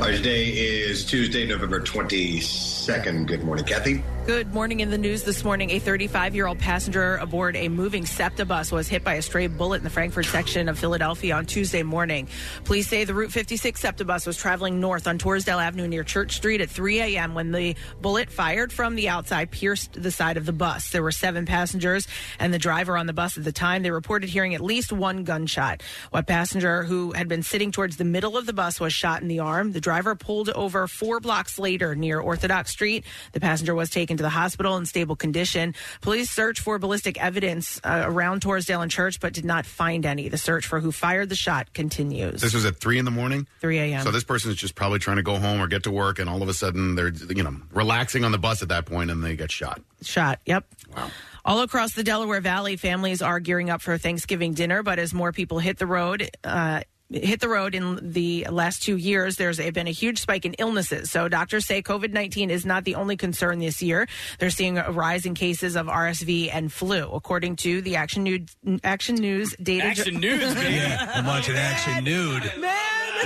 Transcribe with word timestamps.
Right, 0.00 0.16
today 0.16 0.46
is 0.46 1.04
Tuesday, 1.04 1.46
November 1.46 1.78
22nd. 1.78 3.26
Good 3.26 3.44
morning, 3.44 3.66
Kathy. 3.66 4.02
Good 4.26 4.54
morning. 4.54 4.80
In 4.80 4.90
the 4.90 4.98
news 4.98 5.24
this 5.24 5.42
morning, 5.42 5.70
a 5.70 5.78
35 5.78 6.34
year 6.34 6.46
old 6.46 6.58
passenger 6.58 7.16
aboard 7.16 7.56
a 7.56 7.68
moving 7.68 8.06
SEPTA 8.06 8.44
bus 8.44 8.70
was 8.70 8.86
hit 8.86 9.02
by 9.02 9.14
a 9.14 9.22
stray 9.22 9.46
bullet 9.46 9.78
in 9.78 9.84
the 9.84 9.90
Frankford 9.90 10.26
section 10.26 10.68
of 10.68 10.78
Philadelphia 10.78 11.34
on 11.34 11.46
Tuesday 11.46 11.82
morning. 11.82 12.28
Police 12.64 12.86
say 12.86 13.04
the 13.04 13.14
Route 13.14 13.32
56 13.32 13.80
SEPTA 13.80 14.04
bus 14.04 14.26
was 14.26 14.36
traveling 14.36 14.78
north 14.78 15.08
on 15.08 15.18
Torresdale 15.18 15.60
Avenue 15.60 15.88
near 15.88 16.04
Church 16.04 16.36
Street 16.36 16.60
at 16.60 16.70
3 16.70 17.00
a.m. 17.00 17.34
when 17.34 17.50
the 17.50 17.74
bullet 18.00 18.30
fired 18.30 18.72
from 18.72 18.94
the 18.94 19.08
outside 19.08 19.50
pierced 19.50 20.00
the 20.00 20.12
side 20.12 20.36
of 20.36 20.46
the 20.46 20.52
bus. 20.52 20.90
There 20.90 21.02
were 21.02 21.12
seven 21.12 21.44
passengers 21.44 22.06
and 22.38 22.54
the 22.54 22.58
driver 22.58 22.96
on 22.96 23.06
the 23.06 23.12
bus 23.12 23.36
at 23.36 23.44
the 23.44 23.52
time. 23.52 23.82
They 23.82 23.90
reported 23.90 24.28
hearing 24.28 24.54
at 24.54 24.60
least 24.60 24.92
one 24.92 25.24
gunshot. 25.24 25.82
One 26.10 26.24
passenger 26.24 26.84
who 26.84 27.12
had 27.12 27.26
been 27.26 27.42
sitting 27.42 27.72
towards 27.72 27.96
the 27.96 28.04
middle 28.04 28.36
of 28.36 28.46
the 28.46 28.52
bus 28.52 28.78
was 28.78 28.92
shot 28.92 29.22
in 29.22 29.28
the 29.28 29.40
arm. 29.40 29.72
The 29.72 29.80
driver 29.90 30.14
pulled 30.14 30.48
over 30.50 30.86
four 30.86 31.18
blocks 31.18 31.58
later 31.58 31.96
near 31.96 32.20
Orthodox 32.20 32.70
Street. 32.70 33.04
The 33.32 33.40
passenger 33.40 33.74
was 33.74 33.90
taken 33.90 34.16
to 34.18 34.22
the 34.22 34.28
hospital 34.28 34.76
in 34.76 34.86
stable 34.86 35.16
condition. 35.16 35.74
Police 36.00 36.30
searched 36.30 36.60
for 36.60 36.78
ballistic 36.78 37.20
evidence 37.20 37.80
uh, 37.82 38.04
around 38.06 38.40
Torresdale 38.40 38.82
and 38.82 38.90
Church, 38.90 39.18
but 39.18 39.32
did 39.32 39.44
not 39.44 39.66
find 39.66 40.06
any. 40.06 40.28
The 40.28 40.38
search 40.38 40.64
for 40.64 40.78
who 40.78 40.92
fired 40.92 41.28
the 41.28 41.34
shot 41.34 41.74
continues. 41.74 42.40
This 42.40 42.54
was 42.54 42.64
at 42.64 42.76
three 42.76 43.00
in 43.00 43.04
the 43.04 43.10
morning. 43.10 43.48
3 43.60 43.78
a.m. 43.78 44.04
So 44.04 44.12
this 44.12 44.22
person 44.22 44.52
is 44.52 44.56
just 44.56 44.76
probably 44.76 45.00
trying 45.00 45.16
to 45.16 45.24
go 45.24 45.38
home 45.38 45.60
or 45.60 45.66
get 45.66 45.82
to 45.82 45.90
work, 45.90 46.20
and 46.20 46.30
all 46.30 46.40
of 46.40 46.48
a 46.48 46.54
sudden 46.54 46.94
they're 46.94 47.08
you 47.08 47.42
know 47.42 47.56
relaxing 47.72 48.22
on 48.24 48.30
the 48.30 48.38
bus 48.38 48.62
at 48.62 48.68
that 48.68 48.86
point, 48.86 49.10
and 49.10 49.24
they 49.24 49.34
get 49.34 49.50
shot. 49.50 49.80
shot. 50.02 50.38
Yep. 50.46 50.66
Wow. 50.96 51.10
All 51.44 51.62
across 51.62 51.94
the 51.94 52.04
Delaware 52.04 52.40
Valley, 52.40 52.76
families 52.76 53.22
are 53.22 53.40
gearing 53.40 53.70
up 53.70 53.82
for 53.82 53.98
Thanksgiving 53.98 54.54
dinner, 54.54 54.84
but 54.84 55.00
as 55.00 55.12
more 55.12 55.32
people 55.32 55.58
hit 55.58 55.78
the 55.78 55.86
road, 55.86 56.30
uh, 56.44 56.82
hit 57.12 57.40
the 57.40 57.48
road 57.48 57.74
in 57.74 58.12
the 58.12 58.46
last 58.50 58.82
two 58.82 58.96
years, 58.96 59.36
there's 59.36 59.58
been 59.58 59.88
a 59.88 59.92
huge 59.92 60.20
spike 60.20 60.44
in 60.44 60.54
illnesses. 60.54 61.10
So 61.10 61.28
doctors 61.28 61.66
say 61.66 61.82
COVID 61.82 62.12
19 62.12 62.50
is 62.50 62.64
not 62.64 62.84
the 62.84 62.94
only 62.94 63.16
concern 63.16 63.58
this 63.58 63.82
year. 63.82 64.08
They're 64.38 64.50
seeing 64.50 64.78
a 64.78 64.90
rise 64.90 65.26
in 65.26 65.34
cases 65.34 65.76
of 65.76 65.86
RSV 65.86 66.50
and 66.52 66.72
flu, 66.72 67.10
according 67.10 67.56
to 67.56 67.80
the 67.82 67.96
Action 67.96 68.22
News, 68.24 68.56
Action 68.84 69.16
News 69.16 69.54
data. 69.62 69.86
Action 69.86 70.16
News, 70.20 70.54
baby. 70.54 70.74
Yeah, 70.76 71.12
I'm 71.14 71.26
watching 71.26 71.56
Action 71.56 72.04
Nude. 72.04 72.52
Man. 72.58 72.74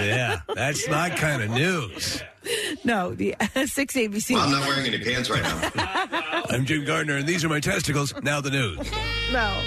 Yeah, 0.00 0.40
that's 0.54 0.88
my 0.88 1.10
kind 1.10 1.42
of 1.42 1.50
news. 1.50 2.22
No, 2.84 3.14
the 3.14 3.34
6 3.54 3.94
ABC. 3.94 4.36
I'm 4.38 4.50
not 4.50 4.66
wearing 4.68 4.86
any 4.86 4.98
pants 5.02 5.30
right 5.30 5.42
now. 5.42 6.42
I'm 6.50 6.66
Jim 6.66 6.84
Gardner, 6.84 7.16
and 7.16 7.26
these 7.26 7.42
are 7.44 7.48
my 7.48 7.60
testicles. 7.60 8.12
Now 8.22 8.40
the 8.42 8.50
news. 8.50 8.78
No. 9.32 9.62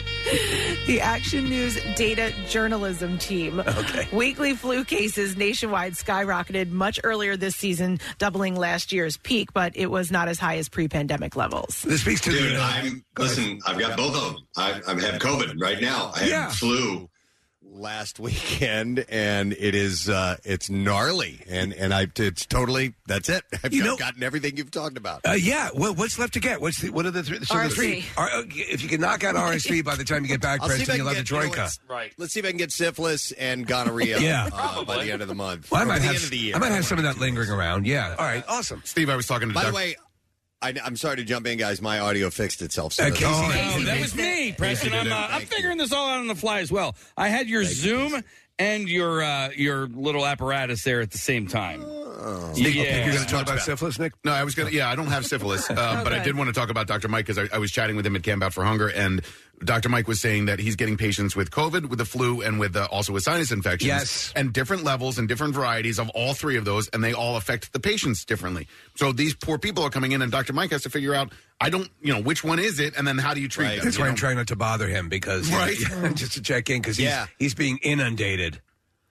The 0.86 1.02
Action 1.02 1.46
News 1.50 1.80
data 1.96 2.32
journalism 2.48 3.18
team. 3.18 3.60
Okay. 3.60 4.08
Weekly 4.12 4.54
flu 4.56 4.84
cases 4.86 5.36
nationwide 5.36 5.94
skyrocketed 5.94 6.70
much 6.70 7.00
earlier 7.04 7.36
this 7.38 7.56
season, 7.56 8.00
doubling 8.20 8.56
last 8.56 8.92
year's 8.92 9.18
peak, 9.18 9.52
but 9.54 9.76
it 9.76 9.88
was 9.88 10.12
not 10.12 10.28
as 10.28 10.38
high 10.38 10.58
as 10.58 10.70
pre 10.70 10.88
pandemic 10.88 11.36
levels. 11.36 11.82
This 11.82 12.02
speaks 12.02 12.22
to 12.22 12.30
Dude, 12.32 12.56
the. 12.56 12.60
I'm, 12.62 13.04
listen, 13.18 13.60
I've 13.66 13.80
got 13.80 13.98
both 13.98 14.16
of 14.16 14.34
them. 14.34 14.44
I, 14.58 14.70
I 14.88 14.92
have 15.02 15.20
COVID 15.22 15.56
right 15.60 15.82
now. 15.82 16.12
I 16.16 16.20
have 16.20 16.30
Yeah. 16.30 16.50
flu. 16.50 17.10
Last 17.78 18.20
weekend, 18.20 19.06
and 19.10 19.54
it 19.54 19.76
is 19.76 20.10
uh, 20.10 20.38
it's 20.44 20.70
gnarly, 20.70 21.40
and 21.48 21.74
and 21.74 21.94
I 21.94 22.08
it's 22.16 22.46
totally 22.48 22.96
that's 23.06 23.30
it. 23.30 23.44
I've 23.64 23.72
You 23.74 23.84
know- 23.84 23.98
gotten 23.98 24.24
everything 24.24 24.58
you've 24.58 24.72
talked 24.72 24.98
about. 24.98 25.22
Uh, 25.28 25.34
yeah, 25.34 25.70
what, 25.74 25.96
what's 25.98 26.18
left 26.18 26.34
to 26.34 26.40
get? 26.40 26.60
What's 26.60 26.82
the, 26.82 26.90
what 26.90 27.06
are 27.06 27.12
the, 27.12 27.22
three 27.24 27.38
so 27.44 27.54
the 27.54 27.60
RSV. 27.62 27.72
three? 27.74 28.06
Are, 28.18 28.28
uh, 28.30 28.44
if 28.48 28.82
you 28.82 28.90
can 28.90 29.00
knock 29.02 29.24
out 29.24 29.36
RSV 29.36 29.84
by 29.86 29.96
the 29.96 30.04
time 30.04 30.24
you 30.24 30.28
get 30.30 30.42
back, 30.42 30.62
I'll 30.62 30.70
see 30.70 30.82
if 30.82 30.82
I 30.82 30.86
Preston, 30.86 30.96
can 30.96 30.98
you'll 30.98 31.08
have 31.08 31.18
the 31.18 31.24
get, 31.24 31.30
you 31.32 31.36
know, 31.38 31.42
troika. 31.44 31.62
let's- 31.62 31.80
Right. 31.88 32.14
Let's 32.18 32.34
see 32.34 32.40
if 32.40 32.46
I 32.46 32.50
can 32.50 32.58
get 32.58 32.72
syphilis 32.72 33.32
and 33.34 33.66
gonorrhea 33.68 34.20
Yeah. 34.22 34.50
uh, 34.52 34.84
by 34.84 35.04
the 35.04 35.12
end 35.12 35.22
of 35.22 35.28
the 35.28 35.36
month. 35.36 35.70
Well, 35.72 35.82
I 35.82 35.84
Or 35.84 35.88
might 35.88 36.00
the 36.00 36.06
have, 36.06 36.16
end 36.16 36.24
of 36.24 36.30
the 36.32 36.38
year. 36.38 36.56
I 36.56 36.60
might 36.60 36.72
have 36.72 36.86
some 36.86 36.98
of 36.98 37.04
that 37.04 37.18
lingering 37.20 37.50
around. 37.50 37.86
Yeah. 37.86 38.16
All 38.18 38.26
right. 38.26 38.44
Awesome. 38.48 38.82
Steve, 38.86 39.10
I 39.10 39.16
was 39.16 39.28
talking 39.28 39.50
to. 39.50 39.54
By 39.54 39.62
the 39.62 39.68
Doc- 39.68 39.76
way, 39.76 39.96
I, 40.62 40.74
I'm 40.84 40.96
sorry 40.96 41.18
to 41.18 41.24
jump 41.24 41.46
in, 41.46 41.58
guys. 41.58 41.82
My 41.82 42.00
audio 42.00 42.30
fixed 42.30 42.62
itself. 42.62 42.94
So 42.94 43.04
that's- 43.04 43.20
Casey, 43.22 43.80
Oh, 43.80 43.84
that 43.86 44.02
was 44.02 44.16
me, 44.16 44.54
Preston. 44.54 44.94
I'm, 44.94 45.12
uh, 45.12 45.28
I'm 45.30 45.46
figuring 45.46 45.78
this 45.78 45.92
all 45.94 46.10
out 46.10 46.20
on 46.20 46.28
the 46.28 46.36
fly 46.36 46.60
as 46.60 46.72
well. 46.72 46.96
I 47.16 47.28
had 47.28 47.48
your 47.48 47.64
Zoom 47.64 48.24
and 48.60 48.90
your 48.90 49.22
uh, 49.22 49.50
your 49.56 49.88
little 49.88 50.26
apparatus 50.26 50.84
there 50.84 51.00
at 51.02 51.12
the 51.12 51.20
same 51.20 51.46
time. 51.48 51.82
Nick, 52.56 52.74
Yeah. 52.74 53.06
you're 53.06 53.14
going 53.14 53.26
to 53.26 53.32
talk 53.32 53.44
about 53.44 53.60
syphilis, 53.60 54.00
Nick? 54.00 54.14
No, 54.26 54.32
I 54.32 54.44
was 54.44 54.56
gonna. 54.56 54.72
Yeah, 54.72 54.90
I 54.90 54.96
don't 54.96 55.06
have 55.08 55.26
syphilis, 55.28 55.70
uh, 55.70 56.02
but 56.04 56.12
I 56.12 56.24
did 56.24 56.36
want 56.36 56.48
to 56.48 56.54
talk 56.54 56.70
about 56.72 56.88
Dr. 56.88 57.08
Mike 57.08 57.28
because 57.28 57.38
I, 57.52 57.56
I 57.56 57.60
was 57.60 57.72
chatting 57.72 57.96
with 57.96 58.06
him 58.08 58.16
at 58.16 58.24
Camp 58.24 58.42
Out 58.42 58.54
for 58.54 58.64
Hunger, 58.66 58.88
and 58.88 59.22
Dr. 59.64 59.90
Mike 59.90 60.08
was 60.08 60.22
saying 60.22 60.46
that 60.46 60.60
he's 60.60 60.76
getting 60.76 60.98
patients 60.98 61.36
with 61.36 61.50
COVID, 61.50 61.90
with 61.90 61.98
the 61.98 62.06
flu, 62.06 62.42
and 62.42 62.60
with 62.60 62.76
uh, 62.76 62.88
also 62.92 63.12
with 63.14 63.24
sinus 63.24 63.52
infections. 63.52 63.88
Yes. 63.88 64.32
and 64.36 64.54
different 64.54 64.84
levels 64.84 65.18
and 65.18 65.28
different 65.28 65.56
varieties 65.56 65.98
of 66.00 66.10
all 66.12 66.34
three 66.36 66.58
of 66.58 66.66
those, 66.66 66.88
and 66.90 67.04
they 67.04 67.14
all 67.14 67.38
affect 67.38 67.74
the 67.74 67.80
patients 67.80 68.24
differently. 68.24 68.68
So 68.96 69.12
these 69.12 69.34
poor 69.34 69.58
people 69.58 69.84
are 69.84 69.90
coming 69.90 70.12
in, 70.12 70.22
and 70.22 70.32
Dr. 70.32 70.54
Mike 70.54 70.70
has 70.72 70.84
to 70.84 70.90
figure 70.90 71.14
out. 71.16 71.32
I 71.60 71.72
don't, 71.72 71.90
you 72.04 72.14
know, 72.14 72.22
which 72.22 72.44
one 72.44 72.60
is 72.60 72.80
it, 72.80 72.96
and 72.96 73.08
then 73.08 73.18
how 73.18 73.34
do 73.34 73.42
you 73.42 73.48
treat 73.48 73.66
Right. 73.66 73.76
them? 73.78 73.86
That's 73.86 73.98
you 73.98 74.02
why 74.04 74.08
know? 74.08 74.12
I'm 74.12 74.16
trying 74.18 74.36
not 74.38 74.48
to 74.50 74.56
bother 74.56 74.88
him 74.88 75.10
because 75.10 75.52
Right. 75.52 75.76
just 76.16 76.34
to 76.34 76.42
check 76.44 76.70
in 76.70 76.80
because 76.82 76.98
he's, 76.98 77.06
Yeah. 77.08 77.26
he's 77.40 77.56
being 77.56 77.80
inundated. 77.82 78.62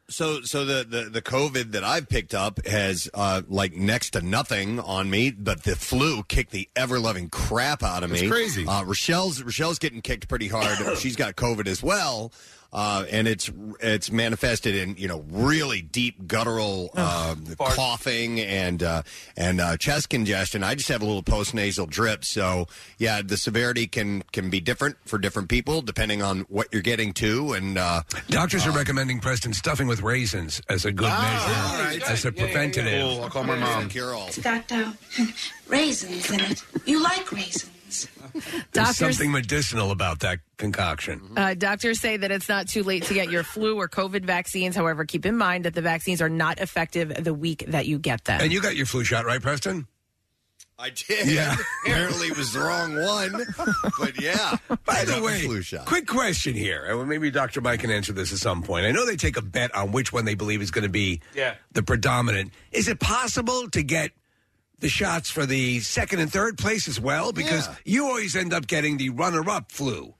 So, 0.08 0.42
so 0.42 0.64
the, 0.64 0.84
the 0.88 1.10
the 1.10 1.22
COVID 1.22 1.72
that 1.72 1.82
I've 1.82 2.08
picked 2.08 2.32
up 2.32 2.64
has 2.64 3.10
uh, 3.12 3.42
like 3.48 3.74
next 3.74 4.10
to 4.10 4.20
nothing 4.20 4.78
on 4.78 5.10
me, 5.10 5.32
but 5.32 5.64
the 5.64 5.74
flu 5.74 6.22
kicked 6.22 6.52
the 6.52 6.68
ever 6.76 7.00
loving 7.00 7.28
crap 7.28 7.82
out 7.82 8.04
of 8.04 8.10
me. 8.10 8.20
It's 8.20 8.30
crazy. 8.30 8.64
Uh, 8.66 8.84
Rochelle's 8.84 9.42
Rochelle's 9.42 9.80
getting 9.80 10.02
kicked 10.02 10.28
pretty 10.28 10.46
hard. 10.46 10.78
She's 10.98 11.16
got 11.16 11.34
COVID 11.34 11.66
as 11.66 11.82
well. 11.82 12.32
Uh, 12.72 13.04
and 13.10 13.26
it's 13.26 13.50
it's 13.80 14.10
manifested 14.10 14.74
in 14.74 14.96
you 14.96 15.08
know 15.08 15.24
really 15.30 15.80
deep 15.80 16.26
guttural 16.26 16.90
uh, 16.94 17.34
coughing 17.58 18.40
and 18.40 18.82
uh, 18.82 19.02
and 19.36 19.60
uh, 19.60 19.76
chest 19.76 20.10
congestion. 20.10 20.62
I 20.62 20.74
just 20.74 20.88
have 20.88 21.00
a 21.00 21.04
little 21.06 21.22
post 21.22 21.54
nasal 21.54 21.86
drip, 21.86 22.24
so 22.24 22.66
yeah, 22.98 23.22
the 23.22 23.36
severity 23.36 23.86
can 23.86 24.22
can 24.32 24.50
be 24.50 24.60
different 24.60 24.96
for 25.06 25.16
different 25.18 25.48
people 25.48 25.80
depending 25.80 26.22
on 26.22 26.40
what 26.48 26.66
you're 26.72 26.82
getting 26.82 27.12
to. 27.14 27.52
And 27.54 27.78
uh, 27.78 28.02
Doctors 28.28 28.66
are 28.66 28.72
recommending 28.72 29.20
Preston 29.20 29.52
stuffing 29.54 29.86
with 29.86 30.02
raisins 30.02 30.60
as 30.68 30.84
a 30.84 30.92
good 30.92 31.08
Ah, 31.10 31.86
measure, 31.88 32.04
as 32.10 32.24
a 32.24 32.32
preventative. 32.32 33.00
Cool. 33.00 33.22
I'll 33.22 33.30
call 33.30 33.44
my 33.44 33.56
mom. 33.56 33.88
cure 33.88 34.12
all. 34.14 34.26
It's 34.26 34.38
got 34.38 34.70
uh, 34.72 34.92
raisins 35.68 36.30
in 36.30 36.40
it. 36.40 36.62
You 36.84 37.02
like 37.02 37.30
raisins. 37.32 37.70
There's 38.40 38.64
Doctors, 38.72 38.96
something 38.96 39.32
medicinal 39.32 39.90
about 39.90 40.20
that 40.20 40.40
concoction. 40.56 41.20
uh, 41.36 41.54
doctors 41.54 42.00
say 42.00 42.16
that 42.16 42.30
it's 42.30 42.48
not 42.48 42.68
too 42.68 42.82
late 42.82 43.04
to 43.04 43.14
get 43.14 43.30
your 43.30 43.42
flu 43.42 43.76
or 43.78 43.88
COVID 43.88 44.24
vaccines. 44.24 44.76
However, 44.76 45.04
keep 45.04 45.26
in 45.26 45.36
mind 45.36 45.64
that 45.64 45.74
the 45.74 45.82
vaccines 45.82 46.20
are 46.22 46.28
not 46.28 46.58
effective 46.60 47.12
the 47.24 47.34
week 47.34 47.64
that 47.68 47.86
you 47.86 47.98
get 47.98 48.24
them. 48.24 48.40
And 48.40 48.52
you 48.52 48.60
got 48.60 48.76
your 48.76 48.86
flu 48.86 49.04
shot, 49.04 49.24
right, 49.24 49.40
Preston? 49.40 49.86
I 50.78 50.90
did. 50.90 51.26
Yeah. 51.28 51.56
Apparently, 51.86 52.26
it 52.26 52.36
was 52.36 52.52
the 52.52 52.60
wrong 52.60 52.94
one. 52.96 53.46
But 53.98 54.20
yeah. 54.20 54.56
By 54.84 55.04
the 55.06 55.22
way, 55.22 55.40
flu 55.40 55.62
shot. 55.62 55.86
quick 55.86 56.06
question 56.06 56.52
here. 56.54 56.84
and 56.84 57.08
Maybe 57.08 57.30
Dr. 57.30 57.62
Mike 57.62 57.80
can 57.80 57.90
answer 57.90 58.12
this 58.12 58.30
at 58.30 58.38
some 58.38 58.62
point. 58.62 58.84
I 58.84 58.90
know 58.90 59.06
they 59.06 59.16
take 59.16 59.38
a 59.38 59.42
bet 59.42 59.74
on 59.74 59.92
which 59.92 60.12
one 60.12 60.26
they 60.26 60.34
believe 60.34 60.60
is 60.60 60.70
going 60.70 60.82
to 60.82 60.90
be 60.90 61.22
Yeah. 61.34 61.54
the 61.72 61.82
predominant. 61.82 62.52
Is 62.72 62.88
it 62.88 63.00
possible 63.00 63.70
to 63.70 63.82
get 63.82 64.10
the 64.78 64.88
shots 64.88 65.30
for 65.30 65.46
the 65.46 65.80
second 65.80 66.20
and 66.20 66.32
third 66.32 66.58
place 66.58 66.88
as 66.88 67.00
well? 67.00 67.32
Because 67.32 67.68
you 67.84 68.06
always 68.06 68.36
end 68.36 68.52
up 68.52 68.66
getting 68.66 68.96
the 68.96 69.10
runner-up 69.10 69.72
flu. 69.72 70.14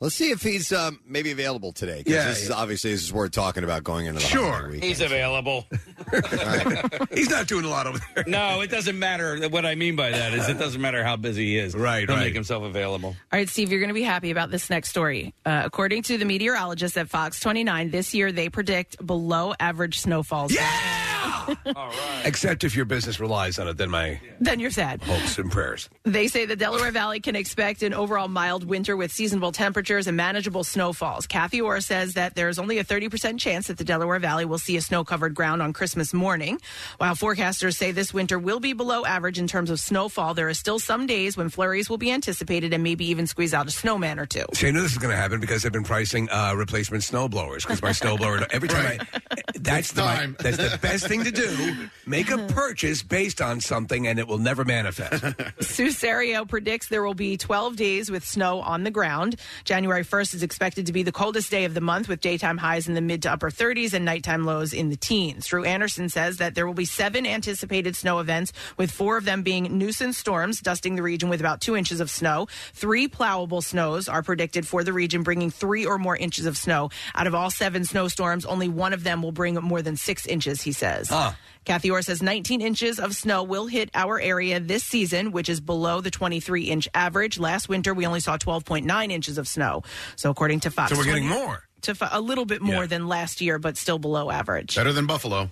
Let's 0.00 0.14
see 0.14 0.30
if 0.30 0.42
he's 0.42 0.72
um, 0.72 1.00
maybe 1.04 1.32
available 1.32 1.72
today. 1.72 2.04
'cause 2.04 2.12
Yeah, 2.14 2.28
This 2.28 2.44
is 2.44 2.50
obviously 2.52 2.92
this 2.92 3.02
is 3.02 3.12
worth 3.12 3.32
talking 3.32 3.64
about 3.64 3.82
going 3.82 4.06
into 4.06 4.20
the 4.20 4.26
Sure. 4.26 4.66
weekend. 4.68 4.84
He's 4.84 5.00
available. 5.00 5.66
He's 7.12 7.28
not 7.28 7.48
doing 7.48 7.64
a 7.64 7.68
lot 7.68 7.88
over 7.88 7.98
there. 8.14 8.22
No, 8.28 8.60
it 8.60 8.70
doesn't 8.70 8.96
matter. 8.96 9.48
What 9.48 9.66
I 9.66 9.74
mean 9.74 9.96
by 9.96 10.10
that 10.10 10.34
is 10.34 10.48
it 10.48 10.56
doesn't 10.58 10.80
matter 10.80 11.02
how 11.02 11.16
busy 11.16 11.46
he 11.46 11.58
is. 11.58 11.74
Right, 11.74 12.06
He'll 12.08 12.16
right. 12.16 12.26
make 12.26 12.34
himself 12.34 12.62
available. 12.62 13.08
All 13.08 13.16
right, 13.38 13.48
Steve, 13.48 13.70
you're 13.72 13.80
going 13.80 13.88
to 13.88 13.94
be 13.94 14.02
happy 14.04 14.30
about 14.30 14.52
this 14.52 14.70
next 14.70 14.90
story. 14.90 15.34
Uh, 15.44 15.62
according 15.64 16.02
to 16.04 16.16
the 16.16 16.24
meteorologists 16.24 16.96
at 16.96 17.10
Fox 17.10 17.40
29, 17.40 17.90
this 17.90 18.14
year 18.14 18.30
they 18.30 18.48
predict 18.48 19.04
below 19.04 19.52
average 19.58 19.98
snowfalls. 19.98 20.52
Yeah! 20.54 21.56
All 21.74 21.88
right. 21.88 22.22
Except 22.24 22.62
if 22.62 22.76
your 22.76 22.84
business 22.84 23.18
relies 23.18 23.58
on 23.58 23.66
it, 23.68 23.76
then 23.76 23.90
my 23.90 24.20
Then 24.40 24.60
you're 24.60 24.70
sad. 24.70 25.02
hopes 25.02 25.38
and 25.38 25.50
prayers. 25.50 25.88
They 26.04 26.28
say 26.28 26.46
the 26.46 26.56
Delaware 26.56 26.92
Valley 26.92 27.20
can 27.20 27.34
expect 27.36 27.82
an 27.82 27.92
overall 27.94 28.28
mild 28.28 28.64
winter 28.64 28.96
with 28.96 29.10
seasonable 29.12 29.50
temperatures 29.52 29.87
and 29.88 30.16
manageable 30.16 30.64
snowfalls. 30.64 31.26
Kathy 31.26 31.60
Orr 31.60 31.80
says 31.80 32.14
that 32.14 32.34
there's 32.34 32.58
only 32.58 32.78
a 32.78 32.84
30% 32.84 33.38
chance 33.38 33.68
that 33.68 33.78
the 33.78 33.84
Delaware 33.84 34.18
Valley 34.18 34.44
will 34.44 34.58
see 34.58 34.76
a 34.76 34.82
snow 34.82 35.02
covered 35.02 35.34
ground 35.34 35.62
on 35.62 35.72
Christmas 35.72 36.12
morning. 36.12 36.60
While 36.98 37.14
forecasters 37.14 37.76
say 37.76 37.92
this 37.92 38.12
winter 38.12 38.38
will 38.38 38.60
be 38.60 38.74
below 38.74 39.06
average 39.06 39.38
in 39.38 39.46
terms 39.46 39.70
of 39.70 39.80
snowfall, 39.80 40.34
there 40.34 40.48
are 40.48 40.54
still 40.54 40.78
some 40.78 41.06
days 41.06 41.36
when 41.36 41.48
flurries 41.48 41.88
will 41.88 41.98
be 41.98 42.10
anticipated 42.10 42.74
and 42.74 42.82
maybe 42.82 43.06
even 43.06 43.26
squeeze 43.26 43.54
out 43.54 43.66
a 43.66 43.70
snowman 43.70 44.18
or 44.18 44.26
two. 44.26 44.44
See, 44.52 44.68
I 44.68 44.70
knew 44.70 44.82
this 44.82 44.92
was 44.92 44.98
going 44.98 45.14
to 45.14 45.20
happen 45.20 45.40
because 45.40 45.64
I've 45.64 45.72
been 45.72 45.84
pricing 45.84 46.28
uh, 46.30 46.52
replacement 46.54 47.02
snow 47.04 47.28
blowers 47.28 47.64
because 47.64 47.80
my 47.80 47.92
snow 47.92 48.16
blower 48.18 48.46
every 48.50 48.68
time 48.68 49.00
I 49.00 49.18
that's 49.60 49.92
the, 49.92 50.02
time. 50.02 50.36
that's 50.38 50.56
the 50.56 50.78
best 50.82 51.06
thing 51.06 51.24
to 51.24 51.30
do. 51.30 51.88
Make 52.06 52.30
a 52.30 52.38
purchase 52.48 53.02
based 53.02 53.40
on 53.40 53.60
something 53.60 54.06
and 54.06 54.18
it 54.18 54.26
will 54.26 54.38
never 54.38 54.64
manifest. 54.64 55.24
Sue 55.60 55.90
Serio 55.90 56.44
predicts 56.44 56.88
there 56.88 57.02
will 57.02 57.14
be 57.14 57.36
12 57.36 57.76
days 57.76 58.10
with 58.10 58.24
snow 58.24 58.60
on 58.60 58.84
the 58.84 58.90
ground. 58.90 59.36
January 59.78 60.02
1st 60.02 60.34
is 60.34 60.42
expected 60.42 60.86
to 60.86 60.92
be 60.92 61.04
the 61.04 61.12
coldest 61.12 61.52
day 61.52 61.64
of 61.64 61.72
the 61.72 61.80
month 61.80 62.08
with 62.08 62.20
daytime 62.20 62.58
highs 62.58 62.88
in 62.88 62.94
the 62.94 63.00
mid 63.00 63.22
to 63.22 63.30
upper 63.30 63.48
30s 63.48 63.92
and 63.92 64.04
nighttime 64.04 64.44
lows 64.44 64.72
in 64.72 64.88
the 64.88 64.96
teens. 64.96 65.46
Drew 65.46 65.62
Anderson 65.62 66.08
says 66.08 66.38
that 66.38 66.56
there 66.56 66.66
will 66.66 66.74
be 66.74 66.84
seven 66.84 67.24
anticipated 67.24 67.94
snow 67.94 68.18
events, 68.18 68.52
with 68.76 68.90
four 68.90 69.16
of 69.16 69.24
them 69.24 69.44
being 69.44 69.78
nuisance 69.78 70.18
storms, 70.18 70.60
dusting 70.60 70.96
the 70.96 71.02
region 71.02 71.28
with 71.28 71.38
about 71.38 71.60
two 71.60 71.76
inches 71.76 72.00
of 72.00 72.10
snow. 72.10 72.48
Three 72.72 73.06
plowable 73.06 73.62
snows 73.62 74.08
are 74.08 74.20
predicted 74.20 74.66
for 74.66 74.82
the 74.82 74.92
region, 74.92 75.22
bringing 75.22 75.48
three 75.48 75.86
or 75.86 75.96
more 75.96 76.16
inches 76.16 76.46
of 76.46 76.58
snow. 76.58 76.90
Out 77.14 77.28
of 77.28 77.36
all 77.36 77.48
seven 77.48 77.84
snowstorms, 77.84 78.44
only 78.46 78.68
one 78.68 78.92
of 78.92 79.04
them 79.04 79.22
will 79.22 79.30
bring 79.30 79.54
more 79.54 79.80
than 79.80 79.96
six 79.96 80.26
inches, 80.26 80.60
he 80.60 80.72
says. 80.72 81.08
Ah. 81.12 81.36
Kathy 81.68 81.90
Orr 81.90 82.00
says 82.00 82.22
19 82.22 82.62
inches 82.62 82.98
of 82.98 83.14
snow 83.14 83.42
will 83.42 83.66
hit 83.66 83.90
our 83.92 84.18
area 84.18 84.58
this 84.58 84.82
season, 84.82 85.32
which 85.32 85.50
is 85.50 85.60
below 85.60 86.00
the 86.00 86.10
23 86.10 86.62
inch 86.62 86.88
average. 86.94 87.38
Last 87.38 87.68
winter, 87.68 87.92
we 87.92 88.06
only 88.06 88.20
saw 88.20 88.38
12.9 88.38 89.12
inches 89.12 89.36
of 89.36 89.46
snow. 89.46 89.82
So, 90.16 90.30
according 90.30 90.60
to 90.60 90.70
Fox, 90.70 90.92
So 90.92 90.96
we're 90.96 91.04
getting 91.04 91.28
20 91.28 91.42
more. 91.42 91.62
To 91.82 91.94
a 92.10 92.22
little 92.22 92.46
bit 92.46 92.62
more 92.62 92.84
Yeah. 92.84 92.86
than 92.86 93.06
last 93.06 93.42
year, 93.42 93.58
but 93.58 93.76
still 93.76 93.98
below 93.98 94.30
average. 94.30 94.76
Better 94.76 94.94
than 94.94 95.04
Buffalo. 95.04 95.50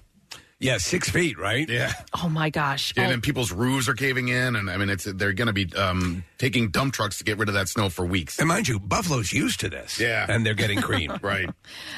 Yeah, 0.58 0.79
six 0.79 1.11
feet, 1.11 1.38
right? 1.38 1.69
Yeah. 1.69 1.93
Oh 2.23 2.31
my 2.31 2.49
gosh! 2.49 2.94
And 2.97 3.06
Oh, 3.06 3.11
then 3.11 3.20
people's 3.20 3.53
roofs 3.53 3.88
are 3.91 3.94
caving 3.94 4.29
in, 4.29 4.56
and 4.56 4.70
I 4.70 4.79
mean, 4.79 4.88
it's 4.88 5.05
they're 5.05 5.35
going 5.35 5.49
to 5.49 5.53
be 5.53 5.70
um, 5.76 6.25
taking 6.38 6.70
dump 6.70 6.94
trucks 6.94 7.19
to 7.19 7.25
get 7.25 7.37
rid 7.37 7.49
of 7.49 7.55
that 7.55 7.69
snow 7.69 7.91
for 7.91 8.06
weeks. 8.06 8.38
And 8.38 8.49
mind 8.49 8.67
you, 8.67 8.81
Buffalo's 8.81 9.35
used 9.35 9.61
to 9.61 9.69
this. 9.69 10.00
Yeah. 10.00 10.25
And 10.29 10.47
they're 10.47 10.55
getting 10.55 10.81
cream. 10.81 11.12
Right. 11.23 11.50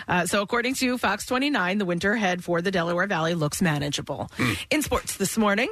uh, 0.08 0.26
so, 0.26 0.42
according 0.42 0.74
to 0.76 0.98
Fox 0.98 1.24
29, 1.26 1.78
the 1.78 1.84
winter 1.84 2.12
ahead 2.14 2.42
for 2.42 2.60
the 2.60 2.70
Delaware 2.72 3.06
Valley 3.06 3.34
looks 3.34 3.62
manageable. 3.62 4.28
Hmm. 4.36 4.54
In 4.70 4.82
sports 4.82 5.16
this 5.18 5.38
morning, 5.38 5.68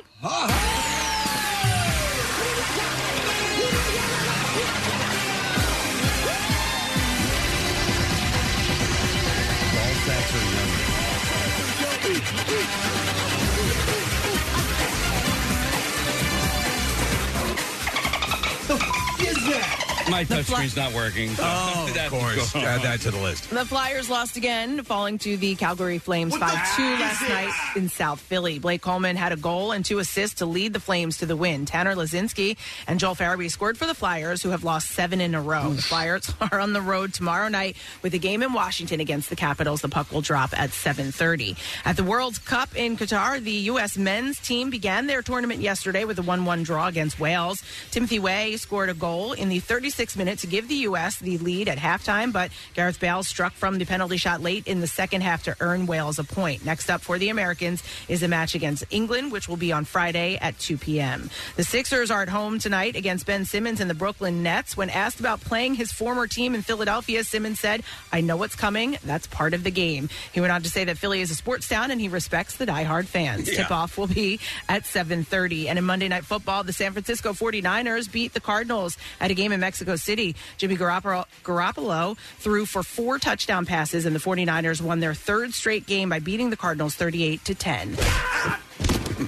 My 20.17 20.25
touchscreen's 20.25 20.77
not 20.77 20.95
working. 20.95 21.29
so 21.35 21.43
Oh, 21.45 21.93
of 21.95 22.11
course. 22.11 22.37
what's 22.39 22.53
going 22.55 22.65
Add 22.65 22.81
that 22.81 23.01
to 23.03 23.11
the 23.11 23.19
list. 23.19 23.51
The 23.51 23.67
Flyers 23.67 24.09
lost 24.09 24.39
again, 24.39 24.83
falling 24.83 25.19
to 25.19 25.37
the 25.37 25.55
Calgary 25.57 25.99
Flames 25.99 26.35
5 26.35 26.77
2 26.77 26.83
last 26.83 27.21
night 27.29 27.53
in 27.77 27.91
South 27.91 28.19
Philly. 28.19 28.59
Blake 28.59 28.81
Coleman 28.81 29.17
had 29.17 29.33
a 29.33 29.37
goal 29.37 29.73
and 29.73 29.85
two 29.85 29.99
assists 29.99 30.39
to 30.39 30.47
lead 30.47 30.73
the 30.73 30.81
Flames 30.81 31.19
to 31.19 31.27
the 31.27 31.37
win. 31.37 31.67
Tanner 31.67 31.95
Laczynski 31.95 32.57
and 32.89 32.99
Joel 32.99 33.15
Farabee 33.15 33.51
scored 33.51 33.77
for 33.77 33.85
the 33.87 33.93
Flyers, 33.93 34.43
who 34.43 34.49
have 34.51 34.65
lost 34.65 34.89
seven 34.93 35.21
in 35.21 35.35
a 35.35 35.41
row. 35.43 35.75
The 35.75 35.83
Flyers 35.83 36.33
are 36.51 36.61
on 36.61 36.73
the 36.73 36.81
road 36.81 37.13
tomorrow 37.13 37.49
night 37.49 37.77
with 38.01 38.15
a 38.15 38.19
game 38.19 38.43
in 38.43 38.55
Washington 38.55 39.01
against 39.01 39.29
the 39.29 39.37
Capitals. 39.37 39.83
The 39.83 39.91
puck 39.91 40.11
will 40.13 40.23
drop 40.23 40.59
at 40.59 40.71
7.30. 40.71 41.59
At 41.85 41.99
the 41.99 42.05
World 42.05 42.43
Cup 42.47 42.75
in 42.75 42.97
Qatar, 42.97 43.39
the 43.39 43.53
U.S. 43.53 43.99
men's 43.99 44.41
team 44.41 44.71
began 44.71 45.09
their 45.09 45.21
tournament 45.21 45.61
yesterday 45.61 46.07
with 46.07 46.19
a 46.19 46.23
1-1 46.23 46.65
draw 46.65 46.87
against 46.87 47.21
Wales. 47.21 47.63
Timothy 47.91 48.19
Weah 48.19 48.57
scored 48.57 48.89
a 48.89 48.95
goal 48.95 49.35
in 49.35 49.51
the 49.51 49.61
36th 49.61 50.06
minute 50.15 50.41
to 50.41 50.47
give 50.47 50.69
the 50.69 50.75
U.S. 50.75 51.19
the 51.19 51.39
lead 51.39 51.69
at 51.69 51.79
halftime, 51.79 52.33
but 52.33 52.51
Gareth 52.75 53.01
Bale 53.01 53.23
struck 53.23 53.55
from 53.55 53.79
the 53.79 53.87
penalty 53.87 54.19
shot 54.19 54.43
late 54.43 54.67
in 54.67 54.81
the 54.81 54.87
second 54.87 55.23
half 55.23 55.45
to 55.45 55.57
earn 55.61 55.87
Wales 55.87 56.19
a 56.19 56.25
point. 56.25 56.65
Next 56.65 56.91
up 56.91 57.01
for 57.01 57.19
the 57.19 57.31
Americans 57.31 57.83
is 58.09 58.23
a 58.23 58.29
match 58.29 58.55
against 58.55 58.85
England, 58.91 59.33
which 59.33 59.49
will 59.49 59.57
be 59.57 59.73
on 59.73 59.87
Friday 59.87 60.37
at 60.37 60.59
2 60.59 60.77
p.m. 60.77 61.31
The 61.57 61.65
Sixers 61.65 62.11
are 62.11 62.21
at 62.21 62.29
home 62.29 62.59
tonight 62.59 62.95
against 62.95 63.27
Ben 63.27 63.45
Simmons 63.47 63.81
and 63.81 63.89
the 63.89 63.95
Brooklyn 63.95 64.43
Nets. 64.43 64.77
When 64.77 64.91
asked 64.91 65.19
about 65.19 65.41
playing 65.41 65.75
his 65.75 65.91
former 65.91 66.27
team 66.27 66.55
in 66.55 66.63
Philadelphia, 66.63 67.25
Simmons 67.25 67.59
said, 67.59 67.83
I 68.13 68.21
know 68.21 68.37
what's 68.37 68.55
coming. 68.55 68.99
That's 69.05 69.27
part 69.27 69.55
of 69.55 69.65
the 69.65 69.71
game. 69.71 70.11
He 70.33 70.41
went 70.41 70.53
on 70.53 70.63
to 70.63 70.69
say 70.69 70.85
that 70.85 70.99
Philly 70.99 71.23
is 71.23 71.31
a 71.31 71.35
sports 71.35 71.67
town 71.67 71.91
and 71.91 72.01
he 72.01 72.09
respects 72.09 72.57
the 72.57 72.67
diehard 72.67 73.07
fans. 73.07 73.49
Tip-off 73.49 73.97
will 73.97 74.07
be 74.07 74.39
at 74.69 74.83
7.30. 74.83 75.67
And 75.67 75.79
in 75.79 75.85
Monday 75.85 76.09
Night 76.09 76.25
Football, 76.25 76.65
the 76.65 76.73
San 76.73 76.93
Francisco 76.93 77.33
49ers 77.33 78.11
beat 78.11 78.35
the 78.35 78.41
Cardinals 78.41 78.99
at 79.21 79.31
a 79.31 79.35
game 79.35 79.53
in 79.53 79.61
Mexico 79.61 79.96
City. 79.99 80.37
Jimmy 80.57 80.77
Garoppolo, 80.77 81.25
Garoppolo 81.45 82.17
threw 82.39 82.67
for 82.67 82.83
four 82.83 83.19
touchdown 83.19 83.67
passes, 83.67 84.07
and 84.07 84.15
the 84.15 84.21
49ers 84.21 84.81
won 84.81 85.01
their 85.01 85.15
third 85.15 85.55
straight 85.55 85.87
game 85.87 86.09
by 86.09 86.19
beating 86.19 86.51
the 86.51 86.57
Cardinals 86.57 86.95
38 86.95 87.45
to 87.45 87.55
10. 87.55 87.97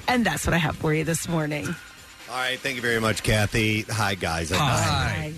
And 0.07 0.25
that's 0.25 0.47
what 0.47 0.55
I 0.55 0.59
have 0.59 0.77
for 0.77 0.93
you 0.93 1.05
this 1.05 1.29
morning. 1.29 1.67
All 1.67 2.37
right, 2.37 2.59
thank 2.59 2.77
you 2.77 2.83
very 2.83 3.01
much, 3.01 3.23
Kathy. 3.23 3.83
Hi, 3.83 4.15
guys. 4.15 4.51
Hi. 4.51 5.33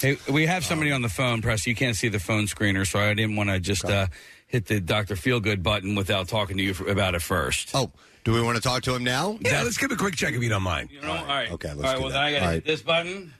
Hey, 0.00 0.18
we 0.30 0.46
have 0.46 0.64
somebody 0.64 0.90
on 0.90 1.02
the 1.02 1.08
phone, 1.08 1.40
Press. 1.42 1.66
You 1.66 1.76
can't 1.76 1.96
see 1.96 2.08
the 2.08 2.18
phone 2.18 2.46
screener, 2.46 2.86
so 2.86 2.98
I 2.98 3.14
didn't 3.14 3.36
want 3.36 3.50
to 3.50 3.60
just 3.60 3.84
uh, 3.84 4.08
hit 4.48 4.66
the 4.66 4.80
Dr. 4.80 5.14
Feelgood 5.14 5.62
button 5.62 5.94
without 5.94 6.26
talking 6.26 6.56
to 6.56 6.62
you 6.62 6.74
for, 6.74 6.88
about 6.88 7.14
it 7.14 7.22
first. 7.22 7.70
Oh, 7.72 7.92
do 8.24 8.32
we 8.32 8.42
want 8.42 8.56
to 8.56 8.62
talk 8.62 8.82
to 8.84 8.94
him 8.94 9.04
now? 9.04 9.38
Yeah, 9.40 9.62
let's 9.62 9.78
give 9.78 9.92
a 9.92 9.96
quick 9.96 10.16
check 10.16 10.34
if 10.34 10.42
you 10.42 10.48
don't 10.48 10.62
mind. 10.62 10.90
You 10.90 11.02
know, 11.02 11.12
all 11.12 11.26
right. 11.26 11.50
Okay, 11.52 11.68
let's 11.68 11.78
all 11.78 11.84
right, 11.84 11.96
do 11.96 12.02
well, 12.02 12.10
that. 12.10 12.14
then 12.14 12.22
I 12.22 12.32
got 12.32 12.38
to 12.38 12.44
All 12.44 12.50
hit 12.50 12.56
right. 12.56 12.64
this 12.64 12.82
button. 12.82 13.34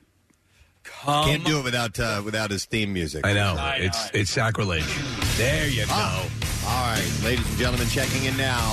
Come 1.05 1.25
Can't 1.27 1.45
do 1.45 1.59
it 1.59 1.65
without 1.65 1.99
uh, 2.01 2.23
without 2.25 2.51
his 2.51 2.65
theme 2.65 2.93
music. 2.93 3.27
I 3.27 3.35
know. 3.35 3.56
I 3.59 3.79
know. 3.79 3.85
It's 3.85 4.11
it's 4.15 4.31
sacrilege. 4.31 4.87
There 5.37 5.69
you 5.69 5.85
go. 5.85 5.93
Ah. 5.93 6.29
All 6.67 6.87
right, 6.95 7.21
ladies 7.23 7.47
and 7.47 7.59
gentlemen, 7.59 7.89
checking 7.89 8.25
in 8.25 8.35
now 8.39 8.73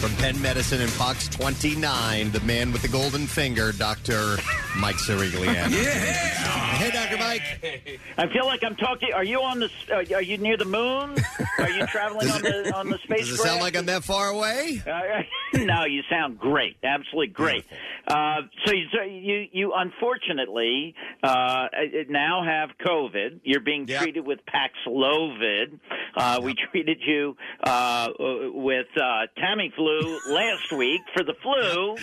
from 0.00 0.10
Penn 0.16 0.40
Medicine 0.40 0.80
and 0.80 0.90
Fox 0.90 1.28
29, 1.28 2.30
the 2.32 2.40
man 2.40 2.72
with 2.72 2.80
the 2.80 2.88
golden 2.88 3.26
finger, 3.26 3.70
Dr. 3.72 4.36
Mike 4.78 4.96
Cirigliano. 4.96 5.70
Yeah. 5.70 5.92
Hey, 6.80 6.90
Dr. 6.90 7.18
Mike. 7.18 8.00
I 8.16 8.26
feel 8.32 8.46
like 8.46 8.64
I'm 8.64 8.76
talking. 8.76 9.12
Are 9.12 9.24
you 9.24 9.42
on 9.42 9.60
the? 9.60 9.70
Uh, 9.92 10.16
are 10.16 10.22
you 10.22 10.38
near 10.38 10.56
the 10.56 10.64
moon? 10.64 11.16
Are 11.58 11.68
you 11.70 11.86
traveling 11.88 12.30
on 12.30 12.40
the 12.40 12.72
on 12.74 12.88
the 12.88 12.96
spacecraft? 12.98 13.20
Does 13.28 13.40
it 13.40 13.42
sound 13.42 13.60
like 13.60 13.76
I'm 13.76 13.86
that 13.86 14.02
far 14.04 14.28
away? 14.30 14.82
Uh, 14.86 15.22
no, 15.58 15.84
you 15.84 16.02
sound 16.08 16.38
great, 16.38 16.76
absolutely 16.82 17.28
great. 17.34 17.64
Uh, 18.08 18.42
so, 18.64 18.72
you, 18.72 18.86
so 18.94 19.02
you, 19.02 19.46
you 19.52 19.72
unfortunately 19.76 20.94
uh, 21.22 21.66
now 22.08 22.42
have 22.44 22.70
COVID. 22.84 23.40
You're 23.44 23.60
being 23.60 23.86
Yep. 23.86 24.02
treated 24.02 24.26
with 24.26 24.38
Paxlovid. 24.46 25.78
Uh, 26.16 26.40
We 26.42 26.54
treated 26.70 26.98
you 27.06 27.36
uh, 27.62 28.08
with 28.18 28.86
uh, 28.96 29.26
Tamiflu 29.38 29.89
last 30.28 30.72
week 30.72 31.00
for 31.14 31.22
the 31.24 31.34
flu, 31.42 31.96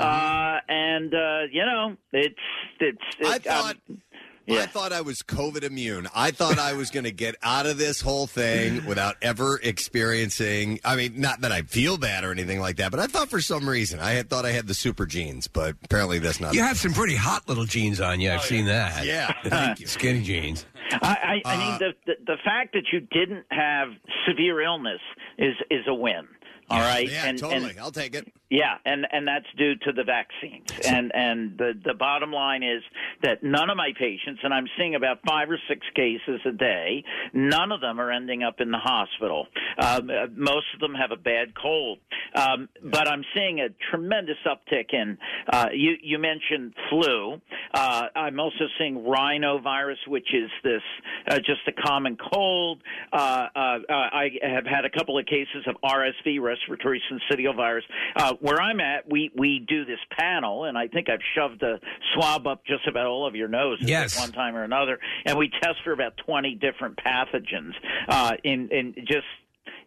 uh, 0.00 0.60
and 0.68 1.14
uh, 1.14 1.40
you 1.50 1.64
know 1.64 1.96
it's 2.12 2.34
it's. 2.80 2.98
I 3.24 3.38
thought. 3.38 3.76
um, 3.88 4.02
I 4.50 4.64
thought 4.64 4.94
I 4.94 5.02
was 5.02 5.18
COVID 5.18 5.62
immune. 5.62 6.08
I 6.14 6.30
thought 6.30 6.58
I 6.58 6.72
was 6.72 6.90
going 6.90 7.04
to 7.04 7.10
get 7.12 7.34
out 7.42 7.66
of 7.66 7.76
this 7.76 8.00
whole 8.00 8.26
thing 8.26 8.86
without 8.86 9.16
ever 9.20 9.60
experiencing. 9.62 10.80
I 10.86 10.96
mean, 10.96 11.20
not 11.20 11.42
that 11.42 11.52
I 11.52 11.62
feel 11.62 11.98
bad 11.98 12.24
or 12.24 12.32
anything 12.32 12.58
like 12.58 12.76
that, 12.76 12.90
but 12.90 12.98
I 12.98 13.08
thought 13.08 13.28
for 13.28 13.42
some 13.42 13.68
reason 13.68 14.00
I 14.00 14.12
had 14.12 14.30
thought 14.30 14.46
I 14.46 14.52
had 14.52 14.66
the 14.66 14.72
super 14.72 15.04
genes, 15.04 15.48
but 15.48 15.76
apparently 15.84 16.18
that's 16.18 16.40
not. 16.40 16.54
You 16.54 16.62
have 16.62 16.78
some 16.78 16.94
pretty 16.94 17.14
hot 17.16 17.46
little 17.46 17.66
jeans 17.66 18.00
on 18.00 18.20
you. 18.20 18.30
I've 18.30 18.40
seen 18.42 18.64
that. 18.66 19.04
Yeah. 19.04 19.30
Thank 19.44 19.80
you. 19.80 19.86
Skinny 19.86 20.22
jeans. 20.22 20.64
I, 20.92 21.40
I, 21.44 21.50
I 21.50 21.54
Uh, 21.54 21.58
mean, 21.58 21.78
the, 21.80 21.92
the 22.06 22.12
the 22.28 22.36
fact 22.42 22.72
that 22.72 22.84
you 22.90 23.00
didn't 23.00 23.44
have 23.50 23.88
severe 24.26 24.62
illness 24.62 25.00
is 25.36 25.54
is 25.70 25.84
a 25.86 25.94
win. 25.94 26.26
All 26.70 26.80
right, 26.80 27.08
Yeah, 27.10 27.26
and, 27.26 27.38
totally. 27.38 27.70
and 27.70 27.80
I'll 27.80 27.90
take 27.90 28.14
it. 28.14 28.30
yeah, 28.50 28.74
and 28.84 29.06
and 29.10 29.26
that's 29.26 29.46
due 29.56 29.74
to 29.76 29.92
the 29.92 30.04
vaccines. 30.04 30.70
And 30.86 31.10
and 31.14 31.56
the 31.58 31.72
the 31.84 31.94
bottom 31.94 32.32
line 32.32 32.62
is 32.62 32.82
that 33.22 33.42
none 33.42 33.70
of 33.70 33.76
my 33.76 33.90
patients, 33.98 34.40
and 34.42 34.52
I'm 34.52 34.66
seeing 34.76 34.94
about 34.94 35.18
five 35.26 35.50
or 35.50 35.58
six 35.68 35.86
cases 35.94 36.40
a 36.46 36.52
day, 36.52 37.04
none 37.32 37.72
of 37.72 37.80
them 37.80 38.00
are 38.00 38.10
ending 38.10 38.42
up 38.42 38.60
in 38.60 38.70
the 38.70 38.78
hospital. 38.78 39.46
Um, 39.78 40.10
uh, 40.10 40.26
most 40.36 40.66
of 40.74 40.80
them 40.80 40.94
have 40.94 41.10
a 41.10 41.16
bad 41.16 41.54
cold. 41.60 41.98
Um, 42.34 42.68
but 42.82 43.08
I'm 43.08 43.24
seeing 43.34 43.60
a 43.60 43.68
tremendous 43.90 44.36
uptick 44.46 44.92
in. 44.92 45.16
Uh, 45.50 45.68
you 45.72 45.96
you 46.02 46.18
mentioned 46.18 46.74
flu. 46.90 47.40
Uh, 47.72 48.06
I'm 48.14 48.38
also 48.40 48.66
seeing 48.78 48.96
rhinovirus, 49.04 50.06
which 50.06 50.28
is 50.34 50.50
this 50.62 50.82
uh, 51.28 51.36
just 51.38 51.60
a 51.66 51.72
common 51.72 52.16
cold. 52.32 52.82
Uh, 53.12 53.16
uh, 53.16 53.78
I 53.88 54.30
have 54.42 54.66
had 54.66 54.84
a 54.84 54.90
couple 54.90 55.18
of 55.18 55.26
cases 55.26 55.66
of 55.66 55.76
RSV, 55.82 56.40
respiratory 56.60 57.02
syncytial 57.10 57.54
virus. 57.56 57.84
Uh, 58.16 58.34
where 58.40 58.60
I'm 58.60 58.80
at, 58.80 59.10
we 59.10 59.30
we 59.36 59.64
do 59.66 59.84
this 59.84 59.98
panel, 60.18 60.64
and 60.64 60.76
I 60.76 60.88
think 60.88 61.08
I've 61.08 61.20
shoved 61.34 61.62
a 61.62 61.78
swab 62.14 62.46
up 62.46 62.64
just 62.66 62.86
about 62.86 63.06
all 63.06 63.26
of 63.26 63.34
your 63.34 63.48
noses 63.48 63.88
Yes. 63.88 64.16
at 64.16 64.20
one 64.22 64.32
time 64.32 64.56
or 64.56 64.64
another, 64.64 64.98
and 65.24 65.38
we 65.38 65.50
test 65.62 65.76
for 65.84 65.92
about 65.92 66.14
20 66.26 66.54
different 66.56 66.96
pathogens. 66.98 67.72
Uh, 68.08 68.32
in 68.44 68.68
in 68.70 68.94
just 69.06 69.26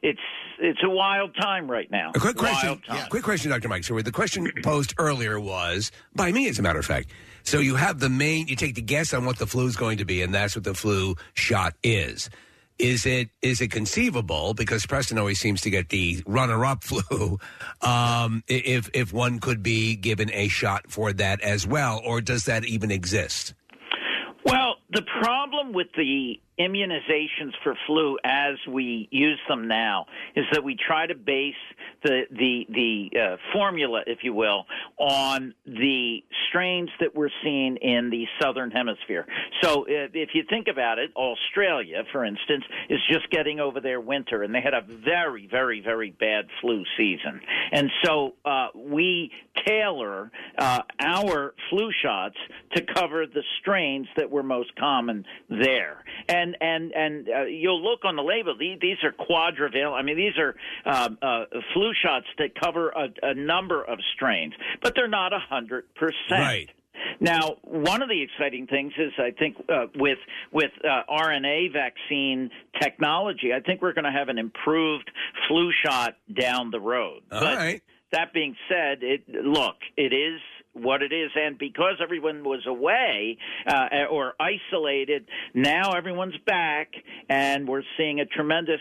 it's 0.01 0.19
it's 0.59 0.79
a 0.83 0.89
wild 0.89 1.35
time 1.39 1.69
right 1.69 1.89
now. 1.91 2.11
A 2.15 2.19
quick 2.19 2.35
question. 2.35 2.79
Time. 2.81 3.07
Quick 3.09 3.23
question, 3.23 3.51
Dr. 3.51 3.67
Mike. 3.69 3.83
So 3.83 3.99
the 4.01 4.11
question 4.11 4.51
posed 4.63 4.93
earlier 4.97 5.39
was 5.39 5.91
by 6.15 6.31
me, 6.31 6.47
as 6.47 6.59
a 6.59 6.61
matter 6.61 6.79
of 6.79 6.85
fact. 6.85 7.09
So 7.43 7.59
you 7.59 7.75
have 7.75 7.99
the 7.99 8.09
main. 8.09 8.47
You 8.47 8.55
take 8.55 8.75
the 8.75 8.81
guess 8.81 9.13
on 9.13 9.25
what 9.25 9.37
the 9.37 9.47
flu 9.47 9.65
is 9.67 9.75
going 9.75 9.97
to 9.99 10.05
be, 10.05 10.21
and 10.21 10.33
that's 10.33 10.55
what 10.55 10.63
the 10.63 10.73
flu 10.73 11.15
shot 11.33 11.73
is. 11.83 12.29
Is 12.81 13.05
it 13.05 13.29
is 13.43 13.61
it 13.61 13.69
conceivable 13.69 14.55
because 14.55 14.85
Preston 14.87 15.19
always 15.19 15.39
seems 15.39 15.61
to 15.61 15.69
get 15.69 15.89
the 15.89 16.23
runner-up 16.25 16.83
flu? 16.83 17.39
Um, 17.81 18.43
if 18.47 18.89
if 18.93 19.13
one 19.13 19.39
could 19.39 19.61
be 19.61 19.95
given 19.95 20.31
a 20.33 20.47
shot 20.47 20.89
for 20.89 21.13
that 21.13 21.41
as 21.41 21.67
well, 21.67 22.01
or 22.03 22.21
does 22.21 22.45
that 22.45 22.65
even 22.65 22.89
exist? 22.89 23.53
Well, 24.45 24.77
the 24.91 25.03
problem 25.21 25.73
with 25.73 25.87
the 25.95 26.39
immunizations 26.59 27.53
for 27.63 27.75
flu 27.87 28.17
as 28.23 28.55
we 28.67 29.07
use 29.11 29.39
them 29.47 29.67
now 29.67 30.05
is 30.35 30.45
that 30.51 30.63
we 30.63 30.75
try 30.75 31.07
to 31.07 31.15
base 31.15 31.53
the 32.03 32.23
the 32.31 32.65
the 32.69 33.19
uh, 33.19 33.37
formula, 33.53 34.01
if 34.05 34.19
you 34.23 34.33
will, 34.33 34.65
on 34.97 35.53
the 35.65 36.23
strains 36.47 36.89
that 36.99 37.15
we're 37.15 37.29
seeing 37.43 37.77
in 37.77 38.09
the 38.09 38.25
southern 38.41 38.71
hemisphere. 38.71 39.25
So, 39.61 39.83
uh, 39.83 40.09
if 40.13 40.29
you 40.33 40.43
think 40.49 40.67
about 40.67 40.99
it, 40.99 41.11
Australia, 41.15 42.03
for 42.11 42.25
instance, 42.25 42.63
is 42.89 42.99
just 43.09 43.29
getting 43.29 43.59
over 43.59 43.79
their 43.79 44.01
winter, 44.01 44.43
and 44.43 44.53
they 44.53 44.61
had 44.61 44.73
a 44.73 44.81
very, 44.81 45.47
very, 45.47 45.81
very 45.81 46.11
bad 46.11 46.45
flu 46.59 46.83
season, 46.97 47.39
and 47.71 47.89
so 48.03 48.33
uh, 48.45 48.67
we 48.75 49.31
tailor 49.65 50.31
uh, 50.57 50.81
our 50.99 51.53
flu 51.69 51.91
shots 52.03 52.35
to 52.75 52.81
cover 52.95 53.25
the 53.25 53.43
strains 53.59 54.07
that 54.17 54.29
were 54.29 54.43
most 54.43 54.75
common 54.81 55.25
there. 55.49 56.03
And 56.27 56.57
and 56.59 56.91
and 56.91 57.29
uh, 57.29 57.43
you'll 57.43 57.81
look 57.81 58.03
on 58.03 58.15
the 58.15 58.23
label; 58.23 58.55
these, 58.57 58.79
these 58.81 58.97
are 59.03 59.11
quadrivalent. 59.11 59.93
I 59.93 60.01
mean, 60.01 60.17
these 60.17 60.37
are 60.37 60.55
um, 60.85 61.17
uh, 61.21 61.45
flu 61.73 61.91
shots 62.03 62.25
that 62.37 62.59
cover 62.59 62.89
a, 62.89 63.07
a 63.21 63.33
number 63.33 63.83
of 63.83 63.99
strains, 64.15 64.53
but 64.81 64.93
they're 64.95 65.07
not 65.07 65.33
a 65.33 65.39
hundred 65.39 65.85
percent. 65.95 66.15
Right. 66.31 66.69
Now, 67.19 67.57
one 67.63 68.01
of 68.01 68.09
the 68.09 68.21
exciting 68.21 68.67
things 68.67 68.93
is 68.97 69.11
I 69.17 69.31
think 69.31 69.57
uh, 69.69 69.87
with 69.95 70.19
with 70.51 70.71
uh, 70.83 71.03
RNA 71.09 71.73
vaccine 71.73 72.49
technology, 72.79 73.53
I 73.53 73.59
think 73.59 73.81
we're 73.81 73.93
going 73.93 74.05
to 74.05 74.11
have 74.11 74.29
an 74.29 74.37
improved 74.37 75.09
flu 75.47 75.71
shot 75.85 76.17
down 76.33 76.71
the 76.71 76.79
road. 76.79 77.21
All 77.31 77.39
but 77.39 77.57
right. 77.57 77.83
that 78.11 78.33
being 78.33 78.55
said, 78.69 78.99
it 79.01 79.23
look 79.29 79.77
it 79.97 80.13
is 80.13 80.39
what 80.73 81.01
it 81.01 81.11
is, 81.11 81.31
and 81.35 81.57
because 81.57 81.95
everyone 82.01 82.43
was 82.43 82.65
away 82.65 83.37
uh, 83.67 84.05
or 84.09 84.33
isolated, 84.39 85.27
now 85.53 85.91
everyone's 85.91 86.37
back, 86.45 86.91
and 87.29 87.67
we're 87.67 87.83
seeing 87.97 88.19
a 88.19 88.25
tremendous 88.25 88.79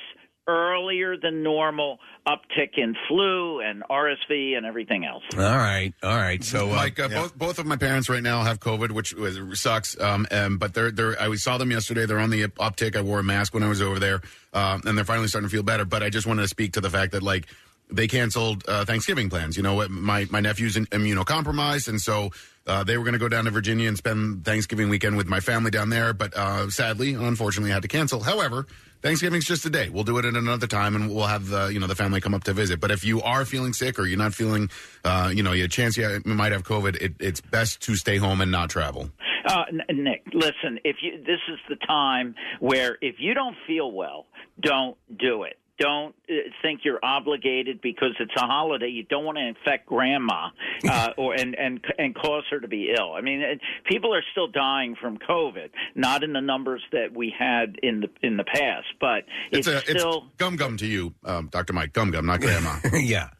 earlier 0.50 1.16
than 1.16 1.42
normal 1.42 1.98
uptick 2.26 2.76
in 2.76 2.94
flu 3.08 3.60
and 3.60 3.82
RSV 3.88 4.56
and 4.56 4.66
everything 4.66 5.04
else. 5.04 5.22
All 5.34 5.40
right, 5.40 5.92
all 6.02 6.16
right. 6.16 6.42
So, 6.42 6.70
uh, 6.70 6.76
Mike, 6.76 6.98
uh, 6.98 7.08
both 7.08 7.38
both 7.38 7.58
of 7.58 7.66
my 7.66 7.76
parents 7.76 8.08
right 8.08 8.22
now 8.22 8.42
have 8.42 8.60
COVID, 8.60 8.90
which 8.90 9.14
was, 9.14 9.38
sucks. 9.60 9.98
Um, 10.00 10.26
um, 10.30 10.58
but 10.58 10.74
they're 10.74 10.90
they're. 10.90 11.20
I 11.20 11.34
saw 11.36 11.58
them 11.58 11.70
yesterday. 11.70 12.06
They're 12.06 12.18
on 12.18 12.30
the 12.30 12.48
uptick. 12.48 12.96
I 12.96 13.02
wore 13.02 13.20
a 13.20 13.24
mask 13.24 13.54
when 13.54 13.62
I 13.62 13.68
was 13.68 13.80
over 13.82 13.98
there, 13.98 14.22
um, 14.52 14.82
and 14.86 14.96
they're 14.96 15.04
finally 15.04 15.28
starting 15.28 15.48
to 15.48 15.52
feel 15.52 15.62
better. 15.62 15.84
But 15.84 16.02
I 16.02 16.10
just 16.10 16.26
wanted 16.26 16.42
to 16.42 16.48
speak 16.48 16.72
to 16.74 16.80
the 16.80 16.90
fact 16.90 17.12
that 17.12 17.22
like 17.22 17.46
they 17.92 18.06
canceled 18.06 18.64
uh, 18.68 18.84
Thanksgiving 18.84 19.30
plans. 19.30 19.56
You 19.56 19.62
know, 19.62 19.86
my 19.88 20.26
my 20.30 20.40
nephew's 20.40 20.76
immunocompromised, 20.76 21.88
and 21.88 22.00
so. 22.00 22.30
Uh, 22.66 22.84
they 22.84 22.96
were 22.98 23.04
going 23.04 23.14
to 23.14 23.18
go 23.18 23.28
down 23.28 23.46
to 23.46 23.50
Virginia 23.50 23.88
and 23.88 23.96
spend 23.96 24.44
Thanksgiving 24.44 24.90
weekend 24.90 25.16
with 25.16 25.26
my 25.26 25.40
family 25.40 25.70
down 25.70 25.88
there, 25.88 26.12
but 26.12 26.36
uh, 26.36 26.68
sadly, 26.68 27.14
unfortunately, 27.14 27.70
had 27.70 27.82
to 27.82 27.88
cancel. 27.88 28.20
However, 28.20 28.66
Thanksgiving's 29.02 29.46
just 29.46 29.64
a 29.64 29.70
day. 29.70 29.88
We'll 29.88 30.04
do 30.04 30.18
it 30.18 30.24
at 30.24 30.34
another 30.34 30.66
time, 30.66 30.94
and 30.94 31.12
we'll 31.12 31.26
have 31.26 31.48
the 31.48 31.68
you 31.68 31.80
know 31.80 31.86
the 31.86 31.94
family 31.94 32.20
come 32.20 32.34
up 32.34 32.44
to 32.44 32.52
visit. 32.52 32.78
But 32.80 32.90
if 32.90 33.04
you 33.04 33.22
are 33.22 33.44
feeling 33.44 33.72
sick 33.72 33.98
or 33.98 34.06
you're 34.06 34.18
not 34.18 34.34
feeling, 34.34 34.70
uh, 35.04 35.32
you 35.34 35.42
know, 35.42 35.52
you 35.52 35.66
chance 35.68 35.96
you 35.96 36.20
might 36.24 36.52
have 36.52 36.64
COVID, 36.64 36.96
it, 36.96 37.14
it's 37.18 37.40
best 37.40 37.80
to 37.82 37.96
stay 37.96 38.18
home 38.18 38.40
and 38.40 38.50
not 38.50 38.68
travel. 38.68 39.10
Uh, 39.46 39.64
Nick, 39.90 40.24
listen. 40.32 40.78
If 40.84 40.96
you 41.02 41.18
this 41.18 41.40
is 41.50 41.58
the 41.68 41.76
time 41.86 42.34
where 42.60 42.98
if 43.00 43.16
you 43.18 43.32
don't 43.32 43.56
feel 43.66 43.90
well, 43.90 44.26
don't 44.60 44.96
do 45.18 45.44
it. 45.44 45.58
Don't 45.80 46.14
uh, 46.28 46.34
think 46.62 46.80
you're 46.84 47.00
obligated 47.02 47.80
because 47.80 48.14
it's 48.20 48.34
a 48.36 48.46
holiday. 48.46 48.88
You 48.88 49.02
don't 49.02 49.24
want 49.24 49.38
to 49.38 49.46
infect 49.46 49.86
grandma 49.86 50.50
uh, 50.88 51.08
or 51.16 51.34
and 51.34 51.58
and 51.58 51.80
and 51.98 52.14
cause 52.14 52.44
her 52.50 52.60
to 52.60 52.68
be 52.68 52.92
ill. 52.96 53.14
I 53.14 53.22
mean, 53.22 53.40
it, 53.40 53.60
people 53.86 54.14
are 54.14 54.22
still 54.30 54.46
dying 54.48 54.94
from 55.00 55.18
COVID, 55.18 55.70
not 55.94 56.22
in 56.22 56.32
the 56.34 56.40
numbers 56.42 56.82
that 56.92 57.14
we 57.14 57.34
had 57.36 57.76
in 57.82 58.00
the 58.02 58.08
in 58.22 58.36
the 58.36 58.44
past, 58.44 58.86
but 59.00 59.24
It's, 59.50 59.66
it's, 59.66 59.88
a 59.88 59.90
still. 59.98 60.24
it's 60.26 60.36
gum 60.36 60.56
gum 60.56 60.76
to 60.76 60.86
you, 60.86 61.14
um, 61.24 61.48
Doctor 61.50 61.72
Mike. 61.72 61.92
Gum 61.92 62.10
gum, 62.10 62.26
not 62.26 62.40
grandma. 62.40 62.76
yeah. 62.92 63.30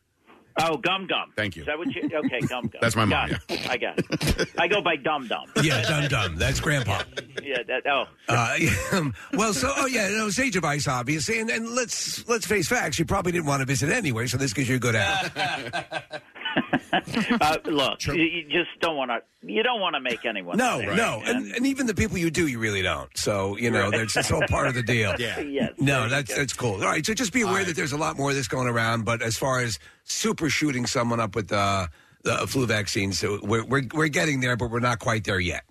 Oh, 0.62 0.76
gum 0.76 1.06
gum. 1.06 1.32
Thank 1.36 1.56
you. 1.56 1.62
Is 1.62 1.66
that 1.66 1.78
what 1.78 1.94
you? 1.94 2.02
Okay, 2.04 2.40
gum 2.40 2.66
gum. 2.66 2.80
That's 2.80 2.96
my 2.96 3.04
mom, 3.04 3.30
Got 3.30 3.40
it. 3.48 3.70
I 3.70 3.76
got 3.76 3.98
it. 3.98 4.48
I 4.58 4.68
go 4.68 4.80
by 4.80 4.96
dum 4.96 5.26
dum. 5.26 5.46
Yeah, 5.62 5.82
dum 5.82 6.08
dum. 6.08 6.36
That's 6.36 6.60
Grandpa. 6.60 7.02
Yeah. 7.42 7.62
That, 7.66 7.86
oh. 7.86 8.06
Uh, 8.28 9.10
well, 9.34 9.52
so 9.54 9.72
oh 9.76 9.86
yeah, 9.86 10.08
no, 10.08 10.30
sage 10.30 10.56
advice, 10.56 10.86
obviously, 10.88 11.40
and, 11.40 11.50
and 11.50 11.70
let's 11.70 12.26
let's 12.28 12.46
face 12.46 12.68
facts. 12.68 12.98
You 12.98 13.04
probably 13.04 13.32
didn't 13.32 13.46
want 13.46 13.60
to 13.60 13.66
visit 13.66 13.90
anyway, 13.90 14.26
so 14.26 14.36
this 14.36 14.52
gives 14.52 14.68
you 14.68 14.76
a 14.76 14.78
good 14.78 14.96
out. 14.96 15.30
uh, 17.40 17.59
look, 17.64 18.04
you, 18.07 18.14
you 18.14 18.42
just 18.45 18.71
don't 18.80 18.97
want 18.97 19.11
to. 19.11 19.21
You 19.42 19.62
don't 19.62 19.80
want 19.80 19.95
to 19.95 20.00
make 20.00 20.25
anyone. 20.25 20.59
No, 20.59 20.80
sick. 20.80 20.95
no, 20.95 21.23
and, 21.25 21.50
and 21.52 21.66
even 21.66 21.87
the 21.87 21.95
people 21.95 22.19
you 22.19 22.30
do, 22.30 22.47
you 22.47 22.59
really 22.59 22.83
don't. 22.83 23.09
So 23.16 23.57
you 23.57 23.71
know, 23.71 23.85
Right. 23.88 23.99
that's 23.99 24.14
that's 24.14 24.30
all 24.30 24.42
part 24.49 24.66
of 24.69 24.75
the 24.75 24.83
deal. 24.83 25.14
Yeah. 25.19 25.40
Yes, 25.40 25.73
No, 25.78 26.09
that's 26.09 26.35
that's 26.35 26.52
cool. 26.52 26.75
All 26.75 26.80
right, 26.90 27.04
so 27.04 27.14
just 27.14 27.33
be 27.33 27.42
aware 27.42 27.64
that 27.64 27.76
there's 27.76 27.92
a 27.92 27.97
lot 27.99 28.16
more 28.19 28.30
of 28.30 28.37
this 28.37 28.49
going 28.49 28.69
around. 28.69 29.04
But 29.04 29.23
as 29.23 29.37
far 29.37 29.61
as 29.61 29.78
super 30.04 30.50
shooting 30.50 30.87
someone 30.87 31.21
up 31.21 31.35
with 31.35 31.52
uh, 31.52 31.87
the 32.23 32.47
flu 32.47 32.66
vaccine, 32.66 33.12
so 33.12 33.38
we're, 33.42 33.64
we're 33.64 33.87
we're 33.95 34.09
getting 34.09 34.40
there, 34.40 34.57
but 34.57 34.71
we're 34.71 34.80
not 34.80 34.99
quite 34.99 35.25
there 35.25 35.40
yet. 35.40 35.64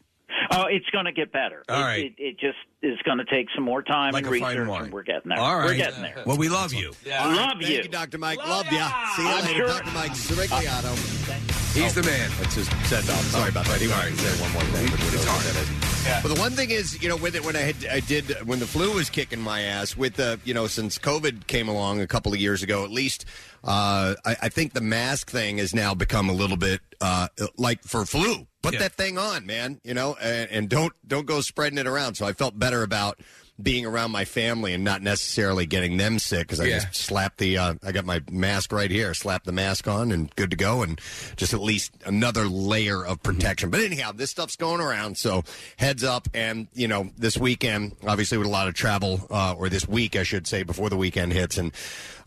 Oh, 0.60 0.66
it's 0.68 0.90
going 0.90 1.06
to 1.06 1.12
get 1.12 1.32
better. 1.32 1.64
All 1.70 1.80
it, 1.80 1.84
right. 1.84 2.06
it, 2.06 2.14
it 2.18 2.40
just 2.40 2.58
is 2.82 2.98
going 3.06 3.20
to 3.20 3.26
take 3.26 3.48
some 3.54 3.64
more 3.64 3.84
time 3.84 4.14
Like 4.14 4.24
and 4.24 4.32
research, 4.32 4.68
and 4.68 4.92
we're 4.92 5.04
getting 5.04 5.30
there. 5.30 5.40
All 5.40 5.58
right, 5.58 5.66
We're 5.66 5.76
getting 5.76 6.02
there. 6.02 6.24
Well, 6.26 6.38
we 6.38 6.50
love 6.50 6.74
you. 6.74 6.92
I 7.12 7.34
love 7.36 7.52
Thank 7.60 7.70
you. 7.70 7.78
you, 7.84 7.88
Dr. 7.88 8.18
Mike. 8.18 8.40
Love 8.40 8.66
ya. 8.72 8.90
See 9.16 9.22
you 9.22 9.28
I'm 9.30 9.46
later, 9.46 9.68
sure- 9.68 9.68
Dr. 9.68 9.92
Mike 9.92 10.12
Cirigliano. 10.12 11.40
He's 11.76 11.94
the 11.94 12.02
man. 12.04 12.32
That's 12.40 12.56
just 12.56 12.72
said 12.88 13.08
off. 13.10 13.22
Sorry 13.26 13.50
about 13.50 13.66
that. 13.68 13.80
He 13.80 13.88
wanted 13.88 14.10
to 14.12 14.18
say 14.18 14.42
one 14.42 14.52
more 14.54 14.62
thing. 14.64 14.86
It's 14.92 15.14
it's 15.14 15.26
hard. 15.26 15.44
That 15.44 15.62
is. 15.62 16.24
But 16.24 16.34
the 16.34 16.42
one 16.42 16.54
thing 16.54 16.72
is, 16.72 17.02
you 17.04 17.10
know, 17.10 17.16
with 17.18 17.36
it 17.36 17.46
when 17.46 17.56
I 17.56 17.60
had 17.60 17.76
I 17.92 18.00
did 18.00 18.32
when 18.48 18.60
the 18.60 18.66
flu 18.66 18.92
was 18.96 19.10
kicking 19.12 19.40
my 19.40 19.62
ass 19.62 19.96
with 19.96 20.16
the 20.16 20.40
you 20.46 20.56
know 20.56 20.66
since 20.66 20.98
COVID 20.98 21.46
came 21.46 21.68
along 21.68 22.02
a 22.02 22.08
couple 22.08 22.34
of 22.34 22.40
years 22.40 22.64
ago 22.64 22.84
at 22.84 22.90
least, 22.90 23.26
uh, 23.64 24.16
I, 24.26 24.36
I 24.44 24.50
think 24.50 24.74
the 24.74 24.82
mask 24.82 25.30
thing 25.30 25.60
has 25.60 25.76
now 25.76 25.94
become 25.94 26.28
a 26.30 26.34
little 26.34 26.58
bit 26.58 26.82
uh, 27.02 27.28
like 27.58 27.84
for 27.84 28.04
flu. 28.04 28.48
Put 28.62 28.74
Yeah. 28.74 28.80
that 28.80 28.94
thing 28.94 29.18
on, 29.18 29.46
man. 29.46 29.80
You 29.84 29.94
know, 29.94 30.16
and, 30.22 30.50
and 30.52 30.70
don't 30.70 30.94
don't 31.08 31.26
go 31.26 31.42
spreading 31.42 31.78
it 31.78 31.88
around. 31.88 32.16
So 32.16 32.26
I 32.26 32.34
felt 32.34 32.60
better 32.60 32.84
about 32.84 33.20
being 33.62 33.86
around 33.86 34.12
my 34.12 34.26
family 34.26 34.74
and 34.74 34.84
not 34.84 35.02
necessarily 35.02 35.66
getting 35.66 35.98
them 35.98 36.18
sick 36.20 36.42
because 36.48 36.60
I 36.60 36.66
Yeah. 36.66 36.80
just 36.80 36.96
slapped 36.96 37.38
the 37.40 37.58
uh, 37.58 37.74
I 37.84 37.92
got 37.92 38.06
my 38.06 38.22
mask 38.32 38.72
right 38.72 38.90
here, 38.90 39.14
slap 39.14 39.44
the 39.44 39.52
mask 39.52 39.88
on 39.88 40.12
and 40.12 40.34
good 40.36 40.52
to 40.52 40.58
go, 40.58 40.82
and 40.82 41.00
just 41.36 41.54
at 41.54 41.60
least 41.62 41.92
another 42.06 42.46
layer 42.48 43.06
of 43.06 43.22
protection. 43.22 43.70
But 43.70 43.82
anyhow, 43.82 44.12
this 44.14 44.32
stuff's 44.32 44.56
going 44.56 44.82
around, 44.82 45.18
so 45.18 45.44
heads 45.78 46.04
up. 46.04 46.28
And 46.34 46.68
you 46.74 46.88
know, 46.88 47.12
this 47.18 47.38
weekend, 47.38 47.96
obviously, 48.08 48.38
with 48.38 48.48
a 48.48 48.52
lot 48.52 48.68
of 48.68 48.74
travel, 48.76 49.28
uh, 49.30 49.56
or 49.58 49.70
this 49.70 49.88
week, 49.88 50.16
I 50.16 50.24
should 50.24 50.48
say, 50.48 50.64
before 50.64 50.90
the 50.90 50.98
weekend 50.98 51.34
hits, 51.34 51.58
and 51.58 51.72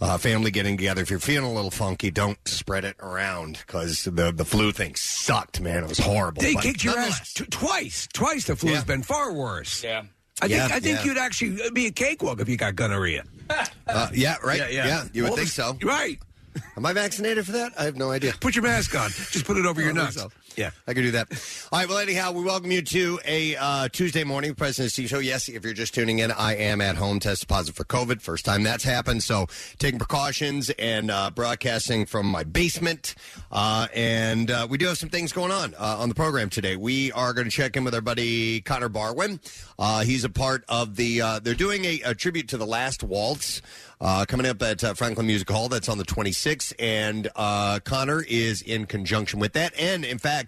uh, 0.01 0.19
family 0.19 0.51
getting 0.51 0.77
together. 0.77 1.01
If 1.03 1.11
you're 1.11 1.19
feeling 1.19 1.51
a 1.51 1.55
little 1.55 1.71
funky, 1.71 2.11
don't 2.11 2.37
spread 2.47 2.85
it 2.85 2.97
around 3.01 3.59
because 3.67 4.05
the 4.05 4.33
the 4.33 4.45
flu 4.45 4.73
thing 4.73 4.95
sucked, 4.97 5.61
man. 5.61 5.85
It 5.85 5.89
was 5.89 5.99
horrible. 5.99 6.43
They 6.43 6.55
But 6.55 6.62
kicked 6.65 6.85
your 6.85 6.99
ass 6.99 7.33
t- 7.33 7.45
twice. 7.47 8.09
Twice 8.12 8.47
the 8.47 8.57
flu's 8.57 8.73
Yeah. 8.75 8.85
been 8.85 9.03
far 9.03 9.33
worse. 9.33 9.83
Yeah. 9.85 10.03
I 10.43 10.49
think 10.49 10.63
I 10.73 10.81
think 10.81 10.99
yeah. 10.99 11.05
you'd 11.05 11.19
actually 11.19 11.71
be 11.71 11.87
a 11.87 11.91
cakewalk 11.91 12.41
if 12.41 12.49
you 12.49 12.57
got 12.57 12.75
gonorrhea. 12.77 13.25
Uh, 13.87 14.09
yeah, 14.13 14.37
right. 14.43 14.59
Yeah, 14.59 14.69
Yeah, 14.69 14.87
yeah. 14.87 15.05
you 15.13 15.23
would 15.23 15.31
All 15.31 15.37
think 15.37 15.49
of 15.49 15.53
so. 15.53 15.77
Right. 15.83 16.19
Am 16.77 16.85
I 16.85 16.93
vaccinated 16.93 17.47
for 17.47 17.53
that? 17.53 17.73
I 17.79 17.85
have 17.85 17.97
no 17.97 18.11
idea. 18.11 18.33
Put 18.41 18.55
your 18.55 18.65
mask 18.65 18.95
on. 18.99 19.11
Just 19.11 19.45
put 19.45 19.57
it 19.57 19.67
over 19.67 19.81
your 19.81 19.91
I 19.91 19.95
don't 19.95 20.17
nuts. 20.17 20.35
Yeah. 20.57 20.71
I 20.87 20.95
can 20.95 21.03
do 21.03 21.11
that. 21.13 21.29
All 21.73 21.79
right. 21.79 21.89
Well, 21.89 21.99
anyhow, 21.99 22.33
we 22.33 22.43
welcome 22.43 22.71
you 22.71 22.83
to 22.83 23.21
a 23.25 23.57
uh, 23.57 23.89
Tuesday 23.89 24.25
morning 24.25 24.55
President 24.55 24.93
Steve 24.93 25.09
Show. 25.09 25.19
Yes, 25.19 25.49
if 25.49 25.65
you're 25.65 25.73
just 25.73 25.95
tuning 25.95 26.19
in, 26.19 26.31
I 26.31 26.57
am 26.57 26.81
at 26.81 26.97
home, 26.97 27.21
tested 27.21 27.49
positive 27.49 27.75
for 27.75 27.85
COVID. 27.85 28.21
First 28.21 28.45
time 28.45 28.63
that's 28.63 28.85
happened. 28.85 29.23
So 29.23 29.47
taking 29.79 29.99
precautions 29.99 30.71
and 30.71 31.11
uh, 31.11 31.31
broadcasting 31.31 32.07
from 32.07 32.27
my 32.27 32.45
basement. 32.45 33.15
Uh, 33.51 33.87
and 33.95 34.51
uh, 34.51 34.67
we 34.69 34.79
do 34.79 34.87
have 34.87 34.99
some 34.99 35.09
things 35.09 35.33
going 35.33 35.53
on 35.53 35.75
uh, 35.75 35.97
on 35.99 36.09
the 36.09 36.15
program 36.15 36.51
today. 36.51 36.77
We 36.77 37.13
are 37.13 37.33
going 37.33 37.47
to 37.47 37.51
check 37.51 37.77
in 37.77 37.85
with 37.85 37.95
our 37.95 38.01
buddy 38.01 38.61
Connor 38.61 38.89
Barwin. 38.91 39.41
Uh, 39.79 40.03
he's 40.03 40.25
a 40.25 40.31
part 40.31 40.65
of 40.69 40.97
the, 40.97 41.21
uh, 41.23 41.39
they're 41.39 41.55
doing 41.55 41.85
a, 41.85 42.01
a 42.05 42.15
tribute 42.15 42.49
to 42.49 42.59
the 42.59 42.67
last 42.67 43.03
waltz. 43.03 43.63
Uh, 44.05 44.25
coming 44.27 44.47
up 44.47 44.61
at 44.61 44.83
uh, 44.83 44.95
Franklin 44.95 45.29
Music 45.29 45.49
Hall. 45.49 45.69
That's 45.69 45.89
on 45.89 45.97
the 45.97 46.05
26th. 46.05 46.73
And 46.77 47.31
uh, 47.37 47.79
Connor 47.85 48.21
is 48.21 48.61
in 48.61 48.87
conjunction 48.87 49.39
with 49.39 49.53
that. 49.53 49.73
And 49.79 50.05
in 50.05 50.19
fact, 50.19 50.42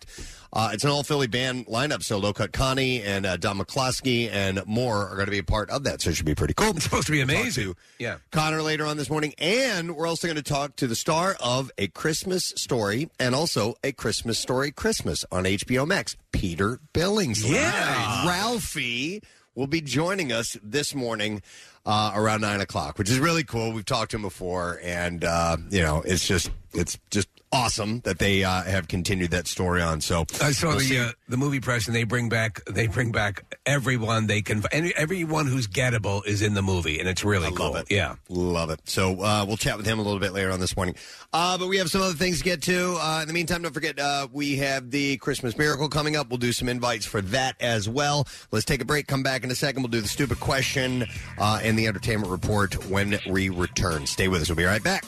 uh, 0.53 0.71
it's 0.73 0.85
an 0.85 0.91
all 0.91 1.03
Philly 1.03 1.27
band 1.27 1.67
lineup. 1.67 2.03
So 2.03 2.19
Low 2.19 2.33
Cut 2.33 2.53
Connie 2.53 3.03
and 3.03 3.27
uh, 3.27 3.37
Don 3.37 3.59
McCloskey 3.59 4.31
and 4.31 4.65
more 4.67 5.09
are 5.09 5.15
going 5.15 5.27
to 5.27 5.31
be 5.33 5.39
a 5.39 5.43
part 5.45 5.69
of 5.71 5.85
that. 5.85 6.01
So 6.01 6.11
it 6.11 6.17
should 6.17 6.27
be 6.27 6.35
pretty 6.35 6.55
cool. 6.55 6.71
It's 6.77 6.85
supposed 6.85 7.07
to 7.07 7.13
be 7.13 7.21
amazing. 7.21 7.65
To 7.65 7.77
Yeah. 7.99 8.17
Connor 8.31 8.63
later 8.63 8.87
on 8.87 8.97
this 8.97 9.11
morning. 9.11 9.35
And 9.39 9.97
we're 9.97 10.07
also 10.07 10.27
going 10.27 10.37
to 10.37 10.43
talk 10.43 10.77
to 10.77 10.87
the 10.87 10.97
star 10.97 11.37
of 11.43 11.71
A 11.79 11.89
Christmas 11.89 12.53
Story 12.57 13.11
and 13.19 13.35
also 13.35 13.75
A 13.85 13.93
Christmas 13.93 14.39
Story 14.39 14.71
Christmas 14.71 15.25
on 15.33 15.45
HBO 15.45 15.87
Max, 15.87 16.17
Peter 16.33 16.79
Billingsley. 16.93 17.53
Yeah. 17.55 18.27
Ralphie 18.27 19.23
will 19.55 19.67
be 19.67 19.81
joining 19.81 20.33
us 20.33 20.57
this 20.63 20.95
morning 20.95 21.43
uh, 21.87 22.13
around 22.15 22.41
nine 22.41 22.61
o'clock, 22.61 22.99
which 22.99 23.11
is 23.11 23.19
really 23.19 23.45
cool. 23.45 23.73
We've 23.73 23.85
talked 23.85 24.11
to 24.13 24.17
him 24.17 24.23
before, 24.23 24.81
and 24.83 25.23
uh, 25.25 25.57
you 25.71 25.81
know, 25.83 26.03
it's 26.05 26.27
just 26.27 26.51
it's 26.73 26.99
just 27.11 27.29
awesome 27.55 28.01
that 28.01 28.19
they 28.19 28.45
uh, 28.45 28.63
have 28.63 28.89
continued 28.89 29.31
that 29.31 29.47
story 29.47 29.81
on. 29.81 30.01
So 30.01 30.25
I 30.43 30.53
saw 30.53 30.69
we'll 30.69 30.79
the 30.79 30.85
see. 30.85 30.99
uh, 30.99 31.13
the 31.29 31.37
movie 31.37 31.61
press, 31.61 31.87
and 31.87 31.95
they 31.95 32.05
bring 32.05 32.29
back 32.29 32.65
they 32.67 32.87
bring 32.87 33.13
back 33.13 33.57
everyone 33.65 34.27
they 34.27 34.43
can. 34.43 34.63
And 34.73 34.93
everyone 34.97 35.47
who's 35.47 35.69
gettable 35.69 36.27
is 36.27 36.43
in 36.43 36.55
the 36.55 36.63
movie, 36.63 36.99
and 37.01 37.09
it's 37.09 37.25
really 37.25 37.51
cool. 37.53 37.73
Love 37.73 37.77
it. 37.77 37.87
Yeah, 37.91 38.17
Love 38.29 38.71
it. 38.71 38.81
So 38.85 39.21
uh, 39.23 39.45
we'll 39.47 39.57
chat 39.57 39.77
with 39.77 39.87
him 39.87 39.99
a 39.99 40.03
little 40.03 40.19
bit 40.21 40.33
later 40.33 40.51
on 40.51 40.61
this 40.61 40.77
morning. 40.77 40.97
Uh, 41.33 41.57
but 41.57 41.69
we 41.69 41.79
have 41.79 41.91
some 41.91 42.03
other 42.03 42.15
things 42.15 42.39
to 42.39 42.45
get 42.45 42.63
to. 42.63 42.97
Uh, 43.01 43.21
in 43.23 43.29
the 43.29 43.35
meantime, 43.35 43.63
don't 43.63 43.73
forget 43.73 43.99
uh, 43.99 44.27
we 44.33 44.57
have 44.57 44.91
the 44.91 45.17
Christmas 45.19 45.57
Miracle 45.57 45.89
coming 45.89 46.17
up. 46.17 46.29
We'll 46.29 46.39
do 46.39 46.53
some 46.53 46.69
invites 46.69 47.07
for 47.07 47.21
that 47.23 47.57
as 47.61 47.89
well. 47.89 48.27
Let's 48.51 48.65
take 48.65 48.81
a 48.83 48.85
break. 48.85 49.07
Come 49.07 49.23
back 49.23 49.45
in 49.45 49.51
a 49.51 49.55
second. 49.55 49.83
We'll 49.83 49.91
do 49.91 50.01
the 50.01 50.09
stupid 50.09 50.41
question 50.41 51.07
uh, 51.39 51.61
and 51.63 51.79
the 51.79 51.87
entertainment 51.87 52.31
report 52.31 52.87
when 52.91 53.19
we 53.29 53.49
return. 53.49 54.07
Stay 54.07 54.29
with 54.29 54.43
us. 54.43 54.49
We'll 54.49 54.57
be 54.57 54.65
right 54.65 54.83
back. 54.83 55.05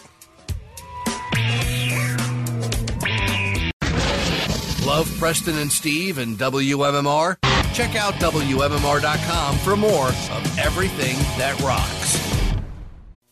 Love 4.87 5.13
Preston 5.19 5.59
and 5.59 5.71
Steve 5.71 6.19
and 6.19 6.39
WMMR? 6.39 7.37
Check 7.75 7.97
out 7.97 8.15
WMMR.com 8.15 9.59
for 9.59 9.77
more 9.77 10.07
of 10.07 10.59
everything 10.61 11.17
that 11.37 11.61
rocks. 11.61 12.36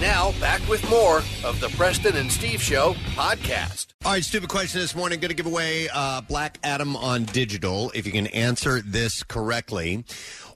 Now, 0.00 0.32
back 0.40 0.66
with 0.66 0.88
more 0.88 1.18
of 1.44 1.60
the 1.60 1.68
Preston 1.76 2.16
and 2.16 2.32
Steve 2.32 2.62
Show 2.62 2.94
podcast. 3.14 3.88
All 4.02 4.12
right, 4.12 4.24
stupid 4.24 4.48
question 4.48 4.80
this 4.80 4.94
morning. 4.94 5.20
Going 5.20 5.28
to 5.28 5.34
give 5.34 5.44
away 5.44 5.90
uh, 5.92 6.22
Black 6.22 6.58
Adam 6.64 6.96
on 6.96 7.24
digital. 7.24 7.92
If 7.94 8.06
you 8.06 8.12
can 8.12 8.26
answer 8.28 8.80
this 8.80 9.22
correctly, 9.22 10.04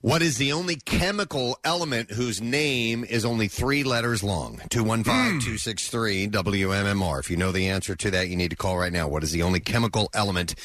what 0.05 0.21
is 0.21 0.37
the 0.37 0.53
only 0.53 0.77
chemical 0.77 1.59
element 1.65 2.11
whose 2.11 2.43
name 2.43 3.05
is 3.05 3.25
only 3.25 3.49
three 3.49 3.83
letters 3.83 4.23
long? 4.23 4.61
215 4.69 5.41
263 5.41 6.29
WMMR. 6.29 7.21
If 7.21 7.31
you 7.31 7.39
know 7.39 7.53
the 7.53 7.69
answer 7.69 7.97
to 7.97 8.11
that, 8.11 8.29
you 8.29 8.37
need 8.37 8.51
to 8.51 8.57
call 8.57 8.77
right 8.77 8.93
now. 8.93 9.09
What 9.09 9.25
is 9.25 9.33
the 9.33 9.41
only 9.41 9.61
chemical 9.61 10.11
element 10.13 10.57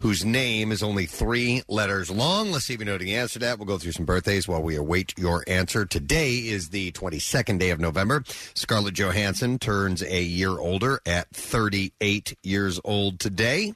whose 0.00 0.24
name 0.24 0.72
is 0.72 0.82
only 0.82 1.04
three 1.04 1.62
letters 1.68 2.10
long? 2.10 2.50
Let's 2.50 2.64
see 2.64 2.72
if 2.72 2.80
you 2.80 2.86
know 2.86 2.96
the 2.96 3.16
answer 3.16 3.34
to 3.34 3.40
that. 3.40 3.58
We'll 3.58 3.66
go 3.66 3.76
through 3.76 3.92
some 3.92 4.06
birthdays 4.06 4.48
while 4.48 4.62
we 4.62 4.76
await 4.76 5.12
your 5.18 5.44
answer. 5.46 5.84
Today 5.84 6.36
is 6.36 6.70
the 6.70 6.90
22nd 6.92 7.58
day 7.58 7.68
of 7.68 7.78
November. 7.78 8.24
Scarlett 8.54 8.94
Johansson 8.94 9.58
turns 9.58 10.02
a 10.02 10.22
year 10.22 10.52
older 10.52 11.02
at 11.04 11.28
38 11.34 12.34
years 12.42 12.80
old 12.82 13.20
today 13.20 13.74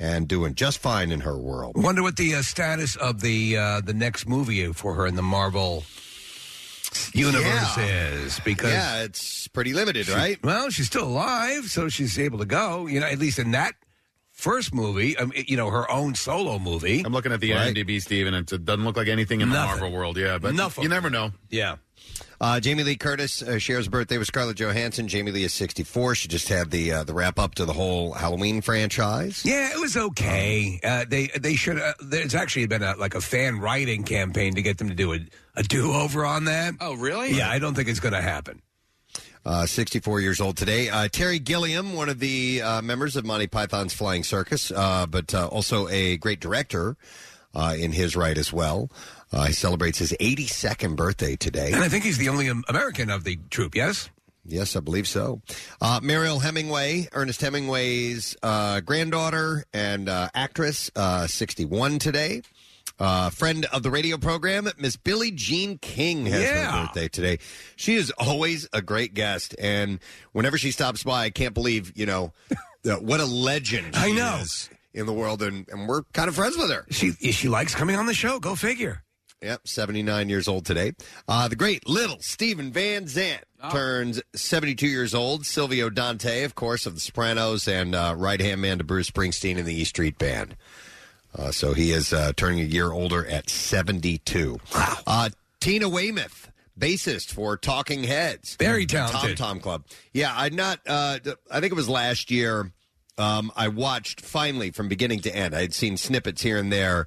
and 0.00 0.26
doing 0.26 0.54
just 0.54 0.78
fine 0.78 1.12
in 1.12 1.20
her 1.20 1.38
world. 1.38 1.72
Wonder 1.76 2.02
what 2.02 2.16
the 2.16 2.34
uh, 2.34 2.42
status 2.42 2.96
of 2.96 3.20
the 3.20 3.56
uh, 3.56 3.80
the 3.82 3.94
next 3.94 4.26
movie 4.28 4.72
for 4.72 4.94
her 4.94 5.06
in 5.06 5.14
the 5.14 5.22
Marvel 5.22 5.84
universe 7.12 7.76
Yeah. 7.76 8.08
is 8.14 8.40
because 8.40 8.70
yeah, 8.72 9.02
it's 9.02 9.46
pretty 9.48 9.72
limited, 9.72 10.06
she- 10.06 10.12
right? 10.12 10.38
Well, 10.42 10.70
she's 10.70 10.86
still 10.86 11.04
alive, 11.06 11.64
so 11.66 11.88
she's 11.88 12.18
able 12.18 12.38
to 12.38 12.44
go. 12.46 12.86
You 12.86 13.00
know, 13.00 13.06
at 13.06 13.18
least 13.18 13.38
in 13.38 13.52
that 13.52 13.74
first 14.32 14.74
movie, 14.74 15.16
um, 15.18 15.32
you 15.36 15.56
know, 15.56 15.70
her 15.70 15.88
own 15.90 16.14
solo 16.14 16.58
movie. 16.58 17.02
I'm 17.04 17.12
looking 17.12 17.30
at 17.32 17.40
the 17.40 17.52
Right. 17.52 17.74
IMDb, 17.74 18.00
Steve, 18.00 18.26
and 18.26 18.34
it 18.34 18.64
doesn't 18.64 18.84
look 18.84 18.96
like 18.96 19.08
anything 19.08 19.40
in 19.42 19.50
the 19.50 19.54
Nothing. 19.54 19.80
Marvel 19.80 19.92
world. 19.98 20.16
Yeah, 20.16 20.38
but 20.38 20.52
Enough 20.52 20.78
of 20.78 20.82
you 20.84 20.88
never 20.88 21.10
know. 21.10 21.32
Yeah. 21.50 21.76
Uh, 22.40 22.58
Jamie 22.58 22.82
Lee 22.82 22.96
Curtis 22.96 23.42
uh, 23.42 23.58
shares 23.58 23.86
a 23.86 23.90
birthday 23.90 24.16
with 24.16 24.26
Scarlett 24.26 24.56
Johansson. 24.56 25.08
Jamie 25.08 25.30
Lee 25.30 25.44
is 25.44 25.52
64. 25.52 26.14
She 26.14 26.28
just 26.28 26.48
had 26.48 26.70
the 26.70 26.92
uh, 26.92 27.04
the 27.04 27.12
wrap 27.12 27.38
up 27.38 27.54
to 27.56 27.66
the 27.66 27.72
whole 27.72 28.12
Halloween 28.12 28.62
franchise. 28.62 29.44
Yeah, 29.44 29.70
it 29.72 29.78
was 29.78 29.96
okay. 29.96 30.80
Uh, 30.82 31.04
they 31.06 31.26
they 31.38 31.54
should. 31.54 31.78
Uh, 31.78 31.92
there's 32.02 32.34
actually 32.34 32.66
been 32.66 32.82
a 32.82 32.96
like 32.96 33.14
a 33.14 33.20
fan 33.20 33.58
writing 33.60 34.04
campaign 34.04 34.54
to 34.54 34.62
get 34.62 34.78
them 34.78 34.88
to 34.88 34.94
do 34.94 35.12
a, 35.12 35.18
a 35.56 35.62
do 35.62 35.92
over 35.92 36.24
on 36.24 36.44
that. 36.44 36.74
Oh, 36.80 36.94
really? 36.94 37.32
Yeah, 37.32 37.50
I 37.50 37.58
don't 37.58 37.74
think 37.74 37.88
it's 37.88 38.00
going 38.00 38.14
to 38.14 38.22
happen. 38.22 38.62
Uh, 39.44 39.64
64 39.64 40.20
years 40.20 40.40
old 40.40 40.56
today. 40.58 40.90
Uh, 40.90 41.08
Terry 41.08 41.38
Gilliam, 41.38 41.94
one 41.94 42.10
of 42.10 42.18
the 42.20 42.60
uh, 42.60 42.82
members 42.82 43.16
of 43.16 43.24
Monty 43.24 43.46
Python's 43.46 43.94
Flying 43.94 44.22
Circus, 44.22 44.70
uh, 44.70 45.06
but 45.06 45.34
uh, 45.34 45.46
also 45.46 45.88
a 45.88 46.18
great 46.18 46.40
director 46.40 46.96
uh, 47.54 47.74
in 47.78 47.92
his 47.92 48.14
right 48.14 48.36
as 48.36 48.52
well. 48.52 48.90
Uh, 49.32 49.44
he 49.44 49.52
celebrates 49.52 49.98
his 49.98 50.12
82nd 50.20 50.96
birthday 50.96 51.36
today. 51.36 51.72
And 51.72 51.82
I 51.84 51.88
think 51.88 52.04
he's 52.04 52.18
the 52.18 52.28
only 52.28 52.48
um, 52.50 52.64
American 52.68 53.10
of 53.10 53.24
the 53.24 53.38
troupe. 53.50 53.74
Yes. 53.74 54.10
Yes, 54.44 54.74
I 54.74 54.80
believe 54.80 55.06
so. 55.06 55.42
Uh, 55.80 56.00
Mariel 56.02 56.38
Hemingway, 56.40 57.08
Ernest 57.12 57.40
Hemingway's 57.42 58.36
uh, 58.42 58.80
granddaughter 58.80 59.64
and 59.72 60.08
uh, 60.08 60.28
actress, 60.34 60.90
uh, 60.96 61.26
61 61.26 61.98
today. 61.98 62.42
Uh, 62.98 63.30
friend 63.30 63.64
of 63.66 63.82
the 63.82 63.90
radio 63.90 64.18
program, 64.18 64.68
Miss 64.78 64.96
Billie 64.96 65.30
Jean 65.30 65.78
King 65.78 66.26
has 66.26 66.42
Yeah. 66.42 66.70
her 66.72 66.86
birthday 66.86 67.08
today. 67.08 67.38
She 67.76 67.94
is 67.94 68.10
always 68.18 68.68
a 68.74 68.82
great 68.82 69.14
guest, 69.14 69.54
and 69.58 70.00
whenever 70.32 70.58
she 70.58 70.70
stops 70.70 71.02
by, 71.02 71.24
I 71.24 71.30
can't 71.30 71.54
believe 71.54 71.92
you 71.96 72.04
know 72.04 72.32
that 72.82 73.02
what 73.02 73.20
a 73.20 73.24
legend 73.24 73.94
I 73.96 74.10
know. 74.10 74.40
is 74.42 74.68
in 74.92 75.06
the 75.06 75.14
world, 75.14 75.40
and, 75.42 75.66
and 75.70 75.88
we're 75.88 76.02
kind 76.12 76.28
of 76.28 76.34
friends 76.34 76.58
with 76.58 76.70
her. 76.70 76.84
She 76.90 77.12
she 77.12 77.48
likes 77.48 77.74
coming 77.74 77.96
on 77.96 78.04
the 78.04 78.12
show. 78.14 78.38
Go 78.38 78.54
figure. 78.54 79.02
Yep, 79.42 79.68
79 79.68 80.28
years 80.28 80.48
old 80.48 80.66
today. 80.66 80.92
Uh, 81.26 81.48
the 81.48 81.56
great 81.56 81.88
little 81.88 82.18
Stephen 82.20 82.72
Van 82.72 83.06
Zandt 83.06 83.44
turns 83.70 84.20
72 84.34 84.86
years 84.86 85.14
old. 85.14 85.46
Silvio 85.46 85.88
Dante, 85.88 86.44
of 86.44 86.54
course, 86.54 86.84
of 86.84 86.94
The 86.94 87.00
Sopranos, 87.00 87.66
and 87.66 87.94
uh, 87.94 88.14
right 88.16 88.40
hand 88.40 88.60
man 88.60 88.78
to 88.78 88.84
Bruce 88.84 89.10
Springsteen 89.10 89.56
in 89.56 89.64
the 89.64 89.74
E 89.74 89.84
Street 89.84 90.18
Band. 90.18 90.56
Uh, 91.34 91.52
so 91.52 91.72
he 91.72 91.90
is 91.92 92.12
uh, 92.12 92.32
turning 92.36 92.60
a 92.60 92.64
year 92.64 92.92
older 92.92 93.26
at 93.26 93.48
72. 93.48 94.60
Wow. 94.74 94.96
Uh, 95.06 95.30
Tina 95.58 95.88
Weymouth, 95.88 96.50
bassist 96.78 97.32
for 97.32 97.56
Talking 97.56 98.04
Heads. 98.04 98.56
Very 98.56 98.84
talented. 98.84 99.38
Tom 99.38 99.54
Tom 99.54 99.60
Club. 99.60 99.84
Yeah, 100.12 100.34
I'd 100.36 100.52
not, 100.52 100.80
uh, 100.86 101.18
I 101.50 101.60
think 101.60 101.72
it 101.72 101.76
was 101.76 101.88
last 101.88 102.30
year. 102.30 102.72
Um, 103.16 103.52
I 103.56 103.68
watched 103.68 104.20
finally 104.20 104.70
from 104.70 104.88
beginning 104.88 105.20
to 105.20 105.34
end. 105.34 105.54
I 105.54 105.62
had 105.62 105.74
seen 105.74 105.96
snippets 105.96 106.42
here 106.42 106.58
and 106.58 106.70
there 106.72 107.06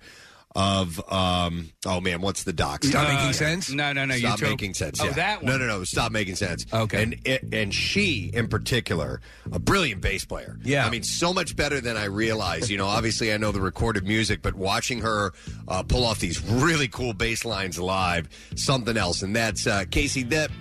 of 0.56 1.02
um 1.12 1.70
oh 1.86 2.00
man 2.00 2.22
what's 2.22 2.44
the 2.44 2.54
doc 2.54 2.84
Stop 2.84 3.08
making 3.08 3.34
sense. 3.34 3.72
No, 3.72 3.92
no, 3.92 4.06
no. 4.06 4.16
stop 4.18 4.39
making 4.42 4.76
sense 4.76 5.02
Oh, 5.02 5.06
yeah. 5.06 5.12
that 5.13 5.44
one. 5.44 5.52
no 5.52 5.58
no 5.58 5.66
no 5.68 5.84
stop 5.84 6.12
making 6.12 6.36
sense 6.36 6.66
Okay. 6.72 7.02
and 7.02 7.16
it, 7.26 7.44
and 7.52 7.74
she 7.74 8.30
in 8.34 8.48
particular 8.48 9.20
a 9.52 9.58
brilliant 9.58 10.02
bass 10.02 10.26
player 10.26 10.60
Yeah. 10.63 10.86
i 10.86 10.92
mean 10.92 11.02
so 11.04 11.34
much 11.34 11.56
better 11.56 11.82
than 11.82 11.98
i 11.98 12.06
realized 12.06 12.70
you 12.70 12.78
know 12.78 12.86
obviously 12.86 13.34
i 13.34 13.38
know 13.38 13.52
the 13.52 13.62
recorded 13.62 14.04
music 14.06 14.44
but 14.44 14.54
watching 14.54 15.00
her 15.02 15.34
uh, 15.68 15.82
pull 15.82 16.06
off 16.06 16.20
these 16.20 16.39
really 16.48 16.88
cool 16.88 17.13
bass 17.13 17.46
lines 17.46 17.80
live 17.80 18.30
something 18.56 18.96
else 18.96 19.24
and 19.24 19.36
that's 19.36 19.66
uh 19.66 19.86
casey 19.89 20.22
that 20.24 20.52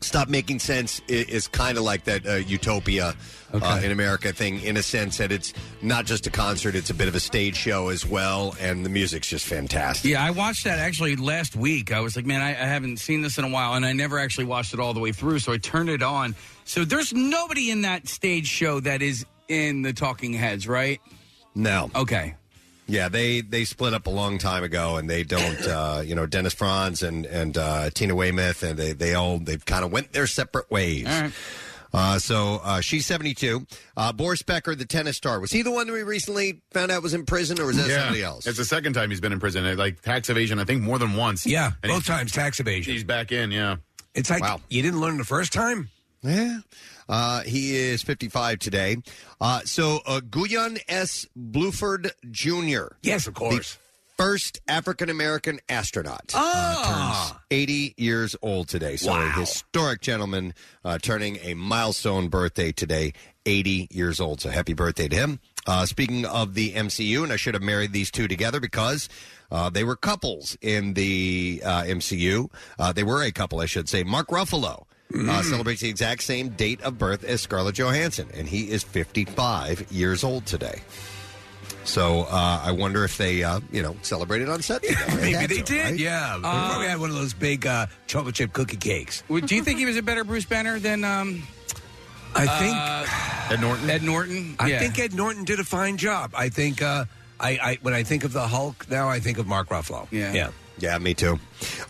Stop 0.00 0.28
Making 0.28 0.58
Sense 0.58 1.00
i- 1.08 1.12
is 1.12 1.48
kind 1.48 1.76
of 1.78 1.84
like 1.84 2.04
that 2.04 2.26
uh, 2.26 2.34
Utopia 2.34 3.14
uh, 3.52 3.80
in 3.82 3.90
America 3.92 4.32
thing, 4.32 4.60
in 4.62 4.76
a 4.76 4.82
sense 4.82 5.16
that 5.18 5.32
it's 5.32 5.54
not 5.82 6.04
just 6.04 6.26
a 6.26 6.30
concert; 6.30 6.74
it's 6.74 6.90
a 6.90 6.94
bit 6.94 7.08
of 7.08 7.14
a 7.14 7.20
stage 7.20 7.56
show 7.56 7.88
as 7.88 8.04
well, 8.04 8.54
and 8.60 8.84
the 8.84 8.90
music's 8.90 9.28
just 9.28 9.46
fantastic. 9.46 10.10
Yeah, 10.10 10.22
I 10.24 10.30
watched 10.30 10.64
that 10.64 10.78
actually 10.78 11.16
last 11.16 11.56
week. 11.56 11.92
I 11.92 12.00
was 12.00 12.16
like, 12.16 12.26
man, 12.26 12.42
I, 12.42 12.50
I 12.50 12.66
haven't 12.66 12.98
seen 12.98 13.22
this 13.22 13.38
in 13.38 13.44
a 13.44 13.48
while, 13.48 13.74
and 13.74 13.86
I 13.86 13.92
never 13.92 14.18
actually 14.18 14.44
watched 14.46 14.74
it 14.74 14.80
all 14.80 14.92
the 14.94 15.00
way 15.00 15.12
through. 15.12 15.38
So 15.38 15.52
I 15.52 15.58
turned 15.58 15.88
it 15.88 16.02
on. 16.02 16.34
So 16.64 16.84
there's 16.84 17.12
nobody 17.14 17.70
in 17.70 17.82
that 17.82 18.08
stage 18.08 18.46
show 18.46 18.80
that 18.80 19.00
is 19.02 19.24
in 19.48 19.82
the 19.82 19.92
Talking 19.92 20.32
Heads, 20.32 20.66
right? 20.68 21.00
No. 21.54 21.90
Okay. 21.94 22.34
Yeah, 22.88 23.08
they 23.08 23.40
they 23.40 23.64
split 23.64 23.94
up 23.94 24.06
a 24.06 24.10
long 24.10 24.38
time 24.38 24.62
ago, 24.64 24.96
and 24.96 25.08
they 25.10 25.22
don't. 25.22 25.56
Uh, 25.66 26.00
you 26.04 26.14
know, 26.14 26.26
Dennis 26.26 26.54
Franz 26.54 27.02
and 27.02 27.26
and 27.26 27.58
uh, 27.58 27.90
Tina 27.90 28.14
Weymouth, 28.14 28.62
and 28.62 28.78
they 28.78 28.92
they 28.92 29.14
all 29.14 29.38
they've 29.38 29.64
kind 29.64 29.84
of 29.84 29.90
went 29.92 30.12
their 30.12 30.26
separate 30.26 30.70
ways. 30.70 31.06
Uh, 31.92 32.18
so 32.18 32.60
uh, 32.62 32.80
she's 32.80 33.06
72. 33.06 33.66
Uh, 33.96 34.12
Boris 34.12 34.42
Becker, 34.42 34.74
the 34.74 34.84
tennis 34.84 35.16
star, 35.16 35.40
was 35.40 35.50
he 35.50 35.62
the 35.62 35.70
one 35.70 35.86
that 35.86 35.92
we 35.92 36.02
recently 36.02 36.60
found 36.72 36.90
out 36.90 37.02
was 37.02 37.14
in 37.14 37.24
prison, 37.24 37.58
or 37.60 37.66
was 37.66 37.76
that 37.76 37.88
yeah. 37.88 38.00
somebody 38.00 38.22
else? 38.22 38.46
It's 38.46 38.58
the 38.58 38.64
second 38.64 38.92
time 38.92 39.10
he's 39.10 39.20
been 39.20 39.32
in 39.32 39.40
prison. 39.40 39.76
Like 39.76 40.02
tax 40.02 40.28
evasion, 40.28 40.58
I 40.58 40.64
think 40.64 40.82
more 40.82 40.98
than 40.98 41.14
once. 41.14 41.46
Yeah, 41.46 41.72
And 41.82 41.90
both 41.90 42.04
he's- 42.04 42.18
times 42.18 42.32
tax 42.32 42.60
evasion. 42.60 42.92
He's 42.92 43.04
back 43.04 43.32
in. 43.32 43.50
Yeah. 43.50 43.76
It's 44.14 44.30
like 44.30 44.42
you 44.68 44.82
didn't 44.82 45.00
learn 45.00 45.18
the 45.18 45.24
first 45.24 45.52
time. 45.52 45.88
Yeah. 46.22 46.58
Uh, 47.08 47.42
he 47.42 47.76
is 47.76 48.02
55 48.02 48.58
today. 48.58 48.96
Uh, 49.40 49.60
so 49.64 50.00
uh, 50.06 50.20
Guion 50.20 50.78
S. 50.88 51.26
Bluford 51.38 52.10
Jr. 52.30 52.94
Yes, 53.02 53.26
of 53.26 53.34
course. 53.34 53.78
first 54.16 54.60
African 54.66 55.08
American 55.10 55.60
astronaut. 55.68 56.32
Ah. 56.34 57.28
Uh, 57.28 57.28
turns 57.32 57.40
80 57.50 57.94
years 57.96 58.34
old 58.42 58.68
today. 58.68 58.96
So 58.96 59.12
a 59.12 59.18
Wow. 59.20 59.30
historic 59.40 60.00
gentleman 60.00 60.54
uh, 60.84 60.98
turning 60.98 61.36
a 61.42 61.54
milestone 61.54 62.28
birthday 62.28 62.72
today, 62.72 63.12
80 63.44 63.88
years 63.90 64.18
old. 64.20 64.40
So 64.40 64.50
happy 64.50 64.72
birthday 64.72 65.08
to 65.08 65.14
him. 65.16 65.40
Uh, 65.66 65.84
speaking 65.84 66.24
of 66.24 66.54
the 66.54 66.72
MCU, 66.74 67.22
and 67.24 67.32
I 67.32 67.36
should 67.36 67.54
have 67.54 67.62
married 67.62 67.92
these 67.92 68.10
two 68.10 68.28
together 68.28 68.60
because 68.60 69.08
uh, 69.50 69.68
they 69.68 69.82
were 69.84 69.96
couples 69.96 70.56
in 70.60 70.94
the 70.94 71.60
uh, 71.64 71.82
MCU. 71.82 72.50
Uh, 72.78 72.92
they 72.92 73.02
were 73.04 73.22
a 73.22 73.32
couple, 73.32 73.60
I 73.60 73.66
should 73.66 73.88
say. 73.88 74.02
Mark 74.04 74.28
Ruffalo. 74.28 74.84
Uh, 75.14 75.42
celebrates 75.42 75.80
the 75.80 75.88
exact 75.88 76.22
same 76.22 76.48
date 76.50 76.80
of 76.82 76.98
birth 76.98 77.22
as 77.24 77.40
Scarlett 77.40 77.76
Johansson, 77.78 78.28
and 78.34 78.48
he 78.48 78.70
is 78.70 78.82
55 78.82 79.90
years 79.92 80.24
old 80.24 80.44
today. 80.46 80.80
So 81.84 82.22
uh, 82.28 82.60
I 82.64 82.72
wonder 82.72 83.04
if 83.04 83.16
they, 83.16 83.44
uh, 83.44 83.60
you 83.70 83.82
know, 83.82 83.96
celebrated 84.02 84.48
on 84.48 84.60
set. 84.62 84.82
together. 84.82 85.16
Maybe 85.20 85.32
had 85.32 85.50
they 85.50 85.56
to, 85.58 85.62
did. 85.62 85.84
right? 85.84 85.98
Yeah, 85.98 86.34
they 86.34 86.40
probably 86.42 86.88
had 86.88 86.98
one 86.98 87.10
of 87.10 87.16
those 87.16 87.32
big 87.34 87.64
uh, 87.66 87.86
chocolate 88.08 88.34
chip 88.34 88.52
cookie 88.52 88.76
cakes. 88.76 89.22
Well, 89.28 89.40
Do 89.40 89.54
you 89.54 89.62
think 89.62 89.78
he 89.78 89.86
was 89.86 89.96
a 89.96 90.02
better 90.02 90.24
Bruce 90.24 90.44
Banner 90.44 90.80
than 90.80 91.04
um, 91.04 91.44
I 92.34 92.46
think 92.58 92.76
uh, 92.76 93.54
Ed 93.54 93.60
Norton? 93.60 93.88
Ed 93.88 94.02
Norton? 94.02 94.56
I 94.58 94.68
Yeah. 94.68 94.78
think 94.80 94.98
Ed 94.98 95.14
Norton 95.14 95.44
did 95.44 95.60
a 95.60 95.64
fine 95.64 95.96
job. 95.96 96.32
I 96.36 96.48
think 96.48 96.82
uh, 96.82 97.04
I, 97.38 97.50
I 97.62 97.78
when 97.82 97.94
I 97.94 98.02
think 98.02 98.24
of 98.24 98.32
the 98.32 98.46
Hulk 98.48 98.86
now, 98.90 99.08
I 99.08 99.20
think 99.20 99.38
of 99.38 99.46
Mark 99.46 99.68
Ruffalo. 99.68 100.08
Yeah. 100.10 100.32
yeah. 100.32 100.50
Yeah, 100.78 100.98
me 100.98 101.14
too. 101.14 101.30
All 101.30 101.38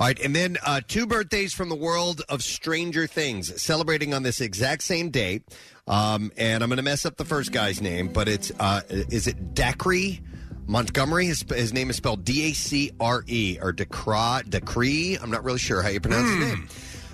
right, 0.06 0.18
and 0.20 0.34
then 0.34 0.58
uh, 0.64 0.80
two 0.86 1.06
birthdays 1.06 1.52
from 1.52 1.68
the 1.68 1.74
world 1.74 2.22
of 2.28 2.42
Stranger 2.42 3.06
Things, 3.06 3.60
celebrating 3.60 4.14
on 4.14 4.22
this 4.22 4.40
exact 4.40 4.82
same 4.82 5.10
date. 5.10 5.42
Um, 5.88 6.32
and 6.36 6.62
I'm 6.62 6.68
going 6.68 6.76
to 6.78 6.82
mess 6.82 7.04
up 7.06 7.16
the 7.16 7.24
first 7.24 7.52
guy's 7.52 7.80
name, 7.80 8.08
but 8.08 8.28
it's 8.28 8.52
uh, 8.58 8.82
is 8.88 9.26
it 9.26 9.54
Dacre 9.54 10.18
Montgomery? 10.66 11.26
His, 11.26 11.44
his 11.48 11.72
name 11.72 11.90
is 11.90 11.96
spelled 11.96 12.24
D 12.24 12.50
A 12.50 12.52
C 12.52 12.90
R 13.00 13.22
E 13.26 13.58
or 13.60 13.72
Decra 13.72 14.48
Decree. 14.48 15.16
I'm 15.20 15.30
not 15.30 15.44
really 15.44 15.58
sure 15.58 15.82
how 15.82 15.88
you 15.88 16.00
pronounce 16.00 16.28
his 16.30 16.38
name, 16.38 16.68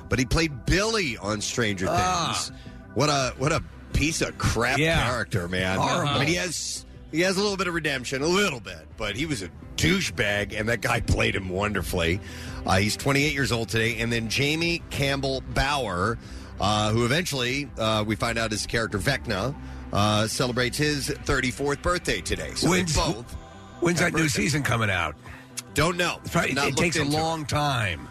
but 0.09 0.19
he 0.19 0.25
played 0.25 0.67
Billy 0.67 1.17
on 1.19 1.41
Stranger 1.41 1.87
Things. 1.87 2.53
What 2.95 3.09
a 3.09 3.35
what 3.39 3.53
a 3.53 3.63
piece 3.93 4.21
of 4.23 4.37
crap 4.39 4.79
Yeah. 4.79 5.05
character, 5.05 5.49
man. 5.49 5.79
Horrible. 5.79 6.09
I 6.15 6.19
mean, 6.21 6.29
he 6.29 6.35
has 6.37 6.87
he 7.11 7.21
has 7.21 7.37
a 7.37 7.41
little 7.43 7.57
bit 7.59 7.67
of 7.69 7.75
redemption, 7.75 8.23
a 8.23 8.27
little 8.27 8.61
bit, 8.61 8.87
but 8.97 9.17
he 9.17 9.27
was 9.27 9.43
a 9.43 9.51
douchebag, 9.87 10.59
and 10.59 10.69
that 10.69 10.81
guy 10.81 11.01
played 11.01 11.35
him 11.35 11.49
wonderfully. 11.49 12.21
Uh, 12.65 12.79
he's 12.79 12.97
28 12.97 13.33
years 13.33 13.53
old 13.53 13.69
today, 13.69 13.99
and 13.99 14.13
then 14.13 14.29
Jamie 14.29 14.83
Campbell 14.91 15.43
Bower, 15.55 16.19
uh, 16.61 16.91
who 16.93 17.05
eventually 17.05 17.69
uh, 17.79 18.05
we 18.07 18.15
find 18.17 18.39
out 18.39 18.51
his 18.51 18.67
character 18.67 18.99
Vecna. 18.99 19.55
Uh, 19.93 20.27
celebrates 20.27 20.79
his 20.79 21.09
34th 21.11 21.83
birthday 21.83 22.23
today. 22.23 22.53
So 22.55 22.67
they 22.69 22.79
When's- 22.79 22.97
both. 22.97 23.31
When's 23.81 24.01
have 24.01 24.13
that 24.15 24.19
new 24.19 24.29
season 24.31 24.63
coming 24.63 24.89
out? 24.89 25.17
Don't 25.75 25.99
know. 25.99 26.17
It's 26.23 26.31
probably- 26.31 26.55
Not 26.55 26.69
it 26.69 26.77
takes 26.79 26.97
a 26.97 27.01
looked 27.01 27.13
into 27.13 27.23
long 27.23 27.45
time. 27.45 28.09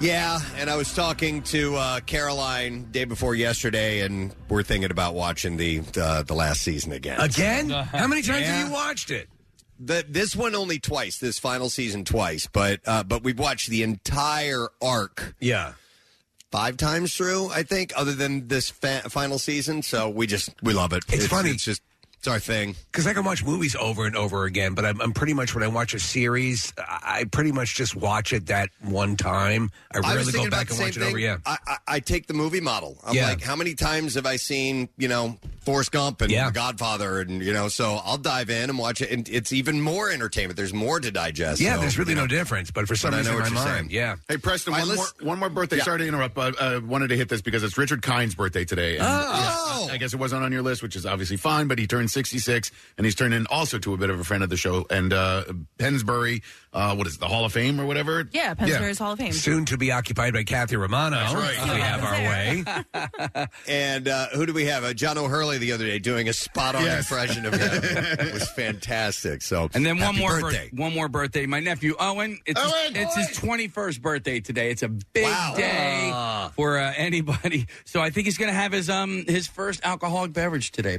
Yeah, 0.00 0.40
and 0.56 0.70
I 0.70 0.76
was 0.76 0.94
talking 0.94 1.42
to 1.44 1.76
uh, 1.76 2.00
Caroline 2.00 2.84
day 2.92 3.04
before 3.04 3.34
yesterday, 3.34 4.00
and 4.00 4.34
we're 4.48 4.62
thinking 4.62 4.90
about 4.90 5.14
watching 5.14 5.58
the 5.58 5.82
uh, 6.00 6.22
the 6.22 6.34
last 6.34 6.62
season 6.62 6.92
again. 6.92 7.20
Again? 7.20 7.68
How 7.92 8.06
many 8.06 8.22
times 8.22 8.40
Yeah. 8.40 8.56
have 8.56 8.68
you 8.68 8.72
watched 8.72 9.10
it? 9.10 9.28
The, 9.78 10.04
this 10.08 10.36
one 10.36 10.54
only 10.54 10.78
twice. 10.78 11.18
This 11.18 11.38
final 11.38 11.68
season 11.68 12.04
twice, 12.04 12.46
but 12.52 12.80
uh, 12.86 13.02
but 13.02 13.22
we've 13.24 13.38
watched 13.38 13.68
the 13.68 13.82
entire 13.82 14.68
arc 14.80 15.34
Yeah. 15.40 15.72
five 16.52 16.76
times 16.76 17.14
through. 17.16 17.48
I 17.50 17.62
think, 17.64 17.92
other 17.96 18.12
than 18.12 18.46
this 18.48 18.70
fa- 18.70 19.02
final 19.08 19.38
season. 19.38 19.82
So 19.82 20.08
we 20.08 20.26
just 20.26 20.50
we 20.62 20.72
love 20.72 20.92
it. 20.92 21.04
It's 21.08 21.26
funny. 21.26 21.50
It's 21.50 21.64
just 21.64 21.82
it's 22.22 22.28
our 22.28 22.38
thing. 22.38 22.76
Because 22.92 23.08
I 23.08 23.14
can 23.14 23.24
watch 23.24 23.44
movies 23.44 23.74
over 23.74 24.06
and 24.06 24.14
over 24.14 24.44
again, 24.44 24.74
but 24.74 24.84
I'm, 24.84 25.00
I'm 25.00 25.12
pretty 25.12 25.34
much 25.34 25.56
when 25.56 25.64
I 25.64 25.66
watch 25.68 25.92
a 25.92 25.98
series, 25.98 26.72
I 26.78 27.00
I 27.22 27.24
pretty 27.24 27.50
much 27.52 27.74
just 27.76 27.94
watch 27.96 28.32
it 28.32 28.46
that 28.46 28.70
one 28.80 29.16
time. 29.16 29.70
I 29.92 29.98
I 29.98 30.00
was 30.00 30.06
rarely 30.08 30.24
go 30.24 30.30
thinking 30.32 30.50
back 30.50 30.70
about 30.70 30.70
and 30.70 30.78
the 30.78 30.82
watch 30.84 30.96
it 30.96 31.02
over. 31.02 31.10
thing. 31.16 31.24
Yeah, 31.24 31.36
I, 31.44 31.58
I, 31.66 31.76
I 31.88 32.00
take 32.00 32.26
the 32.28 32.34
movie 32.34 32.60
model. 32.60 32.96
I'm 33.04 33.14
Yeah. 33.14 33.28
like, 33.28 33.42
how 33.42 33.54
many 33.56 33.74
times 33.74 34.14
have 34.14 34.24
I 34.26 34.36
seen, 34.36 34.88
you 34.96 35.08
know, 35.08 35.36
Forrest 35.60 35.90
Gump 35.92 36.20
and 36.22 36.30
Yeah. 36.30 36.46
The 36.46 36.52
Godfather, 36.52 37.20
and 37.20 37.42
you 37.42 37.52
know, 37.52 37.68
so 37.68 38.00
I'll 38.04 38.18
dive 38.18 38.50
in 38.50 38.70
and 38.70 38.78
watch 38.78 39.00
it, 39.02 39.10
and 39.10 39.28
it's 39.28 39.52
even 39.52 39.80
more 39.80 40.10
entertainment. 40.10 40.56
There's 40.56 40.72
more 40.72 41.00
to 41.00 41.10
digest. 41.10 41.60
yeah. 41.60 41.74
so, 41.74 41.80
there's 41.82 41.98
really 41.98 42.10
you 42.12 42.16
know. 42.16 42.22
no 42.22 42.26
difference, 42.28 42.70
but 42.70 42.86
for 42.88 42.94
some 42.96 43.10
But 43.10 43.16
I 43.16 43.18
reason 43.18 43.32
know 43.32 43.38
in 43.38 43.44
what 43.44 43.52
my 43.52 43.58
you're 43.60 43.68
mind, 43.68 43.90
saying. 43.90 44.00
yeah. 44.00 44.16
Hey, 44.28 44.36
Preston, 44.38 44.72
All 44.74 44.78
right, 44.80 44.88
one, 44.88 44.96
more, 44.96 45.06
one 45.22 45.38
more 45.40 45.50
birthday. 45.50 45.78
Yeah. 45.78 45.84
Sorry 45.84 45.98
to 45.98 46.06
interrupt, 46.08 46.34
but 46.34 46.60
uh, 46.60 46.80
wanted 46.84 47.08
to 47.08 47.16
hit 47.16 47.28
this 47.28 47.42
because 47.42 47.62
it's 47.62 47.76
Richard 47.76 48.02
Kind's 48.02 48.34
birthday 48.36 48.64
today. 48.64 48.96
And, 48.98 49.06
Oh. 49.08 49.84
yeah, 49.88 49.92
I 49.94 49.96
guess 49.98 50.12
it 50.14 50.18
wasn't 50.18 50.44
on 50.44 50.52
your 50.52 50.62
list, 50.62 50.82
which 50.82 50.96
is 50.96 51.04
obviously 51.04 51.36
fine, 51.36 51.66
but 51.68 51.78
he 51.78 51.86
turned 51.86 52.10
66, 52.12 52.70
and 52.96 53.04
he's 53.04 53.14
turned 53.14 53.34
in 53.34 53.46
also 53.48 53.78
to 53.78 53.94
a 53.94 53.96
bit 53.96 54.10
of 54.10 54.20
a 54.20 54.24
friend 54.24 54.42
of 54.44 54.50
the 54.50 54.56
show. 54.56 54.86
And 54.90 55.12
uh, 55.12 55.44
Pennsbury, 55.78 56.42
uh, 56.72 56.94
what 56.94 57.06
is 57.06 57.14
it, 57.14 57.20
the 57.20 57.28
Hall 57.28 57.44
of 57.44 57.52
Fame 57.52 57.80
or 57.80 57.86
whatever? 57.86 58.28
Yeah, 58.32 58.54
Pennsylvania's 58.54 58.98
Hall 58.98 59.12
of 59.12 59.18
Fame. 59.18 59.32
Soon 59.32 59.64
to 59.66 59.76
be 59.76 59.90
occupied 59.92 60.32
by 60.34 60.44
Kathy 60.44 60.76
Romano. 60.76 61.16
That's 61.16 61.34
right. 61.34 61.54
if 61.56 61.74
we 61.74 61.80
have 61.80 62.04
our 62.04 62.12
way. 62.12 63.46
And 63.68 64.08
uh, 64.08 64.26
who 64.34 64.46
do 64.46 64.52
we 64.52 64.66
have? 64.66 64.84
Uh, 64.84 64.92
John 64.94 65.16
O'Hurley 65.18 65.58
the 65.58 65.72
other 65.72 65.84
day 65.84 65.98
doing 65.98 66.28
a 66.28 66.32
spot 66.32 66.74
on 66.74 66.82
Yes. 66.84 67.10
impression 67.10 67.46
of 67.46 67.54
him. 67.54 67.60
it 68.26 68.32
was 68.32 68.48
fantastic. 68.50 69.42
So 69.42 69.68
And 69.74 69.84
then 69.84 69.96
one 69.98 70.14
happy 70.14 70.18
more 70.20 70.40
birthday. 70.40 70.70
bir- 70.72 70.82
one 70.82 70.94
more 70.94 71.08
birthday. 71.08 71.46
My 71.46 71.60
nephew 71.60 71.94
Owen. 71.98 72.38
It's 72.46 72.60
Owen! 72.60 72.94
his, 72.94 73.04
it's 73.16 73.28
his 73.28 73.36
twenty 73.38 73.68
first 73.68 74.02
birthday 74.02 74.40
today. 74.40 74.70
It's 74.70 74.82
a 74.82 74.88
big 74.88 75.24
Wow. 75.24 75.54
day 75.56 76.50
for 76.56 76.78
uh, 76.78 76.92
anybody. 76.96 77.66
So 77.84 78.00
I 78.00 78.10
think 78.10 78.26
he's 78.26 78.38
going 78.38 78.50
to 78.50 78.54
have 78.56 78.72
his 78.72 78.90
um 78.90 79.24
his 79.26 79.46
first 79.46 79.80
alcoholic 79.84 80.32
beverage 80.32 80.70
today. 80.72 80.98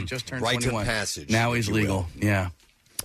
He 0.00 0.06
just 0.06 0.26
turned 0.26 0.42
Rite 0.42 0.56
of 0.56 0.62
21. 0.64 0.84
passage, 0.86 1.30
Now 1.30 1.52
if 1.52 1.56
he's 1.56 1.68
you 1.68 1.74
legal. 1.74 2.06
Yeah. 2.16 2.50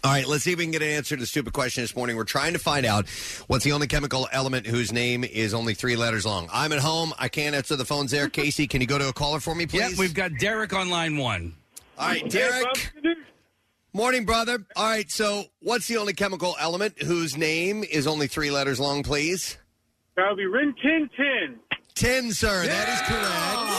All 0.03 0.11
right, 0.11 0.27
let's 0.27 0.43
see 0.43 0.51
if 0.51 0.59
we 0.59 0.65
can 0.65 0.71
get 0.71 0.83
an 0.83 0.89
answer 0.89 1.15
to 1.15 1.19
the 1.21 1.25
stupid 1.25 1.53
question 1.53 1.81
this 1.83 1.95
morning. 1.95 2.15
We're 2.15 2.25
trying 2.25 2.53
to 2.53 2.59
find 2.59 2.85
out 2.85 3.07
what's 3.47 3.63
the 3.63 3.71
only 3.71 3.87
chemical 3.87 4.27
element 4.31 4.67
whose 4.67 4.91
name 4.93 5.23
is 5.23 5.53
only 5.53 5.73
three 5.73 5.95
letters 5.95 6.25
long. 6.27 6.47
I'm 6.53 6.71
at 6.73 6.79
home. 6.79 7.11
I 7.17 7.27
can't 7.27 7.55
answer 7.55 7.75
the 7.75 7.85
phones 7.85 8.11
there. 8.11 8.29
Casey, 8.29 8.67
can 8.67 8.81
you 8.81 8.87
go 8.87 8.99
to 8.99 9.09
a 9.09 9.13
caller 9.13 9.39
for 9.39 9.55
me, 9.55 9.65
please? 9.65 9.91
Yep. 9.91 9.97
We've 9.99 10.13
got 10.13 10.31
Derek 10.37 10.73
on 10.73 10.89
line 10.89 11.17
one. 11.17 11.53
All 11.97 12.07
right, 12.09 12.29
Derek. 12.29 12.93
Morning, 13.93 14.25
brother. 14.25 14.63
All 14.75 14.89
right, 14.89 15.09
so 15.09 15.45
what's 15.61 15.87
the 15.87 15.97
only 15.97 16.13
chemical 16.13 16.55
element 16.59 17.01
whose 17.01 17.35
name 17.37 17.83
is 17.83 18.05
only 18.05 18.27
three 18.27 18.51
letters 18.51 18.79
long, 18.79 19.01
please? 19.01 19.57
That 20.17 20.27
would 20.29 20.37
be 20.37 20.45
Rin 20.45 20.75
Tin 20.83 21.09
Tin. 21.17 21.55
Tin, 21.95 22.31
sir. 22.33 22.65
That 22.67 22.89
is 22.89 23.01
correct. 23.07 23.71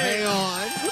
Hang 0.00 0.26
on. 0.26 0.85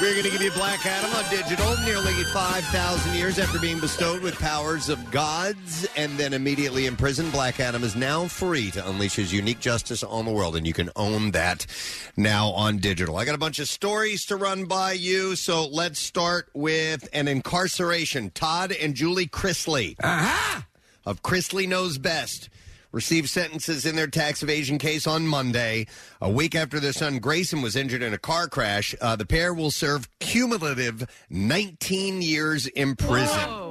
We're 0.00 0.12
going 0.12 0.24
to 0.24 0.30
give 0.30 0.40
you 0.40 0.50
Black 0.52 0.86
Adam 0.86 1.12
on 1.12 1.28
digital 1.28 1.76
nearly 1.84 2.24
5,000 2.24 3.14
years 3.14 3.38
after 3.38 3.58
being 3.58 3.78
bestowed 3.78 4.22
with 4.22 4.34
powers 4.38 4.88
of 4.88 5.10
gods 5.10 5.86
and 5.94 6.16
then 6.16 6.32
immediately 6.32 6.86
imprisoned. 6.86 7.32
Black 7.32 7.60
Adam 7.60 7.84
is 7.84 7.94
now 7.94 8.26
free 8.26 8.70
to 8.70 8.88
unleash 8.88 9.16
his 9.16 9.30
unique 9.30 9.60
justice 9.60 10.02
on 10.02 10.24
the 10.24 10.30
world, 10.30 10.56
and 10.56 10.66
you 10.66 10.72
can 10.72 10.88
own 10.96 11.32
that 11.32 11.66
now 12.16 12.48
on 12.48 12.78
digital. 12.78 13.18
I 13.18 13.26
got 13.26 13.34
a 13.34 13.38
bunch 13.38 13.58
of 13.58 13.68
stories 13.68 14.24
to 14.26 14.36
run 14.36 14.64
by 14.64 14.92
you, 14.92 15.36
so 15.36 15.66
let's 15.66 16.00
start 16.00 16.48
with 16.54 17.06
an 17.12 17.28
incarceration. 17.28 18.30
Todd 18.30 18.72
and 18.72 18.94
Julie 18.94 19.28
Chrisley 19.28 19.96
uh-huh. 20.02 20.62
of 21.04 21.22
Chrisley 21.22 21.68
Knows 21.68 21.98
Best 21.98 22.48
received 22.92 23.28
sentences 23.28 23.86
in 23.86 23.96
their 23.96 24.06
tax 24.06 24.42
evasion 24.42 24.78
case 24.78 25.06
on 25.06 25.26
Monday. 25.26 25.86
A 26.20 26.30
week 26.30 26.54
after 26.54 26.80
their 26.80 26.92
son 26.92 27.18
Grayson 27.18 27.62
was 27.62 27.76
injured 27.76 28.02
in 28.02 28.14
a 28.14 28.18
car 28.18 28.48
crash, 28.48 28.94
uh, 29.00 29.16
the 29.16 29.26
pair 29.26 29.54
will 29.54 29.70
serve 29.70 30.08
cumulative 30.18 31.06
19 31.30 32.22
years 32.22 32.66
in 32.66 32.96
prison. 32.96 33.69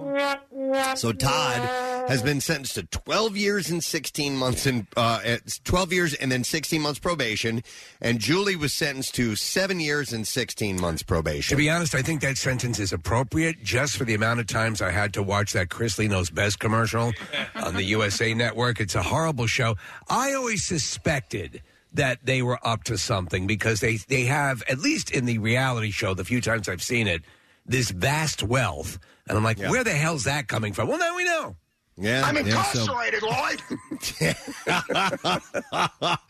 So 0.96 1.14
Todd 1.14 2.10
has 2.10 2.24
been 2.24 2.42
sentenced 2.42 2.76
to 2.76 2.84
12 2.84 3.38
years 3.38 3.70
and 3.70 3.84
16 3.84 4.36
months 4.36 4.66
in 4.66 4.88
uh, 4.98 5.22
at 5.24 5.60
12 5.64 5.94
years 5.94 6.14
and 6.16 6.32
then 6.32 6.44
16 6.44 6.82
months 6.82 7.00
probation, 7.00 7.64
and 8.02 8.20
Julie 8.20 8.56
was 8.56 8.74
sentenced 8.74 9.16
to 9.16 9.36
seven 9.36 9.80
years 9.80 10.12
and 10.12 10.28
16 10.28 10.80
months 10.80 11.04
probation. 11.04 11.56
To 11.56 11.58
be 11.58 11.70
honest, 11.70 11.96
I 11.96 12.02
think 12.02 12.22
that 12.22 12.38
sentence 12.38 12.80
is 12.80 12.92
appropriate 12.92 13.64
just 13.64 13.98
for 13.98 14.06
the 14.06 14.14
amount 14.14 14.40
of 14.40 14.48
times 14.48 14.82
I 14.82 14.92
had 14.92 15.14
to 15.14 15.24
watch 15.24 15.54
that 15.54 15.70
Chrisley 15.70 16.10
Knows 16.10 16.30
Best 16.30 16.60
commercial 16.60 17.14
on 17.56 17.76
the 17.76 17.84
USA 17.84 18.34
Network. 18.34 18.80
It's 18.80 18.96
a 18.96 19.04
horrible 19.04 19.48
show. 19.48 19.76
I 20.10 20.34
always 20.34 20.64
suspected 20.66 21.62
that 21.94 22.20
they 22.24 22.42
were 22.42 22.60
up 22.64 22.84
to 22.86 22.98
something 22.98 23.48
because 23.48 23.80
they, 23.80 23.98
they 24.08 24.26
have, 24.26 24.62
at 24.70 24.80
least 24.80 25.12
in 25.12 25.26
the 25.26 25.40
reality 25.40 25.92
show, 25.92 26.14
the 26.14 26.24
few 26.24 26.42
times 26.42 26.70
I've 26.70 26.84
seen 26.84 27.08
it, 27.08 27.24
this 27.70 27.92
vast 27.92 28.44
wealth. 28.44 29.00
And 29.28 29.38
I'm 29.38 29.44
like, 29.44 29.60
where 29.60 29.84
the 29.84 29.92
hell's 29.92 30.26
that 30.26 30.48
coming 30.48 30.74
from? 30.74 30.88
Well, 30.90 30.98
now 30.98 31.16
we 31.16 31.24
know. 31.24 31.56
Yeah, 31.96 32.24
I'm 32.26 32.36
yeah, 32.38 32.64
so- 32.64 32.80
incarcerated, 32.80 33.24
Lloyd. 33.24 33.62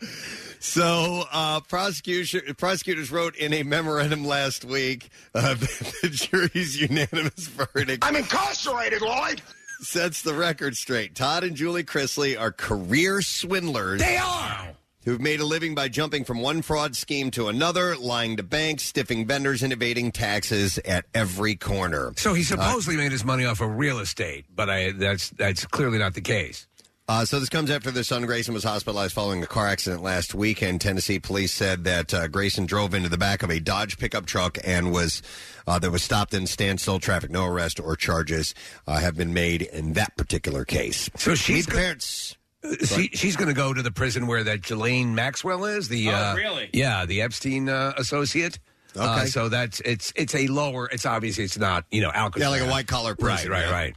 So, 0.62 1.24
uh, 1.32 1.60
prosecution 1.60 2.42
prosecutors 2.58 3.10
wrote 3.10 3.34
in 3.36 3.54
a 3.54 3.62
memorandum 3.62 4.26
last 4.26 4.62
week 4.62 5.08
uh, 5.34 5.54
that 5.54 5.92
the 6.02 6.08
jury's 6.10 6.78
unanimous 6.78 7.46
verdict. 7.48 8.04
I'm 8.04 8.14
incarcerated, 8.14 9.00
Lloyd. 9.00 9.40
Sets 9.80 10.20
the 10.20 10.34
record 10.34 10.76
straight. 10.76 11.14
Todd 11.14 11.44
and 11.44 11.56
Julie 11.56 11.84
Chrisley 11.84 12.38
are 12.38 12.52
career 12.52 13.22
swindlers. 13.22 14.00
They 14.02 14.18
are. 14.18 14.68
Who've 15.04 15.20
made 15.20 15.40
a 15.40 15.46
living 15.46 15.74
by 15.74 15.88
jumping 15.88 16.24
from 16.24 16.40
one 16.40 16.60
fraud 16.60 16.94
scheme 16.94 17.30
to 17.32 17.48
another, 17.48 17.96
lying 17.96 18.36
to 18.36 18.42
banks, 18.42 18.82
stiffing 18.82 19.26
vendors, 19.26 19.62
and 19.62 19.72
evading 19.72 20.12
taxes 20.12 20.78
at 20.84 21.06
every 21.14 21.56
corner. 21.56 22.12
So 22.16 22.34
he 22.34 22.42
Uh, 22.42 22.44
supposedly 22.44 22.96
made 22.98 23.10
his 23.10 23.24
money 23.24 23.46
off 23.46 23.60
of 23.62 23.70
real 23.78 23.98
estate, 23.98 24.44
but 24.54 24.68
I, 24.68 24.92
that's 24.92 25.30
that's 25.30 25.64
clearly 25.66 25.96
not 25.98 26.12
the 26.14 26.20
case. 26.20 26.66
Uh, 27.08 27.24
so 27.24 27.40
this 27.40 27.48
comes 27.48 27.70
after 27.72 27.90
their 27.90 28.04
son 28.04 28.24
Grayson 28.24 28.54
was 28.54 28.62
hospitalized 28.62 29.12
following 29.14 29.42
a 29.42 29.46
car 29.46 29.66
accident 29.66 30.00
last 30.02 30.32
weekend. 30.32 30.80
Tennessee 30.80 31.18
police 31.18 31.52
said 31.52 31.82
that 31.82 32.14
uh, 32.14 32.28
Grayson 32.28 32.66
drove 32.66 32.94
into 32.94 33.08
the 33.08 33.18
back 33.18 33.42
of 33.42 33.50
a 33.50 33.58
Dodge 33.58 33.98
pickup 33.98 34.26
truck 34.26 34.58
and 34.64 34.92
was 34.92 35.20
uh, 35.66 35.78
that 35.80 35.90
was 35.90 36.02
stopped 36.04 36.34
in 36.34 36.46
standstill 36.46 37.00
traffic. 37.00 37.30
No 37.30 37.46
arrest 37.46 37.80
or 37.80 37.96
charges 37.96 38.54
uh, 38.86 39.00
have 39.00 39.16
been 39.16 39.32
made 39.34 39.62
in 39.62 39.94
that 39.94 40.16
particular 40.16 40.64
case. 40.64 41.10
So 41.16 41.34
she's 41.34 41.56
Meet 41.56 41.64
the 41.66 41.70
go- 41.72 41.78
parents. 41.78 42.36
Uh, 42.62 42.74
She, 42.84 43.08
she's 43.14 43.36
going 43.36 43.48
to 43.48 43.54
go 43.54 43.72
to 43.72 43.82
the 43.82 43.90
prison 43.90 44.26
where 44.26 44.44
that 44.44 44.62
Ghislaine 44.62 45.14
Maxwell 45.14 45.64
is. 45.64 45.88
The 45.88 46.08
Oh, 46.10 46.12
uh, 46.14 46.34
really? 46.36 46.70
Yeah, 46.72 47.06
the 47.06 47.22
Epstein 47.22 47.68
uh, 47.68 47.94
associate. 47.96 48.58
Uh, 48.98 49.18
Okay. 49.20 49.26
so 49.26 49.48
that's 49.48 49.78
it's 49.80 50.12
it's 50.16 50.34
a 50.34 50.48
lower. 50.48 50.88
It's 50.90 51.06
obviously 51.06 51.44
it's 51.44 51.56
not 51.56 51.84
you 51.92 52.00
know 52.00 52.10
Alcatraz. 52.12 52.42
Yeah, 52.42 52.48
like 52.48 52.62
a 52.62 52.70
white 52.70 52.86
collar 52.88 53.14
prison, 53.14 53.48
Right, 53.50 53.60
right, 53.64 53.68
yeah. 53.68 53.72
right. 53.72 53.96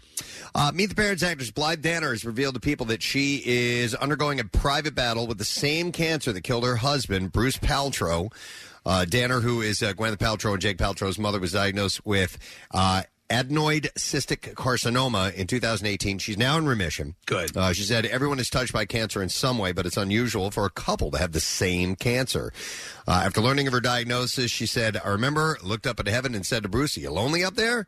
Uh, 0.56 0.72
Meet 0.72 0.90
the 0.90 0.96
Parents 0.96 1.24
actress 1.24 1.50
Blythe 1.50 1.82
Danner 1.82 2.12
has 2.12 2.24
revealed 2.24 2.54
to 2.54 2.60
people 2.60 2.86
that 2.86 3.02
she 3.02 3.42
is 3.44 3.96
undergoing 3.96 4.40
a 4.40 4.44
private 4.44 4.94
battle 4.94 5.26
with 5.26 5.40
the 5.40 5.46
same 5.46 5.92
cancer 5.92 6.32
that 6.32 6.42
killed 6.42 6.64
her 6.64 6.76
husband, 6.76 7.32
Bruce 7.32 7.58
Paltrow. 7.58 8.32
Uh, 8.86 9.06
Danner, 9.06 9.40
who 9.40 9.62
is 9.62 9.82
uh, 9.82 9.94
Gwyneth 9.94 10.18
Paltrow 10.18 10.52
and 10.54 10.62
Jake 10.62 10.78
Paltrow's 10.78 11.18
mother, 11.18 11.40
was 11.40 11.54
diagnosed 11.54 12.06
with 12.06 12.38
uh, 12.72 13.02
adenoid 13.34 13.92
cystic 13.94 14.54
carcinoma 14.54 15.34
in 15.34 15.48
2018. 15.48 16.20
She's 16.20 16.38
now 16.38 16.58
in 16.58 16.68
remission. 16.68 17.16
Good. 17.26 17.58
Uh, 17.58 17.74
she 17.74 17.82
said 17.82 18.06
everyone 18.06 18.40
is 18.40 18.50
touched 18.50 18.72
by 18.72 18.86
cancer 18.86 19.24
in 19.24 19.30
some 19.30 19.58
way, 19.58 19.72
but 19.72 19.88
it's 19.88 19.98
unusual 19.98 20.52
for 20.52 20.66
a 20.66 20.70
couple 20.70 21.10
to 21.12 21.18
have 21.18 21.32
the 21.32 21.40
same 21.40 21.96
cancer. 21.96 22.54
Uh, 23.08 23.24
after 23.26 23.42
learning 23.42 23.66
of 23.66 23.74
her 23.74 23.82
diagnosis, 23.82 24.52
she 24.52 24.68
said, 24.68 24.98
I 25.04 25.10
remember, 25.10 25.58
looked 25.64 25.88
up 25.88 26.00
at 26.00 26.08
heaven 26.08 26.36
and 26.36 26.46
said 26.46 26.62
to 26.64 26.70
Bruce, 26.70 26.96
Are 26.96 27.02
you 27.02 27.12
lonely 27.12 27.44
up 27.44 27.56
there? 27.56 27.88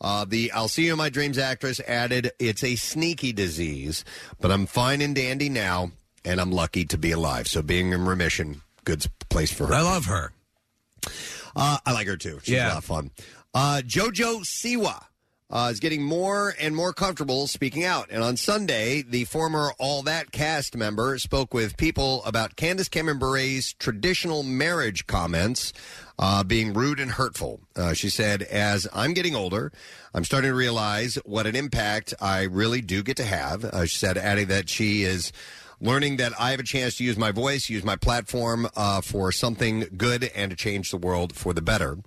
Uh, 0.00 0.24
the 0.26 0.50
I'll 0.52 0.68
See 0.68 0.86
You 0.86 0.92
in 0.92 0.98
My 0.98 1.10
Dreams 1.10 1.36
actress 1.36 1.78
added, 1.80 2.32
It's 2.38 2.64
a 2.64 2.76
sneaky 2.76 3.32
disease, 3.32 4.02
but 4.40 4.50
I'm 4.50 4.64
fine 4.64 5.02
and 5.02 5.14
dandy 5.14 5.50
now, 5.50 5.90
and 6.24 6.40
I'm 6.40 6.52
lucky 6.52 6.86
to 6.86 6.96
be 6.96 7.12
alive. 7.12 7.48
So 7.48 7.60
being 7.60 7.92
in 7.92 8.06
remission, 8.06 8.62
good 8.84 9.06
place 9.28 9.52
for 9.52 9.66
her. 9.66 9.74
I 9.74 9.82
love 9.82 10.06
her. 10.06 10.32
Uh, 11.54 11.78
I 11.86 11.92
like 11.92 12.06
her 12.06 12.16
too. 12.16 12.38
She's 12.42 12.58
a 12.58 12.68
lot 12.68 12.78
of 12.78 12.84
fun. 12.84 13.10
Uh, 13.58 13.80
Jojo 13.80 14.42
Siwa 14.44 15.06
uh, 15.48 15.70
is 15.72 15.80
getting 15.80 16.02
more 16.02 16.54
and 16.60 16.76
more 16.76 16.92
comfortable 16.92 17.46
speaking 17.46 17.84
out. 17.84 18.08
And 18.10 18.22
on 18.22 18.36
Sunday, 18.36 19.00
the 19.00 19.24
former 19.24 19.72
All 19.78 20.02
That 20.02 20.30
cast 20.30 20.76
member 20.76 21.16
spoke 21.16 21.54
with 21.54 21.78
people 21.78 22.22
about 22.26 22.56
Candace 22.56 22.90
Cameron 22.90 23.18
Bure's 23.18 23.72
traditional 23.78 24.42
marriage 24.42 25.06
comments 25.06 25.72
uh, 26.18 26.44
being 26.44 26.74
rude 26.74 27.00
and 27.00 27.12
hurtful. 27.12 27.60
Uh, 27.74 27.94
she 27.94 28.10
said, 28.10 28.42
As 28.42 28.86
I'm 28.92 29.14
getting 29.14 29.34
older, 29.34 29.72
I'm 30.12 30.24
starting 30.24 30.50
to 30.50 30.54
realize 30.54 31.14
what 31.24 31.46
an 31.46 31.56
impact 31.56 32.12
I 32.20 32.42
really 32.42 32.82
do 32.82 33.02
get 33.02 33.16
to 33.16 33.24
have. 33.24 33.64
Uh, 33.64 33.86
she 33.86 33.96
said, 33.96 34.18
adding 34.18 34.48
that 34.48 34.68
she 34.68 35.04
is 35.04 35.32
learning 35.80 36.16
that 36.16 36.32
I 36.40 36.50
have 36.52 36.60
a 36.60 36.64
chance 36.64 36.96
to 36.98 37.04
use 37.04 37.16
my 37.16 37.30
voice, 37.32 37.68
use 37.68 37.84
my 37.84 37.96
platform 37.96 38.68
uh, 38.76 39.00
for 39.00 39.30
something 39.32 39.86
good 39.96 40.30
and 40.34 40.50
to 40.50 40.56
change 40.56 40.90
the 40.90 40.96
world 40.96 41.34
for 41.34 41.52
the 41.52 41.62
better. 41.62 41.98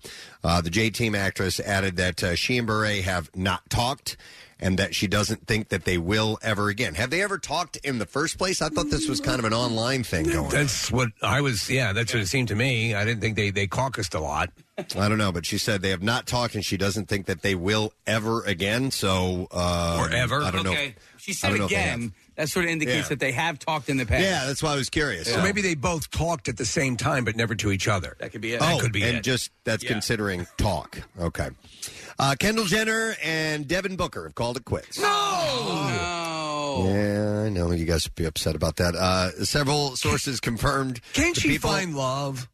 Uh, 0.44 0.62
the 0.62 0.70
J 0.70 0.90
Team 0.90 1.16
actress 1.16 1.60
added 1.60 1.96
that 1.98 2.24
uh, 2.24 2.36
she 2.36 2.58
and 2.58 2.66
Bure 2.68 3.02
have 3.04 3.30
not 3.36 3.70
talked 3.70 4.18
and 4.62 4.78
that 4.78 4.94
she 4.94 5.08
doesn't 5.08 5.48
think 5.48 5.70
that 5.70 5.86
they 5.86 5.98
will 5.98 6.38
ever 6.42 6.68
again. 6.68 6.94
Have 6.96 7.12
they 7.12 7.22
ever 7.22 7.38
talked 7.38 7.78
in 7.78 7.98
the 7.98 8.06
first 8.06 8.38
place? 8.38 8.62
I 8.62 8.68
thought 8.68 8.90
this 8.90 9.08
was 9.08 9.22
kind 9.22 9.40
of 9.40 9.46
an 9.46 9.54
online 9.54 10.04
thing 10.04 10.26
going 10.26 10.38
on. 10.38 10.50
That's 10.50 10.92
what 10.92 11.10
I 11.22 11.40
was. 11.40 11.70
Yeah, 11.70 11.94
that's 11.94 12.14
what 12.14 12.22
it 12.22 12.28
seemed 12.28 12.50
to 12.50 12.56
me. 12.56 12.94
I 12.94 13.06
didn't 13.06 13.22
think 13.22 13.38
they 13.38 13.52
they 13.52 13.68
caucused 13.68 14.16
a 14.16 14.20
lot. 14.20 14.50
I 14.78 15.08
don't 15.10 15.18
know, 15.18 15.32
but 15.32 15.46
she 15.46 15.58
said 15.58 15.82
they 15.82 15.90
have 15.92 16.04
not 16.04 16.26
talked 16.26 16.56
and 16.56 16.64
she 16.66 16.76
doesn't 16.78 17.08
think 17.08 17.26
that 17.28 17.42
they 17.42 17.56
will 17.56 17.94
ever 18.08 18.42
again. 18.44 18.92
So, 18.92 19.48
uh, 19.52 19.98
Or 20.00 20.10
ever? 20.14 20.42
I 20.42 20.52
don't 20.52 20.64
know. 20.64 20.72
Okay. 20.72 20.96
She 21.18 21.32
I 21.32 21.36
said 21.36 21.50
don't 21.50 21.58
know 21.60 21.64
if 21.66 21.70
they 21.72 21.76
again. 21.78 22.02
have. 22.02 22.12
That 22.40 22.48
sort 22.48 22.64
of 22.64 22.72
indicates 22.72 22.96
Yeah. 23.08 23.10
that 23.10 23.20
they 23.20 23.34
have 23.34 23.60
talked 23.60 23.90
in 23.90 23.98
the 23.98 24.06
past. 24.06 24.24
Yeah, 24.24 24.46
that's 24.46 24.64
why 24.64 24.72
I 24.72 24.76
was 24.78 24.90
curious. 24.90 25.28
So 25.28 25.42
maybe 25.44 25.62
they 25.62 25.76
both 25.76 26.10
talked 26.10 26.48
at 26.48 26.56
the 26.56 26.64
same 26.66 26.96
time, 26.96 27.26
but 27.26 27.36
never 27.36 27.54
to 27.56 27.70
each 27.70 27.86
other. 27.90 28.16
That 28.20 28.32
could 28.32 28.40
be 28.40 28.54
it. 28.54 28.62
Oh, 28.62 28.66
That 28.66 28.80
could 28.80 28.94
be 28.94 29.04
and 29.04 29.18
it. 29.18 29.24
just 29.24 29.52
that's 29.66 29.84
Yeah. 29.84 29.92
considering 29.92 30.48
talk. 30.58 31.00
Okay. 31.20 31.50
Uh, 32.18 32.36
Kendall 32.40 32.64
Jenner 32.64 33.18
and 33.22 33.68
Devin 33.68 33.98
Booker 33.98 34.24
have 34.24 34.36
called 34.36 34.56
it 34.56 34.64
quits. 34.64 34.98
No. 35.00 36.86
Yeah, 36.88 37.42
I 37.46 37.50
know 37.50 37.72
you 37.72 37.84
guys 37.86 38.06
would 38.06 38.16
be 38.16 38.24
upset 38.26 38.56
about 38.56 38.78
that. 38.78 38.96
Uh, 38.96 39.44
several 39.44 39.98
sources 39.98 40.40
confirmed. 40.40 41.02
Can't 41.12 41.36
to 41.36 41.42
she 41.42 41.50
people, 41.50 41.72
find 41.72 41.94
love? 41.94 42.48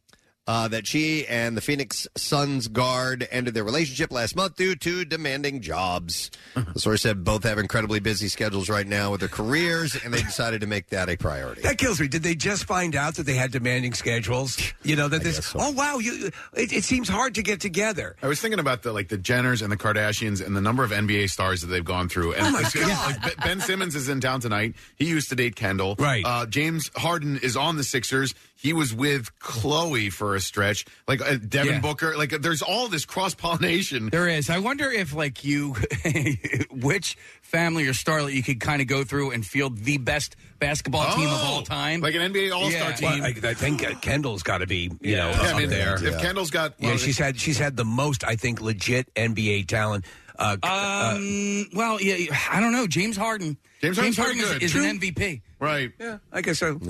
Uh, 0.46 0.68
that 0.68 0.86
she 0.86 1.26
and 1.26 1.56
the 1.56 1.60
Phoenix 1.60 2.06
Suns 2.16 2.68
guard 2.68 3.26
ended 3.30 3.54
their 3.54 3.64
relationship 3.64 4.12
last 4.12 4.36
month 4.36 4.56
due 4.56 4.74
to 4.76 5.04
demanding 5.04 5.60
jobs. 5.60 6.30
the 6.54 6.78
source 6.80 7.02
said 7.02 7.24
both 7.24 7.42
have 7.44 7.58
incredibly 7.58 8.00
busy 8.00 8.28
schedules 8.28 8.68
right 8.68 8.86
now 8.86 9.10
with 9.10 9.20
their 9.20 9.28
careers, 9.28 9.96
and 10.04 10.12
they 10.14 10.22
decided 10.22 10.60
to 10.60 10.66
make 10.66 10.88
that 10.90 11.08
a 11.08 11.16
priority. 11.16 11.62
That 11.62 11.78
kills 11.78 12.00
me. 12.00 12.08
Did 12.08 12.22
they 12.22 12.34
just 12.34 12.64
find 12.64 12.94
out 12.94 13.14
that 13.16 13.24
they 13.24 13.34
had 13.34 13.50
demanding 13.52 13.92
schedules? 13.94 14.56
You 14.82 14.96
know 14.96 15.08
that 15.08 15.22
this. 15.22 15.52
Oh 15.54 15.72
wow, 15.72 15.98
you. 15.98 16.30
It, 16.54 16.72
it 16.72 16.84
seems 16.84 17.08
hard 17.08 17.34
to 17.36 17.42
get 17.42 17.60
together. 17.60 18.16
I 18.22 18.26
was 18.28 18.40
thinking 18.40 18.60
about 18.60 18.82
the 18.82 18.92
like 18.92 19.08
the 19.08 19.18
Jenners 19.18 19.62
and 19.62 19.70
the 19.72 19.76
Kardashians 19.76 20.44
and 20.44 20.54
the 20.56 20.60
number 20.60 20.84
of 20.84 20.90
NBA 20.90 21.28
stars 21.30 21.60
that 21.62 21.68
they've 21.68 21.84
gone 21.84 22.08
through. 22.08 22.34
And 22.34 22.46
Oh, 22.46 22.50
my 22.50 22.58
it's- 22.60 22.74
it's 22.76 22.86
God. 22.86 23.22
like 23.22 23.36
Ben- 23.36 23.56
Ben 23.56 23.60
Simmons 23.60 23.94
is 23.96 24.08
in 24.08 24.20
town 24.20 24.40
tonight. 24.40 24.74
He 24.96 25.06
used 25.06 25.28
to 25.30 25.34
date 25.36 25.56
Kendall. 25.56 25.96
Right. 25.98 26.24
Uh, 26.24 26.46
James 26.46 26.90
Harden 26.96 27.38
is 27.42 27.56
on 27.56 27.76
the 27.76 27.84
Sixers. 27.84 28.34
He 28.58 28.72
was 28.72 28.94
with 28.94 29.38
Chloe 29.38 30.08
for 30.10 30.34
a 30.34 30.40
stretch. 30.40 30.86
Like 31.06 31.20
uh, 31.20 31.36
Devin 31.36 31.74
Yeah. 31.74 31.80
Booker. 31.80 32.16
Like 32.16 32.30
there's 32.30 32.62
all 32.62 32.88
this 32.88 33.04
cross 33.04 33.34
pollination. 33.34 34.08
There 34.08 34.26
is. 34.28 34.48
I 34.50 34.58
wonder 34.58 34.90
if, 34.90 35.14
like, 35.14 35.44
you, 35.44 35.74
which 36.70 37.16
family 37.42 37.86
or 37.86 37.92
starlet 37.92 38.32
you 38.32 38.42
could 38.42 38.60
kind 38.60 38.80
of 38.80 38.88
go 38.88 39.04
through 39.04 39.30
and 39.32 39.44
field 39.46 39.78
the 39.78 39.98
best 39.98 40.36
basketball 40.58 41.14
team 41.14 41.28
of 41.28 41.40
all 41.44 41.62
time. 41.62 42.00
Oh, 42.00 42.06
Like 42.06 42.14
an 42.14 42.32
NBA 42.32 42.52
All 42.54 42.70
Star 42.70 42.90
Yeah. 42.90 42.96
team. 42.96 43.20
Well, 43.22 43.32
I, 43.44 43.48
I 43.50 43.54
think 43.54 43.84
uh, 43.86 43.94
Kendall's 44.00 44.42
got 44.42 44.58
to 44.58 44.66
be 44.66 44.90
you 45.00 45.16
know 45.16 45.30
Yeah, 45.30 45.40
I 45.42 45.52
up 45.52 45.58
mean, 45.58 45.68
there. 45.68 45.94
If 46.02 46.18
Kendall's 46.20 46.50
got, 46.50 46.74
yeah, 46.78 46.88
well, 46.88 46.96
she's 46.96 47.18
had 47.18 47.38
she's 47.38 47.58
had 47.58 47.76
the 47.76 47.84
most 47.84 48.24
I 48.24 48.36
think 48.36 48.60
legit 48.60 49.12
NBA 49.14 49.68
talent. 49.68 50.04
Uh, 50.38 50.56
Um, 50.62 51.66
well, 51.74 52.00
yeah, 52.00 52.36
I 52.50 52.60
don't 52.60 52.72
know. 52.72 52.86
James 52.86 53.16
Harden. 53.16 53.56
James 53.80 53.96
Harden's 53.96 54.16
Harden 54.16 54.40
is, 54.40 54.74
is 54.74 54.74
an 54.74 54.98
MVP. 54.98 55.42
right. 55.60 55.92
yeah, 56.00 56.18
I 56.32 56.40
guess 56.40 56.58
so. 56.58 56.80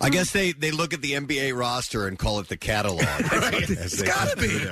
I 0.00 0.10
guess 0.10 0.30
they, 0.32 0.52
they 0.52 0.70
look 0.70 0.92
at 0.94 1.00
the 1.02 1.12
NBA 1.12 1.58
roster 1.58 2.06
and 2.06 2.18
call 2.18 2.40
it 2.40 2.48
the 2.48 2.56
catalog. 2.56 3.02
It's 3.08 4.02
got 4.02 4.30
to 4.30 4.36
be, 4.36 4.64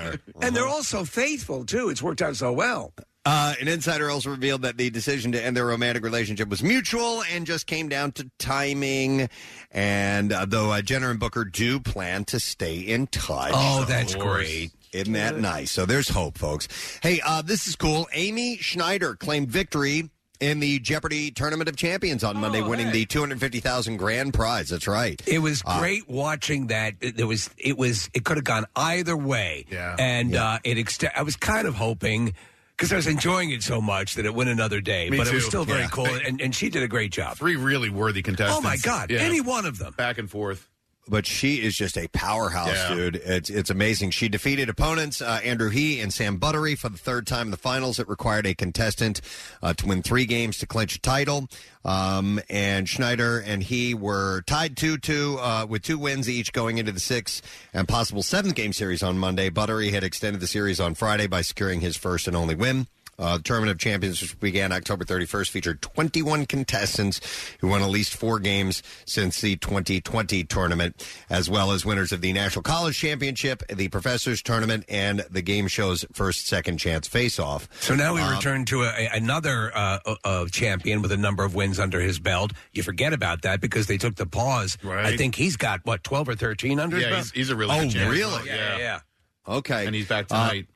and 0.42 0.54
they're 0.54 0.66
all 0.66 0.82
so 0.82 1.04
faithful 1.04 1.64
too. 1.64 1.88
It's 1.88 2.02
worked 2.02 2.22
out 2.22 2.36
so 2.36 2.52
well. 2.52 2.92
Uh, 3.26 3.54
an 3.60 3.68
insider 3.68 4.10
also 4.10 4.30
revealed 4.30 4.62
that 4.62 4.78
the 4.78 4.88
decision 4.88 5.32
to 5.32 5.42
end 5.42 5.54
their 5.54 5.66
romantic 5.66 6.02
relationship 6.02 6.48
was 6.48 6.62
mutual 6.62 7.22
and 7.32 7.46
just 7.46 7.66
came 7.66 7.88
down 7.88 8.12
to 8.12 8.30
timing. 8.38 9.28
And 9.70 10.32
uh, 10.32 10.46
though 10.46 10.70
uh, 10.72 10.80
Jenner 10.80 11.10
and 11.10 11.20
Booker 11.20 11.44
do 11.44 11.80
plan 11.80 12.24
to 12.26 12.40
stay 12.40 12.78
in 12.78 13.06
touch. 13.08 13.52
Oh, 13.54 13.84
that's 13.86 14.14
great. 14.14 14.72
Isn't 14.92 15.12
that 15.14 15.38
nice? 15.38 15.70
So 15.70 15.86
there's 15.86 16.08
hope, 16.08 16.36
folks. 16.38 16.66
Hey, 17.02 17.20
uh, 17.24 17.42
this 17.42 17.66
is 17.68 17.76
cool. 17.76 18.08
Amy 18.12 18.56
Schneider 18.56 19.14
claimed 19.14 19.48
victory 19.48 20.10
in 20.40 20.58
the 20.58 20.78
Jeopardy 20.78 21.30
Tournament 21.30 21.68
of 21.68 21.76
Champions 21.76 22.24
on 22.24 22.38
Monday, 22.38 22.62
winning 22.62 22.90
the 22.90 23.04
250,000 23.04 23.98
grand 23.98 24.32
prize. 24.34 24.70
That's 24.70 24.88
right. 24.88 25.20
It 25.26 25.40
was 25.40 25.62
Uh, 25.66 25.78
great 25.78 26.08
watching 26.08 26.68
that. 26.68 26.94
It- 27.00 27.16
There 27.16 27.26
was 27.26 27.50
it 27.58 27.76
was 27.76 28.08
it 28.14 28.24
could 28.24 28.38
have 28.38 28.44
gone 28.44 28.64
either 28.74 29.16
way. 29.16 29.66
Yeah. 29.70 29.96
and 29.98 30.30
Yeah. 30.32 30.44
Uh, 30.54 30.58
it 30.64 30.78
ext- 30.78 31.10
I 31.14 31.22
was 31.22 31.36
kind 31.36 31.68
of 31.68 31.74
hoping 31.74 32.32
because 32.74 32.90
I 32.90 32.96
was 32.96 33.06
enjoying 33.06 33.50
it 33.50 33.62
so 33.62 33.82
much 33.82 34.14
that 34.14 34.24
it 34.24 34.34
went 34.34 34.48
another 34.48 34.80
day. 34.80 35.10
Me 35.10 35.18
but 35.18 35.26
it 35.26 35.34
was 35.34 35.42
too. 35.44 35.50
still 35.50 35.64
very 35.66 35.80
Yeah. 35.80 35.88
cool, 35.88 36.06
and, 36.06 36.40
and 36.40 36.54
she 36.54 36.70
did 36.70 36.82
a 36.82 36.88
great 36.88 37.12
job. 37.12 37.36
Three 37.36 37.56
really 37.56 37.90
worthy 37.90 38.22
contestants. 38.22 38.58
Oh 38.58 38.62
my 38.62 38.78
God, 38.78 39.10
Yeah. 39.10 39.18
any 39.20 39.42
one 39.42 39.66
of 39.66 39.76
them. 39.76 39.92
Back 39.98 40.16
and 40.16 40.30
forth. 40.30 40.66
But 41.10 41.26
she 41.26 41.56
is 41.56 41.76
just 41.76 41.98
a 41.98 42.06
powerhouse, 42.08 42.68
Yeah. 42.68 42.94
dude. 42.94 43.16
It's 43.16 43.50
it's 43.50 43.68
amazing. 43.68 44.12
She 44.12 44.28
defeated 44.28 44.68
opponents 44.68 45.20
uh, 45.20 45.40
Andrew 45.42 45.68
He 45.68 46.00
and 46.00 46.12
Sam 46.12 46.38
Buttrey 46.38 46.78
for 46.78 46.88
the 46.88 46.96
third 46.98 47.26
time 47.26 47.48
in 47.48 47.50
the 47.50 47.56
finals. 47.56 47.98
It 47.98 48.08
required 48.08 48.46
a 48.46 48.54
contestant 48.54 49.20
uh, 49.62 49.74
to 49.74 49.86
win 49.86 50.02
three 50.02 50.24
games 50.24 50.58
to 50.58 50.66
clinch 50.66 50.94
a 50.94 51.00
title. 51.00 51.48
Um, 51.84 52.40
and 52.48 52.88
Schneider 52.88 53.40
and 53.40 53.62
he 53.62 53.92
were 53.94 54.42
tied 54.46 54.76
two 54.76 54.96
two 54.98 55.38
uh, 55.40 55.66
with 55.68 55.82
two 55.82 55.98
wins 55.98 56.28
each 56.28 56.52
going 56.52 56.78
into 56.78 56.92
the 56.92 57.00
sixth 57.00 57.42
and 57.74 57.88
possible 57.88 58.22
seventh 58.22 58.54
game 58.54 58.72
series 58.72 59.02
on 59.02 59.18
Monday. 59.18 59.50
Buttrey 59.50 59.90
had 59.90 60.04
extended 60.04 60.40
the 60.40 60.46
series 60.46 60.78
on 60.78 60.94
Friday 60.94 61.26
by 61.26 61.42
securing 61.42 61.80
his 61.80 61.96
first 61.96 62.28
and 62.28 62.36
only 62.36 62.54
win. 62.54 62.86
Uh, 63.20 63.36
the 63.36 63.42
Tournament 63.42 63.70
of 63.70 63.78
Champions, 63.78 64.22
which 64.22 64.40
began 64.40 64.72
October 64.72 65.04
31st, 65.04 65.50
featured 65.50 65.82
21 65.82 66.46
contestants 66.46 67.20
who 67.60 67.68
won 67.68 67.82
at 67.82 67.90
least 67.90 68.14
four 68.16 68.38
games 68.38 68.82
since 69.04 69.42
the 69.42 69.56
2020 69.56 70.42
tournament, 70.44 71.06
as 71.28 71.50
well 71.50 71.70
as 71.72 71.84
winners 71.84 72.12
of 72.12 72.22
the 72.22 72.32
National 72.32 72.62
College 72.62 72.96
Championship, 72.98 73.62
the 73.68 73.88
Professors 73.88 74.42
Tournament, 74.42 74.84
and 74.88 75.20
the 75.30 75.42
game 75.42 75.68
show's 75.68 76.04
first 76.14 76.46
second 76.46 76.78
chance 76.78 77.06
face 77.06 77.38
off. 77.38 77.68
So 77.80 77.94
now 77.94 78.14
we 78.14 78.22
Uh, 78.22 78.34
return 78.34 78.64
to 78.66 78.84
a, 78.84 78.88
a- 78.88 79.10
another 79.12 79.70
uh, 79.76 79.98
uh, 80.06 80.14
uh, 80.24 80.46
champion 80.46 81.02
with 81.02 81.12
a 81.12 81.16
number 81.18 81.44
of 81.44 81.54
wins 81.54 81.78
under 81.78 82.00
his 82.00 82.18
belt. 82.18 82.52
You 82.72 82.82
forget 82.82 83.12
about 83.12 83.42
that 83.42 83.60
because 83.60 83.86
they 83.86 83.98
took 83.98 84.14
the 84.16 84.26
pause. 84.26 84.78
I 84.82 85.16
think 85.18 85.34
he's 85.34 85.56
got 85.56 85.80
what 85.84 86.02
twelve 86.04 86.26
or 86.28 86.34
thirteen 86.34 86.80
under 86.80 86.96
his 86.96 87.04
Yeah, 87.04 87.10
belt. 87.10 87.22
he's, 87.24 87.32
he's 87.32 87.50
a 87.50 87.56
really 87.56 87.74
Oh, 87.76 87.82
good 87.82 87.90
champion. 87.90 88.10
really? 88.10 88.46
Yeah, 88.48 88.54
yeah, 88.56 88.78
yeah. 88.78 89.00
Okay. 89.46 89.84
And 89.86 89.94
he's 89.94 90.06
back 90.08 90.26
Uh, 90.30 90.48
tonight. 90.48 90.66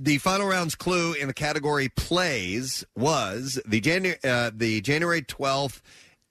The 0.00 0.18
final 0.18 0.46
round's 0.46 0.76
clue 0.76 1.12
in 1.12 1.26
the 1.26 1.34
category 1.34 1.88
plays 1.88 2.84
was 2.94 3.60
the 3.66 3.80
January 3.80 4.18
uh, 4.22 4.52
the 4.54 4.80
January 4.80 5.22
twelfth. 5.22 5.82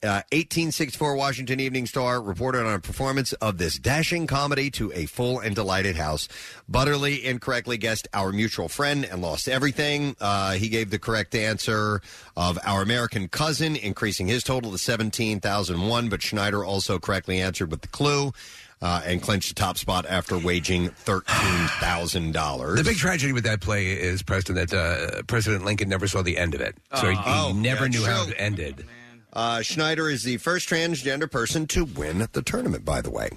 Uh, 0.04 0.22
1864 0.32 1.16
Washington 1.16 1.60
Evening 1.60 1.88
Star 1.88 2.22
reported 2.22 2.68
on 2.68 2.74
a 2.76 2.80
performance 2.80 3.34
of 3.34 3.58
this 3.58 3.80
dashing 3.80 4.28
comedy 4.28 4.70
to 4.70 4.94
a 4.94 5.08
full 5.08 5.40
and 5.40 5.56
delighted 5.56 5.96
house. 5.96 6.28
Buttrey 6.72 7.24
incorrectly 7.24 7.78
guessed 7.78 8.08
our 8.14 8.32
mutual 8.32 8.70
friend 8.70 9.04
and 9.04 9.24
lost 9.24 9.50
everything. 9.50 10.16
Uh, 10.22 10.52
he 10.52 10.70
gave 10.70 10.92
the 10.92 11.00
correct 11.00 11.34
answer 11.34 12.00
of 12.38 12.60
our 12.64 12.84
American 12.84 13.28
cousin, 13.28 13.76
increasing 13.76 14.28
his 14.28 14.44
total 14.44 14.72
to 14.72 14.78
17,001. 14.78 16.10
But 16.10 16.22
Schneider 16.22 16.64
also 16.64 17.00
correctly 17.00 17.42
answered 17.42 17.72
with 17.72 17.82
the 17.82 17.88
clue 17.88 18.34
uh, 18.82 19.02
and 19.06 19.22
clinched 19.22 19.50
the 19.50 19.56
top 19.56 19.78
spot 19.78 20.06
after 20.08 20.38
waging 20.38 20.90
$13,000. 20.90 22.76
The 22.78 22.84
big 22.84 22.98
tragedy 22.98 23.34
with 23.34 23.44
that 23.46 23.62
play 23.62 23.88
is, 23.92 24.22
Preston, 24.22 24.56
that 24.56 24.74
uh, 24.74 25.22
President 25.24 25.66
Lincoln 25.66 25.90
never 25.90 26.08
saw 26.08 26.22
the 26.22 26.38
end 26.38 26.54
of 26.56 26.62
it. 26.62 26.76
So 26.96 27.10
he, 27.10 27.16
he 27.16 27.22
Oh, 27.26 27.54
never 27.56 27.88
knew 27.90 28.04
how 28.06 28.28
it 28.28 28.36
ended. 28.38 28.86
Uh, 29.38 29.62
Schneider 29.62 30.10
is 30.10 30.24
the 30.24 30.38
first 30.38 30.68
transgender 30.68 31.30
person 31.30 31.68
to 31.68 31.86
win 31.86 32.28
the 32.32 32.42
tournament, 32.42 32.84
by 32.84 33.02
the 33.02 33.12
way. 33.12 33.30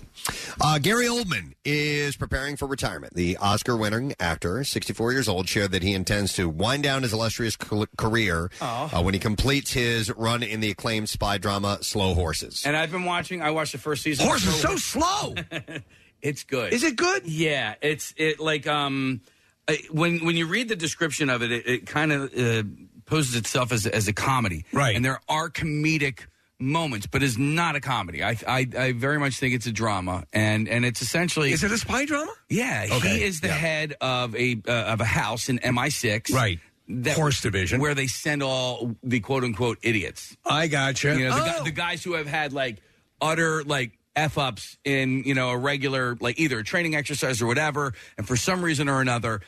Uh, 0.59 0.79
Gary 0.79 1.05
Oldman 1.05 1.53
is 1.63 2.17
preparing 2.17 2.57
for 2.57 2.67
retirement. 2.67 3.13
The 3.13 3.37
Oscar 3.37 3.77
winning 3.77 4.15
actor, 4.19 4.65
64 4.65 5.13
years 5.13 5.29
old, 5.29 5.47
shared 5.47 5.73
that 5.73 5.83
he 5.83 5.93
intends 5.93 6.33
to 6.37 6.49
wind 6.49 6.85
down 6.85 7.03
his 7.03 7.13
illustrious 7.13 7.55
ca- 7.55 7.85
career 7.99 8.51
uh, 8.63 9.03
when 9.03 9.13
he 9.13 9.21
completes 9.21 9.75
his 9.75 10.11
run 10.13 10.43
in 10.43 10.61
the 10.61 10.71
acclaimed 10.71 11.11
spy 11.11 11.37
drama 11.37 11.77
Slow 11.83 12.15
Horses. 12.15 12.63
And 12.65 12.79
I've 12.79 12.91
been 12.91 13.05
watching. 13.05 13.43
I 13.43 13.51
watched 13.51 13.73
the 13.73 13.79
first 13.79 14.03
season. 14.03 14.27
Horse 14.27 14.47
is 14.47 14.55
so 14.55 14.77
slow. 14.77 15.35
it's 16.23 16.45
good. 16.45 16.73
Is 16.73 16.83
it 16.83 16.97
good? 16.97 17.27
Yeah, 17.27 17.75
it's 17.83 18.15
it 18.17 18.41
like 18.41 18.67
um 18.67 19.21
uh, 19.69 19.75
when 19.91 20.25
when 20.25 20.37
you 20.37 20.47
read 20.47 20.69
the 20.69 20.77
description 20.77 21.29
of 21.29 21.43
it, 21.43 21.53
it, 21.53 21.67
it 21.67 21.87
kind 21.87 22.11
of 22.11 22.33
uh, 22.35 22.63
poses 23.11 23.35
itself 23.37 23.73
as 23.73 23.87
as 23.87 24.09
a 24.09 24.13
comedy, 24.15 24.65
Right. 24.73 24.97
And 24.97 25.05
there 25.05 25.21
are 25.29 25.51
comedic 25.51 26.21
moments, 26.59 27.07
but 27.07 27.23
it's 27.23 27.39
not 27.39 27.75
a 27.77 27.81
comedy. 27.81 28.23
I 28.23 28.37
I, 28.47 28.67
I 28.79 28.93
very 28.93 29.19
much 29.19 29.39
think 29.39 29.55
it's 29.55 29.67
a 29.67 29.73
drama, 29.73 30.25
and 30.33 30.69
and 30.69 30.85
it's 30.85 31.03
essentially 31.03 31.53
Is 31.53 31.63
it 31.65 31.73
a 31.73 31.79
spy 31.79 32.05
drama? 32.07 32.33
yeah. 32.49 32.87
Okay, 32.93 33.19
He 33.19 33.23
is 33.25 33.41
the 33.41 33.49
yeah. 33.49 33.55
head 33.55 33.95
of 34.01 34.35
a 34.37 34.61
uh, 34.67 34.73
of 34.95 35.01
a 35.01 35.05
house 35.05 35.49
in 35.49 35.59
MI6, 35.59 36.33
Right. 36.33 36.59
That, 36.93 37.15
Horse 37.17 37.41
division. 37.41 37.81
where 37.81 37.95
they 37.95 38.09
send 38.09 38.43
all 38.43 38.97
the 39.05 39.21
quote 39.21 39.45
unquote 39.45 39.79
idiots. 39.83 40.37
I 40.45 40.67
gotcha. 40.67 41.17
You 41.17 41.29
know, 41.29 41.37
the, 41.37 41.43
Oh. 41.43 41.59
guy, 41.59 41.65
the 41.65 41.71
guys 41.71 42.03
who 42.03 42.15
have 42.15 42.27
had 42.27 42.53
like 42.53 42.79
utter 43.21 43.63
like 43.65 43.93
f 44.17 44.37
ups 44.37 44.77
in 44.85 45.23
you 45.25 45.35
know 45.35 45.51
a 45.51 45.57
regular 45.57 46.17
like 46.21 46.39
either 46.41 46.59
a 46.59 46.65
training 46.65 46.97
exercise 46.97 47.41
or 47.41 47.47
whatever, 47.47 47.93
and 48.19 48.27
for 48.27 48.37
some 48.37 48.61
reason 48.63 48.89
or 48.89 49.01
another. 49.01 49.41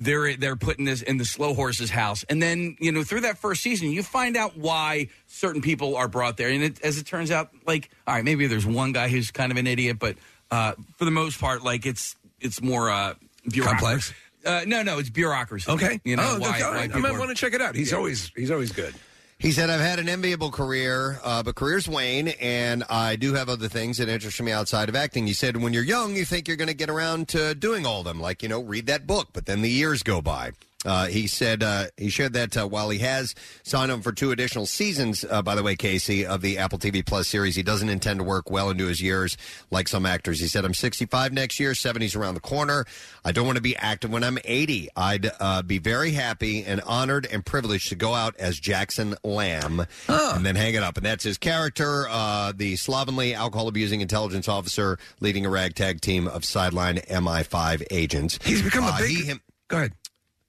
They're 0.00 0.34
they're 0.34 0.56
putting 0.56 0.86
this 0.86 1.02
in 1.02 1.18
the 1.18 1.26
slow 1.26 1.52
horse's 1.52 1.90
house, 1.90 2.24
and 2.28 2.42
then 2.42 2.76
you 2.80 2.90
know 2.90 3.04
through 3.04 3.20
that 3.20 3.36
first 3.36 3.62
season, 3.62 3.90
you 3.90 4.02
find 4.02 4.36
out 4.36 4.56
why 4.56 5.08
certain 5.26 5.60
people 5.60 5.96
are 5.96 6.08
brought 6.08 6.38
there, 6.38 6.48
and 6.48 6.62
it, 6.62 6.80
as 6.82 6.96
it 6.96 7.04
turns 7.04 7.30
out, 7.30 7.50
like 7.66 7.90
all 8.06 8.14
right, 8.14 8.24
maybe 8.24 8.46
there's 8.46 8.66
one 8.66 8.92
guy 8.92 9.08
who's 9.08 9.30
kind 9.30 9.52
of 9.52 9.58
an 9.58 9.66
idiot, 9.66 9.98
but 9.98 10.16
uh, 10.50 10.72
for 10.96 11.04
the 11.04 11.10
most 11.10 11.38
part, 11.38 11.62
like 11.62 11.84
it's 11.84 12.16
it's 12.40 12.62
more 12.62 12.90
uh, 12.90 13.14
bureaucracy. 13.46 13.84
Complex? 13.84 14.14
Uh, 14.44 14.62
no, 14.66 14.82
no, 14.82 14.98
it's 14.98 15.10
bureaucracy. 15.10 15.70
Okay. 15.70 16.00
you 16.02 16.16
know 16.16 16.36
oh, 16.36 16.38
why, 16.40 16.48
okay, 16.48 16.62
why. 16.62 16.88
I 16.94 16.98
might 16.98 17.12
are- 17.12 17.18
want 17.18 17.28
to 17.28 17.34
check 17.34 17.52
it 17.52 17.60
out. 17.60 17.74
He's 17.74 17.92
always 17.92 18.32
he's 18.34 18.50
always 18.50 18.72
good. 18.72 18.94
He 19.40 19.52
said, 19.52 19.70
I've 19.70 19.80
had 19.80 19.98
an 19.98 20.06
enviable 20.06 20.50
career, 20.50 21.18
uh, 21.24 21.42
but 21.42 21.54
careers 21.54 21.88
wane, 21.88 22.28
and 22.42 22.84
I 22.90 23.16
do 23.16 23.32
have 23.32 23.48
other 23.48 23.68
things 23.68 23.96
that 23.96 24.06
interest 24.06 24.38
me 24.42 24.52
outside 24.52 24.90
of 24.90 24.94
acting. 24.94 25.26
He 25.26 25.32
said, 25.32 25.56
when 25.56 25.72
you're 25.72 25.82
young, 25.82 26.14
you 26.14 26.26
think 26.26 26.46
you're 26.46 26.58
going 26.58 26.68
to 26.68 26.74
get 26.74 26.90
around 26.90 27.28
to 27.28 27.54
doing 27.54 27.86
all 27.86 28.00
of 28.00 28.04
them, 28.04 28.20
like, 28.20 28.42
you 28.42 28.50
know, 28.50 28.60
read 28.60 28.84
that 28.88 29.06
book, 29.06 29.28
but 29.32 29.46
then 29.46 29.62
the 29.62 29.70
years 29.70 30.02
go 30.02 30.20
by. 30.20 30.52
Uh, 30.84 31.06
he 31.08 31.26
said 31.26 31.62
uh, 31.62 31.84
he 31.98 32.08
shared 32.08 32.32
that 32.32 32.56
uh, 32.56 32.66
while 32.66 32.88
he 32.88 32.98
has 33.00 33.34
signed 33.64 33.92
on 33.92 34.00
for 34.00 34.12
two 34.12 34.30
additional 34.30 34.64
seasons, 34.64 35.26
uh, 35.28 35.42
by 35.42 35.54
the 35.54 35.62
way, 35.62 35.76
Casey, 35.76 36.24
of 36.24 36.40
the 36.40 36.56
Apple 36.56 36.78
TV 36.78 37.04
Plus 37.04 37.28
series, 37.28 37.54
he 37.54 37.62
doesn't 37.62 37.90
intend 37.90 38.18
to 38.18 38.24
work 38.24 38.50
well 38.50 38.70
into 38.70 38.86
his 38.86 39.00
years 39.02 39.36
like 39.70 39.88
some 39.88 40.06
actors. 40.06 40.40
He 40.40 40.46
said, 40.46 40.64
I'm 40.64 40.72
65 40.72 41.34
next 41.34 41.60
year, 41.60 41.72
70's 41.72 42.14
around 42.16 42.32
the 42.34 42.40
corner. 42.40 42.86
I 43.26 43.32
don't 43.32 43.44
want 43.44 43.56
to 43.56 43.62
be 43.62 43.76
active 43.76 44.10
when 44.10 44.24
I'm 44.24 44.38
80. 44.42 44.88
I'd 44.96 45.30
uh, 45.38 45.60
be 45.62 45.78
very 45.78 46.12
happy 46.12 46.64
and 46.64 46.80
honored 46.82 47.26
and 47.30 47.44
privileged 47.44 47.90
to 47.90 47.94
go 47.94 48.14
out 48.14 48.34
as 48.38 48.58
Jackson 48.58 49.16
Lamb 49.22 49.84
and 50.08 50.46
then 50.46 50.56
hang 50.56 50.74
it 50.74 50.82
up. 50.82 50.96
And 50.96 51.04
that's 51.04 51.24
his 51.24 51.36
character, 51.36 52.06
uh, 52.08 52.52
the 52.56 52.76
slovenly 52.76 53.34
alcohol 53.34 53.68
abusing 53.68 54.00
intelligence 54.00 54.48
officer 54.48 54.98
leading 55.20 55.44
a 55.44 55.50
ragtag 55.50 56.00
team 56.00 56.26
of 56.26 56.42
sideline 56.44 56.96
MI5 56.96 57.82
agents. 57.90 58.38
He's 58.42 58.62
become 58.62 58.84
a 58.84 58.88
Uh, 58.88 58.98
big. 58.98 59.08
he 59.10 59.24
him- 59.24 59.40
Go 59.68 59.76
ahead. 59.76 59.92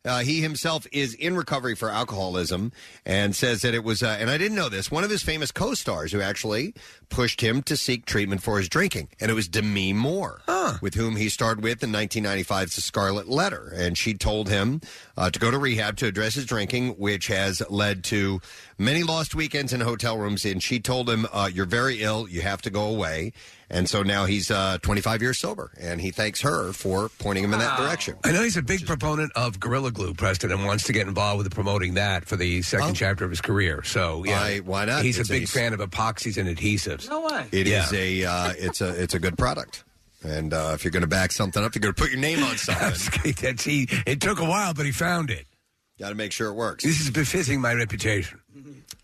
Uh, 0.06 0.20
he 0.20 0.42
himself 0.42 0.88
is 0.92 1.14
in 1.14 1.36
recovery 1.36 1.76
for 1.76 1.90
alcoholism 1.90 2.72
and 3.06 3.36
says 3.36 3.62
that 3.62 3.74
it 3.74 3.84
was, 3.84 4.02
uh, 4.02 4.18
and 4.20 4.30
I 4.30 4.38
didn't 4.38 4.56
know 4.56 4.70
this, 4.70 4.90
one 4.90 5.04
of 5.04 5.10
his 5.10 5.22
famous 5.22 5.52
co 5.52 5.74
stars 5.74 6.12
who 6.12 6.22
actually 6.22 6.74
pushed 7.10 7.42
him 7.42 7.62
to 7.64 7.78
seek 7.78 8.06
treatment 8.06 8.42
for 8.42 8.58
his 8.58 8.68
drinking. 8.70 9.10
And 9.20 9.30
it 9.30 9.34
was 9.34 9.48
Demi 9.48 9.94
Moore, 9.94 10.42
with 10.82 10.96
whom 10.96 11.18
he 11.18 11.30
starred 11.30 11.62
with 11.62 11.84
in 11.84 11.92
1995's 11.92 12.76
The 12.76 12.82
Scarlet 12.82 13.28
Letter. 13.28 13.72
And 13.76 13.98
she 13.98 14.14
told 14.14 14.50
him 14.50 14.82
uh, 15.18 15.30
to 15.30 15.40
go 15.40 15.52
to 15.52 15.58
rehab 15.58 15.98
to 15.98 16.08
address 16.08 16.36
his 16.36 16.46
drinking, 16.46 16.90
which 16.92 17.28
has 17.28 17.62
led 17.70 18.04
to 18.06 18.42
many 18.82 19.04
lost 19.04 19.36
weekends 19.36 19.72
in 19.74 19.82
hotel 19.82 20.18
rooms. 20.18 20.44
And 20.46 20.62
she 20.62 20.80
told 20.80 21.10
him, 21.10 21.26
uh, 21.32 21.50
You're 21.54 21.66
very 21.66 22.02
ill, 22.02 22.28
you 22.28 22.42
have 22.42 22.62
to 22.64 22.70
go 22.70 22.84
away. 22.86 23.34
And 23.70 23.88
so 23.88 24.04
now 24.04 24.26
he's 24.26 24.52
uh, 24.52 24.80
25 24.82 25.22
years 25.22 25.40
sober, 25.40 25.72
and 25.80 26.02
he 26.02 26.12
thanks 26.12 26.42
her 26.42 26.74
for 26.74 27.08
pointing 27.20 27.46
him 27.46 27.54
in 27.54 27.60
that 27.60 27.78
direction. 27.78 28.18
I 28.26 28.34
know 28.34 28.44
he's 28.44 28.58
a 28.58 28.62
big 28.62 28.86
proponent 28.86 29.32
of 29.34 29.62
Gorilla 29.62 29.92
Glue, 29.92 30.14
Preston, 30.14 30.52
and 30.52 30.66
wants 30.66 30.84
to 30.86 30.92
get 30.94 31.08
involved 31.08 31.42
with 31.42 31.54
promoting 31.56 31.94
that 31.94 32.26
for 32.26 32.36
the 32.36 32.62
second 32.64 32.96
chapter 32.96 33.24
of 33.24 33.30
his 33.32 33.40
career. 33.40 33.82
So, 33.84 34.26
yeah, 34.26 34.42
Why- 34.42 34.60
why 34.60 34.86
not? 34.86 35.06
He's 35.06 35.18
It's 35.18 35.30
a 35.30 35.32
big 35.34 35.44
a- 35.44 35.48
fan 35.48 35.72
of 35.74 35.80
epoxies 35.80 36.36
and 36.38 36.50
adhesives. 36.54 37.08
No 37.10 37.22
way. 37.28 37.46
It 37.54 37.66
is 37.66 37.94
Yeah. 37.94 37.98
a 37.98 38.26
uh, 38.26 38.54
it's 38.58 38.82
a 38.82 38.90
it's 39.02 39.14
a 39.14 39.20
good 39.20 39.38
product. 39.38 39.86
And 40.22 40.54
uh, 40.54 40.72
if 40.74 40.84
you're 40.84 40.92
going 40.92 41.02
to 41.02 41.08
back 41.08 41.32
something 41.32 41.64
up, 41.64 41.74
you're 41.74 41.80
going 41.82 41.94
to 41.96 42.00
put 42.02 42.12
your 42.12 42.20
name 42.20 42.44
on 42.44 42.58
something. 42.58 43.34
That's 43.42 43.64
he. 43.64 43.88
It 44.06 44.20
took 44.20 44.40
a 44.42 44.46
while, 44.46 44.74
but 44.74 44.86
he 44.86 44.92
found 44.92 45.30
it. 45.32 45.46
Got 45.98 46.10
to 46.10 46.16
make 46.16 46.34
sure 46.34 46.50
it 46.50 46.56
works. 46.56 46.84
This 46.84 47.00
is 47.00 47.10
befitting 47.10 47.62
my 47.62 47.74
reputation. 47.74 48.41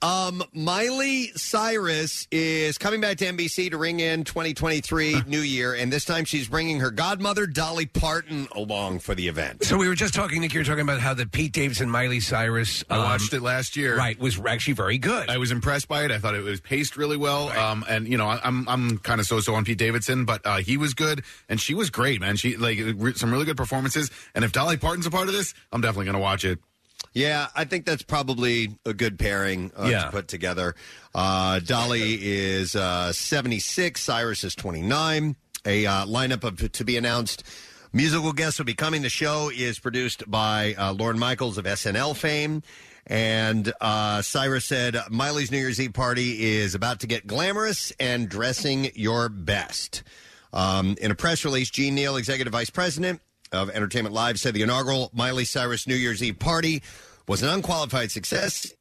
Um, 0.02 0.44
Miley 0.54 1.32
Cyrus 1.36 2.28
is 2.32 2.78
coming 2.78 3.02
back 3.02 3.18
to 3.18 3.26
NBC 3.26 3.72
to 3.72 3.78
ring 3.78 4.00
in 4.00 4.24
2023 4.24 5.24
New 5.26 5.40
Year, 5.40 5.74
and 5.74 5.92
this 5.92 6.06
time 6.06 6.26
she's 6.26 6.48
bringing 6.48 6.80
her 6.82 6.92
godmother 6.92 7.48
Dolly 7.48 7.88
Parton 7.88 8.48
along 8.56 9.00
for 9.00 9.16
the 9.16 9.28
event. 9.28 9.64
So 9.64 9.78
we 9.78 9.88
were 9.88 9.96
just 9.96 10.14
talking, 10.14 10.42
Nick. 10.42 10.54
You 10.54 10.60
were 10.60 10.66
talking 10.66 10.82
about 10.82 11.00
how 11.00 11.14
the 11.14 11.26
Pete 11.26 11.52
Davidson, 11.52 11.90
Miley 11.90 12.20
Cyrus. 12.20 12.84
I 12.90 12.98
um, 12.98 13.04
watched 13.04 13.34
it 13.34 13.42
last 13.42 13.76
year. 13.76 13.98
Right, 13.98 14.20
was 14.20 14.40
actually 14.46 14.74
very 14.74 14.98
good. 14.98 15.30
I 15.30 15.38
was 15.38 15.52
impressed 15.52 15.88
by 15.88 16.04
it. 16.04 16.12
I 16.12 16.20
thought 16.20 16.36
it 16.36 16.44
was 16.44 16.62
paced 16.62 16.96
really 16.96 17.18
well. 17.18 17.50
Um, 17.50 17.84
and 17.90 18.08
you 18.08 18.18
know, 18.18 18.28
I, 18.28 18.40
I'm 18.44 18.68
I'm 18.70 18.98
kind 19.00 19.20
of 19.20 19.26
so-so 19.26 19.56
on 19.56 19.66
Pete 19.66 19.78
Davidson, 19.78 20.26
but 20.26 20.46
uh, 20.46 20.58
he 20.58 20.78
was 20.78 20.94
good, 20.94 21.24
and 21.50 21.60
she 21.60 21.74
was 21.74 21.90
great, 21.90 22.22
man. 22.22 22.36
She 22.36 22.56
like 22.58 22.78
re- 22.96 23.14
some 23.16 23.32
really 23.32 23.46
good 23.46 23.58
performances. 23.58 24.12
And 24.36 24.46
if 24.46 24.52
Dolly 24.52 24.78
Parton's 24.78 25.08
a 25.08 25.12
part 25.12 25.28
of 25.28 25.34
this, 25.34 25.54
I'm 25.72 25.82
definitely 25.82 26.06
going 26.06 26.16
to 26.16 26.22
watch 26.22 26.46
it. 26.46 26.60
Yeah, 27.13 27.48
I 27.56 27.65
think 27.65 27.86
that's 27.86 28.04
probably 28.04 28.78
a 28.86 28.93
good 28.93 29.17
pairing 29.17 29.72
uh, 29.78 29.88
Yeah. 29.89 30.06
to 30.06 30.12
put 30.12 30.28
together. 30.28 30.76
Uh, 31.15 31.60
Dolly 31.60 32.20
is 32.22 32.76
uh, 32.76 33.12
76, 33.12 34.00
Cyrus 34.02 34.43
is 34.43 34.54
29. 34.56 35.36
A 35.65 35.86
uh, 35.86 36.06
lineup 36.06 36.43
of 36.43 36.72
to 36.72 36.84
be 36.86 36.98
announced 36.98 37.43
Musical 37.93 38.34
guests 38.34 38.60
will 38.60 38.65
be 38.65 38.74
coming. 38.76 39.02
The 39.02 39.10
show 39.10 39.50
is 39.50 39.80
produced 39.80 40.30
by 40.30 40.76
uh, 40.78 40.93
Lorne 40.93 41.17
Michaels 41.17 41.58
of 41.58 41.65
SNL 41.65 42.15
fame. 42.15 42.62
And 43.08 43.72
uh, 43.80 44.22
Cyrus 44.22 44.65
said 44.65 44.98
Miley's 45.10 45.52
New 45.52 45.58
Year's 45.58 45.80
Eve 45.80 45.93
party 45.93 46.56
is 46.58 46.76
about 46.76 47.00
to 47.00 47.08
get 47.08 47.26
glamorous 47.26 47.91
and 48.00 48.28
dressing 48.28 48.91
your 48.93 49.30
best. 49.30 50.04
Um, 50.52 50.96
in 51.02 51.12
a 51.12 51.15
press 51.15 51.46
release, 51.46 51.70
Jen 51.70 51.96
Neal, 51.96 52.17
executive 52.17 52.52
vice 52.52 52.70
president 52.70 53.22
of 53.52 53.70
Entertainment 53.70 54.14
Live, 54.14 54.40
said 54.40 54.54
the 54.54 54.62
inaugural 54.62 55.10
Miley 55.14 55.46
Cyrus 55.46 55.88
New 55.88 55.96
Year's 55.96 56.22
Eve 56.24 56.40
party 56.40 56.82
was 57.28 57.44
an 57.44 57.50
unqualified 57.50 58.12
success. 58.12 58.72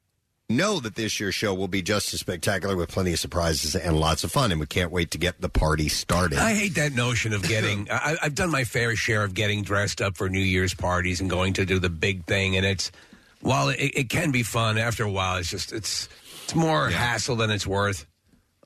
Know 0.49 0.79
that 0.79 0.95
this 0.95 1.19
year's 1.19 1.35
show 1.35 1.53
will 1.53 1.67
be 1.67 1.81
just 1.81 2.13
as 2.13 2.21
spectacular 2.21 2.77
with 2.77 2.89
plenty 2.89 3.11
of 3.11 3.19
surprises 3.19 3.75
and 3.75 3.99
lots 3.99 4.23
of 4.23 4.31
fun, 4.31 4.51
and 4.53 4.61
we 4.61 4.65
can't 4.65 4.91
wait 4.91 5.11
to 5.11 5.17
get 5.17 5.41
the 5.41 5.49
party 5.49 5.89
started. 5.89 6.37
I 6.39 6.53
hate 6.53 6.75
that 6.75 6.93
notion 6.93 7.33
of 7.33 7.43
getting. 7.43 7.87
I, 7.91 8.15
I've 8.23 8.33
done 8.35 8.49
my 8.49 8.63
fair 8.63 8.95
share 8.95 9.25
of 9.25 9.33
getting 9.33 9.63
dressed 9.63 10.01
up 10.01 10.15
for 10.15 10.29
New 10.29 10.39
Year's 10.39 10.73
parties 10.73 11.19
and 11.19 11.29
going 11.29 11.51
to 11.53 11.65
do 11.65 11.79
the 11.79 11.89
big 11.89 12.23
thing, 12.25 12.55
and 12.55 12.65
it's 12.65 12.93
while 13.41 13.67
it, 13.67 13.75
it 13.77 14.09
can 14.09 14.31
be 14.31 14.41
fun. 14.41 14.77
After 14.77 15.03
a 15.03 15.11
while, 15.11 15.35
it's 15.35 15.49
just 15.49 15.73
it's 15.73 16.07
it's 16.45 16.55
more 16.55 16.87
hassle 16.89 17.35
than 17.35 17.51
it's 17.51 17.67
worth. 17.67 18.05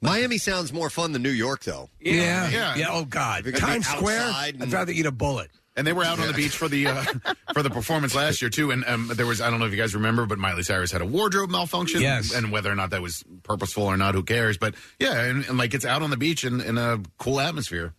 Miami 0.04 0.38
sounds 0.38 0.72
more 0.72 0.92
fun 0.92 1.14
than 1.14 1.24
New 1.24 1.30
York, 1.32 1.64
though. 1.64 1.90
Yeah, 2.00 2.76
yeah. 2.76 2.88
Oh 2.90 3.06
God, 3.06 3.40
If 3.40 3.46
you're 3.48 3.54
gonna 3.54 3.66
be 3.80 3.84
Times 3.84 3.88
Square. 3.88 4.22
outside 4.22 4.54
and- 4.54 4.64
I'd 4.64 4.72
rather 4.74 4.92
eat 4.92 5.08
a 5.08 5.12
bullet. 5.12 5.50
And 5.76 5.88
they 5.88 5.94
were 5.94 6.04
out 6.04 6.20
on 6.20 6.28
the 6.28 6.34
beach 6.34 6.56
for 6.58 6.68
the 6.68 6.88
uh, 6.88 7.04
for 7.54 7.64
the 7.64 7.70
performance 7.70 8.14
last 8.14 8.42
year 8.42 8.50
too. 8.50 8.72
And 8.72 8.84
um, 8.86 9.10
there 9.14 9.26
was 9.26 9.40
I 9.40 9.50
don't 9.50 9.60
know 9.60 9.66
if 9.66 9.72
you 9.72 9.78
guys 9.78 9.96
remember, 9.96 10.26
but 10.26 10.38
Miley 10.38 10.64
Cyrus 10.64 10.92
had 10.92 11.02
a 11.02 11.06
wardrobe 11.06 11.50
malfunction. 11.50 12.02
Yes. 12.02 12.34
and 12.34 12.52
whether 12.52 12.70
or 12.70 12.76
not 12.76 12.90
that 12.90 13.02
was 13.02 13.24
purposeful 13.44 13.84
or 13.84 13.96
not, 13.96 14.14
who 14.14 14.24
cares? 14.24 14.58
But 14.58 14.76
yeah, 15.00 15.22
and, 15.22 15.46
and 15.46 15.58
like 15.58 15.74
it's 15.74 15.86
out 15.86 16.02
on 16.02 16.10
the 16.10 16.18
beach 16.18 16.44
in, 16.44 16.60
in 16.60 16.78
a 16.78 17.00
cool 17.18 17.40
atmosphere. 17.40 17.94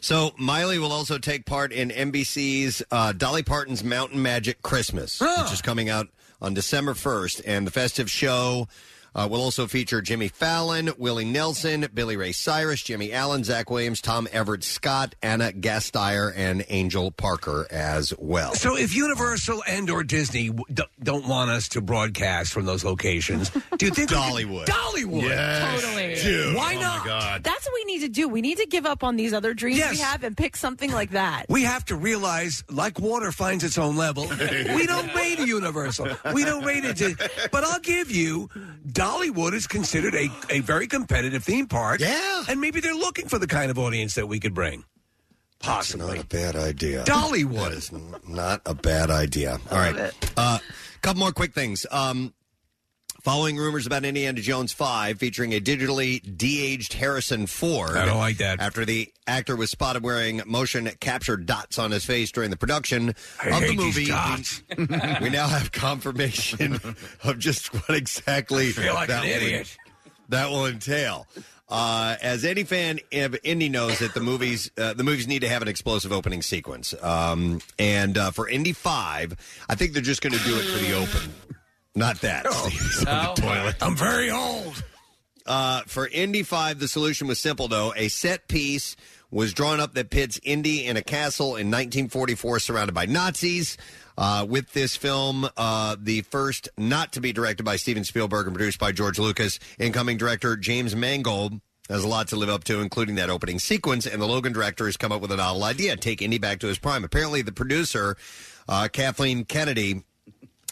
So 0.00 0.32
Miley 0.38 0.78
will 0.78 0.92
also 0.92 1.18
take 1.18 1.44
part 1.44 1.72
in 1.72 1.90
NBC's 1.90 2.82
uh, 2.90 3.12
Dolly 3.12 3.42
Parton's 3.42 3.82
Mountain 3.84 4.22
Magic 4.22 4.62
Christmas, 4.62 5.20
which 5.20 5.52
is 5.52 5.60
coming 5.62 5.88
out 5.88 6.08
on 6.40 6.54
December 6.54 6.94
1st. 6.94 7.42
And 7.46 7.66
the 7.66 7.70
festive 7.70 8.10
show 8.10 8.68
uh, 9.18 9.26
will 9.28 9.42
also 9.42 9.66
feature 9.66 10.00
Jimmy 10.00 10.28
Fallon, 10.28 10.90
Willie 10.96 11.24
Nelson, 11.24 11.86
Billy 11.92 12.16
Ray 12.16 12.30
Cyrus, 12.30 12.80
Jimmy 12.82 13.12
Allen, 13.12 13.42
Zach 13.42 13.68
Williams, 13.68 14.00
Tom 14.00 14.28
Everett 14.30 14.62
Scott, 14.62 15.16
Anna 15.22 15.50
Gasteyer, 15.52 16.32
and 16.36 16.64
Angel 16.68 17.10
Parker 17.10 17.66
as 17.70 18.14
well. 18.16 18.54
So, 18.54 18.76
if 18.76 18.94
Universal 18.94 19.62
and 19.66 19.90
or 19.90 20.04
Disney 20.04 20.48
w- 20.50 20.64
d- 20.72 20.84
don't 21.02 21.26
want 21.26 21.50
us 21.50 21.68
to 21.70 21.80
broadcast 21.80 22.52
from 22.52 22.64
those 22.64 22.84
locations, 22.84 23.50
do 23.76 23.86
you 23.86 23.90
think 23.92 24.10
we 24.10 24.16
could- 24.16 24.16
Dollywood. 24.16 24.66
Dollywood, 24.66 25.22
Yes. 25.22 25.82
Totally. 25.82 26.14
Dude, 26.14 26.54
Why 26.54 26.76
oh 26.76 26.80
not? 26.80 26.98
My 27.00 27.04
God. 27.06 27.42
That's 27.42 27.66
what 27.66 27.74
we 27.74 27.84
need 27.92 28.00
to 28.02 28.08
do. 28.08 28.28
We 28.28 28.40
need 28.40 28.58
to 28.58 28.66
give 28.66 28.86
up 28.86 29.02
on 29.02 29.16
these 29.16 29.32
other 29.32 29.52
dreams 29.52 29.80
we 29.90 29.98
have 29.98 30.22
and 30.22 30.36
pick 30.36 30.54
something 30.56 30.92
like 30.92 31.10
that. 31.10 31.46
We 31.48 31.62
have 31.64 31.84
to 31.86 31.96
realize, 31.96 32.62
like 32.70 33.00
water 33.00 33.32
finds 33.32 33.64
its 33.64 33.78
own 33.78 33.96
level, 33.96 34.28
we 34.28 34.86
don't 34.86 35.12
rate 35.14 35.40
a 35.40 35.46
Universal. 35.46 36.08
We 36.32 36.44
don't 36.44 36.64
rate 36.64 36.84
it. 36.84 36.96
To, 36.98 37.48
but 37.50 37.64
I'll 37.64 37.80
give 37.80 38.10
you, 38.12 38.48
Dollywood 38.88 39.07
is 39.54 39.66
considered 39.66 40.14
a, 40.14 40.28
a 40.50 40.60
very 40.60 40.86
competitive 40.86 41.44
theme 41.44 41.66
park. 41.66 42.00
Yeah. 42.00 42.44
And 42.48 42.60
maybe 42.60 42.80
they're 42.80 42.94
looking 42.94 43.28
for 43.28 43.38
the 43.38 43.46
kind 43.46 43.70
of 43.70 43.78
audience 43.78 44.14
that 44.14 44.26
we 44.26 44.40
could 44.40 44.54
bring. 44.54 44.84
Not 45.64 45.74
Possibly. 45.74 46.18
a 46.20 46.24
bad 46.24 46.54
idea. 46.54 47.04
Dollywood. 47.04 47.70
That 47.70 47.72
is 47.72 47.92
n- 47.92 48.14
not 48.28 48.62
a 48.64 48.74
bad 48.74 49.10
idea. 49.10 49.58
All 49.70 49.78
right. 49.78 49.96
A 49.96 50.12
uh, 50.36 50.58
couple 51.02 51.20
more 51.20 51.32
quick 51.32 51.52
things. 51.52 51.84
Um, 51.90 52.32
following 53.28 53.58
rumors 53.58 53.86
about 53.86 54.06
Indiana 54.06 54.40
Jones 54.40 54.72
5 54.72 55.18
featuring 55.18 55.52
a 55.52 55.60
digitally 55.60 56.22
de-aged 56.38 56.94
Harrison 56.94 57.46
Ford. 57.46 57.90
I 57.94 58.06
don't 58.06 58.16
like 58.16 58.38
that. 58.38 58.58
After 58.58 58.86
the 58.86 59.12
actor 59.26 59.54
was 59.54 59.70
spotted 59.70 60.02
wearing 60.02 60.40
motion 60.46 60.88
capture 60.98 61.36
dots 61.36 61.78
on 61.78 61.90
his 61.90 62.06
face 62.06 62.32
during 62.32 62.48
the 62.48 62.56
production 62.56 63.14
I 63.44 63.48
of 63.50 63.60
the 63.60 63.66
hate 63.66 63.68
these 63.76 63.96
movie. 63.96 64.06
dots. 64.06 64.62
We, 64.78 64.86
we 65.24 65.28
now 65.28 65.46
have 65.46 65.72
confirmation 65.72 66.80
of 67.22 67.38
just 67.38 67.66
what 67.74 67.90
exactly 67.98 68.68
I 68.68 68.72
feel 68.72 68.94
like 68.94 69.08
that 69.08 69.24
an 69.24 69.28
will- 69.28 69.36
idiot. 69.36 69.76
that 70.30 70.48
will 70.48 70.64
entail. 70.64 71.26
Uh, 71.68 72.16
as 72.22 72.46
any 72.46 72.64
fan 72.64 72.98
of 73.12 73.36
Indy 73.44 73.68
knows 73.68 73.98
that 73.98 74.14
the 74.14 74.20
movies 74.20 74.70
uh, 74.78 74.94
the 74.94 75.04
movies 75.04 75.28
need 75.28 75.40
to 75.40 75.50
have 75.50 75.60
an 75.60 75.68
explosive 75.68 76.12
opening 76.12 76.40
sequence. 76.40 76.94
Um, 77.02 77.60
and 77.78 78.16
uh, 78.16 78.30
for 78.30 78.48
Indy 78.48 78.72
Five, 78.72 79.36
I 79.68 79.74
think 79.74 79.92
they're 79.92 80.00
just 80.00 80.22
going 80.22 80.32
to 80.32 80.42
do 80.44 80.56
it 80.56 80.62
for 80.62 80.78
the 80.78 80.94
open. 80.94 81.34
Not 81.98 82.20
that. 82.20 82.46
Oh. 82.48 82.64
On 83.08 83.34
the 83.34 83.42
toilet. 83.42 83.76
I'm 83.80 83.96
very 83.96 84.30
old. 84.30 84.84
Uh, 85.44 85.82
for 85.86 86.06
Indy 86.06 86.44
5, 86.44 86.78
the 86.78 86.86
solution 86.86 87.26
was 87.26 87.40
simple, 87.40 87.66
though. 87.66 87.92
A 87.96 88.08
set 88.08 88.46
piece 88.46 88.94
was 89.30 89.52
drawn 89.52 89.80
up 89.80 89.94
that 89.94 90.08
pits 90.08 90.38
Indy 90.44 90.86
in 90.86 90.96
a 90.96 91.02
castle 91.02 91.48
in 91.48 91.66
1944 91.70 92.60
surrounded 92.60 92.94
by 92.94 93.06
Nazis. 93.06 93.76
Uh, 94.16 94.46
with 94.48 94.72
this 94.72 94.96
film, 94.96 95.48
uh, 95.56 95.96
the 96.00 96.22
first 96.22 96.68
not 96.76 97.12
to 97.12 97.20
be 97.20 97.32
directed 97.32 97.64
by 97.64 97.76
Steven 97.76 98.04
Spielberg 98.04 98.46
and 98.46 98.54
produced 98.54 98.78
by 98.78 98.92
George 98.92 99.18
Lucas, 99.18 99.58
incoming 99.78 100.16
director 100.18 100.56
James 100.56 100.94
Mangold 100.94 101.60
has 101.88 102.04
a 102.04 102.08
lot 102.08 102.28
to 102.28 102.36
live 102.36 102.48
up 102.48 102.64
to, 102.64 102.80
including 102.80 103.14
that 103.16 103.30
opening 103.30 103.58
sequence. 103.58 104.06
And 104.06 104.20
the 104.20 104.26
Logan 104.26 104.52
director 104.52 104.86
has 104.86 104.96
come 104.96 105.10
up 105.10 105.20
with 105.20 105.32
a 105.32 105.36
novel 105.36 105.64
idea 105.64 105.96
take 105.96 106.22
Indy 106.22 106.38
back 106.38 106.60
to 106.60 106.66
his 106.66 106.78
prime. 106.78 107.02
Apparently, 107.02 107.42
the 107.42 107.52
producer, 107.52 108.16
uh, 108.68 108.88
Kathleen 108.92 109.44
Kennedy, 109.44 110.02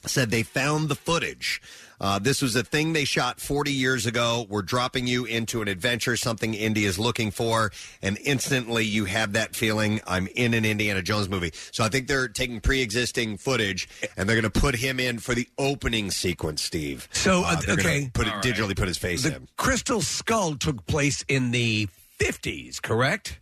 said 0.08 0.30
they 0.30 0.42
found 0.42 0.88
the 0.88 0.94
footage. 0.94 1.60
Uh, 1.98 2.18
this 2.18 2.42
was 2.42 2.54
a 2.54 2.62
thing 2.62 2.92
they 2.92 3.04
shot 3.04 3.40
40 3.40 3.72
years 3.72 4.04
ago. 4.04 4.46
We're 4.50 4.62
dropping 4.62 5.06
you 5.06 5.24
into 5.24 5.62
an 5.62 5.68
adventure, 5.68 6.16
something 6.16 6.52
Indy 6.52 6.84
is 6.84 6.98
looking 6.98 7.30
for, 7.30 7.72
and 8.02 8.18
instantly 8.22 8.84
you 8.84 9.06
have 9.06 9.32
that 9.32 9.56
feeling 9.56 10.00
I'm 10.06 10.26
in 10.34 10.52
an 10.52 10.66
Indiana 10.66 11.00
Jones 11.00 11.28
movie. 11.28 11.52
So 11.72 11.84
I 11.84 11.88
think 11.88 12.06
they're 12.06 12.28
taking 12.28 12.60
pre-existing 12.60 13.38
footage 13.38 13.88
and 14.16 14.28
they're 14.28 14.40
going 14.40 14.52
to 14.52 14.60
put 14.60 14.76
him 14.76 15.00
in 15.00 15.18
for 15.18 15.34
the 15.34 15.48
opening 15.58 16.10
sequence. 16.10 16.62
Steve. 16.62 17.08
So, 17.12 17.42
uh, 17.44 17.56
they're 17.60 17.76
gonna 17.76 17.88
okay. 17.88 18.10
put 18.12 18.26
it 18.26 18.32
digitally 18.34 18.76
put 18.76 18.88
his 18.88 18.98
face 18.98 19.22
The 19.22 19.36
in. 19.36 19.48
Crystal 19.56 20.00
Skull 20.00 20.56
took 20.56 20.86
place 20.86 21.24
in 21.28 21.50
the 21.50 21.88
50s, 22.18 22.80
correct? 22.82 23.40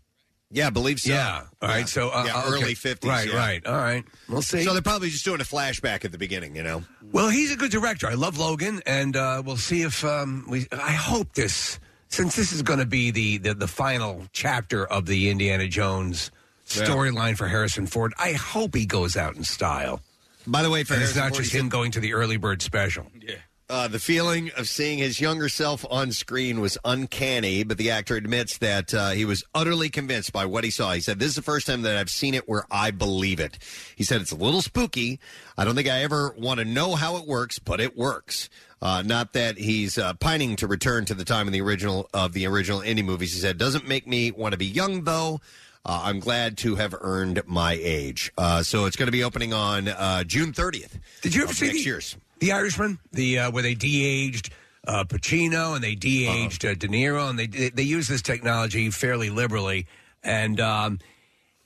Yeah, 0.55 0.69
I 0.69 0.71
believe 0.71 1.01
so. 1.01 1.11
Yeah. 1.13 1.43
All 1.61 1.69
right. 1.69 1.89
So, 1.89 2.11
uh, 2.11 2.25
yeah, 2.27 2.37
uh, 2.37 2.47
okay. 2.47 2.63
early 2.63 2.75
50s. 2.77 3.09
Right, 3.09 3.29
yeah. 3.29 3.37
right. 3.37 3.67
All 3.67 3.75
right. 3.75 4.05
We'll 4.29 4.41
see. 4.41 4.63
So 4.63 4.73
they're 4.73 4.83
probably 4.83 5.11
just 5.11 5.25
doing 5.25 5.41
a 5.41 5.45
flashback 5.45 6.05
at 6.05 6.13
the 6.13 6.19
beginning, 6.19 6.55
you 6.55 6.63
know. 6.63 6.85
Well, 7.11 7.29
he's 7.29 7.51
a 7.53 7.57
good 7.57 7.73
director. 7.73 8.07
I 8.07 8.15
love 8.15 8.39
Logan, 8.39 8.81
and 8.87 9.17
uh, 9.17 9.43
we'll 9.45 9.57
see 9.57 9.83
if 9.83 10.05
um, 10.05 10.47
we. 10.49 10.69
I 10.71 10.93
hope 10.93 11.35
this, 11.35 11.81
since 12.09 12.37
this 12.37 12.53
is 12.53 12.63
going 12.63 12.79
to 12.79 12.87
be 12.87 13.11
the, 13.11 13.39
the 13.39 13.55
the 13.55 13.69
final 13.69 14.23
chapter 14.33 14.87
of 14.87 15.07
the 15.07 15.29
Indiana 15.29 15.67
Jones 15.67 16.31
Yeah. 16.77 16.85
storyline 16.85 17.37
for 17.37 17.49
Harrison 17.49 17.89
Ford. 17.89 18.15
I 18.17 18.33
hope 18.33 18.77
he 18.77 18.87
goes 18.87 19.17
out 19.17 19.35
in 19.35 19.43
style. 19.43 20.01
By 20.47 20.63
the 20.63 20.71
way, 20.71 20.85
for 20.85 20.95
and 20.95 21.03
it's 21.03 21.15
Harrison 21.15 21.21
not 21.21 21.29
Ford, 21.31 21.43
just 21.43 21.53
he 21.53 21.59
him 21.59 21.69
going 21.69 21.91
to 21.93 22.01
the 22.01 22.15
early 22.15 22.37
bird 22.37 22.63
special. 22.63 23.07
Yeah. 23.21 23.35
Uh, 23.71 23.89
the 23.89 23.99
feeling 23.99 24.51
of 24.59 24.69
seeing 24.69 24.99
his 24.99 25.23
younger 25.23 25.49
self 25.49 25.87
on 25.89 26.13
screen 26.13 26.61
was 26.61 26.77
uncanny, 26.85 27.65
but 27.65 27.79
the 27.79 27.91
actor 27.91 28.15
admits 28.15 28.59
that 28.59 28.93
uh, 28.93 29.11
he 29.11 29.25
was 29.25 29.43
utterly 29.55 29.89
convinced 29.89 30.35
by 30.35 30.45
what 30.45 30.65
he 30.65 30.71
saw. 30.71 30.93
He 30.93 31.01
said, 31.01 31.19
This 31.19 31.31
is 31.31 31.35
the 31.35 31.43
first 31.43 31.67
time 31.67 31.81
that 31.83 31.97
I've 31.97 32.11
seen 32.11 32.35
it 32.35 32.47
where 32.47 32.67
I 32.71 32.91
believe 32.91 33.41
it. 33.41 33.57
He 33.97 34.05
said, 34.05 34.21
It's 34.21 34.33
a 34.33 34.37
little 34.37 34.61
spooky. 34.61 35.19
I 35.57 35.65
don't 35.65 35.75
think 35.75 35.89
I 35.89 36.03
ever 36.03 36.35
want 36.37 36.61
to 36.61 36.67
know 36.67 36.95
how 36.95 37.17
it 37.17 37.27
works, 37.27 37.59
but 37.59 37.81
it 37.81 37.97
works. 37.97 38.51
Uh, 38.83 39.01
not 39.01 39.33
that 39.33 39.57
he's 39.57 39.97
uh, 39.97 40.13
pining 40.13 40.57
to 40.57 40.67
return 40.67 41.07
to 41.07 41.15
the 41.15 41.25
time 41.25 41.47
in 41.47 41.53
the 41.55 41.63
original 41.63 42.11
of 42.13 42.35
the 42.35 42.47
original 42.47 42.83
Indy 42.83 43.03
movies. 43.03 43.33
He 43.33 43.41
said, 43.41 43.57
Doesn't 43.57 43.89
make 43.89 44.07
me 44.07 44.31
want 44.31 44.53
to 44.53 44.59
be 44.59 44.67
young, 44.67 45.05
though. 45.05 45.41
Uh, 45.87 46.03
I'm 46.05 46.21
glad 46.21 46.59
to 46.59 46.77
have 46.77 46.95
earned 47.01 47.43
my 47.47 47.79
age. 47.81 48.31
Uh, 48.37 48.63
so 48.63 48.85
it's 48.85 48.97
going 48.97 49.07
to 49.07 49.13
be 49.13 49.25
opening 49.25 49.55
on 49.55 49.89
uh, 49.89 50.25
June 50.25 50.53
30th. 50.53 50.99
Did 51.23 51.35
you 51.35 51.43
ever 51.43 51.51
of 51.51 51.57
see 51.57 51.67
next 51.67 51.79
the, 51.79 51.85
year's? 51.85 52.17
The 52.45 52.53
Irishman? 52.53 52.99
The 53.13 53.39
uh, 53.39 53.51
where 53.51 53.63
they 53.63 53.75
de-aged 53.75 54.53
uh, 54.87 55.05
Pacino 55.05 55.75
and 55.75 55.83
they 55.83 55.95
de-aged 55.95 56.65
uh, 56.65 56.75
De 56.75 56.89
Niro, 56.89 57.31
and 57.31 57.39
they 57.39 57.47
they, 57.47 57.71
they 57.71 57.83
use 57.83 58.07
this 58.07 58.23
technology 58.23 58.91
fairly 58.91 59.31
liberally, 59.31 59.87
and 60.23 60.61
um, 60.61 60.99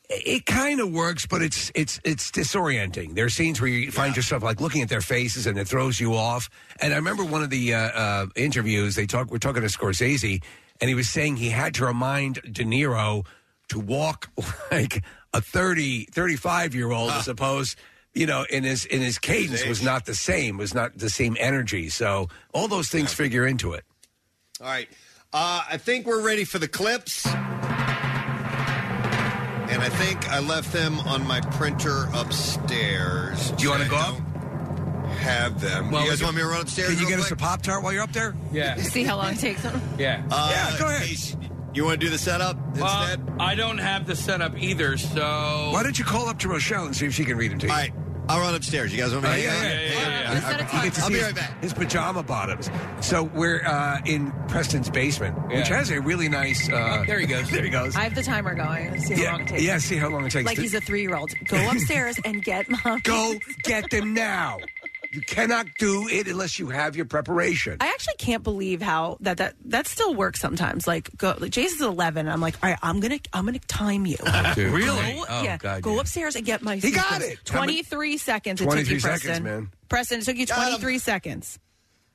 it, 0.08 0.46
kind 0.46 0.80
of 0.80 0.92
works, 0.92 1.26
but 1.26 1.42
it's 1.42 1.72
it's 1.74 2.00
it's 2.04 2.30
disorienting. 2.30 3.14
There 3.14 3.24
are 3.24 3.30
scenes 3.30 3.60
where 3.60 3.68
you 3.68 3.90
find 3.90 4.14
yourself 4.14 4.42
like 4.42 4.60
looking 4.60 4.82
at 4.82 4.88
their 4.88 5.00
faces, 5.00 5.46
and 5.46 5.58
it 5.58 5.66
throws 5.66 5.98
you 5.98 6.14
off. 6.14 6.48
And 6.80 6.92
I 6.92 6.96
remember 6.96 7.24
one 7.24 7.42
of 7.42 7.50
the 7.50 7.74
uh, 7.74 7.78
uh, 7.78 8.26
interviews 8.36 8.94
they 8.94 9.06
talk. 9.06 9.30
We're 9.30 9.38
talking 9.38 9.62
to 9.62 9.68
Scorsese, 9.68 10.42
and 10.80 10.88
he 10.88 10.94
was 10.94 11.08
saying 11.08 11.36
he 11.36 11.50
had 11.50 11.74
to 11.74 11.86
remind 11.86 12.36
De 12.42 12.64
Niro 12.64 13.26
to 13.70 13.80
walk 13.80 14.30
like 14.70 15.02
a 15.34 15.40
30, 15.40 16.04
35 16.04 16.74
year 16.74 16.92
old 16.92 17.10
as 17.10 17.26
opposed 17.26 17.76
you 18.18 18.26
know 18.26 18.44
in 18.50 18.64
his 18.64 18.84
in 18.86 19.00
his 19.00 19.18
cadence 19.18 19.64
was 19.66 19.82
not 19.82 20.04
the 20.06 20.14
same 20.14 20.56
was 20.58 20.74
not 20.74 20.96
the 20.98 21.08
same 21.10 21.36
energy 21.38 21.88
so 21.88 22.28
all 22.52 22.66
those 22.68 22.88
things 22.88 23.12
figure 23.12 23.46
into 23.46 23.72
it 23.72 23.84
All 24.60 24.66
right. 24.66 24.88
Uh, 25.32 25.62
I 25.70 25.76
think 25.76 26.06
we're 26.06 26.22
ready 26.24 26.44
for 26.44 26.58
the 26.58 26.68
clips. 26.68 27.26
And 29.70 29.82
I 29.82 29.88
think 29.90 30.26
I 30.30 30.38
left 30.40 30.72
them 30.72 30.98
on 31.00 31.26
my 31.26 31.40
printer 31.42 32.08
upstairs. 32.14 33.50
Do 33.52 33.64
you 33.64 33.70
want 33.70 33.82
to 33.82 33.88
go 33.90 33.96
up? 33.96 34.18
Have 35.18 35.60
them. 35.60 35.90
Well, 35.90 36.02
you 36.04 36.08
guys 36.10 36.22
want 36.22 36.36
me 36.36 36.40
to 36.42 36.48
run 36.48 36.62
upstairs? 36.62 36.88
can 36.88 36.96
you 36.98 37.06
real 37.06 37.10
get 37.10 37.18
us 37.20 37.26
a 37.26 37.36
quick? 37.36 37.40
pop 37.40 37.60
tart 37.62 37.82
while 37.82 37.92
you're 37.92 38.02
up 38.02 38.12
there 38.12 38.34
Yeah. 38.52 38.76
See 38.94 39.04
how 39.04 39.16
long 39.18 39.34
it 39.34 39.38
takes 39.38 39.62
them. 39.62 39.80
Yeah. 39.98 40.24
Uh, 40.30 40.50
Yeah, 40.50 40.78
go 40.78 40.86
ahead. 40.86 41.06
Casey, 41.06 41.36
You 41.74 41.84
want 41.84 42.00
to 42.00 42.06
do 42.06 42.10
the 42.10 42.18
setup 42.18 42.56
instead? 42.74 43.20
I 43.38 43.54
don't 43.54 43.78
have 43.78 44.06
the 44.06 44.16
setup 44.16 44.56
either, 44.58 44.96
so. 44.96 45.70
Why 45.72 45.82
don't 45.82 45.98
you 45.98 46.04
call 46.06 46.28
up 46.28 46.38
to 46.40 46.48
Rochelle 46.48 46.86
and 46.86 46.96
see 46.96 47.04
if 47.06 47.12
she 47.14 47.24
can 47.26 47.36
read 47.36 47.50
them 47.52 47.58
to 47.60 47.66
you? 47.66 47.72
All 47.72 47.78
right. 47.78 47.92
I'll 48.28 48.40
run 48.40 48.54
upstairs. 48.54 48.92
You 48.92 48.98
guys 49.02 49.12
want 49.12 49.24
me 49.24 49.30
Oh, 49.30 49.32
to 49.34 49.40
yeah, 49.42 49.50
hang 49.50 49.62
yeah, 49.62 49.68
out? 49.68 49.72
yeah, 49.72 49.88
Hang 49.88 50.04
out. 50.04 50.60
yeah. 50.60 50.68
All 50.72 50.84
You 50.84 50.90
get 50.90 50.94
to 50.94 51.02
I'll 51.02 51.08
be 51.10 51.20
right 51.22 51.34
back. 51.34 51.62
His 51.62 51.72
pajama 51.72 52.22
bottoms. 52.22 52.70
So 53.00 53.22
we're 53.24 53.64
uh, 53.64 54.00
in 54.04 54.32
Preston's 54.48 54.90
basement, 54.90 55.36
which 55.48 55.68
has 55.68 55.90
a 55.90 56.00
really 56.00 56.28
nice. 56.28 56.68
Uh, 56.68 57.04
there 57.06 57.18
he 57.18 57.26
goes. 57.26 57.50
There 57.58 57.64
he 57.64 57.70
goes. 57.70 57.96
I 57.96 58.00
have 58.02 58.14
the 58.14 58.22
timer 58.22 58.54
going. 58.54 58.90
Let's 58.92 59.06
see 59.06 59.14
how 59.14 59.22
Yeah, 59.22 59.32
long 59.32 59.40
it 59.42 59.48
takes. 59.48 59.62
yeah, 59.62 59.78
see 59.78 59.96
how 59.96 60.08
long 60.10 60.26
it 60.26 60.30
takes 60.30 60.46
Like 60.46 60.56
to- 60.56 60.62
he's 60.62 60.74
a 60.74 60.80
three 60.80 61.00
year 61.02 61.16
old. 61.16 61.32
Go 61.46 61.70
upstairs 61.70 62.18
and 62.24 62.44
get 62.44 62.68
mom. 62.68 63.00
Go 63.04 63.36
get 63.62 63.90
them 63.90 64.12
now. 64.14 64.58
You 65.12 65.20
cannot 65.22 65.66
do 65.78 66.06
it 66.08 66.28
unless 66.28 66.58
you 66.58 66.68
have 66.68 66.96
your 66.96 67.04
preparation. 67.06 67.76
I 67.80 67.86
actually 67.88 68.16
can't 68.18 68.42
believe 68.42 68.82
how 68.82 69.16
that 69.20 69.38
that 69.38 69.54
that 69.66 69.86
still 69.86 70.14
works 70.14 70.40
sometimes. 70.40 70.86
Like, 70.86 71.10
go, 71.16 71.34
like 71.38 71.50
Jason's 71.50 71.80
eleven. 71.82 72.28
I'm 72.28 72.40
like, 72.40 72.56
all 72.62 72.70
right, 72.70 72.78
I'm 72.82 73.00
gonna 73.00 73.18
I'm 73.32 73.44
gonna 73.46 73.58
time 73.60 74.06
you. 74.06 74.16
too. 74.54 74.70
Really? 74.70 75.14
Go, 75.14 75.24
Oh, 75.28 75.42
yeah. 75.42 75.56
God, 75.58 75.82
go 75.82 75.94
yeah. 75.94 76.00
upstairs 76.00 76.36
and 76.36 76.44
get 76.44 76.62
my. 76.62 76.76
He 76.76 76.90
got 76.90 77.22
it. 77.22 77.38
Twenty 77.44 77.82
three 77.82 78.18
seconds. 78.18 78.60
It 78.60 78.64
23 78.64 78.84
took 78.84 78.92
you, 78.92 79.00
seconds, 79.00 79.22
Preston. 79.24 79.44
man. 79.44 79.70
Preston, 79.88 80.18
it 80.20 80.24
took 80.24 80.36
you 80.36 80.46
twenty 80.46 80.78
three 80.78 80.98
seconds. 80.98 81.58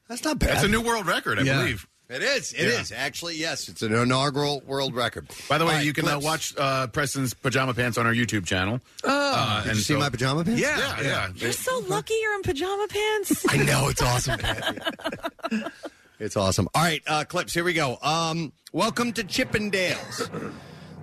That's 0.09 0.23
not 0.23 0.37
bad. 0.39 0.49
That's 0.49 0.63
a 0.63 0.67
new 0.67 0.81
world 0.81 1.07
record, 1.07 1.39
I 1.39 1.43
Yeah. 1.43 1.59
believe. 1.61 1.87
It 2.09 2.21
is. 2.21 2.53
It 2.53 2.59
is 2.67 2.91
Yeah. 2.91 2.97
Actually, 2.97 3.35
yes. 3.37 3.69
It's 3.69 3.81
an 3.81 3.93
inaugural 3.93 4.61
world 4.67 4.93
record. 4.93 5.27
By 5.49 5.57
the 5.57 5.65
way, 5.65 5.71
All 5.71 5.77
right, 5.77 5.85
you 5.85 5.93
can 5.93 6.05
uh, 6.05 6.11
clips. 6.19 6.25
watch 6.25 6.53
uh, 6.57 6.87
Preston's 6.87 7.33
pajama 7.33 7.73
pants 7.73 7.97
on 7.97 8.05
our 8.05 8.13
YouTube 8.13 8.45
channel. 8.45 8.79
Oh, 9.03 9.61
did 9.65 9.75
you 9.77 9.81
see 9.81 9.95
my 9.95 10.09
pajama 10.09 10.43
pants? 10.43 10.61
Yeah, 10.61 10.77
yeah. 10.77 11.01
yeah. 11.01 11.29
You're 11.35 11.51
so 11.53 11.79
lucky 11.87 12.13
you're 12.21 12.35
in 12.35 12.41
pajama 12.43 12.87
pants. 12.89 13.45
I 13.49 13.57
know 13.57 13.87
it's 13.89 14.01
awesome. 14.01 14.39
It's 16.19 16.37
awesome. 16.37 16.69
All 16.73 16.81
right, 16.83 17.01
uh, 17.05 17.25
clips. 17.25 17.53
Here 17.53 17.65
we 17.65 17.73
go. 17.73 17.97
Um, 18.01 18.53
welcome 18.71 19.11
to 19.13 19.23
Chippendales. 19.25 20.53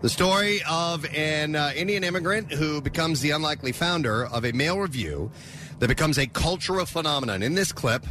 The 0.01 0.09
story 0.09 0.61
of 0.71 1.05
an 1.15 1.57
uh, 1.57 1.73
Indian 1.77 2.05
immigrant 2.05 2.51
who 2.53 2.81
becomes 2.81 3.21
the 3.21 3.33
unlikely 3.33 3.73
founder 3.73 4.25
of 4.25 4.47
a 4.47 4.53
male 4.53 4.79
revue 4.79 5.31
that 5.79 5.89
becomes 5.89 6.17
a 6.17 6.27
cultural 6.27 6.87
phenomenon. 6.87 7.43
In 7.43 7.55
this 7.55 7.71
clip, 7.71 8.07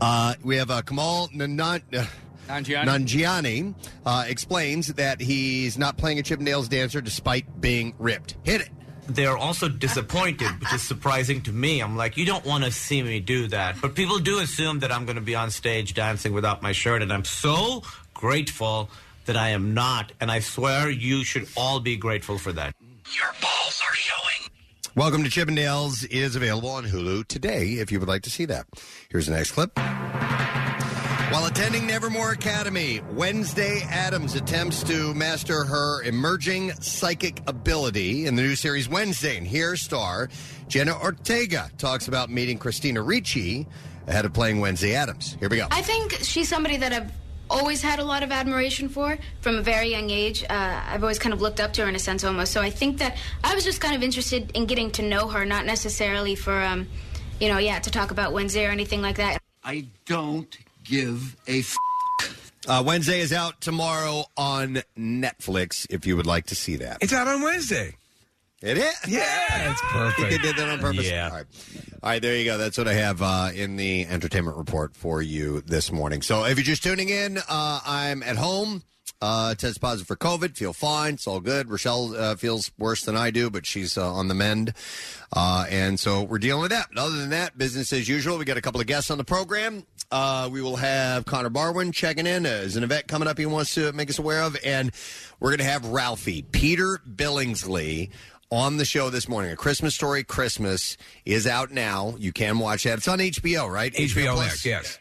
uh, 0.00 0.34
we 0.42 0.56
have 0.56 0.70
uh, 0.70 0.82
Kamal 0.82 1.28
Nanat. 1.28 1.82
Uh, 1.92 2.06
Nanjiani? 2.48 2.84
Nanjiani 2.84 3.74
uh, 4.04 4.24
explains 4.26 4.88
that 4.94 5.20
he's 5.20 5.78
not 5.78 5.96
playing 5.96 6.18
a 6.18 6.22
Chippendales 6.22 6.68
dancer 6.68 7.00
despite 7.00 7.60
being 7.60 7.94
ripped. 7.98 8.36
Hit 8.42 8.62
it. 8.62 8.70
They're 9.06 9.36
also 9.36 9.68
disappointed, 9.68 10.48
which 10.60 10.72
is 10.72 10.82
surprising 10.82 11.42
to 11.42 11.52
me. 11.52 11.80
I'm 11.80 11.96
like, 11.96 12.16
you 12.16 12.24
don't 12.24 12.44
want 12.44 12.64
to 12.64 12.70
see 12.70 13.02
me 13.02 13.20
do 13.20 13.48
that. 13.48 13.80
But 13.80 13.94
people 13.94 14.18
do 14.18 14.38
assume 14.38 14.78
that 14.80 14.92
I'm 14.92 15.04
going 15.04 15.16
to 15.16 15.22
be 15.22 15.34
on 15.34 15.50
stage 15.50 15.94
dancing 15.94 16.32
without 16.32 16.62
my 16.62 16.72
shirt, 16.72 17.02
and 17.02 17.12
I'm 17.12 17.24
so 17.24 17.82
grateful 18.14 18.90
that 19.26 19.36
I 19.36 19.50
am 19.50 19.74
not. 19.74 20.12
And 20.20 20.30
I 20.30 20.38
swear 20.40 20.88
you 20.88 21.24
should 21.24 21.48
all 21.56 21.80
be 21.80 21.96
grateful 21.96 22.38
for 22.38 22.52
that. 22.52 22.74
Your 23.16 23.32
balls 23.40 23.82
are 23.88 23.94
showing. 23.94 24.41
Welcome 24.94 25.24
to 25.24 25.30
Chippendales 25.30 26.06
is 26.10 26.36
available 26.36 26.68
on 26.68 26.84
Hulu 26.84 27.26
today 27.26 27.76
if 27.76 27.90
you 27.90 27.98
would 27.98 28.10
like 28.10 28.24
to 28.24 28.30
see 28.30 28.44
that. 28.44 28.66
Here's 29.08 29.24
the 29.24 29.32
next 29.32 29.52
clip. 29.52 29.70
While 29.78 31.46
attending 31.46 31.86
Nevermore 31.86 32.32
Academy, 32.32 33.00
Wednesday 33.12 33.80
Addams 33.88 34.34
attempts 34.34 34.82
to 34.82 35.14
master 35.14 35.64
her 35.64 36.02
emerging 36.02 36.72
psychic 36.82 37.40
ability 37.46 38.26
in 38.26 38.36
the 38.36 38.42
new 38.42 38.54
series 38.54 38.86
Wednesday. 38.86 39.38
And 39.38 39.46
here, 39.46 39.76
star 39.76 40.28
Jenna 40.68 40.94
Ortega 41.00 41.70
talks 41.78 42.06
about 42.06 42.28
meeting 42.28 42.58
Christina 42.58 43.00
Ricci 43.00 43.66
ahead 44.06 44.26
of 44.26 44.34
playing 44.34 44.60
Wednesday 44.60 44.94
Addams. 44.94 45.38
Here 45.40 45.48
we 45.48 45.56
go. 45.56 45.68
I 45.70 45.80
think 45.80 46.12
she's 46.20 46.50
somebody 46.50 46.76
that 46.76 46.92
I've 46.92 47.10
always 47.52 47.82
had 47.82 47.98
a 47.98 48.04
lot 48.04 48.22
of 48.22 48.32
admiration 48.32 48.88
for 48.88 49.18
from 49.40 49.56
a 49.56 49.62
very 49.62 49.90
young 49.90 50.10
age. 50.10 50.42
Uh, 50.48 50.80
I've 50.88 51.02
always 51.02 51.18
kind 51.18 51.32
of 51.32 51.40
looked 51.40 51.60
up 51.60 51.72
to 51.74 51.82
her 51.82 51.88
in 51.88 51.94
a 51.94 51.98
sense 51.98 52.24
almost. 52.24 52.52
So 52.52 52.60
I 52.60 52.70
think 52.70 52.98
that 52.98 53.16
I 53.44 53.54
was 53.54 53.64
just 53.64 53.80
kind 53.80 53.94
of 53.94 54.02
interested 54.02 54.50
in 54.54 54.66
getting 54.66 54.90
to 54.92 55.02
know 55.02 55.28
her, 55.28 55.44
not 55.44 55.66
necessarily 55.66 56.34
for, 56.34 56.60
um, 56.62 56.88
you 57.40 57.48
know, 57.48 57.58
yeah, 57.58 57.78
to 57.78 57.90
talk 57.90 58.10
about 58.10 58.32
Wednesday 58.32 58.66
or 58.66 58.70
anything 58.70 59.02
like 59.02 59.16
that. 59.16 59.38
I 59.64 59.86
don't 60.06 60.56
give 60.84 61.36
a 61.46 61.60
f- 61.60 61.76
Uh, 62.66 62.82
Wednesday 62.84 63.20
is 63.20 63.32
out 63.32 63.60
tomorrow 63.60 64.24
on 64.36 64.82
Netflix 64.96 65.84
if 65.90 66.06
you 66.06 66.16
would 66.16 66.26
like 66.26 66.46
to 66.46 66.54
see 66.54 66.76
that. 66.76 66.98
It's 67.00 67.12
out 67.12 67.26
on 67.26 67.42
Wednesday. 67.42 67.96
It 68.62 68.78
is? 68.78 68.94
Yeah, 69.08 69.70
it's 69.70 69.80
think 69.92 69.92
perfect. 69.92 70.30
they 70.30 70.38
did 70.38 70.56
that 70.56 70.68
on 70.68 70.78
purpose. 70.78 71.08
Yeah. 71.10 71.28
All 71.28 71.34
right. 71.36 71.46
All 72.02 72.10
right, 72.10 72.22
there 72.22 72.36
you 72.36 72.44
go. 72.44 72.58
That's 72.58 72.78
what 72.78 72.88
I 72.88 72.94
have 72.94 73.20
uh, 73.22 73.50
in 73.54 73.76
the 73.76 74.06
entertainment 74.06 74.56
report 74.56 74.94
for 74.96 75.20
you 75.22 75.60
this 75.62 75.90
morning. 75.92 76.22
So 76.22 76.44
if 76.44 76.56
you're 76.56 76.64
just 76.64 76.82
tuning 76.82 77.08
in, 77.08 77.38
uh, 77.48 77.80
I'm 77.84 78.22
at 78.22 78.36
home. 78.36 78.82
Uh, 79.20 79.54
test 79.54 79.80
positive 79.80 80.06
for 80.08 80.16
COVID. 80.16 80.56
Feel 80.56 80.72
fine. 80.72 81.14
It's 81.14 81.28
all 81.28 81.38
good. 81.38 81.70
Rochelle 81.70 82.12
uh, 82.16 82.34
feels 82.34 82.72
worse 82.76 83.02
than 83.02 83.16
I 83.16 83.30
do, 83.30 83.50
but 83.50 83.64
she's 83.64 83.96
uh, 83.96 84.12
on 84.12 84.26
the 84.26 84.34
mend. 84.34 84.74
Uh, 85.32 85.64
and 85.70 86.00
so 86.00 86.22
we're 86.24 86.40
dealing 86.40 86.62
with 86.62 86.72
that. 86.72 86.88
But 86.92 87.00
other 87.02 87.16
than 87.16 87.30
that, 87.30 87.56
business 87.56 87.92
as 87.92 88.08
usual. 88.08 88.36
We 88.36 88.44
got 88.44 88.56
a 88.56 88.60
couple 88.60 88.80
of 88.80 88.88
guests 88.88 89.12
on 89.12 89.18
the 89.18 89.24
program. 89.24 89.86
Uh, 90.10 90.48
we 90.52 90.60
will 90.60 90.74
have 90.74 91.24
Connor 91.24 91.50
Barwin 91.50 91.92
checking 91.92 92.26
in. 92.26 92.44
Uh, 92.44 92.48
there's 92.50 92.74
an 92.74 92.82
event 92.82 93.06
coming 93.06 93.28
up 93.28 93.38
he 93.38 93.46
wants 93.46 93.74
to 93.74 93.92
make 93.92 94.10
us 94.10 94.18
aware 94.18 94.42
of. 94.42 94.56
And 94.64 94.90
we're 95.38 95.50
going 95.50 95.58
to 95.58 95.64
have 95.64 95.86
Ralphie, 95.86 96.42
Peter 96.42 97.00
Billingsley, 97.08 98.10
on 98.52 98.76
the 98.76 98.84
show 98.84 99.08
this 99.08 99.30
morning. 99.30 99.50
A 99.50 99.56
Christmas 99.56 99.94
Story 99.94 100.22
Christmas 100.22 100.98
is 101.24 101.46
out 101.46 101.70
now. 101.70 102.14
You 102.18 102.32
can 102.32 102.58
watch 102.58 102.84
that. 102.84 102.98
It's 102.98 103.08
on 103.08 103.18
HBO, 103.18 103.68
right? 103.72 103.92
HBO 103.94 104.34
Plus? 104.34 104.46
Max, 104.46 104.66
yes. 104.66 104.98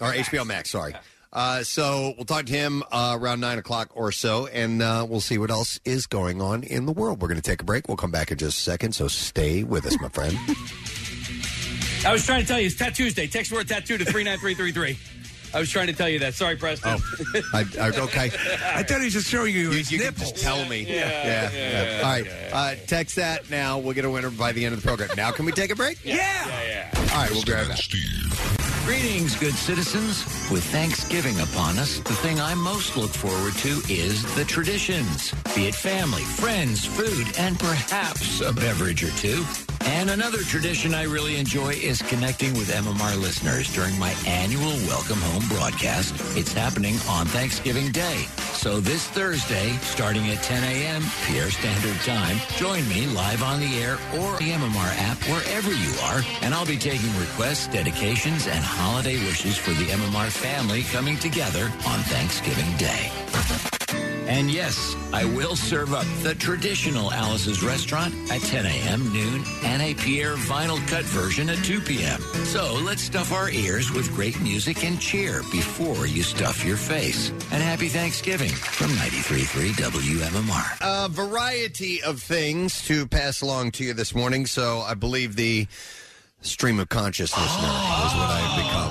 or 0.00 0.12
HBO 0.14 0.46
Max, 0.46 0.70
sorry. 0.70 0.94
Uh, 1.30 1.62
so 1.62 2.14
we'll 2.16 2.24
talk 2.24 2.46
to 2.46 2.52
him 2.52 2.82
uh, 2.90 3.18
around 3.20 3.40
9 3.40 3.58
o'clock 3.58 3.90
or 3.94 4.10
so, 4.12 4.46
and 4.46 4.80
uh, 4.80 5.06
we'll 5.06 5.20
see 5.20 5.36
what 5.36 5.50
else 5.50 5.78
is 5.84 6.06
going 6.06 6.40
on 6.40 6.62
in 6.62 6.86
the 6.86 6.92
world. 6.92 7.20
We're 7.20 7.28
going 7.28 7.40
to 7.40 7.48
take 7.48 7.60
a 7.60 7.64
break. 7.64 7.86
We'll 7.86 7.98
come 7.98 8.10
back 8.10 8.32
in 8.32 8.38
just 8.38 8.56
a 8.58 8.62
second, 8.62 8.94
so 8.94 9.08
stay 9.08 9.62
with 9.62 9.84
us, 9.84 10.00
my 10.00 10.08
friend. 10.08 10.34
I 12.06 12.12
was 12.12 12.24
trying 12.24 12.40
to 12.40 12.46
tell 12.46 12.58
you, 12.58 12.66
it's 12.66 12.76
Tattoo 12.76 13.04
Tuesday. 13.04 13.26
Text 13.26 13.52
word 13.52 13.68
tattoo 13.68 13.98
to 13.98 14.04
39333. 14.06 14.96
I 15.56 15.58
was 15.58 15.70
trying 15.70 15.86
to 15.86 15.94
tell 15.94 16.08
you 16.10 16.18
that. 16.18 16.34
Sorry, 16.34 16.54
Preston. 16.54 17.00
Oh, 17.00 17.40
I, 17.54 17.64
I, 17.80 17.88
okay. 17.88 18.24
I 18.26 18.82
thought 18.82 18.98
he 18.98 19.06
was 19.06 19.14
just 19.14 19.28
showing 19.28 19.54
you, 19.54 19.62
You, 19.62 19.70
his 19.70 19.90
you 19.90 19.98
can 19.98 20.14
just 20.14 20.36
tell 20.36 20.62
me. 20.66 20.82
Yeah, 20.82 21.50
yeah. 21.50 22.00
All 22.04 22.10
right. 22.10 22.26
Uh, 22.52 22.74
text 22.86 23.16
that 23.16 23.48
now. 23.48 23.78
We'll 23.78 23.94
get 23.94 24.04
a 24.04 24.10
winner 24.10 24.28
by 24.28 24.52
the 24.52 24.66
end 24.66 24.74
of 24.74 24.82
the 24.82 24.86
program. 24.86 25.08
Now, 25.16 25.30
can 25.30 25.46
we 25.46 25.52
take 25.52 25.70
a 25.70 25.74
break? 25.74 26.04
Yeah. 26.04 26.16
Yeah. 26.62 26.90
All 26.94 27.22
right, 27.22 27.30
we'll 27.30 27.42
be 27.42 27.52
right 27.52 27.66
back. 27.66 27.80
Greetings, 28.84 29.34
good 29.36 29.54
citizens. 29.54 30.26
With 30.50 30.62
Thanksgiving 30.64 31.40
upon 31.40 31.78
us, 31.78 32.00
the 32.00 32.12
thing 32.16 32.38
I 32.38 32.54
most 32.54 32.98
look 32.98 33.10
forward 33.10 33.54
to 33.54 33.80
is 33.90 34.22
the 34.36 34.44
traditions. 34.44 35.32
Be 35.54 35.68
it 35.68 35.74
family, 35.74 36.22
friends, 36.22 36.84
food, 36.84 37.26
and 37.38 37.58
perhaps 37.58 38.42
a 38.42 38.52
beverage 38.52 39.02
or 39.02 39.10
two. 39.12 39.42
And 39.86 40.10
another 40.10 40.42
tradition 40.42 40.94
I 40.94 41.04
really 41.04 41.36
enjoy 41.36 41.70
is 41.74 42.02
connecting 42.02 42.54
with 42.54 42.70
MMR 42.70 43.20
listeners 43.20 43.72
during 43.72 43.96
my 43.98 44.14
annual 44.26 44.72
Welcome 44.88 45.20
Home 45.20 45.48
broadcast. 45.48 46.12
It's 46.36 46.52
happening 46.52 46.96
on 47.08 47.26
Thanksgiving 47.26 47.92
Day. 47.92 48.24
So 48.52 48.80
this 48.80 49.06
Thursday, 49.06 49.70
starting 49.82 50.28
at 50.30 50.42
10 50.42 50.64
a.m. 50.64 51.04
Pierre 51.24 51.52
Standard 51.52 51.96
Time, 52.00 52.36
join 52.56 52.86
me 52.88 53.06
live 53.06 53.44
on 53.44 53.60
the 53.60 53.78
air 53.78 53.94
or 54.14 54.36
the 54.38 54.50
MMR 54.50 54.92
app 54.98 55.18
wherever 55.30 55.72
you 55.72 55.94
are, 56.02 56.22
and 56.42 56.52
I'll 56.52 56.66
be 56.66 56.78
taking 56.78 57.16
requests, 57.18 57.68
dedications, 57.68 58.48
and 58.48 58.64
holiday 58.64 59.16
wishes 59.24 59.56
for 59.56 59.70
the 59.70 59.84
MMR 59.84 60.30
family 60.30 60.82
coming 60.82 61.16
together 61.16 61.70
on 61.86 62.00
Thanksgiving 62.00 62.76
Day. 62.76 63.75
And 64.26 64.50
yes, 64.50 64.96
I 65.12 65.24
will 65.24 65.54
serve 65.54 65.94
up 65.94 66.06
the 66.22 66.34
traditional 66.34 67.12
Alice's 67.12 67.62
restaurant 67.62 68.12
at 68.30 68.40
10 68.40 68.66
a.m., 68.66 69.12
noon, 69.12 69.44
and 69.62 69.80
a 69.82 69.94
Pierre 69.94 70.34
vinyl 70.34 70.84
cut 70.88 71.04
version 71.04 71.48
at 71.48 71.62
2 71.64 71.80
p.m. 71.80 72.20
So 72.44 72.74
let's 72.74 73.02
stuff 73.02 73.32
our 73.32 73.48
ears 73.50 73.92
with 73.92 74.12
great 74.14 74.40
music 74.40 74.84
and 74.84 75.00
cheer 75.00 75.42
before 75.52 76.06
you 76.06 76.22
stuff 76.22 76.64
your 76.64 76.76
face. 76.76 77.30
And 77.52 77.62
happy 77.62 77.88
Thanksgiving 77.88 78.50
from 78.50 78.90
93.3 78.92 79.70
WMMR. 79.72 81.04
A 81.04 81.08
variety 81.08 82.02
of 82.02 82.20
things 82.20 82.84
to 82.86 83.06
pass 83.06 83.42
along 83.42 83.70
to 83.72 83.84
you 83.84 83.94
this 83.94 84.14
morning. 84.14 84.46
So 84.46 84.80
I 84.80 84.94
believe 84.94 85.36
the 85.36 85.66
stream 86.40 86.78
of 86.80 86.88
conscious 86.88 87.36
listener 87.36 87.68
is 87.68 88.14
what 88.14 88.30
I 88.30 88.40
have 88.40 88.64
become 88.64 88.85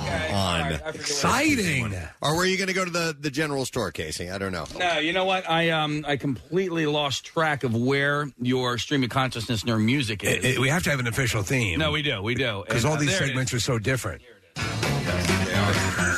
on. 0.84 0.94
Exciting. 0.94 1.94
Or 2.22 2.36
were 2.36 2.44
you 2.44 2.56
going 2.56 2.68
to 2.68 2.74
go 2.74 2.84
to 2.84 2.90
the, 2.90 3.16
the 3.18 3.30
general 3.30 3.64
store, 3.64 3.90
Casey? 3.92 4.30
I 4.30 4.38
don't 4.38 4.52
know. 4.52 4.66
No, 4.78 4.98
you 4.98 5.12
know 5.12 5.24
what? 5.24 5.48
I 5.48 5.70
um 5.70 6.04
I 6.06 6.16
completely 6.16 6.86
lost 6.86 7.24
track 7.24 7.64
of 7.64 7.74
where 7.74 8.28
your 8.40 8.78
stream 8.78 9.02
of 9.04 9.10
consciousness 9.10 9.62
nerd 9.64 9.84
music 9.84 10.24
is. 10.24 10.36
It- 10.36 10.44
it- 10.44 10.58
we 10.58 10.68
have 10.68 10.82
to 10.84 10.90
have 10.90 11.00
an 11.00 11.06
official 11.06 11.42
theme. 11.42 11.78
no, 11.78 11.90
we 11.92 12.02
do, 12.02 12.22
we 12.22 12.34
do. 12.34 12.62
Because 12.66 12.84
And, 12.84 12.90
all 12.92 12.96
uh, 12.96 13.00
these 13.00 13.10
there 13.10 13.22
it 13.24 13.26
segments 13.28 13.52
are 13.54 13.60
so 13.60 13.78
different. 13.78 14.22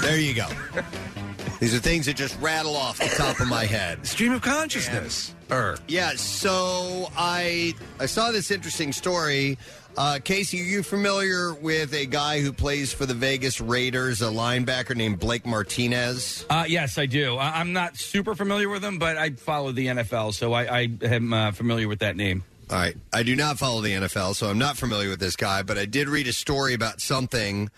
There 0.03 0.19
you 0.19 0.33
go. 0.35 0.47
These 1.61 1.75
are 1.75 1.79
things 1.81 2.07
that 2.07 2.15
just 2.17 2.39
rattle 2.41 2.77
off 2.77 2.99
the 2.99 3.09
top 3.17 3.41
of 3.41 3.49
my 3.49 3.65
head. 3.65 4.07
Stream 4.07 4.33
of 4.33 4.41
consciousness. 4.43 5.35
Or 5.51 5.77
Yeah, 5.89 6.13
so 6.15 7.09
I 7.17 7.75
I 7.99 8.07
saw 8.07 8.31
this 8.31 8.51
interesting 8.51 8.93
story. 8.93 9.59
Uh, 9.99 10.21
Casey, 10.23 10.61
are 10.61 10.65
you 10.65 10.85
familiar 10.85 11.53
with 11.55 11.93
a 11.93 12.07
guy 12.07 12.41
who 12.41 12.53
plays 12.53 12.93
for 12.93 13.05
the 13.05 13.15
Vegas 13.15 13.61
Raiders, 13.61 14.23
a 14.23 14.27
linebacker 14.27 14.95
named 14.95 15.19
Blake 15.19 15.45
Martinez? 15.45 16.47
Uh, 16.49 16.65
yes, 16.69 16.99
I 16.99 17.07
do. 17.07 17.35
I- 17.37 17.59
I'm 17.59 17.73
not 17.73 17.97
super 17.97 18.37
familiar 18.37 18.69
with 18.69 18.85
him, 18.85 19.01
but 19.01 19.17
I 19.19 19.31
follow 19.31 19.73
the 19.73 19.89
NFL, 19.89 20.35
so 20.35 20.53
I, 20.53 20.83
I 20.83 20.89
am 21.03 21.33
uh, 21.33 21.51
familiar 21.51 21.89
with 21.89 21.99
that 21.99 22.15
name. 22.15 22.45
All 22.71 22.77
right. 22.79 22.95
I 23.13 23.25
do 23.25 23.35
not 23.35 23.59
follow 23.59 23.81
the 23.81 23.91
NFL, 23.93 24.37
so 24.37 24.47
I'm 24.49 24.59
not 24.59 24.77
familiar 24.77 25.09
with 25.09 25.19
this 25.19 25.35
guy, 25.35 25.63
but 25.65 25.77
I 25.77 25.85
did 25.85 26.09
read 26.09 26.29
a 26.29 26.33
story 26.33 26.75
about 26.75 27.01
something 27.01 27.69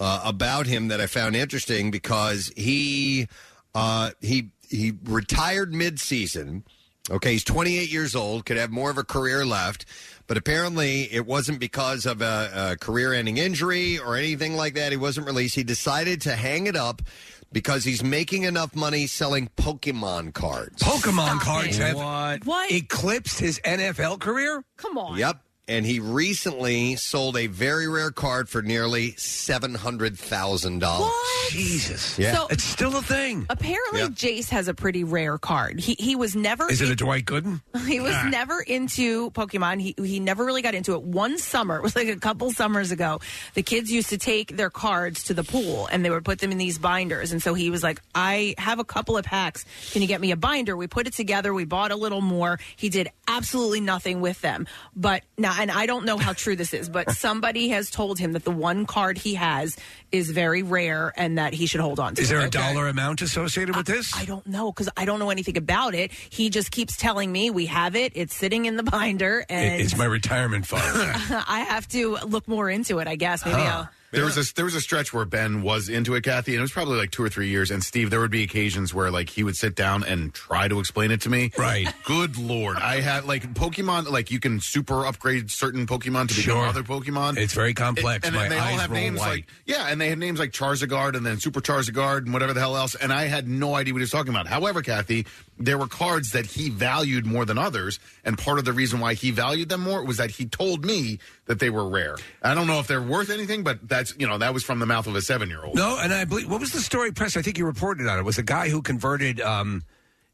uh, 0.00 0.22
about 0.24 0.66
him 0.66 0.88
that 0.88 1.00
I 1.00 1.06
found 1.06 1.36
interesting 1.36 1.92
because 1.92 2.50
he 2.56 3.28
uh, 3.76 4.10
he 4.20 4.48
he 4.68 4.94
retired 5.04 5.72
mid-season. 5.72 6.64
Okay, 7.10 7.32
he's 7.32 7.44
28 7.44 7.90
years 7.90 8.16
old, 8.16 8.44
could 8.44 8.56
have 8.58 8.70
more 8.70 8.90
of 8.90 8.98
a 8.98 9.04
career 9.04 9.46
left, 9.46 9.86
but 10.28 10.36
apparently 10.36 11.12
it 11.12 11.26
wasn't 11.26 11.58
because 11.58 12.06
of 12.06 12.22
a, 12.22 12.50
a 12.72 12.76
career-ending 12.76 13.38
injury 13.38 13.98
or 13.98 14.14
anything 14.16 14.54
like 14.54 14.74
that. 14.74 14.92
He 14.92 14.96
wasn't 14.98 15.26
released. 15.26 15.56
He 15.56 15.64
decided 15.64 16.20
to 16.22 16.36
hang 16.36 16.68
it 16.68 16.76
up 16.76 17.02
because 17.50 17.82
he's 17.82 18.04
making 18.04 18.42
enough 18.44 18.76
money 18.76 19.06
selling 19.06 19.48
Pokemon 19.56 20.34
cards. 20.34 20.82
Pokemon 20.82 21.40
cards 21.40 21.78
have 21.78 21.96
What? 21.96 22.70
eclipsed 22.70 23.40
his 23.40 23.58
NFL 23.64 24.20
career. 24.20 24.62
Come 24.76 24.98
on. 24.98 25.18
Yep. 25.18 25.40
And 25.68 25.84
he 25.84 26.00
recently 26.00 26.96
sold 26.96 27.36
a 27.36 27.46
very 27.46 27.86
rare 27.88 28.10
card 28.10 28.48
for 28.48 28.62
nearly 28.62 29.12
seven 29.16 29.74
hundred 29.74 30.18
thousand 30.18 30.78
dollars. 30.78 31.12
Jesus. 31.50 32.18
Yeah. 32.18 32.34
So- 32.34 32.46
it's 32.48 32.64
still 32.64 32.96
a 32.96 33.02
thing. 33.02 33.46
Apparently, 33.50 34.00
Yeah. 34.00 34.06
Jace 34.08 34.48
has 34.48 34.68
a 34.68 34.74
pretty 34.74 35.04
rare 35.04 35.36
card. 35.38 35.78
He 35.80 35.94
he 35.98 36.16
was 36.16 36.34
never 36.34 36.70
Is 36.70 36.80
it 36.80 36.88
a 36.90 36.96
Dwight 36.96 37.26
Gooden? 37.26 37.60
He 37.86 38.00
was 38.00 38.14
ah. 38.14 38.28
never 38.28 38.60
into 38.60 39.30
Pokemon. 39.32 39.80
He 39.80 39.94
he 40.02 40.20
never 40.20 40.44
really 40.44 40.62
got 40.62 40.74
into 40.74 40.94
it. 40.94 41.02
One 41.02 41.38
summer, 41.38 41.76
it 41.80 41.82
was 41.82 41.94
like 41.94 42.08
a 42.08 42.16
couple 42.16 42.50
summers 42.52 42.90
ago, 42.90 43.20
the 43.54 43.62
kids 43.62 43.90
used 43.92 44.08
to 44.10 44.18
take 44.18 44.56
their 44.56 44.70
cards 44.70 45.24
to 45.24 45.34
the 45.34 45.44
pool 45.44 45.86
and 45.92 46.04
they 46.04 46.10
would 46.10 46.24
put 46.24 46.38
them 46.38 46.50
in 46.50 46.58
these 46.58 46.78
binders. 46.78 47.32
And 47.32 47.42
so 47.42 47.52
he 47.54 47.70
was 47.70 47.82
like, 47.82 48.00
I 48.14 48.54
have 48.56 48.78
a 48.78 48.84
couple 48.84 49.16
of 49.18 49.24
packs. 49.24 49.64
Can 49.92 50.00
you 50.02 50.08
get 50.08 50.20
me 50.20 50.30
a 50.32 50.36
binder? 50.36 50.76
We 50.76 50.86
put 50.86 51.06
it 51.06 51.12
together. 51.12 51.52
We 51.52 51.64
bought 51.64 51.90
a 51.90 51.96
little 51.96 52.20
more. 52.22 52.58
He 52.76 52.88
did 52.88 53.08
absolutely 53.26 53.80
nothing 53.80 54.20
with 54.20 54.40
them. 54.40 54.66
But 54.96 55.22
now, 55.36 55.52
and 55.58 55.70
I 55.70 55.86
don't 55.86 56.04
know 56.04 56.16
how 56.16 56.32
true 56.32 56.56
this 56.56 56.72
is, 56.72 56.88
but 56.88 57.10
somebody 57.10 57.68
has 57.70 57.90
told 57.90 58.18
him 58.18 58.32
that 58.32 58.44
the 58.44 58.50
one 58.50 58.86
card 58.86 59.18
he 59.18 59.34
has 59.34 59.76
is 60.12 60.30
very 60.30 60.62
rare 60.62 61.12
and 61.16 61.36
that 61.38 61.52
he 61.52 61.66
should 61.66 61.80
hold 61.80 61.98
on 62.00 62.14
to. 62.14 62.22
Is 62.22 62.28
there 62.28 62.40
it. 62.40 62.46
a 62.46 62.50
dollar 62.50 62.86
amount 62.88 63.22
associated 63.22 63.76
with 63.76 63.86
this? 63.86 64.14
I 64.16 64.24
don't 64.24 64.46
know 64.46 64.70
because 64.72 64.88
I 64.96 65.04
don't 65.04 65.18
know 65.18 65.30
anything 65.30 65.56
about 65.56 65.94
it. 65.94 66.12
He 66.12 66.48
just 66.48 66.70
keeps 66.70 66.96
telling 66.96 67.30
me 67.30 67.50
we 67.50 67.66
have 67.66 67.96
it. 67.96 68.12
It's 68.14 68.34
sitting 68.34 68.66
in 68.66 68.76
the 68.76 68.82
binder, 68.82 69.44
and 69.48 69.82
it's 69.82 69.96
my 69.96 70.04
retirement 70.04 70.66
fund. 70.66 70.82
I 71.48 71.66
have 71.68 71.88
to 71.88 72.18
look 72.26 72.46
more 72.46 72.70
into 72.70 73.00
it. 73.00 73.08
I 73.08 73.16
guess 73.16 73.44
maybe 73.44 73.58
I'll. 73.58 73.88
There 74.10 74.24
was 74.24 74.38
a 74.38 74.54
there 74.54 74.64
was 74.64 74.74
a 74.74 74.80
stretch 74.80 75.12
where 75.12 75.26
Ben 75.26 75.60
was 75.60 75.90
into 75.90 76.14
it, 76.14 76.22
Kathy, 76.24 76.52
and 76.52 76.60
it 76.60 76.62
was 76.62 76.72
probably 76.72 76.96
like 76.96 77.10
two 77.10 77.22
or 77.22 77.28
three 77.28 77.48
years. 77.48 77.70
And 77.70 77.84
Steve, 77.84 78.08
there 78.08 78.20
would 78.20 78.30
be 78.30 78.42
occasions 78.42 78.94
where 78.94 79.10
like 79.10 79.28
he 79.28 79.42
would 79.44 79.54
sit 79.56 79.74
down 79.74 80.02
and 80.02 80.32
try 80.32 80.66
to 80.66 80.78
explain 80.80 81.10
it 81.10 81.20
to 81.22 81.28
me. 81.28 81.50
Right. 81.58 81.86
Good 82.04 82.38
lord, 82.38 82.78
I 82.78 83.00
had 83.02 83.26
like 83.26 83.52
Pokemon. 83.52 84.10
Like 84.10 84.30
you 84.30 84.40
can 84.40 84.60
super 84.60 85.04
upgrade 85.04 85.50
certain 85.50 85.86
Pokemon 85.86 86.28
to 86.28 86.34
become 86.36 86.42
Sure. 86.54 86.66
other 86.66 86.82
Pokemon. 86.82 87.36
It's 87.36 87.52
very 87.52 87.74
complex. 87.74 88.26
And, 88.26 88.34
My 88.34 88.48
they 88.48 88.56
all 88.56 88.64
eyes 88.64 88.80
have 88.80 88.90
roll 88.90 88.98
names 89.00 89.18
white. 89.20 89.28
like 89.28 89.46
yeah, 89.66 89.88
and 89.88 90.00
they 90.00 90.08
had 90.08 90.18
names 90.18 90.38
like 90.38 90.52
Charizard 90.52 91.14
and 91.14 91.26
then 91.26 91.38
Super 91.38 91.60
Charizard 91.60 92.18
and 92.24 92.32
whatever 92.32 92.54
the 92.54 92.60
hell 92.60 92.76
else. 92.78 92.94
And 92.94 93.12
I 93.12 93.24
had 93.26 93.46
no 93.46 93.74
idea 93.74 93.92
what 93.92 93.98
he 93.98 94.04
was 94.04 94.10
talking 94.10 94.30
about. 94.32 94.46
However, 94.46 94.80
Kathy, 94.80 95.26
there 95.58 95.76
were 95.78 95.86
cards 95.88 96.30
that 96.32 96.46
he 96.46 96.70
valued 96.70 97.26
more 97.26 97.44
than 97.44 97.58
others, 97.58 97.98
and 98.24 98.38
part 98.38 98.58
of 98.58 98.64
the 98.64 98.72
reason 98.72 99.00
why 99.00 99.14
he 99.14 99.30
valued 99.30 99.68
them 99.68 99.80
more 99.80 100.04
was 100.04 100.16
that 100.18 100.30
he 100.30 100.46
told 100.46 100.84
me 100.84 101.18
that 101.46 101.58
they 101.58 101.68
were 101.70 101.88
rare. 101.88 102.16
I 102.42 102.54
don't 102.54 102.66
know 102.66 102.78
if 102.78 102.86
they're 102.86 103.02
worth 103.02 103.28
anything, 103.30 103.62
but 103.64 103.88
that's 103.88 104.14
you 104.18 104.26
know 104.26 104.38
that 104.38 104.54
was 104.54 104.62
from 104.64 104.78
the 104.78 104.86
mouth 104.86 105.06
of 105.06 105.16
a 105.16 105.22
seven 105.22 105.48
year 105.48 105.64
old. 105.64 105.74
No, 105.76 105.98
and 106.00 106.14
I 106.14 106.24
believe 106.24 106.48
what 106.50 106.60
was 106.60 106.72
the 106.72 106.80
story, 106.80 107.10
press? 107.12 107.36
I 107.36 107.42
think 107.42 107.58
you 107.58 107.66
reported 107.66 108.06
on 108.06 108.18
it. 108.18 108.22
Was 108.22 108.38
a 108.38 108.42
guy 108.42 108.68
who 108.68 108.82
converted. 108.82 109.40
Um, 109.40 109.82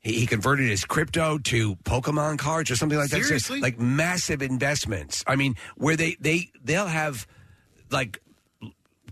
he, 0.01 0.21
he 0.21 0.27
converted 0.27 0.69
his 0.69 0.85
crypto 0.85 1.39
to 1.39 1.77
Pokemon 1.77 2.37
cards 2.39 2.71
or 2.71 2.77
something 2.77 2.99
like 2.99 3.09
that. 3.09 3.17
So, 3.23 3.23
Seriously? 3.23 3.61
like 3.61 3.79
massive 3.79 4.43
investments. 4.43 5.25
I 5.27 5.37
mean, 5.37 5.55
where 5.77 5.97
they 5.97 6.17
they 6.21 6.51
they'll 6.63 6.87
have 6.87 7.27
like 7.91 8.21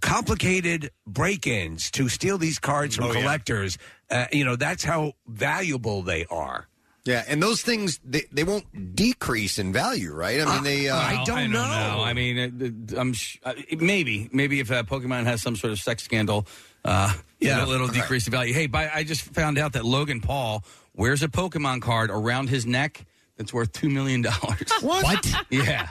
complicated 0.00 0.90
break-ins 1.06 1.90
to 1.92 2.08
steal 2.08 2.36
these 2.38 2.58
cards 2.58 2.96
from 2.96 3.04
Oh, 3.06 3.12
yeah. 3.12 3.20
collectors. 3.20 3.78
Uh, 4.12 4.26
you 4.30 4.44
know, 4.44 4.54
that's 4.56 4.84
how 4.84 5.14
valuable 5.26 6.02
they 6.02 6.26
are. 6.26 6.68
Yeah, 7.04 7.24
and 7.26 7.42
those 7.42 7.62
things 7.62 7.98
they, 8.04 8.26
they 8.30 8.44
won't 8.44 8.94
decrease 8.94 9.58
in 9.58 9.72
value, 9.72 10.12
right? 10.12 10.40
I 10.40 10.54
mean, 10.54 10.62
they. 10.62 10.88
Uh, 10.88 10.96
I 10.96 11.24
don't 11.24 11.50
know. 11.50 11.58
I 11.60 12.12
mean, 12.12 12.36
it, 12.38 12.62
it- 12.62 12.96
I'm 12.98 13.12
sh- 13.12 13.38
uh, 13.42 13.54
maybe 13.76 14.28
maybe 14.32 14.60
if 14.60 14.70
uh, 14.70 14.84
Pokemon 14.84 15.24
has 15.24 15.42
some 15.42 15.56
sort 15.56 15.72
of 15.72 15.80
sex 15.80 16.04
scandal, 16.04 16.46
uh, 16.84 17.12
Yeah. 17.40 17.56
a 17.56 17.66
little 17.66 17.74
it'll 17.86 17.88
decrease 17.88 18.26
the 18.26 18.30
value. 18.30 18.54
Hey, 18.54 18.68
by, 18.68 18.88
I 18.88 19.02
just 19.02 19.22
found 19.22 19.58
out 19.58 19.72
that 19.72 19.84
Logan 19.84 20.20
Paul 20.20 20.62
wears 20.94 21.24
a 21.24 21.28
Pokemon 21.28 21.82
card 21.82 22.10
around 22.10 22.50
his 22.50 22.66
neck 22.66 23.04
that's 23.36 23.52
worth 23.52 23.72
two 23.72 23.88
million 23.90 24.22
dollars. 24.22 24.70
What? 24.82 25.26
Yeah. 25.50 25.88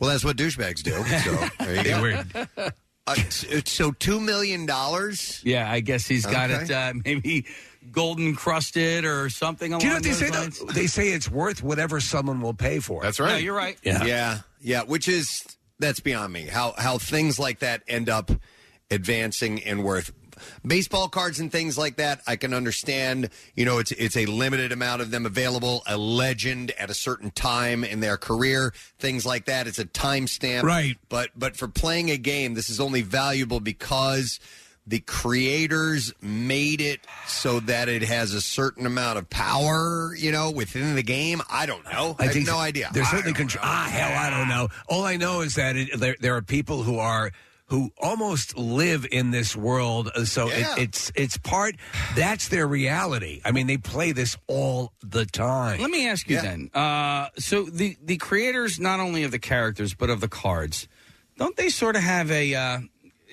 Well, 0.00 0.10
that's 0.10 0.24
what 0.24 0.36
douchebags 0.36 0.82
do. 0.82 0.90
So 1.20 1.64
there 1.64 2.14
you 2.16 2.24
go. 2.56 2.70
Weird. 3.06 3.18
Uh, 3.18 3.30
so- 3.30 3.60
so 3.64 3.90
two 3.92 4.20
million 4.20 4.66
dollars. 4.66 5.40
Yeah, 5.44 5.70
I 5.70 5.80
guess 5.80 6.06
he's 6.06 6.26
got 6.26 6.50
Okay. 6.50 6.64
it 6.64 6.70
uh, 6.70 6.92
maybe 7.04 7.44
golden 7.92 8.34
crusted 8.34 9.04
or 9.04 9.28
something. 9.30 9.70
Do 9.70 9.76
you 9.76 9.82
know 9.84 9.88
along 9.90 9.94
what 9.96 10.02
they 10.02 10.08
those 10.10 10.18
say? 10.18 10.30
lines. 10.30 10.58
Though? 10.58 10.66
They 10.72 10.86
say 10.86 11.08
it's 11.10 11.30
worth 11.30 11.62
whatever 11.62 12.00
someone 12.00 12.40
will 12.40 12.54
pay 12.54 12.80
for. 12.80 13.02
it. 13.02 13.04
That's 13.04 13.20
right. 13.20 13.30
No, 13.32 13.36
you're 13.36 13.54
right. 13.56 13.78
Yeah. 13.82 14.04
yeah, 14.04 14.38
yeah. 14.60 14.82
Which 14.82 15.06
is 15.08 15.44
that's 15.78 16.00
beyond 16.00 16.32
me. 16.32 16.46
How 16.46 16.74
how 16.76 16.98
things 16.98 17.38
like 17.38 17.60
that 17.60 17.82
end 17.86 18.08
up 18.08 18.30
advancing 18.90 19.58
in 19.58 19.82
worth. 19.82 20.12
Baseball 20.66 21.08
cards 21.08 21.40
and 21.40 21.50
things 21.50 21.76
like 21.76 21.96
that, 21.96 22.20
I 22.26 22.36
can 22.36 22.54
understand. 22.54 23.30
You 23.54 23.64
know, 23.64 23.78
it's 23.78 23.92
it's 23.92 24.16
a 24.16 24.26
limited 24.26 24.72
amount 24.72 25.02
of 25.02 25.10
them 25.10 25.26
available. 25.26 25.82
A 25.86 25.96
legend 25.96 26.72
at 26.72 26.90
a 26.90 26.94
certain 26.94 27.30
time 27.30 27.84
in 27.84 28.00
their 28.00 28.16
career, 28.16 28.72
things 28.98 29.24
like 29.26 29.46
that. 29.46 29.66
It's 29.66 29.78
a 29.78 29.84
timestamp, 29.84 30.62
Right. 30.62 30.98
But 31.08 31.30
but 31.36 31.56
for 31.56 31.68
playing 31.68 32.10
a 32.10 32.16
game, 32.16 32.54
this 32.54 32.70
is 32.70 32.80
only 32.80 33.02
valuable 33.02 33.60
because 33.60 34.40
the 34.86 35.00
creators 35.00 36.12
made 36.20 36.80
it 36.80 37.00
so 37.26 37.58
that 37.60 37.88
it 37.88 38.02
has 38.02 38.32
a 38.32 38.40
certain 38.40 38.86
amount 38.86 39.18
of 39.18 39.28
power. 39.28 40.14
You 40.16 40.32
know, 40.32 40.50
within 40.50 40.94
the 40.94 41.02
game. 41.02 41.42
I 41.50 41.66
don't 41.66 41.84
know. 41.84 42.16
I, 42.18 42.26
have 42.26 42.46
no 42.46 42.58
idea. 42.58 42.90
There's 42.92 43.08
certainly 43.08 43.34
control. 43.34 43.64
Ah, 43.66 43.88
hell, 43.90 44.16
I 44.16 44.30
don't 44.30 44.48
know. 44.48 44.68
All 44.88 45.04
I 45.04 45.16
know 45.16 45.40
is 45.40 45.54
that 45.56 45.76
it, 45.76 45.98
there, 45.98 46.16
there 46.20 46.36
are 46.36 46.42
people 46.42 46.82
who 46.82 46.98
are 46.98 47.32
who 47.68 47.90
almost 47.98 48.56
live 48.56 49.06
in 49.10 49.32
this 49.32 49.56
world. 49.56 50.08
uh, 50.14 50.24
So 50.24 50.48
Yeah. 50.48 50.74
it, 50.76 50.82
it's 50.82 51.12
it's 51.14 51.36
part. 51.38 51.74
That's 52.14 52.48
their 52.48 52.66
reality. 52.66 53.40
I 53.44 53.50
mean, 53.50 53.66
they 53.66 53.76
play 53.76 54.12
this 54.12 54.36
all 54.46 54.92
the 55.02 55.26
time. 55.26 55.80
Let 55.80 55.90
me 55.90 56.06
ask 56.08 56.28
you 56.30 56.36
Yeah. 56.36 56.42
then. 56.42 56.70
Uh, 56.72 57.28
so 57.38 57.64
the 57.64 57.96
the 58.02 58.16
creators 58.18 58.78
not 58.78 59.00
only 59.00 59.24
of 59.24 59.30
the 59.32 59.38
characters 59.40 59.94
but 59.94 60.10
of 60.10 60.20
the 60.20 60.28
cards, 60.28 60.86
don't 61.38 61.56
they 61.56 61.68
sort 61.68 61.96
of 61.96 62.02
have 62.02 62.30
a? 62.30 62.54
Uh, 62.54 62.78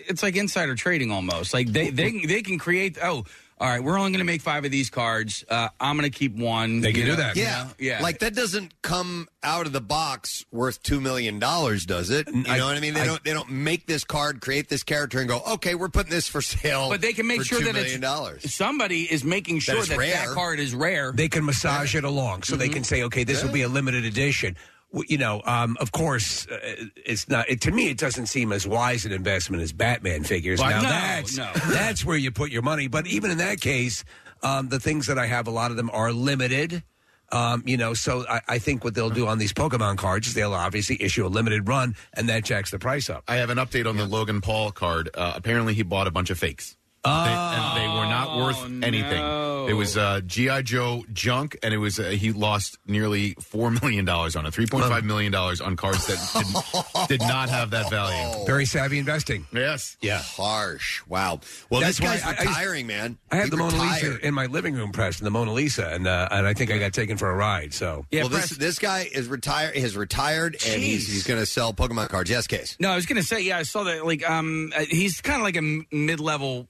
it's 0.08 0.24
like 0.24 0.36
insider 0.36 0.76
trading 0.76 1.12
almost. 1.12 1.54
Like 1.54 1.68
they 1.72 1.90
they 1.92 2.26
they 2.26 2.42
can 2.42 2.58
create. 2.58 2.98
Oh, 3.02 3.26
all 3.60 3.70
right, 3.70 3.82
we're 3.84 3.98
only 3.98 4.12
going 4.12 4.20
to 4.20 4.26
make 4.26 4.42
five 4.42 4.66
of 4.66 4.72
these 4.72 4.90
cards. 4.90 5.46
Uh, 5.48 5.70
I'm 5.80 5.98
going 5.98 6.10
to 6.12 6.18
keep 6.18 6.36
one. 6.36 6.82
They 6.82 6.92
can 6.92 7.02
you 7.02 7.08
do 7.12 7.16
that. 7.18 7.36
Yeah, 7.36 7.70
yeah. 7.80 8.02
Like 8.02 8.20
that 8.20 8.36
doesn't 8.36 8.74
come 8.82 9.28
out 9.42 9.66
of 9.68 9.74
the 9.74 9.80
box 9.82 10.44
worth 10.52 10.82
two 10.84 11.00
million 11.00 11.40
dollars, 11.40 11.86
does 11.86 12.10
it? 12.10 12.28
You 12.28 12.44
I- 12.48 12.58
know 12.58 12.66
what 12.66 12.76
I 12.76 12.80
mean? 12.80 12.94
They 12.94 13.02
I- 13.02 13.06
don't. 13.06 13.24
They 13.24 13.32
don't 13.34 13.50
make 13.52 13.86
this 13.88 14.04
card, 14.04 14.42
create 14.42 14.70
this 14.70 14.84
character, 14.84 15.20
and 15.20 15.28
go, 15.30 15.42
okay, 15.54 15.76
we're 15.76 15.90
putting 15.90 16.12
this 16.12 16.28
for 16.28 16.42
sale. 16.42 16.90
But 16.90 17.02
they 17.02 17.14
can 17.14 17.28
make 17.28 17.40
for 17.40 17.46
sure 17.46 17.60
2 17.60 17.66
that 17.66 17.74
million 17.74 17.92
it's 17.96 18.02
dollars. 18.02 18.54
somebody 18.54 19.04
is 19.04 19.24
making 19.24 19.60
sure 19.60 19.78
it's 19.78 19.88
that 19.90 19.96
that 19.98 20.26
rare. 20.28 20.34
card 20.34 20.60
is 20.60 20.74
rare. 20.76 21.12
They 21.14 21.30
can 21.30 21.46
massage 21.46 21.96
it 21.96 22.04
along, 22.04 22.44
so 22.44 22.56
they 22.56 22.66
Mm-hmm. 22.66 22.74
can 22.74 22.84
say, 22.84 23.04
okay, 23.04 23.24
this 23.24 23.44
will 23.44 23.52
be 23.52 23.62
a 23.62 23.68
limited 23.70 24.04
edition. 24.06 24.58
W- 24.94 25.06
You 25.10 25.18
know, 25.18 25.42
um, 25.46 25.76
of 25.82 25.92
course, 25.92 26.48
uh, 26.48 26.58
it's 26.96 27.28
not. 27.28 27.50
It, 27.50 27.60
to 27.62 27.72
me, 27.72 27.90
it 27.90 27.98
doesn't 27.98 28.28
seem 28.28 28.52
as 28.54 28.66
wise 28.68 29.06
an 29.06 29.12
investment 29.12 29.62
as 29.64 29.74
Batman 29.74 30.24
figures. 30.24 30.60
Well, 30.62 30.70
now 30.70 30.82
no, 30.84 30.90
that's 30.90 31.38
no. 31.38 31.52
that's 31.74 32.06
where 32.06 32.16
you 32.18 32.32
put 32.32 32.52
your 32.52 32.62
money. 32.62 32.88
But 32.88 33.08
even 33.08 33.32
in 33.32 33.40
that 33.40 33.60
case, 33.60 34.06
um, 34.44 34.70
the 34.70 34.80
things 34.80 35.08
that 35.08 35.18
I 35.18 35.26
have, 35.26 35.48
a 35.48 35.52
lot 35.52 35.72
of 35.72 35.78
them 35.78 35.90
are 35.92 36.14
limited. 36.14 36.84
Um, 37.32 37.64
you 37.66 37.78
know, 37.78 37.96
so 37.96 38.24
I, 38.30 38.42
I 38.48 38.60
think 38.60 38.84
what 38.84 38.94
they'll 38.94 39.10
do 39.10 39.26
on 39.26 39.40
these 39.40 39.54
Pokemon 39.54 39.98
cards 39.98 40.28
is 40.28 40.34
they'll 40.36 40.54
obviously 40.54 41.02
issue 41.02 41.26
a 41.26 41.30
limited 41.30 41.68
run, 41.68 41.96
and 42.14 42.30
that 42.30 42.44
jacks 42.44 42.70
the 42.70 42.78
price 42.78 43.10
up. 43.10 43.24
I 43.28 43.38
have 43.38 43.50
an 43.50 43.58
update 43.58 43.90
on 43.90 43.98
the 43.98 44.06
Logan 44.06 44.40
Paul 44.40 44.72
card. 44.72 45.10
Uh, 45.16 45.34
apparently, 45.36 45.74
he 45.74 45.82
bought 45.82 46.06
a 46.06 46.12
bunch 46.12 46.30
of 46.30 46.38
fakes. 46.38 46.78
They, 47.06 47.10
and 47.12 47.78
they 47.78 47.88
were 47.88 48.06
not 48.08 48.38
worth 48.38 48.64
anything. 48.84 49.24
It 49.70 49.74
was 49.74 49.96
uh, 49.98 50.20
GI 50.26 50.64
Joe 50.64 51.04
junk, 51.14 51.58
and 51.64 51.74
it 51.74 51.78
was 51.78 51.98
uh, 52.00 52.04
he 52.10 52.32
lost 52.34 52.78
nearly 52.86 53.34
four 53.42 53.72
million 53.72 54.04
dollars 54.06 54.36
on 54.36 54.46
it, 54.46 54.54
three 54.54 54.66
point 54.68 54.86
five 54.86 55.04
million 55.06 55.32
dollars 55.32 55.62
on 55.62 55.76
cards 55.78 56.06
that 56.08 57.08
did, 57.08 57.08
did 57.20 57.28
not 57.28 57.48
have 57.50 57.72
that 57.72 57.90
value. 57.90 58.46
Very 58.46 58.66
savvy 58.66 59.00
investing. 59.00 59.48
Yes. 59.54 59.96
Yeah. 60.02 60.18
Harsh. 60.22 61.02
Wow. 61.08 61.40
Well, 61.70 61.80
That's 61.82 61.98
this 61.98 62.06
guy's 62.08 62.24
why 62.24 62.32
I- 62.40 62.44
I- 62.46 62.50
retiring, 62.50 62.88
man. 62.88 63.18
I 63.32 63.36
have 63.38 63.46
He 63.46 63.50
the 63.52 63.58
Mona 63.58 63.74
retired. 63.76 64.04
Lisa 64.16 64.28
in 64.28 64.34
my 64.34 64.46
living 64.48 64.74
room, 64.76 64.92
Preston, 64.92 65.24
the 65.26 65.32
Mona 65.32 65.54
Lisa, 65.54 65.88
and 65.88 66.08
uh, 66.08 66.28
and 66.32 66.46
I 66.46 66.54
think 66.54 66.70
I 66.72 66.78
got 66.78 66.92
taken 66.94 67.16
for 67.18 67.30
a 67.30 67.36
ride. 67.36 67.74
So 67.74 68.06
well, 68.12 68.28
this 68.30 68.50
this 68.58 68.80
guy 68.80 69.10
is 69.14 69.28
retired. 69.28 69.76
Has 69.78 69.96
retired, 69.96 70.58
and 70.68 70.82
he's 70.82 71.08
he's 71.08 71.24
going 71.26 71.40
to 71.40 71.46
sell 71.46 71.74
Pokemon 71.74 72.10
cards. 72.10 72.30
Yes, 72.30 72.48
case. 72.48 72.76
No, 72.82 72.90
I 72.92 72.96
was 72.96 73.06
going 73.06 73.22
to 73.22 73.28
say, 73.28 73.42
yeah, 73.42 73.58
I 73.58 73.64
saw 73.64 73.84
that. 73.84 74.06
Like, 74.06 74.30
um, 74.30 74.72
uh, 74.76 74.82
he's 74.82 75.22
kind 75.22 75.38
of 75.38 75.44
like 75.44 75.56
a 75.56 75.60
m- 75.60 75.86
mid-level 75.92 76.68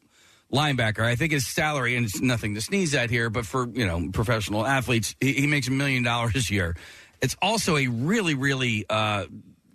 linebacker. 0.53 1.03
I 1.03 1.15
think 1.15 1.31
his 1.33 1.47
salary, 1.47 1.95
and 1.95 2.05
it's 2.05 2.21
nothing 2.21 2.55
to 2.55 2.61
sneeze 2.61 2.93
at 2.93 3.09
here, 3.09 3.29
but 3.29 3.45
for 3.45 3.67
you 3.67 3.85
know 3.85 4.09
professional 4.13 4.65
athletes, 4.65 5.15
he, 5.19 5.33
he 5.33 5.47
makes 5.47 5.67
a 5.67 5.71
million 5.71 6.03
dollars 6.03 6.49
a 6.49 6.53
year. 6.53 6.75
It's 7.21 7.35
also 7.41 7.77
a 7.77 7.87
really, 7.87 8.35
really 8.35 8.85
uh, 8.89 9.25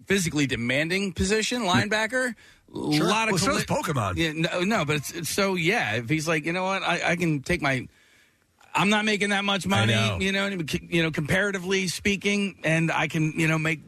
physically 0.06 0.46
demanding 0.46 1.12
position, 1.12 1.62
linebacker. 1.62 2.34
A 2.74 2.92
Sure. 2.92 3.06
lot 3.06 3.28
of 3.28 3.32
Well, 3.32 3.38
so 3.38 3.56
is 3.56 3.64
Pokemon. 3.64 4.16
Yeah, 4.16 4.32
no, 4.34 4.60
no, 4.60 4.84
but 4.84 4.96
it's, 4.96 5.10
it's 5.12 5.30
so 5.30 5.54
yeah. 5.54 5.94
If 5.94 6.10
he's 6.10 6.28
like, 6.28 6.44
you 6.44 6.52
know 6.52 6.64
what, 6.64 6.82
I, 6.82 7.12
I 7.12 7.16
can 7.16 7.40
take 7.42 7.62
my. 7.62 7.88
I'm 8.74 8.90
not 8.90 9.06
making 9.06 9.30
that 9.30 9.44
much 9.44 9.66
money, 9.66 9.94
know. 9.94 10.18
you 10.20 10.30
know. 10.30 10.46
You 10.70 11.02
know, 11.02 11.10
comparatively 11.10 11.88
speaking, 11.88 12.58
and 12.62 12.92
I 12.92 13.08
can, 13.08 13.32
you 13.40 13.48
know, 13.48 13.58
make 13.58 13.80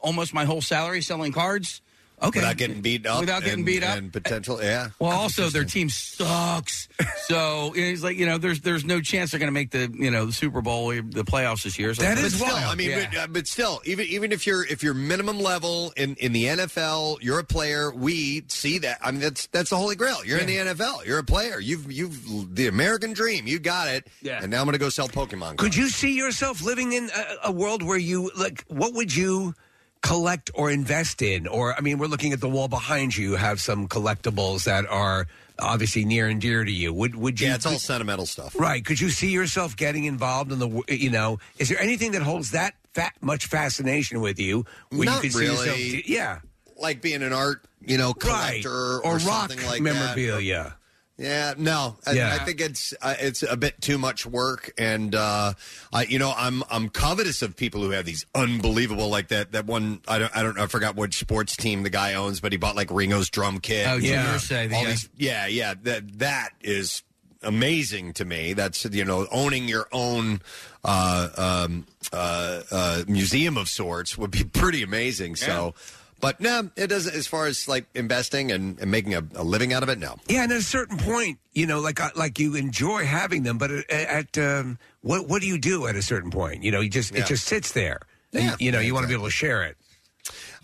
almost 0.00 0.32
my 0.32 0.44
whole 0.44 0.62
salary 0.62 1.02
selling 1.02 1.32
cards. 1.32 1.82
Okay, 2.20 2.40
Without 2.40 2.56
getting 2.56 2.80
beat 2.80 3.06
up. 3.06 3.20
Without 3.20 3.42
getting 3.42 3.60
and- 3.60 3.66
beat 3.66 3.84
up. 3.84 3.96
And 3.96 4.12
potential, 4.12 4.60
yeah. 4.62 4.88
Well, 4.98 5.12
also 5.12 5.48
their 5.50 5.64
team 5.64 5.88
sucks. 5.88 6.88
so 7.26 7.72
you 7.74 7.82
know, 7.82 7.88
he's 7.90 8.02
like, 8.02 8.16
you 8.16 8.26
know, 8.26 8.38
there's 8.38 8.60
there's 8.60 8.84
no 8.84 9.00
chance 9.00 9.30
they're 9.30 9.38
going 9.38 9.48
to 9.48 9.52
make 9.52 9.70
the 9.70 9.88
you 9.96 10.10
know 10.10 10.26
the 10.26 10.32
Super 10.32 10.60
Bowl, 10.60 10.90
or 10.90 10.96
the 10.96 11.24
playoffs 11.24 11.62
this 11.62 11.78
year. 11.78 11.94
So 11.94 12.02
but 12.02 12.18
still, 12.30 12.46
I 12.54 12.74
mean, 12.74 12.90
Yeah. 12.90 13.08
but, 13.12 13.18
uh, 13.18 13.26
but 13.28 13.46
still, 13.46 13.80
even 13.84 14.06
even 14.06 14.32
if 14.32 14.46
you're 14.46 14.64
if 14.66 14.82
you're 14.82 14.94
minimum 14.94 15.38
level 15.38 15.92
in 15.96 16.16
in 16.16 16.32
the 16.32 16.44
NFL, 16.46 17.18
you're 17.22 17.38
a 17.38 17.44
player. 17.44 17.92
We 17.92 18.42
see 18.48 18.78
that. 18.78 18.98
I 19.00 19.12
mean, 19.12 19.20
that's 19.20 19.46
that's 19.48 19.70
the 19.70 19.76
holy 19.76 19.94
grail. 19.96 20.24
You're 20.24 20.38
in 20.38 20.46
the 20.48 20.56
NFL. 20.56 21.06
You're 21.06 21.18
a 21.20 21.24
player. 21.24 21.60
You've 21.60 21.90
you've 21.90 22.54
the 22.54 22.66
American 22.66 23.12
dream. 23.12 23.46
You 23.46 23.58
got 23.60 23.88
it. 23.88 24.08
Yeah. 24.22 24.40
And 24.42 24.50
now 24.50 24.58
I'm 24.60 24.64
going 24.66 24.72
to 24.72 24.78
go 24.78 24.88
sell 24.88 25.08
Pokemon. 25.08 25.56
Could 25.58 25.76
you 25.76 25.88
see 25.88 26.16
yourself 26.16 26.62
living 26.64 26.92
in 26.94 27.10
a, 27.14 27.48
a 27.48 27.52
world 27.52 27.82
where 27.82 27.98
you 27.98 28.30
like? 28.36 28.64
What 28.66 28.94
would 28.94 29.14
you 29.14 29.54
collect 30.02 30.50
or 30.54 30.70
invest 30.70 31.22
in? 31.22 31.46
Or 31.46 31.74
I 31.74 31.80
mean, 31.80 31.98
we're 31.98 32.06
looking 32.06 32.32
at 32.32 32.40
the 32.40 32.48
wall 32.48 32.68
behind 32.68 33.16
you. 33.16 33.30
You 33.30 33.36
have 33.36 33.60
some 33.60 33.88
collectibles 33.88 34.64
that 34.64 34.86
are 34.86 35.26
obviously 35.58 36.04
near 36.04 36.28
and 36.28 36.40
dear 36.40 36.64
to 36.64 36.70
you. 36.72 36.92
Would 36.94 37.14
would 37.16 37.40
you? 37.40 37.48
Yeah, 37.48 37.56
it's 37.56 37.66
all 37.66 37.78
sentimental 37.78 38.26
stuff. 38.26 38.58
Right? 38.58 38.84
Could 38.84 39.00
you 39.00 39.10
see 39.10 39.30
yourself 39.30 39.76
getting 39.76 40.04
involved 40.04 40.52
in 40.52 40.58
the? 40.58 40.82
You 40.88 41.10
know, 41.10 41.38
is 41.58 41.68
there 41.68 41.80
anything 41.80 42.12
that 42.12 42.22
holds 42.22 42.52
that 42.52 42.74
fa- 42.94 43.12
much 43.20 43.46
fascination 43.46 44.20
with 44.20 44.38
you? 44.38 44.64
Where 44.90 45.06
Not 45.06 45.24
you 45.24 45.30
could 45.30 45.38
really. 45.40 45.56
see 45.56 45.86
yourself? 45.90 46.08
yeah. 46.08 46.38
Like 46.80 47.02
being 47.02 47.22
an 47.24 47.32
art, 47.32 47.64
you 47.84 47.98
know, 47.98 48.08
Right. 48.24 48.62
collector 48.62 48.70
Or 48.98 49.02
or, 49.04 49.12
rock 49.18 49.50
something 49.50 49.66
like 49.66 49.80
memorabilia. 49.82 50.62
That. 50.64 50.72
Yeah, 51.18 51.54
no, 51.58 51.96
I, 52.06 52.12
Yeah. 52.12 52.38
I 52.40 52.44
think 52.44 52.60
it's 52.60 52.94
uh, 53.02 53.16
it's 53.18 53.42
a 53.42 53.56
bit 53.56 53.80
too 53.80 53.98
much 53.98 54.24
work, 54.24 54.72
and 54.78 55.12
uh, 55.16 55.54
I, 55.92 56.04
you 56.04 56.20
know, 56.20 56.32
I'm 56.36 56.62
I'm 56.70 56.88
covetous 56.88 57.42
of 57.42 57.56
people 57.56 57.82
who 57.82 57.90
have 57.90 58.04
these 58.04 58.24
unbelievable 58.36 59.08
like 59.08 59.28
that 59.28 59.50
that 59.50 59.66
one. 59.66 60.00
I 60.06 60.20
don't 60.20 60.36
I 60.36 60.44
don't 60.44 60.56
know, 60.56 60.62
I 60.62 60.66
forgot 60.68 60.94
which 60.94 61.18
sports 61.18 61.56
team 61.56 61.82
the 61.82 61.90
guy 61.90 62.14
owns, 62.14 62.38
but 62.38 62.52
he 62.52 62.58
bought 62.58 62.76
like 62.76 62.92
Ringo's 62.92 63.30
drum 63.30 63.58
kit. 63.58 63.88
Oh, 63.88 63.96
yeah, 63.96 64.38
all 64.72 64.84
uh, 64.84 64.90
these, 64.90 65.08
yeah, 65.16 65.48
yeah. 65.48 65.74
That 65.82 66.20
that 66.20 66.50
is 66.60 67.02
amazing 67.42 68.12
to 68.14 68.24
me. 68.24 68.52
That's 68.52 68.84
you 68.84 69.04
know 69.04 69.26
owning 69.32 69.66
your 69.66 69.88
own 69.90 70.40
uh, 70.84 71.30
um, 71.36 71.86
uh, 72.12 72.62
uh, 72.70 73.02
museum 73.08 73.56
of 73.56 73.68
sorts 73.68 74.16
would 74.16 74.30
be 74.30 74.44
pretty 74.52 74.84
amazing. 74.84 75.34
So. 75.34 75.74
But 76.20 76.40
no, 76.40 76.68
it 76.76 76.88
doesn't. 76.88 77.14
As 77.14 77.26
far 77.28 77.46
as 77.46 77.68
like 77.68 77.86
investing 77.94 78.50
and, 78.50 78.78
and 78.80 78.90
making 78.90 79.14
a, 79.14 79.22
a 79.36 79.44
living 79.44 79.72
out 79.72 79.82
of 79.84 79.88
it, 79.88 79.98
no. 80.00 80.16
Yeah, 80.28 80.42
and 80.42 80.50
at 80.52 80.58
a 80.58 80.62
certain 80.62 80.98
point, 80.98 81.38
you 81.52 81.64
know, 81.66 81.78
like 81.80 82.00
uh, 82.00 82.10
like 82.16 82.40
you 82.40 82.56
enjoy 82.56 83.04
having 83.06 83.44
them, 83.44 83.56
but 83.56 83.70
at, 83.70 83.88
at 83.90 84.38
um, 84.38 84.78
what 85.02 85.28
what 85.28 85.40
do 85.42 85.46
you 85.46 85.58
do 85.58 85.86
at 85.86 85.94
a 85.94 86.02
certain 86.02 86.30
point? 86.32 86.64
You 86.64 86.72
know, 86.72 86.80
you 86.80 86.90
just 86.90 87.12
Yeah. 87.14 87.20
it 87.20 87.26
just 87.26 87.44
sits 87.44 87.70
there. 87.72 88.00
And, 88.32 88.42
Yeah, 88.44 88.56
you 88.58 88.72
know, 88.72 88.80
you 88.80 88.94
want 88.94 89.04
to 89.04 89.08
be 89.08 89.14
able 89.14 89.26
to 89.26 89.30
share 89.30 89.62
it. 89.62 89.76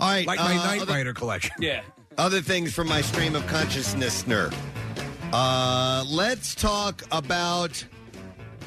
All 0.01 0.11
right, 0.11 0.27
like 0.27 0.39
my 0.41 0.53
uh, 0.57 0.65
Knight 0.67 0.83
other- 0.83 0.93
Rider 0.93 1.15
collection. 1.15 1.53
Yeah. 1.61 1.83
Other 2.19 2.41
things 2.41 2.75
from 2.75 2.89
my 2.89 3.01
stream 3.01 3.37
of 3.37 3.47
consciousness, 3.47 4.27
ner. 4.27 4.51
Uh, 5.33 6.05
let's 6.09 6.55
talk 6.57 7.03
about 7.13 7.85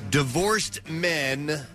divorced 0.10 0.88
men 0.90 1.66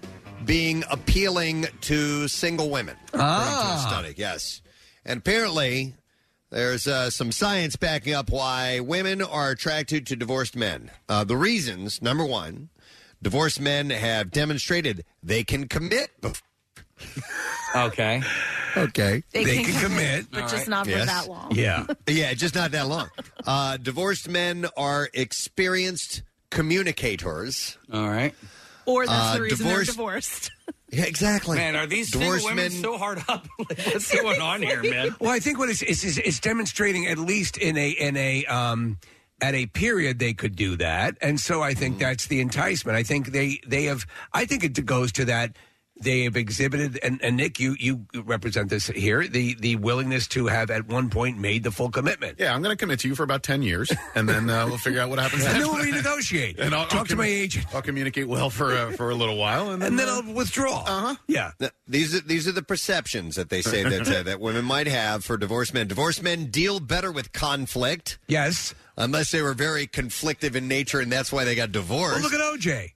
being 0.46 0.84
appealing 0.90 1.66
to 1.82 2.26
single 2.28 2.70
women. 2.70 2.96
according 3.08 3.28
to 3.28 3.32
a 3.34 3.36
Ah. 3.36 3.86
study, 3.88 4.14
yes, 4.16 4.61
and 5.04 5.18
apparently 5.18 5.94
there's 6.50 6.86
uh, 6.86 7.10
some 7.10 7.32
science 7.32 7.76
backing 7.76 8.14
up 8.14 8.30
why 8.30 8.80
women 8.80 9.22
are 9.22 9.50
attracted 9.50 10.06
to 10.08 10.16
divorced 10.16 10.56
men. 10.56 10.90
Uh, 11.08 11.24
the 11.24 11.36
reasons: 11.36 12.02
number 12.02 12.24
one, 12.24 12.68
divorced 13.22 13.60
men 13.60 13.90
have 13.90 14.30
demonstrated 14.30 15.04
they 15.22 15.44
can 15.44 15.68
commit. 15.68 16.10
Okay. 17.74 18.22
Okay. 18.76 19.22
They, 19.32 19.44
can, 19.64 19.80
commit, 19.80 20.26
but 20.30 20.48
just 20.48 20.68
not 20.68 20.86
for 20.86 20.92
Yes. 20.92 21.06
that 21.06 21.28
long. 21.28 21.52
Yeah. 21.54 21.86
yeah, 22.06 22.32
just 22.34 22.54
not 22.54 22.70
that 22.72 22.86
long. 22.86 23.08
Uh, 23.46 23.76
divorced 23.76 24.28
men 24.28 24.66
are 24.76 25.08
experienced 25.12 26.22
communicators. 26.50 27.76
All 27.92 28.08
right. 28.08 28.34
Or 28.86 29.06
that's 29.06 29.18
Uh, 29.18 29.34
the 29.34 29.40
reason 29.42 29.58
divorce- 29.66 29.86
they're 29.86 29.94
divorced. 29.94 30.50
Yeah, 30.92 31.04
exactly. 31.04 31.56
Man, 31.56 31.74
are 31.74 31.86
these 31.86 32.10
Divorced 32.10 32.44
single 32.44 32.62
women 32.64 32.72
men- 32.72 32.82
so 32.82 32.98
hard 32.98 33.22
up? 33.26 33.48
Like, 33.58 33.78
What's 33.86 34.14
going 34.14 34.40
on 34.42 34.60
here, 34.62 34.82
man? 34.90 35.16
Well, 35.18 35.30
I 35.30 35.38
think 35.40 35.58
what 35.58 35.70
it's 35.70 35.80
it's, 35.82 36.04
it's, 36.04 36.18
it's 36.18 36.38
demonstrating 36.38 37.06
at 37.06 37.18
least 37.18 37.56
in 37.56 37.76
a 37.78 37.90
in 37.90 38.16
a 38.16 38.44
um 38.46 38.98
at 39.40 39.54
a 39.54 39.66
period 39.66 40.18
they 40.18 40.34
could 40.34 40.54
do 40.54 40.76
that, 40.76 41.16
and 41.22 41.40
so 41.40 41.62
I 41.62 41.72
think 41.74 41.98
that's 41.98 42.26
the 42.26 42.40
enticement. 42.40 42.96
I 42.96 43.02
think 43.02 43.32
they 43.32 43.60
they 43.66 43.84
have. 43.84 44.06
I 44.34 44.44
think 44.44 44.64
it 44.64 44.84
goes 44.84 45.12
to 45.12 45.24
that. 45.24 45.56
They 46.02 46.24
have 46.24 46.36
exhibited, 46.36 46.98
and, 47.02 47.22
and 47.22 47.36
Nick, 47.36 47.58
you 47.60 47.76
you 47.78 48.06
represent 48.24 48.68
this 48.70 48.88
here, 48.88 49.26
the 49.26 49.54
the 49.54 49.76
willingness 49.76 50.26
to 50.28 50.46
have 50.46 50.70
at 50.70 50.86
one 50.88 51.10
point 51.10 51.38
made 51.38 51.62
the 51.62 51.70
full 51.70 51.90
commitment. 51.90 52.38
Yeah, 52.38 52.54
I'm 52.54 52.62
going 52.62 52.76
to 52.76 52.80
commit 52.80 53.00
to 53.00 53.08
you 53.08 53.14
for 53.14 53.22
about 53.22 53.42
10 53.42 53.62
years, 53.62 53.90
and 54.14 54.28
then 54.28 54.50
uh, 54.50 54.66
we'll 54.66 54.78
figure 54.78 55.00
out 55.00 55.08
what 55.10 55.18
happens 55.18 55.44
And 55.46 55.60
then 55.62 55.68
we'll 55.68 55.84
renegotiate. 55.84 56.58
And 56.58 56.74
I'll, 56.74 56.86
Talk 56.86 57.00
I'll 57.00 57.04
to 57.06 57.16
my 57.16 57.26
agent. 57.26 57.66
I'll 57.74 57.82
communicate 57.82 58.28
well 58.28 58.50
for 58.50 58.72
uh, 58.72 58.92
for 58.92 59.10
a 59.10 59.14
little 59.14 59.36
while, 59.36 59.70
and 59.70 59.80
then, 59.80 59.90
And 59.92 59.98
then 59.98 60.08
uh, 60.08 60.22
I'll 60.24 60.34
withdraw. 60.34 60.82
Uh-huh. 60.86 61.14
Yeah. 61.26 61.52
Th- 61.58 61.72
These 61.86 62.14
are 62.14 62.20
these 62.20 62.48
are 62.48 62.52
the 62.52 62.62
perceptions 62.62 63.36
that 63.36 63.48
they 63.50 63.62
say 63.62 63.82
that 63.88 64.08
uh, 64.08 64.22
that 64.24 64.40
women 64.40 64.64
might 64.64 64.86
have 64.86 65.24
for 65.24 65.36
divorced 65.36 65.74
men. 65.74 65.86
Divorced 65.88 66.22
men 66.22 66.46
deal 66.46 66.80
better 66.80 67.12
with 67.12 67.32
conflict. 67.32 68.18
Yes. 68.28 68.74
Unless 68.96 69.30
they 69.30 69.40
were 69.40 69.54
very 69.54 69.86
conflictive 69.86 70.54
in 70.54 70.68
nature, 70.68 71.00
and 71.00 71.10
that's 71.10 71.32
why 71.32 71.44
they 71.44 71.54
got 71.54 71.72
divorced. 71.72 72.14
Well, 72.14 72.22
look 72.22 72.32
at 72.34 72.40
OJ. 72.60 72.92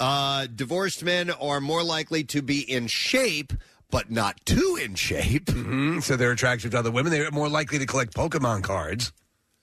Uh, 0.00 0.46
divorced 0.52 1.02
men 1.04 1.30
are 1.30 1.60
more 1.60 1.82
likely 1.82 2.24
to 2.24 2.42
be 2.42 2.60
in 2.60 2.86
shape, 2.88 3.52
but 3.90 4.10
not 4.10 4.44
too 4.44 4.78
in 4.82 4.94
shape. 4.94 5.50
hmm 5.50 6.00
So 6.00 6.16
they're 6.16 6.32
attractive 6.32 6.72
to 6.72 6.78
other 6.78 6.90
women. 6.90 7.12
They're 7.12 7.30
more 7.30 7.48
likely 7.48 7.78
to 7.78 7.86
collect 7.86 8.14
Pokemon 8.14 8.62
cards. 8.64 9.12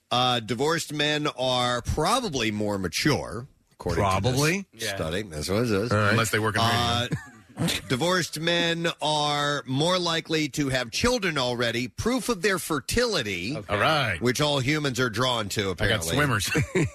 Uh, 0.10 0.40
divorced 0.40 0.94
men 0.94 1.28
are 1.38 1.82
probably 1.82 2.52
more 2.52 2.78
mature, 2.78 3.48
according 3.74 4.02
Probably. 4.04 4.64
to 4.64 4.68
this 4.80 4.90
study. 4.90 5.22
That's 5.24 5.50
what 5.50 5.64
it 5.64 5.72
is. 5.72 5.92
unless 5.92 6.32
they 6.32 6.40
work 6.40 6.56
in 6.56 6.62
radio. 6.62 6.78
Uh, 6.80 7.08
divorced 7.90 8.40
men 8.40 8.88
are 9.02 9.64
more 9.68 10.00
likely 10.00 10.50
to 10.50 10.70
have 10.70 10.92
children 10.92 11.38
already, 11.38 11.88
proof 11.88 12.28
of 12.30 12.42
their 12.42 12.58
fertility. 12.60 13.56
All 13.70 13.78
right. 13.78 14.20
Which 14.22 14.42
all 14.42 14.60
humans 14.60 15.00
are 15.00 15.10
drawn 15.10 15.48
to, 15.50 15.62
I 15.62 15.64
got 15.66 15.72
apparently. 16.06 16.16
swimmers. 16.16 16.52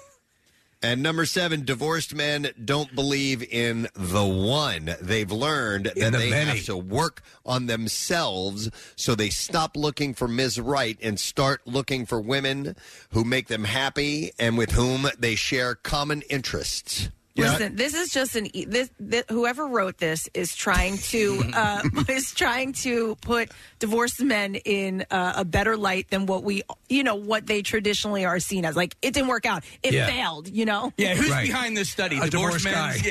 And 0.81 1.01
number 1.01 1.25
seven, 1.25 1.65
divorced 1.65 2.13
men 2.13 2.49
don't 2.63 2.93
believe 2.93 3.41
in 3.41 3.87
the 3.95 4.25
one. 4.25 4.95
They've 5.01 5.31
learned 5.31 5.85
that 5.85 5.95
the 5.95 6.17
they 6.17 6.29
many. 6.29 6.51
have 6.51 6.65
to 6.65 6.77
work 6.77 7.23
on 7.45 7.65
themselves, 7.65 8.69
so 8.95 9.15
they 9.15 9.29
stop 9.29 9.75
looking 9.75 10.13
for 10.13 10.27
Ms. 10.27 10.59
Right 10.59 10.97
and 11.01 11.19
start 11.19 11.61
looking 11.65 12.05
for 12.05 12.21
women 12.21 12.75
who 13.11 13.23
make 13.23 13.47
them 13.47 13.63
happy 13.63 14.31
and 14.37 14.57
with 14.57 14.71
whom 14.71 15.07
they 15.17 15.33
share 15.35 15.73
common 15.73 16.21
interests. 16.29 17.09
Listen, 17.37 17.75
this 17.75 17.93
is 17.93 18.09
just 18.09 18.35
an 18.35 18.55
e- 18.55 18.65
this, 18.65 18.89
this 18.99 19.23
whoever 19.29 19.67
wrote 19.67 19.97
this 19.97 20.27
is 20.33 20.55
trying 20.55 20.97
to 20.97 21.43
uh, 21.53 21.81
is 22.09 22.31
trying 22.33 22.73
to 22.73 23.15
put 23.21 23.51
divorced 23.79 24.21
men 24.21 24.55
in 24.55 25.05
uh, 25.11 25.33
a 25.37 25.45
better 25.45 25.77
light 25.77 26.09
than 26.09 26.25
what 26.25 26.43
we 26.43 26.63
you 26.89 27.03
know 27.03 27.15
what 27.15 27.45
they 27.47 27.61
traditionally 27.61 28.25
are 28.25 28.39
seen 28.39 28.65
as. 28.65 28.75
Like 28.75 28.95
it 29.01 29.13
didn't 29.13 29.29
work 29.29 29.45
out, 29.45 29.63
it 29.83 29.93
Yeah. 29.93 30.07
failed. 30.07 30.47
You 30.49 30.65
know. 30.65 30.93
Yeah, 30.97 31.15
who's 31.15 31.29
behind 31.29 31.77
this 31.77 31.89
study? 31.89 32.17
A 32.17 32.29
Divorce 32.29 32.63
divorced 32.63 32.65
Men's- 32.65 33.01
guy. 33.01 33.07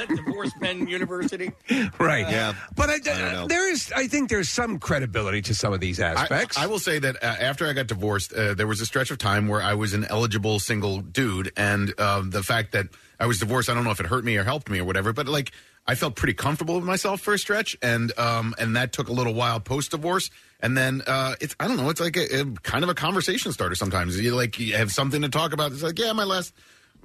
Yeah, 0.00 0.04
Divorce 0.14 0.52
Men 0.60 0.86
University. 0.86 1.50
Right. 1.98 2.28
Yeah. 2.28 2.54
But 2.76 2.90
I, 2.90 2.98
don't 2.98 3.18
know. 3.18 3.46
there 3.48 3.70
is, 3.72 3.92
I 3.94 4.06
think 4.06 4.28
there's 4.30 4.48
some 4.48 4.78
credibility 4.78 5.42
to 5.42 5.54
some 5.54 5.72
of 5.72 5.80
these 5.80 6.00
aspects. 6.00 6.56
I, 6.58 6.64
I 6.64 6.66
will 6.66 6.78
say 6.78 6.98
that 6.98 7.16
uh, 7.22 7.26
after 7.26 7.66
I 7.68 7.72
got 7.72 7.86
divorced, 7.86 8.32
uh, 8.32 8.54
there 8.54 8.66
was 8.66 8.80
a 8.80 8.86
stretch 8.86 9.10
of 9.10 9.18
time 9.18 9.48
where 9.48 9.62
I 9.62 9.74
was 9.74 9.94
an 9.94 10.04
eligible 10.04 10.58
single 10.60 11.00
dude, 11.00 11.52
and 11.56 11.92
uh, 11.98 12.22
the 12.24 12.42
fact 12.42 12.72
that 12.72 12.86
I 13.18 13.26
was 13.26 13.38
divorced, 13.38 13.68
I 13.68 13.74
don't 13.74 13.84
know 13.84 13.90
if 13.90 14.00
it 14.00 14.06
hurt 14.06 14.24
me 14.24 14.36
or 14.36 14.44
helped 14.44 14.68
me 14.68 14.78
or 14.78 14.84
whatever, 14.84 15.12
but 15.12 15.26
like 15.28 15.52
I 15.86 15.94
felt 15.94 16.16
pretty 16.16 16.34
comfortable 16.34 16.76
with 16.76 16.84
myself 16.84 17.20
for 17.20 17.34
a 17.34 17.38
stretch, 17.38 17.76
and 17.82 18.16
um, 18.18 18.54
and 18.58 18.76
that 18.76 18.92
took 18.92 19.08
a 19.08 19.12
little 19.12 19.34
while 19.34 19.60
post 19.60 19.90
divorce, 19.90 20.30
and 20.60 20.76
then 20.76 21.02
uh, 21.06 21.34
it's 21.40 21.54
I 21.60 21.68
don't 21.68 21.76
know, 21.76 21.90
it's 21.90 22.00
like 22.00 22.16
a, 22.16 22.40
a 22.40 22.44
kind 22.62 22.84
of 22.84 22.90
a 22.90 22.94
conversation 22.94 23.52
starter. 23.52 23.74
Sometimes 23.74 24.18
you 24.18 24.34
like 24.34 24.58
you 24.58 24.76
have 24.76 24.90
something 24.90 25.22
to 25.22 25.28
talk 25.28 25.52
about. 25.52 25.72
It's 25.72 25.82
like 25.82 25.98
yeah, 25.98 26.12
my 26.12 26.24
last. 26.24 26.54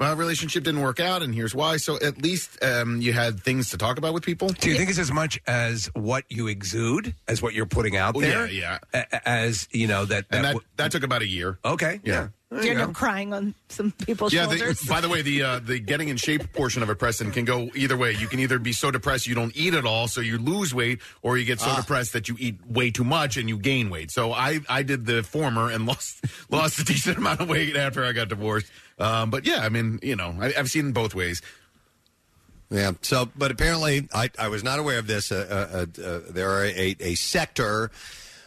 Uh 0.01 0.15
relationship 0.15 0.63
didn't 0.63 0.81
work 0.81 0.99
out, 0.99 1.21
and 1.21 1.33
here's 1.35 1.53
why. 1.53 1.77
So 1.77 1.97
at 1.99 2.21
least 2.21 2.63
um, 2.63 3.01
you 3.01 3.13
had 3.13 3.39
things 3.41 3.69
to 3.71 3.77
talk 3.77 3.97
about 3.97 4.13
with 4.13 4.23
people. 4.23 4.49
Do 4.49 4.69
you 4.69 4.75
think 4.75 4.89
it's 4.89 4.99
as 4.99 5.11
much 5.11 5.39
as 5.47 5.89
what 5.93 6.23
you 6.29 6.47
exude 6.47 7.15
as 7.27 7.41
what 7.41 7.53
you're 7.53 7.65
putting 7.65 7.95
out 7.97 8.15
Oh, 8.15 8.21
there? 8.21 8.47
yeah, 8.47 8.79
yeah. 8.93 9.03
As 9.25 9.67
you 9.71 9.87
know 9.87 10.05
that 10.05 10.25
And 10.31 10.43
that, 10.45 10.53
w- 10.53 10.65
that 10.77 10.91
took 10.91 11.03
about 11.03 11.21
a 11.21 11.27
year. 11.27 11.59
Okay. 11.63 11.99
Yeah. 12.03 12.29
You 12.51 12.71
end 12.71 12.81
up 12.81 12.93
crying 12.93 13.31
on 13.31 13.53
some 13.67 13.91
people's 13.91 14.33
Yeah. 14.33 14.45
shoulders. 14.47 14.79
The, 14.79 14.89
by 14.89 15.01
the 15.01 15.09
way, 15.09 15.21
the 15.21 15.43
uh, 15.43 15.59
the 15.59 15.77
getting 15.77 16.09
in 16.09 16.17
shape 16.17 16.51
portion 16.51 16.81
of 16.81 16.89
a 16.89 16.95
Preston, 16.95 17.29
can 17.29 17.45
go 17.45 17.69
either 17.75 17.95
way. 17.95 18.15
You 18.15 18.25
can 18.27 18.39
either 18.39 18.57
be 18.57 18.71
so 18.73 18.89
depressed 18.89 19.27
you 19.27 19.35
don't 19.35 19.55
eat 19.55 19.75
at 19.75 19.85
all, 19.85 20.07
so 20.07 20.19
you 20.19 20.39
lose 20.39 20.73
weight, 20.73 20.99
or 21.21 21.37
you 21.37 21.45
get 21.45 21.59
so 21.59 21.67
Ah. 21.69 21.75
depressed 21.81 22.13
that 22.13 22.27
you 22.27 22.35
eat 22.39 22.55
way 22.65 22.89
too 22.89 23.03
much 23.03 23.37
and 23.37 23.47
you 23.49 23.57
gain 23.59 23.91
weight. 23.91 24.09
So 24.09 24.33
I 24.33 24.61
I 24.67 24.81
did 24.81 25.05
the 25.05 25.21
former 25.21 25.69
and 25.69 25.85
lost 25.91 26.25
lost 26.49 26.79
a 26.79 26.83
decent 26.85 27.17
amount 27.19 27.39
of 27.41 27.49
weight 27.49 27.75
after 27.75 28.03
I 28.03 28.13
got 28.13 28.29
divorced. 28.29 28.65
Um, 28.99 29.29
but 29.29 29.47
yeah, 29.47 29.59
I 29.59 29.69
mean, 29.69 29.99
you 30.03 30.15
know, 30.15 30.35
I, 30.39 30.53
I've 30.57 30.69
seen 30.69 30.91
both 30.91 31.15
ways. 31.15 31.41
Yeah. 32.69 32.91
So, 33.01 33.29
but 33.35 33.49
apparently, 33.51 34.07
I, 34.13 34.29
I 34.37 34.49
was 34.49 34.63
not 34.63 34.79
aware 34.79 34.99
of 34.99 35.07
this. 35.07 35.31
Uh, 35.31 35.85
uh, 35.97 36.01
uh, 36.01 36.19
there 36.29 36.51
are 36.51 36.65
a, 36.65 36.95
a 36.99 37.15
sector 37.15 37.89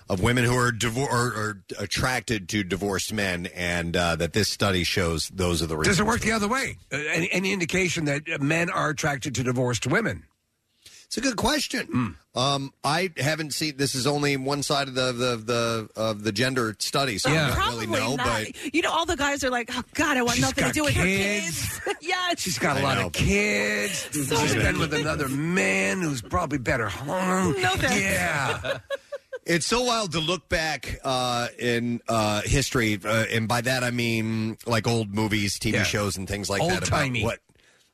of 0.08 0.20
women 0.22 0.44
who 0.44 0.54
are 0.54 0.70
divor- 0.70 1.10
or, 1.10 1.26
or 1.34 1.62
attracted 1.78 2.48
to 2.50 2.62
divorced 2.62 3.12
men, 3.12 3.46
and 3.54 3.96
uh, 3.96 4.14
that 4.16 4.32
this 4.32 4.48
study 4.48 4.84
shows 4.84 5.28
those 5.30 5.62
are 5.62 5.66
the 5.66 5.76
reasons. 5.76 5.96
does 5.96 6.00
it 6.00 6.06
work 6.06 6.20
the 6.20 6.32
other 6.32 6.48
way? 6.48 6.76
Uh, 6.92 6.98
any, 7.12 7.32
any 7.32 7.52
indication 7.52 8.04
that 8.04 8.22
uh, 8.32 8.38
men 8.38 8.68
are 8.70 8.90
attracted 8.90 9.34
to 9.34 9.42
divorced 9.42 9.86
women? 9.86 10.24
It's 11.12 11.18
a 11.18 11.20
good 11.20 11.36
question. 11.36 12.16
Um, 12.34 12.72
I 12.82 13.10
haven't 13.18 13.52
seen. 13.52 13.76
This 13.76 13.94
is 13.94 14.06
only 14.06 14.38
one 14.38 14.62
side 14.62 14.88
of 14.88 14.94
the 14.94 15.12
the 15.12 15.36
the 15.36 15.88
of 15.94 16.22
the 16.24 16.32
gender 16.32 16.74
study, 16.78 17.18
so 17.18 17.28
I 17.30 17.34
don't 17.34 17.52
Probably 17.52 17.86
really 17.86 18.00
know. 18.00 18.16
not. 18.16 18.26
But 18.46 18.74
you 18.74 18.80
know, 18.80 18.90
all 18.90 19.04
the 19.04 19.18
guys 19.18 19.44
are 19.44 19.50
like, 19.50 19.68
"Oh 19.76 19.82
God, 19.92 20.16
I 20.16 20.22
want 20.22 20.36
She's 20.36 20.40
nothing 20.46 20.54
to 20.64 20.68
got 20.68 20.74
do 20.74 20.84
with 20.84 20.94
her 20.94 21.02
kids. 21.04 21.80
kids." 21.84 21.96
yes, 22.00 22.40
She's 22.40 22.58
got 22.58 22.78
a 22.78 22.80
I 22.80 22.82
lot 22.82 22.96
know. 22.96 23.06
of 23.08 23.12
kids. 23.12 24.08
She's 24.10 24.54
been 24.54 24.78
with 24.78 24.94
another 24.94 25.28
man 25.28 26.00
who's 26.00 26.22
probably 26.22 26.56
better 26.56 26.88
hung. 26.88 27.60
No 27.60 27.68
thanks. 27.76 28.00
Yeah. 28.00 28.78
It's 29.44 29.66
so 29.66 29.82
wild 29.82 30.12
to 30.12 30.20
look 30.20 30.48
back 30.48 30.98
uh, 31.04 31.48
in 31.58 32.00
uh, 32.08 32.40
history, 32.40 32.98
uh, 33.04 33.26
and 33.30 33.46
by 33.48 33.60
that 33.60 33.84
I 33.84 33.90
mean 33.90 34.56
like 34.64 34.86
old 34.88 35.12
movies, 35.14 35.58
TV 35.58 35.74
Yeah. 35.74 35.82
shows, 35.82 36.16
and 36.16 36.26
things 36.26 36.48
like 36.48 36.62
that. 36.62 36.72
Old-timey. 36.72 37.22
What 37.22 37.40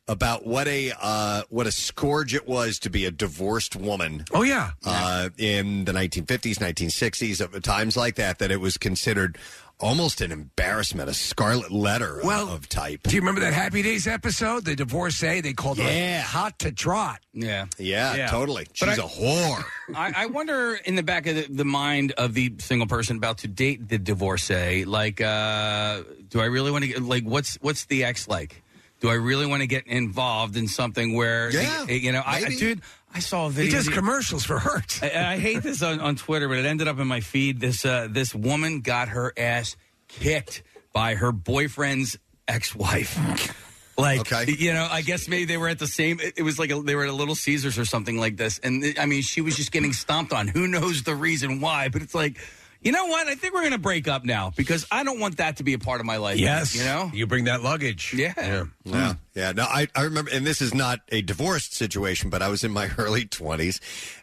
about 0.09 0.47
what 0.47 0.67
a 0.67 0.93
uh, 1.01 1.43
what 1.51 1.67
a 1.67 1.73
scourge 1.73 2.35
it 2.35 2.49
was 2.49 2.79
to 2.81 2.91
be 2.91 3.05
a 3.05 3.11
divorced 3.11 3.77
woman. 3.77 4.25
Oh 4.33 4.43
yeah. 4.43 4.71
Uh, 4.85 5.29
in 5.39 5.85
the 5.85 5.93
1950s, 5.93 6.55
1960s, 6.59 7.41
at 7.55 7.63
times 7.63 7.97
like 7.97 8.17
that, 8.17 8.39
that 8.39 8.51
it 8.51 8.61
was 8.61 8.77
considered 8.79 9.39
almost 9.81 10.21
an 10.21 10.33
embarrassment, 10.33 11.09
a 11.09 11.15
scarlet 11.15 11.71
letter 11.71 12.19
of- 12.19 12.25
Well, 12.25 12.49
of 12.53 12.69
type. 12.69 13.03
Do 13.05 13.15
you 13.15 13.21
remember 13.21 13.41
that 13.43 13.53
Happy 13.53 13.81
Days 13.81 14.09
episode? 14.09 14.65
The 14.65 14.75
divorcee, 14.75 15.41
they 15.41 15.53
called 15.53 15.79
Yeah. 15.79 16.19
her 16.21 16.27
hot 16.27 16.59
to 16.61 16.73
trot. 16.73 17.21
Yeah. 17.33 17.67
Yeah, 17.79 18.17
Yeah. 18.17 18.27
totally. 18.27 18.67
But 18.81 18.89
She's 18.89 18.99
I- 18.99 19.05
a 19.05 19.07
whore. 19.07 19.65
I, 19.95 20.13
I 20.25 20.27
wonder 20.27 20.75
in 20.85 20.97
the 20.97 21.05
back 21.05 21.29
of 21.29 21.37
the, 21.37 21.47
the 21.49 21.65
mind 21.65 22.11
of 22.19 22.35
the 22.35 22.55
single 22.59 22.89
person 22.89 23.19
about 23.19 23.39
to 23.39 23.47
date 23.49 23.89
the 23.89 23.99
divorcee, 23.99 24.85
like, 24.85 25.21
uh, 25.21 26.03
do 26.29 26.41
I 26.41 26.47
really 26.47 26.73
want 26.73 26.83
to 26.83 26.89
get, 26.89 27.03
like, 27.03 27.23
what's 27.23 27.55
what's 27.61 27.85
the 27.85 28.03
ex 28.03 28.27
like? 28.27 28.61
Do 29.01 29.09
I 29.09 29.15
really 29.15 29.47
want 29.47 29.61
to 29.63 29.67
get 29.69 29.87
involved 29.87 30.57
in 30.57 30.67
something 30.67 31.15
where, 31.15 31.51
Yeah, 31.53 31.87
you 31.87 32.11
know, 32.13 32.23
I, 32.27 32.45
dude, 32.45 32.81
I 33.15 33.21
saw 33.21 33.47
a 33.47 33.53
He 33.53 33.69
does 33.71 33.89
commercials 33.89 34.45
for 34.45 34.59
Hurt. 34.59 34.99
I, 35.03 35.35
I 35.35 35.39
hate 35.39 35.63
this 35.63 35.83
on, 35.83 36.01
on 36.01 36.17
Twitter, 36.17 36.49
but 36.49 36.59
it 36.59 36.67
ended 36.67 36.89
up 36.89 36.99
in 36.99 37.07
my 37.07 37.21
feed. 37.21 37.61
This 37.61 37.85
uh, 37.85 38.09
this 38.11 38.35
woman 38.35 38.81
got 38.81 39.09
her 39.11 39.33
ass 39.37 39.77
kicked 40.09 40.63
by 40.93 41.15
her 41.15 41.31
boyfriend's 41.33 42.19
ex-wife. 42.49 43.55
Like, 43.97 44.21
Okay. 44.21 44.53
you 44.57 44.73
know, 44.73 44.87
I 44.91 45.03
guess 45.03 45.27
maybe 45.29 45.45
they 45.45 45.57
were 45.57 45.69
at 45.69 45.79
the 45.81 45.87
same. 45.87 46.21
It, 46.21 46.35
it 46.39 46.43
was 46.43 46.59
like 46.59 46.71
a, 46.71 46.81
they 46.81 46.95
were 46.95 47.03
at 47.05 47.09
a 47.09 47.13
Little 47.13 47.35
Caesars 47.35 47.79
or 47.79 47.85
something 47.85 48.17
like 48.19 48.37
this, 48.37 48.59
and 48.61 48.85
I 48.99 49.07
mean, 49.07 49.23
she 49.23 49.41
was 49.41 49.57
just 49.57 49.73
getting 49.73 49.93
stomped 49.93 50.33
on. 50.33 50.47
Who 50.49 50.67
knows 50.69 51.03
the 51.03 51.15
reason 51.17 51.61
why? 51.61 51.89
But 51.89 52.03
it's 52.03 52.15
like, 52.15 52.39
you 52.81 52.93
know 52.93 53.07
what? 53.07 53.27
I 53.27 53.35
think 53.35 53.55
we're 53.55 53.61
going 53.61 53.73
to 53.73 53.79
break 53.79 54.07
up 54.07 54.25
now 54.25 54.53
because 54.57 54.87
I 54.91 55.03
don't 55.03 55.19
want 55.19 55.39
that 55.39 55.57
to 55.57 55.65
be 55.65 55.75
a 55.75 55.79
part 55.79 56.01
of 56.01 56.07
my 56.07 56.17
life. 56.19 56.39
Yes. 56.39 56.75
you 56.77 56.85
know. 56.85 57.11
You 57.13 57.27
bring 57.27 57.45
that 57.45 57.63
luggage. 57.63 58.15
Yeah. 58.15 58.65
Yeah, 58.85 59.15
yeah. 59.35 59.53
No, 59.53 59.65
I, 59.65 59.89
I 59.95 60.03
remember, 60.03 60.31
and 60.33 60.47
this 60.47 60.63
is 60.63 60.75
not 60.75 61.01
a 61.09 61.21
divorced 61.23 61.75
situation, 61.75 62.31
but 62.31 62.41
I 62.43 62.49
was 62.49 62.65
in 62.65 62.71
my 62.73 62.91
early 62.99 63.25
twenties, 63.25 63.81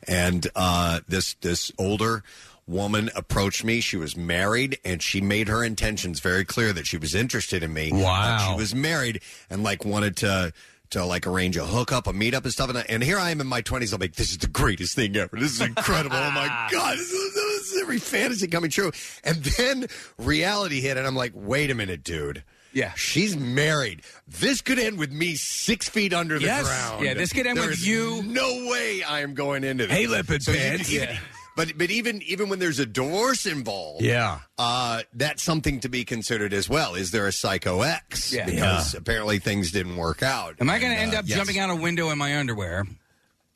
and 0.07 0.47
uh, 0.55 1.01
this 1.07 1.33
this 1.35 1.71
older 1.77 2.23
woman 2.67 3.11
approached 3.15 3.63
me. 3.63 3.79
She 3.81 3.97
was 3.97 4.15
married, 4.17 4.79
and 4.83 5.01
she 5.03 5.21
made 5.21 5.47
her 5.49 5.63
intentions 5.63 6.19
very 6.19 6.45
clear 6.45 6.73
that 6.73 6.87
she 6.87 6.97
was 6.97 7.13
interested 7.13 7.61
in 7.61 7.73
me. 7.73 7.91
Wow. 7.93 8.49
she 8.49 8.55
was 8.57 8.73
married 8.73 9.21
and 9.49 9.63
like 9.63 9.83
wanted 9.85 10.17
to. 10.17 10.53
To 10.91 11.03
like 11.03 11.25
arrange 11.25 11.57
a 11.57 11.65
hookup, 11.65 12.05
a 12.05 12.13
meetup, 12.13 12.43
and 12.43 12.53
stuff, 12.53 12.69
and, 12.69 12.77
I, 12.77 12.85
and 12.87 13.03
here 13.03 13.17
I 13.17 13.31
am 13.31 13.41
in 13.41 13.47
my 13.47 13.61
twenties. 13.61 13.91
I'm 13.91 13.99
like, 13.99 14.13
this 14.13 14.29
is 14.29 14.37
the 14.37 14.47
greatest 14.47 14.95
thing 14.95 15.17
ever. 15.17 15.35
This 15.35 15.53
is 15.53 15.61
incredible. 15.61 16.15
oh 16.15 16.31
my 16.31 16.45
god, 16.71 16.95
this 16.95 17.11
is, 17.11 17.35
this 17.65 17.73
is 17.75 17.81
every 17.81 17.99
fantasy 17.99 18.47
coming 18.47 18.69
true. 18.69 18.91
And 19.23 19.37
then 19.43 19.87
reality 20.17 20.81
hit, 20.81 20.97
and 20.97 21.05
I'm 21.07 21.15
like, 21.15 21.31
wait 21.35 21.71
a 21.71 21.75
minute, 21.75 22.03
dude. 22.03 22.43
Yeah. 22.73 22.91
She's 22.95 23.37
married. 23.37 24.01
This 24.27 24.61
could 24.61 24.79
end 24.79 24.97
with 24.99 25.11
me 25.11 25.35
six 25.35 25.87
feet 25.87 26.13
under 26.13 26.37
the 26.37 26.45
Yes. 26.45 26.65
ground. 26.65 27.05
Yeah, 27.05 27.13
this 27.13 27.31
could 27.31 27.47
end 27.47 27.57
with 27.57 27.67
There's 27.67 27.87
you- 27.87 28.21
No 28.23 28.67
way 28.69 29.01
I 29.01 29.21
am 29.21 29.33
going 29.33 29.63
into 29.63 29.87
this. 29.87 29.95
Hey, 29.95 30.05
lipid 30.07 30.45
you- 30.47 30.53
pants. 30.53 30.91
even- 30.91 31.09
Yeah. 31.09 31.17
But 31.57 31.77
but 31.77 31.89
even 31.89 32.21
even 32.23 32.49
when 32.49 32.59
there's 32.59 32.79
a 32.79 32.85
divorce 32.85 33.45
involved, 33.45 34.01
Yeah. 34.03 34.39
uh, 34.57 35.03
that's 35.13 35.41
something 35.41 35.79
to 35.79 35.87
be 35.87 36.03
considered 36.03 36.51
as 36.53 36.67
well. 36.67 36.95
Is 36.95 37.11
there 37.11 37.27
a 37.27 37.31
psycho 37.31 37.81
ex? 37.83 38.33
Yeah. 38.33 38.43
Because 38.45 38.93
apparently 38.93 39.39
things 39.39 39.71
didn't 39.71 39.95
work 39.95 40.21
out. 40.21 40.55
Am 40.59 40.69
I 40.69 40.79
going 40.79 40.91
to 40.91 40.99
end 40.99 41.15
uh, 41.15 41.19
up 41.19 41.25
jumping 41.25 41.57
out 41.57 41.69
a 41.69 41.75
window 41.77 42.09
in 42.09 42.17
my 42.17 42.37
underwear? 42.37 42.85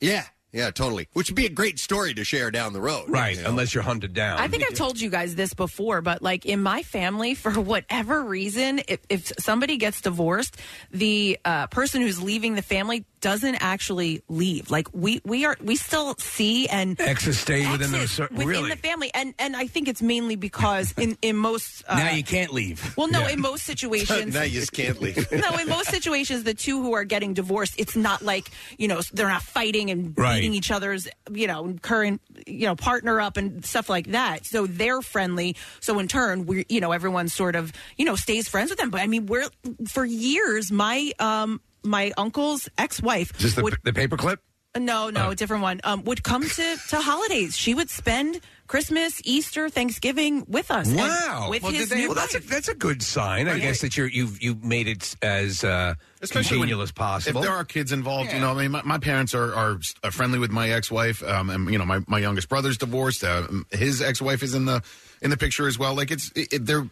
Yeah, 0.00 0.24
yeah, 0.52 0.70
totally. 0.70 1.08
Which 1.12 1.30
would 1.30 1.36
be 1.36 1.46
a 1.46 1.50
great 1.50 1.78
story 1.78 2.12
to 2.14 2.24
share 2.24 2.50
down 2.50 2.72
the 2.72 2.80
road. 2.80 3.04
Right. 3.08 3.36
you 3.36 3.42
know? 3.42 3.50
Unless 3.50 3.74
you're 3.74 3.84
hunted 3.84 4.14
down. 4.14 4.38
I 4.40 4.48
think 4.48 4.64
I've 4.64 4.74
told 4.74 5.00
you 5.00 5.08
guys 5.08 5.34
this 5.34 5.54
before, 5.54 6.02
but 6.02 6.22
like 6.22 6.44
in 6.44 6.62
my 6.62 6.82
family, 6.82 7.34
for 7.40 7.52
whatever 7.52 8.22
reason, 8.22 8.80
if, 8.88 9.00
if 9.08 9.32
somebody 9.38 9.76
gets 9.76 10.00
divorced, 10.00 10.56
the 10.90 11.38
uh, 11.44 11.68
person 11.68 12.02
who's 12.02 12.20
leaving 12.20 12.54
the 12.54 12.62
family 12.62 13.04
doesn't 13.20 13.56
actually 13.56 14.22
leave. 14.28 14.70
Like 14.70 14.88
we 14.92 15.20
we 15.24 15.44
are 15.44 15.56
we 15.62 15.76
still 15.76 16.14
see 16.18 16.68
and 16.68 17.00
Exes 17.00 17.38
stay 17.38 17.70
within 17.70 17.94
exit 17.94 18.00
the 18.00 18.08
cer- 18.08 18.28
within 18.32 18.48
really. 18.48 18.70
the 18.70 18.76
family, 18.76 19.10
and 19.14 19.34
and 19.38 19.56
I 19.56 19.66
think 19.66 19.88
it's 19.88 20.02
mainly 20.02 20.36
because 20.36 20.92
in 20.96 21.16
in 21.22 21.36
most 21.36 21.82
uh, 21.88 21.96
now 21.96 22.10
you 22.10 22.24
can't 22.24 22.52
leave. 22.52 22.94
well, 22.96 23.08
no, 23.08 23.20
Yeah. 23.20 23.30
in 23.30 23.40
most 23.40 23.64
situations, 23.64 24.34
now 24.38 24.42
you 24.42 24.60
just 24.60 24.72
can't 24.72 25.00
leave. 25.00 25.30
no, 25.32 25.56
in 25.58 25.68
most 25.68 25.88
situations, 25.90 26.44
the 26.44 26.54
two 26.54 26.82
who 26.82 26.94
are 26.94 27.04
getting 27.04 27.34
divorced, 27.34 27.74
it's 27.78 27.96
not 27.96 28.22
like 28.22 28.50
you 28.78 28.88
know 28.88 29.00
they're 29.12 29.28
not 29.28 29.42
fighting 29.42 29.90
and 29.90 30.16
Right. 30.16 30.36
beating 30.36 30.54
each 30.54 30.70
other's 30.70 31.08
you 31.32 31.46
know 31.46 31.74
current 31.82 32.20
you 32.46 32.66
know 32.66 32.74
partner 32.76 33.20
up 33.20 33.36
and 33.36 33.64
stuff 33.64 33.88
like 33.88 34.08
that. 34.08 34.46
So 34.46 34.66
they're 34.66 35.02
friendly. 35.02 35.56
So 35.80 35.98
in 35.98 36.08
turn, 36.08 36.46
we 36.46 36.64
you 36.68 36.80
know 36.80 36.92
everyone 36.92 37.28
sort 37.28 37.54
of 37.56 37.72
you 37.96 38.04
know 38.04 38.16
stays 38.16 38.48
friends 38.48 38.70
with 38.70 38.78
them. 38.78 38.90
But 38.90 39.00
I 39.02 39.06
mean, 39.06 39.26
we're 39.26 39.48
for 39.88 40.04
years 40.04 40.72
my 40.72 41.12
um 41.18 41.60
my 41.82 42.12
uncle's 42.16 42.68
ex 42.78 43.02
wife 43.02 43.32
Is 43.36 43.42
this 43.42 43.54
the, 43.54 43.62
would 43.62 43.76
the 43.84 43.92
paperclip? 43.92 44.38
no, 44.78 45.10
no, 45.10 45.30
a 45.30 45.34
different 45.34 45.62
one. 45.62 45.80
Um, 45.84 46.04
would 46.04 46.22
come 46.22 46.42
to 46.48 46.76
to 46.90 47.00
holidays. 47.00 47.56
She 47.56 47.74
would 47.74 47.90
spend 47.90 48.40
Christmas, 48.68 49.20
Easter, 49.24 49.68
Thanksgiving 49.68 50.44
with 50.46 50.70
us. 50.70 50.86
and 50.86 50.96
Wow. 50.98 51.48
with 51.50 51.64
Well, 51.64 51.72
his 51.72 51.88
did 51.88 51.96
they- 51.98 52.02
new 52.02 52.08
Well, 52.08 52.14
that's 52.14 52.34
a, 52.34 52.38
wife. 52.38 52.46
that's 52.48 52.68
a 52.68 52.74
good 52.76 53.02
sign. 53.02 53.48
I 53.48 53.58
guess 53.58 53.80
that 53.80 53.96
you're 53.96 54.06
you've 54.06 54.40
you've 54.40 54.62
made 54.62 54.86
it 54.86 55.16
as 55.22 55.64
uh, 55.64 55.94
Especially 56.22 56.58
when- 56.58 56.68
congenial 56.68 56.82
as 56.82 56.92
possible. 56.92 57.40
If 57.40 57.46
there 57.46 57.56
are 57.56 57.64
kids 57.64 57.90
involved, 57.90 58.32
you 58.32 58.38
know, 58.38 58.52
I 58.52 58.62
mean, 58.62 58.70
my, 58.70 58.82
my 58.82 58.98
parents 58.98 59.34
are, 59.34 59.52
are 59.54 59.80
uh, 60.04 60.10
friendly 60.10 60.38
with 60.38 60.52
my 60.52 60.70
ex-wife, 60.70 61.20
um, 61.24 61.50
and 61.50 61.68
you 61.72 61.78
know, 61.78 61.84
my, 61.84 61.98
my 62.06 62.20
youngest 62.20 62.48
brother's 62.48 62.78
divorced. 62.78 63.24
Uh, 63.24 63.48
his 63.72 64.00
ex-wife 64.00 64.44
is 64.44 64.54
in 64.54 64.66
the 64.66 64.82
in 65.20 65.30
the 65.30 65.36
picture 65.36 65.66
as 65.66 65.76
well. 65.80 65.94
Like 65.96 66.12
it's 66.12 66.30
it, 66.36 66.52
it- 66.52 66.66
they're 66.66 66.86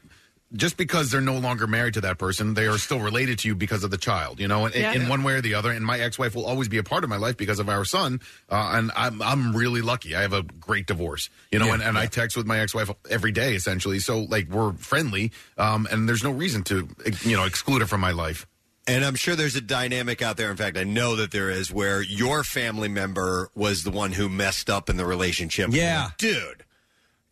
just 0.54 0.76
because 0.78 1.10
they're 1.10 1.20
no 1.20 1.38
longer 1.38 1.66
married 1.66 1.94
to 1.94 2.00
that 2.00 2.16
person, 2.18 2.54
they 2.54 2.66
are 2.66 2.78
still 2.78 3.00
related 3.00 3.38
to 3.40 3.48
you 3.48 3.54
because 3.54 3.84
of 3.84 3.90
the 3.90 3.98
child, 3.98 4.40
you 4.40 4.48
know, 4.48 4.64
in, 4.66 4.72
Yeah. 4.80 4.92
in 4.92 5.08
one 5.08 5.22
way 5.22 5.34
or 5.34 5.40
the 5.42 5.54
other. 5.54 5.70
And 5.70 5.84
my 5.84 5.98
ex-wife 6.00 6.34
will 6.34 6.46
always 6.46 6.68
be 6.68 6.78
a 6.78 6.82
part 6.82 7.04
of 7.04 7.10
my 7.10 7.16
life 7.18 7.36
because 7.36 7.58
of 7.58 7.68
our 7.68 7.84
son. 7.84 8.20
Uh, 8.50 8.70
and 8.74 8.90
I'm 8.96 9.20
I'm 9.20 9.54
really 9.54 9.82
lucky. 9.82 10.16
I 10.16 10.22
have 10.22 10.32
a 10.32 10.42
great 10.42 10.86
divorce, 10.86 11.28
you 11.52 11.58
know, 11.58 11.66
Yeah. 11.66 11.74
and, 11.74 11.82
and 11.82 11.98
I 11.98 12.06
text 12.06 12.36
with 12.36 12.46
my 12.46 12.60
ex-wife 12.60 12.90
every 13.10 13.32
day 13.32 13.54
essentially. 13.54 13.98
So 13.98 14.20
like 14.20 14.48
we're 14.48 14.72
friendly, 14.74 15.32
um, 15.58 15.86
and 15.90 16.08
there's 16.08 16.24
no 16.24 16.30
reason 16.30 16.62
to 16.64 16.88
you 17.22 17.36
know 17.36 17.44
exclude 17.44 17.80
her 17.82 17.86
from 17.86 18.00
my 18.00 18.12
life. 18.12 18.46
And 18.86 19.04
I'm 19.04 19.16
sure 19.16 19.36
there's 19.36 19.54
a 19.54 19.60
dynamic 19.60 20.22
out 20.22 20.38
there. 20.38 20.50
In 20.50 20.56
fact, 20.56 20.78
I 20.78 20.84
know 20.84 21.14
that 21.16 21.30
there 21.30 21.50
is 21.50 21.70
where 21.70 22.00
your 22.00 22.42
family 22.42 22.88
member 22.88 23.50
was 23.54 23.84
the 23.84 23.90
one 23.90 24.12
who 24.12 24.30
messed 24.30 24.70
up 24.70 24.88
in 24.88 24.96
the 24.96 25.04
relationship. 25.04 25.68
Yeah. 25.72 26.08
dude. 26.16 26.64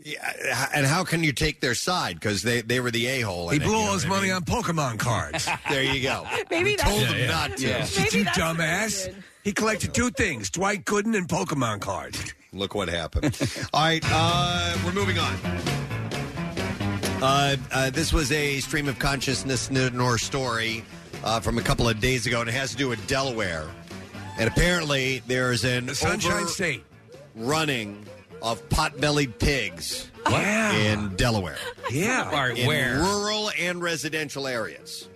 Yeah, 0.05 0.69
and 0.75 0.87
how 0.87 1.05
can 1.05 1.25
you 1.25 1.33
take 1.33 1.61
their 1.61 1.75
side 1.75 2.17
because 2.21 2.43
they, 2.43 2.61
they 2.61 2.81
were 2.81 2.91
the 2.91 3.07
a 3.07 3.21
hole? 3.23 3.49
He 3.49 3.59
blew 3.59 3.75
all 3.75 3.95
his 3.95 4.07
money 4.07 4.31
on 4.31 4.45
Pokemon 4.45 4.99
cards. 4.99 5.49
there 5.71 5.83
you 5.83 6.03
go. 6.03 6.27
Maybe 6.51 6.71
We 6.71 6.77
that's 6.77 6.89
told 6.91 7.01
what 7.03 7.11
him 7.13 7.25
it 7.25 7.29
not 7.29 7.57
to. 7.57 7.67
Yeah. 7.67 7.87
Maybe 7.97 8.19
you 8.19 8.25
that's 8.25 8.39
what 8.39 8.57
dumbass. 8.57 9.15
He 9.43 9.53
collected 9.53 9.95
two 9.95 10.11
things: 10.11 10.51
Dwight 10.51 10.85
Gooden 10.85 11.17
and 11.17 11.27
Pokemon 11.29 11.81
cards. 11.81 12.35
Look 12.53 12.75
what 12.75 12.89
happened. 12.89 13.37
All 13.73 13.83
right, 13.85 14.03
uh, 14.07 14.77
we're 14.85 14.93
moving 14.93 15.19
on. 15.19 15.35
Uh, 17.23 17.57
uh, 17.73 17.91
this 17.91 18.13
was 18.13 18.31
a 18.33 18.61
stream 18.61 18.89
of 18.89 18.99
consciousness 18.99 19.71
nor 19.71 20.19
story 20.19 20.85
uh, 21.25 21.41
from 21.41 21.57
a 21.59 21.63
couple 21.63 21.89
of 21.89 22.01
days 22.01 22.27
ago, 22.27 22.41
and 22.41 22.49
it 22.49 22.53
has 22.55 22.71
to 22.73 22.77
do 22.77 22.89
with 22.89 23.05
Delaware. 23.07 23.67
And 24.39 24.49
apparently, 24.49 25.23
there's 25.27 25.65
an 25.65 25.95
Sunshine 25.95 26.43
over- 26.43 26.47
State. 26.49 26.85
running 27.35 28.05
of 28.43 28.69
pot-bellied 28.69 29.39
pigs 29.39 30.11
Yeah. 30.31 30.73
in 30.73 31.17
Delaware. 31.17 31.59
Yeah. 31.91 32.25
All 32.27 32.33
right, 32.33 32.57
in 32.59 32.67
where? 32.67 32.99
rural 32.99 33.51
and 33.59 33.81
residential 33.83 34.47
areas. 34.47 35.09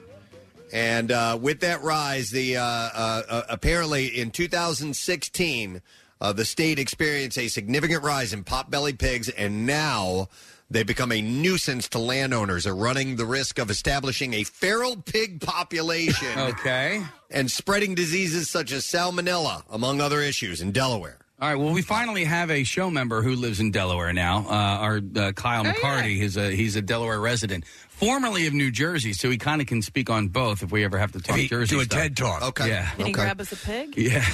And 0.73 1.11
uh, 1.11 1.37
with 1.41 1.61
that 1.61 1.83
rise, 1.83 2.31
the 2.31 2.57
uh, 2.57 2.63
uh, 2.63 3.23
uh, 3.29 3.43
apparently 3.49 4.07
in 4.07 4.31
2016, 4.31 5.83
uh, 6.21 6.33
the 6.33 6.45
state 6.45 6.79
experienced 6.79 7.39
a 7.39 7.49
significant 7.49 8.05
rise 8.05 8.33
in 8.33 8.45
pot-bellied 8.45 8.99
pigs, 8.99 9.29
and 9.31 9.67
now 9.67 10.29
they 10.71 10.85
become 10.85 11.11
a 11.11 11.21
nuisance 11.21 11.89
to 11.89 11.99
landowners, 11.99 12.67
are 12.67 12.77
running 12.77 13.17
the 13.17 13.27
risk 13.27 13.59
of 13.59 13.69
establishing 13.71 14.35
a 14.35 14.45
feral 14.45 14.97
pig 14.97 15.41
population. 15.41 16.39
Okay. 16.39 17.03
And 17.31 17.51
spreading 17.51 17.97
diseases 17.97 18.49
such 18.49 18.71
as 18.71 18.85
salmonella, 18.85 19.65
among 19.71 20.01
other 20.01 20.21
issues, 20.21 20.61
in 20.61 20.71
Delaware. 20.71 21.19
All 21.41 21.49
right. 21.49 21.55
Well, 21.57 21.73
we 21.73 21.81
finally 21.81 22.25
have 22.25 22.51
a 22.51 22.65
show 22.65 22.91
member 22.91 23.23
who 23.23 23.35
lives 23.35 23.61
in 23.61 23.71
Delaware 23.71 24.13
now. 24.13 24.45
Uh, 24.47 24.53
our 24.53 25.01
uh, 25.17 25.33
Kyle 25.33 25.65
McCarty. 25.65 26.17
He's 26.17 26.37
a 26.37 26.51
he's 26.51 26.77
a 26.77 26.83
Delaware 26.83 27.19
resident, 27.19 27.65
formerly 27.89 28.47
of 28.47 28.53
New 28.53 28.71
Jersey, 28.71 29.15
so 29.15 29.31
he 29.31 29.39
kind 29.39 29.63
of 29.63 29.67
can 29.67 29.81
speak 29.81 30.11
on 30.11 30.29
both 30.29 30.63
if 30.63 30.71
we 30.71 30.85
ever 30.85 30.99
have 30.99 31.13
to 31.13 31.21
talk 31.21 31.37
he- 31.37 31.49
Jersey. 31.49 31.77
do 31.77 31.81
a 31.81 31.85
stuff. 31.85 31.99
TED 31.99 32.17
Talk. 32.17 32.43
Okay. 32.43 32.69
Yeah. 32.69 32.91
Can 32.91 33.07
he 33.07 33.13
grab 33.13 33.41
us 33.41 33.53
a 33.53 33.57
pig? 33.57 33.97
Yeah. 33.97 34.25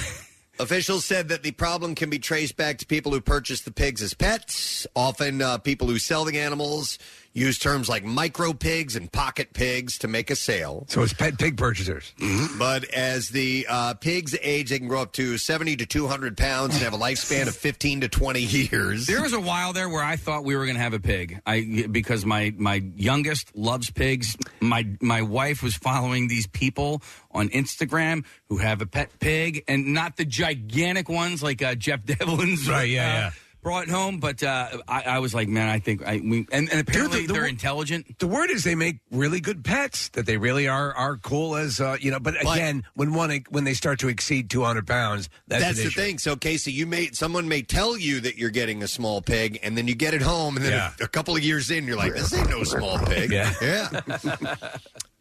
Officials 0.59 1.05
said 1.05 1.29
that 1.29 1.43
the 1.43 1.51
problem 1.51 1.93
can 1.93 2.09
be 2.09 2.17
traced 2.17 2.57
back 2.57 2.79
to 2.79 2.85
people 2.87 3.11
who 3.11 3.21
purchase 3.21 3.61
the 3.61 3.71
pigs 3.71 4.01
as 4.01 4.13
pets. 4.13 4.87
Often, 4.95 5.41
uh, 5.41 5.59
people 5.59 5.87
who 5.87 5.99
sell 5.99 6.25
the 6.25 6.39
animals 6.39 6.97
use 7.33 7.59
terms 7.59 7.87
like 7.87 8.03
micro 8.03 8.51
pigs 8.51 8.95
and 8.95 9.11
pocket 9.11 9.53
pigs 9.53 9.99
to 9.99 10.07
make 10.07 10.31
a 10.31 10.35
sale. 10.35 10.85
So 10.87 11.03
it's 11.03 11.13
pet 11.13 11.37
pig 11.37 11.55
purchasers. 11.55 12.11
But 12.57 12.85
as 12.85 13.29
the 13.29 13.67
uh, 13.69 13.93
pigs 13.93 14.35
age, 14.41 14.71
they 14.71 14.79
can 14.79 14.87
grow 14.87 15.03
up 15.03 15.13
to 15.13 15.37
70 15.37 15.75
to 15.77 15.85
200 15.85 16.35
pounds 16.35 16.73
and 16.73 16.83
have 16.83 16.93
a 16.93 16.97
lifespan 16.97 17.47
of 17.47 17.55
15 17.55 18.01
to 18.01 18.07
20 18.09 18.39
years. 18.41 19.05
There 19.05 19.21
was 19.21 19.33
a 19.33 19.39
while 19.39 19.73
there 19.73 19.87
where 19.87 20.03
I 20.03 20.15
thought 20.15 20.43
we 20.43 20.55
were 20.55 20.65
going 20.65 20.77
to 20.77 20.81
have 20.81 20.93
a 20.93 20.99
pig. 20.99 21.39
I 21.45 21.85
because 21.91 22.25
my 22.25 22.53
my 22.57 22.83
youngest 22.95 23.55
loves 23.55 23.91
pigs. 23.91 24.35
My 24.59 24.87
my 25.01 25.21
wife 25.21 25.63
was 25.63 25.75
following 25.75 26.27
these 26.27 26.47
people 26.47 27.01
on 27.31 27.49
Instagram 27.49 28.25
who 28.49 28.57
have 28.57 28.81
a 28.81 28.85
pet 28.85 29.09
pig, 29.19 29.63
and 29.67 29.93
not 29.93 30.17
the 30.17 30.25
gigantic 30.25 31.09
ones 31.09 31.43
like 31.43 31.61
uh, 31.61 31.75
Jeff 31.75 32.03
Devlin's. 32.05 32.69
Right, 32.69 32.89
yeah, 32.89 33.01
uh, 33.01 33.13
yeah. 33.13 33.31
Brought 33.67 33.89
home, 33.89 34.19
but 34.21 34.41
uh, 34.43 34.69
I, 34.87 35.01
I 35.03 35.19
was 35.19 35.35
like, 35.35 35.49
man, 35.49 35.67
I 35.67 35.79
think 35.79 36.01
I 36.07 36.21
we 36.23 36.47
and, 36.53 36.69
and 36.71 36.79
apparently 36.79 37.21
the- 37.23 37.27
the 37.27 37.33
they're 37.33 37.41
wo- 37.41 37.49
intelligent. 37.49 38.17
The 38.17 38.25
word 38.27 38.49
is 38.49 38.63
they 38.63 38.75
make 38.75 38.99
really 39.11 39.41
good 39.41 39.65
pets. 39.65 40.07
That 40.09 40.25
they 40.25 40.37
really 40.37 40.69
are 40.69 40.93
are 40.93 41.17
cool 41.17 41.57
as 41.57 41.81
uh, 41.81 41.97
you 41.99 42.09
know. 42.11 42.19
But 42.21 42.39
again, 42.39 42.83
when 42.93 43.13
one 43.13 43.43
when 43.49 43.65
they 43.65 43.73
start 43.73 43.99
to 43.99 44.07
exceed 44.07 44.49
two 44.49 44.63
hundred 44.63 44.87
pounds, 44.87 45.27
that's, 45.49 45.63
That's 45.63 45.77
an 45.79 45.83
the 45.83 45.87
issue. 45.89 45.99
thing. 45.99 46.17
So, 46.17 46.37
Casey, 46.37 46.71
you 46.71 46.85
may 46.87 47.11
someone 47.11 47.49
may 47.49 47.61
tell 47.61 47.97
you 47.97 48.21
that 48.21 48.37
you're 48.37 48.51
getting 48.51 48.83
a 48.83 48.87
small 48.87 49.21
pig, 49.21 49.59
and 49.61 49.77
then 49.77 49.85
you 49.89 49.95
get 49.95 50.13
it 50.13 50.21
home, 50.21 50.55
and 50.55 50.65
then 50.65 50.71
Yeah. 50.71 50.93
a, 51.01 51.03
a 51.03 51.07
couple 51.09 51.35
of 51.35 51.43
years 51.43 51.69
in, 51.69 51.85
you're 51.87 51.97
like, 51.97 52.13
"This 52.13 52.33
ain't 52.33 52.49
no 52.49 52.63
small 52.63 52.97
pig." 52.99 53.31
Yeah. 53.61 53.89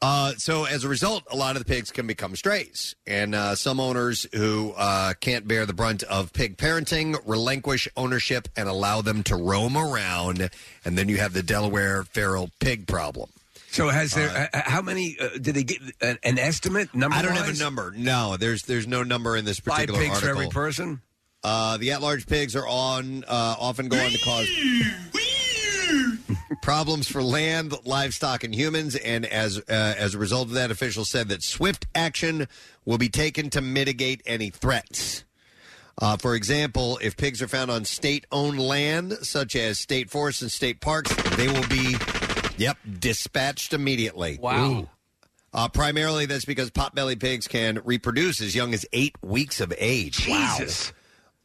yeah. 0.06 0.30
Uh, 0.30 0.32
so 0.36 0.64
as 0.64 0.84
a 0.84 0.88
result, 0.88 1.24
a 1.30 1.36
lot 1.36 1.56
of 1.56 1.64
the 1.64 1.72
pigs 1.72 1.90
can 1.90 2.06
become 2.06 2.36
strays, 2.36 2.94
and 3.06 3.34
uh, 3.34 3.54
some 3.54 3.80
owners 3.80 4.26
who 4.34 4.72
uh, 4.76 5.14
can't 5.20 5.46
bear 5.48 5.66
the 5.66 5.72
brunt 5.72 6.02
of 6.04 6.32
pig 6.32 6.56
parenting 6.56 7.16
relinquish 7.26 7.88
ownership 7.96 8.48
and 8.56 8.68
allow 8.68 9.00
them 9.02 9.22
to 9.24 9.36
roam 9.36 9.76
around, 9.76 10.50
and 10.84 10.98
then 10.98 11.08
you 11.08 11.16
have 11.18 11.32
the 11.32 11.42
Delaware 11.42 12.04
feral 12.04 12.50
pig 12.60 12.86
problem. 12.86 13.30
So 13.70 13.88
has 13.88 14.12
there? 14.12 14.48
uh, 14.54 14.62
how 14.64 14.80
many? 14.80 15.16
Uh, 15.20 15.28
did 15.40 15.54
they 15.54 15.64
get 15.64 15.78
an, 16.00 16.18
an 16.22 16.38
estimate 16.38 16.94
number? 16.94 17.16
I 17.16 17.22
don't 17.22 17.36
have 17.36 17.48
a 17.54 17.58
number. 17.58 17.92
No, 17.94 18.36
there's 18.38 18.62
there's 18.62 18.86
no 18.86 19.02
number 19.02 19.36
in 19.36 19.44
this 19.44 19.58
Five 19.58 19.88
particular 19.88 20.00
pigs 20.00 20.20
for 20.20 20.26
article. 20.28 20.42
every 20.42 20.52
person. 20.52 21.02
Uh, 21.44 21.76
the 21.76 21.92
at-large 21.92 22.26
pigs 22.26 22.56
are 22.56 22.66
on 22.66 23.22
uh, 23.28 23.54
often 23.60 23.88
go 23.88 23.98
on 23.98 24.10
to 24.10 24.18
cause 24.18 24.48
problems 26.62 27.08
for 27.08 27.22
land, 27.22 27.74
livestock, 27.84 28.44
and 28.44 28.54
humans. 28.54 28.96
And 28.96 29.26
as 29.26 29.58
uh, 29.58 29.62
as 29.68 30.14
a 30.14 30.18
result 30.18 30.48
of 30.48 30.54
that, 30.54 30.70
officials 30.70 31.08
said 31.08 31.28
that 31.28 31.42
swift 31.42 31.86
action 31.94 32.48
will 32.84 32.98
be 32.98 33.08
taken 33.08 33.50
to 33.50 33.60
mitigate 33.60 34.22
any 34.26 34.50
threats. 34.50 35.24
Uh, 35.98 36.16
for 36.16 36.34
example, 36.34 36.98
if 37.02 37.16
pigs 37.16 37.40
are 37.40 37.48
found 37.48 37.70
on 37.70 37.84
state-owned 37.84 38.60
land, 38.60 39.14
such 39.22 39.56
as 39.56 39.78
state 39.78 40.10
forests 40.10 40.42
and 40.42 40.52
state 40.52 40.80
parks, 40.80 41.14
they 41.36 41.48
will 41.48 41.66
be, 41.68 41.96
yep, 42.58 42.76
dispatched 42.98 43.72
immediately. 43.72 44.38
Wow. 44.38 44.90
Uh, 45.54 45.68
primarily, 45.68 46.26
that's 46.26 46.44
because 46.44 46.70
potbelly 46.70 47.18
pigs 47.18 47.48
can 47.48 47.80
reproduce 47.82 48.42
as 48.42 48.54
young 48.54 48.74
as 48.74 48.84
eight 48.92 49.16
weeks 49.22 49.58
of 49.58 49.72
age. 49.78 50.18
Jesus. 50.18 50.90
Wow. 50.90 50.96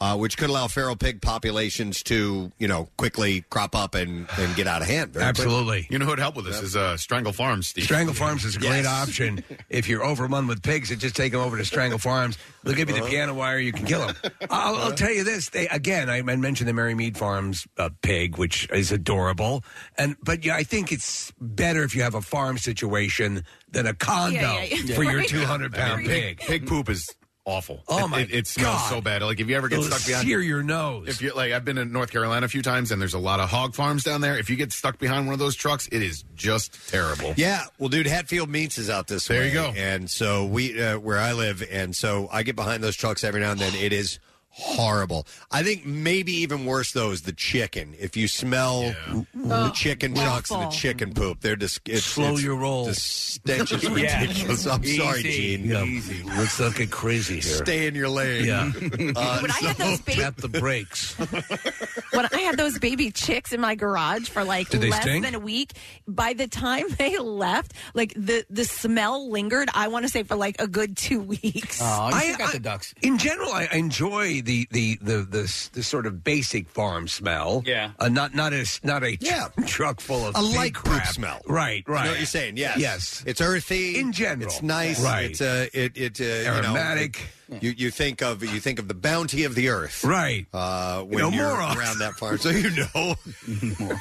Uh, 0.02 0.18
which 0.18 0.36
could 0.36 0.50
allow 0.50 0.66
feral 0.68 0.96
pig 0.96 1.22
populations 1.22 2.02
to, 2.02 2.52
you 2.58 2.68
know, 2.68 2.90
quickly 2.98 3.42
crop 3.52 3.76
up 3.76 3.94
and, 3.94 4.28
and 4.40 4.56
get 4.56 4.66
out 4.66 4.82
of 4.82 4.88
hand. 4.88 5.14
very 5.14 5.24
quickly. 5.26 5.44
Absolutely. 5.46 5.88
You 5.92 6.00
know 6.00 6.08
who'd 6.08 6.18
help 6.18 6.36
with 6.36 6.46
this 6.46 6.60
is 6.60 6.76
uh, 6.76 6.98
Strangle 6.98 7.32
Farms, 7.34 7.68
Steve. 7.68 7.84
Strangle 7.84 8.16
Farms 8.16 8.44
is 8.44 8.56
a 8.56 8.60
great 8.60 8.84
Yes. 8.84 8.88
option. 8.88 9.44
If 9.70 9.88
you're 9.88 10.04
overrun 10.04 10.48
with 10.48 10.64
pigs, 10.64 10.90
you 10.90 10.96
just 10.96 11.16
take 11.16 11.32
them 11.34 11.42
over 11.42 11.56
to 11.56 11.64
Strangle 11.64 12.00
Farms. 12.00 12.38
They'll 12.64 12.74
give 12.74 12.90
you 12.90 12.96
the 13.00 13.08
piano 13.08 13.36
wire. 13.36 13.60
You 13.60 13.72
can 13.72 13.86
kill 13.86 14.08
them. 14.08 14.16
I'll, 14.50 14.76
I'll 14.78 14.92
tell 14.92 15.12
you 15.12 15.24
this. 15.24 15.50
They 15.50 15.68
again, 15.68 16.10
I 16.10 16.22
mentioned 16.24 16.68
the 16.68 16.74
Merrymead 16.74 17.16
Farms 17.16 17.68
uh, 17.78 17.90
pig, 18.02 18.38
which 18.40 18.68
is 18.72 18.92
adorable. 18.92 19.64
And 20.00 20.16
but 20.24 20.44
yeah, 20.44 20.56
I 20.56 20.64
think 20.64 20.92
it's 20.92 21.32
better 21.40 21.84
if 21.84 21.96
you 21.96 22.02
have 22.02 22.16
a 22.16 22.22
farm 22.24 22.58
situation 22.58 23.46
than 23.70 23.86
a 23.86 23.94
condo 23.94 24.34
Yeah, 24.40 24.64
yeah, 24.64 24.78
yeah. 24.84 24.96
for 24.96 25.04
your 25.04 25.18
Right. 25.20 25.30
200 25.30 25.74
pound 25.74 26.06
pig. 26.08 26.40
Pig 26.40 26.66
poop 26.68 26.90
is 26.90 27.08
awful. 27.46 27.84
Oh, 27.88 28.06
It- 28.06 28.08
my 28.08 28.20
It, 28.22 28.32
it 28.34 28.48
smells 28.48 28.76
God. 28.82 28.90
so 28.90 29.02
bad. 29.02 29.22
Like 29.22 29.40
if 29.40 29.48
you 29.50 29.56
ever 29.58 29.68
get 29.68 29.80
It'll 29.80 29.90
stuck 29.92 30.06
behind, 30.06 30.28
sear 30.28 30.40
your 30.42 30.64
nose. 30.64 31.08
If 31.08 31.22
you 31.22 31.34
like, 31.36 31.52
I've 31.52 31.66
been 31.66 31.78
in 31.78 31.92
North 31.92 32.12
Carolina 32.12 32.46
a 32.46 32.50
few 32.50 32.62
times, 32.62 32.92
and 32.92 33.02
there's 33.02 33.14
a 33.14 33.20
lot 33.20 33.40
of 33.40 33.50
hog 33.50 33.74
farms 33.76 34.04
down 34.04 34.22
there. 34.22 34.38
If 34.38 34.50
you 34.50 34.56
get 34.56 34.72
stuck 34.72 35.00
behind 35.00 35.26
one 35.26 35.34
of 35.34 35.40
those 35.40 35.56
trucks, 35.56 35.88
it 35.92 36.02
is 36.02 36.24
just 36.36 36.90
terrible. 36.90 37.34
Yeah, 37.38 37.64
well, 37.80 37.90
dude, 37.90 38.08
Hatfield 38.08 38.50
Meats 38.50 38.78
is 38.78 38.90
out 38.90 39.08
this 39.08 39.30
way. 39.30 39.38
There 39.38 39.46
you 39.48 39.54
go. 39.54 39.74
And 39.76 40.10
so 40.10 40.46
we, 40.46 40.82
uh, 40.82 41.00
where 41.00 41.18
I 41.20 41.34
live, 41.34 41.64
and 41.72 41.96
so 41.96 42.30
I 42.32 42.44
get 42.44 42.56
behind 42.56 42.84
those 42.84 42.96
trucks 42.96 43.24
every 43.24 43.40
now 43.42 43.52
and 43.52 43.60
then. 43.60 43.74
It 43.76 43.94
is 43.94 44.20
horrible. 44.54 45.26
I 45.50 45.64
think 45.64 45.86
maybe 45.86 46.32
even 46.34 46.66
worse 46.66 46.92
though 46.92 47.12
is 47.12 47.22
the 47.24 47.32
chicken. 47.34 47.96
If 48.00 48.16
you 48.18 48.28
smell 48.28 48.94
the 49.12 49.26
Oh, 49.68 49.72
chicken 49.72 50.14
trucks 50.14 50.52
and 50.52 50.62
the 50.62 50.66
awful. 50.66 50.78
chicken 50.80 51.14
poop, 51.14 51.40
they're 51.42 51.56
just 51.56 51.82
it's, 51.88 52.04
Slow 52.06 52.26
it's- 52.26 52.44
your 52.44 52.56
roll. 52.56 52.86
The 52.86 52.96
stench 52.96 53.72
is 53.72 53.84
Yeah. 53.84 54.22
ridiculous. 54.22 54.66
I'm 54.68 54.84
sorry, 54.84 55.20
Easy. 55.22 55.58
Gene. 55.58 55.66
Yeah. 55.70 56.36
Let's 56.38 56.60
not 56.60 56.76
get 56.76 56.92
crazy 56.92 57.36
here. 57.36 57.42
Stay 57.44 57.88
in 57.88 57.96
your 57.96 58.10
lane. 58.10 58.46
Yeah. 58.46 58.72
Uh, 59.22 59.40
When 59.40 59.52
I 59.52 59.56
had 59.62 59.78
those 59.78 60.02
baby- 60.02 60.22
Tap 60.22 60.36
the 60.38 60.48
brakes. 60.48 61.14
when 62.12 62.28
I 62.32 62.40
had 62.42 62.58
those 62.58 62.78
baby 62.80 63.12
chicks 63.12 63.52
in 63.54 63.60
my 63.62 63.76
garage 63.76 64.30
for 64.30 64.44
like 64.44 64.70
Did 64.70 64.82
they 64.82 64.90
less 64.90 65.02
stink? 65.02 65.26
than 65.26 65.36
a 65.36 65.40
week, 65.40 65.74
by 66.08 66.34
the 66.34 66.48
time 66.48 66.86
they 66.98 67.18
left, 67.18 67.74
like 67.94 68.14
the 68.16 68.46
the 68.50 68.66
smell 68.66 69.30
lingered. 69.30 69.70
I 69.74 69.88
want 69.88 70.06
to 70.06 70.10
say 70.10 70.24
for 70.24 70.36
like 70.36 70.60
a 70.62 70.68
good 70.68 70.96
two 70.98 71.22
weeks. 71.22 71.82
I- 71.82 72.36
I- 72.40 72.80
In 73.02 73.18
general, 73.18 73.52
I 73.52 73.68
I 73.72 73.76
enjoy 73.78 74.41
the 74.42 74.68
the 74.72 74.98
the 75.02 75.18
the 75.18 75.18
the, 75.24 75.70
the 75.74 75.84
sort 75.84 76.06
of 76.06 76.24
basic 76.24 76.68
farm 76.70 77.08
smell. 77.08 77.64
Yeah. 77.66 77.92
uh, 78.00 78.10
not 78.10 78.34
not 78.36 78.54
a 78.54 78.62
s- 78.62 78.80
not 78.84 79.04
a 79.04 79.16
Yeah. 79.18 79.48
truck 79.66 80.00
full 80.02 80.26
of 80.28 80.36
a 80.36 80.40
pig 80.40 80.56
light 80.56 80.74
poop 80.74 80.86
crap. 80.86 81.08
smell. 81.08 81.42
Right, 81.48 81.84
I 81.88 81.92
right. 81.92 82.04
know 82.06 82.10
what 82.12 82.20
you're 82.20 82.26
saying. 82.26 82.58
Yes. 82.58 82.78
yes. 82.78 83.24
It's 83.26 83.42
earthy. 83.42 84.00
In 84.00 84.12
general. 84.12 84.48
It's 84.52 84.62
nice. 84.62 85.04
Right. 85.04 85.32
It's 85.32 85.42
uh, 85.42 85.68
it 85.74 85.98
it 85.98 86.20
uh, 86.22 86.24
you 86.24 86.44
know, 86.62 86.68
Aromatic. 86.70 87.20
it- 87.22 87.28
you 87.62 87.72
you 87.76 87.92
think 87.92 88.22
of 88.22 88.42
you 88.44 88.62
think 88.62 88.80
of 88.80 88.88
the 88.88 88.94
bounty 88.94 89.44
of 89.44 89.56
the 89.56 89.68
earth. 89.70 90.06
Right. 90.06 90.46
Uh, 90.54 91.02
when 91.02 91.20
know, 91.20 91.30
you 91.32 91.42
are 91.44 91.52
morons. 91.58 91.78
around 91.78 92.00
that 92.00 92.14
farm, 92.14 92.38
so 92.38 92.50
you 92.50 92.70
know. 92.70 93.16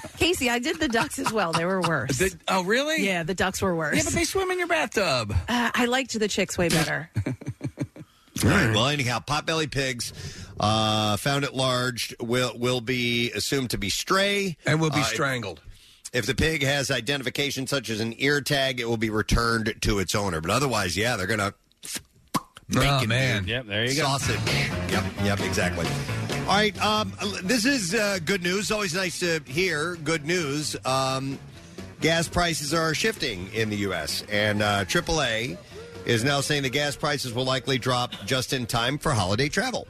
Casey, 0.19 0.49
I 0.49 0.61
did 0.61 0.79
the 0.79 0.87
ducks 0.87 1.19
as 1.19 1.33
well. 1.33 1.51
They 1.53 1.65
were 1.65 1.81
worse. 1.81 2.17
The- 2.19 2.37
oh, 2.47 2.63
really? 2.63 3.05
yeah, 3.05 3.25
the 3.25 3.35
ducks 3.35 3.61
were 3.61 3.75
worse. 3.75 3.97
Yeah, 3.97 4.03
but 4.05 4.13
they 4.13 4.23
swim 4.23 4.53
in 4.53 4.59
your 4.59 4.69
bathtub. 4.69 5.35
uh, 5.49 5.71
I 5.75 5.87
liked 5.87 6.17
the 6.17 6.29
chicks 6.29 6.57
way 6.57 6.69
better. 6.69 7.11
All 8.45 8.51
right. 8.51 8.75
Well, 8.75 8.87
anyhow, 8.89 9.19
potbelly 9.21 9.71
pigs 9.71 10.13
uh, 10.59 11.17
found 11.17 11.45
at 11.45 11.55
large 11.55 12.15
will 12.21 12.53
will 12.59 12.81
be 12.81 13.31
assumed 13.33 13.71
to 13.71 13.79
be 13.79 13.91
stray 13.91 14.57
and 14.67 14.81
will 14.81 14.91
be 14.91 15.01
Uh, 15.01 15.05
strangled. 15.05 15.61
If 16.13 16.27
the 16.27 16.35
pig 16.35 16.63
has 16.65 16.91
identification 16.91 17.67
such 17.67 17.89
as 17.89 18.01
an 18.01 18.15
ear 18.19 18.41
tag, 18.41 18.81
it 18.81 18.89
will 18.89 18.97
be 18.97 19.11
returned 19.11 19.75
to 19.83 19.99
its 20.01 20.15
owner. 20.15 20.41
But 20.41 20.51
otherwise, 20.51 20.97
yeah, 20.97 21.17
they're 21.17 21.27
gonna 21.27 21.55
Oh 22.77 23.05
man. 23.07 23.47
Yep, 23.49 23.67
there 23.67 23.85
you 23.85 23.95
go. 23.97 24.03
sausage. 24.05 24.39
Yep, 24.91 25.05
yep, 25.25 25.41
exactly. 25.41 25.87
All 26.43 26.57
right, 26.57 26.77
um, 26.85 27.13
this 27.43 27.65
is 27.65 27.95
uh, 27.95 28.19
good 28.25 28.43
news. 28.43 28.71
Always 28.73 28.95
nice 28.95 29.21
to 29.21 29.41
hear 29.47 29.97
good 29.97 30.25
news. 30.25 30.77
Um, 30.85 31.39
gas 32.01 32.29
prices 32.29 32.73
are 32.75 32.95
shifting 32.95 33.53
in 33.53 33.71
the 33.71 33.77
U.S., 33.79 34.25
and 34.31 34.63
uh, 34.63 34.85
AAA 34.85 35.59
is 36.07 36.25
now 36.25 36.41
saying 36.41 36.63
the 36.63 36.71
gas 36.71 36.97
prices 36.97 37.33
will 37.33 37.45
likely 37.45 37.79
drop 37.79 38.13
just 38.27 38.53
in 38.53 38.67
time 38.67 38.99
for 38.99 39.13
holiday 39.13 39.49
travel. 39.49 39.87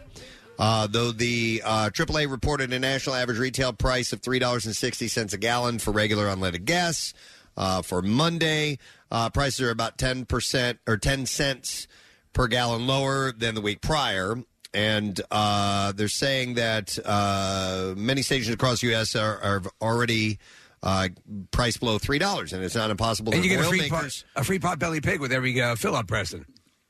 Uh, 0.59 0.87
though 0.87 1.11
the 1.11 1.63
uh, 1.65 1.89
AAA 1.91 2.31
reported 2.31 2.73
a 2.73 2.79
national 2.79 3.15
average 3.15 3.39
retail 3.39 3.73
price 3.73 4.13
of 4.13 4.21
$3.60 4.21 5.33
a 5.33 5.39
gallon 5.39 5.79
for 5.79 5.91
regular 5.91 6.27
unleaded 6.27 6.67
gas 6.67 7.15
uh, 7.57 7.81
for 7.81 8.03
Monday. 8.03 8.79
Uh, 9.11 9.31
prices 9.31 9.61
are 9.63 9.71
about 9.71 9.97
10% 9.97 10.79
or 10.87 10.99
10 10.99 11.27
cents 11.27 11.89
per 12.33 12.47
gallon 12.47 12.87
lower 12.87 13.33
than 13.33 13.55
the 13.55 13.61
week 13.61 13.81
prior. 13.81 14.37
And 14.73 15.21
uh, 15.31 15.93
they're 15.93 16.09
saying 16.09 16.55
that 16.55 16.99
uh, 17.05 17.95
many 17.97 18.23
stations 18.23 18.55
across 18.55 18.83
the 18.83 18.89
U.S. 18.89 19.17
are, 19.17 19.39
are 19.43 19.63
already 19.81 20.39
uh, 20.83 21.09
priced 21.51 21.81
below 21.81 21.99
$3, 21.99 22.53
and 22.53 22.65
it's 22.65 22.75
not 22.75 22.91
impossible 22.91 23.33
And 23.33 23.43
that 23.43 23.47
you 23.47 23.51
get 23.55 23.61
a 23.61 23.65
oil 23.65 23.71
free 23.71 23.81
makers- 23.83 24.25
pot, 24.35 24.41
a 24.41 24.45
free 24.45 24.59
pot 24.59 24.79
belly 24.79 25.01
pig 25.01 25.21
with 25.21 25.33
every 25.33 25.61
uh, 25.61 25.75
fill 25.77 25.95
up, 25.97 26.07
Preston. 26.07 26.47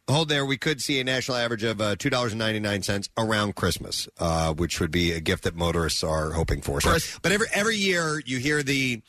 Hold 0.09 0.29
there. 0.29 0.45
We 0.45 0.57
could 0.59 0.81
see 0.81 0.99
a 0.99 1.05
national 1.05 1.37
average 1.37 1.63
of 1.63 1.81
uh, 1.81 1.95
two 1.95 2.11
dollars 2.11 2.33
and 2.33 2.41
ninety 2.41 2.59
nine 2.59 2.83
cents 2.83 3.09
around 3.17 3.55
Christmas, 3.55 4.09
uh, 4.19 4.53
which 4.53 4.81
would 4.81 4.91
be 4.91 5.13
a 5.13 5.21
gift 5.21 5.45
that 5.45 5.55
motorists 5.55 6.03
are 6.03 6.33
hoping 6.33 6.63
for. 6.63 6.81
So, 6.81 6.97
but 7.23 7.31
every 7.31 7.47
every 7.53 7.77
year 7.77 8.21
you 8.27 8.39
hear 8.39 8.65
the 8.65 9.03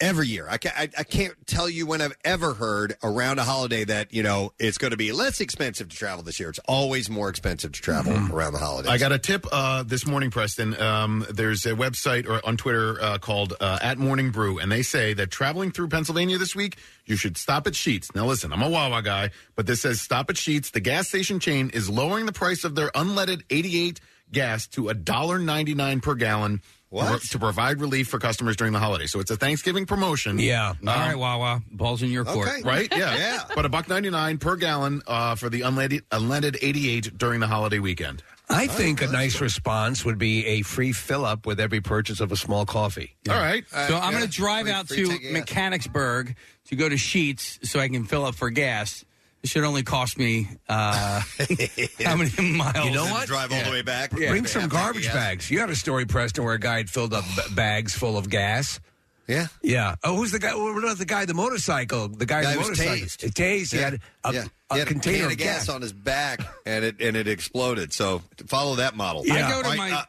every 0.00 0.26
year. 0.26 0.46
I 0.48 0.56
can't, 0.58 0.76
I, 0.76 0.88
I 0.98 1.02
can't 1.04 1.34
tell 1.46 1.68
you 1.68 1.86
when 1.86 2.00
I've 2.00 2.16
ever 2.24 2.54
heard 2.54 2.96
around 3.02 3.38
a 3.38 3.44
holiday 3.44 3.84
that 3.84 4.12
you 4.12 4.22
know 4.22 4.52
it's 4.58 4.78
going 4.78 4.90
to 4.92 4.96
be 4.96 5.12
less 5.12 5.40
expensive 5.40 5.88
to 5.88 5.96
travel 5.96 6.22
this 6.22 6.40
year. 6.40 6.48
It's 6.48 6.60
always 6.66 7.10
more 7.10 7.28
expensive 7.28 7.72
to 7.72 7.80
travel 7.80 8.12
around 8.34 8.52
the 8.52 8.58
holidays. 8.58 8.90
I 8.90 8.98
got 8.98 9.12
a 9.12 9.18
tip 9.18 9.46
uh, 9.52 9.82
this 9.82 10.06
morning, 10.06 10.30
Preston. 10.30 10.80
Um, 10.80 11.26
there's 11.30 11.66
a 11.66 11.72
website 11.72 12.28
or 12.28 12.44
on 12.46 12.56
Twitter 12.56 13.00
uh, 13.02 13.18
called 13.18 13.54
uh, 13.60 13.78
at 13.82 13.98
Morning 13.98 14.30
Brew, 14.30 14.58
and 14.58 14.70
they 14.70 14.82
say 14.82 15.14
that 15.14 15.30
traveling 15.30 15.70
through 15.70 15.88
Pennsylvania 15.88 16.38
this 16.38 16.56
week, 16.56 16.78
you 17.04 17.16
should 17.16 17.36
stop 17.36 17.66
at 17.66 17.74
Sheetz. 17.74 18.14
Now, 18.14 18.26
listen, 18.26 18.52
I'm 18.52 18.62
a 18.62 18.68
Wawa 18.68 19.02
guy, 19.02 19.30
but 19.56 19.66
this 19.66 19.82
says 19.82 20.00
stop 20.00 20.30
at 20.30 20.36
Sheetz. 20.36 20.72
The 20.72 20.80
gas 20.80 21.08
station 21.08 21.40
chain 21.40 21.70
is 21.70 21.90
lowering 21.90 22.26
the 22.26 22.32
price 22.32 22.64
of 22.64 22.74
their 22.74 22.90
unleaded 22.90 23.42
88 23.50 24.00
gas 24.32 24.66
to 24.68 24.84
$1.99 24.84 26.02
per 26.02 26.14
gallon. 26.14 26.62
What? 26.90 27.22
To 27.22 27.38
provide 27.38 27.80
relief 27.80 28.08
for 28.08 28.18
customers 28.18 28.56
during 28.56 28.72
the 28.72 28.78
holiday. 28.80 29.06
So 29.06 29.20
it's 29.20 29.30
a 29.30 29.36
Thanksgiving 29.36 29.86
promotion. 29.86 30.38
Yeah. 30.40 30.68
All 30.70 30.74
right, 30.84 31.14
Wawa. 31.16 31.62
Balls 31.70 32.02
in 32.02 32.10
your 32.10 32.24
court. 32.24 32.48
Okay. 32.48 32.62
Right? 32.62 32.88
Yeah. 32.90 33.16
Yeah. 33.20 33.44
But 33.54 33.64
a 33.64 33.68
buck 33.68 33.88
ninety 33.88 34.10
nine 34.10 34.38
per 34.38 34.56
gallon 34.56 35.02
uh, 35.06 35.34
for 35.36 35.48
the 35.48 35.60
unleaded 35.60 36.02
unleaded 36.10 36.58
eighty 36.62 36.90
eight 36.90 37.16
during 37.16 37.38
the 37.40 37.46
holiday 37.46 37.78
weekend. 37.78 38.22
I 38.48 38.66
think 38.66 39.00
a 39.02 39.06
nice 39.06 39.40
response 39.40 40.04
would 40.04 40.18
be 40.18 40.44
a 40.46 40.62
free 40.62 40.90
fill 40.90 41.24
up 41.24 41.46
with 41.46 41.60
every 41.60 41.80
purchase 41.80 42.18
of 42.18 42.32
a 42.32 42.36
small 42.36 42.66
coffee. 42.66 43.14
All 43.28 43.36
right. 43.36 43.64
So 43.68 43.96
I'm 43.96 44.10
going 44.10 44.24
to 44.24 44.28
drive 44.28 44.64
Free- 44.64 44.72
out 44.72 44.88
free 44.88 44.96
to 44.96 45.06
ticket, 45.06 45.22
yeah. 45.30 45.38
Mechanicsburg 45.38 46.34
to 46.66 46.74
go 46.76 46.88
to 46.88 46.96
Sheetz 46.96 47.64
so 47.64 47.78
I 47.78 47.86
can 47.88 48.04
fill 48.06 48.24
up 48.24 48.34
for 48.34 48.50
gas. 48.50 49.04
It 49.42 49.48
should 49.48 49.64
only 49.64 49.82
cost 49.82 50.18
me 50.18 50.48
uh, 50.68 51.20
how 52.04 52.16
many 52.16 52.30
miles? 52.56 52.84
You 52.84 52.90
know 52.92 53.04
And 53.04 53.12
what? 53.12 53.26
Drive 53.26 53.52
all 53.52 53.62
the 53.64 53.70
way 53.70 53.80
back. 53.82 54.10
Bring 54.10 54.46
some 54.46 54.68
garbage 54.68 55.06
Yeah. 55.06 55.14
bags. 55.14 55.50
You 55.50 55.60
had 55.60 55.70
a 55.70 55.76
story, 55.76 56.04
Preston, 56.04 56.44
where 56.44 56.54
a 56.54 56.58
guy 56.60 56.76
had 56.78 56.90
filled 56.90 57.14
up 57.14 57.24
b- 57.36 57.54
bags 57.54 57.94
full 57.94 58.18
of 58.18 58.28
gas. 58.28 58.80
Yeah. 59.26 59.46
Yeah. 59.62 59.94
Oh, 60.04 60.16
who's 60.16 60.32
the 60.32 60.38
guy? 60.40 60.54
What 60.54 60.76
about 60.84 60.98
the 60.98 61.04
guy? 61.06 61.24
The 61.24 61.34
motorcycle. 61.34 62.08
The 62.08 62.26
guy. 62.26 62.42
Guy 62.42 62.52
the 62.52 62.58
was 62.58 62.68
motorcycle. 62.68 62.96
tased. 63.06 63.32
Tased. 63.32 63.70
He 63.72 63.78
Yeah. 63.78 63.84
had 63.84 63.94
a, 63.94 64.32
yeah. 64.34 64.44
a 64.70 64.74
He 64.74 64.78
had 64.80 64.88
container 64.88 65.16
can 65.18 65.26
of 65.26 65.32
of 65.32 65.38
gas, 65.38 65.66
gas. 65.66 65.68
on 65.70 65.80
his 65.82 65.92
back, 65.92 66.40
and 66.66 66.84
it 66.84 67.00
and 67.00 67.16
it 67.16 67.28
exploded. 67.28 67.92
So 67.94 68.22
follow 68.48 68.74
that 68.76 68.94
model. 68.96 69.22
I 69.30 69.40
go 69.42 69.48
to 69.48 69.54
All 69.54 69.62
right, 69.62 69.76
my. 69.78 70.04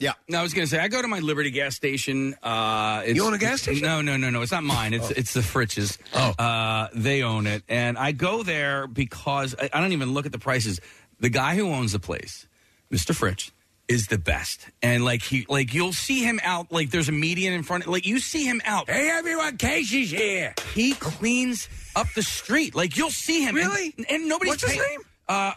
Yeah. 0.00 0.14
No, 0.28 0.40
I 0.40 0.42
was 0.42 0.52
going 0.54 0.66
to 0.66 0.70
say 0.70 0.80
I 0.80 0.88
go 0.88 1.00
to 1.00 1.06
my 1.08 1.20
Liberty 1.20 1.50
gas 1.52 1.76
station. 1.76 2.34
Uh, 2.42 3.02
it's, 3.04 3.14
You 3.16 3.24
own 3.24 3.34
a 3.34 3.38
gas 3.38 3.62
station? 3.62 3.86
No, 3.86 4.00
no, 4.00 4.16
no, 4.16 4.30
no. 4.30 4.42
It's 4.42 4.50
not 4.50 4.64
mine. 4.64 4.92
It's 4.94 5.10
it's 5.12 5.32
the 5.34 5.42
Fritz's. 5.42 5.98
Oh. 6.14 6.30
uh, 6.38 6.88
they 6.94 7.22
own 7.22 7.46
it, 7.46 7.62
and 7.68 7.96
I 7.96 8.10
go 8.12 8.42
there 8.42 8.86
because 8.88 9.54
I, 9.56 9.70
I 9.72 9.80
don't 9.80 9.92
even 9.92 10.12
look 10.12 10.26
at 10.26 10.32
the 10.32 10.38
prices. 10.40 10.80
The 11.20 11.28
guy 11.28 11.54
who 11.54 11.70
owns 11.70 11.92
the 11.92 12.00
place, 12.00 12.48
Mister 12.90 13.12
Fritz, 13.14 13.52
is 13.88 14.06
the 14.06 14.16
best, 14.18 14.66
and 14.82 15.04
like 15.04 15.22
he 15.22 15.44
like 15.48 15.74
you'll 15.74 15.92
see 15.92 16.22
him 16.24 16.40
out. 16.42 16.72
Like 16.72 16.90
there's 16.90 17.08
a 17.08 17.12
median 17.12 17.52
in 17.52 17.62
front. 17.62 17.86
Like 17.86 18.06
you 18.06 18.18
see 18.20 18.44
him 18.44 18.60
out. 18.64 18.88
Hey, 18.88 19.10
everyone! 19.10 19.58
Casey's 19.58 20.10
here. 20.10 20.54
He 20.74 20.94
cleans 20.94 21.68
up 21.94 22.06
the 22.14 22.22
street. 22.22 22.74
Like 22.74 22.96
you'll 22.96 23.10
see 23.10 23.42
him. 23.42 23.56
and- 23.56 23.66
Really? 23.66 23.94
And, 24.08 24.28
nobody's 24.28 24.52
What's 24.52 24.62
his 24.62 24.72
paying- 24.72 24.88
name? 24.88 25.00
Uh, 25.28 25.52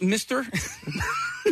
Mister. 0.00 0.42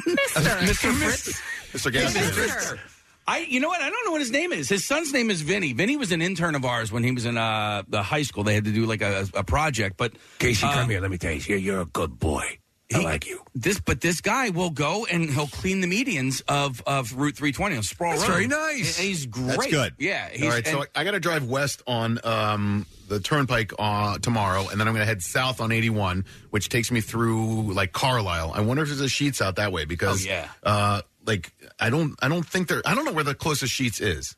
Mister 0.06 0.92
Fritz. 0.92 1.40
Mr. 1.72 1.92
Gas 1.92 2.14
Mister. 2.14 2.78
I, 3.26 3.38
you 3.38 3.60
know 3.60 3.68
what? 3.68 3.80
I 3.80 3.88
don't 3.88 4.04
know 4.04 4.10
what 4.10 4.20
his 4.20 4.32
name 4.32 4.52
is. 4.52 4.68
His 4.68 4.84
son's 4.84 5.12
name 5.12 5.30
is 5.30 5.42
Vinny. 5.42 5.72
Vinny 5.72 5.96
was 5.96 6.10
an 6.10 6.20
intern 6.20 6.56
of 6.56 6.64
ours 6.64 6.90
when 6.90 7.04
he 7.04 7.12
was 7.12 7.24
in 7.24 7.38
uh, 7.38 7.82
the 7.88 8.02
high 8.02 8.22
school. 8.24 8.42
They 8.42 8.54
had 8.54 8.64
to 8.64 8.72
do 8.72 8.84
like 8.84 9.00
a, 9.00 9.26
a 9.34 9.44
project. 9.44 9.96
But 9.96 10.12
Casey, 10.40 10.66
uh, 10.66 10.72
come 10.72 10.90
here. 10.90 11.00
Let 11.00 11.10
me 11.10 11.18
tell 11.18 11.30
you. 11.32 11.40
You're, 11.46 11.58
you're 11.58 11.80
a 11.82 11.86
good 11.86 12.18
boy. 12.18 12.58
I 12.92 12.98
he- 12.98 13.04
like 13.04 13.26
you. 13.28 13.40
This, 13.54 13.78
but 13.80 14.00
this 14.00 14.20
guy 14.20 14.50
will 14.50 14.70
go 14.70 15.06
and 15.06 15.30
he'll 15.30 15.46
clean 15.46 15.80
the 15.80 15.86
medians 15.86 16.42
of, 16.48 16.82
of 16.84 17.12
Route 17.12 17.36
320 17.36 17.76
on 17.76 17.82
Sproul 17.84 18.10
That's 18.12 18.22
Road. 18.22 18.34
very 18.34 18.46
nice. 18.48 18.98
And 18.98 19.06
He's 19.06 19.24
great. 19.26 19.46
That's 19.46 19.66
good. 19.68 19.94
Yeah. 19.98 20.28
He's, 20.30 20.42
All 20.42 20.48
right, 20.50 20.66
so 20.66 20.80
and- 20.80 20.88
I, 20.96 21.00
I 21.00 21.04
got 21.04 21.12
to 21.12 21.20
drive 21.20 21.44
west 21.44 21.82
on 21.86 22.18
um, 22.24 22.86
the 23.08 23.20
turnpike 23.20 23.72
uh, 23.78 24.18
tomorrow, 24.18 24.66
and 24.68 24.80
then 24.80 24.88
I'm 24.88 24.94
going 24.94 25.02
to 25.02 25.06
head 25.06 25.22
south 25.22 25.60
on 25.60 25.70
81, 25.70 26.24
which 26.50 26.68
takes 26.70 26.90
me 26.90 27.00
through 27.00 27.72
like 27.72 27.92
Carlisle. 27.92 28.50
I 28.52 28.62
wonder 28.62 28.82
if 28.82 28.88
there's 28.88 29.00
a 29.00 29.04
Sheetz 29.04 29.40
out 29.40 29.56
that 29.56 29.70
way 29.72 29.84
because, 29.84 30.26
Oh, 30.26 30.28
yeah. 30.28 30.48
uh, 30.64 31.02
like 31.24 31.52
I 31.82 31.90
don't, 31.90 32.14
I 32.22 32.28
don't 32.28 32.46
think 32.46 32.68
there, 32.68 32.82
I 32.86 32.94
don't 32.94 33.04
know 33.04 33.12
where 33.12 33.24
the 33.24 33.34
closest 33.34 33.72
Sheetz 33.78 34.00
is. 34.00 34.36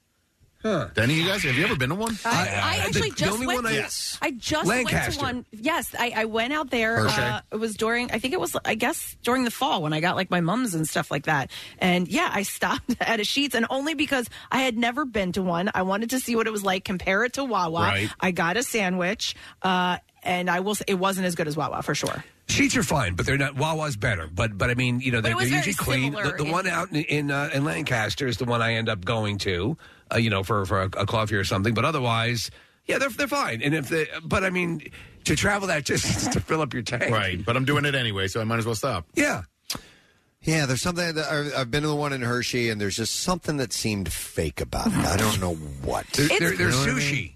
Huh. 0.63 0.89
Any 0.97 1.13
of 1.13 1.19
you 1.19 1.27
guys 1.27 1.43
have 1.43 1.55
you 1.57 1.65
ever 1.67 1.77
been 1.77 1.91
to 1.91 1.95
one? 1.95 2.17
I, 2.25 2.31
I 2.31 2.33
I- 2.33 2.77
actually 2.87 3.11
the 3.11 3.17
just 3.17 3.33
only 3.33 3.47
went. 3.47 3.65
one 3.65 3.67
I- 3.67 3.71
to, 3.73 3.75
Yes. 3.83 4.19
I 4.23 4.31
just 4.31 4.67
went 4.67 4.87
Lancaster. 4.87 5.13
to 5.13 5.27
one. 5.27 5.45
Yes, 5.53 5.95
I, 5.99 6.15
I 6.17 6.25
went 6.25 6.55
out 6.55 6.71
there. 6.71 7.03
Hershey. 7.03 7.21
Uh, 7.21 7.41
it 7.53 7.57
was 7.57 7.75
during. 7.77 8.11
I 8.11 8.19
think 8.19 8.33
it 8.33 8.41
was. 8.41 8.57
I 8.65 8.75
guess 8.75 9.15
during 9.23 9.45
the 9.45 9.51
fall 9.51 9.83
when 9.83 9.93
I 9.93 10.01
got 10.01 10.17
like 10.17 10.31
my 10.31 10.41
mums 10.41 10.75
and 10.75 10.89
stuff 10.89 11.11
like 11.11 11.25
that. 11.27 11.51
And 11.79 12.09
yeah, 12.09 12.31
I 12.33 12.43
stopped 12.57 12.97
at 12.99 13.21
a 13.21 13.25
Sheetz, 13.25 13.53
and 13.53 13.67
only 13.69 13.93
because 13.93 14.27
I 14.51 14.63
had 14.63 14.79
never 14.79 15.05
been 15.05 15.33
to 15.33 15.43
one. 15.43 15.71
I 15.75 15.83
wanted 15.83 16.09
to 16.11 16.19
see 16.19 16.35
what 16.35 16.47
it 16.47 16.51
was 16.51 16.65
like. 16.65 16.83
Compare 16.83 17.25
it 17.25 17.35
to 17.35 17.45
Wawa. 17.45 17.81
Right. 17.83 18.09
I 18.19 18.31
got 18.31 18.57
a 18.57 18.63
sandwich, 18.63 19.37
uh, 19.61 19.99
and 20.23 20.49
I 20.49 20.61
will. 20.61 20.77
say 20.77 20.87
It 20.89 20.95
wasn't 20.95 21.27
as 21.27 21.35
good 21.35 21.47
as 21.47 21.59
Wawa 21.59 21.83
for 21.83 21.95
sure. 21.95 22.25
Sheetz 22.47 22.77
are 22.77 22.83
fine, 22.83 23.15
but 23.15 23.25
they're 23.27 23.39
not. 23.39 23.57
Wawa's 23.57 23.97
better, 23.97 24.29
but 24.33 24.57
but 24.59 24.69
I 24.71 24.75
mean, 24.75 25.01
you 25.01 25.13
know, 25.13 25.23
But 25.23 25.29
it 25.29 25.31
they're, 25.31 25.37
was 25.37 25.51
they're 25.51 25.59
very 25.61 25.67
usually 25.71 25.85
clean. 25.85 26.13
similar 26.13 26.33
The, 26.37 26.43
the 26.43 26.45
in- 26.45 26.53
one 26.53 26.67
out 26.67 26.91
in 26.93 26.97
in, 27.05 27.31
uh, 27.31 27.51
in 27.55 27.65
Lancaster 27.65 28.27
is 28.27 28.37
the 28.37 28.45
one 28.45 28.61
I 28.63 28.75
end 28.75 28.89
up 28.89 29.05
going 29.05 29.39
to, 29.39 29.77
uh, 30.13 30.19
you 30.19 30.29
know, 30.31 30.43
for 30.43 30.65
for 30.67 30.83
a, 30.83 30.87
a 30.99 31.07
coffee 31.07 31.37
or 31.37 31.45
something. 31.45 31.73
But 31.75 31.85
otherwise, 31.85 32.51
yeah, 32.87 32.99
they're 32.99 33.09
they're 33.09 33.29
fine. 33.29 33.63
And 33.63 33.75
if 33.75 33.89
they, 33.89 34.07
but 34.23 34.45
I 34.45 34.51
mean, 34.51 34.83
to 35.25 35.35
travel 35.37 35.69
that 35.69 35.85
distance 35.87 36.29
to 36.35 36.41
fill 36.41 36.61
up 36.61 36.75
your 36.75 36.83
tank, 36.83 37.11
Right, 37.11 37.43
but 37.45 37.57
I'm 37.57 37.65
doing 37.65 37.87
it 37.87 37.95
anyway, 37.95 38.29
so 38.29 38.41
I 38.41 38.45
might 38.45 38.59
as 38.59 38.67
well 38.67 38.75
stop. 38.75 39.07
Yeah, 39.15 39.45
Yeah, 40.43 40.67
there's 40.67 40.83
something 40.83 41.15
that 41.15 41.25
I- 41.25 41.61
I've 41.63 41.71
been 41.71 41.83
to 41.83 41.89
the 41.89 41.95
one 41.97 42.13
in 42.13 42.21
Hershey, 42.21 42.69
and 42.69 42.79
there's 42.79 42.97
just 42.97 43.17
something 43.21 43.57
that 43.57 43.73
seemed 43.73 44.13
fake 44.13 44.61
about 44.61 44.89
it. 44.89 44.93
I 44.93 45.17
don't 45.17 45.41
know 45.41 45.55
what. 45.55 46.07
There- 46.09 46.27
It's- 46.27 46.39
there- 46.41 46.57
there's 46.57 46.79
You 46.81 46.87
know 46.89 46.93
what 46.93 47.03
I 47.03 47.07
sushi. 47.07 47.34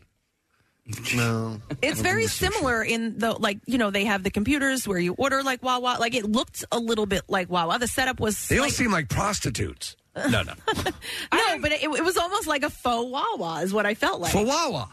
Mean? 0.89 1.17
No, 1.17 1.61
It's 1.83 2.01
very 2.01 2.27
similar 2.27 2.83
in 2.83 3.19
the 3.19 3.33
like 3.33 3.59
you 3.67 3.79
know 3.79 3.91
they 3.91 4.05
have 4.07 4.23
the 4.23 4.31
computers 4.31 4.87
where 4.89 4.99
you 4.99 5.15
order 5.15 5.43
like 5.43 5.63
Wawa. 5.63 5.97
Like 6.01 6.15
it 6.15 6.25
looked 6.25 6.65
a 6.73 6.79
little 6.79 7.07
bit 7.07 7.23
like 7.29 7.51
Wawa. 7.51 7.79
The 7.79 7.87
setup 7.89 8.21
was 8.21 8.49
They 8.49 8.59
all 8.59 8.65
like, 8.65 8.73
seem 8.73 8.91
like 8.93 9.09
prostitutes. 9.09 9.97
No, 10.17 10.43
no, 10.43 10.43
no, 10.75 11.59
but 11.61 11.71
it, 11.73 11.83
it 11.85 12.05
was 12.05 12.17
almost 12.17 12.47
like 12.49 12.65
a 12.65 12.71
faux 12.71 13.11
Wawa 13.11 13.61
is 13.63 13.73
what 13.73 13.87
I 13.87 13.95
felt 13.95 14.21
like. 14.21 14.33
for 14.33 14.45
Wawa. 14.45 14.89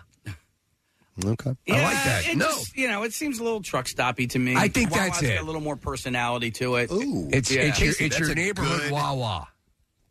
Okay. 1.26 1.56
Yeah, 1.66 1.76
I 1.78 1.84
like 1.84 1.94
that. 2.04 2.28
It 2.28 2.38
No. 2.38 2.48
just, 2.48 2.76
you 2.78 2.90
know, 2.90 3.04
it 3.04 3.14
seems 3.14 3.40
a 3.40 3.44
little 3.44 3.62
truck 3.62 3.86
stoppy 3.86 4.30
to 4.32 4.38
me. 4.40 4.54
I 4.56 4.68
think 4.68 4.92
Wawa's 4.92 5.08
that's 5.12 5.22
got 5.22 5.32
it. 5.32 5.40
a 5.42 5.44
little 5.44 5.62
more 5.62 5.78
personality 5.78 6.52
to 6.52 6.76
it. 6.76 6.92
Ooh, 6.92 7.30
It's 7.32 7.50
Yeah. 7.50 7.62
it's 7.62 7.80
your, 7.80 7.94
it's 8.00 8.20
your 8.20 8.36
neighborhood 8.36 8.82
good- 8.82 8.92
Wawa. 8.92 9.48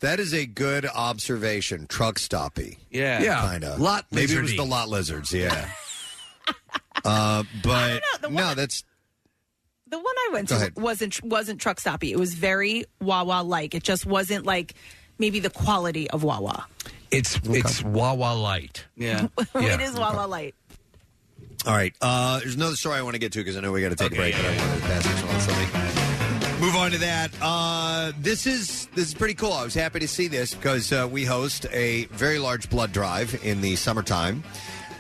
That 0.05 0.20
is 0.20 0.34
a 0.34 0.44
good 0.44 0.84
observation. 0.86 1.86
Truck 1.86 2.16
stoppy. 2.16 2.76
Yeah. 2.90 3.22
Yeah. 3.22 3.40
Kind 3.40 3.64
of. 3.64 3.80
Lot 3.80 4.05
Maybe 4.11 4.34
it 4.34 4.42
was 4.42 4.52
lizardy. 4.52 4.57
the 4.59 4.64
lot 4.66 4.88
lizards. 4.90 5.32
Yeah. 5.32 5.70
uh, 7.05 7.42
but 7.62 8.02
the 8.20 8.28
one 8.28 8.34
no, 8.34 8.48
that- 8.48 8.57
that's 8.57 8.84
The 9.88 9.96
one 9.98 10.05
I 10.07 10.30
went 10.32 10.48
Go 10.50 10.57
to 10.57 10.61
ahead. 10.61 10.76
wasn't 10.76 11.22
wasn't 11.24 11.61
truck 11.61 11.78
stoppy. 11.80 12.11
It 12.11 12.18
was 12.18 12.34
very 12.34 12.84
Wawa 13.00 13.42
like. 13.42 13.74
It 13.74 13.82
just 13.82 14.05
wasn't 14.05 14.44
like 14.44 14.74
maybe 15.18 15.40
the 15.40 15.50
quality 15.50 16.11
of 16.11 16.22
Wawa. 16.22 16.66
It's 17.11 17.40
it's 17.44 17.82
Wawa 17.82 18.34
light. 18.34 18.84
Yeah. 18.96 19.28
it 19.55 19.80
is 19.80 19.94
Wawa 19.94 20.26
light. 20.26 20.55
all 21.66 21.72
right. 21.74 21.94
Uh, 22.02 22.40
there's 22.40 22.57
another 22.57 22.76
story 22.76 22.98
I 22.98 23.02
want 23.02 23.14
to 23.14 23.20
get 23.20 23.32
to 23.32 23.38
because 23.38 23.57
I 23.57 23.61
know 23.61 23.72
we 23.72 23.80
got 23.80 23.90
to 23.90 23.96
take 23.96 24.12
a 24.12 24.16
break, 24.16 24.34
but 24.34 24.44
I 24.44 24.57
wanted 24.59 24.80
to 24.80 24.86
pass 24.86 25.02
this 25.05 25.22
move 26.65 26.77
on 26.77 26.91
to 26.93 26.99
that. 26.99 27.31
Uh, 27.43 28.12
this 28.21 28.47
is 28.47 28.87
this 28.95 29.09
is 29.09 29.15
pretty 29.15 29.35
cool. 29.35 29.53
I 29.53 29.65
was 29.65 29.75
happy 29.75 30.01
to 30.01 30.09
see 30.09 30.29
this 30.29 30.55
because 30.55 30.93
uh, 30.93 31.07
we 31.11 31.27
host 31.27 31.67
a 31.71 32.07
very 32.07 32.39
large 32.39 32.71
blood 32.71 32.91
drive 32.91 33.39
in 33.45 33.61
the 33.61 33.77
summertime. 33.77 34.43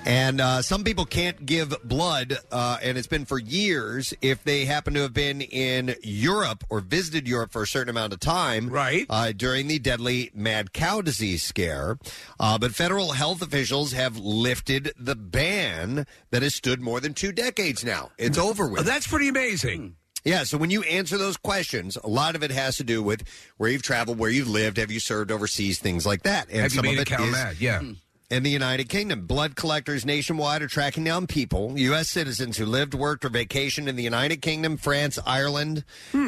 And 0.04 0.42
uh, 0.42 0.60
some 0.60 0.84
people 0.84 1.06
can't 1.06 1.46
give 1.46 1.74
blood, 1.82 2.36
uh, 2.52 2.76
and 2.82 2.98
it's 2.98 3.06
been 3.06 3.24
for 3.24 3.38
years 3.38 4.12
if 4.20 4.44
they 4.44 4.66
happen 4.66 4.92
to 4.92 5.00
have 5.00 5.14
been 5.14 5.40
in 5.40 5.94
Europe 6.02 6.64
or 6.68 6.80
visited 6.80 7.26
Europe 7.26 7.52
for 7.52 7.62
a 7.62 7.66
certain 7.66 7.88
amount 7.88 8.12
of 8.12 8.20
time, 8.20 8.68
right? 8.68 9.06
Uh, 9.08 9.32
during 9.32 9.66
the 9.66 9.78
deadly 9.78 10.30
mad 10.34 10.74
cow 10.74 11.00
disease 11.00 11.42
scare. 11.42 11.96
Uh, 12.38 12.58
but 12.58 12.74
federal 12.74 13.12
health 13.12 13.40
officials 13.40 13.92
have 13.92 14.18
lifted 14.18 14.92
the 14.98 15.16
ban 15.16 16.06
that 16.30 16.42
has 16.42 16.54
stood 16.54 16.82
more 16.82 17.00
than 17.00 17.14
two 17.14 17.32
decades 17.32 17.82
now. 17.82 18.10
It's 18.18 18.36
over 18.36 18.68
with. 18.68 18.84
That's 18.84 19.06
pretty 19.06 19.28
amazing. 19.28 19.96
Yeah, 20.24 20.44
so 20.44 20.56
when 20.56 20.70
you 20.70 20.82
answer 20.84 21.18
those 21.18 21.36
questions, 21.36 21.98
a 22.02 22.08
lot 22.08 22.34
of 22.34 22.42
it 22.42 22.50
has 22.50 22.78
to 22.78 22.84
do 22.84 23.02
with 23.02 23.24
where 23.58 23.70
you've 23.70 23.82
traveled, 23.82 24.18
where 24.18 24.30
you've 24.30 24.48
lived, 24.48 24.78
have 24.78 24.90
you 24.90 24.98
served 24.98 25.30
overseas, 25.30 25.78
things 25.78 26.06
like 26.06 26.22
that. 26.22 26.48
And 26.48 26.60
Have 26.60 26.72
you 26.72 26.76
some 26.76 26.86
made 26.86 26.98
of 26.98 27.06
it 27.06 27.20
is? 27.52 27.60
Yeah. 27.60 27.80
Hmm. 27.80 27.92
In 28.30 28.42
the 28.42 28.50
United 28.50 28.88
Kingdom. 28.88 29.26
Blood 29.26 29.54
collectors 29.56 30.04
nationwide 30.04 30.62
are 30.62 30.68
tracking 30.68 31.04
down 31.04 31.26
people, 31.26 31.78
U.S. 31.78 32.08
citizens 32.08 32.56
who 32.56 32.66
lived, 32.66 32.94
worked, 32.94 33.24
or 33.24 33.30
vacationed 33.30 33.86
in 33.86 33.96
the 33.96 34.02
United 34.02 34.40
Kingdom, 34.42 34.76
France, 34.76 35.18
Ireland, 35.26 35.84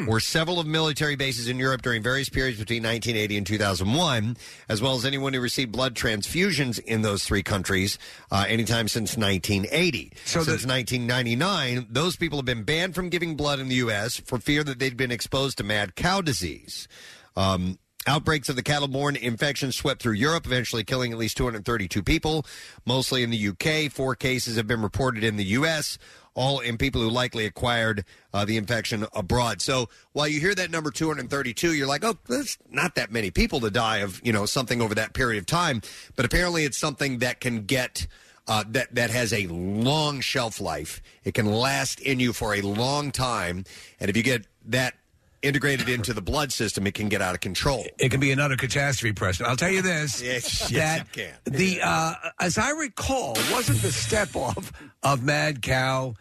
or 0.07 0.19
several 0.19 0.59
of 0.59 0.67
military 0.67 1.15
bases 1.15 1.47
in 1.47 1.57
Europe 1.57 1.81
during 1.81 2.03
various 2.03 2.29
periods 2.29 2.59
between 2.59 2.83
1980 2.83 3.37
and 3.37 3.47
2001, 3.47 4.37
as 4.69 4.81
well 4.81 4.95
as 4.95 5.05
anyone 5.05 5.33
who 5.33 5.41
received 5.41 5.71
blood 5.71 5.95
transfusions 5.95 6.79
in 6.79 7.01
those 7.01 7.23
three 7.23 7.43
countries 7.43 7.97
uh, 8.31 8.45
anytime 8.47 8.87
since 8.87 9.17
1980. 9.17 10.13
So 10.25 10.41
since 10.41 10.65
1999, 10.65 11.87
those 11.89 12.15
people 12.15 12.37
have 12.37 12.45
been 12.45 12.63
banned 12.63 12.95
from 12.95 13.09
giving 13.09 13.35
blood 13.35 13.59
in 13.59 13.67
the 13.67 13.75
U.S. 13.75 14.17
for 14.17 14.37
fear 14.37 14.63
that 14.63 14.79
they'd 14.79 14.97
been 14.97 15.11
exposed 15.11 15.57
to 15.57 15.63
mad 15.63 15.95
cow 15.95 16.21
disease. 16.21 16.87
Um, 17.35 17.77
Outbreaks 18.07 18.47
of 18.47 18.55
the 18.55 18.63
cattle-borne 18.63 19.17
infection 19.17 19.73
swept 19.73 20.01
through 20.01 20.13
Europe, 20.13 20.45
eventually 20.45 20.85
killing 20.85 21.11
at 21.11 21.17
least 21.17 21.35
232 21.35 22.01
people, 22.01 22.45
mostly 22.85 23.21
in 23.21 23.31
the 23.31 23.49
UK. 23.49 23.91
Four 23.91 24.15
cases 24.15 24.55
have 24.55 24.65
been 24.65 24.81
reported 24.81 25.25
in 25.25 25.35
the 25.35 25.43
U.S., 25.43 25.97
all 26.33 26.61
in 26.61 26.77
people 26.77 27.01
who 27.01 27.09
likely 27.09 27.45
acquired 27.45 28.05
uh, 28.33 28.45
the 28.45 28.55
infection 28.55 29.05
abroad. 29.13 29.61
So 29.61 29.89
while 30.13 30.27
you 30.27 30.39
hear 30.39 30.55
that 30.55 30.71
number 30.71 30.89
232, 30.89 31.73
you're 31.73 31.85
like, 31.85 32.05
oh, 32.05 32.17
that's 32.29 32.57
not 32.71 32.95
that 32.95 33.11
many 33.11 33.29
people 33.29 33.59
to 33.59 33.69
die 33.69 33.97
of, 33.97 34.21
you 34.23 34.31
know, 34.31 34.45
something 34.45 34.81
over 34.81 34.95
that 34.95 35.11
period 35.11 35.39
of 35.39 35.45
time. 35.45 35.81
But 36.15 36.23
apparently 36.23 36.63
it's 36.63 36.77
something 36.77 37.19
that 37.19 37.41
can 37.41 37.65
get... 37.65 38.07
Uh, 38.49 38.63
that 38.69 38.95
that 38.95 39.09
has 39.09 39.33
a 39.33 39.45
long 39.47 40.21
shelf 40.21 40.61
life. 40.61 41.01
It 41.25 41.33
can 41.33 41.47
last 41.47 41.99
in 41.99 42.21
you 42.21 42.31
for 42.31 42.55
a 42.55 42.61
long 42.61 43.11
time, 43.11 43.65
and 43.99 44.09
if 44.09 44.15
you 44.15 44.23
get 44.23 44.47
that 44.67 44.93
integrated 45.41 45.89
into 45.89 46.13
the 46.13 46.21
blood 46.21 46.51
system, 46.51 46.87
it 46.87 46.93
can 46.93 47.09
get 47.09 47.21
out 47.21 47.33
of 47.33 47.41
control. 47.41 47.85
It 47.99 48.09
can 48.09 48.19
be 48.19 48.31
another 48.31 48.55
catastrophe, 48.55 49.13
Preston. 49.13 49.45
I'll 49.45 49.55
tell 49.55 49.71
you 49.71 49.81
this: 49.81 50.21
Yes, 50.23 50.71
yes, 50.71 50.71
that 50.71 51.07
it 51.07 51.11
can. 51.11 51.53
the 51.53 51.81
uh, 51.83 52.13
as 52.39 52.57
I 52.57 52.71
recall, 52.71 53.35
wasn't 53.51 53.81
the 53.81 53.91
step 53.91 54.35
off 54.35 54.71
of 55.03 55.23
Mad 55.23 55.61
Cow 55.61 56.15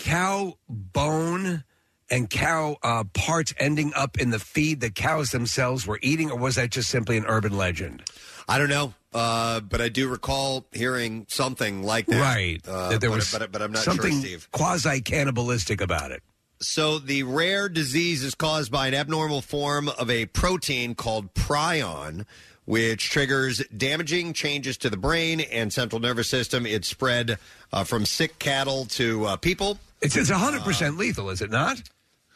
cow 0.00 0.54
bone 0.68 1.62
and 2.10 2.28
cow 2.28 2.76
uh, 2.82 3.04
parts 3.14 3.54
ending 3.58 3.92
up 3.94 4.18
in 4.18 4.30
the 4.30 4.38
feed 4.38 4.80
the 4.80 4.90
cows 4.90 5.30
themselves 5.30 5.86
were 5.86 6.00
eating, 6.02 6.30
or 6.30 6.38
was 6.38 6.56
that 6.56 6.70
just 6.70 6.88
simply 6.88 7.16
an 7.16 7.24
urban 7.26 7.56
legend? 7.56 8.02
I 8.48 8.58
don't 8.58 8.68
know, 8.68 8.94
uh, 9.12 9.60
but 9.60 9.80
I 9.80 9.88
do 9.88 10.08
recall 10.08 10.66
hearing 10.72 11.26
something 11.28 11.82
like 11.82 12.06
that. 12.06 12.20
Right, 12.20 12.60
uh, 12.66 12.88
that 12.88 13.00
there 13.00 13.10
but, 13.10 13.16
was 13.16 13.32
but, 13.32 13.52
but 13.52 13.62
I'm 13.62 13.72
not 13.72 13.82
something 13.82 14.10
sure, 14.10 14.20
Steve. 14.20 14.48
quasi 14.50 15.00
cannibalistic 15.02 15.80
about 15.80 16.10
it. 16.10 16.22
So 16.62 16.98
the 16.98 17.22
rare 17.22 17.70
disease 17.70 18.22
is 18.22 18.34
caused 18.34 18.70
by 18.70 18.86
an 18.86 18.94
abnormal 18.94 19.40
form 19.40 19.88
of 19.88 20.10
a 20.10 20.26
protein 20.26 20.94
called 20.94 21.32
prion, 21.32 22.26
which 22.66 23.08
triggers 23.08 23.64
damaging 23.74 24.34
changes 24.34 24.76
to 24.78 24.90
the 24.90 24.98
brain 24.98 25.40
and 25.40 25.72
central 25.72 26.00
nervous 26.00 26.28
system. 26.28 26.66
It's 26.66 26.86
spread 26.86 27.38
uh, 27.72 27.84
from 27.84 28.04
sick 28.04 28.38
cattle 28.38 28.84
to 28.90 29.24
uh, 29.24 29.36
people. 29.36 29.78
It's 30.02 30.16
it's 30.16 30.28
hundred 30.28 30.62
percent 30.62 30.98
lethal, 30.98 31.30
is 31.30 31.40
it 31.40 31.50
not? 31.50 31.82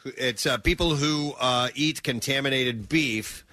It's 0.05 0.47
uh, 0.47 0.57
people 0.57 0.95
who 0.95 1.33
uh, 1.39 1.69
eat 1.75 2.01
contaminated 2.01 2.89
beef. 2.89 3.44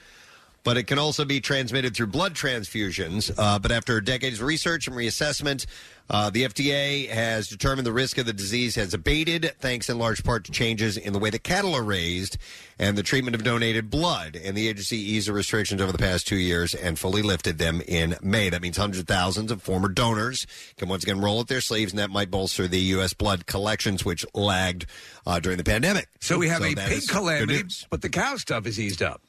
But 0.64 0.76
it 0.76 0.84
can 0.84 0.98
also 0.98 1.24
be 1.24 1.40
transmitted 1.40 1.96
through 1.96 2.08
blood 2.08 2.34
transfusions. 2.34 3.32
Uh, 3.36 3.58
but 3.58 3.72
after 3.72 4.00
decades 4.00 4.40
of 4.40 4.46
research 4.46 4.86
and 4.86 4.96
reassessment, 4.96 5.66
uh, 6.10 6.30
the 6.30 6.44
FDA 6.44 7.08
has 7.08 7.48
determined 7.48 7.86
the 7.86 7.92
risk 7.92 8.18
of 8.18 8.26
the 8.26 8.32
disease 8.32 8.74
has 8.74 8.92
abated, 8.92 9.54
thanks 9.60 9.88
in 9.88 9.98
large 9.98 10.22
part 10.22 10.44
to 10.44 10.52
changes 10.52 10.96
in 10.96 11.12
the 11.12 11.18
way 11.18 11.30
that 11.30 11.42
cattle 11.42 11.74
are 11.74 11.82
raised 11.82 12.36
and 12.78 12.98
the 12.98 13.02
treatment 13.02 13.34
of 13.34 13.42
donated 13.42 13.90
blood. 13.90 14.36
And 14.36 14.56
the 14.56 14.68
agency 14.68 14.98
eased 14.98 15.28
the 15.28 15.32
restrictions 15.32 15.80
over 15.80 15.90
the 15.90 15.98
past 15.98 16.26
two 16.26 16.36
years 16.36 16.74
and 16.74 16.98
fully 16.98 17.22
lifted 17.22 17.58
them 17.58 17.80
in 17.86 18.16
May. 18.20 18.50
That 18.50 18.62
means 18.62 18.76
hundreds 18.76 19.00
of 19.00 19.06
thousands 19.06 19.50
of 19.50 19.62
former 19.62 19.88
donors 19.88 20.46
can 20.76 20.88
once 20.88 21.02
again 21.02 21.20
roll 21.20 21.40
up 21.40 21.46
their 21.46 21.60
sleeves, 21.60 21.92
and 21.92 21.98
that 21.98 22.10
might 22.10 22.30
bolster 22.30 22.68
the 22.68 22.80
U.S. 22.80 23.14
blood 23.14 23.46
collections, 23.46 24.04
which 24.04 24.26
lagged 24.34 24.86
uh, 25.26 25.40
during 25.40 25.58
the 25.58 25.64
pandemic. 25.64 26.08
So 26.20 26.38
we 26.38 26.48
have 26.48 26.62
a 26.62 26.74
that 26.74 26.88
pig 26.88 27.08
calamity, 27.08 27.62
but 27.90 28.02
the 28.02 28.08
cow 28.08 28.36
stuff 28.36 28.66
is 28.66 28.78
eased 28.78 29.02
up. 29.02 29.22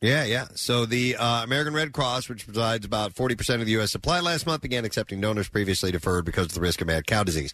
Yeah, 0.00 0.22
yeah. 0.24 0.46
So 0.54 0.86
the 0.86 1.16
uh, 1.16 1.42
American 1.42 1.74
Red 1.74 1.92
Cross, 1.92 2.28
which 2.28 2.44
provides 2.44 2.86
about 2.86 3.14
40% 3.14 3.56
of 3.56 3.66
the 3.66 3.72
U.S. 3.72 3.90
supply 3.90 4.20
last 4.20 4.46
month, 4.46 4.62
began 4.62 4.84
accepting 4.84 5.20
donors 5.20 5.48
previously 5.48 5.90
deferred 5.90 6.24
because 6.24 6.46
of 6.46 6.54
the 6.54 6.60
risk 6.60 6.80
of 6.80 6.86
mad 6.86 7.08
cow 7.08 7.24
disease. 7.24 7.52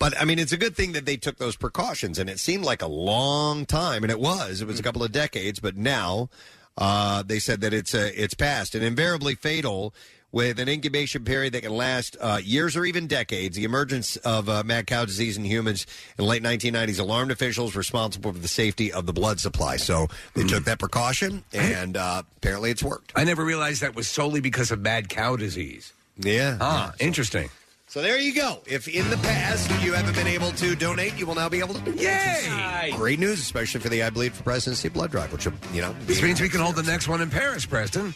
But, 0.00 0.20
I 0.20 0.24
mean, 0.24 0.40
it's 0.40 0.50
a 0.50 0.56
good 0.56 0.74
thing 0.74 0.90
that 0.92 1.06
they 1.06 1.16
took 1.16 1.38
those 1.38 1.54
precautions, 1.54 2.18
and 2.18 2.28
it 2.28 2.40
seemed 2.40 2.64
like 2.64 2.82
a 2.82 2.88
long 2.88 3.64
time, 3.64 4.02
and 4.02 4.10
it 4.10 4.18
was. 4.18 4.60
It 4.60 4.66
was 4.66 4.80
a 4.80 4.82
couple 4.82 5.04
of 5.04 5.12
decades, 5.12 5.60
but 5.60 5.76
now 5.76 6.30
uh, 6.76 7.22
they 7.22 7.38
said 7.38 7.60
that 7.60 7.72
it's, 7.72 7.94
uh, 7.94 8.10
it's 8.16 8.34
past. 8.34 8.74
And 8.74 8.82
invariably 8.82 9.36
fatal 9.36 9.94
with 10.34 10.58
an 10.58 10.68
incubation 10.68 11.24
period 11.24 11.52
that 11.52 11.62
can 11.62 11.72
last 11.72 12.16
uh, 12.20 12.40
years 12.42 12.76
or 12.76 12.84
even 12.84 13.06
decades. 13.06 13.56
The 13.56 13.62
emergence 13.62 14.16
of 14.16 14.48
uh, 14.48 14.64
mad 14.64 14.88
cow 14.88 15.04
disease 15.04 15.36
in 15.36 15.44
humans 15.44 15.86
in 16.18 16.24
the 16.24 16.28
late 16.28 16.42
1990s 16.42 16.98
alarmed 16.98 17.30
officials 17.30 17.76
responsible 17.76 18.32
for 18.32 18.38
the 18.40 18.48
safety 18.48 18.92
of 18.92 19.06
the 19.06 19.12
blood 19.12 19.38
supply. 19.38 19.76
So 19.76 20.08
they 20.34 20.42
took 20.42 20.64
that 20.64 20.80
precaution, 20.80 21.44
and 21.52 21.96
uh, 21.96 22.24
apparently 22.38 22.72
it's 22.72 22.82
worked. 22.82 23.12
I 23.14 23.22
never 23.22 23.44
realized 23.44 23.82
that 23.82 23.94
was 23.94 24.08
solely 24.08 24.40
because 24.40 24.72
of 24.72 24.80
mad 24.80 25.08
cow 25.08 25.36
disease. 25.36 25.92
Yeah. 26.18 26.58
Ah, 26.60 26.94
interesting. 26.98 27.48
So 27.86 28.02
there 28.02 28.18
you 28.18 28.34
go. 28.34 28.58
If 28.66 28.88
in 28.88 29.08
the 29.10 29.16
past 29.18 29.70
you 29.84 29.92
haven't 29.92 30.16
been 30.16 30.26
able 30.26 30.50
to 30.50 30.74
donate, 30.74 31.16
you 31.16 31.26
will 31.26 31.36
now 31.36 31.48
be 31.48 31.60
able 31.60 31.74
to. 31.74 31.92
Yay! 31.92 32.90
Great 32.96 33.20
news, 33.20 33.38
especially 33.38 33.80
for 33.80 33.88
the 33.88 34.02
I 34.02 34.10
Bleed 34.10 34.32
for 34.32 34.42
Presidency 34.42 34.88
blood 34.88 35.12
drive, 35.12 35.32
which 35.32 35.46
you 35.72 35.80
know. 35.80 35.94
This 36.06 36.20
means 36.20 36.40
we 36.40 36.48
can 36.48 36.58
hold 36.58 36.74
the 36.74 36.82
next 36.82 37.06
one 37.06 37.20
in 37.20 37.30
Paris, 37.30 37.64
Preston. 37.64 38.12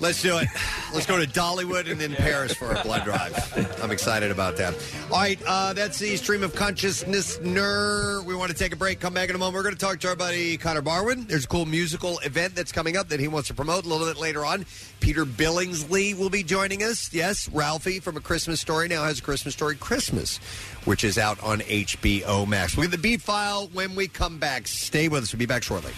Let's 0.00 0.20
do 0.22 0.36
it. 0.38 0.48
Let's 0.92 1.06
go 1.06 1.18
to 1.18 1.26
Dollywood 1.26 1.90
and 1.90 2.00
then 2.00 2.14
Paris 2.14 2.54
for 2.54 2.72
a 2.72 2.82
blood 2.82 3.04
drive. 3.04 3.82
I'm 3.82 3.90
excited 3.90 4.30
about 4.30 4.56
that. 4.58 4.74
All 5.10 5.18
right, 5.18 5.38
uh, 5.46 5.72
that's 5.72 5.98
the 5.98 6.16
stream 6.16 6.42
of 6.42 6.54
consciousness. 6.54 7.40
Ner. 7.40 8.22
We 8.22 8.34
want 8.34 8.50
to 8.50 8.56
take 8.56 8.72
a 8.72 8.76
break. 8.76 9.00
Come 9.00 9.14
back 9.14 9.30
in 9.30 9.34
a 9.34 9.38
moment. 9.38 9.54
We're 9.54 9.62
going 9.62 9.74
to 9.74 9.80
talk 9.80 10.00
to 10.00 10.08
our 10.08 10.16
buddy 10.16 10.56
Connor 10.56 10.82
Barwin. 10.82 11.26
There's 11.26 11.44
a 11.44 11.48
cool 11.48 11.66
musical 11.66 12.18
event 12.18 12.54
that's 12.54 12.72
coming 12.72 12.96
up 12.96 13.08
that 13.08 13.20
he 13.20 13.28
wants 13.28 13.48
to 13.48 13.54
promote 13.54 13.84
a 13.84 13.88
little 13.88 14.06
bit 14.06 14.18
later 14.18 14.44
on. 14.44 14.66
Peter 15.00 15.24
Billingsley 15.24 16.16
will 16.16 16.30
be 16.30 16.42
joining 16.42 16.82
us. 16.82 17.12
Yes, 17.12 17.48
Ralphie 17.48 18.00
from 18.00 18.16
A 18.16 18.20
Christmas 18.20 18.60
Story 18.60 18.88
now 18.88 19.04
has 19.04 19.18
a 19.18 19.22
Christmas 19.22 19.54
Story 19.54 19.76
Christmas, 19.76 20.38
which 20.84 21.04
is 21.04 21.18
out 21.18 21.42
on 21.42 21.60
HBO 21.60 22.46
Max. 22.46 22.76
We'll 22.76 22.86
get 22.86 22.92
the 22.92 22.98
beat 22.98 23.22
file 23.22 23.68
when 23.72 23.94
we 23.94 24.08
come 24.08 24.38
back. 24.38 24.66
Stay 24.66 25.08
with 25.08 25.24
us. 25.24 25.32
We'll 25.32 25.38
be 25.38 25.46
back 25.46 25.62
shortly. 25.62 25.92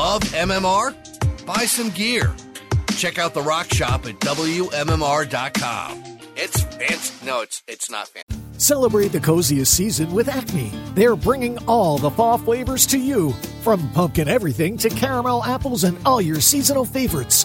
Love 0.00 0.22
MMR? 0.22 1.44
Buy 1.44 1.66
some 1.66 1.90
gear. 1.90 2.34
Check 2.96 3.18
out 3.18 3.34
the 3.34 3.42
rock 3.42 3.70
shop 3.70 4.06
at 4.06 4.18
WMMR.com. 4.20 6.02
It's 6.36 6.62
fancy. 6.62 7.26
No, 7.26 7.42
it's 7.42 7.62
it's 7.68 7.90
not 7.90 8.08
fancy. 8.08 8.42
Celebrate 8.56 9.08
the 9.08 9.20
coziest 9.20 9.74
season 9.74 10.10
with 10.12 10.30
Acme. 10.30 10.72
They're 10.94 11.16
bringing 11.16 11.58
all 11.68 11.98
the 11.98 12.10
fall 12.10 12.38
flavors 12.38 12.86
to 12.86 12.98
you, 12.98 13.32
from 13.60 13.90
pumpkin 13.90 14.26
everything 14.26 14.78
to 14.78 14.88
caramel 14.88 15.44
apples 15.44 15.84
and 15.84 15.98
all 16.06 16.22
your 16.22 16.40
seasonal 16.40 16.86
favorites. 16.86 17.44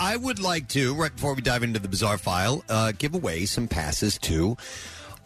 I 0.00 0.16
would 0.16 0.40
like 0.40 0.66
to, 0.68 0.94
right 0.94 1.14
before 1.14 1.34
we 1.34 1.42
dive 1.42 1.62
into 1.62 1.78
the 1.78 1.86
bizarre 1.86 2.16
file, 2.16 2.64
uh, 2.70 2.92
give 2.96 3.14
away 3.14 3.44
some 3.44 3.68
passes 3.68 4.16
to 4.20 4.56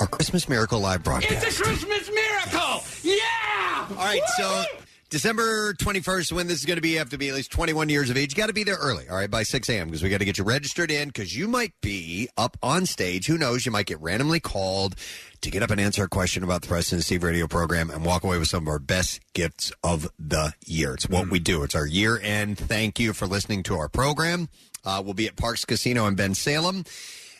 our 0.01 0.09
Christmas 0.09 0.49
Miracle 0.49 0.81
Live 0.81 1.05
broadcast. 1.05 1.47
It's 1.47 1.61
a 1.61 1.63
Christmas 1.63 2.11
miracle! 2.11 2.83
Yeah! 3.05 3.87
All 3.91 4.05
right, 4.05 4.21
so 4.37 4.65
December 5.11 5.75
21st, 5.75 6.33
when 6.33 6.49
this 6.49 6.59
is 6.59 6.67
going 6.67 6.77
to 6.77 6.83
be, 6.83 6.89
you 6.91 6.99
have 6.99 7.11
to 7.11 7.19
be 7.19 7.29
at 7.29 7.37
least 7.37 7.53
21 7.53 7.89
years 7.89 8.11
of 8.11 8.17
age. 8.17 8.33
You 8.33 8.37
got 8.37 8.49
to 8.49 8.53
be 8.53 8.65
there 8.65 8.75
early, 8.75 9.09
all 9.09 9.15
right, 9.17 9.31
by 9.31 9.45
6 9.45 9.69
a.m., 9.69 9.87
because 9.87 10.03
we 10.03 10.09
got 10.09 10.19
to 10.19 10.25
get 10.25 10.39
you 10.39 10.45
registered 10.45 10.91
in, 10.91 11.07
because 11.07 11.37
you 11.37 11.47
might 11.47 11.73
be 11.81 12.29
up 12.37 12.57
on 12.61 12.85
stage. 12.85 13.27
Who 13.29 13.39
knows? 13.39 13.65
You 13.65 13.71
might 13.71 13.87
get 13.87 14.01
randomly 14.01 14.41
called 14.41 14.97
to 15.45 15.51
get 15.51 15.63
up 15.63 15.71
and 15.71 15.81
answer 15.81 16.05
a 16.05 16.09
question 16.09 16.43
about 16.43 16.63
the 16.63 16.69
Preston 16.69 16.97
and 16.97 17.05
Steve 17.05 17.23
radio 17.23 17.47
program 17.47 17.91
and 17.91 18.05
walk 18.05 18.25
away 18.25 18.39
with 18.39 18.49
some 18.49 18.65
of 18.65 18.69
our 18.69 18.79
best 18.79 19.21
gifts 19.35 19.71
of 19.83 20.09
the 20.19 20.55
year. 20.65 20.95
It's 20.95 21.09
what 21.09 21.31
we 21.31 21.39
do. 21.39 21.63
It's 21.63 21.75
our 21.75 21.87
year 21.87 22.19
end. 22.19 22.57
Thank 22.57 22.99
you 22.99 23.13
for 23.13 23.27
listening 23.27 23.63
to 23.65 23.75
our 23.75 23.91
program. 23.91 24.49
Uh, 24.85 25.03
we'll 25.05 25.15
be 25.15 25.27
at 25.27 25.37
Parx 25.37 25.67
Casino 25.67 26.07
in 26.07 26.17
Bensalem. 26.17 26.87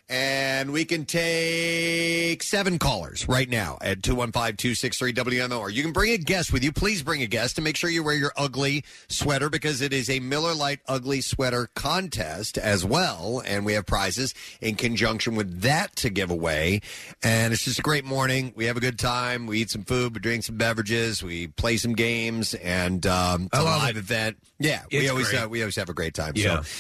And 0.09 0.71
we 0.73 0.85
can 0.85 1.07
take 1.07 2.43
seven 2.43 2.79
callers 2.79 3.27
right 3.27 3.49
now 3.49 3.79
at 3.81 4.03
215 4.03 4.57
263 4.57 5.13
WMO. 5.15 5.73
You 5.73 5.83
can 5.83 5.93
bring 5.93 6.13
a 6.13 6.19
guest 6.19 6.53
with 6.53 6.63
you. 6.63 6.73
Please 6.73 7.03
bring 7.03 7.23
a 7.23 7.27
guest 7.27 7.57
and 7.57 7.65
make 7.65 7.77
sure 7.77 7.89
you 7.89 8.05
wear 8.05 8.15
your 8.15 8.33
ugly 8.37 8.85
sweater 9.09 9.49
because 9.49 9.81
it 9.81 9.95
is 9.95 10.11
a 10.11 10.21
Miller 10.21 10.55
Lite 10.55 10.81
ugly 10.87 11.23
sweater 11.23 11.71
contest 11.75 12.59
as 12.59 12.85
well. 12.85 13.43
And 13.47 13.65
we 13.65 13.73
have 13.73 13.87
prizes 13.87 14.35
in 14.61 14.75
conjunction 14.75 15.37
with 15.37 15.63
that 15.63 15.97
to 15.97 16.11
give 16.11 16.31
away. 16.31 16.83
And 17.23 17.55
it's 17.55 17.65
just 17.65 17.79
a 17.79 17.83
great 17.83 18.05
morning. 18.05 18.53
We 18.55 18.67
have 18.67 18.77
a 18.77 18.81
good 18.81 18.99
time. 18.99 19.47
We 19.47 19.61
eat 19.63 19.71
some 19.71 19.85
food, 19.85 20.15
we 20.15 20.21
drink 20.21 20.45
some 20.45 20.57
beverages, 20.59 21.23
we 21.23 21.47
play 21.47 21.79
some 21.79 21.95
games, 21.95 22.53
and 22.55 23.07
um, 23.07 23.45
it's 23.53 23.59
a 23.59 23.63
live 23.65 23.97
event. 23.97 24.37
Yeah, 24.59 24.83
we 24.93 24.99
It's 24.99 25.11
always 25.11 25.31
great. 25.31 25.39
uh, 25.43 25.49
we 25.49 25.63
always 25.63 25.77
have 25.77 25.89
a 25.89 25.95
great 25.95 26.13
time. 26.15 26.33
Yeah. 26.37 26.61
So 26.63 26.71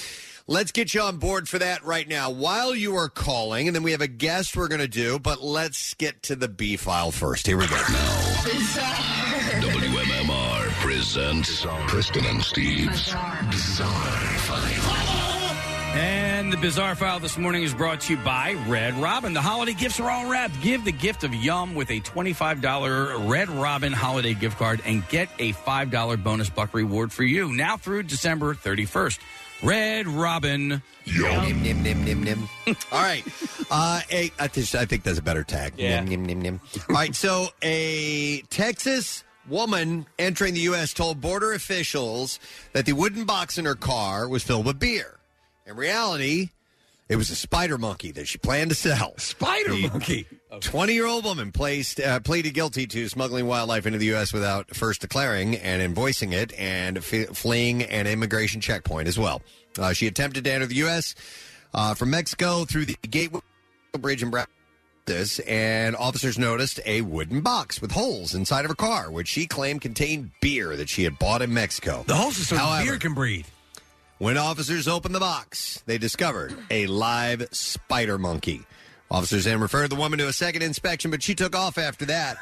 Let's 0.46 0.72
get 0.72 0.92
you 0.92 1.00
on 1.00 1.16
board 1.16 1.48
for 1.48 1.58
that 1.58 1.86
right 1.86 2.06
now 2.06 2.28
while 2.28 2.74
you 2.74 2.96
are 2.96 3.08
calling, 3.08 3.66
and 3.66 3.74
then 3.74 3.82
we 3.82 3.92
have 3.92 4.02
a 4.02 4.06
guest 4.06 4.54
we're 4.58 4.68
going 4.68 4.82
to 4.82 4.86
do, 4.86 5.18
but 5.18 5.42
let's 5.42 5.94
get 5.94 6.22
to 6.24 6.36
the 6.36 6.48
B 6.48 6.76
file 6.76 7.10
first. 7.12 7.46
Here 7.46 7.56
we 7.56 7.66
go. 7.66 7.76
WMMR 9.62 10.68
presents 10.82 11.64
Preston 11.86 12.26
and 12.26 12.42
Steve's 12.42 13.14
Bizarre, 13.50 13.88
File. 14.40 15.56
And 15.96 16.52
the 16.52 16.58
bizarre 16.58 16.94
file 16.94 17.20
this 17.20 17.38
morning 17.38 17.62
is 17.62 17.72
brought 17.72 18.02
to 18.02 18.12
you 18.12 18.18
by 18.22 18.52
Red 18.68 18.92
Robin. 18.96 19.32
The 19.32 19.40
holiday 19.40 19.72
gifts 19.72 19.98
are 19.98 20.10
all 20.10 20.28
wrapped. 20.28 20.60
Give 20.60 20.84
the 20.84 20.92
gift 20.92 21.24
of 21.24 21.34
Yum 21.34 21.74
with 21.74 21.90
a 21.90 22.00
$25 22.00 23.30
Red 23.30 23.48
Robin 23.48 23.94
holiday 23.94 24.34
gift 24.34 24.58
card 24.58 24.82
and 24.84 25.08
get 25.08 25.30
a 25.38 25.54
$5 25.54 26.22
bonus 26.22 26.50
buck 26.50 26.74
reward 26.74 27.12
for 27.12 27.22
you 27.22 27.50
now 27.50 27.78
through 27.78 28.02
December 28.02 28.54
31st. 28.54 29.18
Red 29.64 30.06
Robin. 30.06 30.82
Nim, 31.06 31.62
nim, 31.62 31.82
nim, 31.82 32.04
nim, 32.04 32.22
nim. 32.22 32.48
All 32.92 33.02
right. 33.02 33.24
Uh, 33.70 34.02
a, 34.10 34.30
I, 34.38 34.46
think, 34.48 34.74
I 34.74 34.84
think 34.84 35.02
that's 35.02 35.18
a 35.18 35.22
better 35.22 35.42
tag. 35.42 35.72
Yeah. 35.78 36.00
Nim, 36.00 36.26
nim, 36.26 36.26
nim, 36.26 36.42
nim. 36.42 36.60
All 36.90 36.94
right. 36.94 37.14
So, 37.14 37.48
a 37.62 38.42
Texas 38.50 39.24
woman 39.48 40.04
entering 40.18 40.52
the 40.52 40.60
U.S. 40.60 40.92
told 40.92 41.20
border 41.20 41.54
officials 41.54 42.38
that 42.74 42.84
the 42.84 42.92
wooden 42.92 43.24
box 43.24 43.56
in 43.56 43.64
her 43.64 43.74
car 43.74 44.28
was 44.28 44.42
filled 44.42 44.66
with 44.66 44.78
beer. 44.78 45.18
In 45.66 45.76
reality, 45.76 46.50
it 47.09 47.16
was 47.16 47.31
a 47.31 47.36
spider 47.36 47.78
monkey 47.78 48.12
that 48.12 48.26
she 48.28 48.39
planned 48.39 48.70
to 48.70 48.74
sell. 48.76 49.14
Spider 49.18 49.74
monkey. 49.74 50.26
20 50.60 50.93
year 50.94 51.06
old 51.06 51.24
woman 51.24 51.51
placed, 51.52 52.01
uh, 52.01 52.20
pleaded 52.20 52.55
guilty 52.55 52.86
to 52.86 53.09
smuggling 53.09 53.47
wildlife 53.47 53.86
into 53.86 53.98
the 53.98 54.06
U.S. 54.06 54.32
without 54.32 54.74
first 54.74 55.01
declaring 55.01 55.56
and 55.56 55.82
invoicing 55.82 56.32
it 56.32 56.52
and 56.59 56.98
f- 56.98 57.36
fleeing 57.36 57.82
an 57.82 58.06
immigration 58.06 58.60
checkpoint 58.60 59.09
as 59.09 59.18
well. 59.18 59.43
Uh, 59.78 59.93
she 59.93 60.06
attempted 60.06 60.44
to 60.44 60.52
enter 60.52 60.66
the 60.66 60.76
U.S. 60.76 61.14
Uh, 61.72 61.94
from 61.94 62.10
Mexico 62.10 62.64
through 62.64 62.85
the 62.85 62.97
Gateway 63.10 63.40
Bridge 63.98 64.22
in 64.22 64.31
Brazos, 64.31 65.40
and 65.40 65.97
officers 65.97 66.39
noticed 66.39 66.78
a 66.86 67.01
wooden 67.01 67.40
box 67.40 67.81
with 67.81 67.90
holes 67.90 68.32
inside 68.35 68.64
of 68.64 68.70
her 68.70 68.76
car, 68.76 69.10
which 69.10 69.26
she 69.26 69.47
claimed 69.47 69.81
contained 69.81 70.31
beer 70.40 70.76
that 70.76 70.89
she 70.89 71.02
had 71.02 71.18
bought 71.18 71.43
in 71.43 71.52
Mexico. 71.52 72.05
The 72.06 72.14
holes 72.14 72.39
are 72.40 72.44
so 72.44 72.55
the 72.55 72.60
However, 72.60 72.90
beer 72.93 72.98
can 72.98 73.14
breathe. 73.14 73.47
When 74.18 74.36
officers 74.38 74.88
opened 74.88 75.14
the 75.14 75.20
box, 75.20 75.82
they 75.86 75.98
discovered 75.98 76.54
a 76.70 76.86
live 76.86 77.48
spider 77.52 78.18
monkey. 78.18 78.62
Officers 79.10 79.44
then 79.44 79.60
referred 79.60 79.90
the 79.90 79.96
woman 79.96 80.18
to 80.18 80.28
a 80.28 80.32
second 80.32 80.62
inspection, 80.62 81.10
but 81.10 81.22
she 81.22 81.34
took 81.34 81.54
off 81.54 81.78
after 81.78 82.04
that. 82.06 82.38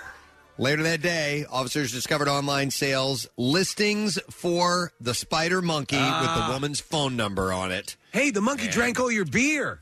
Later 0.58 0.82
that 0.84 1.00
day, 1.02 1.44
officers 1.50 1.90
discovered 1.92 2.28
online 2.28 2.70
sales 2.70 3.26
listings 3.36 4.18
for 4.30 4.92
the 5.00 5.14
spider 5.14 5.62
monkey 5.62 5.96
with 5.96 6.04
Ah. 6.06 6.46
the 6.46 6.52
woman's 6.52 6.78
phone 6.80 7.16
number 7.16 7.52
on 7.52 7.72
it. 7.72 7.96
Hey, 8.12 8.30
the 8.30 8.42
monkey 8.42 8.68
drank 8.68 9.00
all 9.00 9.10
your 9.10 9.24
beer. 9.24 9.80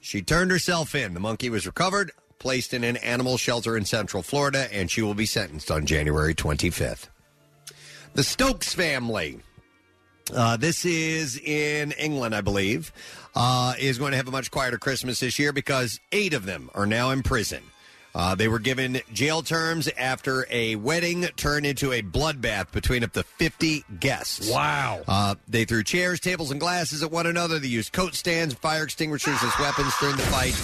She 0.00 0.20
turned 0.20 0.50
herself 0.50 0.94
in. 0.94 1.14
The 1.14 1.20
monkey 1.20 1.48
was 1.48 1.66
recovered, 1.66 2.12
placed 2.38 2.74
in 2.74 2.84
an 2.84 2.98
animal 2.98 3.38
shelter 3.38 3.76
in 3.76 3.86
Central 3.86 4.22
Florida, 4.22 4.68
and 4.72 4.90
she 4.90 5.00
will 5.00 5.14
be 5.14 5.24
sentenced 5.26 5.70
on 5.70 5.86
January 5.86 6.34
25th. 6.34 7.08
The 8.12 8.22
Stokes 8.22 8.74
family. 8.74 9.40
Uh, 10.32 10.56
this 10.56 10.84
is 10.84 11.38
in 11.38 11.92
England, 11.92 12.34
I 12.34 12.40
believe. 12.40 12.92
Uh, 13.34 13.74
is 13.78 13.98
going 13.98 14.12
to 14.12 14.16
have 14.16 14.28
a 14.28 14.30
much 14.30 14.50
quieter 14.50 14.78
Christmas 14.78 15.20
this 15.20 15.38
year 15.38 15.52
because 15.52 15.98
eight 16.12 16.34
of 16.34 16.46
them 16.46 16.70
are 16.74 16.86
now 16.86 17.10
in 17.10 17.22
prison. 17.22 17.62
Uh, 18.14 18.34
they 18.36 18.46
were 18.46 18.60
given 18.60 19.00
jail 19.12 19.42
terms 19.42 19.88
after 19.98 20.46
a 20.48 20.76
wedding 20.76 21.22
turned 21.36 21.66
into 21.66 21.92
a 21.92 22.00
bloodbath 22.00 22.70
between 22.70 23.02
up 23.02 23.12
to 23.12 23.24
50 23.24 23.84
guests. 23.98 24.48
Wow. 24.48 25.02
Uh, 25.08 25.34
they 25.48 25.64
threw 25.64 25.82
chairs, 25.82 26.20
tables, 26.20 26.52
and 26.52 26.60
glasses 26.60 27.02
at 27.02 27.10
one 27.10 27.26
another. 27.26 27.58
They 27.58 27.66
used 27.66 27.92
coat 27.92 28.14
stands, 28.14 28.54
fire 28.54 28.84
extinguishers 28.84 29.42
as 29.42 29.58
weapons 29.58 29.92
during 29.98 30.16
the 30.16 30.22
fight 30.22 30.54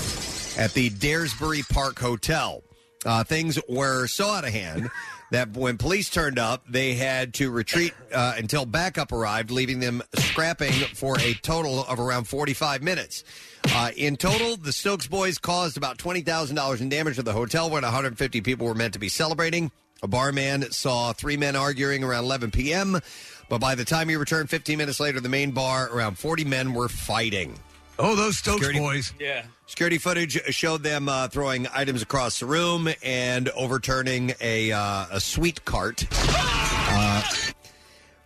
at 0.64 0.72
the 0.74 0.90
Daresbury 0.90 1.62
Park 1.68 1.98
Hotel. 1.98 2.62
Uh, 3.04 3.24
things 3.24 3.58
were 3.68 4.06
so 4.06 4.28
out 4.28 4.44
of 4.44 4.52
hand 4.52 4.88
that 5.31 5.57
when 5.57 5.78
police 5.78 6.11
turned 6.11 6.39
up, 6.39 6.65
they 6.69 6.94
had 6.94 7.35
to 7.35 7.51
retreat 7.51 7.94
uh, 8.12 8.35
until 8.36 8.66
backup 8.66 9.12
arrived, 9.12 9.51
leaving 9.51 9.81
them 9.81 10.02
scrapping 10.15 10.73
for 10.94 11.19
a 11.20 11.35
total 11.35 11.85
of 11.85 12.01
around 12.01 12.24
45 12.24 12.82
minutes. 12.82 13.24
Uh, 13.73 13.90
in 13.97 14.16
total, 14.16 14.57
the 14.57 14.73
Stokes 14.73 15.07
boys 15.07 15.39
caused 15.39 15.77
about 15.77 15.98
$20,000 15.98 16.81
in 16.81 16.89
damage 16.89 17.16
to 17.16 17.23
the 17.23 17.32
hotel 17.32 17.70
where 17.70 17.82
150 17.82 18.40
people 18.40 18.66
were 18.66 18.74
meant 18.74 18.94
to 18.94 18.98
be 18.98 19.09
celebrating. 19.09 19.70
A 20.02 20.09
barman 20.09 20.70
saw 20.73 21.12
three 21.12 21.36
men 21.36 21.57
arguing 21.57 22.02
around 22.02 22.24
11 22.24 22.51
p.m., 22.51 22.98
but 23.48 23.61
by 23.61 23.74
the 23.74 23.85
time 23.85 24.09
he 24.09 24.16
returned 24.16 24.48
15 24.48 24.78
minutes 24.78 25.01
later, 25.01 25.20
the 25.20 25.28
main 25.28 25.51
bar, 25.51 25.89
around 25.93 26.19
40 26.19 26.44
men 26.44 26.73
were 26.73 26.89
fighting. 26.89 27.59
Oh, 28.02 28.16
those 28.16 28.39
Stokes 28.39 28.56
Security- 28.64 28.78
boys. 28.81 29.12
Yeah. 29.18 29.43
Security 29.66 29.98
footage 29.98 30.43
showed 30.55 30.82
them 30.82 31.09
uh, 31.09 31.28
throwing 31.28 31.66
items 31.72 32.02
across 32.02 32.40
the 32.40 32.47
room 32.47 32.89
and 33.05 33.48
overturning 33.51 34.35
a 34.40 34.72
uh, 34.72 35.06
a 35.12 35.20
sweet 35.20 35.64
cart. 35.64 36.06
Uh, 36.12 37.22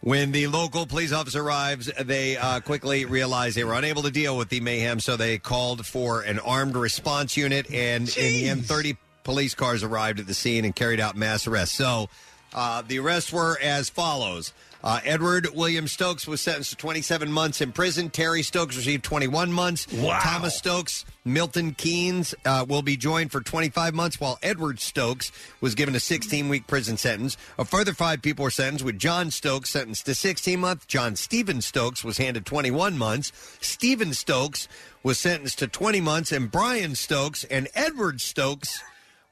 when 0.01 0.33
the 0.33 0.47
local 0.49 0.87
police 0.87 1.13
officer 1.13 1.43
arrives, 1.43 1.91
they 2.03 2.37
uh, 2.37 2.61
quickly 2.61 3.05
realized 3.05 3.57
they 3.57 3.65
were 3.65 3.75
unable 3.75 4.03
to 4.03 4.11
deal 4.11 4.37
with 4.37 4.49
the 4.49 4.61
mayhem, 4.61 5.01
so 5.01 5.17
they 5.17 5.39
called 5.39 5.85
for 5.87 6.21
an 6.23 6.39
armed 6.39 6.77
response 6.77 7.37
unit. 7.37 7.71
And 7.73 8.09
in 8.17 8.33
the 8.33 8.49
end, 8.49 8.67
30 8.67 8.97
police 9.23 9.55
cars 9.55 9.83
arrived 9.83 10.21
at 10.21 10.27
the 10.27 10.35
scene 10.35 10.65
and 10.65 10.75
carried 10.77 11.01
out 11.01 11.17
mass 11.17 11.47
arrests. 11.47 11.75
So 11.77 12.09
uh, 12.55 12.83
the 12.87 12.99
arrests 13.01 13.33
were 13.33 13.59
as 13.63 13.89
follows. 13.89 14.53
Uh, 14.85 15.01
Edward 15.02 15.48
William 15.55 15.89
Stokes 15.89 16.27
was 16.27 16.43
sentenced 16.43 16.69
to 16.73 16.77
27 16.77 17.32
months 17.32 17.62
in 17.62 17.73
prison. 17.73 18.11
Terry 18.11 18.43
Stokes 18.43 18.77
received 18.77 19.02
21 19.02 19.51
months. 19.51 19.90
Wow. 19.90 20.19
Thomas 20.20 20.59
Stokes, 20.59 21.06
Milton 21.24 21.73
Keynes 21.73 22.35
uh, 22.44 22.66
will 22.69 22.82
be 22.82 22.98
joined 22.98 23.32
for 23.32 23.40
25 23.40 23.94
months, 23.94 24.20
while 24.20 24.39
Edward 24.43 24.81
Stokes 24.81 25.32
was 25.62 25.74
given 25.74 25.94
a 25.94 26.01
16 26.01 26.51
week 26.51 26.66
prison 26.66 26.98
sentence. 26.98 27.39
A 27.59 27.65
further 27.65 27.94
five 27.94 28.20
people 28.20 28.43
were 28.43 28.51
sentenced, 28.51 28.85
with 28.85 28.98
John 28.98 29.31
Stokes 29.31 29.70
sentenced 29.70 30.05
to 30.05 30.15
16 30.15 30.61
months. 30.61 30.85
John 30.85 31.16
Stephen 31.16 31.62
Stokes 31.62 32.05
was 32.05 32.19
handed 32.19 32.44
21 32.44 32.98
months. 32.98 33.32
Stephen 33.62 34.12
Stokes 34.12 34.69
was 35.02 35.19
sentenced 35.19 35.61
to 35.61 35.66
20 35.66 36.02
months, 36.02 36.31
and 36.31 36.51
Brian 36.51 36.94
Stokes 36.94 37.44
and 37.44 37.69
Edward 37.74 38.20
Stokes 38.20 38.82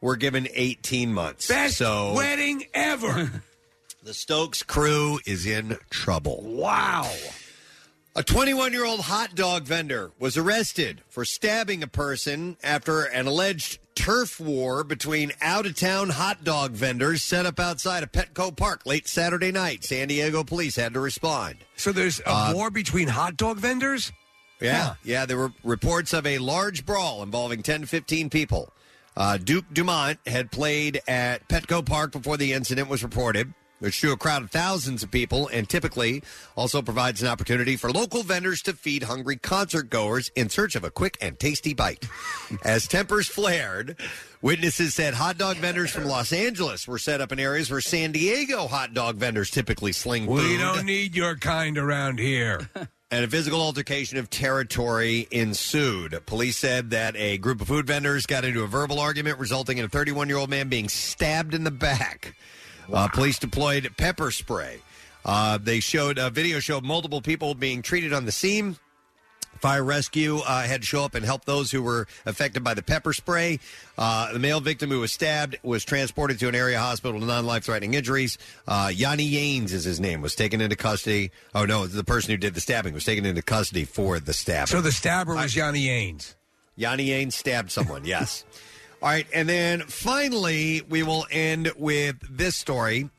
were 0.01 0.17
given 0.17 0.49
18 0.55 1.13
months. 1.13 1.47
Best 1.47 1.77
so 1.77 2.15
wedding 2.15 2.65
ever. 2.73 3.43
the 4.03 4.15
Stokes 4.15 4.63
crew 4.63 5.21
is 5.27 5.47
in 5.47 5.79
trouble. 5.91 6.43
wow. 6.43 7.11
A 8.15 8.23
21 8.23 8.73
year 8.73 8.85
old 8.85 9.01
hot 9.01 9.35
dog 9.35 9.63
vendor 9.63 10.11
was 10.19 10.37
arrested 10.37 11.01
for 11.09 11.25
stabbing 11.25 11.83
a 11.83 11.87
person 11.87 12.59
after 12.63 13.05
an 13.05 13.27
alleged 13.27 13.79
turf 13.95 14.39
war 14.39 14.85
between 14.85 15.33
out 15.41 15.65
of 15.65 15.77
town 15.77 16.11
hot 16.11 16.45
dog 16.45 16.73
vendors 16.73 17.23
set 17.23 17.47
up 17.47 17.59
outside 17.59 18.03
of 18.03 18.13
Petco 18.13 18.55
Park 18.55 18.85
late 18.85 19.09
Saturday 19.09 19.51
night. 19.51 19.83
San 19.85 20.09
Diego 20.09 20.45
police 20.45 20.77
had 20.77 20.93
to 20.93 21.01
respond. 21.01 21.57
So 21.77 21.91
there's 21.91 22.21
a 22.21 22.29
Uh, 22.31 22.53
war 22.55 22.71
between 22.71 23.09
hot 23.09 23.39
dog 23.39 23.57
vendors? 23.59 24.13
Yeah, 24.61 24.97
yeah. 25.03 25.25
There 25.25 25.39
were 25.39 25.53
reports 25.65 26.13
of 26.13 26.27
a 26.27 26.37
large 26.39 26.85
brawl 26.85 27.23
involving 27.23 27.63
10 27.63 27.81
to 27.81 27.87
15 27.87 28.29
people. 28.29 28.75
Uh, 29.17 29.39
Duke 29.39 29.65
Dumont 29.73 30.19
had 30.27 30.51
played 30.53 31.01
at 31.09 31.49
Petco 31.49 31.85
Park 31.85 32.13
before 32.13 32.37
the 32.37 32.53
incident 32.53 32.89
was 32.91 33.03
reported, 33.03 33.55
which 33.83 34.01
drew 34.01 34.13
a 34.13 34.17
crowd 34.17 34.43
of 34.43 34.51
thousands 34.53 35.03
of 35.03 35.11
people 35.11 35.49
and 35.49 35.69
typically 35.69 36.23
also 36.55 36.81
provides 36.81 37.21
an 37.21 37.27
opportunity 37.27 37.77
for 37.77 37.91
local 37.91 38.23
vendors 38.23 38.63
to 38.63 38.73
feed 38.73 39.03
hungry 39.03 39.37
concert 39.37 39.91
goers 39.91 40.31
in 40.37 40.49
search 40.49 40.77
of 40.77 40.85
a 40.85 40.91
quick 40.91 41.19
and 41.21 41.37
tasty 41.41 41.75
bite. 41.75 42.07
As 42.65 42.87
tempers 42.87 43.27
flared, 43.27 43.97
witnesses 44.41 44.95
said 44.95 45.15
hot 45.15 45.37
dog 45.37 45.57
vendors 45.57 45.91
from 45.91 46.05
Los 46.05 46.33
Angeles 46.33 46.87
were 46.87 46.99
set 46.99 47.21
up 47.21 47.33
in 47.33 47.41
areas 47.41 47.73
where 47.73 47.81
San 47.81 48.13
Diego 48.13 48.69
hot 48.69 48.95
dog 48.95 49.17
vendors 49.17 49.51
typically 49.51 49.91
sling 49.91 50.27
food. 50.27 50.49
We 50.49 50.57
don't 50.59 50.87
need 50.87 51.17
your 51.17 51.35
kind 51.35 51.77
around 51.77 52.21
here. 52.21 52.71
and 53.11 53.25
a 53.25 53.29
physical 53.29 53.61
altercation 53.61 54.17
of 54.17 54.31
territory 54.31 55.27
ensued. 55.33 56.25
Police 56.25 56.57
said 56.57 56.91
that 56.91 57.17
a 57.17 57.37
group 57.39 57.61
of 57.61 57.67
food 57.67 57.89
vendors 57.89 58.27
got 58.27 58.45
into 58.45 58.63
a 58.63 58.69
verbal 58.69 59.01
argument, 59.01 59.41
resulting 59.41 59.79
in 59.79 59.85
a 59.85 59.89
31 59.89 60.29
year 60.29 60.39
old 60.39 60.51
man 60.51 60.69
being 60.69 60.89
stabbed 60.89 61.53
in 61.53 61.65
the 61.65 61.73
back. 61.73 62.37
Uh, 62.93 63.09
police 63.09 63.39
deployed 63.39 63.91
pepper 63.97 64.31
spray. 64.31 64.81
Uh, 65.25 65.59
they 65.59 65.81
showed 65.81 66.19
a 66.19 66.31
video 66.31 66.59
showed 66.61 66.85
multiple 66.85 67.21
people 67.21 67.55
being 67.55 67.83
treated 67.83 68.13
on 68.13 68.27
the 68.27 68.33
scene. 68.33 68.77
Fire 69.61 69.85
rescue 69.85 70.39
uh, 70.39 70.63
had 70.63 70.81
to 70.81 70.87
show 70.87 71.05
up 71.05 71.15
and 71.15 71.25
help 71.25 71.45
those 71.45 71.71
who 71.71 71.83
were 71.83 72.09
affected 72.27 72.65
by 72.65 72.75
the 72.75 72.83
pepper 72.83 73.13
spray. 73.13 73.61
Uh, 73.97 74.33
the 74.33 74.41
male 74.41 74.61
victim 74.61 74.91
who 74.91 74.99
was 74.99 75.13
stabbed 75.13 75.57
was 75.63 75.85
transported 75.85 76.41
to 76.41 76.49
an 76.49 76.57
area 76.57 76.81
hospital 76.81 77.21
with 77.21 77.29
non 77.29 77.47
life 77.47 77.65
threatening 77.65 77.95
injuries. 77.95 78.39
Uh, 78.67 78.91
Yanni 78.93 79.31
Yanes 79.31 79.73
is 79.73 79.85
his 79.85 80.01
name, 80.01 80.21
was 80.21 80.35
taken 80.35 80.61
into 80.61 80.75
custody. 80.75 81.31
Oh, 81.55 81.65
no, 81.65 81.87
the 81.87 82.03
person 82.03 82.33
who 82.33 82.39
did 82.39 82.55
the 82.55 82.61
stabbing 82.61 82.93
was 82.93 83.05
taken 83.05 83.25
into 83.25 83.41
custody 83.41 83.85
for 83.85 84.19
the 84.19 84.33
stabbing. 84.33 84.67
So 84.67 84.81
the 84.81 84.91
stabber 84.91 85.37
was 85.37 85.55
Yanni 85.55 85.87
Yanes. 85.87 86.35
Yanni 86.75 87.09
Yanes 87.09 87.35
stabbed 87.35 87.71
someone, 87.71 88.05
yes. 88.05 88.45
All 89.03 89.09
right, 89.09 89.27
and 89.35 89.49
then 89.49 89.81
finally, 89.83 90.81
we 90.89 91.03
will 91.03 91.27
end 91.31 91.73
with 91.77 92.17
this 92.31 92.55
story. 92.57 93.11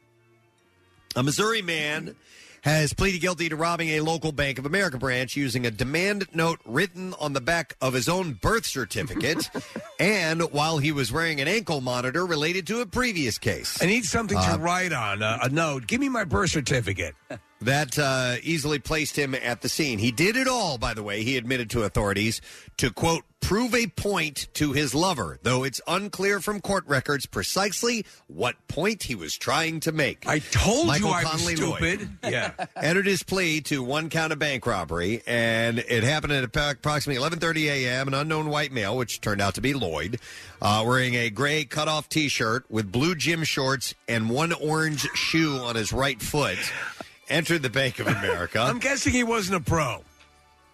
A 1.18 1.22
Missouri 1.24 1.62
man 1.62 2.16
has 2.62 2.94
pleaded 2.94 3.20
guilty 3.20 3.50
to 3.50 3.58
robbing 3.58 3.90
a 3.90 4.00
local 4.00 4.32
Bank 4.32 4.58
of 4.58 4.66
America 4.66 4.98
branch 4.98 5.36
using 5.36 5.66
a 5.66 5.72
demand 5.72 6.26
note 6.34 6.62
written 6.66 7.14
on 7.20 7.34
the 7.34 7.42
back 7.42 7.76
of 7.82 7.94
his 7.94 8.08
own 8.08 8.32
birth 8.42 8.66
certificate 8.66 9.50
and 10.00 10.42
while 10.54 10.78
he 10.78 10.94
was 10.94 11.12
wearing 11.12 11.42
an 11.42 11.50
ankle 11.50 11.82
monitor 11.82 12.26
related 12.26 12.66
to 12.68 12.80
a 12.80 12.86
previous 12.86 13.38
case. 13.38 13.84
I 13.84 13.86
need 13.88 14.06
something 14.06 14.38
Uh, 14.38 14.54
to 14.56 14.62
write 14.62 14.94
on, 14.94 15.22
uh, 15.22 15.40
a 15.44 15.50
note. 15.50 15.86
Give 15.88 16.00
me 16.00 16.08
my 16.08 16.24
birth 16.24 16.52
certificate. 16.52 17.14
That 17.66 17.98
uh, 17.98 18.36
easily 18.44 18.80
placed 18.80 19.18
him 19.18 19.34
at 19.36 19.62
the 19.62 19.70
scene. 19.70 20.00
He 20.00 20.12
did 20.12 20.36
it 20.36 20.48
all, 20.48 20.78
by 20.78 20.94
the 20.94 21.04
way, 21.04 21.24
he 21.24 21.38
admitted 21.38 21.70
to 21.72 21.84
authorities, 21.84 22.42
to 22.78 22.92
quote, 22.92 23.24
prove 23.42 23.76
a 23.76 23.88
point 23.88 24.48
to 24.54 24.72
his 24.72 24.96
lover, 24.96 25.38
though 25.44 25.64
it's 25.66 25.82
unclear 25.86 26.40
from 26.40 26.62
court 26.62 26.86
records 26.88 27.26
precisely 27.26 28.06
what 28.28 28.56
point 28.70 29.04
he 29.04 29.16
was 29.16 29.36
trying 29.36 29.82
to 29.82 29.92
make. 29.92 30.26
I 30.26 30.40
told 30.40 30.88
Michael 30.88 31.10
you 31.10 31.14
I 31.14 31.24
was 31.24 31.32
Conley 31.32 31.56
Lloyd 31.58 31.78
stupid. 32.00 32.10
Yeah. 32.24 32.52
entered 32.78 33.06
his 33.06 33.22
plea 33.22 33.60
to 33.62 33.84
one 33.84 34.10
count 34.10 34.32
of 34.32 34.40
bank 34.40 34.66
robbery, 34.66 35.22
and 35.28 35.80
it 35.80 36.04
happened 36.04 36.32
at 36.34 36.44
approximately 36.46 37.22
11:30 37.22 37.66
a.m. 37.66 38.08
An 38.08 38.14
unknown 38.14 38.48
white 38.50 38.72
male, 38.72 38.96
which 38.96 39.20
turned 39.20 39.42
out 39.42 39.56
to 39.56 39.62
be 39.62 39.74
Lloyd, 39.74 40.20
uh, 40.62 40.84
wearing 40.88 41.16
a 41.16 41.30
gray 41.30 41.66
cutoff 41.66 42.08
T-shirt 42.08 42.66
with 42.70 42.92
blue 42.94 43.14
gym 43.14 43.44
shorts 43.44 43.94
and 44.08 44.30
one 44.30 44.54
orange 44.54 45.02
shoe 45.16 45.58
on 45.58 45.76
his 45.76 45.92
right 45.92 46.22
foot, 46.22 46.58
entered 47.34 47.64
the 47.64 47.70
Bank 47.70 48.00
of 48.00 48.08
America. 48.08 48.60
I'm 48.62 48.80
guessing 48.80 49.12
he 49.12 49.24
wasn't 49.24 49.58
a 49.58 49.60
pro. 49.60 50.04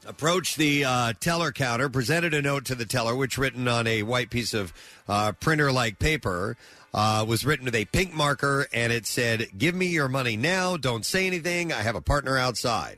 Approached 0.05 0.57
the 0.57 0.85
uh, 0.85 1.13
teller 1.19 1.51
counter, 1.51 1.89
presented 1.89 2.33
a 2.33 2.41
note 2.41 2.65
to 2.65 2.75
the 2.75 2.85
teller, 2.85 3.15
which 3.15 3.37
written 3.37 3.67
on 3.67 3.87
a 3.87 4.03
white 4.03 4.29
piece 4.29 4.53
of 4.53 4.73
uh, 5.07 5.31
printer-like 5.39 5.99
paper. 5.99 6.57
Uh, 6.91 7.23
was 7.27 7.45
written 7.45 7.65
with 7.65 7.75
a 7.75 7.85
pink 7.85 8.13
marker, 8.13 8.67
and 8.73 8.91
it 8.91 9.05
said, 9.05 9.47
"Give 9.55 9.75
me 9.75 9.85
your 9.87 10.07
money 10.07 10.35
now. 10.35 10.75
Don't 10.75 11.05
say 11.05 11.27
anything. 11.27 11.71
I 11.71 11.83
have 11.83 11.95
a 11.95 12.01
partner 12.01 12.35
outside." 12.35 12.97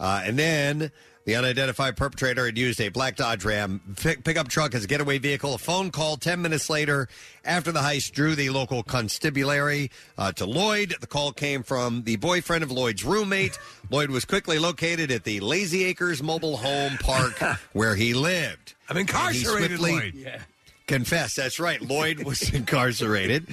Uh, 0.00 0.22
and 0.24 0.38
then 0.38 0.90
the 1.26 1.34
unidentified 1.34 1.96
perpetrator 1.96 2.46
had 2.46 2.56
used 2.56 2.80
a 2.80 2.88
black 2.88 3.16
Dodge 3.16 3.44
Ram 3.44 3.80
pick- 3.96 4.24
pickup 4.24 4.48
truck 4.48 4.74
as 4.74 4.84
a 4.84 4.86
getaway 4.86 5.18
vehicle. 5.18 5.54
A 5.54 5.58
phone 5.58 5.90
call 5.90 6.16
10 6.16 6.40
minutes 6.40 6.70
later 6.70 7.08
after 7.44 7.72
the 7.72 7.80
heist 7.80 8.12
drew 8.12 8.36
the 8.36 8.48
local 8.50 8.82
constabulary 8.84 9.90
uh, 10.16 10.30
to 10.32 10.46
Lloyd. 10.46 10.94
The 11.00 11.06
call 11.08 11.32
came 11.32 11.64
from 11.64 12.04
the 12.04 12.16
boyfriend 12.16 12.62
of 12.62 12.70
Lloyd's 12.70 13.04
roommate. 13.04 13.58
Lloyd 13.90 14.10
was 14.10 14.24
quickly 14.24 14.58
located 14.60 15.10
at 15.10 15.24
the 15.24 15.40
Lazy 15.40 15.84
Acres 15.84 16.22
mobile 16.22 16.56
home 16.56 16.96
park 16.98 17.38
where 17.72 17.96
he 17.96 18.14
lived. 18.14 18.74
I'm 18.88 18.96
And 18.96 19.10
he 19.10 19.12
incarcerated, 19.12 19.78
swiftly 19.78 19.92
Lloyd. 19.92 20.40
Confessed. 20.86 21.36
That's 21.36 21.58
right. 21.58 21.80
Lloyd 21.80 22.22
was 22.24 22.50
incarcerated. 22.54 23.48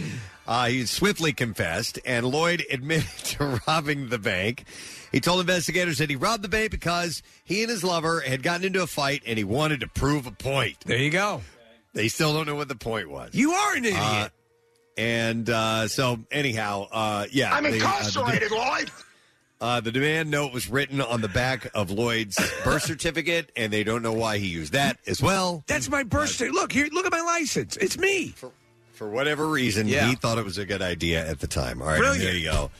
Uh, 0.45 0.65
he 0.68 0.85
swiftly 0.85 1.31
confessed, 1.34 1.97
and 2.05 2.26
Lloyd 2.26 2.64
admitted 2.72 3.10
to 3.26 3.60
robbing 3.68 4.10
the 4.10 4.19
bank. 4.19 4.65
He 5.11 5.19
told 5.19 5.39
investigators 5.41 5.99
that 5.99 6.10
he 6.10 6.15
robbed 6.15 6.43
the 6.43 6.49
bank 6.49 6.72
because 6.72 7.23
he 7.43 7.61
and 7.61 7.69
his 7.72 7.84
lover 7.84 8.19
had 8.22 8.43
gotten 8.43 8.65
into 8.65 8.81
a 8.84 8.88
fight 8.88 9.23
and 9.26 9.38
he 9.38 9.43
wanted 9.43 9.80
to 9.81 9.88
prove 9.88 10.26
a 10.27 10.31
point. 10.31 10.77
There 10.85 10.97
you 10.97 11.11
go. 11.11 11.41
They 11.93 12.07
still 12.07 12.34
don't 12.34 12.47
know 12.47 12.55
what 12.55 12.68
the 12.68 12.76
point 12.76 13.10
was. 13.10 13.34
You 13.34 13.51
are 13.51 13.76
an 13.76 13.85
idiot. 13.85 13.99
Uh, 14.01 14.30
and 14.97 15.49
uh, 15.49 15.88
so, 15.88 16.19
anyhow, 16.31 16.88
uh, 16.91 17.26
yeah. 17.31 17.53
I'm 17.53 17.64
they, 17.64 17.69
uh, 17.69 17.72
the- 17.72 17.77
incarcerated, 17.77 18.51
Lloyd. 18.51 18.91
Uh, 19.64 19.80
the 19.80 19.94
demand 19.94 20.30
note 20.30 20.52
was 20.52 20.69
written 20.69 20.99
on 20.99 21.22
the 21.22 21.30
back 21.30 21.72
of 21.73 21.90
Lloyd's 21.90 22.38
birth 22.65 22.84
certificate, 22.84 23.49
and 23.56 23.72
they 23.72 23.85
don't 23.85 24.02
know 24.02 24.11
why 24.11 24.38
he 24.38 24.48
used 24.48 24.73
that 24.73 24.99
as 25.07 25.22
well. 25.22 25.64
That's 25.68 25.90
my 25.90 26.03
birth 26.03 26.31
certificate. 26.31 26.53
Look 26.53 26.73
here. 26.73 26.90
Look 26.91 27.06
at 27.06 27.14
my 27.14 27.22
license. 27.22 27.77
It's 27.77 27.98
me. 27.98 28.35
For 28.94 29.10
whatever 29.10 29.48
reason, 29.48 29.88
Yeah. 29.88 30.07
he 30.07 30.14
thought 30.15 30.38
it 30.38 30.45
was 30.45 30.60
a 30.60 30.65
good 30.65 30.84
idea 30.84 31.28
at 31.28 31.40
the 31.40 31.48
time. 31.48 31.82
All 31.82 31.88
right, 31.88 31.99
and 32.02 32.22
there 32.22 32.36
you 32.36 32.45
go. 32.52 32.72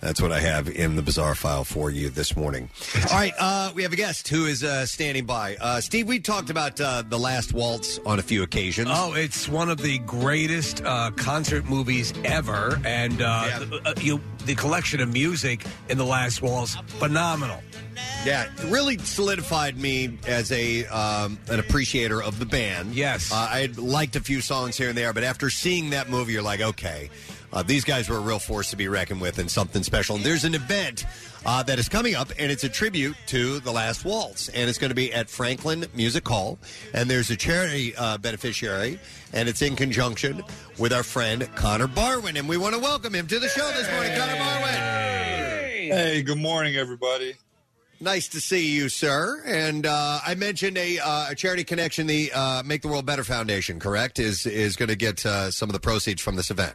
That's 0.00 0.22
what 0.22 0.30
I 0.30 0.38
have 0.38 0.68
in 0.68 0.94
the 0.94 1.02
bizarre 1.02 1.34
file 1.34 1.64
for 1.64 1.90
you 1.90 2.08
this 2.08 2.36
morning. 2.36 2.70
All 3.10 3.16
right, 3.18 3.32
uh, 3.36 3.72
we 3.74 3.82
have 3.82 3.92
a 3.92 3.96
guest 3.96 4.28
who 4.28 4.46
is 4.46 4.62
uh, 4.62 4.86
standing 4.86 5.26
by. 5.26 5.56
Uh, 5.60 5.80
Steve, 5.80 6.06
we 6.06 6.20
talked 6.20 6.50
about 6.50 6.80
uh, 6.80 7.02
the 7.08 7.18
Last 7.18 7.52
Waltz 7.52 7.98
on 8.06 8.20
a 8.20 8.22
few 8.22 8.44
occasions. 8.44 8.88
Oh, 8.92 9.14
it's 9.14 9.48
one 9.48 9.68
of 9.68 9.78
the 9.78 9.98
greatest 9.98 10.84
uh, 10.84 11.10
concert 11.16 11.64
movies 11.68 12.12
ever, 12.24 12.80
and 12.84 13.20
uh, 13.20 13.58
th- 13.58 13.82
uh, 13.84 13.94
you, 14.00 14.20
the 14.44 14.54
collection 14.54 15.00
of 15.00 15.12
music 15.12 15.66
in 15.88 15.98
the 15.98 16.06
last 16.06 16.42
waltz, 16.42 16.76
phenomenal. 16.86 17.60
Yeah, 18.24 18.44
it 18.44 18.64
really 18.70 18.98
solidified 18.98 19.78
me 19.78 20.18
as 20.26 20.50
a 20.52 20.86
um, 20.86 21.38
an 21.48 21.60
appreciator 21.60 22.22
of 22.22 22.38
the 22.38 22.46
band. 22.46 22.94
Yes, 22.94 23.32
uh, 23.32 23.36
I 23.36 23.68
liked 23.76 24.16
a 24.16 24.20
few 24.20 24.40
songs 24.40 24.76
here 24.76 24.88
and 24.88 24.98
there, 24.98 25.12
but 25.12 25.24
after 25.24 25.50
seeing 25.50 25.90
that 25.90 26.08
movie, 26.08 26.32
you're 26.32 26.42
like, 26.42 26.60
okay, 26.60 27.10
uh, 27.52 27.62
these 27.62 27.84
guys 27.84 28.08
were 28.08 28.16
a 28.16 28.20
real 28.20 28.38
force 28.38 28.70
to 28.70 28.76
be 28.76 28.88
reckoned 28.88 29.20
with 29.20 29.38
and 29.38 29.50
something 29.50 29.82
special. 29.82 30.16
And 30.16 30.24
there's 30.24 30.44
an 30.44 30.54
event 30.54 31.06
uh, 31.46 31.62
that 31.62 31.78
is 31.78 31.88
coming 31.88 32.14
up, 32.14 32.30
and 32.38 32.50
it's 32.50 32.64
a 32.64 32.68
tribute 32.68 33.16
to 33.28 33.60
the 33.60 33.70
Last 33.70 34.04
Waltz, 34.04 34.48
and 34.48 34.68
it's 34.68 34.78
going 34.78 34.90
to 34.90 34.96
be 34.96 35.12
at 35.12 35.30
Franklin 35.30 35.86
Music 35.94 36.26
Hall, 36.26 36.58
and 36.92 37.08
there's 37.08 37.30
a 37.30 37.36
charity 37.36 37.94
uh, 37.96 38.18
beneficiary, 38.18 38.98
and 39.32 39.48
it's 39.48 39.62
in 39.62 39.76
conjunction 39.76 40.42
with 40.78 40.92
our 40.92 41.04
friend 41.04 41.48
Connor 41.54 41.86
Barwin, 41.86 42.36
and 42.36 42.48
we 42.48 42.56
want 42.56 42.74
to 42.74 42.80
welcome 42.80 43.14
him 43.14 43.28
to 43.28 43.38
the 43.38 43.48
show 43.48 43.70
this 43.72 43.90
morning, 43.92 44.18
Connor 44.18 44.36
Barwin. 44.36 44.74
Hey, 45.92 46.22
good 46.22 46.38
morning, 46.38 46.74
everybody. 46.74 47.36
Nice 47.98 48.28
to 48.28 48.40
see 48.40 48.74
you, 48.74 48.88
sir. 48.88 49.42
And 49.46 49.86
uh, 49.86 50.20
I 50.24 50.34
mentioned 50.34 50.76
a, 50.76 50.98
uh, 50.98 51.30
a 51.30 51.34
charity 51.34 51.64
connection. 51.64 52.06
The 52.06 52.30
uh, 52.32 52.62
Make 52.64 52.82
the 52.82 52.88
World 52.88 53.06
Better 53.06 53.24
Foundation, 53.24 53.78
correct, 53.80 54.18
is 54.18 54.44
is 54.44 54.76
going 54.76 54.90
to 54.90 54.96
get 54.96 55.24
uh, 55.24 55.50
some 55.50 55.70
of 55.70 55.72
the 55.72 55.80
proceeds 55.80 56.20
from 56.20 56.36
this 56.36 56.50
event. 56.50 56.74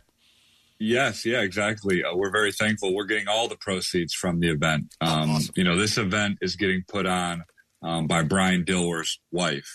Yes, 0.79 1.23
yeah, 1.23 1.41
exactly. 1.41 2.03
Uh, 2.03 2.15
we're 2.15 2.31
very 2.31 2.51
thankful. 2.51 2.95
We're 2.95 3.05
getting 3.05 3.27
all 3.27 3.47
the 3.47 3.55
proceeds 3.55 4.15
from 4.15 4.39
the 4.39 4.49
event. 4.49 4.95
Um, 4.99 5.39
You 5.55 5.63
know, 5.63 5.77
this 5.77 5.99
event 5.99 6.39
is 6.41 6.55
getting 6.55 6.83
put 6.87 7.05
on 7.05 7.43
um, 7.83 8.07
by 8.07 8.23
Bryan 8.23 8.65
Dilworth's 8.65 9.19
wife. 9.31 9.69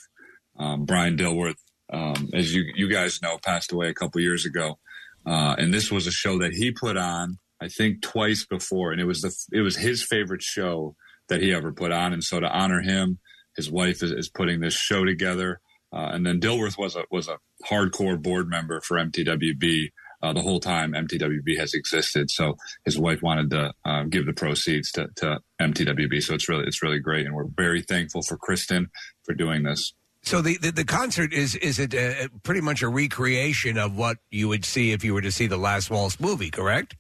Um, 0.59 0.85
Bryan 0.85 1.17
Dilworth, 1.17 1.63
um, 1.93 2.31
as 2.35 2.53
you 2.53 2.65
you 2.75 2.89
guys 2.91 3.23
know, 3.23 3.39
passed 3.39 3.71
away 3.71 3.89
a 3.89 3.95
couple 3.95 4.21
years 4.21 4.45
ago, 4.45 4.79
uh, 5.25 5.55
and 5.59 5.73
this 5.73 5.93
was 5.93 6.09
a 6.09 6.13
show 6.13 6.39
that 6.39 6.55
he 6.55 6.73
put 6.73 6.97
on, 6.97 7.39
I 7.61 7.69
think, 7.69 8.03
twice 8.03 8.45
before, 8.45 8.91
and 8.91 9.01
it 9.01 9.05
was 9.05 9.21
the 9.21 9.33
it 9.57 9.61
was 9.61 9.77
his 9.77 10.03
favorite 10.03 10.43
show 10.43 10.97
that 11.29 11.43
he 11.43 11.53
ever 11.53 11.73
put 11.73 11.93
on. 11.93 12.13
And 12.13 12.23
so, 12.23 12.41
to 12.41 12.49
honor 12.49 12.81
him, 12.81 13.19
his 13.57 13.71
wife 13.71 14.03
is, 14.03 14.11
is 14.13 14.29
putting 14.29 14.61
this 14.61 14.75
show 14.75 15.05
together. 15.05 15.61
Uh, 15.93 16.11
and 16.13 16.27
then 16.27 16.41
Dilworth 16.41 16.79
was 16.79 16.97
a 16.97 17.05
was 17.11 17.29
a 17.29 17.39
hardcore 17.65 18.21
board 18.21 18.49
member 18.49 18.81
for 18.81 18.97
MTWB 18.97 19.91
uh, 20.23 20.33
the 20.33 20.43
whole 20.43 20.61
time 20.61 20.93
MTWB 20.93 21.59
has 21.59 21.75
existed. 21.75 22.31
So 22.31 22.57
his 22.85 22.99
wife 22.99 23.23
wanted 23.23 23.51
to 23.51 23.73
uh, 23.85 24.05
give 24.05 24.27
the 24.27 24.33
proceeds 24.33 24.91
to, 24.93 25.09
to 25.17 25.41
MTWB. 25.61 26.23
So 26.23 26.35
it's 26.35 26.49
really 26.49 26.65
it's 26.65 26.83
really 26.83 26.99
great, 26.99 27.27
and 27.27 27.35
we're 27.35 27.47
very 27.47 27.83
thankful 27.83 28.23
for 28.23 28.37
Kristen 28.37 28.89
for 29.25 29.35
doing 29.35 29.63
this. 29.63 29.95
So 30.23 30.41
the, 30.41 30.59
the, 30.59 30.73
the 30.73 30.85
concert 30.85 31.33
is 31.33 31.55
is 31.55 31.79
it 31.79 31.95
uh, 31.95 32.29
pretty 32.43 32.61
much 32.61 32.83
a 32.83 32.89
recreation 32.89 33.79
of 33.79 33.97
what 33.97 34.19
you 34.31 34.49
would 34.49 34.65
see 34.65 34.93
if 34.93 35.05
you 35.05 35.15
were 35.15 35.21
to 35.21 35.33
see 35.33 35.47
the 35.47 35.57
Last 35.57 35.91
Waltz 35.91 36.19
movie, 36.19 36.51
correct? 36.51 36.97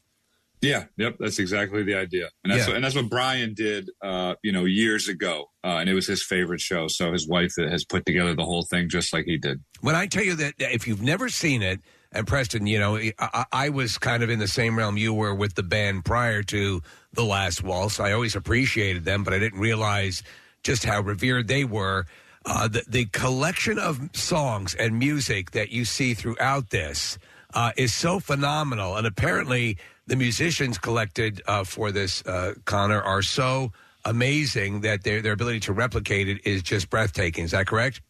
Yeah, 0.62 0.84
yep, 0.96 1.16
that's 1.20 1.38
exactly 1.38 1.82
the 1.82 1.94
idea, 1.94 2.30
and 2.42 2.52
that's 2.52 2.62
Yeah. 2.62 2.68
what, 2.68 2.76
and 2.76 2.84
that's 2.84 2.94
what 2.94 3.10
Bryan 3.10 3.52
did, 3.54 3.90
uh, 4.02 4.34
you 4.42 4.52
know, 4.52 4.64
years 4.64 5.06
ago, 5.08 5.50
uh, 5.62 5.76
and 5.80 5.88
it 5.88 5.94
was 5.94 6.06
his 6.06 6.22
favorite 6.24 6.60
show. 6.60 6.88
So 6.88 7.12
his 7.12 7.28
wife 7.28 7.52
has 7.58 7.84
put 7.84 8.06
together 8.06 8.34
the 8.34 8.44
whole 8.44 8.64
thing 8.64 8.88
just 8.88 9.12
like 9.12 9.26
he 9.26 9.36
did. 9.36 9.62
When 9.82 9.94
I 9.94 10.06
tell 10.06 10.24
you 10.24 10.34
that 10.36 10.54
if 10.58 10.88
you've 10.88 11.02
never 11.02 11.28
seen 11.28 11.62
it, 11.62 11.80
and 12.12 12.26
Preston, 12.26 12.66
you 12.66 12.78
know, 12.78 12.96
I, 13.18 13.44
I 13.52 13.68
was 13.68 13.98
kind 13.98 14.22
of 14.22 14.30
in 14.30 14.38
the 14.38 14.48
same 14.48 14.78
realm 14.78 14.96
you 14.96 15.12
were 15.12 15.34
with 15.34 15.54
the 15.54 15.62
band 15.62 16.04
prior 16.06 16.42
to 16.44 16.80
the 17.12 17.24
Last 17.24 17.62
Waltz. 17.62 18.00
I 18.00 18.12
always 18.12 18.34
appreciated 18.34 19.04
them, 19.04 19.24
but 19.24 19.34
I 19.34 19.38
didn't 19.38 19.60
realize 19.60 20.22
just 20.62 20.84
how 20.84 21.00
revered 21.02 21.48
they 21.48 21.64
were. 21.64 22.06
Uh, 22.46 22.68
the, 22.68 22.82
the 22.88 23.04
collection 23.06 23.78
of 23.78 24.08
songs 24.14 24.74
and 24.74 24.98
music 24.98 25.50
that 25.50 25.70
you 25.70 25.84
see 25.84 26.14
throughout 26.14 26.70
this 26.70 27.18
uh, 27.52 27.72
is 27.76 27.92
so 27.92 28.20
phenomenal, 28.20 28.96
and 28.96 29.06
apparently 29.06 29.76
the 30.06 30.16
musicians 30.16 30.78
collected 30.78 31.42
uh, 31.46 31.64
for 31.64 31.90
this 31.90 32.24
uh, 32.26 32.54
Connor 32.64 33.02
are 33.02 33.22
so 33.22 33.72
amazing 34.04 34.82
that 34.82 35.02
their 35.02 35.20
their 35.20 35.32
ability 35.32 35.60
to 35.60 35.72
replicate 35.72 36.28
it 36.28 36.46
is 36.46 36.62
just 36.62 36.90
breathtaking. 36.90 37.44
Is 37.44 37.50
that 37.50 37.66
correct? 37.66 38.00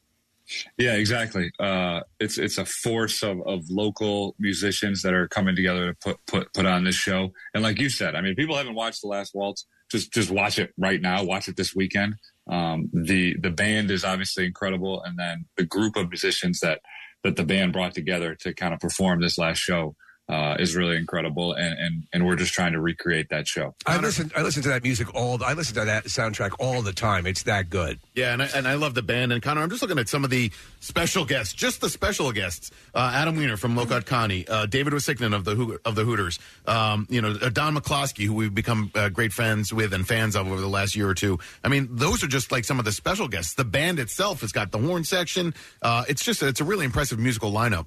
Yeah, 0.78 0.94
exactly. 0.94 1.50
Uh, 1.58 2.02
it's 2.20 2.38
it's 2.38 2.58
a 2.58 2.64
force 2.64 3.22
of, 3.22 3.40
of 3.46 3.68
local 3.68 4.36
musicians 4.38 5.02
that 5.02 5.12
are 5.12 5.26
coming 5.26 5.56
together 5.56 5.92
to 5.92 5.94
put 5.94 6.18
put 6.26 6.52
put 6.52 6.66
on 6.66 6.84
this 6.84 6.94
show. 6.94 7.32
And 7.54 7.62
like 7.62 7.80
you 7.80 7.88
said, 7.88 8.14
I 8.14 8.20
mean, 8.20 8.34
people 8.36 8.56
haven't 8.56 8.74
watched 8.74 9.02
the 9.02 9.08
Last 9.08 9.34
Waltz. 9.34 9.66
Just 9.90 10.12
just 10.12 10.30
watch 10.30 10.58
it 10.58 10.72
right 10.76 11.00
now. 11.00 11.24
Watch 11.24 11.48
it 11.48 11.56
this 11.56 11.74
weekend. 11.74 12.16
Um, 12.48 12.90
the 12.92 13.36
the 13.40 13.50
band 13.50 13.90
is 13.90 14.04
obviously 14.04 14.46
incredible, 14.46 15.02
and 15.02 15.18
then 15.18 15.46
the 15.56 15.64
group 15.64 15.96
of 15.96 16.08
musicians 16.08 16.60
that 16.60 16.80
that 17.24 17.36
the 17.36 17.44
band 17.44 17.72
brought 17.72 17.94
together 17.94 18.34
to 18.36 18.54
kind 18.54 18.72
of 18.72 18.80
perform 18.80 19.20
this 19.20 19.38
last 19.38 19.58
show 19.58 19.96
uh, 20.28 20.56
is 20.58 20.74
really 20.74 20.96
incredible. 20.96 21.52
And, 21.52 21.78
and 21.78 22.04
and 22.12 22.26
we're 22.26 22.36
just 22.36 22.52
trying 22.52 22.72
to 22.72 22.80
recreate 22.80 23.28
that 23.30 23.46
show. 23.46 23.74
I 23.86 23.98
listen. 23.98 24.32
I 24.36 24.42
listen 24.42 24.62
to 24.64 24.68
that 24.70 24.82
music 24.82 25.14
all. 25.14 25.42
I 25.42 25.52
listen 25.52 25.74
to 25.74 25.84
that 25.84 26.04
soundtrack 26.04 26.52
all 26.58 26.82
the 26.82 26.92
time. 26.92 27.26
It's 27.26 27.44
that 27.44 27.70
good. 27.70 28.00
Yeah, 28.14 28.32
and 28.32 28.42
I, 28.42 28.46
and 28.54 28.66
I 28.66 28.74
love 28.74 28.94
the 28.94 29.02
band. 29.02 29.32
And 29.32 29.42
Connor, 29.42 29.62
I'm 29.62 29.70
just 29.70 29.82
looking 29.82 29.98
at 29.98 30.08
some 30.08 30.24
of 30.24 30.30
the 30.30 30.50
special 30.80 31.24
guests, 31.24 31.52
just 31.54 31.80
the 31.80 31.88
special 31.88 32.32
guests. 32.32 32.70
Uh, 32.94 33.12
Adam 33.14 33.36
Weiner 33.36 33.56
from 33.56 33.76
Low 33.76 33.86
Cut 33.86 34.06
Connie, 34.06 34.46
uh, 34.48 34.66
David 34.66 34.92
Uosikkinen 34.92 35.34
of 35.34 35.44
the 35.44 35.54
Hoo- 35.54 35.78
of 35.84 35.94
the 35.94 36.04
Hooters, 36.04 36.38
um, 36.66 37.06
you 37.08 37.20
know, 37.20 37.36
uh, 37.40 37.48
Don 37.48 37.76
McCloskey, 37.76 38.26
who 38.26 38.34
we've 38.34 38.54
become 38.54 38.90
uh, 38.94 39.08
great 39.08 39.32
friends 39.32 39.72
with 39.72 39.92
and 39.92 40.06
fans 40.06 40.34
of 40.34 40.48
over 40.48 40.60
the 40.60 40.68
last 40.68 40.96
year 40.96 41.08
or 41.08 41.14
two. 41.14 41.38
I 41.62 41.68
mean, 41.68 41.88
those 41.90 42.24
are 42.24 42.28
just 42.28 42.50
like 42.50 42.64
some 42.64 42.78
of 42.78 42.84
the 42.84 42.92
special 42.92 43.28
guests. 43.28 43.54
The 43.54 43.64
band 43.64 43.98
itself 43.98 44.40
has 44.40 44.52
got 44.52 44.72
the 44.72 44.78
horn 44.78 45.04
section. 45.04 45.54
Uh, 45.82 46.04
it's 46.08 46.24
just 46.24 46.42
it's 46.42 46.60
a 46.60 46.64
really 46.64 46.84
impressive 46.84 47.18
musical 47.18 47.52
lineup. 47.52 47.86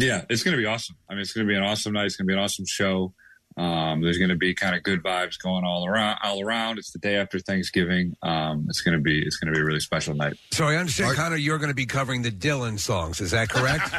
Yeah, 0.00 0.24
it's 0.28 0.42
going 0.42 0.56
to 0.56 0.60
be 0.60 0.66
awesome. 0.66 0.96
I 1.08 1.14
mean, 1.14 1.20
it's 1.20 1.32
going 1.32 1.46
to 1.46 1.50
be 1.50 1.56
an 1.56 1.62
awesome 1.62 1.92
night. 1.92 2.06
It's 2.06 2.16
going 2.16 2.26
to 2.26 2.30
be 2.32 2.36
an 2.36 2.42
awesome 2.42 2.66
show. 2.66 3.12
Um, 3.56 4.00
there's 4.00 4.16
going 4.16 4.30
to 4.30 4.36
be 4.36 4.54
kind 4.54 4.76
of 4.76 4.82
good 4.82 5.02
vibes 5.02 5.38
going 5.38 5.64
all 5.64 5.86
around. 5.86 6.18
All 6.22 6.40
around. 6.40 6.78
It's 6.78 6.92
the 6.92 6.98
day 6.98 7.16
after 7.16 7.40
Thanksgiving. 7.40 8.14
Um, 8.22 8.66
it's 8.68 8.80
going 8.80 8.96
to 8.96 9.02
be 9.02 9.20
it's 9.20 9.36
going 9.36 9.52
to 9.52 9.58
be 9.58 9.60
a 9.60 9.64
really 9.64 9.80
special 9.80 10.14
night. 10.14 10.34
So 10.52 10.66
I 10.66 10.76
understand, 10.76 11.16
Connor, 11.16 11.36
you're 11.36 11.58
going 11.58 11.68
to 11.68 11.74
be 11.74 11.84
covering 11.84 12.22
the 12.22 12.30
Dylan 12.30 12.78
songs. 12.78 13.20
Is 13.20 13.32
that 13.32 13.48
correct? 13.48 13.92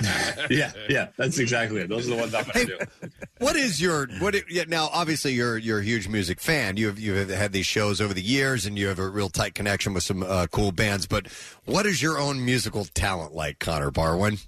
yeah, 0.50 0.72
yeah, 0.90 1.10
that's 1.18 1.38
exactly 1.38 1.82
it. 1.82 1.90
Those 1.90 2.08
are 2.08 2.16
the 2.16 2.22
ones 2.22 2.34
I'm 2.34 2.46
going 2.46 2.68
to 2.68 2.78
do. 2.78 3.10
What 3.40 3.56
is 3.56 3.82
your 3.82 4.08
what? 4.20 4.36
Yeah, 4.50 4.64
now, 4.68 4.90
obviously, 4.92 5.34
you're 5.34 5.58
you're 5.58 5.80
a 5.80 5.84
huge 5.84 6.08
music 6.08 6.40
fan. 6.40 6.78
You've 6.78 7.00
you've 7.00 7.30
had 7.30 7.52
these 7.52 7.66
shows 7.66 8.00
over 8.00 8.14
the 8.14 8.22
years, 8.22 8.66
and 8.66 8.80
you 8.80 8.88
have 8.88 9.00
a 9.00 9.10
real 9.10 9.30
tight 9.30 9.54
connection 9.54 9.94
with 9.94 10.04
some 10.04 10.24
uh, 10.24 10.48
cool 10.48 10.72
bands. 10.72 11.08
But 11.08 11.28
what 11.66 11.86
is 11.86 12.02
your 12.02 12.20
own 12.20 12.44
musical 12.44 12.86
talent 12.86 13.36
like, 13.36 13.60
Connor 13.60 13.92
Barwin? 13.92 14.40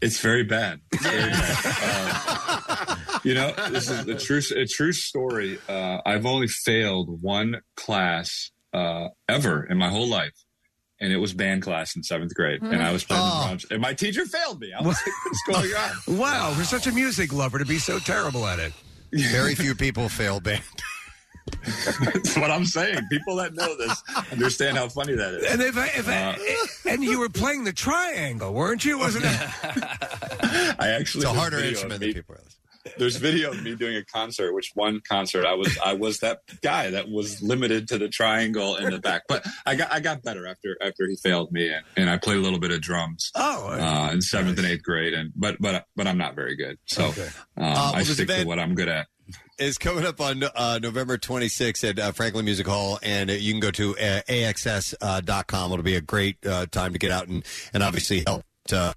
It's 0.00 0.20
very 0.20 0.44
bad. 0.44 0.80
It's 0.92 1.02
very 1.02 1.30
bad. 1.30 2.88
Um, 2.88 3.20
you 3.24 3.34
know, 3.34 3.52
this 3.70 3.90
is 3.90 4.06
a 4.06 4.14
true 4.14 4.40
a 4.56 4.64
true 4.66 4.92
story. 4.92 5.58
Uh, 5.68 5.98
I've 6.06 6.24
only 6.26 6.46
failed 6.46 7.20
one 7.22 7.60
class 7.76 8.50
uh, 8.72 9.08
ever 9.28 9.64
in 9.64 9.76
my 9.76 9.88
whole 9.88 10.06
life, 10.08 10.34
and 11.00 11.12
it 11.12 11.16
was 11.16 11.32
band 11.32 11.62
class 11.62 11.96
in 11.96 12.02
seventh 12.04 12.32
grade. 12.34 12.62
And 12.62 12.80
I 12.82 12.92
was 12.92 13.02
playing 13.04 13.22
Oh. 13.24 13.40
the 13.40 13.44
drums, 13.46 13.66
and 13.70 13.80
my 13.82 13.92
teacher 13.94 14.24
failed 14.24 14.60
me. 14.60 14.72
I 14.72 14.80
was 14.82 14.96
like, 15.04 15.14
"What's 15.24 15.42
going 15.68 15.82
on?" 15.82 16.18
wow, 16.18 16.52
for 16.54 16.64
such 16.64 16.86
a 16.86 16.92
music 16.92 17.32
lover 17.32 17.58
to 17.58 17.64
be 17.66 17.78
so 17.78 17.98
terrible 17.98 18.46
at 18.46 18.58
it. 18.60 18.72
Very 19.32 19.54
few 19.56 19.74
people 19.74 20.08
fail 20.08 20.38
band. 20.38 20.62
That's 22.04 22.36
what 22.36 22.50
I'm 22.50 22.64
saying. 22.64 23.00
People 23.10 23.36
that 23.36 23.54
know 23.54 23.76
this 23.76 24.02
understand 24.32 24.76
how 24.76 24.88
funny 24.88 25.14
that 25.14 25.34
is. 25.34 25.44
And 25.52 25.62
if 25.62 25.76
I, 25.76 25.86
if 25.86 26.08
I, 26.08 26.12
Uh, 26.32 26.90
and 26.92 27.04
you 27.04 27.18
were 27.18 27.28
playing 27.28 27.64
the 27.64 27.72
triangle, 27.72 28.52
weren't 28.52 28.84
you? 28.84 28.98
Wasn't 28.98 29.24
it? 29.24 29.30
I 30.78 30.88
actually 30.88 30.98
It's 30.98 31.14
a 31.14 31.18
there's 31.20 31.36
harder 31.36 31.56
video 31.56 31.70
instrument 31.70 31.94
of 31.94 32.00
than 32.00 32.08
me- 32.08 32.14
people 32.14 32.34
realize. 32.34 32.54
There's 32.96 33.16
video 33.16 33.50
of 33.50 33.62
me 33.62 33.74
doing 33.74 33.96
a 33.96 34.04
concert, 34.04 34.54
which 34.54 34.70
one 34.74 35.00
concert 35.06 35.44
I 35.44 35.52
was 35.52 35.76
I 35.84 35.92
was 35.92 36.20
that 36.20 36.38
guy 36.62 36.88
that 36.90 37.10
was 37.10 37.42
limited 37.42 37.86
to 37.88 37.98
the 37.98 38.08
triangle 38.08 38.76
in 38.76 38.90
the 38.90 38.98
back. 38.98 39.22
But 39.28 39.44
I 39.66 39.74
got 39.74 39.92
I 39.92 40.00
got 40.00 40.22
better 40.22 40.46
after 40.46 40.74
after 40.80 41.06
he 41.06 41.16
failed 41.16 41.52
me, 41.52 41.68
and, 41.68 41.84
and 41.98 42.08
I 42.08 42.16
played 42.16 42.38
a 42.38 42.40
little 42.40 42.58
bit 42.58 42.70
of 42.70 42.80
drums. 42.80 43.30
Oh, 43.34 43.68
uh, 43.68 44.10
in 44.12 44.22
seventh 44.22 44.56
and 44.58 44.66
eighth 44.66 44.82
grade, 44.84 45.12
and 45.12 45.32
but 45.36 45.56
but 45.60 45.84
but 45.96 46.06
I'm 46.06 46.16
not 46.16 46.34
very 46.34 46.56
good, 46.56 46.78
so 46.86 47.06
um, 47.08 47.12
well, 47.58 47.94
I 47.94 47.98
this 48.04 48.14
stick 48.14 48.28
to 48.28 48.44
what 48.44 48.58
I'm 48.58 48.74
good 48.74 48.88
at. 48.88 49.06
Is 49.58 49.78
coming 49.78 50.04
up 50.04 50.20
on 50.20 50.42
uh, 50.42 50.78
November 50.82 51.18
26th 51.18 51.88
at 51.88 51.98
uh, 51.98 52.12
Franklin 52.12 52.44
Music 52.44 52.66
Hall, 52.66 52.98
and 53.02 53.30
uh, 53.30 53.34
you 53.34 53.52
can 53.52 53.60
go 53.60 53.70
to 53.70 53.96
uh, 53.96 54.20
axs.com. 54.28 55.72
It'll 55.72 55.82
be 55.82 55.96
a 55.96 56.00
great 56.00 56.44
uh, 56.46 56.66
time 56.66 56.92
to 56.92 56.98
get 56.98 57.10
out 57.10 57.28
and, 57.28 57.44
and 57.72 57.82
obviously 57.82 58.22
help 58.26 58.44
uh, 58.72 58.92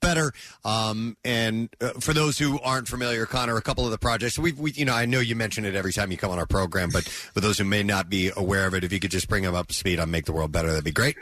better. 0.00 0.32
Um, 0.64 1.16
and 1.24 1.68
uh, 1.80 1.90
for 2.00 2.12
those 2.12 2.38
who 2.38 2.60
aren't 2.60 2.88
familiar, 2.88 3.26
Connor, 3.26 3.56
a 3.56 3.62
couple 3.62 3.84
of 3.84 3.90
the 3.90 3.98
projects 3.98 4.38
we, 4.38 4.52
we, 4.52 4.72
you 4.72 4.84
know, 4.84 4.94
I 4.94 5.06
know 5.06 5.20
you 5.20 5.36
mention 5.36 5.64
it 5.64 5.74
every 5.74 5.92
time 5.92 6.10
you 6.10 6.16
come 6.16 6.30
on 6.30 6.38
our 6.38 6.46
program, 6.46 6.90
but 6.92 7.04
for 7.04 7.40
those 7.40 7.58
who 7.58 7.64
may 7.64 7.82
not 7.82 8.08
be 8.08 8.30
aware 8.36 8.66
of 8.66 8.74
it, 8.74 8.84
if 8.84 8.92
you 8.92 9.00
could 9.00 9.10
just 9.10 9.28
bring 9.28 9.42
them 9.42 9.54
up 9.54 9.68
to 9.68 9.74
speed 9.74 9.98
on 9.98 10.10
Make 10.10 10.26
the 10.26 10.32
World 10.32 10.52
Better, 10.52 10.68
that'd 10.68 10.84
be 10.84 10.92
great. 10.92 11.16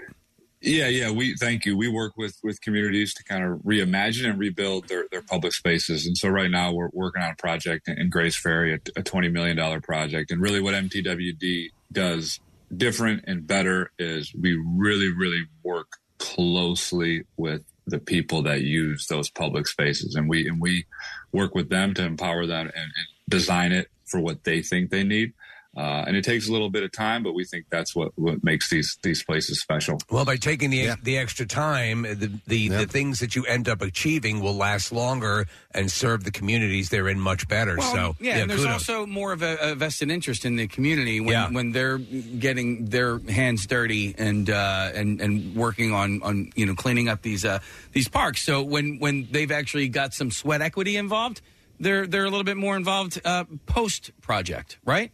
Yeah, 0.60 0.88
yeah. 0.88 1.10
We 1.10 1.36
thank 1.36 1.66
you. 1.66 1.76
We 1.76 1.88
work 1.88 2.16
with 2.16 2.38
with 2.42 2.60
communities 2.60 3.12
to 3.14 3.24
kind 3.24 3.44
of 3.44 3.60
reimagine 3.60 4.28
and 4.30 4.38
rebuild 4.38 4.88
their, 4.88 5.06
their 5.10 5.22
public 5.22 5.52
spaces. 5.52 6.06
And 6.06 6.16
so 6.16 6.28
right 6.28 6.50
now 6.50 6.72
we're 6.72 6.88
working 6.92 7.22
on 7.22 7.30
a 7.30 7.36
project 7.36 7.88
in, 7.88 8.08
Grays 8.08 8.36
Ferry, 8.36 8.74
a, 8.74 8.78
a 8.96 9.02
twenty 9.02 9.28
million 9.28 9.56
dollar 9.56 9.80
project. 9.80 10.30
And 10.30 10.40
really, 10.40 10.60
what 10.60 10.74
MTWB 10.74 11.70
does 11.92 12.40
different 12.74 13.24
and 13.26 13.46
better 13.46 13.92
is 13.98 14.34
we 14.34 14.54
really, 14.54 15.12
really 15.12 15.46
work 15.62 15.98
closely 16.18 17.24
with 17.36 17.62
the 17.86 17.98
people 17.98 18.42
that 18.42 18.62
use 18.62 19.06
those 19.06 19.30
public 19.30 19.66
spaces, 19.68 20.14
and 20.14 20.28
we 20.28 20.48
and 20.48 20.60
we 20.60 20.86
work 21.32 21.54
with 21.54 21.68
them 21.68 21.94
to 21.94 22.02
empower 22.04 22.46
them 22.46 22.66
and, 22.66 22.74
and 22.74 23.06
design 23.28 23.72
it 23.72 23.88
for 24.06 24.20
what 24.20 24.44
they 24.44 24.62
think 24.62 24.90
they 24.90 25.04
need. 25.04 25.32
Uh, 25.76 26.04
and 26.06 26.16
it 26.16 26.24
takes 26.24 26.48
a 26.48 26.52
little 26.52 26.70
bit 26.70 26.82
of 26.82 26.90
time, 26.90 27.22
but 27.22 27.34
we 27.34 27.44
think 27.44 27.66
that's 27.68 27.94
what, 27.94 28.10
what 28.16 28.42
makes 28.42 28.70
these 28.70 28.96
these 29.02 29.22
places 29.22 29.60
special. 29.60 29.98
Well, 30.10 30.24
by 30.24 30.36
taking 30.36 30.70
the 30.70 30.92
the 31.02 31.18
extra 31.18 31.44
time, 31.44 32.02
the 32.02 32.32
the, 32.46 32.68
the 32.68 32.86
things 32.86 33.20
that 33.20 33.36
you 33.36 33.44
end 33.44 33.68
up 33.68 33.82
achieving 33.82 34.40
will 34.40 34.54
last 34.56 34.90
longer 34.90 35.46
and 35.72 35.92
serve 35.92 36.24
the 36.24 36.30
communities 36.30 36.88
they're 36.88 37.08
in 37.08 37.20
much 37.20 37.46
better. 37.46 37.76
Well, 37.76 37.94
so 37.94 38.16
yeah, 38.20 38.38
and 38.38 38.50
there's 38.50 38.60
kudos. 38.62 38.88
also 38.88 39.04
more 39.04 39.32
of 39.32 39.42
a, 39.42 39.58
a 39.60 39.74
vested 39.74 40.10
interest 40.10 40.46
in 40.46 40.56
the 40.56 40.66
community 40.66 41.20
when, 41.20 41.32
Yeah. 41.32 41.50
when 41.50 41.72
they're 41.72 41.98
getting 41.98 42.86
their 42.86 43.18
hands 43.18 43.66
dirty 43.66 44.14
and 44.16 44.48
uh, 44.48 44.92
and 44.94 45.20
and 45.20 45.54
working 45.54 45.92
on 45.92 46.22
on 46.22 46.52
you 46.56 46.64
know 46.64 46.74
cleaning 46.74 47.10
up 47.10 47.20
these 47.20 47.44
uh, 47.44 47.58
these 47.92 48.08
parks. 48.08 48.40
So 48.40 48.62
when 48.62 48.98
when 48.98 49.28
they've 49.30 49.52
actually 49.52 49.90
got 49.90 50.14
some 50.14 50.30
sweat 50.30 50.62
equity 50.62 50.96
involved, 50.96 51.42
they're 51.78 52.06
they're 52.06 52.24
a 52.24 52.30
little 52.30 52.44
bit 52.44 52.56
more 52.56 52.76
involved 52.78 53.20
uh, 53.26 53.44
post 53.66 54.10
project, 54.22 54.78
right? 54.86 55.12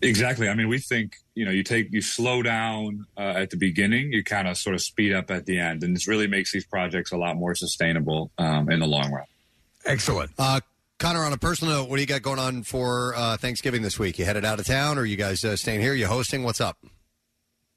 Exactly. 0.00 0.48
I 0.48 0.54
mean, 0.54 0.68
we 0.68 0.78
think 0.78 1.16
you 1.34 1.44
know 1.44 1.50
you 1.50 1.62
take 1.62 1.92
you 1.92 2.00
slow 2.00 2.42
down 2.42 3.06
uh, 3.16 3.34
at 3.36 3.50
the 3.50 3.56
beginning, 3.56 4.12
you 4.12 4.22
kind 4.22 4.46
of 4.48 4.56
sort 4.56 4.74
of 4.74 4.82
speed 4.82 5.12
up 5.12 5.30
at 5.30 5.46
the 5.46 5.58
end, 5.58 5.82
and 5.82 5.94
this 5.94 6.06
really 6.06 6.26
makes 6.26 6.52
these 6.52 6.64
projects 6.64 7.12
a 7.12 7.16
lot 7.16 7.36
more 7.36 7.54
sustainable 7.54 8.30
um, 8.38 8.70
in 8.70 8.80
the 8.80 8.86
long 8.86 9.10
run. 9.10 9.26
Excellent. 9.84 10.30
Uh, 10.38 10.60
Connor, 10.98 11.24
on 11.24 11.32
a 11.32 11.38
personal 11.38 11.74
note, 11.74 11.88
what 11.88 11.96
do 11.96 12.02
you 12.02 12.06
got 12.06 12.22
going 12.22 12.40
on 12.40 12.64
for 12.64 13.14
uh, 13.16 13.36
Thanksgiving 13.36 13.82
this 13.82 13.98
week? 13.98 14.18
You 14.18 14.24
headed 14.24 14.44
out 14.44 14.58
of 14.58 14.66
town, 14.66 14.98
or 14.98 15.04
you 15.04 15.16
guys 15.16 15.44
uh, 15.44 15.56
staying 15.56 15.80
here? 15.80 15.94
You 15.94 16.06
hosting? 16.06 16.42
What's 16.42 16.60
up? 16.60 16.76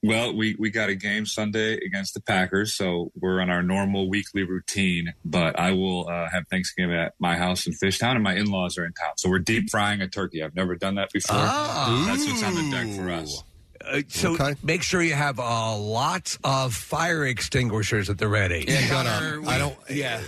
Well, 0.03 0.35
we 0.35 0.55
we 0.57 0.71
got 0.71 0.89
a 0.89 0.95
game 0.95 1.27
Sunday 1.27 1.75
against 1.75 2.15
the 2.15 2.21
Packers, 2.21 2.75
so 2.75 3.11
we're 3.15 3.39
on 3.39 3.51
our 3.51 3.61
normal 3.61 4.09
weekly 4.09 4.43
routine. 4.43 5.13
But 5.23 5.59
I 5.59 5.73
will 5.73 6.09
uh, 6.09 6.27
have 6.29 6.47
Thanksgiving 6.49 6.95
at 6.95 7.13
my 7.19 7.37
house 7.37 7.67
in 7.67 7.73
Fishtown, 7.73 8.15
and 8.15 8.23
my 8.23 8.35
in 8.35 8.47
laws 8.47 8.79
are 8.79 8.85
in 8.85 8.93
town, 8.93 9.13
so 9.17 9.29
we're 9.29 9.39
deep 9.39 9.69
frying 9.69 10.01
a 10.01 10.07
turkey. 10.07 10.41
I've 10.41 10.55
never 10.55 10.75
done 10.75 10.95
that 10.95 11.11
before. 11.11 11.37
Ah. 11.37 12.03
That's 12.07 12.25
what's 12.25 12.43
on 12.43 12.55
the 12.55 12.71
deck 12.71 12.87
for 12.95 13.11
us. 13.11 13.43
Uh, 13.85 14.01
so 14.07 14.37
make 14.63 14.83
sure 14.83 15.01
you 15.01 15.13
have 15.13 15.39
uh, 15.39 15.75
lots 15.77 16.37
of 16.43 16.73
fire 16.73 17.25
extinguishers 17.25 18.09
at 18.09 18.17
the 18.17 18.27
ready. 18.27 18.65
Yeah, 18.67 18.87
Gotta- 18.89 19.09
Connor, 19.09 19.49
I 19.49 19.57
don't. 19.57 19.75
Yeah. 19.89 20.21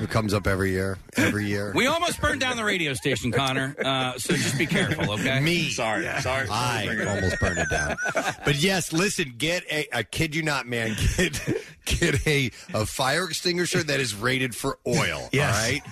It 0.00 0.10
comes 0.10 0.34
up 0.34 0.46
every 0.46 0.70
year. 0.72 0.98
Every 1.16 1.46
year. 1.46 1.72
We 1.74 1.86
almost 1.86 2.20
burned 2.20 2.40
down 2.40 2.56
the 2.56 2.64
radio 2.64 2.94
station, 2.94 3.32
Connor. 3.32 3.74
Uh, 3.82 4.18
so 4.18 4.34
just 4.34 4.58
be 4.58 4.66
careful, 4.66 5.12
okay? 5.14 5.40
Me. 5.40 5.68
Sorry, 5.70 6.04
sorry. 6.20 6.48
I 6.50 7.04
almost 7.08 7.38
burned 7.40 7.58
it 7.58 7.70
down. 7.70 7.96
But 8.44 8.56
yes, 8.56 8.92
listen, 8.92 9.34
get 9.36 9.64
a 9.70 9.86
I 9.94 10.02
kid 10.02 10.34
you 10.34 10.42
not, 10.42 10.66
man, 10.66 10.96
get 11.16 11.40
get 11.84 12.26
a, 12.26 12.50
a 12.72 12.86
fire 12.86 13.24
extinguisher 13.24 13.82
that 13.82 14.00
is 14.00 14.14
rated 14.14 14.54
for 14.54 14.78
oil. 14.86 15.28
Yes. 15.32 15.54
All 15.56 15.62
right. 15.62 15.82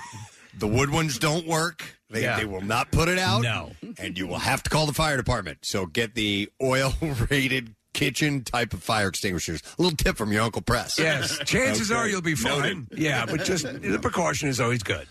The 0.59 0.69
wood 0.69 0.91
ones 0.91 1.19
don't 1.19 1.47
work. 1.47 1.85
They, 2.13 2.23
Yeah. 2.23 2.37
they 2.39 2.45
will 2.45 2.61
not 2.61 2.91
put 2.93 3.09
it 3.09 3.19
out. 3.19 3.43
No. 3.43 3.73
And 3.99 4.17
you 4.17 4.27
will 4.27 4.39
have 4.39 4.63
to 4.63 4.71
call 4.71 4.87
the 4.87 4.93
fire 4.93 5.17
department. 5.17 5.59
So 5.63 5.87
get 5.87 6.15
the 6.15 6.51
oil 6.63 6.93
rated 7.31 7.75
kitchen 7.95 8.43
type 8.45 8.73
of 8.73 8.83
fire 8.83 9.09
extinguishers. 9.09 9.63
A 9.79 9.83
little 9.83 9.97
tip 9.97 10.17
from 10.17 10.33
your 10.33 10.43
Uncle 10.43 10.63
Press. 10.63 10.99
Yes, 10.99 11.39
chances 11.45 11.91
Okay. 11.91 12.01
are 12.01 12.09
you'll 12.09 12.23
be 12.23 12.35
fine. 12.35 12.87
Noted. 12.91 12.99
Yeah, 12.99 13.27
but 13.27 13.45
just 13.45 13.65
the 13.65 13.99
precaution 14.01 14.49
is 14.49 14.61
always 14.61 14.83
good. 14.83 15.07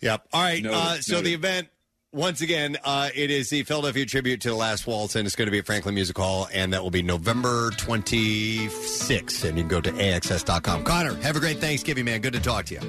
Yep. 0.00 0.28
All 0.32 0.42
right. 0.42 0.62
Noted, 0.62 0.76
Uh, 0.78 1.00
so 1.00 1.12
noted. 1.14 1.26
the 1.26 1.34
event, 1.34 1.68
once 2.12 2.40
again, 2.40 2.76
uh, 2.84 3.10
it 3.14 3.30
is 3.30 3.50
the 3.50 3.62
Philadelphia 3.64 4.06
tribute 4.06 4.40
to 4.42 4.48
the 4.48 4.54
Last 4.54 4.86
Waltz, 4.86 5.16
and 5.16 5.26
it's 5.26 5.36
going 5.36 5.46
to 5.46 5.50
be 5.52 5.58
at 5.58 5.66
Franklin 5.66 5.94
Music 5.94 6.16
Hall, 6.16 6.48
and 6.52 6.72
that 6.72 6.82
will 6.82 6.90
be 6.90 7.02
November 7.02 7.70
26th. 7.72 9.44
And 9.44 9.58
you 9.58 9.64
can 9.64 9.68
go 9.68 9.80
to 9.82 9.90
AXS.com. 9.92 10.84
Connor, 10.84 11.14
have 11.16 11.36
a 11.36 11.40
great 11.40 11.58
Thanksgiving, 11.58 12.04
man. 12.06 12.20
Good 12.22 12.32
to 12.34 12.40
talk 12.40 12.66
to 12.66 12.74
you. 12.74 12.80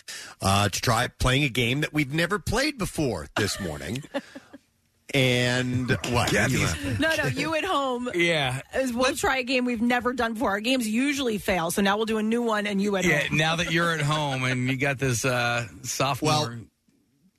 uh, 0.40 0.68
to 0.68 0.80
try 0.80 1.06
playing 1.06 1.44
a 1.44 1.48
game 1.48 1.82
that 1.82 1.92
we've 1.92 2.12
never 2.12 2.40
played 2.40 2.76
before 2.76 3.28
this 3.36 3.60
morning. 3.60 4.02
and 5.14 5.92
what? 6.10 6.32
No, 6.32 7.14
no, 7.16 7.26
you 7.32 7.54
at 7.54 7.64
home. 7.64 8.10
Yeah. 8.16 8.60
Is 8.74 8.92
we'll 8.92 9.14
try 9.14 9.38
a 9.38 9.44
game 9.44 9.64
we've 9.64 9.80
never 9.80 10.12
done 10.12 10.32
before. 10.34 10.50
Our 10.50 10.60
games 10.60 10.88
usually 10.88 11.38
fail, 11.38 11.70
so 11.70 11.82
now 11.82 11.98
we'll 11.98 12.06
do 12.06 12.18
a 12.18 12.22
new 12.24 12.42
one, 12.42 12.66
and 12.66 12.82
you 12.82 12.96
at 12.96 13.04
home. 13.04 13.12
Yeah, 13.12 13.28
home. 13.28 13.36
now 13.36 13.56
that 13.56 13.70
you're 13.70 13.92
at 13.92 14.00
home 14.00 14.42
and 14.42 14.68
you 14.68 14.76
got 14.76 14.98
this 14.98 15.24
uh, 15.24 15.68
sophomore 15.82 16.58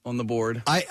on 0.06 0.16
the 0.16 0.24
board. 0.24 0.64
I, 0.68 0.86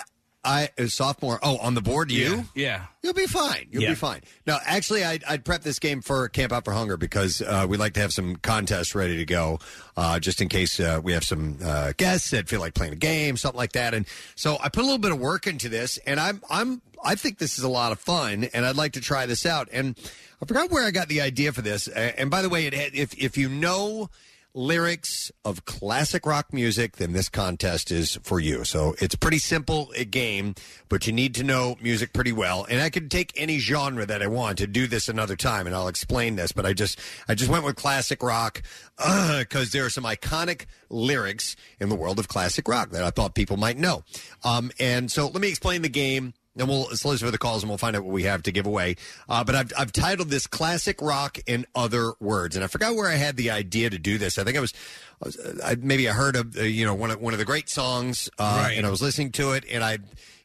I, 0.45 0.71
a 0.77 0.89
sophomore. 0.89 1.39
Oh, 1.43 1.57
on 1.59 1.75
the 1.75 1.81
board, 1.81 2.11
you? 2.11 2.45
Yeah. 2.55 2.87
You'll 3.03 3.15
be 3.15 3.27
fine. 3.27 3.69
You'll 3.71 3.85
Yeah. 3.85 3.91
be 3.91 3.95
fine. 3.95 4.23
No, 4.47 4.59
actually, 4.65 5.05
I'd, 5.05 5.23
I'd 5.25 5.45
prep 5.45 5.63
this 5.63 5.79
game 5.79 6.03
for 6.03 6.29
Camp 6.29 6.53
Out 6.53 6.65
for 6.65 6.73
Hunger 6.73 6.97
because 6.97 7.41
uh, 7.41 7.67
we 7.69 7.77
like 7.77 7.95
to 7.95 8.01
have 8.01 8.13
some 8.13 8.37
contests 8.37 8.95
ready 8.95 9.17
to 9.19 9.25
go, 9.25 9.61
uh, 9.97 10.19
just 10.19 10.41
in 10.41 10.49
case 10.49 10.81
uh, 10.81 11.01
we 11.03 11.13
have 11.13 11.23
some 11.25 11.59
uh, 11.65 11.93
guests 11.97 12.31
that 12.31 12.49
feel 12.49 12.59
like 12.61 12.75
playing 12.75 12.93
a 12.93 12.97
game, 12.97 13.37
something 13.37 13.57
like 13.59 13.73
that. 13.73 13.95
And 13.95 14.05
so 14.35 14.57
I 14.61 14.69
put 14.69 14.81
a 14.81 14.87
little 14.87 14.99
bit 14.99 15.13
of 15.13 15.21
work 15.21 15.47
into 15.47 15.69
this, 15.69 15.99
and 16.07 16.19
I'm 16.19 16.43
I'm 16.51 16.83
I 17.05 17.15
think 17.15 17.39
this 17.39 17.59
is 17.59 17.65
a 17.65 17.69
lot 17.69 17.93
of 17.93 17.99
fun, 18.01 18.45
and 18.53 18.65
I'd 18.67 18.77
like 18.77 18.93
to 18.95 19.01
try 19.01 19.27
this 19.27 19.47
out. 19.47 19.69
And 19.73 19.97
I 20.43 20.47
forgot 20.47 20.71
where 20.71 20.85
I 20.85 20.91
got 20.91 21.09
the 21.09 21.21
idea 21.21 21.53
for 21.53 21.63
this. 21.63 21.87
And 21.89 22.31
by 22.31 22.43
the 22.43 22.49
way, 22.49 22.67
it 22.67 22.75
had, 22.75 22.95
if 22.95 23.15
if 23.17 23.37
you 23.37 23.49
know 23.49 24.11
lyrics 24.55 25.33
of 25.45 25.65
classic 25.65 26.27
rock 26.27 26.53
music, 26.53 26.97
then 26.97 27.13
this 27.13 27.29
contest 27.29 27.91
is 27.91 28.19
for 28.23 28.39
you. 28.39 28.65
So 28.65 28.95
it's 29.01 29.15
a 29.15 29.19
pretty 29.19 29.39
simple 29.39 29.91
uh, 29.99 30.05
game, 30.11 30.55
but 30.89 31.07
you 31.07 31.13
need 31.13 31.35
to 31.37 31.45
know 31.45 31.77
music 31.81 32.13
pretty 32.13 32.33
well. 32.33 32.67
And 32.69 32.81
I 32.81 32.91
could 32.91 33.11
take 33.11 33.33
any 33.37 33.59
genre 33.59 34.05
that 34.07 34.23
I 34.23 34.27
want 34.27 34.59
to 34.59 34.67
do 34.67 34.87
this 34.87 35.09
another 35.09 35.37
time, 35.37 35.67
and 35.67 35.75
I'll 35.75 35.89
explain 35.89 36.37
this. 36.37 36.53
But 36.53 36.67
I 36.67 36.73
just 36.73 36.99
I 37.29 37.35
just 37.35 37.51
went 37.51 37.65
with 37.65 37.77
classic 37.77 38.23
rock 38.23 38.63
because 38.97 39.73
there 39.73 39.85
are 39.85 39.91
some 39.91 40.05
iconic 40.05 40.67
lyrics 40.91 41.57
in 41.81 41.89
the 41.89 41.97
world 41.97 42.19
of 42.19 42.29
classic 42.29 42.69
rock 42.69 42.91
that 42.91 43.05
I 43.05 43.11
thought 43.11 43.35
people 43.35 43.57
might 43.57 43.79
know. 43.79 44.05
Um, 44.45 44.71
and 44.79 45.11
so 45.11 45.27
let 45.27 45.41
me 45.41 45.49
explain 45.49 45.83
the 45.83 45.89
game. 45.89 46.35
And 46.55 46.69
we'll 46.69 46.85
solicit 46.91 47.25
for 47.25 47.31
the 47.31 47.39
calls 47.39 47.63
and 47.63 47.71
we'll 47.71 47.79
find 47.79 47.97
out 47.97 48.05
what 48.05 48.13
we 48.13 48.25
have 48.25 48.43
to 48.43 48.53
give 48.53 48.67
away. 48.67 48.97
Uh, 49.27 49.43
but 49.43 49.55
I've, 49.55 49.73
I've 49.79 49.91
titled 49.91 50.29
this 50.29 50.47
Classic 50.47 51.01
Rock 51.01 51.39
in 51.47 51.65
Other 51.75 52.13
Words. 52.21 52.57
And 52.57 52.63
I 52.63 52.67
forgot 52.69 52.95
where 52.95 53.09
I 53.09 53.15
had 53.15 53.37
the 53.39 53.51
idea 53.51 53.89
to 53.89 53.99
do 53.99 54.19
this. 54.19 54.37
I 54.37 54.45
think 54.45 54.59
I 54.59 54.61
was, 54.61 54.75
I 55.23 55.27
was 55.29 55.61
I, 55.65 55.77
maybe 55.77 56.09
I 56.11 56.13
heard 56.13 56.37
of, 56.37 56.55
uh, 56.59 56.63
you 56.63 56.85
know, 56.85 56.95
one 56.95 57.11
of, 57.11 57.21
one 57.23 57.33
of 57.33 57.39
the 57.39 57.47
great 57.47 57.71
songs 57.71 58.29
uh, 58.39 58.65
Right. 58.65 58.77
and 58.77 58.87
I 58.87 58.91
was 58.91 59.01
listening 59.01 59.33
to 59.33 59.53
it 59.53 59.65
and 59.71 59.83
I, 59.83 59.99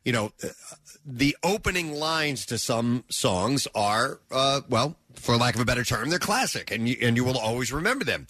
you 0.05 0.13
know, 0.13 0.31
uh, 0.41 0.47
the 1.05 1.35
opening 1.43 1.91
lines 1.93 2.45
to 2.45 2.57
some 2.57 3.03
songs 3.09 3.67
are, 3.75 4.19
uh, 4.31 4.61
well, 4.69 4.95
for 5.17 5.35
lack 5.37 5.55
of 5.55 5.61
a 5.61 5.65
better 5.65 5.83
term, 5.83 6.09
they're 6.09 6.19
classic 6.19 6.71
and 6.71 6.87
you, 6.87 6.95
and 7.01 7.15
you 7.17 7.23
will 7.23 7.37
always 7.37 7.71
remember 7.71 8.05
them. 8.05 8.27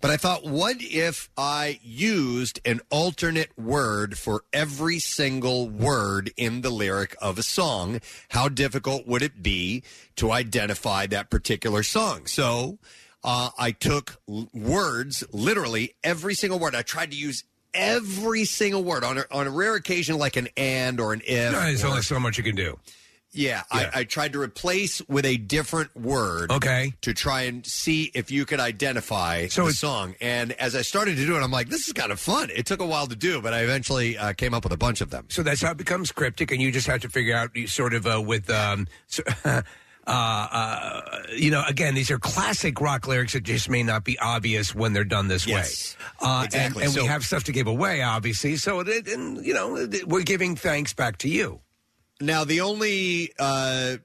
But 0.00 0.10
I 0.10 0.16
thought, 0.16 0.44
what 0.44 0.76
if 0.80 1.28
I 1.36 1.78
used 1.82 2.60
an 2.64 2.80
alternate 2.90 3.56
word 3.58 4.16
for 4.18 4.44
every 4.52 4.98
single 4.98 5.68
word 5.68 6.32
in 6.36 6.62
the 6.62 6.70
lyric 6.70 7.14
of 7.20 7.38
a 7.38 7.42
song? 7.42 8.00
How 8.30 8.48
difficult 8.48 9.06
would 9.06 9.22
it 9.22 9.42
be 9.42 9.82
to 10.16 10.32
identify 10.32 11.06
that 11.06 11.30
particular 11.30 11.82
song? 11.82 12.26
So 12.26 12.78
uh, 13.22 13.50
I 13.58 13.72
took 13.72 14.16
l- 14.28 14.48
words, 14.54 15.22
literally 15.32 15.94
every 16.02 16.34
single 16.34 16.58
word. 16.58 16.74
I 16.74 16.82
tried 16.82 17.10
to 17.10 17.16
use 17.16 17.44
every 17.74 18.44
single 18.46 18.82
word 18.82 19.04
on 19.04 19.18
a, 19.18 19.24
on 19.30 19.46
a 19.46 19.50
rare 19.50 19.74
occasion, 19.74 20.16
like 20.18 20.36
an 20.36 20.48
and 20.56 20.98
or 20.98 21.12
an 21.12 21.20
if. 21.26 21.52
No, 21.52 21.60
there's 21.60 21.84
or- 21.84 21.88
only 21.88 22.02
so 22.02 22.18
much 22.18 22.38
you 22.38 22.44
can 22.44 22.56
do. 22.56 22.78
Yeah, 23.32 23.62
I, 23.70 23.88
I 23.94 24.04
tried 24.04 24.32
to 24.32 24.40
replace 24.40 25.00
with 25.08 25.24
a 25.24 25.36
different 25.36 25.94
word. 25.96 26.50
Okay. 26.50 26.94
To 27.02 27.14
try 27.14 27.42
and 27.42 27.64
see 27.64 28.10
if 28.14 28.30
you 28.30 28.44
could 28.44 28.60
identify 28.60 29.46
So 29.46 29.62
the 29.62 29.68
it's- 29.68 29.78
song. 29.78 30.14
And 30.20 30.52
as 30.52 30.74
I 30.74 30.82
started 30.82 31.16
to 31.16 31.26
do 31.26 31.36
it, 31.36 31.40
I'm 31.40 31.50
like, 31.50 31.68
this 31.68 31.86
is 31.86 31.92
kind 31.92 32.10
of 32.12 32.18
fun. 32.20 32.50
It 32.54 32.66
took 32.66 32.80
a 32.80 32.86
while 32.86 33.06
to 33.06 33.16
do, 33.16 33.40
but 33.40 33.54
I 33.54 33.60
eventually 33.60 34.18
uh, 34.18 34.32
came 34.32 34.52
up 34.54 34.64
with 34.64 34.72
a 34.72 34.76
bunch 34.78 35.00
of 35.00 35.10
them. 35.10 35.26
So 35.28 35.42
that's 35.42 35.62
how 35.62 35.70
it 35.70 35.76
becomes 35.76 36.10
cryptic, 36.12 36.50
and 36.50 36.60
you 36.60 36.72
just 36.72 36.86
have 36.88 37.00
to 37.02 37.08
figure 37.08 37.36
out 37.36 37.54
you 37.54 37.66
sort 37.66 37.94
of 37.94 38.06
uh, 38.06 38.20
with. 38.20 38.50
Um, 38.50 38.86
so, 39.06 39.22
uh, 39.44 39.62
uh, 40.06 41.02
you 41.36 41.50
know, 41.50 41.62
again, 41.68 41.94
these 41.94 42.10
are 42.10 42.18
classic 42.18 42.80
rock 42.80 43.06
lyrics 43.06 43.34
that 43.34 43.44
just 43.44 43.68
may 43.68 43.82
not 43.82 44.02
be 44.04 44.18
obvious 44.18 44.74
when 44.74 44.92
they're 44.92 45.04
done 45.04 45.28
this 45.28 45.46
Yes. 45.46 45.96
way. 45.98 46.04
Uh, 46.28 46.42
Exactly. 46.46 46.82
And, 46.82 46.84
and 46.86 46.92
So- 46.94 47.02
we 47.02 47.06
have 47.08 47.24
stuff 47.24 47.44
to 47.44 47.52
give 47.52 47.66
away, 47.68 48.02
obviously. 48.02 48.56
So, 48.56 48.80
it, 48.80 49.06
and, 49.08 49.44
you 49.44 49.54
know, 49.54 49.88
we're 50.06 50.22
giving 50.24 50.56
thanks 50.56 50.92
back 50.92 51.18
to 51.18 51.28
you. 51.28 51.60
Now, 52.20 52.44
the 52.44 52.60
only 52.60 53.32
uh, 53.38 53.96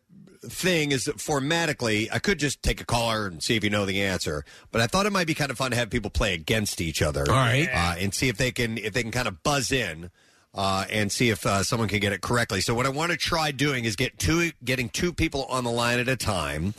thing 0.42 0.92
is 0.92 1.06
that 1.06 1.18
formatically, 1.18 2.08
I 2.12 2.20
could 2.20 2.40
just 2.40 2.64
take 2.64 2.80
a 2.80 2.86
caller 2.86 3.28
and 3.28 3.44
see 3.44 3.56
if 3.56 3.64
you 3.64 3.70
know 3.70 3.86
the 3.86 4.02
answer, 4.02 4.46
but 4.72 4.82
I 4.82 4.88
thought 4.88 5.06
it 5.06 5.12
might 5.12 5.28
be 5.28 5.34
kind 5.34 5.52
of 5.52 5.58
fun 5.58 5.72
to 5.72 5.78
have 5.78 5.90
people 5.90 6.10
play 6.10 6.34
against 6.34 6.80
each 6.82 7.02
other. 7.02 7.26
All 7.30 7.36
right. 7.36 7.68
Uh, 7.72 7.96
and 8.00 8.14
see 8.14 8.30
if 8.30 8.38
they 8.38 8.52
can 8.52 8.78
if 8.78 8.94
they 8.94 9.02
can 9.04 9.12
kind 9.12 9.28
of 9.28 9.44
buzz 9.44 9.72
in. 9.72 10.12
uh, 10.54 10.86
and 10.90 11.12
see 11.12 11.30
if 11.30 11.46
uh, 11.46 11.64
someone 11.64 11.90
can 11.90 12.00
get 12.00 12.14
it 12.14 12.22
correctly. 12.22 12.62
So 12.62 12.74
what 12.74 12.86
I 12.86 12.90
want 12.90 13.12
to 13.12 13.18
try 13.18 13.52
doing 13.52 13.84
is 13.84 13.98
get 13.98 14.18
two, 14.18 14.52
getting 14.64 14.88
two 14.88 15.12
people 15.12 15.44
on 15.46 15.66
the 15.66 15.70
line 15.72 16.00
at 16.00 16.08
a 16.08 16.16
time, 16.16 16.74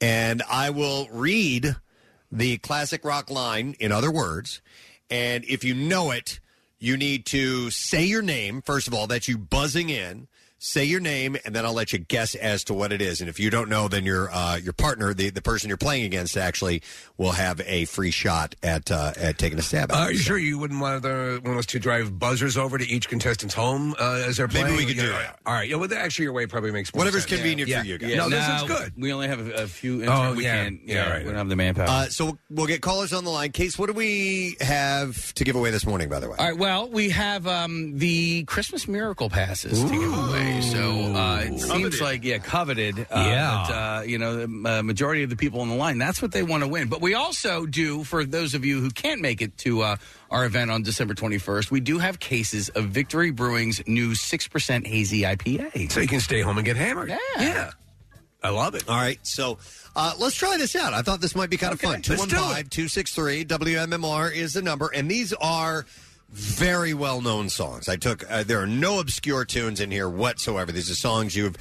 and 0.00 0.40
I 0.48 0.70
will 0.70 1.08
read 1.10 1.74
the 2.30 2.58
classic 2.58 3.04
rock 3.04 3.28
line 3.28 3.74
in 3.80 3.90
other 3.90 4.12
words, 4.12 4.60
and 5.10 5.44
if 5.46 5.64
you 5.64 5.74
know 5.74 6.12
it, 6.12 6.38
you 6.78 6.96
need 6.96 7.26
to 7.26 7.70
say 7.70 8.04
your 8.04 8.22
name 8.22 8.62
first 8.62 8.86
of 8.86 8.94
all. 8.94 9.08
That's 9.08 9.26
you 9.26 9.36
buzzing 9.36 9.90
in. 9.90 10.28
Say 10.60 10.82
your 10.84 10.98
name, 10.98 11.36
and 11.44 11.54
then 11.54 11.64
I'll 11.64 11.72
let 11.72 11.92
you 11.92 12.00
guess 12.00 12.34
as 12.34 12.64
to 12.64 12.74
what 12.74 12.92
it 12.92 13.00
is. 13.00 13.20
And 13.20 13.30
if 13.30 13.38
you 13.38 13.48
don't 13.48 13.68
know, 13.68 13.86
then 13.86 14.04
your 14.04 14.28
uh, 14.32 14.56
your 14.56 14.72
partner, 14.72 15.14
the, 15.14 15.30
the 15.30 15.40
person 15.40 15.68
you're 15.68 15.76
playing 15.76 16.04
against, 16.04 16.36
actually 16.36 16.82
will 17.16 17.30
have 17.30 17.60
a 17.64 17.84
free 17.84 18.10
shot 18.10 18.56
at 18.60 18.90
uh, 18.90 19.12
at 19.16 19.38
taking 19.38 19.60
a 19.60 19.62
stab 19.62 19.92
at. 19.92 19.96
Are 19.96 20.10
it. 20.10 20.14
you 20.14 20.18
sure 20.18 20.36
you 20.36 20.58
wouldn't 20.58 20.80
want, 20.80 21.02
the, 21.02 21.40
want 21.44 21.58
us 21.58 21.66
to 21.66 21.78
drive 21.78 22.18
buzzers 22.18 22.56
over 22.56 22.76
to 22.76 22.84
each 22.84 23.08
contestant's 23.08 23.54
home 23.54 23.94
uh, 24.00 24.24
as 24.26 24.38
they're 24.38 24.48
Maybe 24.48 24.60
playing? 24.62 24.76
we 24.78 24.86
could 24.86 24.96
do 24.96 25.06
Yeah, 25.06 25.12
that. 25.12 25.38
All 25.46 25.54
right. 25.54 25.68
Yeah, 25.68 25.76
well, 25.76 25.88
actually, 25.94 26.24
your 26.24 26.32
way 26.32 26.46
probably 26.46 26.72
makes 26.72 26.92
more 26.92 27.02
Whatever's 27.02 27.22
sense. 27.22 27.34
convenient 27.34 27.70
Yeah. 27.70 27.82
for 27.82 27.86
you 27.86 27.98
guys. 27.98 28.10
Yeah. 28.10 28.16
No, 28.16 28.28
this 28.28 28.40
Now, 28.40 28.64
is 28.64 28.68
good. 28.68 28.92
We 28.96 29.12
only 29.12 29.28
have 29.28 29.46
a, 29.46 29.52
a 29.62 29.66
few. 29.68 30.04
Oh, 30.06 30.34
we 30.34 30.42
yeah. 30.42 30.64
can't. 30.64 30.80
Yeah, 30.84 30.94
Yeah, 30.94 31.10
right. 31.12 31.18
we 31.20 31.28
don't 31.28 31.36
have 31.38 31.48
the 31.48 31.54
manpower. 31.56 31.86
Uh, 31.88 32.06
so 32.06 32.36
we'll 32.50 32.66
get 32.66 32.82
callers 32.82 33.12
on 33.12 33.22
the 33.22 33.30
line. 33.30 33.52
Case, 33.52 33.78
what 33.78 33.86
do 33.86 33.92
we 33.92 34.56
have 34.60 35.32
to 35.34 35.44
give 35.44 35.54
away 35.54 35.70
this 35.70 35.86
morning? 35.86 36.08
By 36.08 36.18
the 36.18 36.28
way, 36.28 36.36
All 36.36 36.46
right. 36.48 36.58
Well, 36.58 36.88
we 36.90 37.10
have 37.10 37.46
um, 37.46 37.96
the 37.96 38.42
Christmas 38.44 38.88
Miracle 38.88 39.30
passes 39.30 39.84
to 39.84 39.88
give 39.88 40.12
away. 40.12 40.47
So 40.62 41.14
uh, 41.14 41.42
it 41.44 41.60
seems 41.60 42.00
like 42.00 42.24
yeah, 42.24 42.38
coveted. 42.38 42.98
Uh, 42.98 43.04
Yeah. 43.28 43.64
But, 43.66 43.72
uh, 43.74 44.02
you 44.06 44.18
know, 44.18 44.46
the 44.46 44.68
uh, 44.78 44.82
majority 44.82 45.22
of 45.22 45.30
the 45.30 45.36
people 45.36 45.60
on 45.60 45.68
the 45.68 45.74
line, 45.74 45.98
that's 45.98 46.20
what 46.22 46.32
they 46.32 46.42
want 46.42 46.62
to 46.62 46.68
win. 46.68 46.88
But 46.88 47.00
we 47.00 47.14
also 47.14 47.66
do 47.66 48.02
for 48.04 48.24
those 48.24 48.54
of 48.54 48.64
you 48.64 48.80
who 48.80 48.90
can't 48.90 49.20
make 49.20 49.40
it 49.42 49.56
to 49.58 49.82
uh, 49.82 49.96
our 50.30 50.44
event 50.46 50.70
on 50.70 50.82
December 50.82 51.14
21st, 51.14 51.70
we 51.70 51.80
do 51.80 51.98
have 51.98 52.18
cases 52.18 52.68
of 52.70 52.86
Victory 52.86 53.30
Brewing's 53.30 53.86
new 53.86 54.14
six 54.14 54.48
percent 54.48 54.86
hazy 54.86 55.22
IPA. 55.22 55.92
So 55.92 56.00
you 56.00 56.08
can 56.08 56.20
stay 56.20 56.40
home 56.40 56.58
and 56.58 56.64
get 56.64 56.76
hammered. 56.76 57.08
Yeah. 57.10 57.18
Yeah. 57.38 57.70
I 58.42 58.50
love 58.50 58.74
it. 58.76 58.88
All 58.88 58.94
right, 58.96 59.18
so 59.26 59.58
uh, 59.96 60.14
let's 60.18 60.36
try 60.36 60.56
this 60.58 60.76
out. 60.76 60.94
I 60.94 61.02
thought 61.02 61.20
this 61.20 61.34
might 61.34 61.50
be 61.50 61.56
kind 61.56 61.72
of 61.72 61.80
fun. 61.80 61.94
let's 61.94 62.06
do 62.06 62.14
it. 62.14 62.28
215 62.30 62.68
263 62.70 63.44
WMMR 63.46 64.32
is 64.32 64.52
the 64.52 64.62
number, 64.62 64.90
and 64.94 65.10
these 65.10 65.32
are 65.34 65.86
very 66.30 66.92
well 66.92 67.22
known 67.22 67.48
songs. 67.48 67.88
I 67.88 67.96
took, 67.96 68.30
uh, 68.30 68.42
there 68.42 68.60
are 68.60 68.66
no 68.66 69.00
obscure 69.00 69.44
tunes 69.44 69.80
in 69.80 69.90
here 69.90 70.08
whatsoever. 70.08 70.70
These 70.70 70.90
are 70.90 70.94
songs 70.94 71.34
you've 71.34 71.56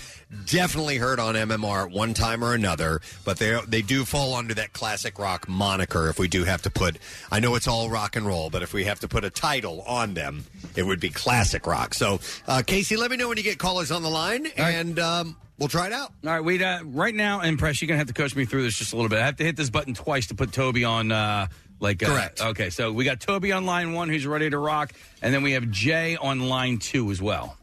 definitely 0.45 0.97
heard 0.97 1.19
on 1.19 1.35
MMR 1.35 1.85
at 1.85 1.91
one 1.91 2.13
time 2.13 2.43
or 2.43 2.53
another, 2.53 2.99
but 3.23 3.37
they, 3.37 3.57
they 3.65 3.81
do 3.81 4.03
fall 4.03 4.33
under 4.33 4.53
that 4.55 4.73
classic 4.73 5.19
rock 5.19 5.47
moniker 5.47 6.09
if 6.09 6.19
we 6.19 6.27
do 6.27 6.43
have 6.43 6.61
to 6.63 6.69
put, 6.69 6.97
I 7.31 7.39
know 7.39 7.55
it's 7.55 7.67
all 7.67 7.89
rock 7.89 8.17
and 8.17 8.25
roll, 8.25 8.49
but 8.49 8.61
if 8.61 8.73
we 8.73 8.83
have 8.83 8.99
to 8.99 9.07
put 9.07 9.23
a 9.23 9.29
title 9.29 9.83
on 9.87 10.13
them, 10.15 10.43
it 10.75 10.83
would 10.83 10.99
be 10.99 11.09
classic 11.09 11.65
rock. 11.65 11.93
So, 11.93 12.19
uh, 12.47 12.61
Casey, 12.65 12.97
let 12.97 13.09
me 13.09 13.15
know 13.15 13.29
when 13.29 13.37
you 13.37 13.43
get 13.43 13.59
callers 13.59 13.89
on 13.89 14.03
the 14.03 14.09
line, 14.09 14.47
and 14.57 14.99
um, 14.99 15.37
we'll 15.57 15.69
try 15.69 15.87
it 15.87 15.93
out. 15.93 16.11
All 16.25 16.31
right, 16.31 16.43
we 16.43 16.61
uh, 16.61 16.83
right 16.83 17.15
now, 17.15 17.39
Impress, 17.41 17.81
you're 17.81 17.87
gonna 17.87 17.99
have 17.99 18.07
to 18.07 18.13
coach 18.13 18.35
me 18.35 18.43
through 18.43 18.63
this 18.63 18.77
just 18.77 18.91
a 18.91 18.95
little 18.97 19.09
bit. 19.09 19.19
I 19.19 19.25
have 19.25 19.37
to 19.37 19.45
hit 19.45 19.55
this 19.55 19.69
button 19.69 19.93
twice 19.93 20.27
to 20.27 20.35
put 20.35 20.51
Toby 20.51 20.83
on. 20.83 21.11
Uh, 21.11 21.47
like 21.79 22.01
uh, 22.03 22.07
Correct. 22.07 22.41
Okay, 22.41 22.69
so 22.69 22.91
we 22.91 23.05
got 23.05 23.19
Toby 23.19 23.51
on 23.51 23.65
line 23.65 23.93
one, 23.93 24.09
who's 24.09 24.25
ready 24.25 24.49
to 24.49 24.57
rock, 24.57 24.93
and 25.21 25.33
then 25.33 25.43
we 25.43 25.53
have 25.53 25.69
Jay 25.69 26.15
on 26.17 26.47
line 26.47 26.79
two 26.79 27.11
as 27.11 27.21
well. 27.21 27.57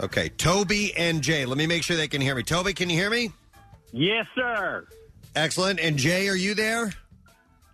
Okay, 0.00 0.30
Toby 0.30 0.94
and 0.96 1.22
Jay. 1.22 1.44
Let 1.44 1.58
me 1.58 1.66
make 1.66 1.82
sure 1.82 1.96
they 1.96 2.08
can 2.08 2.20
hear 2.20 2.34
me. 2.34 2.42
Toby, 2.42 2.72
can 2.72 2.88
you 2.88 2.96
hear 2.96 3.10
me? 3.10 3.30
Yes, 3.92 4.26
sir. 4.34 4.86
Excellent. 5.34 5.80
And 5.80 5.96
Jay, 5.96 6.28
are 6.28 6.36
you 6.36 6.54
there? 6.54 6.92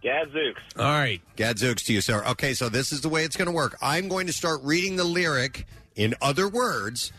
Gadzooks. 0.02 0.62
All 0.76 0.84
right. 0.84 1.20
Gadzooks 1.36 1.84
to 1.84 1.92
you, 1.92 2.00
sir. 2.00 2.24
Okay, 2.24 2.54
so 2.54 2.68
this 2.68 2.92
is 2.92 3.00
the 3.00 3.08
way 3.08 3.24
it's 3.24 3.36
going 3.36 3.46
to 3.46 3.54
work. 3.54 3.76
I'm 3.82 4.08
going 4.08 4.26
to 4.28 4.32
start 4.32 4.60
reading 4.62 4.96
the 4.96 5.04
lyric 5.04 5.66
in 5.96 6.14
other 6.22 6.48
words 6.48 7.12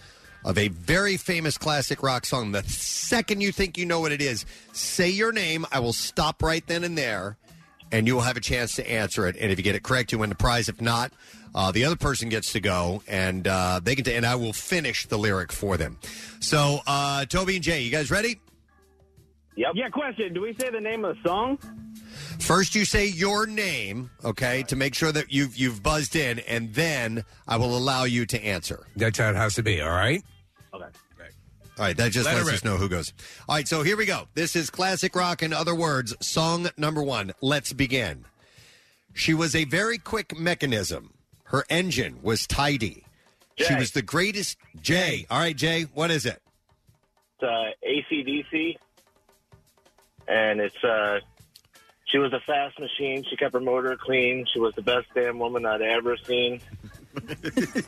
of 0.46 0.58
a 0.58 0.70
very 0.70 1.18
famous 1.18 1.58
classic 1.58 2.02
rock 2.02 2.26
song. 2.26 2.54
The 2.54 2.64
second 2.64 3.42
you 3.42 3.52
think 3.52 3.78
you 3.78 3.86
know 3.86 4.00
what 4.00 4.14
it 4.14 4.22
is, 4.22 4.46
say 4.72 5.10
your 5.10 5.34
name. 5.34 5.66
I 5.72 5.80
will 5.80 5.94
stop 5.94 6.42
right 6.42 6.66
then 6.66 6.84
and 6.86 6.98
there, 6.98 7.38
and 7.92 8.08
you 8.08 8.16
will 8.16 8.22
have 8.22 8.38
a 8.38 8.42
chance 8.42 8.76
to 8.76 8.90
answer 8.90 9.28
it. 9.28 9.36
And 9.40 9.52
if 9.52 9.58
you 9.58 9.64
get 9.64 9.76
it 9.76 9.84
correct, 9.84 10.12
you 10.12 10.20
win 10.20 10.30
the 10.30 10.36
prize. 10.36 10.70
If 10.70 10.82
not, 10.82 11.12
uh, 11.54 11.72
the 11.72 11.86
other 11.86 11.96
person 11.96 12.30
gets 12.30 12.54
to 12.54 12.60
go, 12.60 13.04
and 13.08 13.48
uh, 13.48 13.80
they 13.84 13.96
can. 13.96 14.08
and 14.14 14.26
I 14.26 14.36
will 14.36 14.54
finish 14.54 15.08
the 15.08 15.18
lyric 15.18 15.52
for 15.52 15.78
them. 15.78 15.98
So, 16.40 16.80
uh, 16.86 17.26
Toby 17.26 17.56
and 17.56 17.64
Jay, 17.64 17.82
you 17.82 17.92
guys 17.92 18.12
ready? 18.12 18.40
Yep. 19.56 19.72
Yeah, 19.76 19.90
question. 19.90 20.34
Do 20.34 20.42
we 20.42 20.56
say 20.60 20.70
the 20.70 20.80
name 20.80 21.04
of 21.04 21.16
the 21.16 21.28
song? 21.28 21.58
First, 22.40 22.76
you 22.76 22.86
say 22.86 23.08
your 23.08 23.46
name, 23.46 24.10
okay, 24.24 24.64
to 24.64 24.76
make 24.76 24.96
sure 24.96 25.12
that 25.12 25.34
you've 25.34 25.58
you've 25.58 25.84
buzzed 25.84 26.16
in, 26.16 26.40
and 26.40 26.74
then 26.74 27.26
I 27.48 27.58
will 27.58 27.78
allow 27.78 28.06
you 28.06 28.26
to 28.28 28.44
answer. 28.44 28.88
That's 28.96 29.18
how 29.18 29.30
it 29.30 29.36
has 29.36 29.56
to 29.56 29.64
be, 29.64 29.82
all 29.82 29.90
right? 29.90 30.24
Okay. 30.74 30.86
All 31.80 31.86
right, 31.86 31.96
that 31.96 32.12
just 32.12 32.26
Let 32.26 32.36
lets 32.36 32.48
us 32.48 32.54
rip. 32.56 32.66
know 32.66 32.76
who 32.76 32.90
goes. 32.90 33.14
All 33.48 33.56
right, 33.56 33.66
so 33.66 33.84
here 33.84 33.96
we 33.96 34.06
go. 34.06 34.28
This 34.34 34.54
is 34.58 34.70
classic 34.70 35.16
rock. 35.16 35.42
In 35.42 35.54
other 35.54 35.74
words, 35.74 36.14
song 36.20 36.68
number 36.76 37.02
one. 37.02 37.32
Let's 37.40 37.72
begin. 37.72 38.26
She 39.14 39.34
was 39.34 39.56
a 39.56 39.64
very 39.64 39.98
quick 39.98 40.38
mechanism. 40.38 41.14
Her 41.46 41.64
engine 41.70 42.20
was 42.22 42.46
tidy. 42.46 43.06
She 43.56 43.74
was 43.76 43.92
the 43.92 44.02
greatest. 44.02 44.58
Jay. 44.82 45.26
All 45.30 45.40
right, 45.40 45.56
Jay. 45.56 45.84
What 45.94 46.12
is 46.12 46.26
it? 46.26 46.42
It's 47.40 47.44
uh, 47.44 47.72
AC/DC. 47.82 48.78
And 50.28 50.60
it's, 50.60 50.84
uh, 50.84 51.20
she 52.06 52.18
was 52.18 52.34
a 52.34 52.42
fast 52.42 52.78
machine. 52.78 53.24
She 53.30 53.38
kept 53.38 53.54
her 53.54 53.62
motor 53.62 53.96
clean. 53.96 54.46
She 54.54 54.60
was 54.60 54.74
the 54.76 54.82
best 54.82 55.08
damn 55.16 55.40
woman 55.40 55.66
I'd 55.66 55.82
ever 55.82 56.18
seen. 56.18 56.60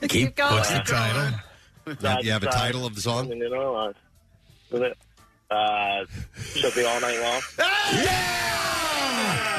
Keep, 0.08 0.38
going. 0.38 0.54
what's 0.54 0.72
the 0.72 0.80
title? 0.80 1.40
You- 1.86 1.96
you 2.22 2.32
have 2.32 2.44
a 2.44 2.48
title 2.48 2.86
of 2.86 2.96
the 2.96 3.02
song? 3.02 3.30
You 3.30 3.50
know, 3.50 3.76
uh, 3.76 3.94
it. 4.84 4.98
Uh, 5.52 6.06
should 6.38 6.74
be 6.74 6.84
all 6.86 7.00
night 7.02 7.20
long. 7.20 7.42
Yeah! 8.04 8.38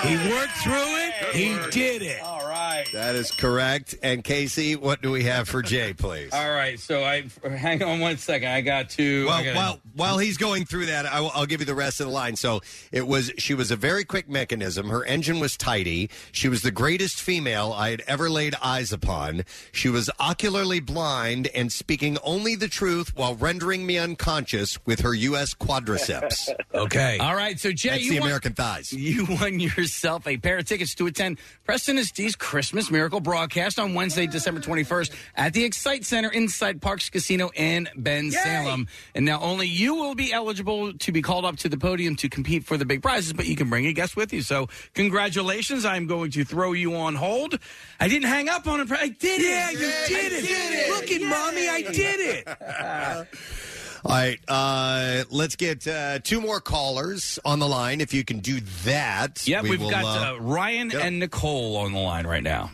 He 0.02 0.16
worked 0.32 0.52
through 0.54 0.72
it. 0.74 1.12
He 1.32 1.56
did 1.70 2.02
it. 2.02 2.20
All 2.22 2.44
right. 2.46 2.84
That 2.92 3.14
is 3.14 3.30
correct. 3.30 3.94
And 4.02 4.24
Casey, 4.24 4.74
what 4.74 5.00
do 5.00 5.10
we 5.12 5.22
have 5.24 5.48
for 5.48 5.62
Jay, 5.62 5.92
please? 5.92 6.32
All 6.32 6.50
right, 6.50 6.78
so 6.78 7.04
I 7.04 7.24
hang 7.48 7.82
on 7.84 8.00
one 8.00 8.16
second. 8.18 8.48
I 8.48 8.60
got 8.62 8.90
to. 8.90 9.26
Well, 9.26 9.34
I 9.34 9.44
gotta- 9.44 9.56
while 9.56 9.80
while 9.94 10.18
he's 10.18 10.36
going 10.38 10.64
through 10.64 10.86
that, 10.86 11.06
I 11.06 11.20
will, 11.20 11.30
I'll 11.34 11.46
give 11.46 11.60
you 11.60 11.66
the 11.66 11.74
rest 11.74 12.00
of 12.00 12.06
the 12.08 12.12
line. 12.12 12.34
So 12.34 12.60
it 12.90 13.06
was 13.06 13.30
she 13.38 13.54
was 13.54 13.70
a 13.70 13.76
very 13.76 14.04
quick 14.04 14.28
mechanism. 14.28 14.88
Her 14.90 15.04
engine 15.04 15.38
was 15.38 15.56
tidy. 15.56 16.10
She 16.32 16.48
was 16.48 16.62
the 16.62 16.70
greatest 16.72 17.20
female 17.20 17.72
I 17.72 17.90
had 17.90 18.02
ever 18.08 18.28
laid 18.28 18.54
eyes 18.60 18.92
upon. 18.92 19.44
She 19.70 19.88
was 19.88 20.10
ocularly 20.18 20.80
blind 20.80 21.46
and 21.54 21.70
speaking 21.70 22.18
only 22.24 22.56
the 22.56 22.68
truth 22.68 23.14
while 23.16 23.36
rendering 23.36 23.86
me 23.86 23.98
unconscious 23.98 24.78
with 24.84 25.00
her 25.00 25.14
U.S. 25.14 25.54
quadriceps. 25.82 26.48
Okay. 26.74 27.18
All 27.18 27.34
right, 27.34 27.58
so 27.58 27.72
Jay, 27.72 27.90
That's 27.90 28.04
you 28.04 28.12
the 28.12 28.18
won- 28.20 28.28
American 28.28 28.54
thighs. 28.54 28.92
You 28.92 29.26
won 29.40 29.60
yourself 29.60 30.26
a 30.26 30.36
pair 30.36 30.58
of 30.58 30.64
tickets 30.64 30.94
to 30.96 31.06
attend 31.06 31.38
Preston 31.64 31.98
and 31.98 32.06
Steve's 32.06 32.36
Christmas 32.36 32.90
Miracle 32.90 33.20
broadcast 33.20 33.78
on 33.78 33.94
Wednesday, 33.94 34.26
December 34.26 34.60
21st 34.60 35.10
at 35.36 35.52
the 35.52 35.68
Xcite 35.68 36.04
Center 36.04 36.30
inside 36.30 36.80
Parx 36.80 37.10
Casino 37.10 37.50
in 37.54 37.88
Bensalem. 37.98 38.88
And 39.14 39.24
now 39.24 39.40
only 39.40 39.66
you 39.68 39.94
will 39.94 40.14
be 40.14 40.32
eligible 40.32 40.92
to 40.94 41.12
be 41.12 41.22
called 41.22 41.44
up 41.44 41.56
to 41.58 41.68
the 41.68 41.76
podium 41.76 42.16
to 42.16 42.28
compete 42.28 42.64
for 42.64 42.76
the 42.76 42.84
big 42.84 43.02
prizes, 43.02 43.32
but 43.32 43.46
you 43.46 43.56
can 43.56 43.68
bring 43.70 43.86
a 43.86 43.92
guest 43.92 44.16
with 44.16 44.32
you. 44.32 44.42
So 44.42 44.68
congratulations. 44.94 45.84
I'm 45.84 46.06
going 46.06 46.30
to 46.32 46.44
throw 46.44 46.72
you 46.72 46.94
on 46.94 47.14
hold. 47.14 47.58
I 48.00 48.08
didn't 48.08 48.28
hang 48.28 48.48
up 48.48 48.66
on 48.66 48.80
it. 48.80 48.90
I 48.92 49.08
did 49.08 49.40
it. 49.40 49.46
Yeah, 49.48 49.70
you 49.70 49.78
did 50.08 50.32
it. 50.44 50.90
Look 50.90 51.10
at 51.10 51.22
mommy, 51.22 51.68
I 51.68 51.82
did 51.82 52.20
it. 52.20 52.48
All 54.04 54.10
right, 54.16 54.40
uh, 54.48 55.22
let's 55.30 55.54
get 55.54 55.86
uh, 55.86 56.18
two 56.18 56.40
more 56.40 56.60
callers 56.60 57.38
on 57.44 57.60
the 57.60 57.68
line. 57.68 58.00
If 58.00 58.12
you 58.12 58.24
can 58.24 58.40
do 58.40 58.58
that, 58.84 59.46
Yeah, 59.46 59.62
we 59.62 59.70
we've 59.70 59.80
will, 59.80 59.90
got 59.90 60.04
uh, 60.04 60.34
uh, 60.34 60.38
Ryan 60.40 60.90
yep. 60.90 61.04
and 61.04 61.20
Nicole 61.20 61.76
on 61.76 61.92
the 61.92 62.00
line 62.00 62.26
right 62.26 62.42
now. 62.42 62.70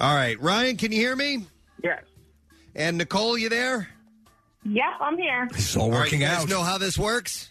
all 0.00 0.14
right, 0.14 0.40
Ryan, 0.40 0.78
can 0.78 0.90
you 0.90 0.98
hear 0.98 1.14
me? 1.14 1.44
Yes. 1.84 2.02
And 2.74 2.96
Nicole, 2.96 3.36
you 3.36 3.50
there? 3.50 3.88
Yep, 4.64 4.84
I'm 5.00 5.18
here. 5.18 5.48
It's 5.52 5.76
all 5.76 5.84
All 5.84 5.90
right, 5.90 5.98
working 6.00 6.20
you 6.22 6.26
guys 6.26 6.42
out. 6.44 6.48
know 6.48 6.62
how 6.62 6.78
this 6.78 6.96
works? 6.96 7.50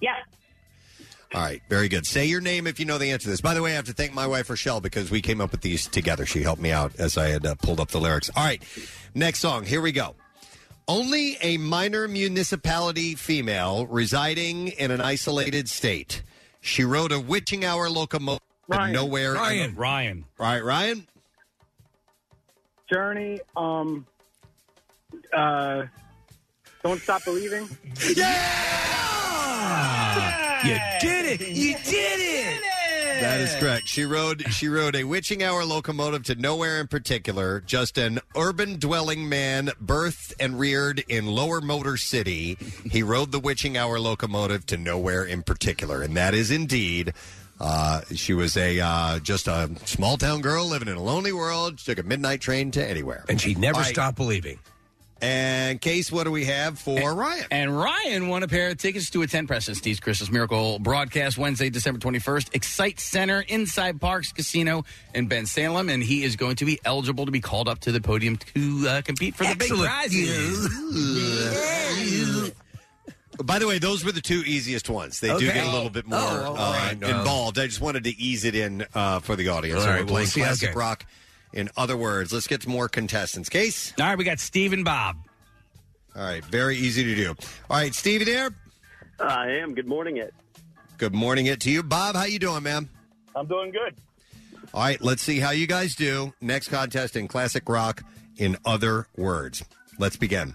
Yep. 0.00 0.12
All 1.34 1.40
right, 1.42 1.60
very 1.68 1.88
good. 1.88 2.06
Say 2.06 2.24
your 2.26 2.40
name 2.40 2.66
if 2.66 2.78
you 2.80 2.86
know 2.86 2.96
the 2.98 3.10
answer 3.10 3.24
to 3.24 3.30
this. 3.30 3.40
By 3.42 3.52
the 3.54 3.62
way, 3.62 3.72
I 3.72 3.76
have 3.76 3.86
to 3.86 3.92
thank 3.94 4.12
my 4.14 4.26
wife 4.26 4.48
Rochelle 4.50 4.80
because 4.80 5.10
we 5.10 5.20
came 5.22 5.40
up 5.42 5.50
with 5.52 5.60
these 5.62 5.86
together. 5.88 6.24
She 6.26 6.42
helped 6.42 6.60
me 6.62 6.70
out 6.72 6.92
as 6.98 7.16
I 7.18 7.28
had 7.28 7.44
uh, 7.44 7.54
pulled 7.56 7.80
up 7.80 7.88
the 7.88 8.00
lyrics. 8.00 8.30
All 8.36 8.44
right, 8.44 8.62
next 9.14 9.40
song. 9.40 9.64
Here 9.64 9.80
we 9.82 9.92
go. 9.92 10.14
Only 10.88 11.36
a 11.40 11.56
minor 11.58 12.08
municipality 12.08 13.14
female 13.14 13.86
residing 13.86 14.68
in 14.68 14.90
an 14.90 15.00
isolated 15.00 15.68
state. 15.68 16.22
She 16.60 16.84
rode 16.84 17.12
a 17.12 17.20
witching 17.20 17.64
hour 17.64 17.88
locomotive 17.88 18.42
Ryan. 18.68 18.92
nowhere. 18.92 19.34
Ryan. 19.34 19.74
Ryan. 19.74 20.24
All 20.38 20.46
right, 20.46 20.64
Ryan. 20.64 21.06
Journey, 22.92 23.40
um, 23.56 24.06
uh, 25.32 25.84
Don't 26.82 27.00
Stop 27.00 27.24
Believing. 27.24 27.68
Yeah! 28.14 29.02
You 30.64 30.78
did 31.00 31.40
it. 31.40 31.48
You 31.48 31.74
did 31.84 32.20
it. 32.20 32.51
That 33.22 33.40
is 33.40 33.54
correct. 33.56 33.88
She 33.88 34.04
rode 34.04 34.44
she 34.52 34.68
rode 34.68 34.96
a 34.96 35.04
witching 35.04 35.42
hour 35.42 35.64
locomotive 35.64 36.24
to 36.24 36.34
nowhere 36.34 36.80
in 36.80 36.88
particular, 36.88 37.60
just 37.60 37.98
an 37.98 38.20
urban 38.36 38.78
dwelling 38.78 39.28
man 39.28 39.70
birthed 39.82 40.34
and 40.38 40.58
reared 40.58 41.04
in 41.08 41.26
Lower 41.26 41.60
Motor 41.60 41.96
City. 41.96 42.56
He 42.90 43.02
rode 43.02 43.32
the 43.32 43.40
witching 43.40 43.76
hour 43.76 43.98
locomotive 43.98 44.66
to 44.66 44.76
nowhere 44.76 45.24
in 45.24 45.42
particular, 45.42 46.02
and 46.02 46.16
that 46.16 46.34
is 46.34 46.50
indeed 46.50 47.12
uh, 47.60 48.00
she 48.14 48.34
was 48.34 48.56
a 48.56 48.80
uh, 48.80 49.18
just 49.20 49.46
a 49.46 49.70
small 49.84 50.16
town 50.16 50.40
girl 50.40 50.66
living 50.66 50.88
in 50.88 50.96
a 50.96 51.02
lonely 51.02 51.32
world. 51.32 51.78
She 51.78 51.86
took 51.86 52.04
a 52.04 52.06
midnight 52.06 52.40
train 52.40 52.72
to 52.72 52.84
anywhere, 52.86 53.24
And 53.28 53.40
she 53.40 53.54
never 53.54 53.76
All 53.76 53.82
right. 53.82 53.92
stopped 53.92 54.16
believing. 54.16 54.58
And 55.22 55.80
case, 55.80 56.10
what 56.10 56.24
do 56.24 56.32
we 56.32 56.46
have 56.46 56.80
for 56.80 57.14
Ryan? 57.14 57.44
And 57.52 57.78
Ryan 57.78 58.26
won 58.28 58.42
a 58.42 58.48
pair 58.48 58.70
of 58.70 58.78
tickets 58.78 59.08
to 59.10 59.22
attend 59.22 59.46
Preston 59.46 59.76
Steve's 59.76 60.00
Christmas 60.00 60.32
Miracle 60.32 60.80
broadcast 60.80 61.38
Wednesday, 61.38 61.70
December 61.70 62.00
21st, 62.00 62.50
Xcite 62.50 62.98
Center 62.98 63.40
inside 63.46 64.00
Parx 64.00 64.34
Casino 64.34 64.84
in 65.14 65.28
Bensalem. 65.28 65.92
And 65.92 66.02
he 66.02 66.24
is 66.24 66.34
going 66.34 66.56
to 66.56 66.64
be 66.64 66.80
eligible 66.84 67.24
to 67.26 67.30
be 67.30 67.40
called 67.40 67.68
up 67.68 67.78
to 67.80 67.92
the 67.92 68.00
podium 68.00 68.36
to 68.56 68.84
uh, 68.88 69.02
compete 69.02 69.36
for 69.36 69.44
the 69.44 69.54
big 69.54 69.70
Excellent. 69.70 69.90
prizes. 69.90 70.68
By 73.44 73.58
the 73.60 73.66
way, 73.66 73.78
those 73.78 74.04
were 74.04 74.12
the 74.12 74.20
two 74.20 74.42
easiest 74.44 74.90
ones. 74.90 75.20
They 75.20 75.28
do 75.28 75.34
Okay. 75.36 75.54
get 75.54 75.66
a 75.66 75.70
little 75.72 75.88
bit 75.90 76.06
more 76.06 76.18
Oh, 76.18 76.54
all 76.54 76.56
uh, 76.58 76.72
right. 76.72 76.92
Involved. 77.00 77.58
I 77.58 77.66
just 77.66 77.80
wanted 77.80 78.04
to 78.04 78.10
ease 78.20 78.44
it 78.44 78.54
in 78.54 78.84
uh, 78.94 79.20
for 79.20 79.36
the 79.36 79.48
audience. 79.48 79.78
All 79.80 79.84
so 79.84 79.88
right, 79.90 80.00
we're 80.00 80.04
we'll 80.04 80.14
playing 80.14 80.26
see. 80.26 80.40
classic 80.40 80.68
Okay. 80.70 80.78
rock. 80.78 81.06
In 81.52 81.68
other 81.76 81.96
words, 81.96 82.32
let's 82.32 82.46
get 82.46 82.62
to 82.62 82.68
more 82.68 82.88
contestants. 82.88 83.48
Case. 83.48 83.92
All 83.98 84.06
right, 84.06 84.18
we 84.18 84.24
got 84.24 84.40
Steve 84.40 84.72
and 84.72 84.84
Bob. 84.84 85.16
All 86.14 86.22
right, 86.22 86.44
very 86.44 86.76
easy 86.76 87.04
to 87.04 87.14
do. 87.14 87.34
All 87.70 87.78
right, 87.78 87.94
Stevie 87.94 88.24
there. 88.24 88.50
I 89.20 89.50
am. 89.52 89.74
Good 89.74 89.86
morning, 89.86 90.16
it. 90.18 90.34
Good 90.98 91.14
morning, 91.14 91.46
it 91.46 91.60
to 91.60 91.70
you, 91.70 91.82
Bob. 91.82 92.16
How 92.16 92.24
you 92.24 92.38
doing, 92.38 92.62
man? 92.62 92.88
I'm 93.34 93.46
doing 93.46 93.70
good. 93.70 93.94
All 94.74 94.82
right, 94.82 95.00
let's 95.02 95.22
see 95.22 95.38
how 95.38 95.50
you 95.50 95.66
guys 95.66 95.94
do. 95.94 96.32
Next 96.40 96.68
contest 96.68 97.16
in 97.16 97.28
classic 97.28 97.68
rock. 97.68 98.02
In 98.36 98.56
other 98.64 99.06
words, 99.16 99.64
let's 99.98 100.16
begin. 100.16 100.54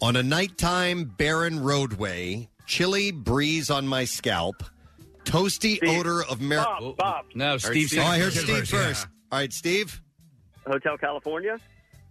On 0.00 0.16
a 0.16 0.22
nighttime 0.22 1.04
barren 1.04 1.60
roadway, 1.60 2.48
chilly 2.66 3.10
breeze 3.10 3.70
on 3.70 3.88
my 3.88 4.04
scalp, 4.04 4.62
toasty 5.24 5.78
odor 5.86 6.22
of 6.24 6.40
mar. 6.40 6.64
Bob, 6.80 6.96
Bob. 6.96 7.24
No, 7.34 7.58
Steve. 7.58 7.92
Oh, 7.96 8.02
I 8.02 8.18
heard 8.18 8.32
Steve 8.32 8.68
first. 8.68 9.06
All 9.32 9.38
right, 9.38 9.52
Steve. 9.52 10.00
Hotel 10.66 10.96
California. 10.98 11.58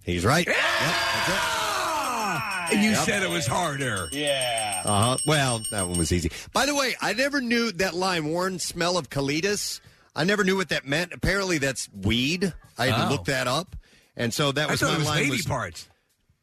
He's 0.03 0.25
right. 0.25 0.47
And 2.71 2.81
you 2.84 2.91
Yep. 2.91 3.05
said 3.05 3.23
it 3.23 3.30
was 3.30 3.45
harder. 3.45 4.09
Yeah. 4.11 4.81
Uh 4.85 5.01
huh. 5.03 5.17
Well, 5.25 5.61
that 5.71 5.88
one 5.88 5.97
was 5.97 6.11
easy. 6.11 6.31
By 6.53 6.65
the 6.65 6.73
way, 6.75 6.95
I 7.01 7.13
never 7.13 7.39
knew 7.41 7.71
that 7.73 7.93
line 7.93 8.25
"warm 8.30 8.57
smell 8.59 8.97
of 8.97 9.09
colitas." 9.09 9.80
I 10.15 10.23
never 10.23 10.43
knew 10.43 10.55
what 10.57 10.69
that 10.69 10.85
meant. 10.85 11.11
Apparently, 11.13 11.57
that's 11.57 11.89
weed. 11.93 12.53
I 12.77 12.88
had 12.88 13.01
Oh. 13.01 13.05
to 13.05 13.11
look 13.11 13.25
that 13.25 13.47
up, 13.47 13.75
and 14.15 14.34
so 14.34 14.51
that 14.51 14.69
I 14.69 14.71
was 14.71 14.80
thought 14.80 14.89
my 14.89 14.95
it 14.95 14.99
was 14.99 15.07
line. 15.07 15.17
baby 15.23 15.31
was 15.31 15.45
parts. 15.45 15.88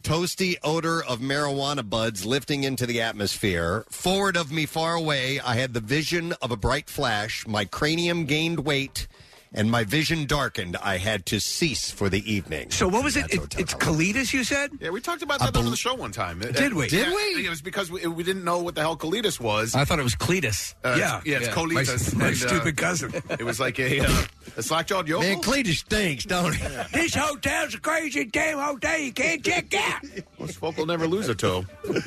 Toasty 0.02 0.56
odor 0.62 1.02
of 1.04 1.20
marijuana 1.20 1.88
buds 1.88 2.24
lifting 2.24 2.64
into 2.64 2.86
the 2.86 3.00
atmosphere. 3.02 3.84
Forward 3.90 4.36
of 4.36 4.50
me, 4.50 4.66
far 4.66 4.94
away, 4.94 5.40
I 5.40 5.56
had 5.56 5.74
the 5.74 5.80
vision 5.80 6.32
of 6.40 6.50
a 6.50 6.56
bright 6.56 6.88
flash. 6.88 7.46
My 7.46 7.64
cranium 7.64 8.24
gained 8.24 8.60
weight, 8.60 9.06
and 9.52 9.70
my 9.70 9.84
vision 9.84 10.26
darkened. 10.26 10.76
I 10.76 10.98
had 10.98 11.26
to 11.26 11.40
cease 11.40 11.90
for 11.90 12.08
the 12.08 12.22
evening. 12.30 12.70
So 12.70 12.88
what 12.88 13.02
was 13.04 13.16
it? 13.16 13.32
It 13.34 13.58
it's 13.58 13.74
colitas, 13.74 14.32
you 14.32 14.44
said? 14.44 14.70
Yeah, 14.80 14.90
we 14.90 15.00
talked 15.00 15.22
about 15.22 15.42
I 15.42 15.46
that 15.50 15.56
on 15.56 15.70
the 15.70 15.76
show 15.76 15.94
one 15.94 16.12
time. 16.12 16.38
Did 16.40 16.74
we? 16.74 16.88
Did 16.88 17.06
Yeah, 17.08 17.14
we? 17.14 17.46
It 17.46 17.50
was 17.50 17.62
because 17.62 17.90
we, 17.90 18.06
we 18.06 18.22
didn't 18.22 18.44
know 18.44 18.60
what 18.60 18.74
the 18.74 18.80
hell 18.80 18.96
colitas 18.96 19.40
was. 19.40 19.74
I 19.74 19.84
thought 19.84 19.98
it 19.98 20.02
was 20.04 20.14
Cletus. 20.14 20.74
Uh, 20.84 20.96
Yeah. 20.98 21.20
yeah, 21.24 21.38
it's 21.38 21.46
Yeah. 21.48 21.52
colitas. 21.54 22.14
My- 22.14 22.24
my 22.24 22.28
and, 22.30 22.42
uh, 22.42 22.48
stupid 22.48 22.76
cousin. 22.76 23.12
It 23.38 23.42
was 23.44 23.58
like 23.60 23.78
a, 23.78 24.00
uh, 24.00 24.22
a 24.56 24.62
slack-jawed 24.62 25.08
yokel. 25.08 25.28
Man, 25.28 25.40
Cletus 25.42 25.78
stinks, 25.78 26.24
don't 26.24 26.54
he? 26.54 26.64
This 26.92 27.14
hotel's 27.14 27.74
a 27.74 27.80
crazy 27.80 28.24
damn 28.26 28.58
hotel. 28.58 28.98
You 28.98 29.12
can't 29.12 29.44
check 29.44 29.72
out. 29.74 30.02
Most 30.38 30.58
folk 30.58 30.76
will 30.76 30.86
never 30.86 31.06
lose 31.06 31.28
a 31.28 31.34
toe. 31.34 31.64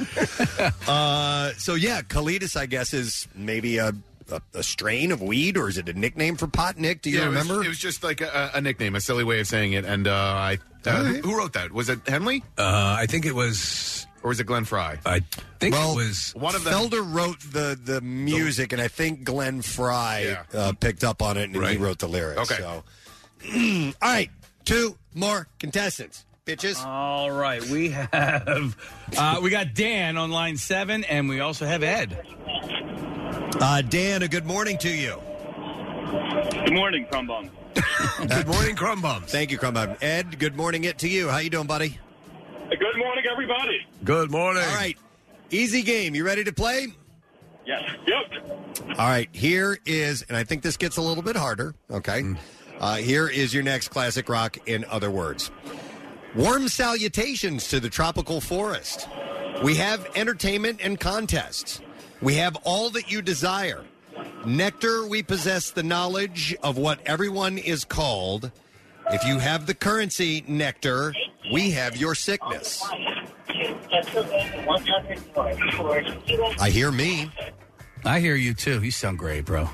Uh, 0.88 1.52
so 1.58 1.76
yeah, 1.76 2.02
colitas, 2.02 2.56
I 2.56 2.66
guess, 2.66 2.94
is 2.94 3.28
maybe 3.36 3.78
a, 3.78 3.92
a 4.32 4.42
a 4.54 4.64
strain 4.64 5.12
of 5.12 5.22
weed, 5.22 5.58
or 5.58 5.68
is 5.70 5.78
it 5.78 5.88
a 5.90 5.94
nickname 5.94 6.36
for 6.38 6.48
pot? 6.48 6.78
Nick, 6.78 7.02
do 7.02 7.10
you 7.10 7.20
Yeah, 7.20 7.26
it 7.26 7.30
was- 7.30 7.42
remember? 7.42 7.64
It 7.64 7.68
was, 7.70 7.78
just 7.80 8.04
like 8.04 8.22
a, 8.22 8.52
a 8.54 8.62
nickname, 8.62 8.96
a 8.96 9.02
silly 9.02 9.24
way 9.24 9.40
of 9.40 9.48
saying 9.48 9.74
it. 9.74 9.86
And 9.86 10.08
uh, 10.08 10.12
I, 10.14 10.60
uh, 10.86 11.04
who, 11.04 11.22
who 11.32 11.38
wrote 11.38 11.54
that? 11.54 11.72
Was 11.72 11.90
it 11.90 12.00
Henley 12.08 12.44
Uh, 12.58 12.96
I 13.00 13.06
think 13.08 13.26
it 13.26 13.34
was. 13.36 14.06
or 14.22 14.30
was 14.30 14.40
it 14.40 14.46
Glenn 14.46 14.66
Frey? 14.66 15.00
I 15.06 15.22
think 15.60 15.76
Well, 15.76 15.94
it 15.94 15.96
was. 16.08 16.32
One 16.36 16.56
of 16.56 16.64
them. 16.64 16.74
Felder 16.74 17.04
wrote 17.14 17.40
the 17.42 17.78
the 17.82 18.02
music, 18.02 18.72
and 18.74 18.82
I 18.82 18.88
think 18.88 19.24
Glenn 19.24 19.62
Frey 19.62 20.36
Yeah. 20.54 20.60
uh, 20.60 20.74
picked 20.74 21.04
up 21.04 21.22
on 21.22 21.38
it, 21.38 21.50
and 21.50 21.66
he 21.68 21.78
wrote 21.78 22.00
the 22.00 22.08
lyrics. 22.08 22.52
Okay. 22.52 22.62
So, 22.62 22.84
all 24.02 24.10
right, 24.14 24.30
two 24.66 24.98
more 25.14 25.48
contestants, 25.60 26.26
bitches. 26.46 26.84
All 26.86 27.30
right, 27.32 27.62
we 27.70 27.90
have 27.90 28.76
uh, 29.18 29.40
we 29.44 29.50
got 29.50 29.74
Dan 29.74 30.18
on 30.18 30.32
line 30.32 30.56
seven, 30.58 31.04
and 31.04 31.28
we 31.30 31.40
also 31.42 31.66
have 31.66 31.84
Ed. 31.84 32.18
Uh, 33.60 33.82
Dan, 33.82 34.24
a 34.24 34.28
good 34.28 34.46
morning 34.46 34.78
to 34.80 34.90
you. 34.90 35.22
Good 36.66 36.74
morning, 36.74 37.06
Crumbum. 37.12 37.50
Good 38.28 38.48
morning, 38.48 38.76
Crumbums. 38.76 39.30
Thank 39.30 39.52
you, 39.52 39.58
Crumbum. 39.58 39.98
Ed, 40.02 40.38
good 40.38 40.56
morning 40.56 40.84
it 40.84 41.00
to 41.00 41.08
you. 41.08 41.28
How 41.30 41.40
you 41.40 41.50
doing, 41.50 41.66
buddy? 41.66 41.98
Good 42.70 42.98
morning, 42.98 43.24
everybody. 43.32 43.86
Good 44.04 44.30
morning. 44.30 44.64
All 44.64 44.76
right, 44.76 44.98
easy 45.50 45.82
game. 45.82 46.14
You 46.14 46.24
ready 46.24 46.44
to 46.44 46.54
play? 46.54 46.88
Yes. 47.66 47.82
Yep. 48.06 48.90
All 49.00 49.08
right, 49.08 49.30
here 49.32 49.80
is, 49.86 50.24
and 50.24 50.38
I 50.38 50.44
think 50.44 50.62
this 50.62 50.78
gets 50.78 50.98
a 50.98 51.02
little 51.02 51.24
bit 51.24 51.36
harder. 51.36 51.74
Okay. 51.90 52.24
Uh, 52.80 52.98
here 52.98 53.28
is 53.28 53.54
your 53.54 53.64
next 53.64 53.90
classic 53.90 54.30
rock, 54.30 54.58
in 54.68 54.86
other 54.86 55.10
words. 55.10 55.50
Warm 56.36 56.68
salutations 56.68 57.70
to 57.70 57.80
the 57.80 57.90
tropical 57.90 58.42
forest. 58.42 59.08
We 59.64 59.76
have 59.76 60.08
entertainment 60.16 60.80
and 60.84 61.00
contests. 61.00 61.82
We 62.24 62.36
have 62.36 62.56
all 62.64 62.90
that 62.92 63.12
you 63.12 63.22
desire. 63.22 63.84
Nectar, 64.46 65.06
we 65.06 65.24
possess 65.24 65.72
the 65.72 65.84
knowledge 65.84 66.56
of 66.64 66.78
what 66.78 67.00
everyone 67.06 67.58
is 67.58 67.84
called. 67.84 68.50
If 69.12 69.26
you 69.26 69.40
have 69.40 69.66
the 69.66 69.74
currency, 69.74 70.46
nectar, 70.48 71.14
we 71.52 71.72
have 71.72 71.98
your 71.98 72.16
sickness. 72.16 72.82
I 76.60 76.70
hear 76.70 76.94
me. 76.94 77.30
I 78.06 78.22
hear 78.22 78.36
you 78.36 78.54
too. 78.54 78.82
You 78.82 78.92
sound 78.92 79.20
great, 79.20 79.44
bro. 79.44 79.64
All 79.64 79.70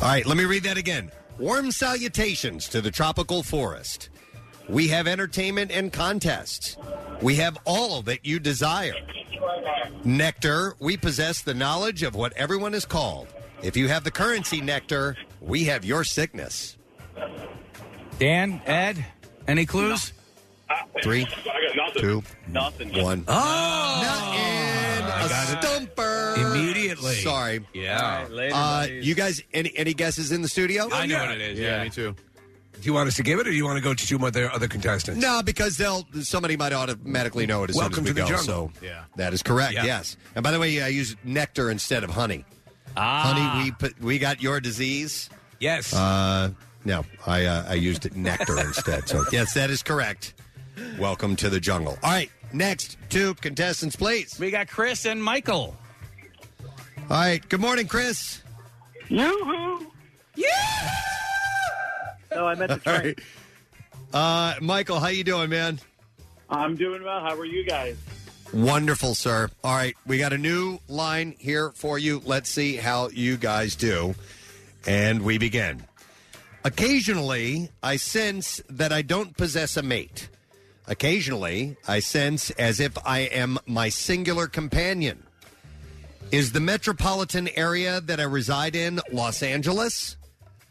right, 0.00 0.24
let 0.24 0.38
me 0.38 0.46
read 0.46 0.62
that 0.62 0.78
again. 0.78 1.12
Warm 1.38 1.72
salutations 1.72 2.68
to 2.68 2.80
the 2.80 2.90
tropical 2.90 3.42
forest. 3.42 4.08
We 4.68 4.88
have 4.88 5.06
entertainment 5.06 5.70
and 5.70 5.92
contests. 5.92 6.76
We 7.20 7.36
have 7.36 7.58
all 7.64 8.02
that 8.02 8.24
you 8.24 8.38
desire. 8.38 8.94
Nectar, 10.04 10.74
we 10.80 10.96
possess 10.96 11.42
the 11.42 11.54
knowledge 11.54 12.02
of 12.02 12.14
what 12.14 12.32
everyone 12.34 12.74
is 12.74 12.84
called. 12.84 13.28
If 13.62 13.76
you 13.76 13.88
have 13.88 14.04
the 14.04 14.10
currency, 14.10 14.60
Nectar, 14.60 15.16
we 15.40 15.64
have 15.64 15.84
your 15.84 16.04
sickness. 16.04 16.76
Dan, 18.18 18.60
Ed, 18.66 19.04
any 19.46 19.66
clues? 19.66 20.12
Three, 21.02 21.22
I 21.26 21.26
got 21.26 21.76
nothing. 21.76 22.02
two, 22.02 22.22
Nothing. 22.48 23.02
one. 23.02 23.24
Oh, 23.28 24.32
And 24.34 25.06
a 25.06 25.62
stumper. 25.62 26.34
Immediately. 26.36 27.14
Sorry. 27.16 27.64
Yeah. 27.72 28.26
Uh, 28.52 28.86
you 28.90 29.14
guys, 29.14 29.42
any 29.52 29.72
any 29.76 29.94
guesses 29.94 30.32
in 30.32 30.42
the 30.42 30.48
studio? 30.48 30.88
I 30.92 31.06
know 31.06 31.18
what 31.18 31.32
it 31.32 31.40
is. 31.40 31.58
Yeah, 31.58 31.84
me 31.84 31.90
too. 31.90 32.14
Do 32.84 32.90
you 32.90 32.92
want 32.94 33.08
us 33.08 33.16
to 33.16 33.22
give 33.22 33.38
it, 33.40 33.46
or 33.48 33.50
do 33.50 33.56
you 33.56 33.64
want 33.64 33.78
to 33.78 33.82
go 33.82 33.94
to 33.94 34.06
two 34.06 34.18
other 34.26 34.52
other 34.52 34.68
contestants? 34.68 35.18
No, 35.18 35.40
because 35.42 35.78
they'll 35.78 36.06
somebody 36.20 36.54
might 36.54 36.74
automatically 36.74 37.46
know 37.46 37.64
it 37.64 37.70
as 37.70 37.76
Welcome 37.76 38.04
soon 38.04 38.08
as 38.08 38.08
we 38.08 38.08
to 38.08 38.14
the 38.14 38.20
go. 38.20 38.36
jungle. 38.36 38.72
So 38.80 38.86
Yeah. 38.86 39.04
that 39.16 39.32
is 39.32 39.42
correct. 39.42 39.72
Yeah. 39.72 39.84
Yes. 39.84 40.18
And 40.34 40.42
by 40.44 40.50
the 40.50 40.60
way, 40.60 40.82
I 40.82 40.88
use 40.88 41.16
nectar 41.24 41.70
instead 41.70 42.04
of 42.04 42.10
honey. 42.10 42.44
Ah. 42.94 43.32
Honey, 43.32 43.64
we 43.64 43.70
put 43.70 43.98
we 44.02 44.18
got 44.18 44.42
your 44.42 44.60
disease. 44.60 45.30
Yes. 45.60 45.94
Uh, 45.94 46.50
no, 46.84 47.06
I 47.26 47.46
uh, 47.46 47.64
I 47.70 47.72
used 47.74 48.14
nectar 48.14 48.60
instead. 48.60 49.08
So 49.08 49.24
yes, 49.32 49.54
that 49.54 49.70
is 49.70 49.82
correct. 49.82 50.34
Welcome 50.98 51.36
to 51.36 51.48
the 51.48 51.60
jungle. 51.60 51.96
All 52.02 52.10
right, 52.10 52.30
next 52.52 52.98
two 53.08 53.32
contestants, 53.36 53.96
please. 53.96 54.36
We 54.38 54.50
got 54.50 54.68
Chris 54.68 55.06
and 55.06 55.24
Michael. 55.24 55.74
All 56.62 57.06
right. 57.08 57.48
Good 57.48 57.60
morning, 57.62 57.86
Chris. 57.88 58.42
Yoo-hoo. 59.08 59.86
No, 62.34 62.46
I 62.46 62.54
meant 62.54 62.68
the 62.84 62.90
All 62.90 62.98
train. 62.98 63.14
right. 63.14 63.18
Uh, 64.12 64.54
Michael, 64.60 65.00
how 65.00 65.08
you 65.08 65.24
doing, 65.24 65.50
man? 65.50 65.78
I'm 66.48 66.76
doing 66.76 67.02
well. 67.02 67.20
How 67.20 67.34
are 67.36 67.44
you 67.44 67.64
guys? 67.64 67.96
Wonderful, 68.52 69.14
sir. 69.14 69.48
All 69.64 69.74
right, 69.74 69.96
we 70.06 70.18
got 70.18 70.32
a 70.32 70.38
new 70.38 70.78
line 70.88 71.34
here 71.38 71.72
for 71.74 71.98
you. 71.98 72.22
Let's 72.24 72.48
see 72.48 72.76
how 72.76 73.08
you 73.08 73.36
guys 73.36 73.74
do. 73.74 74.14
And 74.86 75.22
we 75.22 75.38
begin. 75.38 75.82
Occasionally, 76.62 77.70
I 77.82 77.96
sense 77.96 78.62
that 78.70 78.92
I 78.92 79.02
don't 79.02 79.36
possess 79.36 79.76
a 79.76 79.82
mate. 79.82 80.28
Occasionally, 80.86 81.76
I 81.88 82.00
sense 82.00 82.50
as 82.52 82.78
if 82.80 82.96
I 83.04 83.20
am 83.20 83.58
my 83.66 83.88
singular 83.88 84.46
companion. 84.46 85.24
Is 86.30 86.52
the 86.52 86.60
metropolitan 86.60 87.48
area 87.56 88.00
that 88.02 88.20
I 88.20 88.24
reside 88.24 88.76
in 88.76 89.00
Los 89.12 89.42
Angeles? 89.42 90.16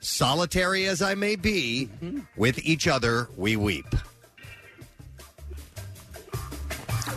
Solitary 0.04 0.86
as 0.86 1.02
I 1.02 1.16
may 1.16 1.38
be, 1.38 1.88
mm-hmm. 2.04 2.20
with 2.36 2.60
each 2.66 2.90
other 2.90 3.30
we 3.38 3.56
weep. 3.56 3.88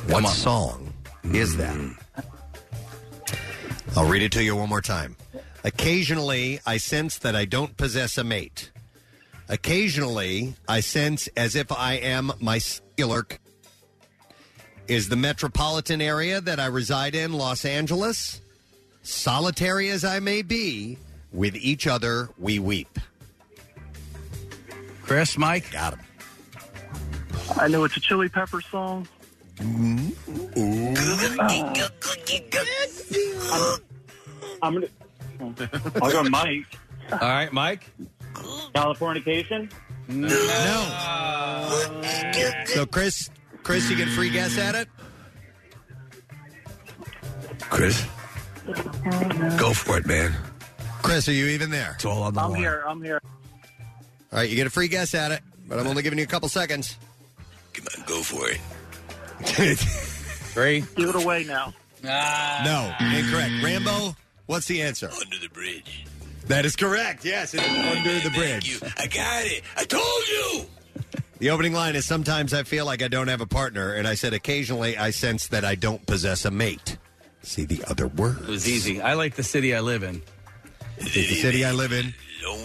What 0.06 0.28
song 0.28 0.92
is 1.24 1.56
that? 1.56 1.74
Mm-hmm. 1.74 2.00
I'll 3.98 4.08
read 4.08 4.22
it 4.22 4.30
to 4.32 4.44
you 4.44 4.54
one 4.54 4.68
more 4.68 4.80
time. 4.80 5.16
Occasionally, 5.64 6.60
I 6.64 6.76
sense 6.76 7.18
that 7.18 7.34
I 7.34 7.44
don't 7.44 7.76
possess 7.76 8.18
a 8.18 8.24
mate. 8.24 8.70
Occasionally, 9.48 10.54
I 10.68 10.78
sense 10.78 11.28
as 11.36 11.56
if 11.56 11.72
I 11.72 11.94
am 11.94 12.30
my 12.40 12.58
singular. 12.58 13.26
c- 13.28 13.38
Is 14.86 15.08
the 15.08 15.16
metropolitan 15.16 16.00
area 16.00 16.40
that 16.40 16.60
I 16.60 16.66
reside 16.66 17.16
in 17.16 17.32
Los 17.32 17.64
Angeles? 17.64 18.40
Solitary 19.02 19.90
as 19.90 20.04
I 20.04 20.20
may 20.20 20.42
be, 20.42 20.98
with 21.36 21.54
each 21.54 21.86
other 21.86 22.30
we 22.38 22.58
weep. 22.58 22.98
Chris, 25.02 25.38
Mike? 25.38 25.70
Got 25.70 25.94
him. 25.94 26.00
I 27.56 27.68
know 27.68 27.84
it's 27.84 27.96
a 27.96 28.00
Chili 28.00 28.28
Pepper 28.28 28.60
song. 28.60 29.06
Mm-hmm. 29.56 30.10
I'm, 33.52 33.74
I'm 34.62 34.74
gonna. 34.74 35.70
I'll 36.02 36.10
go 36.10 36.24
Mike. 36.24 36.66
All 37.12 37.18
right, 37.18 37.52
Mike. 37.52 37.88
Californication. 38.74 39.70
No. 40.08 40.28
So, 42.66 42.86
Chris, 42.86 43.30
Chris, 43.62 43.88
you 43.90 43.96
get 43.96 44.08
a 44.08 44.10
free 44.10 44.30
guess 44.30 44.58
at 44.58 44.74
it. 44.74 44.88
Chris, 47.60 48.04
go 49.58 49.72
for 49.72 49.98
it, 49.98 50.06
man. 50.06 50.34
Chris, 51.06 51.28
are 51.28 51.32
you 51.32 51.46
even 51.46 51.70
there? 51.70 51.92
It's 51.94 52.04
all 52.04 52.22
on 52.24 52.34
the 52.34 52.40
I'm 52.40 52.50
line. 52.50 52.60
here. 52.60 52.82
I'm 52.86 53.02
here. 53.02 53.20
All 54.32 54.40
right, 54.40 54.48
you 54.50 54.56
get 54.56 54.66
a 54.66 54.70
free 54.70 54.88
guess 54.88 55.14
at 55.14 55.30
it, 55.30 55.40
but 55.68 55.78
I'm 55.78 55.86
only 55.86 56.02
giving 56.02 56.18
you 56.18 56.24
a 56.24 56.28
couple 56.28 56.48
seconds. 56.48 56.96
Come 57.72 57.86
on, 57.96 58.04
Go 58.06 58.22
for 58.22 58.48
it. 58.50 58.58
Three. 59.78 60.80
Give 60.96 61.10
it 61.10 61.14
away 61.14 61.44
now. 61.44 61.72
Ah. 62.04 62.62
No, 62.64 63.06
incorrect. 63.18 63.52
Rambo, 63.62 64.16
what's 64.46 64.66
the 64.66 64.82
answer? 64.82 65.10
Under 65.20 65.38
the 65.38 65.48
bridge. 65.48 66.04
That 66.46 66.64
is 66.64 66.74
correct. 66.76 67.24
Yes, 67.24 67.54
it 67.54 67.62
is 67.62 67.96
under 67.96 68.20
the 68.20 68.30
bridge. 68.34 68.80
I 68.98 69.06
got 69.06 69.44
it. 69.46 69.62
I 69.76 69.84
told 69.84 70.28
you. 70.28 70.66
The 71.38 71.50
opening 71.50 71.72
line 71.72 71.96
is 71.96 72.04
sometimes 72.06 72.54
I 72.54 72.62
feel 72.62 72.86
like 72.86 73.02
I 73.02 73.08
don't 73.08 73.28
have 73.28 73.40
a 73.40 73.46
partner, 73.46 73.92
and 73.94 74.08
I 74.08 74.14
said 74.14 74.32
occasionally 74.32 74.96
I 74.96 75.10
sense 75.10 75.48
that 75.48 75.64
I 75.64 75.74
don't 75.74 76.04
possess 76.06 76.44
a 76.44 76.50
mate. 76.50 76.96
See 77.42 77.64
the 77.64 77.84
other 77.88 78.08
word. 78.08 78.40
It 78.42 78.48
was 78.48 78.68
easy. 78.68 79.00
I 79.00 79.14
like 79.14 79.34
the 79.34 79.42
city 79.42 79.74
I 79.74 79.80
live 79.80 80.02
in. 80.02 80.22
It's 80.98 81.12
the 81.12 81.34
city 81.34 81.64
I 81.64 81.72
live 81.72 81.92
in. 81.92 82.14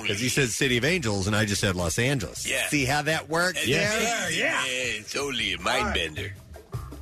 Because 0.02 0.20
he 0.20 0.30
said 0.30 0.50
City 0.50 0.78
of 0.78 0.86
Angels, 0.86 1.28
and 1.28 1.36
I 1.36 1.46
just 1.46 1.62
said 1.62 1.76
Los 1.76 1.98
Angeles. 1.98 2.48
Yeah. 2.48 2.68
See 2.68 2.86
how 2.86 3.02
that 3.04 3.30
works? 3.30 3.66
Yeah. 3.66 3.90
there? 3.98 4.32
yeah. 4.32 4.62
It's 4.66 5.16
only 5.16 5.54
a 5.54 5.60
mind 5.60 5.94
bender. 5.94 6.34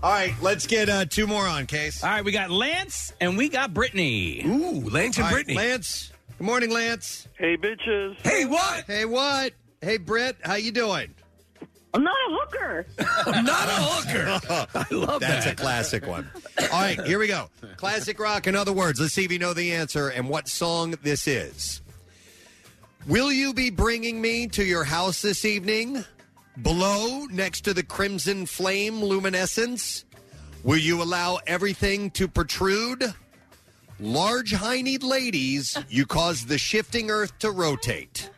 All 0.01 0.11
right, 0.11 0.33
let's 0.41 0.65
get 0.65 0.87
uh, 0.87 1.03
two 1.05 1.27
more 1.27 1.45
on, 1.45 1.65
Case. 1.65 2.03
All 2.03 2.09
right, 2.09 2.23
we 2.23 2.31
got 2.31 2.49
Lance 2.49 3.11
and 3.19 3.37
we 3.37 3.49
got 3.49 3.73
Brittany. 3.73 4.43
Ooh, 4.45 4.89
Lance 4.89 5.17
and 5.17 5.25
All 5.25 5.31
right, 5.31 5.45
Brittany. 5.45 5.55
Lance. 5.55 6.13
Good 6.37 6.45
morning, 6.45 6.71
Lance. 6.71 7.27
Hey, 7.37 7.57
bitches. 7.57 8.15
Hey, 8.25 8.45
what? 8.45 8.85
Hey, 8.87 9.03
what? 9.03 9.51
Hey, 9.81 9.97
Britt. 9.97 10.37
How 10.41 10.55
you 10.55 10.71
doing? 10.71 11.13
I'm 11.93 12.03
not 12.03 12.15
a 12.15 12.31
hooker. 12.31 12.85
I'm 13.25 13.45
not 13.45 13.67
a 13.67 13.71
hooker. 13.71 14.67
I 14.75 14.93
love 14.93 15.21
That's 15.21 15.45
that. 15.45 15.53
a 15.53 15.55
classic 15.55 16.05
one. 16.05 16.29
All 16.71 16.81
right, 16.81 17.01
here 17.03 17.17
we 17.19 17.27
go. 17.27 17.49
Classic 17.77 18.17
rock, 18.19 18.45
in 18.47 18.55
other 18.55 18.73
words. 18.73 18.99
Let's 18.99 19.13
see 19.13 19.25
if 19.25 19.31
you 19.31 19.39
know 19.39 19.53
the 19.53 19.73
answer 19.73 20.09
and 20.09 20.29
what 20.29 20.47
song 20.47 20.95
this 21.01 21.27
is. 21.27 21.81
Will 23.07 23.31
you 23.31 23.53
be 23.53 23.69
bringing 23.71 24.21
me 24.21 24.47
to 24.49 24.63
your 24.63 24.83
house 24.83 25.21
this 25.21 25.45
evening? 25.45 26.03
Below, 26.61 27.25
next 27.31 27.61
to 27.61 27.73
the 27.73 27.83
crimson 27.83 28.45
flame 28.45 29.01
luminescence? 29.03 30.05
Will 30.63 30.77
you 30.77 31.01
allow 31.01 31.39
everything 31.47 32.11
to 32.11 32.27
protrude? 32.27 33.03
Large 33.99 34.51
hineyed 34.51 35.03
ladies, 35.03 35.77
you 35.89 36.05
cause 36.05 36.45
the 36.45 36.57
shifting 36.57 37.09
earth 37.09 37.37
to 37.39 37.51
rotate. 37.51 38.29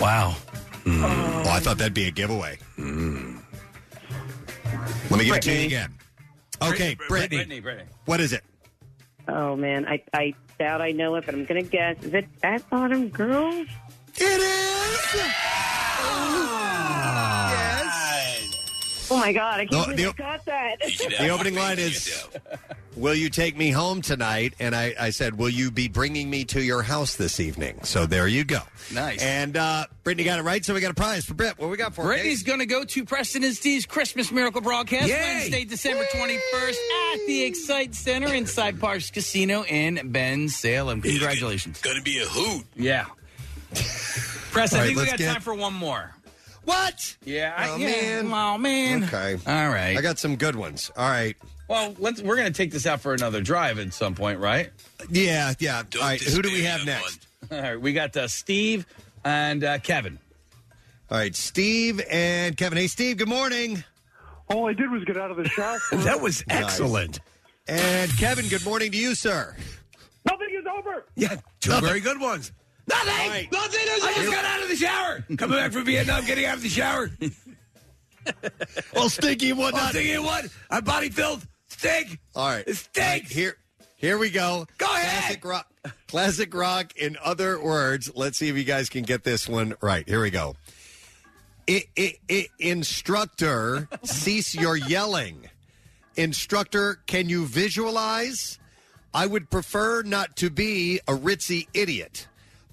Wow. 0.00 0.34
Oh, 0.86 1.44
I 1.48 1.60
thought 1.60 1.78
that'd 1.78 1.94
be 1.94 2.06
a 2.08 2.10
giveaway. 2.10 2.58
Hmm. 2.76 3.36
Let 5.10 5.18
me 5.18 5.24
give 5.26 5.36
it 5.36 5.42
to 5.42 5.50
you 5.50 5.56
Brittany. 5.56 5.66
again. 5.66 5.94
Okay, 6.62 6.94
Brittany. 7.08 7.36
Brittany, 7.36 7.60
Brittany. 7.60 7.88
What 8.06 8.20
is 8.20 8.32
it? 8.32 8.42
Oh 9.28 9.54
man, 9.56 9.86
I 9.86 10.02
I 10.12 10.34
doubt 10.58 10.80
I 10.80 10.90
know 10.90 11.14
it, 11.16 11.26
but 11.26 11.34
I'm 11.34 11.44
gonna 11.44 11.62
guess. 11.62 12.02
Is 12.02 12.12
it 12.14 12.26
Fat 12.40 12.68
Bottom 12.70 13.08
Girls? 13.08 13.68
It 14.16 14.40
is. 14.40 15.32
Oh 19.12 19.18
my 19.18 19.32
god, 19.32 19.60
I 19.60 19.66
can't 19.66 19.72
No, 19.72 19.84
believe 19.94 20.16
the- 20.16 20.24
I 20.24 20.36
got 20.36 20.44
that. 20.46 20.76
The 21.18 21.28
opening 21.28 21.54
line 21.54 21.78
is, 21.78 22.26
"Will 22.96 23.14
you 23.14 23.28
take 23.30 23.56
me 23.56 23.70
home 23.70 24.00
tonight?" 24.02 24.54
And 24.58 24.74
I, 24.74 24.94
I 24.98 25.10
said, 25.10 25.36
"Will 25.38 25.48
you 25.50 25.70
be 25.70 25.88
bringing 25.88 26.28
me 26.30 26.44
to 26.46 26.62
your 26.62 26.82
house 26.82 27.16
this 27.16 27.38
evening?" 27.40 27.80
So 27.84 28.06
there 28.06 28.26
you 28.26 28.44
go. 28.44 28.60
Nice. 28.92 29.22
And 29.22 29.56
uh, 29.56 29.86
Brittany 30.04 30.24
got 30.24 30.38
it 30.38 30.42
right, 30.42 30.64
so 30.64 30.72
we 30.74 30.80
got 30.80 30.90
a 30.90 30.94
prize 30.94 31.24
for 31.24 31.34
Britt. 31.34 31.58
What 31.58 31.70
we 31.70 31.76
got 31.76 31.94
for 31.94 32.02
her, 32.02 32.08
Brittany's 32.08 32.42
going 32.42 32.58
to 32.60 32.66
go 32.66 32.84
to 32.84 33.04
Preston 33.04 33.44
and 33.44 33.54
Steve's 33.54 33.86
Christmas 33.86 34.32
Miracle 34.32 34.60
broadcast 34.60 35.08
Yay! 35.08 35.14
Wednesday, 35.20 35.64
December 35.64 36.04
21st 36.04 36.68
at 37.14 37.26
the 37.26 37.50
Xcite 37.52 37.94
Center 37.94 38.32
inside 38.34 38.78
Parx 38.78 39.12
Casino 39.12 39.64
in 39.64 39.96
Bensalem. 40.12 41.02
Congratulations. 41.02 41.80
Gonna 41.82 42.02
be 42.02 42.18
a 42.18 42.24
hoot. 42.26 42.64
Yeah. 42.74 43.06
Press, 44.52 44.72
All 44.72 44.78
I 44.80 44.82
right, 44.82 44.86
think 44.86 44.96
we 44.96 45.02
let's 45.02 45.12
got 45.12 45.18
get- 45.18 45.32
time 45.32 45.40
for 45.42 45.54
one 45.54 45.74
more. 45.74 46.12
What? 46.64 47.16
Yeah. 47.24 47.54
I, 47.56 47.70
Oh, 47.70 47.76
yeah. 47.76 47.86
man. 48.22 48.32
Oh, 48.32 48.58
man. 48.58 49.04
Okay. 49.04 49.32
All 49.46 49.68
right. 49.68 49.96
I 49.96 50.00
got 50.00 50.18
some 50.18 50.36
good 50.36 50.54
ones. 50.56 50.90
All 50.96 51.08
right. 51.08 51.36
well, 51.68 51.94
let's. 51.98 52.22
we're 52.22 52.36
going 52.36 52.52
to 52.52 52.56
take 52.56 52.70
this 52.70 52.86
out 52.86 53.00
for 53.00 53.14
another 53.14 53.40
drive 53.40 53.78
at 53.78 53.92
some 53.92 54.14
point, 54.14 54.38
right? 54.38 54.70
Yeah, 55.10 55.54
yeah. 55.58 55.82
All 55.96 56.00
right. 56.00 56.20
Who 56.22 56.42
do 56.42 56.50
we 56.52 56.64
have 56.64 56.84
next? 56.86 57.26
All 57.50 57.60
right. 57.60 57.80
We 57.80 57.92
got 57.92 58.16
uh, 58.16 58.28
Steve 58.28 58.86
and 59.24 59.64
uh, 59.64 59.78
Kevin. 59.78 60.18
All 61.10 61.18
right, 61.18 61.34
Steve 61.36 62.00
and 62.10 62.56
Kevin. 62.56 62.78
Hey, 62.78 62.86
Steve. 62.86 63.18
Good 63.18 63.28
morning. 63.28 63.84
All 64.48 64.66
I 64.66 64.72
did 64.72 64.90
was 64.90 65.04
get 65.04 65.18
out 65.18 65.30
of 65.30 65.36
the 65.36 65.46
shower. 65.48 65.78
That 66.04 66.22
was 66.22 66.42
excellent. 66.48 67.20
And 67.68 68.10
Kevin. 68.16 68.48
Good 68.48 68.64
morning 68.64 68.90
to 68.92 68.96
you, 68.96 69.14
sir. 69.14 69.54
Nothing 70.30 70.48
is 70.58 70.64
over. 70.74 71.04
Yeah, 71.14 71.36
two 71.60 71.78
very 71.80 72.00
good 72.00 72.18
ones. 72.20 72.50
Nothing. 72.92 73.12
All 73.12 73.28
right. 73.28 73.52
Nothing. 73.52 73.80
I 73.80 74.12
just 74.16 74.30
got 74.32 74.44
out 74.44 74.62
of 74.62 74.68
the 74.68 74.76
shower. 74.76 75.24
Coming 75.36 75.58
back 75.58 75.72
from 75.72 75.84
Vietnam, 75.84 76.24
getting 76.24 76.44
out 76.44 76.56
of 76.56 76.62
the 76.62 76.68
shower. 76.68 77.10
Well, 78.94 79.08
stinky 79.08 79.50
and 79.50 79.58
whatnot. 79.58 79.92
thinking 79.92 80.22
what? 80.22 80.46
I'm 80.70 80.84
body 80.84 81.10
filled. 81.10 81.44
Stink. 81.66 82.20
All 82.36 82.48
right. 82.48 82.64
It 82.66 82.76
stinks. 82.76 83.32
Here, 83.32 83.56
here 83.96 84.16
we 84.16 84.30
go. 84.30 84.64
Go 84.78 84.86
ahead. 84.86 85.40
Classic 85.40 85.44
rock. 85.44 85.66
Classic 86.06 86.54
rock. 86.54 86.96
In 86.96 87.16
other 87.24 87.60
words, 87.60 88.12
let's 88.14 88.38
see 88.38 88.48
if 88.48 88.56
you 88.56 88.62
guys 88.62 88.88
can 88.88 89.02
get 89.02 89.24
this 89.24 89.48
one 89.48 89.74
right. 89.80 90.08
Here 90.08 90.22
we 90.22 90.30
go. 90.30 90.54
I, 91.68 91.82
I, 91.98 92.14
I, 92.30 92.46
instructor, 92.60 93.88
cease 94.04 94.54
your 94.54 94.76
yelling. 94.76 95.48
Instructor, 96.16 97.00
can 97.06 97.28
you 97.28 97.46
visualize? 97.46 98.58
I 99.14 99.26
would 99.26 99.50
prefer 99.50 100.02
not 100.02 100.36
to 100.36 100.48
be 100.50 101.00
a 101.08 101.12
ritzy 101.12 101.66
idiot. 101.74 102.28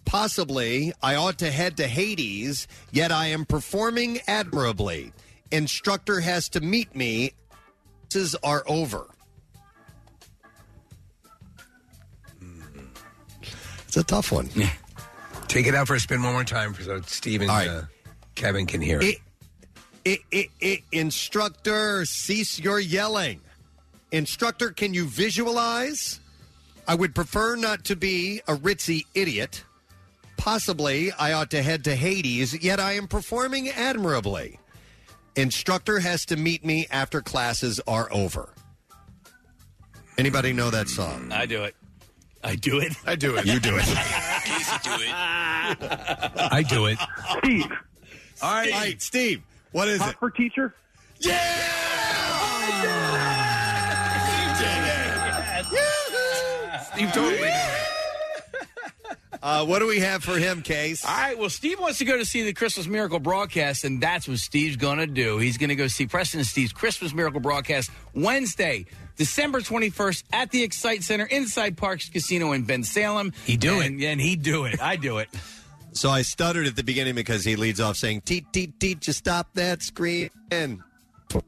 Possibly, 0.09 0.91
I 1.01 1.15
ought 1.15 1.37
to 1.39 1.51
head 1.51 1.77
to 1.77 1.87
Hades, 1.87 2.67
yet 2.91 3.11
I 3.11 3.27
am 3.27 3.45
performing 3.45 4.19
admirably. 4.27 5.13
Instructor 5.51 6.19
has 6.19 6.49
to 6.49 6.61
meet 6.61 6.95
me. 6.95 7.33
Classes 8.09 8.35
are 8.43 8.63
over. 8.67 9.05
It's 13.87 13.97
a 13.97 14.03
tough 14.03 14.31
one. 14.31 14.49
Take 15.47 15.65
it 15.67 15.73
out 15.73 15.87
for 15.87 15.95
a 15.95 15.99
spin 15.99 16.21
one 16.21 16.33
more 16.33 16.43
time 16.43 16.75
so 16.75 17.01
Steve 17.01 17.41
and 17.41 17.49
All 17.49 17.57
right. 17.57 17.67
uh, 17.67 17.81
Kevin 18.35 18.67
can 18.67 18.81
hear 18.81 18.99
it. 18.99 19.05
It, 19.05 19.17
it, 20.05 20.19
it, 20.31 20.47
it, 20.59 20.79
instructor, 20.91 22.05
cease 22.05 22.59
your 22.59 22.79
yelling. 22.79 23.41
Instructor, 24.11 24.71
can 24.71 24.93
you 24.93 25.05
visualize? 25.05 26.19
I 26.87 26.95
would 26.95 27.15
prefer 27.15 27.55
not 27.55 27.85
to 27.85 27.95
be 27.95 28.41
a 28.47 28.55
ritzy 28.55 29.05
idiot. 29.15 29.63
Possibly, 30.39 31.11
I 31.11 31.33
ought 31.33 31.51
to 31.51 31.61
head 31.61 31.83
to 31.83 31.95
Hades, 31.95 32.63
yet 32.63 32.79
I 32.79 32.93
am 32.93 33.07
performing 33.07 33.67
admirably. 33.69 34.57
Instructor 35.35 35.99
has 35.99 36.25
to 36.27 36.37
meet 36.37 36.63
me 36.63 36.87
after 36.89 37.21
classes 37.21 37.81
are 37.85 38.07
over. 38.11 38.53
Anybody 40.17 40.53
know 40.53 40.69
that 40.69 40.87
song? 40.87 41.33
I 41.33 41.45
do 41.45 41.63
it. 41.63 41.75
I 42.41 42.55
do 42.55 42.79
it. 42.79 42.93
I 43.05 43.15
do 43.15 43.35
it. 43.35 43.45
You 43.45 43.59
do 43.59 43.75
it. 43.75 43.83
I 46.51 46.65
do 46.67 46.85
it. 46.85 46.97
Steve, 47.39 47.65
All 48.41 48.53
right, 48.53 48.71
All 48.73 48.79
right, 48.79 49.01
Steve. 49.01 49.43
What 49.73 49.89
is 49.89 49.99
hot 49.99 50.11
it? 50.11 50.19
for 50.19 50.31
teacher. 50.31 50.73
Yeah! 51.19 51.37
Oh, 55.71 56.95
You've 56.97 57.11
totally. 57.11 57.49
Uh, 59.41 59.65
what 59.65 59.79
do 59.79 59.87
we 59.87 59.99
have 59.99 60.23
for 60.23 60.37
him, 60.37 60.61
Case? 60.61 61.05
All 61.05 61.11
right. 61.15 61.37
Well, 61.37 61.49
Steve 61.49 61.79
wants 61.79 61.99
to 61.99 62.05
go 62.05 62.17
to 62.17 62.25
see 62.25 62.43
the 62.43 62.53
Christmas 62.53 62.87
Miracle 62.87 63.19
broadcast, 63.19 63.85
and 63.85 64.01
that's 64.01 64.27
what 64.27 64.37
Steve's 64.39 64.75
going 64.75 64.97
to 64.97 65.07
do. 65.07 65.37
He's 65.37 65.57
going 65.57 65.69
to 65.69 65.75
go 65.75 65.87
see 65.87 66.07
Preston 66.07 66.39
and 66.41 66.47
Steve's 66.47 66.73
Christmas 66.73 67.13
Miracle 67.13 67.39
broadcast 67.39 67.89
Wednesday, 68.13 68.85
December 69.15 69.61
21st 69.61 70.23
at 70.33 70.51
the 70.51 70.67
Xcite 70.67 71.03
Center 71.03 71.25
inside 71.25 71.77
Parx 71.77 72.11
Casino 72.11 72.51
in 72.51 72.65
Bensalem. 72.65 73.33
He 73.45 73.55
do 73.55 73.79
and, 73.79 74.01
And 74.03 74.19
he 74.19 74.35
do 74.35 74.65
it. 74.65 74.81
I 74.81 74.97
do 74.97 75.19
it. 75.19 75.29
So 75.93 76.09
I 76.09 76.21
stuttered 76.21 76.67
at 76.67 76.75
the 76.75 76.83
beginning 76.83 77.15
because 77.15 77.43
he 77.45 77.55
leads 77.55 77.79
off 77.79 77.95
saying, 77.95 78.21
"Teach, 78.21 78.45
teach, 78.51 78.71
teach, 78.77 78.99
just 78.99 79.19
stop 79.19 79.47
that 79.55 79.81
screen." 79.81 80.29
And 80.51 80.81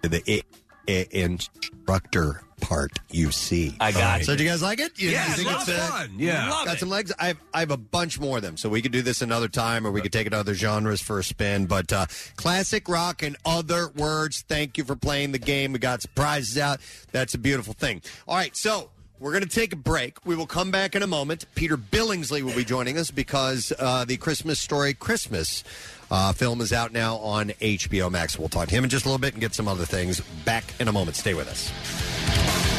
the 0.02 0.24
i- 0.28 0.44
i- 0.88 1.08
instructor 1.12 2.42
part 2.62 2.92
you 3.10 3.32
see. 3.32 3.76
I 3.80 3.92
got 3.92 4.22
So 4.24 4.34
it. 4.34 4.38
do 4.38 4.44
you 4.44 4.50
guys 4.50 4.62
like 4.62 4.80
it? 4.80 5.00
You, 5.02 5.10
Yeah, 5.10 5.28
you 5.30 5.34
think 5.34 5.50
it's 5.52 5.68
it's 5.68 5.80
uh. 5.92 6.08
Yeah. 6.16 6.48
Love 6.50 6.66
got 6.66 6.78
some 6.78 6.90
legs. 6.90 7.12
I 7.20 7.28
have, 7.30 7.38
I 7.56 7.60
have 7.62 7.72
a 7.72 7.78
bunch 7.78 8.20
more 8.20 8.38
of 8.38 8.44
them, 8.44 8.56
so 8.56 8.70
we 8.70 8.84
could 8.84 8.92
do 8.92 9.02
this 9.02 9.22
another 9.24 9.48
time, 9.48 9.88
or 9.88 9.92
we 9.92 10.00
could 10.02 10.14
take 10.14 10.28
it 10.28 10.34
other 10.34 10.54
genres 10.54 11.02
for 11.02 11.18
a 11.20 11.24
spin. 11.24 11.66
But 11.66 11.92
uh, 11.92 12.06
classic 12.36 12.88
rock 12.88 13.24
and 13.24 13.36
other 13.46 13.90
words. 13.96 14.44
Thank 14.48 14.78
you 14.78 14.84
for 14.84 14.96
playing 14.96 15.32
the 15.32 15.40
game. 15.40 15.74
We 15.74 15.80
got 15.80 16.04
some 16.04 16.12
prizes 16.14 16.58
out. 16.60 16.80
That's 17.12 17.34
a 17.34 17.40
beautiful 17.40 17.74
thing. 17.74 18.02
All 18.28 18.36
right, 18.36 18.56
so. 18.56 18.92
We're 19.22 19.34
going 19.34 19.44
to 19.44 19.50
take 19.50 19.72
a 19.72 19.76
break. 19.76 20.18
We 20.26 20.36
will 20.36 20.48
come 20.48 20.72
back 20.72 20.96
in 20.96 21.04
a 21.04 21.08
moment. 21.08 21.46
Peter 21.54 21.78
Billingsley 21.78 22.42
will 22.42 22.56
be 22.56 22.66
joining 22.66 22.98
us 22.98 23.12
because 23.12 23.72
uh, 23.78 24.04
the 24.04 24.18
Christmas 24.18 24.60
Story 24.60 24.96
Christmas 24.96 25.64
uh, 26.10 26.34
film 26.34 26.60
is 26.60 26.74
out 26.74 26.92
now 26.92 27.18
on 27.18 27.50
HBO 27.50 28.10
Max. 28.10 28.40
We'll 28.40 28.50
talk 28.50 28.70
to 28.70 28.74
him 28.74 28.84
in 28.84 28.90
just 28.90 29.06
a 29.06 29.10
little 29.10 29.20
bit 29.20 29.34
and 29.34 29.40
get 29.40 29.54
some 29.54 29.68
other 29.68 29.86
things. 29.86 30.22
Back 30.44 30.64
in 30.80 30.88
a 30.88 30.92
moment. 30.92 31.18
Stay 31.18 31.36
with 31.36 31.48
us. 31.50 32.71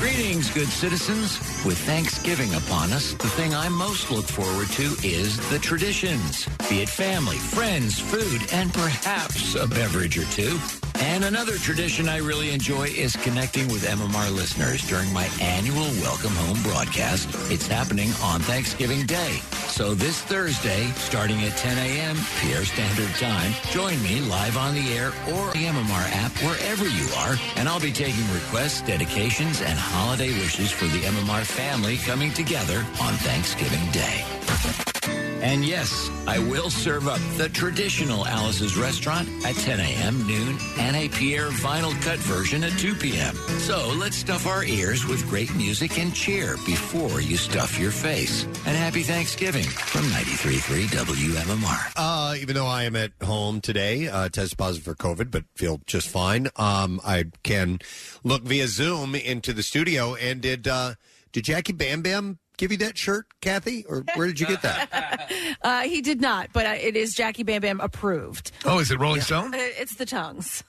Greetings, 0.00 0.48
good 0.50 0.68
citizens. 0.68 1.40
With 1.64 1.76
Thanksgiving 1.78 2.54
upon 2.54 2.92
us, 2.92 3.14
the 3.14 3.28
thing 3.30 3.52
I 3.52 3.68
most 3.68 4.12
look 4.12 4.26
forward 4.26 4.68
to 4.70 4.94
is 5.02 5.36
the 5.50 5.58
traditions. 5.58 6.48
Be 6.70 6.82
it 6.82 6.88
family, 6.88 7.36
friends, 7.36 7.98
food, 7.98 8.40
and 8.52 8.72
perhaps 8.72 9.56
a 9.56 9.66
beverage 9.66 10.16
or 10.16 10.24
two. 10.26 10.56
And 11.00 11.24
another 11.24 11.56
tradition 11.58 12.08
I 12.08 12.18
really 12.18 12.50
enjoy 12.50 12.84
is 12.88 13.16
connecting 13.16 13.66
with 13.68 13.84
MMR 13.84 14.34
listeners 14.34 14.82
during 14.88 15.12
my 15.12 15.28
annual 15.40 15.86
Welcome 16.02 16.34
Home 16.34 16.62
broadcast. 16.62 17.28
It's 17.50 17.66
happening 17.66 18.10
on 18.22 18.40
Thanksgiving 18.40 19.06
Day. 19.06 19.40
So 19.68 19.94
this 19.94 20.20
Thursday, 20.22 20.86
starting 20.96 21.40
at 21.44 21.56
10 21.56 21.78
a.m. 21.78 22.16
Pierre 22.40 22.64
Standard 22.64 23.14
Time, 23.14 23.52
join 23.70 24.02
me 24.02 24.20
live 24.22 24.56
on 24.56 24.74
the 24.74 24.92
air 24.92 25.08
or 25.28 25.52
the 25.52 25.66
MMR 25.66 26.10
app 26.16 26.32
wherever 26.42 26.84
you 26.88 27.06
are, 27.18 27.36
and 27.54 27.68
I'll 27.68 27.78
be 27.78 27.92
taking 27.92 28.28
requests, 28.32 28.80
dedications, 28.82 29.60
and 29.62 29.78
holiday 29.88 30.32
wishes 30.32 30.70
for 30.70 30.86
the 30.86 31.00
MMR 31.00 31.44
family 31.44 31.96
coming 31.96 32.32
together 32.32 32.78
on 33.00 33.14
Thanksgiving 33.14 33.90
Day. 33.90 34.97
And 35.40 35.64
yes, 35.64 36.10
I 36.26 36.40
will 36.40 36.68
serve 36.68 37.06
up 37.06 37.20
the 37.36 37.48
traditional 37.48 38.26
Alice's 38.26 38.76
restaurant 38.76 39.28
at 39.46 39.54
10 39.54 39.78
a.m., 39.78 40.26
noon, 40.26 40.58
and 40.78 40.96
a 40.96 41.08
Pierre 41.08 41.50
vinyl 41.50 42.00
cut 42.02 42.18
version 42.18 42.64
at 42.64 42.76
2 42.78 42.96
p.m. 42.96 43.36
So 43.60 43.88
let's 43.96 44.16
stuff 44.16 44.46
our 44.46 44.64
ears 44.64 45.06
with 45.06 45.26
great 45.28 45.54
music 45.54 45.98
and 45.98 46.12
cheer 46.12 46.56
before 46.66 47.20
you 47.20 47.36
stuff 47.36 47.78
your 47.78 47.92
face. 47.92 48.44
And 48.66 48.76
happy 48.76 49.02
Thanksgiving 49.02 49.64
from 49.64 50.02
93.3 50.06 50.86
WMMR. 50.86 51.92
Uh, 51.96 52.34
even 52.38 52.56
though 52.56 52.66
I 52.66 52.82
am 52.82 52.96
at 52.96 53.12
home 53.22 53.60
today, 53.60 54.08
uh, 54.08 54.28
tested 54.28 54.58
positive 54.58 54.84
for 54.84 54.96
COVID, 54.96 55.30
but 55.30 55.44
feel 55.54 55.80
just 55.86 56.08
fine. 56.08 56.48
Um, 56.56 57.00
I 57.04 57.26
can 57.44 57.78
look 58.24 58.42
via 58.42 58.66
Zoom 58.66 59.14
into 59.14 59.52
the 59.52 59.62
studio. 59.62 60.16
And 60.16 60.40
did 60.40 60.66
uh, 60.66 60.94
did 61.32 61.44
Jackie 61.44 61.72
Bam 61.72 62.02
Bam 62.02 62.38
give 62.58 62.70
you 62.70 62.78
that 62.78 62.98
shirt, 62.98 63.26
Kathy, 63.40 63.84
or 63.88 64.04
where 64.14 64.26
did 64.26 64.38
you 64.38 64.46
get 64.46 64.60
that? 64.62 65.30
Uh, 65.62 65.82
he 65.82 66.00
did 66.00 66.20
not, 66.20 66.48
but 66.52 66.64
uh, 66.66 66.74
it 66.80 66.96
is 66.96 67.14
Jackie 67.14 67.42
Bam 67.42 67.60
Bam 67.62 67.80
approved. 67.80 68.52
Oh, 68.64 68.78
is 68.78 68.90
it 68.90 68.98
Rolling 69.00 69.20
Stone? 69.22 69.54
Uh, 69.54 69.58
It's 69.60 69.96
the 69.96 70.06
tongues. 70.06 70.62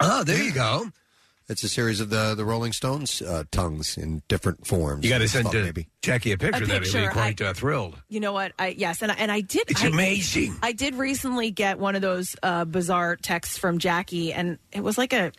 Oh, 0.00 0.22
there 0.26 0.42
you 0.42 0.52
go. 0.52 0.88
It's 1.48 1.62
a 1.62 1.68
series 1.68 2.00
of 2.00 2.10
the 2.10 2.34
the 2.34 2.44
Rolling 2.44 2.72
Stones 2.72 3.22
uh, 3.22 3.44
tongues 3.52 3.96
in 3.96 4.22
different 4.28 4.66
forms. 4.66 5.04
You 5.04 5.10
got 5.10 5.18
to 5.18 5.28
send 5.28 5.44
Thought 5.46 5.52
to 5.54 5.64
maybe. 5.64 5.88
Jackie 6.02 6.32
a 6.32 6.38
picture, 6.38 6.58
A 6.58 6.62
of 6.62 6.68
that 6.68 6.82
picture, 6.82 6.98
he'll 6.98 7.08
be 7.08 7.12
quite 7.12 7.40
I- 7.40 7.46
uh, 7.46 7.54
thrilled. 7.54 7.96
You 8.08 8.20
know 8.20 8.32
what? 8.32 8.52
I 8.58 8.68
yes, 8.68 9.00
and 9.02 9.12
I, 9.12 9.14
and 9.14 9.30
I 9.32 9.40
did. 9.42 9.70
It's 9.70 9.82
I- 9.84 9.88
amazing. 9.88 10.56
I 10.62 10.72
did 10.72 10.94
recently 10.96 11.50
get 11.52 11.78
one 11.78 11.94
of 11.96 12.02
those 12.02 12.34
uh, 12.42 12.64
bizarre 12.64 13.16
texts 13.16 13.58
from 13.58 13.78
Jackie, 13.78 14.32
and 14.32 14.58
it 14.72 14.82
was 14.82 14.98
like 14.98 15.12
a 15.12 15.32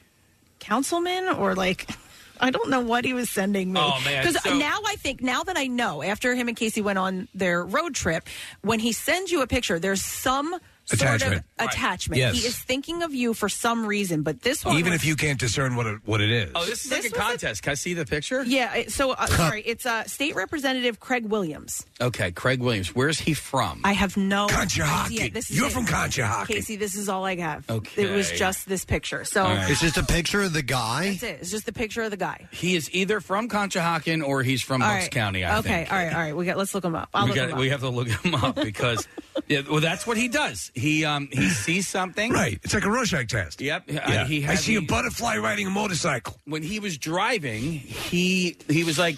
councilman 0.60 1.28
or 1.30 1.56
like. 1.56 1.90
I 2.40 2.50
don't 2.52 2.70
know 2.70 2.82
what 2.82 3.06
he 3.06 3.14
was 3.14 3.30
sending 3.30 3.74
me. 3.74 3.80
Oh, 3.84 4.00
man, 4.06 4.26
Because 4.26 4.42
so- 4.44 4.58
now 4.58 4.80
I 4.86 4.96
think, 4.96 5.22
now 5.22 5.44
that 5.44 5.58
I 5.58 5.68
know, 5.68 6.04
after 6.04 6.36
him 6.36 6.48
and 6.48 6.56
Casey 6.58 6.82
went 6.82 7.00
on 7.00 7.28
their 7.34 7.64
road 7.66 7.96
trip, 7.96 8.28
when 8.62 8.80
he 8.80 8.92
sends 8.92 9.32
you 9.32 9.42
a 9.42 9.48
picture, 9.48 9.80
there's 9.80 10.04
some 10.04 10.56
sort 10.88 11.02
Attachment. 11.02 11.36
of 11.36 11.44
Right. 11.60 11.70
attachment. 11.74 12.18
Yes. 12.20 12.36
He 12.40 12.48
is 12.48 12.58
thinking 12.58 13.04
of 13.04 13.14
you 13.14 13.34
for 13.34 13.50
some 13.50 13.86
reason, 13.86 14.22
but 14.24 14.42
this 14.42 14.64
one 14.64 14.78
Even 14.78 14.92
was- 14.94 15.02
if 15.02 15.06
you 15.06 15.16
can't 15.16 15.38
discern 15.40 15.76
what 15.76 15.86
it, 15.86 16.00
what 16.06 16.22
it 16.22 16.32
is. 16.32 16.52
Oh, 16.56 16.66
this 16.66 16.86
is 16.86 16.92
like 16.92 17.04
a 17.06 17.10
contest. 17.10 17.62
Can 17.64 17.72
I 17.72 17.76
see 17.76 17.94
the 17.94 18.06
picture? 18.06 18.44
Yeah, 18.44 18.74
it- 18.74 18.92
so 18.92 19.12
uh, 19.12 19.26
sorry, 19.28 19.62
it's 19.66 19.86
uh, 19.86 20.06
State 20.06 20.36
Representative 20.36 21.00
Craig 21.00 21.26
Williams. 21.26 21.86
Okay, 22.00 22.32
Craig 22.32 22.62
Williams. 22.62 22.96
Where's 22.96 23.20
he 23.20 23.34
from? 23.34 23.82
I 23.84 23.92
have 23.94 24.16
no 24.18 24.48
Conshohocken. 24.48 25.06
idea. 25.08 25.30
This 25.32 25.50
is 25.52 25.58
You're 25.58 25.68
it. 25.68 25.74
from 25.74 25.86
Conshohocken. 25.86 26.48
Casey. 26.48 26.78
This 26.78 26.96
is 26.96 27.10
all 27.10 27.26
I 27.26 27.36
have. 27.36 27.70
Okay. 27.70 28.04
it 28.04 28.12
was 28.16 28.32
just 28.32 28.68
this 28.70 28.86
picture. 28.86 29.26
So 29.26 29.46
It's 29.68 29.82
just 29.82 29.98
a 29.98 30.04
picture 30.04 30.42
of 30.44 30.54
the 30.54 30.62
guy. 30.64 31.12
that's 31.12 31.24
it. 31.24 31.38
It's 31.42 31.52
just 31.52 31.66
the 31.66 31.74
picture 31.74 32.04
of 32.04 32.12
the 32.12 32.18
guy. 32.18 32.48
He 32.52 32.76
is 32.76 32.90
either 32.94 33.20
from 33.20 33.50
Conshohocken 33.50 34.26
or 34.26 34.42
he's 34.44 34.62
from 34.62 34.82
All 34.82 34.88
Bucks 34.90 35.04
right. 35.06 35.12
County. 35.12 35.44
I 35.46 35.50
think. 35.56 35.66
okay. 35.66 35.76
think. 35.80 35.92
All 35.92 35.98
right. 35.98 36.14
All 36.14 36.20
right. 36.22 36.36
We 36.38 36.46
got. 36.46 36.58
Let's 36.58 36.74
look 36.74 36.86
him 36.86 36.96
up. 36.96 37.10
I'll 37.14 37.26
we 37.26 37.32
look 37.32 37.36
got. 37.36 37.46
him 37.50 37.54
up. 37.56 37.60
We 37.60 37.70
have 37.70 37.80
to 37.82 37.90
look 37.90 38.08
him 38.08 38.36
up 38.36 38.56
because, 38.56 39.08
yeah. 39.48 39.62
Well, 39.70 39.82
that's 39.82 40.08
what 40.08 40.16
he 40.18 40.28
does. 40.28 40.72
He 40.78 41.04
um 41.06 41.28
he 41.32 41.50
sees 41.50 41.88
something. 41.88 42.32
Right. 42.32 42.60
It's 42.64 42.74
like 42.74 42.86
a 42.86 42.90
Rorschach 42.90 43.28
test. 43.28 43.62
Yep. 43.62 43.84
Yeah. 43.88 44.26
he 44.26 44.44
I 44.46 44.52
had 44.52 44.60
see 44.60 44.76
a 44.76 44.80
the- 44.82 44.86
butterfly 44.88 45.38
riding 45.38 45.68
a 45.68 45.70
motorcycle. 45.72 46.40
when 46.46 46.64
he 46.64 46.80
was 46.80 46.98
driving, 46.98 47.64
he 47.64 48.58
he 48.70 48.84
was 48.84 48.98
like, 49.00 49.18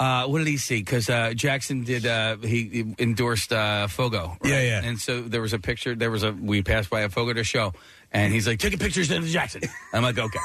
uh, 0.00 0.26
what 0.26 0.38
did 0.38 0.46
he 0.48 0.56
see? 0.56 0.78
Because 0.80 1.08
uh, 1.10 1.32
Jackson 1.34 1.84
did 1.84 2.06
uh, 2.06 2.36
he, 2.38 2.64
he 2.68 2.94
endorsed 2.98 3.52
uh, 3.52 3.86
Fogo. 3.88 4.36
right? 4.42 4.50
Yeah, 4.50 4.60
yeah. 4.62 4.80
And 4.84 4.98
so 4.98 5.20
there 5.22 5.40
was 5.42 5.52
a 5.52 5.58
picture. 5.58 5.94
There 5.94 6.10
was 6.10 6.22
a 6.24 6.32
we 6.32 6.62
passed 6.62 6.90
by 6.90 7.00
a 7.02 7.08
Fogo 7.08 7.32
to 7.34 7.44
show, 7.44 7.72
and 8.12 8.32
he's 8.32 8.46
like 8.46 8.58
taking 8.58 8.78
pictures 8.78 9.10
of 9.10 9.24
Jackson. 9.26 9.62
I'm 9.92 10.02
like, 10.02 10.18
okay, 10.18 10.38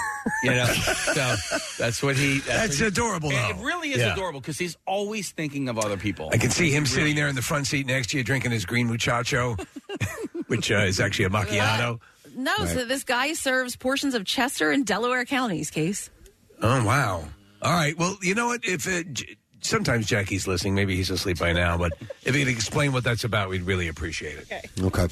you 0.43 0.51
know. 0.51 0.65
so 0.65 1.35
that's 1.77 2.01
what 2.01 2.15
he. 2.15 2.39
That's 2.39 2.75
what 2.79 2.79
he- 2.79 2.85
adorable, 2.87 3.29
It, 3.29 3.33
though. 3.33 3.49
it 3.49 3.65
really 3.65 3.91
is 3.91 3.97
Yeah. 3.99 4.13
adorable 4.13 4.39
because 4.41 4.57
he's 4.57 4.77
always 4.85 5.31
thinking 5.31 5.69
of 5.69 5.77
other 5.77 5.97
people. 5.97 6.29
I 6.33 6.37
can 6.37 6.49
see 6.49 6.71
him 6.71 6.83
He 6.85 6.89
sitting 6.89 7.15
there 7.15 7.27
in 7.27 7.35
the 7.35 7.41
front 7.41 7.67
seat 7.67 7.85
next 7.85 8.09
to 8.11 8.17
you 8.17 8.23
drinking 8.23 8.51
his 8.51 8.65
green 8.65 8.87
muchacho, 8.87 9.55
which 10.47 10.71
uh, 10.71 10.75
is 10.79 10.99
actually 10.99 11.25
a 11.25 11.29
macchiato. 11.29 11.99
no. 12.35 12.55
So 12.65 12.85
this 12.85 13.03
guy 13.03 13.33
serves 13.33 13.75
portions 13.75 14.13
of 14.15 14.25
Chester 14.25 14.71
and 14.71 14.85
Delaware 14.85 15.25
counties. 15.25 15.69
Case. 15.71 16.09
Oh, 16.61 16.83
wow. 16.85 17.23
All 17.61 17.73
right. 17.73 17.97
Well, 17.97 18.17
you 18.21 18.33
know 18.35 18.47
what? 18.47 18.63
If 18.65 18.87
uh, 18.87 19.03
J- 19.11 19.37
sometimes 19.61 20.07
Jackie's 20.07 20.47
listening, 20.47 20.73
maybe 20.75 20.95
he's 20.95 21.09
asleep 21.09 21.39
by 21.39 21.51
now, 21.53 21.77
but 21.77 21.91
if 22.23 22.33
he 22.35 22.43
could 22.45 22.51
explain 22.53 22.93
what 22.93 23.03
that's 23.03 23.23
about, 23.23 23.49
we'd 23.49 23.63
really 23.63 23.87
appreciate 23.87 24.37
it. 24.37 24.45
Okay. 24.51 24.61
Okay. 25.03 25.07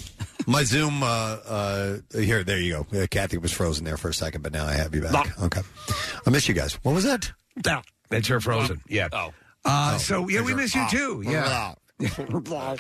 My 0.48 0.64
Zoom, 0.64 1.02
uh, 1.04 1.06
uh, 1.08 1.98
here, 2.14 2.44
there 2.44 2.60
you 2.60 2.86
go. 2.92 3.02
Uh, 3.04 3.08
Kathy 3.10 3.38
was 3.38 3.52
frozen 3.52 3.84
there 3.86 3.98
for 3.98 4.10
a 4.10 4.14
second, 4.14 4.42
but 4.44 4.54
now 4.54 4.66
I 4.66 4.74
have 4.74 4.94
you 4.94 5.02
back. 5.02 5.40
Okay. 5.42 5.62
I 6.26 6.30
miss 6.30 6.48
you 6.48 6.54
guys. 6.54 6.74
What 6.84 6.94
was 6.94 7.04
that? 7.04 7.32
That's 8.10 8.28
her 8.28 8.40
frozen. 8.40 8.82
Yeah. 8.88 9.08
Oh. 9.12 9.34
Uh, 9.64 9.98
so, 9.98 10.30
yeah, 10.30 10.42
we 10.42 10.54
miss 10.54 10.76
you 10.76 10.82
Ah. 10.82 10.88
too. 10.90 11.24
Yeah. 11.26 11.74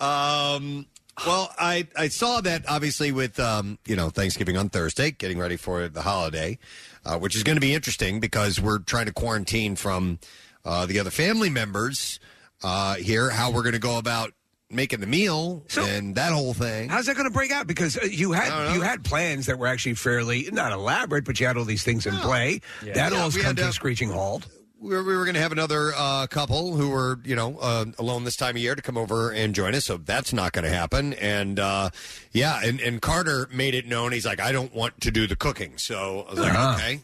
Um, 0.00 0.86
well, 1.24 1.52
I, 1.58 1.86
I 1.96 2.08
saw 2.08 2.40
that 2.40 2.64
obviously 2.68 3.12
with 3.12 3.38
um, 3.38 3.78
you 3.86 3.94
know 3.96 4.10
Thanksgiving 4.10 4.56
on 4.56 4.68
Thursday, 4.68 5.12
getting 5.12 5.38
ready 5.38 5.56
for 5.56 5.88
the 5.88 6.02
holiday, 6.02 6.58
uh, 7.06 7.16
which 7.18 7.36
is 7.36 7.42
going 7.44 7.56
to 7.56 7.60
be 7.60 7.72
interesting 7.72 8.18
because 8.20 8.60
we're 8.60 8.80
trying 8.80 9.06
to 9.06 9.12
quarantine 9.12 9.76
from 9.76 10.18
uh, 10.64 10.84
the 10.86 10.98
other 10.98 11.10
family 11.10 11.48
members 11.48 12.18
uh, 12.64 12.96
here. 12.96 13.30
How 13.30 13.52
we're 13.52 13.62
going 13.62 13.74
to 13.74 13.78
go 13.78 13.98
about 13.98 14.32
making 14.70 15.00
the 15.00 15.06
meal 15.06 15.64
and 15.78 16.14
that 16.16 16.32
whole 16.32 16.54
thing. 16.54 16.88
How's 16.88 17.06
that 17.06 17.14
going 17.16 17.28
to 17.28 17.32
break 17.32 17.50
out? 17.52 17.66
Because 17.66 17.96
uh, 17.96 18.06
you 18.10 18.32
had 18.32 18.74
you 18.74 18.80
had 18.80 19.04
plans 19.04 19.46
that 19.46 19.58
were 19.58 19.66
actually 19.66 19.94
fairly 19.94 20.48
not 20.52 20.72
elaborate, 20.72 21.24
but 21.24 21.38
you 21.38 21.46
had 21.46 21.56
all 21.56 21.64
these 21.64 21.84
things 21.84 22.06
in 22.06 22.14
play. 22.16 22.60
Yeah. 22.84 22.94
That 22.94 23.12
Yeah, 23.12 23.22
all's 23.22 23.34
we 23.36 23.42
come 23.42 23.48
had, 23.56 23.56
to 23.58 23.68
a 23.68 23.72
screeching 23.72 24.10
halt. 24.10 24.46
we 24.80 24.90
were, 24.90 25.02
we 25.04 25.16
were 25.16 25.24
going 25.24 25.34
to 25.34 25.40
have 25.40 25.52
another 25.52 25.92
uh, 25.96 26.26
couple 26.26 26.74
who 26.76 26.90
were, 26.90 27.18
you 27.24 27.36
know, 27.36 27.56
uh, 27.60 27.84
alone 27.98 28.24
this 28.24 28.36
time 28.36 28.56
of 28.56 28.62
year 28.62 28.74
to 28.74 28.82
come 28.82 28.96
over 28.98 29.30
and 29.30 29.54
join 29.54 29.74
us. 29.74 29.84
So 29.84 29.96
that's 29.98 30.32
not 30.32 30.52
going 30.52 30.64
to 30.64 30.70
happen. 30.70 31.12
And 31.14 31.58
uh, 31.60 31.90
yeah, 32.32 32.60
and, 32.64 32.80
and 32.80 33.00
Carter 33.00 33.48
made 33.52 33.74
it 33.74 33.86
known. 33.86 34.12
He's 34.12 34.26
like, 34.26 34.40
I 34.40 34.50
don't 34.52 34.74
want 34.74 35.00
to 35.02 35.10
do 35.10 35.26
the 35.26 35.36
cooking. 35.36 35.78
So 35.78 36.26
I 36.28 36.30
was 36.30 36.38
like, 36.40 36.52
Uh-huh. 36.54 36.74
okay. 36.76 37.00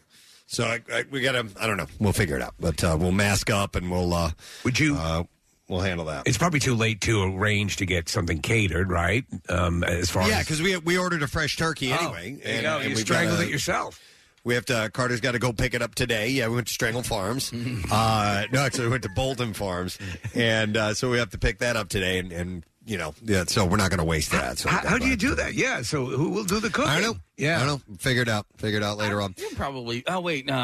So 0.47 0.65
I, 0.65 0.81
I, 0.93 1.05
we 1.11 1.21
got 1.21 1.33
to, 1.33 1.47
I 1.63 1.67
don't 1.69 1.77
know. 1.77 1.87
We'll 2.01 2.13
figure 2.13 2.35
it 2.37 2.43
out. 2.43 2.55
But 2.59 2.83
uh, 2.83 2.97
we'll 2.99 3.13
mask 3.13 3.51
up 3.51 3.77
and 3.77 3.89
we'll. 3.91 4.13
Uh, 4.13 4.33
Would 4.65 4.81
you? 4.81 4.97
Uh, 4.97 5.23
we'll 5.71 5.81
handle 5.81 6.07
that. 6.07 6.27
It's 6.27 6.37
probably 6.39 6.61
too 6.61 6.75
late 6.75 7.01
to 7.03 7.23
arrange 7.23 7.77
to 7.77 7.87
get 7.87 8.09
something 8.09 8.41
catered, 8.41 8.91
right? 8.91 9.25
Um, 9.49 9.83
as 9.85 10.11
far 10.11 10.29
Yeah, 10.29 10.39
as 10.41 10.45
because 10.47 10.61
we 10.61 10.77
we 10.79 10.99
ordered 10.99 11.23
a 11.23 11.29
fresh 11.29 11.57
turkey 11.57 11.93
Oh, 11.93 11.97
anyway. 11.97 12.41
there 12.45 12.57
you 12.57 12.63
go. 12.63 12.79
You 12.81 12.89
we've 12.91 12.99
strangled 12.99 13.39
gotta- 13.39 13.49
it 13.49 13.53
yourself. 13.53 13.99
We 14.43 14.55
have 14.55 14.65
to. 14.67 14.91
Carter's 14.95 15.21
got 15.21 15.33
to 15.33 15.39
go 15.39 15.53
pick 15.53 15.75
it 15.75 15.83
up 15.83 15.95
today. 15.95 16.31
Yeah, 16.31 16.49
we 16.49 16.55
went 16.55 16.67
to 16.69 16.73
Strangle 16.73 17.03
Farms. 17.03 17.53
uh, 17.93 18.45
no, 18.51 18.61
actually, 18.61 18.85
we 18.87 18.91
went 18.93 19.03
to 19.03 19.11
Bolton 19.15 19.53
Farms, 19.53 19.99
and 20.35 20.79
uh, 20.79 20.95
so 20.95 21.11
we 21.11 21.19
have 21.19 21.29
to 21.31 21.39
pick 21.39 21.59
that 21.59 21.77
up 21.77 21.91
today. 21.91 22.19
And, 22.19 22.33
and 22.33 22.65
you 22.87 22.97
know, 22.97 23.15
yeah. 23.23 23.45
So 23.47 23.67
we're 23.67 23.77
not 23.77 23.91
going 23.91 23.99
to 23.99 24.05
waste 24.07 24.33
that. 24.33 24.57
So 24.57 24.71
How, 24.71 24.79
how 24.89 24.99
do 24.99 25.07
you 25.07 25.17
do 25.17 25.35
that? 25.35 25.53
Yeah. 25.53 25.83
So 25.83 26.07
who 26.07 26.31
will 26.31 26.45
do 26.45 26.59
the 26.59 26.71
cooking? 26.71 26.91
I 26.91 27.03
don't 27.03 27.17
know. 27.17 27.21
Yeah. 27.37 27.61
I 27.63 27.67
don't 27.67 27.87
know. 27.87 27.97
Figure 27.99 28.23
it 28.23 28.31
out. 28.31 28.47
Figure 28.57 28.79
it 28.79 28.83
out 28.83 28.97
later 28.97 29.21
on. 29.21 29.35
You 29.37 29.51
probably. 29.57 30.05
Oh 30.07 30.21
wait, 30.21 30.47
no. 30.47 30.55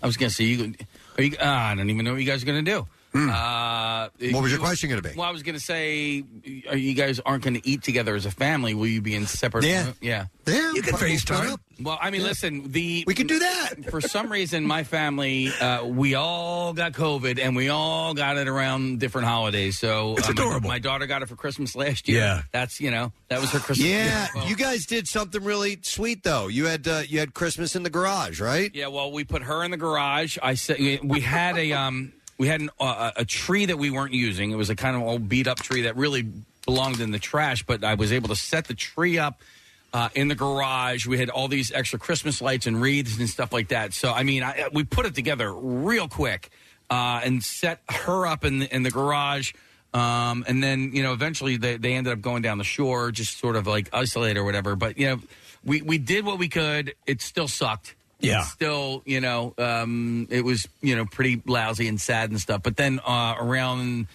I 0.00 0.06
was 0.06 0.16
gonna 0.16 0.30
say 0.30 0.44
you. 0.44 0.74
Are 1.18 1.22
you? 1.24 1.36
Uh, 1.36 1.44
I 1.46 1.74
don't 1.74 1.90
even 1.90 2.04
know 2.04 2.12
what 2.12 2.20
you 2.20 2.26
guys 2.26 2.44
are 2.44 2.46
gonna 2.46 2.62
do. 2.62 2.86
Uh, 3.28 4.08
Hmm. 4.20 4.32
What 4.32 4.42
was 4.42 4.50
your 4.52 4.58
you- 4.60 4.64
question 4.64 4.88
going 4.90 5.02
to 5.02 5.08
be? 5.08 5.14
Well, 5.16 5.28
I 5.28 5.30
was 5.30 5.42
gonna 5.42 5.60
say, 5.60 6.24
are 6.68 6.76
you 6.76 6.94
guys 6.94 7.20
aren't 7.20 7.44
going 7.44 7.54
to 7.54 7.68
eat 7.68 7.82
together 7.82 8.14
as 8.14 8.26
a 8.26 8.30
family? 8.30 8.74
Will 8.74 8.86
you 8.86 9.00
be 9.00 9.14
in 9.14 9.26
separate? 9.26 9.64
Yeah. 9.64 9.92
yeah. 10.00 10.26
Yeah, 10.46 10.72
You 10.72 10.80
can 10.82 10.94
FaceTime. 10.94 11.58
Well, 11.82 11.98
I 12.00 12.10
mean, 12.10 12.22
listen, 12.22 12.72
the 12.72 13.04
we 13.06 13.14
can 13.14 13.26
do 13.26 13.38
that. 13.38 13.74
For 13.90 14.00
some 14.00 14.32
reason, 14.32 14.64
my 14.66 14.82
family, 14.82 15.52
uh, 15.60 15.84
we 15.84 16.14
all 16.14 16.72
got 16.72 16.92
COVID, 16.92 17.38
and 17.38 17.54
we 17.54 17.68
all 17.68 18.14
got 18.14 18.38
it 18.38 18.48
around 18.48 18.98
different 18.98 19.26
holidays. 19.28 19.78
So 19.78 20.14
It's 20.16 20.26
uh, 20.26 20.32
my- 20.32 20.32
adorable. 20.32 20.68
My, 20.70 20.78
daughter 20.78 21.06
got 21.06 21.20
it 21.22 21.28
for 21.28 21.36
Christmas 21.36 21.76
last 21.76 22.08
year. 22.08 22.20
Yeah. 22.20 22.42
that's 22.50 22.80
you 22.80 22.90
know 22.90 23.12
that 23.28 23.40
was 23.40 23.50
her 23.50 23.58
Christmas. 23.58 23.86
Yeah, 23.86 24.22
gift. 24.22 24.34
Well, 24.36 24.48
you 24.48 24.56
guys 24.56 24.86
did 24.86 25.06
something 25.06 25.44
really 25.44 25.78
sweet 25.82 26.22
though. 26.22 26.48
You 26.48 26.64
had 26.66 26.88
uh, 26.88 27.02
you 27.06 27.18
had 27.18 27.34
Christmas 27.34 27.76
in 27.76 27.82
the 27.82 27.90
garage, 27.90 28.40
right? 28.40 28.70
Yeah, 28.74 28.86
well, 28.88 29.12
we 29.12 29.24
put 29.24 29.42
her 29.42 29.62
in 29.64 29.70
the 29.70 29.76
garage. 29.76 30.38
I 30.42 30.54
said 30.54 30.78
we 31.04 31.20
had 31.20 31.58
a 31.58 31.72
um 31.74 32.12
we 32.38 32.46
had 32.46 32.60
an, 32.60 32.70
uh, 32.78 33.10
a 33.16 33.24
tree 33.24 33.66
that 33.66 33.78
we 33.78 33.90
weren't 33.90 34.14
using. 34.14 34.52
It 34.52 34.56
was 34.56 34.70
a 34.70 34.76
kind 34.76 34.96
of 34.96 35.02
old 35.02 35.28
beat 35.28 35.48
up 35.48 35.58
tree 35.58 35.82
that 35.82 35.96
really 35.96 36.26
belonged 36.64 37.00
in 37.00 37.10
the 37.10 37.18
trash, 37.18 37.64
but 37.64 37.82
I 37.82 37.94
was 37.94 38.12
able 38.12 38.28
to 38.28 38.36
set 38.36 38.66
the 38.66 38.74
tree 38.74 39.18
up. 39.18 39.42
Uh, 39.90 40.10
in 40.14 40.28
the 40.28 40.34
garage, 40.34 41.06
we 41.06 41.16
had 41.16 41.30
all 41.30 41.48
these 41.48 41.72
extra 41.72 41.98
Christmas 41.98 42.42
lights 42.42 42.66
and 42.66 42.80
wreaths 42.80 43.18
and 43.18 43.26
stuff 43.26 43.54
like 43.54 43.68
that. 43.68 43.94
So, 43.94 44.12
I 44.12 44.22
mean, 44.22 44.42
I, 44.42 44.68
we 44.70 44.84
put 44.84 45.06
it 45.06 45.14
together 45.14 45.50
real 45.50 46.08
quick 46.08 46.50
uh, 46.90 47.22
and 47.24 47.42
set 47.42 47.80
her 47.88 48.26
up 48.26 48.44
in 48.44 48.58
the, 48.58 48.74
in 48.74 48.82
the 48.82 48.90
garage. 48.90 49.54
Um, 49.94 50.44
and 50.46 50.62
then, 50.62 50.90
you 50.92 51.02
know, 51.02 51.14
eventually 51.14 51.56
they, 51.56 51.78
they 51.78 51.94
ended 51.94 52.12
up 52.12 52.20
going 52.20 52.42
down 52.42 52.58
the 52.58 52.64
shore, 52.64 53.10
just 53.10 53.38
sort 53.38 53.56
of 53.56 53.66
like 53.66 53.88
isolate 53.94 54.36
or 54.36 54.44
whatever. 54.44 54.76
But, 54.76 54.98
you 54.98 55.06
know, 55.06 55.20
we, 55.64 55.80
we 55.80 55.96
did 55.96 56.26
what 56.26 56.38
we 56.38 56.50
could. 56.50 56.94
It 57.06 57.22
still 57.22 57.48
sucked. 57.48 57.94
Yeah. 58.20 58.40
It's 58.40 58.50
still, 58.50 59.02
you 59.06 59.20
know, 59.20 59.54
um, 59.58 60.26
it 60.30 60.44
was, 60.44 60.66
you 60.80 60.96
know, 60.96 61.06
pretty 61.06 61.40
lousy 61.46 61.86
and 61.88 62.00
sad 62.00 62.30
and 62.30 62.40
stuff. 62.40 62.62
But 62.62 62.76
then 62.76 62.98
uh, 63.06 63.36
around 63.38 64.08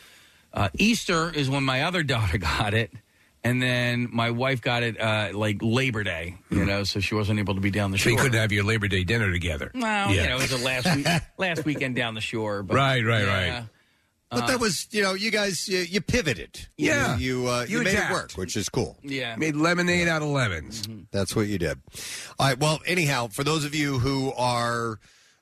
uh, 0.54 0.70
Easter 0.78 1.32
is 1.34 1.50
when 1.50 1.64
my 1.64 1.84
other 1.84 2.04
daughter 2.14 2.38
got 2.38 2.74
it. 2.74 2.92
And 3.46 3.62
then 3.62 4.08
my 4.10 4.32
wife 4.32 4.62
got 4.62 4.84
it 4.84 4.98
uh, 5.00 5.32
like 5.34 5.58
Labor 5.62 6.04
Day, 6.06 6.38
you 6.50 6.64
know, 6.64 6.86
so 6.86 7.02
she 7.02 7.14
wasn't 7.14 7.40
able 7.40 7.56
to 7.56 7.60
be 7.62 7.72
down 7.72 7.92
the 7.92 7.98
So 7.98 8.04
shore. 8.04 8.12
you 8.12 8.18
couldn't 8.18 8.40
have 8.40 8.54
your 8.54 8.64
Labor 8.64 8.88
Day 8.88 9.04
dinner 9.04 9.30
together. 9.34 9.70
Well, 9.76 10.12
Yeah. 10.14 10.22
you 10.24 10.30
know, 10.30 10.36
it 10.38 10.42
was 10.44 10.50
the 10.52 10.66
last 10.66 10.96
week, 10.96 11.08
last 11.38 11.66
weekend 11.66 11.98
down 11.98 12.14
the 12.14 12.22
shore. 12.22 12.64
But, 12.64 12.76
Right, 12.76 13.04
right, 13.06 13.28
right. 13.28 13.64
But 14.36 14.48
that 14.48 14.60
was, 14.60 14.88
you 14.92 15.02
know, 15.02 15.14
you 15.14 15.32
guys, 15.32 15.68
you, 15.68 15.80
you 15.80 16.02
pivoted. 16.02 16.68
Yeah. 16.78 17.18
you 17.18 17.42
you, 17.44 17.50
uh, 17.50 17.66
you, 17.68 17.78
You 17.80 17.84
made 17.84 17.96
it 17.96 18.12
work, 18.12 18.32
which 18.34 18.56
is 18.58 18.70
cool. 18.70 18.98
Yeah. 19.04 19.36
Made 19.36 19.56
lemonade 19.56 20.08
out 20.08 20.22
of 20.22 20.30
lemons. 20.30 20.88
That's 21.12 21.36
what 21.36 21.48
you 21.48 21.58
did. 21.58 21.80
All 22.40 22.48
right. 22.48 22.60
Well, 22.60 22.80
anyhow, 22.86 23.28
for 23.28 23.44
those 23.44 23.66
of 23.66 23.74
you 23.76 24.00
who 24.00 24.34
are 24.34 25.00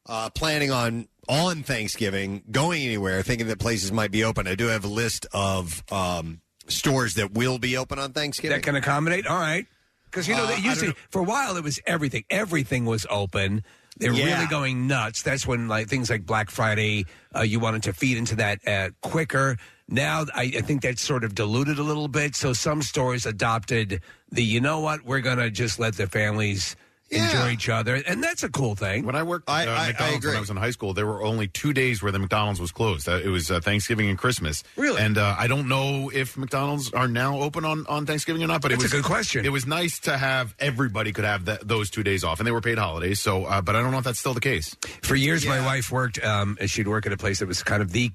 uh, 0.08 0.30
planning 0.32 0.72
on 0.72 1.08
on 1.30 1.64
Thanksgiving 1.64 2.44
going 2.52 2.82
anywhere, 2.84 3.22
thinking 3.24 3.48
that 3.48 3.60
places 3.60 3.92
might 3.92 4.12
be 4.12 4.24
open, 4.24 4.48
I 4.48 4.56
do 4.56 4.68
have 4.68 4.84
a 4.84 4.88
list 4.90 5.26
of 5.34 5.84
um, 5.92 6.42
stores 6.68 7.14
that 7.16 7.34
will 7.34 7.60
be 7.60 7.78
open 7.78 8.00
on 8.00 8.12
Thanksgiving. 8.12 8.58
That 8.58 8.64
can 8.64 8.76
accommodate. 8.76 9.28
All 9.28 9.40
right. 9.40 9.66
Because 10.06 10.28
you 10.28 10.36
know 10.36 10.44
Uh, 10.44 10.48
they 10.48 10.54
I 10.56 10.58
used 10.58 10.82
don't 10.82 10.94
to 10.94 11.02
for 11.10 11.20
a 11.20 11.24
while 11.24 11.56
it 11.56 11.64
was 11.64 11.80
everything. 11.86 12.26
Everything 12.30 12.86
was 12.86 13.06
open. 13.10 13.64
They 13.98 14.10
were 14.10 14.16
Yeah. 14.16 14.36
really 14.36 14.48
going 14.48 14.88
nuts. 14.88 15.22
That's 15.22 15.46
when 15.46 15.68
like 15.68 15.88
things 15.88 16.10
like 16.10 16.26
Black 16.26 16.50
Friday, 16.50 17.06
uh, 17.36 17.42
you 17.42 17.60
wanted 17.60 17.84
to 17.84 17.94
feed 17.94 18.18
into 18.18 18.36
that 18.38 18.66
uh, 18.68 18.90
quicker. 19.02 19.58
Now 19.88 20.26
I, 20.34 20.44
I 20.44 20.62
think 20.62 20.82
that's 20.82 21.02
sort 21.02 21.24
of 21.24 21.36
diluted 21.36 21.78
a 21.78 21.84
little 21.84 22.08
bit. 22.08 22.36
So 22.36 22.54
some 22.54 22.82
stores 22.82 23.26
adopted 23.26 24.02
the 24.32 24.44
you 24.44 24.62
know 24.62 24.80
what 24.80 25.04
we're 25.04 25.20
gonna 25.20 25.50
just 25.52 25.80
let 25.80 25.96
the 25.96 26.08
families 26.08 26.76
enjoy 27.12 27.50
each 27.50 27.70
other, 27.70 27.96
and 27.96 28.24
that's 28.24 28.44
a 28.44 28.50
cool 28.50 28.76
thing. 28.76 29.06
When 29.06 29.16
I 29.16 29.24
worked 29.24 29.50
at 29.50 29.68
uh, 29.68 29.88
McDonald's 29.88 30.26
when 30.26 30.36
I 30.36 30.40
was 30.40 30.50
in 30.50 30.58
high 30.58 30.72
school, 30.72 30.94
there 30.94 31.06
were 31.06 31.24
only 31.24 31.48
two 31.48 31.74
days 31.74 32.02
where 32.02 32.12
the 32.12 32.20
McDonald's 32.20 32.60
was 32.60 32.72
closed. 32.72 33.08
Uh, 33.08 33.20
it 33.24 33.28
was 33.28 33.52
uh, 33.52 33.60
Thanksgiving 33.60 34.10
and 34.10 34.18
Christmas. 34.18 34.64
Really? 34.76 35.02
And 35.02 35.18
uh, 35.18 35.36
I 35.38 35.48
don't 35.48 35.68
know 35.68 36.10
if 36.14 36.38
McDonald's 36.38 36.92
are 36.94 37.08
now 37.08 37.40
open 37.40 37.66
on, 37.66 37.86
on 37.88 38.06
Thanksgiving 38.06 38.44
or 38.44 38.48
not. 38.48 38.62
But 38.62 38.70
That's 38.70 38.82
it 38.82 38.86
was 38.86 38.94
a 38.94 38.96
good 38.98 39.06
question. 39.06 39.46
It 39.46 39.52
was 39.52 39.66
nice 39.66 40.00
to 40.02 40.18
have 40.18 40.56
everybody 40.60 41.12
could 41.12 41.26
have 41.26 41.46
that, 41.46 41.68
those 41.68 41.90
two 41.90 42.04
days 42.04 42.24
off, 42.24 42.40
and 42.40 42.48
they 42.48 42.52
were 42.52 42.62
paid 42.62 42.78
holidays. 42.78 43.20
So, 43.20 43.46
uh, 43.46 43.62
but 43.62 43.76
I 43.76 43.82
don't 43.82 43.92
know 43.92 44.00
if 44.00 44.04
that's 44.04 44.20
still 44.20 44.34
the 44.34 44.42
case. 44.42 44.76
For 45.02 45.16
years, 45.16 45.46
my 45.46 45.64
wife 45.66 45.92
worked. 45.92 46.24
Um, 46.24 46.58
she'd 46.66 46.88
work 46.88 47.06
at 47.06 47.12
a 47.14 47.18
place 47.18 47.40
that 47.40 47.48
was 47.48 47.64
kind 47.64 47.82
of 47.82 47.92
the 47.92 48.12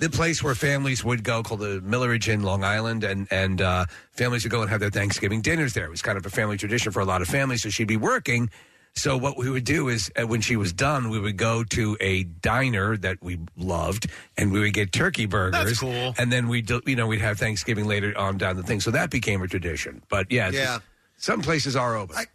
the 0.00 0.10
place 0.10 0.42
where 0.42 0.54
families 0.54 1.04
would 1.04 1.22
go, 1.22 1.42
called 1.42 1.60
the 1.60 1.80
Milleridge 1.80 2.26
in 2.28 2.42
Long 2.42 2.64
Island, 2.64 3.04
and 3.04 3.28
and 3.30 3.60
uh, 3.62 3.84
families 4.12 4.42
would 4.44 4.50
go 4.50 4.62
and 4.62 4.70
have 4.70 4.80
their 4.80 4.90
Thanksgiving 4.90 5.40
dinners 5.42 5.72
there. 5.74 5.84
It 5.84 5.90
was 5.90 6.02
kind 6.02 6.18
of 6.18 6.26
a 6.26 6.30
family 6.30 6.56
tradition 6.56 6.90
for 6.92 7.00
a 7.00 7.04
lot 7.04 7.22
of 7.22 7.28
families. 7.28 7.62
So 7.62 7.68
she'd 7.70 7.86
be 7.88 7.96
working. 7.96 8.50
So 8.94 9.16
what 9.16 9.36
we 9.38 9.48
would 9.48 9.62
do 9.64 9.88
is, 9.88 10.10
uh, 10.20 10.26
when 10.26 10.40
she 10.40 10.56
was 10.56 10.72
done, 10.72 11.10
we 11.10 11.20
would 11.20 11.36
go 11.36 11.62
to 11.62 11.96
a 12.00 12.24
diner 12.24 12.96
that 12.96 13.18
we 13.22 13.38
loved, 13.56 14.10
and 14.36 14.50
we 14.50 14.58
would 14.58 14.74
get 14.74 14.90
turkey 14.92 15.26
burgers. 15.26 15.64
That's 15.64 15.78
cool. 15.78 16.12
And 16.18 16.32
then 16.32 16.48
we, 16.48 16.64
you 16.86 16.96
know, 16.96 17.06
we'd 17.06 17.20
have 17.20 17.38
Thanksgiving 17.38 17.86
later 17.86 18.12
on 18.18 18.36
down 18.36 18.56
the 18.56 18.64
thing. 18.64 18.80
So 18.80 18.90
that 18.90 19.10
became 19.10 19.42
a 19.42 19.46
tradition. 19.46 20.02
But 20.08 20.32
yeah, 20.32 20.50
Yeah. 20.50 20.78
some 21.18 21.40
places 21.40 21.76
are 21.76 21.94
open. 21.96 22.16
I 22.16 22.26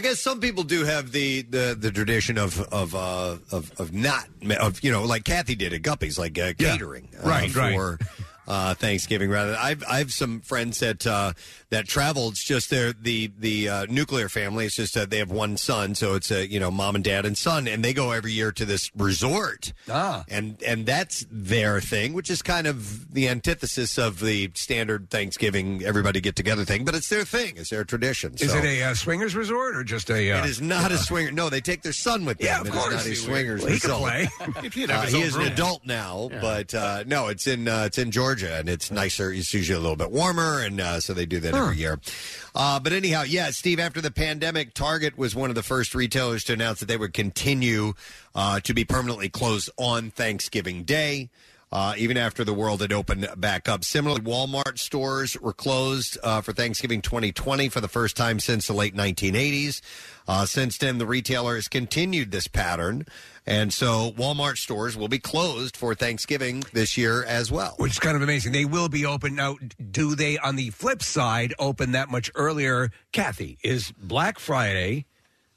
guess 0.00 0.18
some 0.18 0.40
people 0.40 0.62
do 0.62 0.84
have 0.84 1.12
the 1.12 1.42
the, 1.42 1.76
the 1.78 1.90
tradition 1.90 2.38
of 2.38 2.60
of, 2.72 2.94
uh, 2.94 3.36
of 3.52 3.72
of 3.80 3.92
not 3.92 4.26
of 4.60 4.82
you 4.82 4.90
know 4.90 5.04
like 5.04 5.24
Kathy 5.24 5.54
did 5.54 5.72
at 5.72 5.82
Guppies, 5.82 6.18
like 6.18 6.38
uh, 6.38 6.52
catering 6.58 7.08
uh, 7.22 7.28
Right, 7.28 7.54
right. 7.54 7.74
for 7.74 7.98
uh, 8.46 8.74
Thanksgiving 8.74 9.30
rather. 9.30 9.56
I've 9.58 9.82
I've 9.88 10.12
some 10.12 10.40
friends 10.40 10.80
that 10.80 11.06
uh, 11.06 11.32
that 11.70 11.86
travel. 11.86 12.28
It's 12.28 12.44
just 12.44 12.70
their 12.70 12.92
the 12.92 13.30
the 13.38 13.68
uh, 13.68 13.86
nuclear 13.88 14.28
family. 14.28 14.66
It's 14.66 14.76
just 14.76 14.94
that 14.94 15.10
they 15.10 15.18
have 15.18 15.30
one 15.30 15.56
son, 15.56 15.94
so 15.94 16.14
it's 16.14 16.30
a 16.30 16.46
you 16.46 16.60
know 16.60 16.70
mom 16.70 16.94
and 16.94 17.04
dad 17.04 17.24
and 17.26 17.36
son, 17.36 17.66
and 17.68 17.84
they 17.84 17.92
go 17.92 18.12
every 18.12 18.32
year 18.32 18.52
to 18.52 18.64
this 18.64 18.90
resort. 18.96 19.72
Ah. 19.90 20.24
and 20.28 20.62
and 20.66 20.86
that's 20.86 21.26
their 21.30 21.80
thing, 21.80 22.12
which 22.12 22.30
is 22.30 22.42
kind 22.42 22.66
of 22.66 23.12
the 23.12 23.28
antithesis 23.28 23.98
of 23.98 24.20
the 24.20 24.50
standard 24.54 25.10
Thanksgiving 25.10 25.82
everybody 25.84 26.20
get 26.20 26.36
together 26.36 26.64
thing. 26.64 26.84
But 26.84 26.94
it's 26.94 27.08
their 27.08 27.24
thing. 27.24 27.54
It's 27.56 27.70
their 27.70 27.84
tradition. 27.84 28.34
Is 28.38 28.50
so. 28.50 28.58
it 28.58 28.64
a 28.64 28.82
uh, 28.82 28.94
swingers 28.94 29.34
resort 29.34 29.76
or 29.76 29.84
just 29.84 30.10
a? 30.10 30.32
Uh, 30.32 30.44
It 30.44 30.50
is 30.50 30.60
not 30.60 30.92
a 30.92 30.98
swinger. 31.08 31.30
No, 31.32 31.48
they 31.50 31.60
take 31.60 31.82
their 31.82 31.92
son 31.92 32.24
with 32.24 32.38
them. 32.38 32.46
Yeah, 32.46 32.60
of 32.60 32.66
It 32.66 32.70
is 32.70 32.74
course. 32.76 32.94
not 32.94 33.06
a 33.06 33.14
swingers. 33.16 33.62
Well, 33.62 33.72
he 33.72 33.80
can 33.80 33.90
resort. 33.90 34.02
play. 34.10 34.70
He'd 34.74 34.90
have 34.90 35.00
Uh, 35.00 35.02
his 35.04 35.12
he 35.12 35.18
own 35.20 35.26
is 35.26 35.34
an 35.36 35.42
adult 35.42 35.84
now, 35.86 36.28
but 36.40 36.74
uh, 36.74 37.04
no, 37.06 37.28
it's 37.28 37.46
in 37.46 37.66
uh, 37.68 37.84
it's 37.86 37.98
in 37.98 38.10
Georgia, 38.10 38.35
and 38.42 38.68
it's 38.68 38.90
nicer. 38.90 39.32
It's 39.32 39.52
usually 39.52 39.76
a 39.76 39.80
little 39.80 39.96
bit 39.96 40.10
warmer, 40.10 40.60
and 40.60 40.80
uh, 40.80 41.00
so 41.00 41.14
they 41.14 41.26
do 41.26 41.40
that 41.40 41.54
every 41.54 41.76
year. 41.76 41.98
Uh, 42.54 42.80
but 42.80 42.92
anyhow, 42.92 43.22
yeah, 43.22 43.50
Steve. 43.50 43.80
After 43.80 44.00
the 44.00 44.10
pandemic, 44.10 44.74
Target 44.74 45.18
was 45.18 45.34
one 45.34 45.50
of 45.50 45.56
the 45.56 45.62
first 45.62 45.94
retailers 45.94 46.44
to 46.44 46.52
announce 46.52 46.80
that 46.80 46.86
they 46.86 46.96
would 46.96 47.12
continue 47.12 47.94
uh, 48.34 48.60
to 48.60 48.74
be 48.74 48.84
permanently 48.84 49.28
closed 49.28 49.70
on 49.76 50.10
Thanksgiving 50.10 50.84
Day. 50.84 51.30
Uh, 51.72 51.94
even 51.98 52.16
after 52.16 52.44
the 52.44 52.54
world 52.54 52.80
had 52.80 52.92
opened 52.92 53.28
back 53.38 53.68
up. 53.68 53.84
Similarly, 53.84 54.22
Walmart 54.22 54.78
stores 54.78 55.38
were 55.38 55.52
closed 55.52 56.16
uh, 56.22 56.40
for 56.40 56.52
Thanksgiving 56.52 57.02
2020 57.02 57.68
for 57.70 57.80
the 57.80 57.88
first 57.88 58.16
time 58.16 58.38
since 58.38 58.68
the 58.68 58.72
late 58.72 58.94
1980s. 58.94 59.80
Uh, 60.28 60.46
since 60.46 60.78
then, 60.78 60.98
the 60.98 61.06
retailer 61.06 61.56
has 61.56 61.66
continued 61.66 62.30
this 62.30 62.46
pattern. 62.46 63.04
And 63.46 63.72
so 63.72 64.10
Walmart 64.12 64.58
stores 64.58 64.96
will 64.96 65.08
be 65.08 65.20
closed 65.20 65.76
for 65.76 65.94
Thanksgiving 65.94 66.64
this 66.72 66.96
year 66.96 67.22
as 67.24 67.50
well. 67.52 67.74
which 67.78 67.92
is 67.92 67.98
kind 68.00 68.16
of 68.16 68.22
amazing. 68.22 68.52
They 68.52 68.64
will 68.64 68.88
be 68.88 69.06
open 69.06 69.36
now. 69.36 69.56
Do 69.90 70.16
they, 70.16 70.36
on 70.38 70.56
the 70.56 70.70
flip 70.70 71.02
side, 71.02 71.54
open 71.58 71.92
that 71.92 72.10
much 72.10 72.30
earlier? 72.34 72.90
Kathy, 73.12 73.58
is 73.62 73.92
Black 73.92 74.40
Friday 74.40 75.06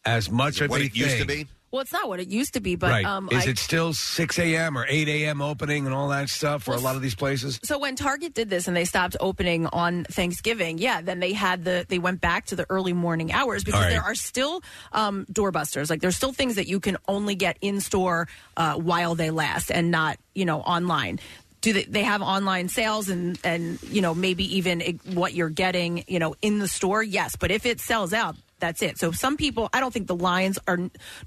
as 0.06 0.30
much 0.30 0.62
of 0.62 0.70
what 0.70 0.82
a 0.82 0.86
it 0.86 0.96
used 0.96 1.18
to 1.18 1.26
thing? 1.26 1.46
be? 1.46 1.48
Well, 1.72 1.82
it's 1.82 1.94
not 1.94 2.08
what 2.10 2.20
it 2.20 2.30
used 2.30 2.54
to 2.56 2.60
be, 2.62 2.76
but 2.76 2.90
right? 2.90 3.06
um, 3.06 3.30
is 3.32 3.46
I- 3.46 3.52
it 3.52 3.60
still 3.60 3.94
six 3.94 4.40
a.m. 4.40 4.78
or 4.78 4.86
eight 4.90 5.08
a.m. 5.08 5.42
opening 5.42 5.86
and 5.86 5.94
all 5.94 6.10
that 6.10 6.30
stuff 6.30 6.64
for 6.64 6.74
a 6.74 6.80
lot 6.80 6.96
of 6.96 7.02
these 7.02 7.14
places? 7.16 7.60
So 7.64 7.78
when 7.78 7.96
Target 7.96 8.34
did 8.34 8.50
this 8.50 8.68
and 8.68 8.76
they 8.76 8.86
stopped 8.86 9.16
opening 9.20 9.68
on 9.68 10.06
Thanksgiving, 10.06 10.80
yeah, 10.80 11.02
then 11.02 11.20
they 11.20 11.34
had 11.34 11.66
the 11.66 11.86
they 11.88 12.00
went 12.00 12.22
back 12.22 12.48
to 12.48 12.56
the 12.56 12.66
early 12.70 12.94
morning 12.94 13.32
hours 13.32 13.64
because 13.64 13.80
All 13.80 13.86
right. 13.86 13.92
there 13.92 14.02
are 14.04 14.16
still 14.16 14.64
um, 14.94 15.26
doorbusters. 15.32 15.90
Like 15.90 16.02
there's 16.02 16.16
still 16.16 16.34
things 16.34 16.56
that 16.56 16.68
you 16.68 16.80
can 16.80 16.98
only 17.08 17.36
get 17.36 17.58
in 17.62 17.82
store 17.82 18.28
uh, 18.58 18.74
while 18.76 19.14
they 19.14 19.30
last 19.30 19.72
and 19.72 19.92
not 19.92 20.18
you 20.34 20.46
know 20.46 20.62
online. 20.62 21.20
Do 21.62 21.74
they, 21.74 21.84
they 21.84 22.04
have 22.04 22.22
online 22.22 22.70
sales 22.70 23.10
and 23.10 23.38
and 23.44 23.78
you 23.84 24.02
know 24.02 24.16
maybe 24.16 24.58
even 24.58 25.00
what 25.14 25.34
you're 25.34 25.50
getting 25.50 26.04
you 26.08 26.18
know 26.18 26.34
in 26.42 26.58
the 26.60 26.68
store? 26.68 27.04
Yes, 27.04 27.36
but 27.36 27.52
if 27.52 27.66
it 27.68 27.80
sells 27.80 28.12
out. 28.14 28.36
That's 28.60 28.82
it. 28.82 28.98
So 28.98 29.12
some 29.12 29.38
people, 29.38 29.70
I 29.74 29.80
don't 29.80 29.94
think 29.94 30.08
the 30.08 30.16
lines 30.16 30.60
are 30.68 30.78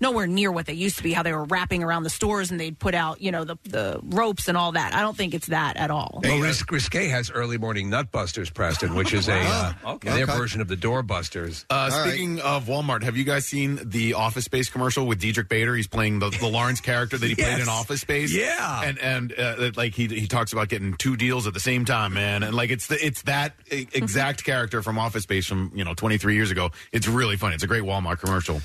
nowhere 0.01 0.27
near 0.27 0.51
what 0.53 0.67
they 0.67 0.73
used 0.75 0.97
to 0.99 1.03
be. 1.03 1.13
How 1.13 1.23
they 1.23 1.33
were 1.33 1.45
wrapping 1.45 1.83
around 1.83 2.03
the 2.05 2.11
stores 2.11 2.51
and 2.51 2.59
they'd 2.61 2.79
put 2.79 2.95
out, 2.95 3.21
you 3.21 3.31
know, 3.33 3.45
the 3.45 3.57
the 3.65 4.01
ropes 4.03 4.49
and 4.49 4.57
all 4.57 4.73
that. 4.73 4.95
I 4.95 5.01
don't 5.01 5.17
think 5.17 5.35
it's 5.35 5.47
that 5.49 5.77
at 5.77 5.91
all. 5.91 6.21
Well, 6.23 6.41
Ris- 6.41 6.65
Risque 6.71 7.09
has 7.09 7.31
early 7.31 7.59
morning 7.59 7.91
Nutbusters, 7.91 8.53
Preston, 8.53 8.95
which 8.95 9.13
is 9.13 9.29
a 9.29 9.35
uh, 9.41 9.73
Okay. 9.87 10.11
their 10.11 10.25
Okay. 10.25 10.37
version 10.37 10.61
of 10.61 10.69
the 10.69 10.77
Doorbusters. 10.77 11.65
Uh, 11.71 11.91
speaking 11.91 12.41
of 12.41 12.67
Walmart, 12.67 13.03
have 13.03 13.17
you 13.17 13.25
guys 13.25 13.47
seen 13.47 13.79
the 13.83 14.15
Office 14.15 14.45
Space 14.45 14.69
commercial 14.71 15.07
with 15.07 15.21
Diedrich 15.21 15.49
Bader? 15.49 15.75
He's 15.75 15.87
playing 15.89 16.19
the, 16.21 16.31
the 16.31 16.49
Lawrence 16.49 16.81
character 16.81 17.19
that 17.19 17.27
he 17.27 17.35
played 17.35 17.47
Yes. 17.49 17.63
in 17.63 17.69
Office 17.69 18.01
Space. 18.01 18.33
Yeah. 18.35 18.83
and 18.83 18.99
and 18.99 19.33
uh, 19.33 19.57
that, 19.57 19.77
like 19.77 19.95
he 19.95 20.07
he 20.07 20.27
talks 20.27 20.53
about 20.53 20.69
getting 20.69 20.95
two 20.95 21.17
deals 21.17 21.47
at 21.47 21.55
the 21.55 21.61
same 21.61 21.85
time, 21.85 22.15
man, 22.15 22.43
and 22.43 22.55
like 22.55 22.71
it's 22.71 22.87
the, 22.87 23.05
it's 23.05 23.23
that 23.23 23.55
e- 23.71 23.87
exact 23.93 24.45
character 24.45 24.83
from 24.83 24.99
Office 24.99 25.23
Space 25.25 25.47
from 25.47 25.73
you 25.75 25.85
know 25.85 25.95
23 25.95 26.35
years 26.35 26.51
ago. 26.51 26.71
It's 26.93 27.09
really 27.23 27.37
funny. 27.37 27.55
It's 27.55 27.65
a 27.65 27.69
great 27.69 27.85
Walmart 27.85 28.19
commercial. 28.19 28.61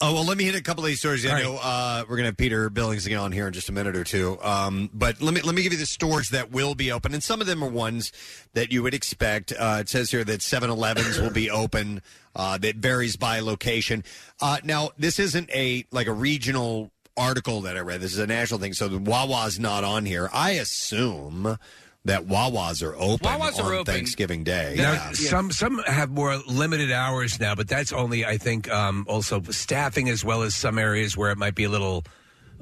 Oh 0.00 0.14
well, 0.14 0.24
let 0.24 0.38
me 0.38 0.44
hit 0.44 0.54
a 0.54 0.62
couple 0.62 0.84
of 0.84 0.88
these 0.88 1.00
stories. 1.00 1.26
I 1.26 1.42
know 1.42 1.58
uh, 1.60 2.04
we're 2.08 2.16
going 2.16 2.22
to 2.22 2.28
have 2.28 2.36
Peter 2.36 2.70
Billingsley 2.70 3.20
on 3.20 3.32
here 3.32 3.48
in 3.48 3.52
just 3.52 3.68
a 3.68 3.72
minute 3.72 3.96
or 3.96 4.04
two. 4.04 4.38
Um, 4.40 4.88
but 4.94 5.20
let 5.20 5.34
me 5.34 5.40
let 5.42 5.54
me 5.54 5.62
give 5.62 5.72
you 5.72 5.78
the 5.78 5.86
stores 5.86 6.30
that 6.30 6.52
will 6.52 6.74
be 6.74 6.92
open, 6.92 7.12
and 7.12 7.22
some 7.22 7.40
of 7.40 7.48
them 7.48 7.62
are 7.62 7.68
ones 7.68 8.12
that 8.54 8.70
you 8.72 8.82
would 8.84 8.94
expect. 8.94 9.52
Uh, 9.52 9.78
it 9.80 9.88
says 9.88 10.10
here 10.10 10.22
that 10.22 10.40
7-Elevens 10.40 11.20
will 11.20 11.32
be 11.32 11.50
open. 11.50 12.00
Uh, 12.36 12.56
that 12.58 12.76
varies 12.76 13.16
by 13.16 13.40
location. 13.40 14.04
Uh, 14.40 14.58
now, 14.62 14.90
this 14.96 15.18
isn't 15.18 15.50
a 15.50 15.84
like 15.90 16.06
a 16.06 16.12
regional 16.12 16.92
article 17.16 17.62
that 17.62 17.76
I 17.76 17.80
read. 17.80 18.00
This 18.00 18.12
is 18.12 18.20
a 18.20 18.26
national 18.26 18.60
thing. 18.60 18.74
So 18.74 18.86
the 18.86 18.98
Wawa's 18.98 19.58
not 19.58 19.82
on 19.82 20.06
here. 20.06 20.30
I 20.32 20.52
assume 20.52 21.58
that 22.08 22.26
Wawas 22.26 22.82
are 22.82 22.94
open 22.96 23.26
Wawas 23.28 23.58
are 23.58 23.72
on 23.72 23.80
open. 23.80 23.94
Thanksgiving 23.94 24.44
Day. 24.44 24.74
Now, 24.76 24.92
Yeah. 24.92 25.12
some 25.12 25.50
some 25.52 25.78
have 25.86 26.10
more 26.10 26.36
limited 26.46 26.90
hours 26.90 27.38
now, 27.38 27.54
but 27.54 27.68
that's 27.68 27.92
only 27.92 28.24
I 28.26 28.36
think 28.38 28.70
um, 28.70 29.06
also 29.08 29.40
staffing 29.50 30.08
as 30.08 30.24
well 30.24 30.42
as 30.42 30.54
some 30.54 30.78
areas 30.78 31.16
where 31.16 31.30
it 31.30 31.38
might 31.38 31.54
be 31.54 31.64
a 31.64 31.68
little 31.68 32.04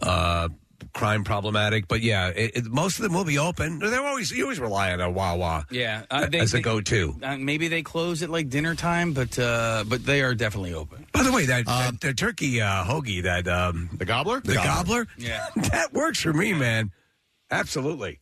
uh, 0.02 0.48
crime 0.92 1.24
problematic. 1.24 1.88
But 1.88 2.02
yeah, 2.02 2.28
it, 2.28 2.56
it, 2.56 2.64
most 2.66 2.98
of 2.98 3.02
them 3.04 3.14
will 3.14 3.24
be 3.24 3.38
open. 3.38 3.78
They're 3.78 4.04
always 4.04 4.30
you 4.30 4.42
always 4.44 4.60
rely 4.60 4.92
on 4.92 5.00
a 5.00 5.10
Wawa. 5.10 5.66
Yeah, 5.70 6.04
as 6.10 6.52
a 6.54 6.60
go-to. 6.60 7.16
Uh, 7.22 7.36
maybe 7.38 7.68
they 7.68 7.82
close 7.82 8.22
at 8.22 8.30
like 8.30 8.48
dinner 8.50 8.74
time, 8.74 9.12
but 9.12 9.38
uh, 9.38 9.84
but 9.88 10.04
they 10.04 10.22
are 10.22 10.34
definitely 10.34 10.74
open. 10.74 11.06
By 11.12 11.22
the 11.22 11.32
way, 11.32 11.46
that, 11.46 11.66
that, 11.66 12.00
that 12.00 12.16
turkey 12.18 12.60
uh, 12.60 12.84
hoagie, 12.84 13.22
that 13.22 13.48
um, 13.48 13.88
the 13.96 14.04
gobbler, 14.04 14.40
the, 14.40 14.54
gobbler, 14.54 15.06
yeah, 15.16 15.46
that 15.56 15.92
works 15.94 16.20
for 16.20 16.32
me, 16.32 16.52
man. 16.52 16.90
Absolutely. 17.50 18.18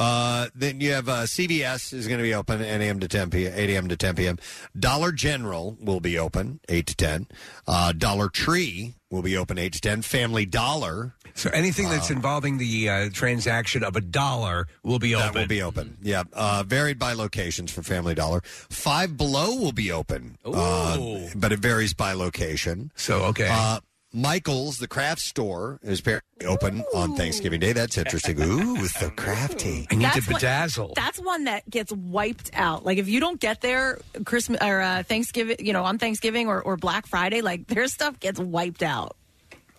Uh, 0.00 0.48
then 0.54 0.80
you 0.80 0.92
have 0.92 1.10
uh, 1.10 1.22
CVS 1.24 1.92
is 1.92 2.08
going 2.08 2.16
to 2.16 2.24
be 2.24 2.32
open 2.32 2.62
8 2.62 2.80
a.m. 2.80 3.00
to 3.00 3.06
10 3.08 3.28
p.m. 3.28 3.52
8 3.54 3.70
a.m. 3.70 3.88
to 3.88 3.96
10 3.98 4.16
p.m. 4.16 4.38
Dollar 4.78 5.12
General 5.12 5.76
will 5.78 6.00
be 6.00 6.18
open 6.18 6.58
8 6.70 6.86
to 6.86 6.96
10. 6.96 7.26
Uh, 7.68 7.92
Dollar 7.92 8.30
Tree 8.30 8.94
will 9.10 9.20
be 9.20 9.36
open 9.36 9.58
8 9.58 9.74
to 9.74 9.80
10. 9.80 10.02
Family 10.02 10.46
Dollar. 10.46 11.14
So 11.34 11.50
anything 11.50 11.90
that's 11.90 12.10
involving 12.10 12.56
the 12.56 12.88
uh, 12.88 13.10
transaction 13.12 13.84
of 13.84 13.94
a 13.94 14.00
dollar 14.00 14.68
will 14.82 14.98
be 14.98 15.14
open. 15.14 15.34
That 15.34 15.40
will 15.40 15.46
be 15.46 15.62
open. 15.62 15.98
Yeah. 16.02 16.24
Uh, 16.32 16.64
varied 16.66 16.98
by 16.98 17.12
locations 17.12 17.70
for 17.70 17.82
Family 17.82 18.14
Dollar. 18.14 18.40
Five 18.44 19.16
Below 19.18 19.54
will 19.56 19.72
be 19.72 19.92
open. 19.92 20.38
Uh, 20.44 21.28
but 21.36 21.52
it 21.52 21.58
varies 21.58 21.92
by 21.92 22.14
location. 22.14 22.90
So, 22.96 23.24
okay. 23.24 23.48
Uh, 23.50 23.80
Michael's, 24.12 24.78
the 24.78 24.88
craft 24.88 25.20
store, 25.20 25.78
is 25.82 26.00
apparently 26.00 26.46
open 26.46 26.82
on 26.94 27.14
Thanksgiving 27.14 27.60
Day. 27.60 27.72
That's 27.72 27.96
interesting. 27.96 28.40
Ooh, 28.42 28.86
so 28.86 29.10
crafty. 29.10 29.86
That's 29.90 30.26
one- 30.28 30.40
bedazzle. 30.40 30.94
that's 30.94 31.18
one 31.20 31.44
that 31.44 31.68
gets 31.70 31.92
wiped 31.92 32.50
out. 32.54 32.84
Like 32.84 32.98
if 32.98 33.08
you 33.08 33.20
don't 33.20 33.40
get 33.40 33.60
there 33.60 33.98
Christmas 34.24 34.58
or 34.62 34.80
uh, 34.80 35.02
Thanksgiving, 35.04 35.56
you 35.64 35.72
know, 35.72 35.84
on 35.84 35.98
Thanksgiving 35.98 36.48
or, 36.48 36.60
or 36.60 36.76
Black 36.76 37.06
Friday, 37.06 37.40
like 37.40 37.66
their 37.68 37.86
stuff 37.86 38.18
gets 38.18 38.40
wiped 38.40 38.82
out. 38.82 39.16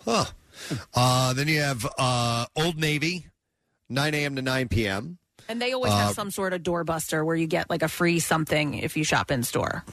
Huh. 0.04 0.24
Uh, 0.94 1.32
then 1.34 1.48
you 1.48 1.60
have 1.60 1.86
uh, 1.98 2.46
Old 2.56 2.76
Navy, 2.78 3.26
9 3.88 4.14
a.m. 4.14 4.36
to 4.36 4.42
9 4.42 4.68
p.m. 4.68 5.18
And 5.48 5.60
they 5.60 5.72
always 5.72 5.92
Uh, 5.92 5.96
have 5.98 6.14
some 6.14 6.30
sort 6.30 6.52
of 6.52 6.62
doorbuster 6.62 7.24
where 7.24 7.36
you 7.36 7.46
get 7.46 7.68
like 7.68 7.82
a 7.82 7.88
free 7.88 8.18
something 8.20 8.74
if 8.74 8.96
you 8.96 9.04
shop 9.04 9.30
in 9.30 9.42
store. 9.42 9.84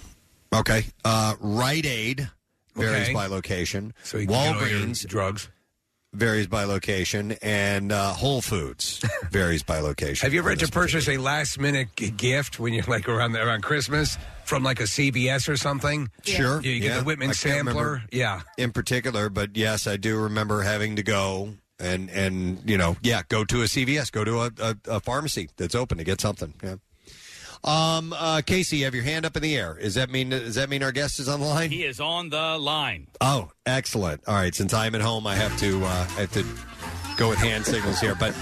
Okay. 0.53 0.85
Uh, 1.03 1.35
Rite 1.39 1.85
Aid 1.85 2.29
varies 2.79 3.13
by 3.13 3.27
location. 3.27 3.93
So 4.03 4.17
you 4.17 4.27
can 4.27 4.33
get 4.35 4.55
all 4.63 4.67
your 4.69 4.79
Walgreens 4.79 5.05
drugs 5.07 5.49
varies 6.11 6.47
by 6.47 6.63
location, 6.63 7.33
and 7.43 7.91
uh, 7.91 8.11
Whole 8.13 8.41
Foods 8.41 8.99
varies 9.31 9.61
by 9.61 9.79
location. 9.79 10.25
Have 10.25 10.33
you 10.33 10.39
ever 10.39 10.49
had 10.49 10.57
to 10.59 10.67
purchase 10.67 11.07
a 11.07 11.17
last 11.17 11.59
minute 11.59 11.89
g- 11.95 12.09
gift 12.09 12.59
when 12.59 12.73
you're 12.73 12.83
like 12.85 13.07
around 13.07 13.35
around 13.35 13.61
Christmas 13.61 14.17
from 14.43 14.63
like 14.63 14.79
a 14.79 14.85
CVS 14.85 15.47
or 15.47 15.55
something? 15.55 16.09
Sure. 16.23 16.61
You, 16.61 16.71
you 16.71 16.79
get 16.79 16.87
Yeah. 16.87 16.97
the 16.99 17.03
Whitman 17.03 17.29
I 17.29 17.33
can't 17.33 17.57
remember 17.59 17.71
sampler. 17.99 18.01
Yeah. 18.11 18.41
In 18.57 18.71
particular, 18.71 19.29
but 19.29 19.55
yes, 19.55 19.85
I 19.85 19.97
do 19.97 20.17
remember 20.19 20.63
having 20.63 20.95
to 20.95 21.03
go 21.03 21.53
and 21.79 22.09
and 22.09 22.67
you 22.67 22.79
know, 22.79 22.97
yeah, 23.03 23.21
go 23.29 23.45
to 23.45 23.61
a 23.61 23.65
CVS, 23.65 24.11
go 24.11 24.23
to 24.23 24.39
a, 24.39 24.51
a, 24.59 24.75
a 24.87 24.99
pharmacy 24.99 25.49
that's 25.57 25.75
open 25.75 25.99
to 25.99 26.03
get 26.03 26.21
something. 26.21 26.55
Yeah. 26.63 26.77
Um, 27.63 28.13
uh, 28.17 28.41
Casey, 28.45 28.77
you 28.77 28.85
have 28.85 28.95
your 28.95 29.03
hand 29.03 29.25
up 29.25 29.35
in 29.35 29.43
the 29.43 29.55
air. 29.57 29.77
Does 29.81 29.95
that 29.95 30.09
mean 30.09 30.29
does 30.29 30.55
that 30.55 30.69
mean 30.69 30.81
our 30.81 30.91
guest 30.91 31.19
is 31.19 31.27
on 31.27 31.39
the 31.39 31.45
line? 31.45 31.71
He 31.71 31.83
is 31.83 31.99
on 31.99 32.29
the 32.29 32.57
line. 32.57 33.07
Oh, 33.19 33.51
excellent. 33.65 34.21
All 34.27 34.35
right, 34.35 34.55
since 34.55 34.73
I'm 34.73 34.95
at 34.95 35.01
home, 35.01 35.27
I 35.27 35.35
have 35.35 35.57
to 35.59 35.83
uh, 35.83 35.87
I 35.87 36.21
have 36.21 36.31
to 36.33 36.45
go 37.17 37.29
with 37.29 37.39
hand 37.39 37.65
signals 37.65 37.99
here. 37.99 38.15
But 38.15 38.33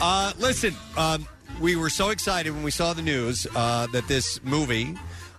uh, 0.00 0.32
listen, 0.38 0.74
um, 0.96 1.26
we 1.60 1.76
were 1.76 1.90
so 1.90 2.10
excited 2.10 2.50
when 2.52 2.64
we 2.64 2.70
saw 2.70 2.92
the 2.92 3.02
news 3.02 3.46
uh, 3.54 3.86
that 3.88 4.08
this 4.08 4.42
movie 4.42 4.96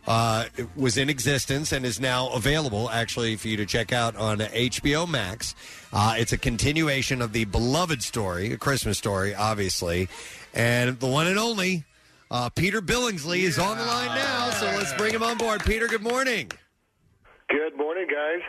uh, 0.08 0.46
was 0.76 0.98
in 0.98 1.10
existence 1.10 1.74
and 1.74 1.86
is 1.86 2.00
now 2.00 2.30
available, 2.30 2.90
actually, 2.90 3.36
for 3.36 3.50
you 3.50 3.58
to 3.58 3.66
check 3.66 3.92
out 3.92 4.16
on 4.16 4.40
HBO 4.40 5.08
Max. 5.08 5.54
Uh, 5.92 6.16
it's 6.18 6.32
a 6.32 6.38
continuation 6.38 7.22
of 7.22 7.34
the 7.34 7.44
beloved 7.46 8.02
story, 8.02 8.54
a 8.54 8.58
Christmas 8.58 8.98
story, 8.98 9.36
obviously, 9.36 10.08
and 10.54 10.98
the 11.00 11.08
one 11.08 11.28
and 11.28 11.38
only. 11.38 11.84
Uh, 12.30 12.50
Peter 12.50 12.82
Billingsley 12.82 13.40
is 13.40 13.58
on 13.58 13.78
the 13.78 13.86
line 13.86 14.16
now, 14.16 14.50
so 14.52 14.66
let's 14.66 14.94
bring 14.96 15.14
him 15.14 15.24
on 15.24 15.38
board. 15.38 15.64
Peter, 15.64 15.88
good 15.88 16.02
morning. 16.02 16.52
Good 17.50 17.78
morning, 17.78 18.08
guys. 18.08 18.42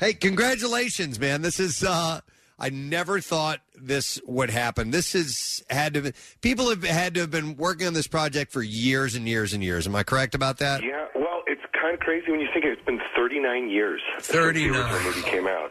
Hey, 0.00 0.14
congratulations, 0.14 1.20
man. 1.20 1.42
This 1.42 1.60
is 1.60 1.84
uh 1.84 2.20
I 2.58 2.70
never 2.70 3.20
thought 3.20 3.60
this 3.76 4.20
would 4.26 4.50
happen. 4.50 4.90
This 4.90 5.12
has 5.12 5.62
had 5.70 5.94
to 5.94 6.00
be, 6.02 6.12
people 6.40 6.70
have 6.70 6.82
had 6.82 7.14
to 7.14 7.20
have 7.20 7.30
been 7.30 7.56
working 7.56 7.86
on 7.86 7.94
this 7.94 8.08
project 8.08 8.50
for 8.50 8.62
years 8.62 9.14
and 9.14 9.28
years 9.28 9.52
and 9.52 9.62
years. 9.62 9.86
Am 9.86 9.94
I 9.94 10.02
correct 10.02 10.34
about 10.34 10.58
that? 10.58 10.82
Yeah, 10.82 11.06
well, 11.14 11.42
it's 11.46 11.62
kind 11.80 11.94
of 11.94 12.00
crazy 12.00 12.32
when 12.32 12.40
you 12.40 12.48
think 12.52 12.64
it's 12.64 12.84
been 12.84 13.00
39 13.14 13.70
years 13.70 14.00
since 14.14 14.26
the 14.26 14.32
39. 14.32 14.74
original 14.74 15.02
movie 15.02 15.22
came 15.22 15.46
out. 15.46 15.70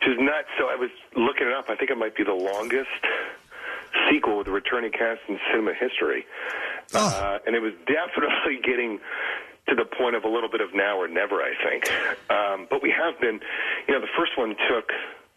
Which 0.00 0.08
is 0.12 0.18
nuts. 0.20 0.48
So 0.58 0.66
I 0.68 0.76
was 0.76 0.90
looking 1.16 1.46
it 1.46 1.54
up. 1.54 1.70
I 1.70 1.76
think 1.76 1.90
it 1.90 1.96
might 1.96 2.14
be 2.14 2.24
the 2.24 2.34
longest 2.34 2.90
sequel 4.10 4.38
with 4.38 4.46
a 4.46 4.50
returning 4.50 4.92
cast 4.92 5.20
in 5.28 5.38
cinema 5.50 5.72
history. 5.74 6.26
Uh, 6.92 7.38
and 7.46 7.56
it 7.56 7.60
was 7.60 7.72
definitely 7.86 8.60
getting 8.62 9.00
to 9.68 9.74
the 9.74 9.84
point 9.84 10.14
of 10.14 10.24
a 10.24 10.28
little 10.28 10.50
bit 10.50 10.60
of 10.60 10.74
now 10.74 10.98
or 10.98 11.08
never, 11.08 11.40
I 11.40 11.52
think. 11.62 11.90
Um, 12.30 12.66
but 12.68 12.82
we 12.82 12.90
have 12.90 13.18
been, 13.20 13.40
you 13.88 13.94
know, 13.94 14.00
the 14.00 14.12
first 14.16 14.36
one 14.36 14.54
took 14.68 14.90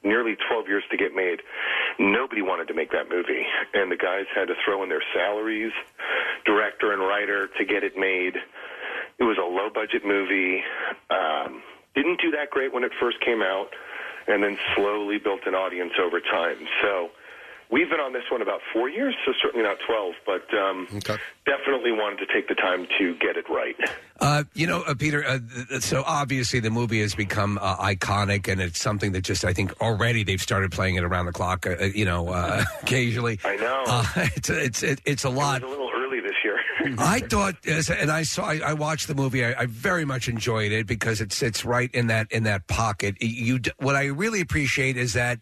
nearly 0.03 0.35
12 0.49 0.67
years 0.67 0.83
to 0.91 0.97
get 0.97 1.15
made. 1.15 1.41
Nobody 1.99 2.41
wanted 2.41 2.67
to 2.67 2.73
make 2.73 2.91
that 2.91 3.09
movie, 3.09 3.45
and 3.73 3.91
the 3.91 3.95
guys 3.95 4.25
had 4.35 4.47
to 4.47 4.55
throw 4.63 4.83
in 4.83 4.89
their 4.89 5.03
salaries, 5.13 5.71
director 6.45 6.91
and 6.91 7.01
writer, 7.01 7.47
to 7.57 7.65
get 7.65 7.83
it 7.83 7.97
made. 7.97 8.35
It 9.17 9.23
was 9.23 9.37
a 9.37 9.45
low 9.45 9.69
budget 9.73 10.05
movie. 10.05 10.63
Um, 11.09 11.63
didn't 11.95 12.21
do 12.21 12.31
that 12.31 12.51
great 12.51 12.73
when 12.73 12.83
it 12.83 12.91
first 12.99 13.19
came 13.21 13.41
out, 13.41 13.69
and 14.27 14.43
then 14.43 14.57
slowly 14.75 15.17
built 15.17 15.41
an 15.47 15.55
audience 15.55 15.93
over 15.99 16.19
time. 16.19 16.67
So 16.81 17.09
we've 17.71 17.89
been 17.89 17.99
on 17.99 18.13
this 18.13 18.23
one 18.31 18.41
about 18.41 18.61
four 18.73 18.89
years, 18.89 19.15
so 19.25 19.33
certainly 19.41 19.65
not 19.65 19.77
12, 19.87 20.13
but 20.25 20.53
um, 20.57 20.87
definitely 21.45 21.91
wanted 21.91 22.25
to 22.25 22.33
take 22.33 22.47
the 22.47 22.55
time 22.55 22.87
to 22.97 23.15
get 23.15 23.37
it 23.37 23.45
right. 23.49 23.75
Uh, 24.19 24.43
you 24.53 24.65
know, 24.67 24.81
uh, 24.83 24.93
Peter. 24.95 25.23
Uh, 25.25 25.39
th- 25.69 25.81
so 25.81 26.03
obviously, 26.05 26.59
the 26.59 26.69
movie 26.69 27.01
has 27.01 27.13
become 27.15 27.57
uh, 27.61 27.75
iconic, 27.77 28.47
and 28.51 28.61
it's 28.61 28.81
something 28.81 29.11
that 29.11 29.21
just 29.21 29.45
I 29.45 29.53
think 29.53 29.79
already 29.81 30.23
they've 30.23 30.41
started 30.41 30.71
playing 30.71 30.95
it 30.95 31.03
around 31.03 31.25
the 31.27 31.31
clock. 31.33 31.65
Uh, 31.67 31.75
uh, 31.79 31.85
you 31.85 32.05
know, 32.05 32.29
uh, 32.29 32.63
occasionally. 32.81 33.39
I 33.45 33.55
know. 33.57 33.83
Uh, 33.87 34.05
it's 34.35 34.49
it's 34.49 34.83
it, 34.83 35.01
it's 35.05 35.23
a 35.23 35.29
lot. 35.29 35.61
It 35.61 35.65
was 35.65 35.75
a 35.75 35.79
little 35.79 35.91
early 35.95 36.19
this 36.19 36.31
year. 36.43 36.57
I 36.99 37.19
thought, 37.19 37.55
as- 37.67 37.89
and 37.89 38.09
I 38.09 38.23
saw, 38.23 38.45
I, 38.45 38.59
I 38.65 38.73
watched 38.73 39.07
the 39.07 39.15
movie. 39.15 39.43
I, 39.43 39.61
I 39.61 39.65
very 39.65 40.05
much 40.05 40.27
enjoyed 40.29 40.71
it 40.71 40.87
because 40.87 41.21
it 41.21 41.33
sits 41.33 41.65
right 41.65 41.93
in 41.93 42.07
that 42.07 42.31
in 42.31 42.43
that 42.43 42.65
pocket. 42.67 43.21
You, 43.21 43.59
d- 43.59 43.71
what 43.77 43.95
I 43.95 44.05
really 44.05 44.41
appreciate 44.41 44.95
is 44.97 45.13
that 45.13 45.39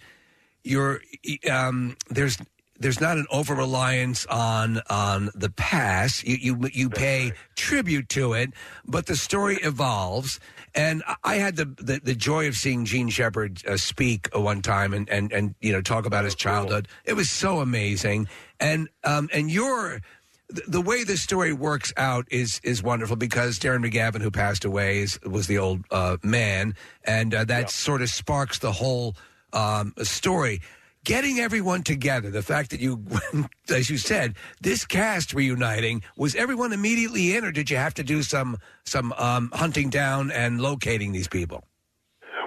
you're 0.65 1.01
um, 1.49 1.95
there's 2.09 2.37
there's 2.77 2.99
not 2.99 3.17
an 3.17 3.25
over 3.31 3.55
reliance 3.55 4.25
on 4.25 4.81
on 4.89 5.29
the 5.35 5.49
past. 5.51 6.27
You 6.27 6.35
you 6.35 6.69
you 6.73 6.89
pay 6.89 7.31
tribute 7.55 8.09
to 8.09 8.33
it, 8.33 8.51
but 8.85 9.05
the 9.05 9.15
story 9.15 9.55
evolves. 9.63 10.39
And 10.73 11.03
I- 11.07 11.15
I 11.23 11.35
had 11.35 11.55
the, 11.55 11.63
the, 11.65 12.01
the 12.03 12.15
joy 12.15 12.49
of 12.49 12.55
seeing 12.55 12.83
Jean 12.83 13.07
Shepherd 13.07 13.65
uh, 13.65 13.77
speak 13.77 14.27
uh, 14.35 14.41
one 14.41 14.61
time 14.61 14.93
and, 14.93 15.09
and, 15.09 15.31
and 15.31 15.55
you 15.61 15.71
know 15.71 15.81
talk 15.81 16.05
about 16.05 16.25
his 16.25 16.35
childhood. 16.35 16.89
It 17.05 17.13
was 17.13 17.29
so 17.29 17.59
amazing. 17.61 18.27
And 18.59 18.89
um, 19.05 19.29
and 19.31 19.49
your 19.49 20.01
the, 20.49 20.63
the 20.67 20.81
way 20.81 21.05
this 21.05 21.21
story 21.21 21.53
works 21.53 21.93
out 21.95 22.27
is 22.29 22.59
is 22.63 22.83
wonderful 22.83 23.15
because 23.15 23.57
Darren 23.57 23.89
McGavin, 23.89 24.21
who 24.21 24.29
passed 24.31 24.65
away, 24.65 24.99
is, 24.99 25.17
was 25.23 25.47
the 25.47 25.57
old 25.59 25.85
uh, 25.91 26.17
man, 26.23 26.75
and 27.05 27.33
uh, 27.33 27.45
that 27.45 27.69
sort 27.69 28.01
of 28.01 28.09
sparks 28.09 28.59
the 28.59 28.73
whole 28.73 29.15
um, 29.55 29.93
story. 30.03 30.61
Getting 31.03 31.39
everyone 31.39 31.83
together, 31.83 32.31
the 32.31 32.41
fact 32.41 32.71
that 32.71 32.79
you, 32.79 33.05
as 33.69 33.89
you 33.89 33.97
said, 33.97 34.35
this 34.61 34.85
cast 34.85 35.33
reuniting 35.33 36.01
was 36.17 36.33
everyone 36.35 36.73
immediately 36.73 37.35
in, 37.35 37.45
or 37.45 37.51
did 37.51 37.69
you 37.69 37.77
have 37.77 37.93
to 37.95 38.03
do 38.03 38.23
some 38.23 38.57
some 38.85 39.13
um, 39.13 39.51
hunting 39.53 39.89
down 39.89 40.31
and 40.31 40.59
locating 40.61 41.11
these 41.11 41.27
people? 41.27 41.63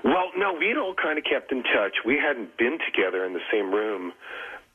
Well, 0.02 0.30
no, 0.36 0.52
we'd 0.52 0.76
all 0.76 0.94
kind 0.94 1.18
of 1.18 1.24
kept 1.24 1.52
in 1.52 1.62
touch. 1.62 1.98
We 2.04 2.16
hadn't 2.16 2.56
been 2.56 2.78
together 2.84 3.24
in 3.24 3.32
the 3.32 3.40
same 3.52 3.72
room 3.72 4.12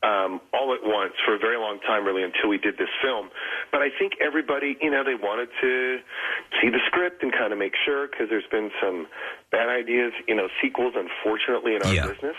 um, 0.03 0.41
all 0.53 0.75
at 0.75 0.83
once 0.83 1.13
for 1.25 1.33
a 1.33 1.39
very 1.39 1.57
long 1.57 1.79
time, 1.79 2.03
really, 2.03 2.23
until 2.23 2.49
we 2.49 2.57
did 2.57 2.77
this 2.77 2.91
film. 3.01 3.29
But 3.71 3.81
I 3.81 3.87
think 3.97 4.13
everybody, 4.19 4.77
you 4.81 4.91
know, 4.91 5.03
they 5.03 5.15
wanted 5.15 5.47
to 5.61 5.97
see 6.61 6.69
the 6.69 6.79
script 6.87 7.23
and 7.23 7.31
kind 7.31 7.53
of 7.53 7.59
make 7.59 7.73
sure 7.85 8.07
because 8.07 8.27
there's 8.29 8.47
been 8.51 8.69
some 8.83 9.07
bad 9.49 9.69
ideas. 9.69 10.11
You 10.27 10.35
know, 10.35 10.49
sequels, 10.61 10.93
unfortunately, 10.99 11.75
in 11.75 11.81
our 11.83 12.11
business 12.11 12.35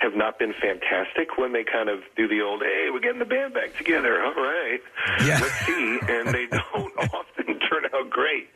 have 0.00 0.14
not 0.14 0.38
been 0.38 0.54
fantastic 0.62 1.36
when 1.36 1.52
they 1.52 1.64
kind 1.64 1.88
of 1.88 2.00
do 2.16 2.28
the 2.28 2.40
old, 2.40 2.62
hey, 2.62 2.88
we're 2.92 3.00
getting 3.00 3.18
the 3.18 3.26
band 3.26 3.52
back 3.52 3.76
together. 3.76 4.22
All 4.22 4.34
right. 4.34 4.80
Yeah. 5.26 5.40
Let's 5.42 5.58
see. 5.66 5.98
And 6.08 6.28
they 6.28 6.46
don't 6.50 6.94
often 7.10 7.58
turn 7.66 7.84
out 7.92 8.10
great. 8.10 8.48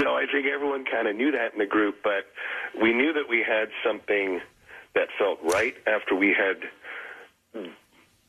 So 0.00 0.16
I 0.16 0.24
think 0.32 0.46
everyone 0.46 0.84
kind 0.90 1.06
of 1.06 1.16
knew 1.16 1.32
that 1.32 1.52
in 1.52 1.58
the 1.58 1.66
group, 1.66 1.96
but 2.02 2.24
we 2.80 2.94
knew 2.94 3.12
that 3.12 3.28
we 3.28 3.44
had 3.46 3.68
something 3.84 4.40
that 4.94 5.08
felt 5.18 5.38
right 5.44 5.74
after 5.86 6.16
we 6.16 6.34
had 6.34 6.64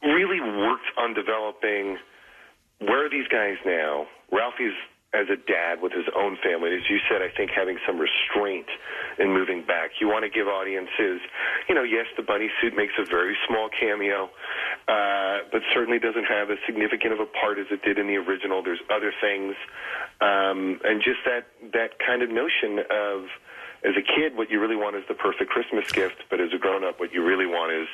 really 0.03 0.41
worked 0.41 0.89
on 0.97 1.13
developing 1.13 1.97
where 2.79 3.05
are 3.05 3.09
these 3.09 3.27
guys 3.27 3.57
now? 3.65 4.07
Ralphie's 4.31 4.73
as 5.13 5.27
a 5.27 5.35
dad 5.35 5.83
with 5.83 5.91
his 5.91 6.07
own 6.15 6.37
family. 6.39 6.71
As 6.71 6.87
you 6.89 6.97
said, 7.11 7.21
I 7.21 7.27
think 7.35 7.51
having 7.51 7.77
some 7.85 7.99
restraint 7.99 8.67
in 9.19 9.33
moving 9.33 9.59
back. 9.67 9.99
You 9.99 10.07
want 10.07 10.23
to 10.23 10.31
give 10.31 10.47
audiences, 10.47 11.19
you 11.67 11.75
know, 11.75 11.83
yes, 11.83 12.07
the 12.15 12.23
bunny 12.23 12.47
suit 12.61 12.75
makes 12.75 12.93
a 12.97 13.03
very 13.03 13.35
small 13.47 13.67
cameo, 13.67 14.31
uh, 14.87 15.43
but 15.51 15.61
certainly 15.75 15.99
doesn't 15.99 16.23
have 16.23 16.49
as 16.49 16.57
significant 16.65 17.11
of 17.11 17.19
a 17.19 17.27
part 17.27 17.59
as 17.59 17.67
it 17.71 17.83
did 17.83 17.99
in 17.99 18.07
the 18.07 18.15
original. 18.15 18.63
There's 18.63 18.79
other 18.87 19.11
things, 19.19 19.55
um, 20.21 20.79
and 20.87 21.03
just 21.03 21.19
that 21.27 21.51
that 21.75 21.99
kind 21.99 22.23
of 22.23 22.29
notion 22.31 22.79
of 22.87 23.27
as 23.83 23.93
a 23.97 24.01
kid, 24.01 24.35
what 24.37 24.49
you 24.51 24.59
really 24.59 24.75
want 24.75 24.95
is 24.95 25.03
the 25.07 25.13
perfect 25.15 25.49
Christmas 25.49 25.91
gift, 25.91 26.23
but 26.29 26.39
as 26.39 26.49
a 26.53 26.57
grown 26.57 26.83
up, 26.83 26.99
what 26.99 27.11
you 27.13 27.23
really 27.23 27.45
want 27.47 27.71
is 27.73 27.87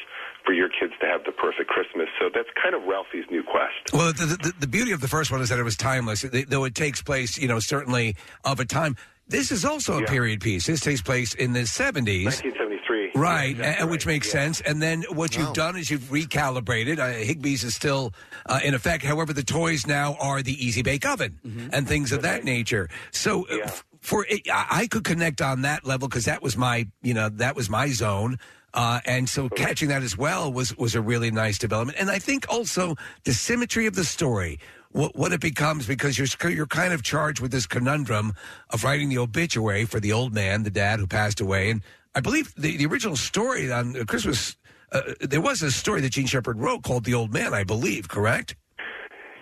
for 0.45 0.53
your 0.53 0.69
kids 0.69 0.93
to 1.01 1.05
have 1.07 1.23
the 1.25 1.31
perfect 1.31 1.69
Christmas. 1.69 2.07
So 2.19 2.29
that's 2.33 2.49
kind 2.61 2.75
of 2.75 2.83
Ralphie's 2.83 3.25
new 3.31 3.43
quest. 3.43 3.93
Well, 3.93 4.11
the, 4.13 4.37
the, 4.41 4.53
the 4.59 4.67
beauty 4.67 4.91
of 4.91 5.01
the 5.01 5.07
first 5.07 5.31
one 5.31 5.41
is 5.41 5.49
that 5.49 5.59
it 5.59 5.63
was 5.63 5.77
timeless, 5.77 6.23
It- 6.23 6.49
though 6.49 6.63
it 6.65 6.75
takes 6.75 7.01
place, 7.01 7.37
you 7.37 7.47
know, 7.47 7.59
certainly 7.59 8.15
of 8.43 8.59
a 8.59 8.65
time. 8.65 8.95
This 9.29 9.51
is 9.51 9.65
also 9.65 9.97
a 10.01 10.05
period 10.05 10.39
piece. 10.39 10.67
This 10.67 10.79
takes 10.79 11.01
place 11.01 11.33
in 11.33 11.51
the 11.53 11.61
70s. 11.63 12.25
1973. 12.25 13.11
Right, 13.15 13.57
a- 13.59 13.85
which 13.85 14.05
makes 14.05 14.29
sense. 14.29 14.61
And 14.61 14.81
then 14.81 15.03
what 15.11 15.35
you've 15.35 15.53
done 15.53 15.75
is 15.75 15.89
you've 15.91 16.03
recalibrated. 16.11 16.99
Uh, 16.99 17.13
Higbee's 17.25 17.63
is 17.63 17.75
still 17.75 18.13
uh, 18.45 18.59
in 18.63 18.73
effect. 18.73 19.03
However, 19.03 19.33
the 19.33 19.43
toys 19.43 19.85
now 19.87 20.15
are 20.21 20.41
the 20.41 20.53
Easy 20.65 20.81
Bake 20.81 21.05
Oven 21.05 21.69
and 21.73 21.87
things 21.87 22.11
of 22.13 22.21
that 22.21 22.43
nature. 22.45 22.89
So 23.11 23.45
uh, 23.49 23.57
f- 23.63 23.83
for 24.07 24.25
it, 24.27 24.49
I 24.49 24.65
I 24.69 24.87
could 24.87 25.03
connect 25.03 25.41
on 25.41 25.61
that 25.63 25.85
level 25.85 26.07
because 26.07 26.25
that 26.25 26.41
was 26.41 26.55
my, 26.55 26.87
you 27.01 27.13
know, 27.13 27.29
that 27.29 27.55
was 27.55 27.69
my 27.69 27.89
zone. 27.89 28.39
Uh, 28.73 28.99
and 29.05 29.27
so 29.27 29.49
catching 29.49 29.89
that 29.89 30.03
as 30.03 30.17
well 30.17 30.51
was 30.51 30.75
was 30.77 30.95
a 30.95 31.01
really 31.01 31.31
nice 31.31 31.57
development. 31.57 31.97
And 31.99 32.09
I 32.09 32.19
think 32.19 32.45
also 32.49 32.95
the 33.25 33.33
symmetry 33.33 33.85
of 33.85 33.95
the 33.95 34.03
story. 34.03 34.59
What, 34.91 35.17
what 35.17 35.33
it 35.33 35.41
becomes 35.41 35.85
because 35.85 36.17
you're 36.17 36.49
you're 36.49 36.65
kind 36.65 36.93
of 36.93 37.03
charged 37.03 37.41
with 37.41 37.51
this 37.51 37.67
conundrum 37.67 38.33
of 38.69 38.85
writing 38.85 39.09
the 39.09 39.17
obituary 39.17 39.83
for 39.83 39.99
the 39.99 40.13
old 40.13 40.33
man, 40.33 40.63
the 40.63 40.71
dad 40.71 40.99
who 40.99 41.05
passed 41.05 41.41
away, 41.41 41.69
and 41.69 41.81
I 42.15 42.21
believe 42.21 42.55
the, 42.55 42.77
the 42.77 42.85
original 42.87 43.17
story 43.17 43.71
on 43.71 43.93
Christmas, 44.05 44.55
uh, 44.91 45.01
there 45.19 45.41
was 45.41 45.61
a 45.61 45.69
story 45.69 46.01
that 46.01 46.13
Jean 46.13 46.25
Shepherd 46.25 46.57
wrote 46.57 46.81
called 46.81 47.03
The 47.03 47.13
Old 47.13 47.31
Man, 47.31 47.53
I 47.53 47.63
believe, 47.63 48.07
correct? 48.07 48.55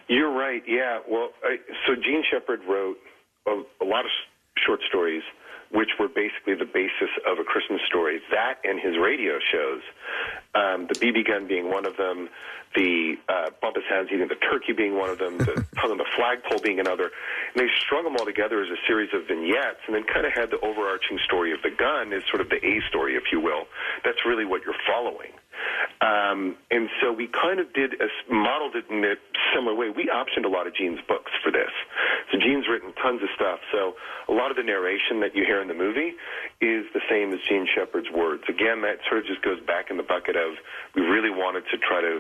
You're 0.10 0.34
right. 0.34 0.62
Yeah. 0.68 1.00
Well, 1.08 1.30
I, 1.44 1.58
so 1.88 1.96
Jean 1.96 2.24
Shepherd 2.30 2.62
wrote 2.68 2.98
a, 3.48 3.62
a 3.82 3.86
lot 3.86 4.04
of 4.04 4.12
short 4.66 4.82
stories, 4.88 5.24
which 5.72 5.90
were 6.00 6.08
basically 6.08 6.56
the 6.56 6.66
basis 6.66 7.10
of 7.28 7.40
a 7.40 7.44
Christmas 7.44 7.82
story. 7.88 8.22
That 8.32 8.60
and 8.64 8.80
his 8.80 8.98
radio 8.98 9.40
shows, 9.52 9.82
um, 10.54 10.88
the 10.88 10.96
BB 10.96 11.28
gun 11.28 11.48
being 11.48 11.70
one 11.70 11.86
of 11.86 11.98
them, 11.98 12.30
the 12.76 13.16
uh, 13.30 13.50
Bumpus 13.62 13.84
Hands 13.90 14.08
eating 14.12 14.28
the 14.28 14.36
turkey 14.36 14.74
being 14.74 14.98
one 14.98 15.10
of 15.10 15.18
them, 15.18 15.38
the 15.38 15.66
tongue 15.80 15.92
on 15.92 15.98
the 15.98 16.06
flagpole 16.16 16.60
being 16.60 16.80
another. 16.80 17.12
And 17.54 17.64
they 17.64 17.72
strung 17.80 18.04
them 18.04 18.16
all 18.18 18.26
together 18.26 18.62
as 18.62 18.70
a 18.70 18.80
series 18.86 19.10
of 19.14 19.28
vignettes, 19.28 19.80
and 19.88 19.96
then 19.96 20.04
kind 20.04 20.26
of 20.26 20.34
had 20.34 20.52
the 20.52 20.60
overarching 20.60 21.20
story 21.24 21.52
of 21.54 21.62
the 21.64 21.72
gun 21.72 22.14
as 22.14 22.24
sort 22.30 22.42
of 22.42 22.50
the 22.50 22.64
A 22.64 22.82
story, 22.90 23.16
if 23.16 23.32
you 23.32 23.40
will. 23.40 23.68
That's 24.04 24.26
really 24.26 24.46
what 24.46 24.64
you're 24.64 24.80
following. 24.88 25.32
Um, 26.02 26.56
and 26.72 26.90
so 27.02 27.12
we 27.12 27.28
kind 27.28 27.60
of 27.60 27.72
did 27.74 27.94
a, 28.02 28.08
modeled 28.34 28.76
it 28.76 28.86
in 28.90 29.04
a 29.04 29.16
similar 29.54 29.76
way. 29.76 29.90
We 29.90 30.08
optioned 30.08 30.46
a 30.46 30.50
lot 30.50 30.68
of 30.68 30.76
Jean's 30.76 31.00
books 31.08 31.32
for 31.44 31.52
this. 31.52 31.72
So 32.32 32.40
Jean's 32.40 32.68
written 32.68 32.94
tons 32.94 33.22
of 33.24 33.30
stuff. 33.36 33.60
So 33.72 33.96
a 34.28 34.34
lot 34.34 34.52
of 34.52 34.58
the 34.58 34.64
narration 34.64 35.20
that 35.22 35.36
you 35.36 35.46
hear 35.46 35.62
in 35.62 35.68
the 35.68 35.74
movie 35.74 36.14
is 36.62 36.86
the 36.94 37.02
same 37.10 37.34
as 37.34 37.40
Jean 37.48 37.68
Shepherd's 37.74 38.12
words. 38.12 38.44
Again, 38.50 38.82
that 38.82 39.00
sort 39.08 39.22
of 39.22 39.26
just 39.28 39.42
goes 39.42 39.60
back 39.62 39.90
in 39.90 39.98
the 39.98 40.04
bucket 40.04 40.36
of 40.36 40.56
we 40.96 41.02
really 41.02 41.32
wanted 41.32 41.64
to 41.72 41.78
try 41.78 42.02
to 42.02 42.20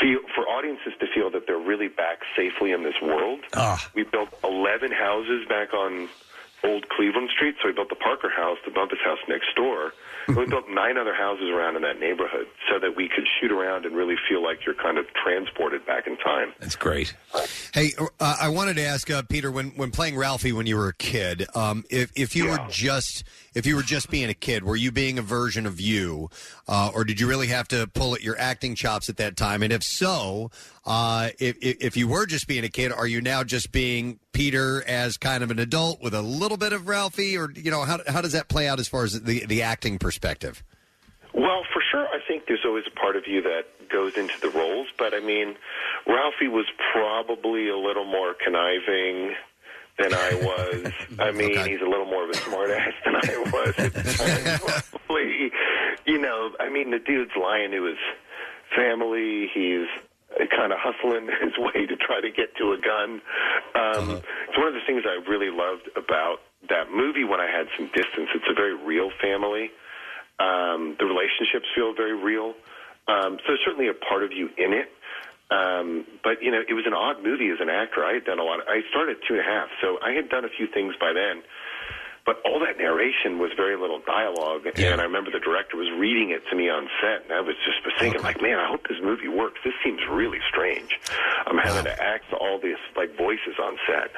feel 0.00 0.20
for 0.34 0.42
audiences 0.48 0.92
to 1.00 1.06
feel 1.14 1.30
that 1.30 1.46
they're 1.46 1.58
really 1.58 1.88
back 1.88 2.20
safely 2.36 2.72
in 2.72 2.82
this 2.82 2.96
world. 3.02 3.40
We 3.94 4.04
built 4.04 4.30
11 4.44 4.92
houses 4.92 5.46
back 5.48 5.72
on 5.72 6.08
Old 6.64 6.88
Cleveland 6.88 7.30
Street. 7.34 7.56
So 7.62 7.68
we 7.68 7.74
built 7.74 7.88
the 7.88 7.94
Parker 7.96 8.30
House, 8.30 8.58
the 8.64 8.72
Bumpus 8.72 8.98
House 9.04 9.18
next 9.28 9.54
door. 9.56 9.92
And 10.28 10.36
we 10.36 10.46
built 10.46 10.68
nine 10.68 10.98
other 10.98 11.14
houses 11.14 11.48
around 11.48 11.76
in 11.76 11.82
that 11.82 11.98
neighborhood 11.98 12.46
so 12.70 12.78
that 12.78 12.94
we 12.94 13.08
could 13.08 13.26
shoot 13.40 13.50
around 13.50 13.86
and 13.86 13.96
really 13.96 14.16
feel 14.28 14.42
like 14.42 14.64
you're 14.66 14.74
kind 14.74 14.98
of 14.98 15.06
transported 15.14 15.86
back 15.86 16.06
in 16.06 16.18
time. 16.18 16.52
That's 16.60 16.76
great. 16.76 17.14
Hey, 17.72 17.92
uh, 18.20 18.36
I 18.38 18.50
wanted 18.50 18.76
to 18.76 18.84
ask 18.84 19.10
uh, 19.10 19.22
Peter 19.22 19.50
when 19.50 19.70
when 19.70 19.90
playing 19.90 20.16
Ralphie 20.16 20.52
when 20.52 20.66
you 20.66 20.76
were 20.76 20.88
a 20.88 20.94
kid, 20.94 21.46
um, 21.54 21.84
if 21.90 22.12
if 22.14 22.36
you 22.36 22.48
were 22.48 22.58
just 22.68 23.24
if 23.58 23.66
you 23.66 23.74
were 23.74 23.82
just 23.82 24.08
being 24.08 24.30
a 24.30 24.34
kid, 24.34 24.62
were 24.62 24.76
you 24.76 24.92
being 24.92 25.18
a 25.18 25.22
version 25.22 25.66
of 25.66 25.80
you, 25.80 26.30
uh, 26.68 26.92
or 26.94 27.02
did 27.02 27.18
you 27.18 27.26
really 27.26 27.48
have 27.48 27.66
to 27.68 27.88
pull 27.88 28.14
at 28.14 28.22
your 28.22 28.38
acting 28.38 28.76
chops 28.76 29.08
at 29.08 29.16
that 29.16 29.36
time? 29.36 29.64
And 29.64 29.72
if 29.72 29.82
so, 29.82 30.52
uh, 30.86 31.30
if, 31.40 31.56
if 31.60 31.76
if 31.80 31.96
you 31.96 32.06
were 32.06 32.24
just 32.24 32.46
being 32.46 32.62
a 32.62 32.68
kid, 32.68 32.92
are 32.92 33.06
you 33.06 33.20
now 33.20 33.42
just 33.42 33.72
being 33.72 34.20
Peter 34.32 34.84
as 34.86 35.16
kind 35.16 35.42
of 35.42 35.50
an 35.50 35.58
adult 35.58 36.00
with 36.00 36.14
a 36.14 36.22
little 36.22 36.56
bit 36.56 36.72
of 36.72 36.86
Ralphie, 36.86 37.36
or 37.36 37.50
you 37.50 37.72
know 37.72 37.82
how 37.82 37.98
how 38.06 38.20
does 38.20 38.32
that 38.32 38.48
play 38.48 38.68
out 38.68 38.78
as 38.78 38.86
far 38.86 39.02
as 39.02 39.20
the 39.20 39.44
the 39.46 39.62
acting 39.62 39.98
perspective? 39.98 40.62
Well, 41.34 41.64
for 41.72 41.82
sure, 41.90 42.06
I 42.06 42.20
think 42.28 42.44
there's 42.46 42.64
always 42.64 42.84
a 42.86 42.96
part 42.96 43.16
of 43.16 43.26
you 43.26 43.42
that 43.42 43.90
goes 43.90 44.16
into 44.16 44.38
the 44.40 44.50
roles, 44.50 44.86
but 44.96 45.14
I 45.14 45.20
mean, 45.20 45.56
Ralphie 46.06 46.46
was 46.46 46.66
probably 46.92 47.68
a 47.68 47.76
little 47.76 48.04
more 48.04 48.34
conniving 48.34 49.34
than 49.98 50.14
I 50.14 50.34
was. 50.34 50.92
I 51.18 51.32
mean, 51.32 51.58
he's 51.66 51.80
a 51.80 51.88
little 51.88 52.06
more 52.06 52.24
of 52.24 52.30
a 52.30 52.34
smartass 52.34 52.92
than 53.04 53.16
I 53.16 53.36
was. 53.52 54.90
Probably, 55.06 55.50
you 56.06 56.18
know, 56.18 56.50
I 56.60 56.68
mean, 56.70 56.90
the 56.90 56.98
dude's 56.98 57.32
lying 57.40 57.70
to 57.72 57.84
his 57.84 57.98
family. 58.76 59.48
He's 59.52 59.86
kind 60.54 60.72
of 60.72 60.78
hustling 60.80 61.28
his 61.42 61.56
way 61.58 61.86
to 61.86 61.96
try 61.96 62.20
to 62.20 62.30
get 62.30 62.54
to 62.56 62.72
a 62.72 62.78
gun. 62.78 63.20
Um, 63.74 64.22
It's 64.48 64.58
one 64.58 64.68
of 64.68 64.74
the 64.74 64.84
things 64.86 65.02
I 65.06 65.18
really 65.28 65.50
loved 65.50 65.88
about 65.96 66.40
that 66.68 66.90
movie 66.92 67.24
when 67.24 67.40
I 67.40 67.46
had 67.50 67.66
some 67.76 67.86
distance. 67.86 68.28
It's 68.34 68.48
a 68.50 68.54
very 68.54 68.74
real 68.74 69.10
family. 69.22 69.70
Um, 70.38 70.96
the 70.98 71.06
relationships 71.06 71.66
feel 71.74 71.94
very 71.94 72.14
real. 72.14 72.54
Um, 73.08 73.38
so 73.38 73.44
there's 73.48 73.60
certainly 73.64 73.88
a 73.88 73.94
part 73.94 74.22
of 74.22 74.32
you 74.32 74.50
in 74.58 74.72
it. 74.72 74.92
Um, 75.50 76.04
but 76.22 76.42
you 76.42 76.50
know, 76.50 76.60
it 76.60 76.74
was 76.74 76.84
an 76.86 76.92
odd 76.92 77.22
movie 77.24 77.48
as 77.48 77.58
an 77.60 77.70
actor. 77.70 78.04
I 78.04 78.14
had 78.14 78.24
done 78.24 78.38
a 78.38 78.44
lot. 78.44 78.60
I 78.68 78.82
started 78.90 79.16
at 79.16 79.22
two 79.26 79.34
and 79.34 79.40
a 79.40 79.48
half, 79.48 79.68
so 79.80 79.98
I 80.04 80.12
had 80.12 80.28
done 80.28 80.44
a 80.44 80.52
few 80.52 80.66
things 80.66 80.94
by 81.00 81.12
then. 81.12 81.42
But 82.26 82.42
all 82.44 82.60
that 82.60 82.76
narration 82.76 83.38
was 83.38 83.52
very 83.56 83.78
little 83.80 84.00
dialogue, 84.04 84.66
and 84.66 85.00
I 85.00 85.04
remember 85.04 85.30
the 85.30 85.40
director 85.40 85.78
was 85.78 85.88
reading 85.98 86.28
it 86.28 86.42
to 86.50 86.56
me 86.56 86.68
on 86.68 86.86
set, 87.00 87.24
and 87.24 87.32
I 87.32 87.40
was 87.40 87.56
just 87.64 87.80
thinking, 87.98 88.20
like, 88.20 88.42
man, 88.42 88.58
I 88.58 88.68
hope 88.68 88.86
this 88.86 88.98
movie 89.02 89.28
works. 89.28 89.60
This 89.64 89.72
seems 89.82 90.00
really 90.10 90.40
strange. 90.46 90.90
I'm 91.46 91.56
having 91.56 91.84
to 91.84 92.02
act 92.02 92.30
all 92.38 92.60
these 92.60 92.76
like 92.96 93.16
voices 93.16 93.56
on 93.58 93.78
set. 93.86 94.10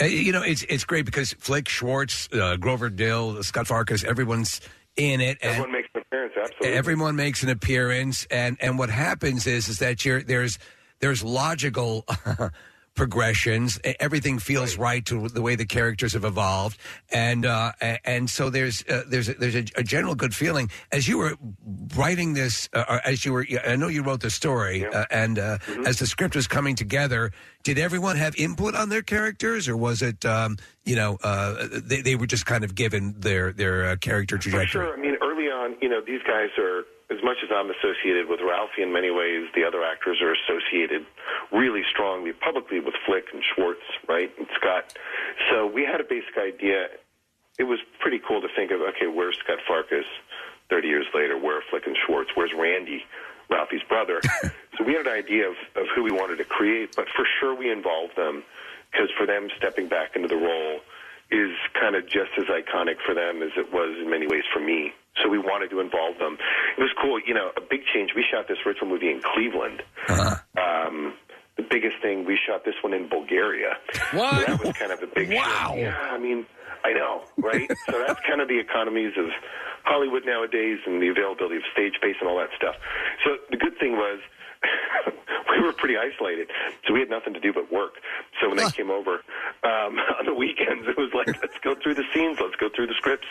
Uh, 0.00 0.06
you 0.06 0.32
know, 0.32 0.42
it's 0.42 0.64
it's 0.64 0.84
great 0.84 1.04
because 1.04 1.32
Flick 1.34 1.68
Schwartz, 1.68 2.28
uh, 2.32 2.56
Grover 2.56 2.90
Dill, 2.90 3.42
Scut 3.44 3.66
Farkus, 3.66 4.04
everyone's 4.04 4.60
in 4.96 5.20
it. 5.20 5.38
And 5.42 5.52
Everyone 5.52 5.72
makes 5.72 5.88
an 5.94 6.00
appearance, 6.02 6.32
absolutely. 6.36 6.68
Everyone 6.78 7.16
makes 7.16 7.42
an 7.42 7.48
appearance, 7.48 8.26
and 8.30 8.56
and 8.60 8.78
what 8.78 8.90
happens 8.90 9.46
is 9.46 9.68
is 9.68 9.78
that 9.78 10.04
you're 10.04 10.22
there's 10.22 10.58
there's 11.00 11.22
logical 11.24 12.04
progressions. 12.94 13.78
E- 13.84 13.94
Everything 14.00 14.38
feels 14.38 14.76
right. 14.76 15.04
to 15.06 15.28
the 15.28 15.42
way 15.42 15.54
the 15.56 15.66
characters 15.66 16.12
have 16.12 16.24
evolved, 16.24 16.78
and 17.12 17.46
uh, 17.46 17.72
a- 17.80 17.98
and 18.08 18.28
so 18.30 18.50
there's 18.50 18.84
uh, 18.88 19.02
there's 19.06 19.28
a, 19.28 19.34
there's 19.34 19.54
a, 19.54 19.64
a 19.76 19.82
general 19.82 20.14
good 20.14 20.34
feeling 20.34 20.70
as 20.92 21.08
you 21.08 21.18
were 21.18 21.34
writing 21.96 22.34
this. 22.34 22.68
Uh, 22.72 22.84
or 22.88 23.00
as 23.06 23.24
you 23.24 23.32
were, 23.32 23.46
I 23.66 23.76
know 23.76 23.88
you 23.88 24.02
wrote 24.02 24.20
the 24.20 24.30
story, 24.30 24.86
uh, 24.86 25.04
and 25.10 25.38
uh, 25.38 25.58
Mm-hmm. 25.60 25.86
as 25.86 25.98
the 25.98 26.06
script 26.06 26.34
was 26.36 26.46
coming 26.46 26.74
together, 26.74 27.32
did 27.64 27.78
everyone 27.78 28.16
have 28.16 28.34
input 28.36 28.74
on 28.74 28.88
their 28.88 29.02
characters, 29.02 29.68
or 29.68 29.76
was 29.76 30.00
it 30.02 30.24
um, 30.24 30.56
you 30.84 30.96
know 30.96 31.18
uh, 31.22 31.66
they, 31.72 32.00
they 32.00 32.14
were 32.16 32.26
just 32.26 32.46
kind 32.46 32.64
of 32.64 32.74
given 32.74 33.14
their 33.18 33.52
their 33.52 33.84
uh, 33.86 33.96
character 33.96 34.36
For 34.36 34.42
trajectory? 34.42 34.84
sure. 34.86 34.94
I 34.94 35.00
mean, 35.00 35.16
early 35.22 35.46
on, 35.46 35.76
you 35.82 35.88
know, 35.88 36.00
these 36.04 36.22
guys 36.26 36.48
are, 36.58 36.80
as 37.10 37.18
much 37.22 37.36
as 37.44 37.50
I'm 37.54 37.70
associated 37.70 38.28
with 38.28 38.40
Ralphie 38.40 38.82
in 38.82 38.92
many 38.92 39.10
ways, 39.10 39.48
the 39.54 39.64
other 39.64 39.82
actors 39.84 40.20
are 40.22 40.32
associated 40.32 41.04
really 41.52 41.82
strongly 41.90 42.32
publicly 42.32 42.80
with 42.80 42.94
Flick 43.06 43.24
and 43.32 43.42
Schwartz, 43.54 43.82
right, 44.08 44.30
and 44.38 44.46
Scut. 44.56 44.96
So 45.50 45.66
we 45.66 45.84
had 45.84 46.00
a 46.00 46.04
basic 46.04 46.36
idea. 46.38 46.88
It 47.58 47.64
was 47.64 47.78
pretty 47.98 48.20
cool 48.26 48.40
to 48.40 48.48
think 48.56 48.70
of, 48.70 48.80
okay, 48.80 49.06
where's 49.06 49.36
Scut 49.44 49.58
Farkus 49.68 50.06
30 50.70 50.88
years 50.88 51.06
later? 51.14 51.38
Where 51.38 51.58
are 51.58 51.62
Flick 51.70 51.86
and 51.86 51.96
Schwartz? 52.06 52.30
Where's 52.34 52.52
Randy, 52.56 53.02
Ralphie's 53.50 53.82
brother? 53.88 54.20
so 54.78 54.84
we 54.84 54.94
had 54.94 55.06
an 55.06 55.12
idea 55.12 55.48
of, 55.48 55.56
of 55.76 55.86
who 55.94 56.02
we 56.02 56.12
wanted 56.12 56.36
to 56.36 56.44
create, 56.44 56.94
but 56.96 57.06
for 57.16 57.26
sure 57.40 57.54
we 57.54 57.70
involved 57.70 58.16
them 58.16 58.44
because 58.90 59.08
for 59.16 59.26
them 59.26 59.48
stepping 59.56 59.88
back 59.88 60.16
into 60.16 60.28
the 60.28 60.36
role 60.36 60.80
is 61.30 61.50
kind 61.78 61.94
of 61.94 62.04
just 62.06 62.30
as 62.38 62.44
iconic 62.46 62.96
for 63.06 63.14
them 63.14 63.42
as 63.42 63.50
it 63.56 63.72
was 63.72 63.96
in 64.02 64.10
many 64.10 64.26
ways 64.26 64.42
for 64.52 64.60
me. 64.60 64.92
So 65.22 65.28
we 65.28 65.38
wanted 65.38 65.70
to 65.70 65.80
involve 65.80 66.18
them. 66.18 66.38
It 66.78 66.80
was 66.80 66.90
cool, 67.00 67.20
you 67.20 67.34
know, 67.34 67.50
a 67.56 67.60
big 67.60 67.80
change. 67.92 68.12
We 68.14 68.24
shot 68.30 68.48
this 68.48 68.58
ritual 68.64 68.88
movie 68.88 69.10
in 69.10 69.20
Cleveland. 69.22 69.82
The 70.08 70.40
biggest 71.90 72.02
thing, 72.02 72.24
we 72.24 72.38
shot 72.46 72.64
this 72.64 72.74
one 72.82 72.92
in 72.92 73.08
Bulgaria. 73.08 73.76
What? 74.12 74.34
So 74.34 74.44
that 74.46 74.64
was 74.64 74.76
kind 74.76 74.92
of 74.92 75.02
a 75.02 75.06
big 75.06 75.30
wow. 75.32 75.74
Yeah, 75.76 75.96
I 76.10 76.18
mean, 76.18 76.46
I 76.84 76.92
know, 76.92 77.22
right? 77.36 77.70
so 77.86 78.02
that's 78.06 78.20
kind 78.26 78.40
of 78.40 78.48
the 78.48 78.58
economies 78.58 79.12
of 79.16 79.26
Hollywood 79.84 80.24
nowadays 80.26 80.78
and 80.86 81.02
the 81.02 81.08
availability 81.08 81.56
of 81.56 81.62
stage 81.72 81.94
space 81.96 82.16
and 82.20 82.28
all 82.28 82.38
that 82.38 82.50
stuff. 82.56 82.76
So 83.24 83.36
the 83.50 83.56
good 83.56 83.78
thing 83.78 83.92
was 83.92 84.20
we 85.60 85.66
were 85.68 85.76
pretty 85.76 85.96
isolated, 85.96 86.48
so 86.86 86.94
we 86.94 87.00
had 87.00 87.10
nothing 87.10 87.34
to 87.34 87.40
do 87.40 87.52
but 87.52 87.70
work. 87.70 88.00
So 88.40 88.48
when 88.48 88.56
they 88.56 88.70
came 88.70 88.90
over 88.90 89.20
um, 89.62 90.00
on 90.18 90.24
the 90.24 90.34
weekends, 90.34 90.88
it 90.88 90.96
was 90.96 91.12
like, 91.12 91.28
let's 91.42 91.58
go 91.62 91.76
through 91.76 91.94
the 91.94 92.08
scenes, 92.14 92.40
let's 92.40 92.56
go 92.56 92.68
through 92.74 92.86
the 92.86 92.96
scripts, 92.96 93.28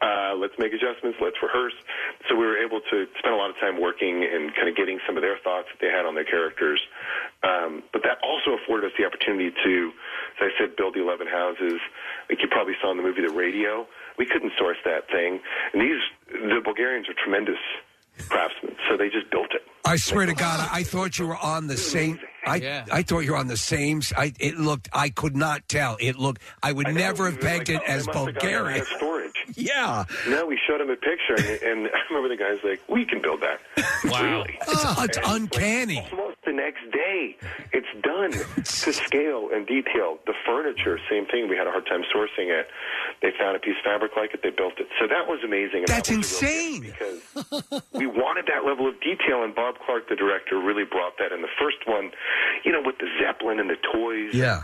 uh, 0.00 0.34
let's 0.36 0.54
make 0.58 0.72
adjustments, 0.72 1.18
let's 1.20 1.36
rehearse. 1.42 1.76
So 2.28 2.34
we 2.34 2.46
were 2.46 2.56
able 2.58 2.80
to 2.80 3.06
spend 3.18 3.34
a 3.34 3.36
lot 3.36 3.50
of 3.50 3.56
time 3.60 3.80
working 3.80 4.24
and 4.24 4.54
kind 4.54 4.68
of 4.68 4.76
getting 4.76 4.98
some 5.06 5.16
of 5.16 5.22
their 5.22 5.36
thoughts 5.44 5.68
that 5.70 5.84
they 5.84 5.92
had 5.92 6.06
on 6.06 6.14
their 6.14 6.24
characters. 6.24 6.80
Um, 7.44 7.82
but 7.92 8.02
that 8.02 8.18
also 8.24 8.56
afforded 8.56 8.90
us 8.90 8.96
the 8.98 9.04
opportunity 9.04 9.52
to, 9.52 9.92
as 10.40 10.48
I 10.48 10.52
said, 10.58 10.76
build 10.76 10.94
the 10.94 11.02
11 11.02 11.26
houses. 11.26 11.78
Like 12.30 12.40
you 12.40 12.48
probably 12.48 12.74
saw 12.80 12.90
in 12.90 12.96
the 12.96 13.02
movie 13.02 13.22
The 13.22 13.32
Radio, 13.32 13.86
we 14.18 14.26
couldn't 14.26 14.52
source 14.58 14.78
that 14.84 15.08
thing. 15.12 15.40
And 15.72 15.82
these, 15.82 16.00
the 16.32 16.60
Bulgarians 16.64 17.08
are 17.08 17.14
tremendous 17.14 17.60
craftsmen, 18.28 18.76
so 18.88 18.96
they 18.96 19.08
just 19.08 19.30
built 19.30 19.52
it. 19.54 19.62
I 19.84 19.96
swear 19.96 20.26
to 20.26 20.34
God, 20.34 20.68
I 20.72 20.78
I 20.78 20.82
thought 20.82 21.18
you 21.18 21.28
were 21.28 21.36
on 21.36 21.68
the 21.68 21.76
same. 21.76 22.18
I 22.44 22.56
I 22.90 23.02
thought 23.02 23.20
you 23.20 23.32
were 23.32 23.36
on 23.38 23.46
the 23.48 23.56
same. 23.56 23.98
s- 23.98 24.12
I 24.16 24.32
it 24.40 24.56
looked. 24.56 24.88
I 24.92 25.10
could 25.10 25.36
not 25.36 25.68
tell. 25.68 25.96
It 26.00 26.16
looked. 26.16 26.42
I 26.62 26.72
would 26.72 26.88
never 26.88 27.30
have 27.30 27.40
pegged 27.40 27.68
it 27.68 27.82
as 27.86 28.06
They 28.06 28.80
must 29.46 29.58
have 29.58 29.66
gotten 29.66 29.76
it 29.76 29.76
out 29.76 30.06
Bulgaria. 30.06 30.06
of 30.06 30.08
storage. 30.08 30.26
Yeah. 30.26 30.36
No, 30.36 30.46
we 30.46 30.58
showed 30.66 30.80
him 30.80 30.90
a 30.90 30.96
picture, 30.96 31.36
and, 31.36 31.62
and 31.62 31.88
I 31.94 31.98
remember 32.10 32.28
the 32.28 32.36
guy's 32.42 32.62
like, 32.64 32.80
"We 32.88 33.04
can 33.04 33.20
build 33.22 33.40
that." 33.42 33.60
Wow. 34.04 34.22
Really? 34.26 34.54
It's- 34.54 34.84
it's 35.04 35.16
And 35.18 35.24
like, 35.24 35.40
uncanny. 35.40 36.06
almost 36.12 36.36
the 36.44 36.52
next 36.52 36.82
day, 36.92 37.36
it's 37.72 37.86
done 38.02 38.30
to 38.32 38.92
scale 38.92 39.50
and 39.52 39.66
detail. 39.66 40.18
The 40.26 40.34
furniture, 40.44 40.98
same 41.10 41.26
thing. 41.26 41.48
We 41.48 41.56
had 41.56 41.66
a 41.66 41.70
hard 41.70 41.86
time 41.86 42.02
sourcing 42.14 42.48
it. 42.50 42.68
They 43.22 43.30
found 43.38 43.56
a 43.56 43.60
piece 43.60 43.76
of 43.78 43.84
fabric 43.84 44.12
like 44.16 44.32
it. 44.34 44.40
They 44.42 44.50
built 44.50 44.74
it. 44.78 44.88
So 45.00 45.06
that 45.06 45.26
was 45.28 45.40
amazing. 45.44 45.80
And 45.86 45.88
That's 45.88 46.08
that 46.08 46.16
was 46.18 46.42
a 46.42 46.46
real 46.46 46.80
gift 46.82 46.98
because 46.98 47.82
we 47.92 48.06
wanted 48.06 48.46
that 48.46 48.64
level 48.64 48.88
of 48.88 48.94
detail, 49.00 49.42
and 49.44 49.54
Bob 49.54 49.76
Clark, 49.84 50.08
the 50.08 50.16
director, 50.16 50.58
really 50.58 50.84
brought 50.84 51.18
that 51.18 51.32
in 51.32 51.42
the 51.42 51.52
first 51.58 51.78
one. 51.86 52.10
You 52.64 52.72
know, 52.72 52.82
with 52.84 52.98
the 52.98 53.08
zeppelin 53.20 53.60
and 53.60 53.68
the 53.70 53.76
toys, 53.92 54.34
Yeah. 54.34 54.60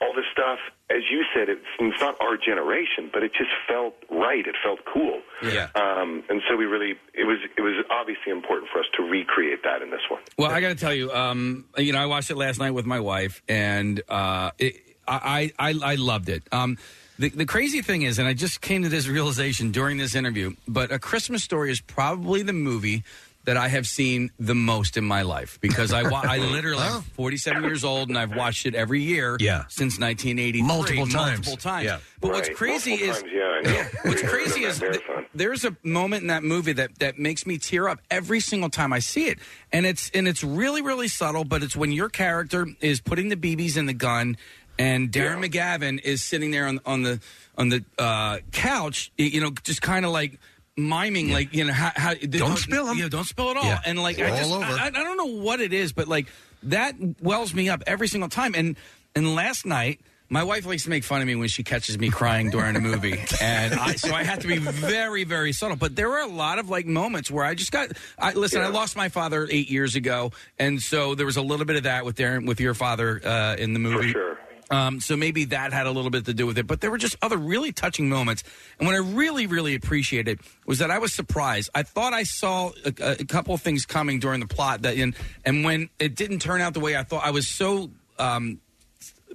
All 0.00 0.14
this 0.14 0.24
stuff. 0.32 0.58
As 0.90 1.02
you 1.10 1.22
said, 1.34 1.48
it's, 1.48 1.60
it's 1.78 2.00
not 2.00 2.16
our 2.20 2.36
generation, 2.36 3.10
but 3.12 3.22
it 3.22 3.32
just 3.32 3.50
felt 3.68 3.94
right. 4.10 4.46
It 4.46 4.56
felt 4.62 4.80
cool. 4.92 5.20
Yeah. 5.42 5.68
Um, 5.74 6.24
and 6.28 6.42
so 6.48 6.56
we 6.56 6.64
really, 6.64 6.94
it 7.14 7.24
was, 7.24 7.38
it 7.56 7.60
was 7.60 7.84
obviously 7.90 8.32
important 8.32 8.70
for 8.72 8.80
us 8.80 8.86
to 8.96 9.02
recreate 9.02 9.62
that 9.62 9.82
in 9.82 9.90
this 9.90 10.00
one. 10.10 10.20
Well, 10.36 10.50
I 10.50 10.60
got 10.60 10.68
to 10.68 10.74
tell 10.74 10.94
you, 10.94 11.12
um, 11.12 11.66
you 11.76 11.92
know, 11.92 12.00
I 12.00 12.06
watched 12.06 12.30
it 12.30 12.36
last 12.36 12.58
night 12.58 12.72
with 12.72 12.86
my 12.86 13.00
wife, 13.00 13.42
and 13.48 14.02
uh, 14.08 14.50
it, 14.58 14.76
I, 15.06 15.52
I 15.58 15.74
I 15.82 15.94
loved 15.96 16.28
it. 16.28 16.42
Um, 16.52 16.78
the, 17.18 17.28
the 17.28 17.46
crazy 17.46 17.82
thing 17.82 18.02
is, 18.02 18.18
and 18.18 18.26
I 18.26 18.32
just 18.32 18.60
came 18.60 18.82
to 18.82 18.88
this 18.88 19.06
realization 19.06 19.72
during 19.72 19.98
this 19.98 20.14
interview, 20.14 20.54
but 20.66 20.90
A 20.90 20.98
Christmas 20.98 21.44
Story 21.44 21.70
is 21.70 21.80
probably 21.80 22.42
the 22.42 22.52
movie 22.52 23.04
that 23.44 23.56
I 23.56 23.68
have 23.68 23.86
seen 23.88 24.30
the 24.38 24.54
most 24.54 24.96
in 24.98 25.04
my 25.04 25.22
life 25.22 25.58
because 25.62 25.92
I 25.92 26.02
wa- 26.08 26.22
I 26.24 26.36
literally 26.52 26.82
I'm 26.82 27.00
47 27.02 27.62
years 27.64 27.84
old 27.84 28.08
and 28.10 28.18
I've 28.18 28.34
watched 28.36 28.66
it 28.66 28.74
every 28.74 29.00
year 29.02 29.36
Yeah. 29.40 29.64
since 29.68 29.98
1983 29.98 30.62
Multiple 30.62 31.06
times. 31.06 31.46
multiple 31.46 31.56
times. 31.56 31.84
Yeah. 31.86 31.98
But 32.20 32.32
what's 32.32 32.48
Right. 32.48 32.56
crazy 32.56 32.90
Multiple 32.90 33.10
is 33.16 33.22
times, 33.22 33.32
yeah, 33.34 33.42
I 33.42 33.60
know. 33.62 33.88
what's 34.10 34.22
We 34.22 34.28
crazy 34.28 34.64
is 34.64 34.78
th- 34.80 35.00
there's 35.34 35.64
a 35.64 35.74
moment 35.82 36.22
in 36.22 36.28
that 36.28 36.42
movie 36.44 36.72
that 36.74 36.98
that 36.98 37.18
makes 37.18 37.46
me 37.46 37.56
tear 37.56 37.88
up 37.88 38.00
every 38.10 38.40
single 38.40 38.68
time 38.68 38.92
I 38.92 38.98
see 38.98 39.26
it, 39.28 39.38
and 39.72 39.86
it's 39.86 40.10
and 40.10 40.28
it's 40.28 40.44
really 40.44 40.82
really 40.82 41.08
subtle, 41.08 41.44
but 41.44 41.62
it's 41.62 41.74
when 41.76 41.92
your 41.92 42.08
character 42.10 42.66
is 42.80 43.00
putting 43.00 43.28
the 43.30 43.36
BBs 43.36 43.76
in 43.76 43.86
the 43.86 43.94
gun, 43.94 44.36
and 44.78 45.10
Darren 45.10 45.42
McGavin 45.46 46.00
is 46.02 46.22
sitting 46.22 46.50
there 46.50 46.66
on 46.66 46.80
on 46.84 47.02
the 47.04 47.20
on 47.56 47.68
the 47.70 47.84
uh, 47.98 48.38
couch, 48.52 49.12
y- 49.18 49.26
you 49.26 49.40
know, 49.40 49.50
just 49.62 49.80
kind 49.82 50.04
of 50.04 50.12
like 50.12 50.38
miming 50.80 51.30
like 51.32 51.54
you 51.54 51.64
know 51.64 51.72
how, 51.72 51.92
how 51.94 52.14
Don't 52.14 52.56
spill 52.56 52.88
'em. 52.88 52.98
yeah, 52.98 53.08
don't 53.08 53.24
spill 53.24 53.50
it 53.50 53.56
all 53.56 53.64
Yeah. 53.64 53.80
and 53.84 53.98
like 54.02 54.18
It's 54.18 54.30
I 54.32 54.36
just 54.38 54.50
all 54.50 54.56
over. 54.58 54.72
I, 54.72 54.86
I 54.86 54.90
don't 54.90 55.16
know 55.16 55.42
what 55.42 55.60
it 55.60 55.72
is 55.72 55.92
but 55.92 56.08
like 56.08 56.26
that 56.64 56.94
wells 57.20 57.54
me 57.54 57.68
up 57.68 57.82
every 57.86 58.08
single 58.08 58.28
time 58.28 58.54
and 58.56 58.76
and 59.14 59.34
last 59.34 59.64
night 59.66 60.00
my 60.32 60.44
wife 60.44 60.64
likes 60.64 60.84
to 60.84 60.90
make 60.90 61.02
fun 61.02 61.20
of 61.20 61.26
me 61.26 61.34
when 61.34 61.48
she 61.48 61.64
catches 61.64 61.98
me 61.98 62.08
crying 62.08 62.50
during 62.50 62.76
a 62.76 62.80
movie, 62.80 63.18
and 63.42 63.74
I, 63.74 63.96
so 63.96 64.14
I 64.14 64.22
have 64.22 64.38
to 64.38 64.46
be 64.46 64.58
very, 64.58 65.24
very 65.24 65.52
subtle. 65.52 65.76
But 65.76 65.96
there 65.96 66.08
were 66.08 66.20
a 66.20 66.28
lot 66.28 66.60
of 66.60 66.70
like 66.70 66.86
moments 66.86 67.32
where 67.32 67.44
I 67.44 67.54
just 67.56 67.72
got. 67.72 67.88
I, 68.16 68.32
listen, 68.34 68.60
I 68.62 68.68
lost 68.68 68.94
my 68.96 69.08
father 69.08 69.48
eight 69.50 69.68
years 69.68 69.96
ago, 69.96 70.30
and 70.56 70.80
so 70.80 71.16
there 71.16 71.26
was 71.26 71.36
a 71.36 71.42
little 71.42 71.66
bit 71.66 71.74
of 71.74 71.82
that 71.82 72.04
with 72.04 72.14
Darren, 72.16 72.46
with 72.46 72.60
your 72.60 72.74
father 72.74 73.20
uh, 73.26 73.56
in 73.58 73.72
the 73.72 73.80
movie. 73.80 74.12
sure. 74.12 74.29
Um, 74.70 75.00
so 75.00 75.16
maybe 75.16 75.46
that 75.46 75.72
had 75.72 75.86
a 75.86 75.90
little 75.90 76.10
bit 76.10 76.26
to 76.26 76.32
do 76.34 76.46
with 76.46 76.56
it, 76.56 76.66
but 76.66 76.80
there 76.80 76.90
were 76.92 76.98
just 76.98 77.16
other 77.22 77.36
really 77.36 77.72
touching 77.72 78.08
moments. 78.08 78.44
And 78.78 78.86
what 78.86 78.94
I 78.94 78.98
really, 78.98 79.46
really 79.48 79.74
appreciated 79.74 80.38
was 80.64 80.78
that 80.78 80.90
I 80.92 80.98
was 80.98 81.12
surprised. 81.12 81.70
I 81.74 81.82
thought 81.82 82.12
I 82.12 82.22
saw 82.22 82.70
a, 82.84 82.92
a 83.20 83.24
couple 83.24 83.52
of 83.52 83.62
things 83.62 83.84
coming 83.84 84.20
during 84.20 84.38
the 84.38 84.46
plot 84.46 84.82
that, 84.82 84.96
and, 84.96 85.14
and 85.44 85.64
when 85.64 85.88
it 85.98 86.14
didn't 86.14 86.38
turn 86.38 86.60
out 86.60 86.74
the 86.74 86.80
way 86.80 86.96
I 86.96 87.02
thought, 87.02 87.24
I 87.24 87.32
was 87.32 87.48
so 87.48 87.90
um, 88.20 88.60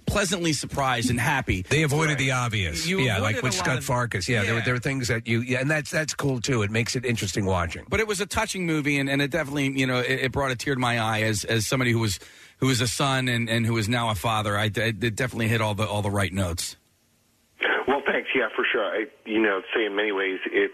pleasantly 0.06 0.54
surprised 0.54 1.10
and 1.10 1.20
happy. 1.20 1.64
They 1.68 1.84
avoided 1.84 2.18
the 2.18 2.32
obvious. 2.32 2.86
You 2.88 3.00
yeah, 3.00 3.18
avoided 3.18 3.24
like 3.36 3.44
with 3.44 3.54
a 3.56 3.58
lot 3.58 3.66
Scott 3.66 3.78
of- 3.80 3.86
Farkus. 3.86 4.28
Yeah, 4.30 4.44
There, 4.44 4.54
were, 4.54 4.60
Yeah. 4.60 4.66
there 4.66 4.74
were 4.76 4.80
things 4.80 5.08
that 5.08 5.28
you, 5.28 5.42
yeah, 5.42 5.60
and 5.60 5.70
that's 5.70 5.92
that's 5.92 6.14
cool 6.14 6.40
too. 6.42 6.62
It 6.62 6.72
makes 6.72 6.96
it 6.96 7.04
interesting 7.06 7.46
watching. 7.46 7.86
But 7.90 8.00
it 8.00 8.08
was 8.08 8.22
a 8.22 8.26
touching 8.26 8.66
movie, 8.66 9.00
and, 9.00 9.10
and 9.10 9.22
it 9.22 9.32
definitely, 9.32 9.78
you 9.78 9.88
know, 9.88 10.00
it, 10.00 10.20
it 10.26 10.32
brought 10.32 10.52
a 10.52 10.56
tear 10.56 10.76
to 10.76 10.80
my 10.80 11.00
eye 11.00 11.24
as 11.24 11.44
as 11.44 11.66
somebody 11.68 11.92
who 11.92 12.00
was 12.00 12.20
who 12.58 12.68
was 12.68 12.82
a 12.82 12.88
son 12.88 13.28
and, 13.28 13.50
and 13.50 13.66
who 13.66 13.78
is 13.78 13.88
now 13.90 14.10
a 14.10 14.16
father. 14.16 14.58
I, 14.58 14.64
I 14.66 14.94
it 15.02 15.16
definitely 15.16 15.48
hit 15.48 15.62
all 15.62 15.76
the 15.76 15.88
all 15.88 16.02
the 16.02 16.10
right 16.12 16.32
notes. 16.34 16.76
Well, 17.88 18.02
thanks. 18.06 18.30
Yeah, 18.36 18.48
for 18.56 18.66
sure. 18.72 18.84
I, 18.84 19.06
you 19.26 19.42
know, 19.42 19.62
say 19.76 19.86
in 19.86 19.96
many 19.96 20.12
ways 20.12 20.40
it's 20.52 20.74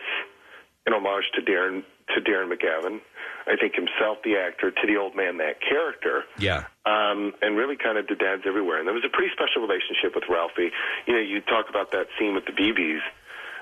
an 0.86 0.94
homage 0.94 1.26
to 1.36 1.42
Darren 1.42 1.84
to 2.16 2.22
Darren 2.22 2.52
McGavin. 2.52 3.00
I 3.48 3.56
think 3.58 3.74
himself, 3.74 4.20
the 4.24 4.38
actor, 4.38 4.70
to 4.70 4.88
the 4.88 4.98
old 4.98 5.16
man, 5.16 5.38
that 5.38 5.60
character, 5.62 6.24
Yeah. 6.38 6.66
um, 6.86 7.34
and 7.42 7.58
really 7.58 7.76
kind 7.76 7.98
of 7.98 8.08
to 8.08 8.16
dads 8.16 8.44
everywhere. 8.46 8.78
And 8.78 8.86
there 8.88 8.94
was 8.94 9.04
a 9.04 9.10
pretty 9.10 9.34
special 9.34 9.64
relationship 9.66 10.14
with 10.14 10.26
Ralphie. 10.30 10.70
You 11.08 11.14
know, 11.16 11.20
you 11.20 11.42
talk 11.42 11.66
about 11.68 11.92
that 11.92 12.06
scene 12.20 12.36
with 12.36 12.46
the 12.46 12.52
BBs. 12.54 13.02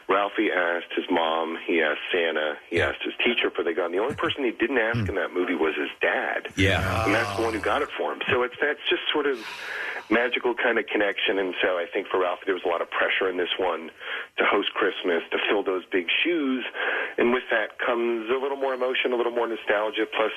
Ralphie 0.10 0.50
asked 0.52 0.92
his 0.96 1.06
mom, 1.12 1.58
he 1.68 1.82
asked 1.82 2.02
Santa, 2.12 2.58
he 2.70 2.82
asked 2.82 3.04
his 3.04 3.14
teacher 3.24 3.52
for 3.52 3.64
the 3.64 3.74
gun. 3.74 3.92
The 3.92 4.00
only 4.00 4.16
person 4.16 4.44
he 4.44 4.52
didn't 4.52 4.80
ask 4.80 5.06
hmm. 5.06 5.10
in 5.10 5.16
that 5.16 5.34
movie 5.34 5.54
was 5.54 5.76
his 5.78 5.90
dad. 6.02 6.50
Yeah. 6.58 7.06
And 7.06 7.14
that's 7.14 7.36
the 7.38 7.44
one 7.44 7.54
who 7.54 7.60
got 7.60 7.84
it 7.84 7.90
for 7.96 8.14
him. 8.14 8.22
So 8.30 8.42
it's 8.42 8.56
that's 8.60 8.82
just 8.90 9.04
sort 9.14 9.28
of 9.28 9.38
magical 10.10 10.56
kind 10.56 10.80
of 10.80 10.88
connection. 10.88 11.38
And 11.38 11.54
so 11.62 11.78
I 11.78 11.86
think 11.86 12.08
for 12.08 12.20
Ralphie, 12.20 12.44
there 12.46 12.56
was 12.56 12.66
a 12.66 12.70
lot 12.70 12.82
of 12.82 12.90
pressure 12.90 13.30
in 13.30 13.38
this 13.38 13.54
one 13.60 13.92
to 14.38 14.44
host 14.44 14.74
Christmas, 14.74 15.22
to 15.30 15.38
fill 15.48 15.62
those 15.62 15.86
big 15.92 16.08
shoes. 16.24 16.66
And 17.18 17.32
with 17.32 17.46
that 17.52 17.78
comes 17.78 18.30
a 18.30 18.42
little 18.42 18.58
more 18.58 18.74
emotion, 18.74 19.14
a 19.14 19.16
little 19.16 19.32
more 19.32 19.48
nostalgia, 19.48 20.10
plus 20.10 20.34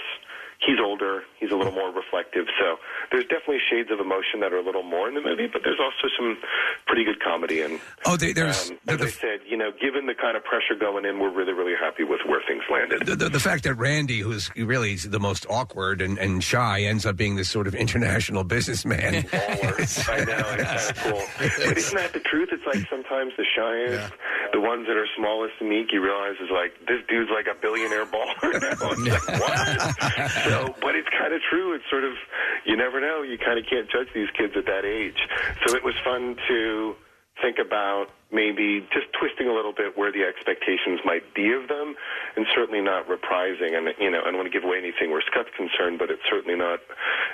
he's 0.66 0.78
older, 0.82 1.22
he's 1.39 1.51
a 1.51 1.56
little 1.56 1.72
more 1.72 1.90
reflective. 1.93 2.47
So 2.59 2.76
there's 3.10 3.24
definitely 3.24 3.59
shades 3.70 3.90
of 3.90 4.01
emotion 4.01 4.40
that 4.40 4.52
are 4.52 4.59
a 4.59 4.62
little 4.64 4.82
more 4.82 5.09
in 5.09 5.14
the 5.14 5.20
movie, 5.20 5.47
but 5.52 5.62
there's 5.64 5.80
also 5.80 6.09
some 6.16 6.39
pretty 6.86 7.05
good 7.05 7.20
comedy. 7.22 7.60
And 7.62 7.80
Oh, 8.06 8.16
they, 8.16 8.32
there's 8.32 8.70
um, 8.70 8.78
as 8.89 9.01
I 9.02 9.09
said, 9.09 9.40
you 9.48 9.56
know, 9.56 9.70
given 9.80 10.06
the 10.06 10.14
kind 10.14 10.36
of 10.36 10.44
pressure 10.44 10.74
going 10.78 11.05
in, 11.05 11.18
we're 11.18 11.30
really, 11.32 11.52
really 11.52 11.74
happy 11.78 12.05
with 12.05 12.20
where 12.26 12.40
things 12.47 12.62
landed. 12.70 13.06
the, 13.06 13.16
the, 13.16 13.28
the 13.28 13.40
fact 13.40 13.64
that 13.64 13.74
Randy, 13.74 14.20
who's 14.20 14.51
really 14.56 14.97
the 14.97 15.20
most 15.20 15.47
awkward 15.51 16.01
and, 16.01 16.18
and 16.18 16.43
shy, 16.43 16.82
ends 16.82 17.06
up 17.06 17.16
being 17.16 17.36
this 17.36 17.48
sort 17.51 17.66
of 17.66 17.74
international 17.74 18.44
businessman. 18.44 19.14
I 19.32 19.39
know, 19.64 19.74
it's 19.78 20.02
kind 20.06 20.28
of 20.28 20.94
cool. 20.97 21.22
But 21.39 21.76
isn't 21.78 21.97
that 21.97 22.12
the 22.12 22.20
truth? 22.20 22.51
It's 22.52 22.61
like 22.74 22.89
sometimes 22.89 23.32
the 23.36 23.44
shyest, 23.44 24.12
the 24.53 24.61
ones 24.61 24.86
that 24.86 24.97
are 24.97 25.07
smallest 25.16 25.55
and 25.61 25.69
meek, 25.69 25.93
you 25.93 26.01
realize 26.03 26.36
is 26.40 26.51
like, 26.51 26.73
this 26.86 27.01
dude's 27.09 27.31
like 27.31 27.47
a 27.47 27.59
billionaire 27.61 28.07
baller 28.07 28.61
now. 28.61 28.73
It's 28.73 29.28
like, 29.28 29.40
what? 29.40 30.31
so, 30.44 30.74
but 30.81 30.94
it's 30.94 31.09
kind 31.09 31.32
of 31.35 31.40
true. 31.49 31.74
It's 31.74 31.85
sort 31.90 32.05
of, 32.05 32.12
you 32.65 32.77
never 32.77 33.01
know. 33.01 33.23
You 33.23 33.39
kind 33.39 33.59
of 33.59 33.66
can't 33.69 33.90
judge 33.90 34.09
these 34.15 34.28
kids 34.36 34.55
at 34.57 34.66
that 34.66 34.85
age. 34.85 35.19
So 35.66 35.74
it 35.74 35.85
was 35.85 35.94
fun 36.05 36.36
to 36.49 36.94
think 37.40 37.59
about 37.59 38.06
maybe 38.30 38.80
just 38.92 39.06
twisting 39.18 39.46
a 39.48 39.52
little 39.52 39.72
bit 39.72 39.96
where 39.96 40.10
the 40.12 40.22
expectations 40.22 41.00
might 41.04 41.22
be 41.34 41.52
of 41.52 41.68
them 41.68 41.94
and 42.36 42.46
certainly 42.54 42.80
not 42.80 43.06
reprising 43.09 43.76
and 43.76 43.92
you 43.98 44.10
know 44.10 44.20
I 44.20 44.24
don't 44.24 44.36
want 44.36 44.46
to 44.46 44.52
give 44.52 44.64
away 44.64 44.78
anything 44.78 45.10
where 45.10 45.22
Scut's 45.22 45.48
concerned 45.56 45.98
but 45.98 46.10
it's 46.10 46.22
certainly 46.30 46.56
not 46.56 46.80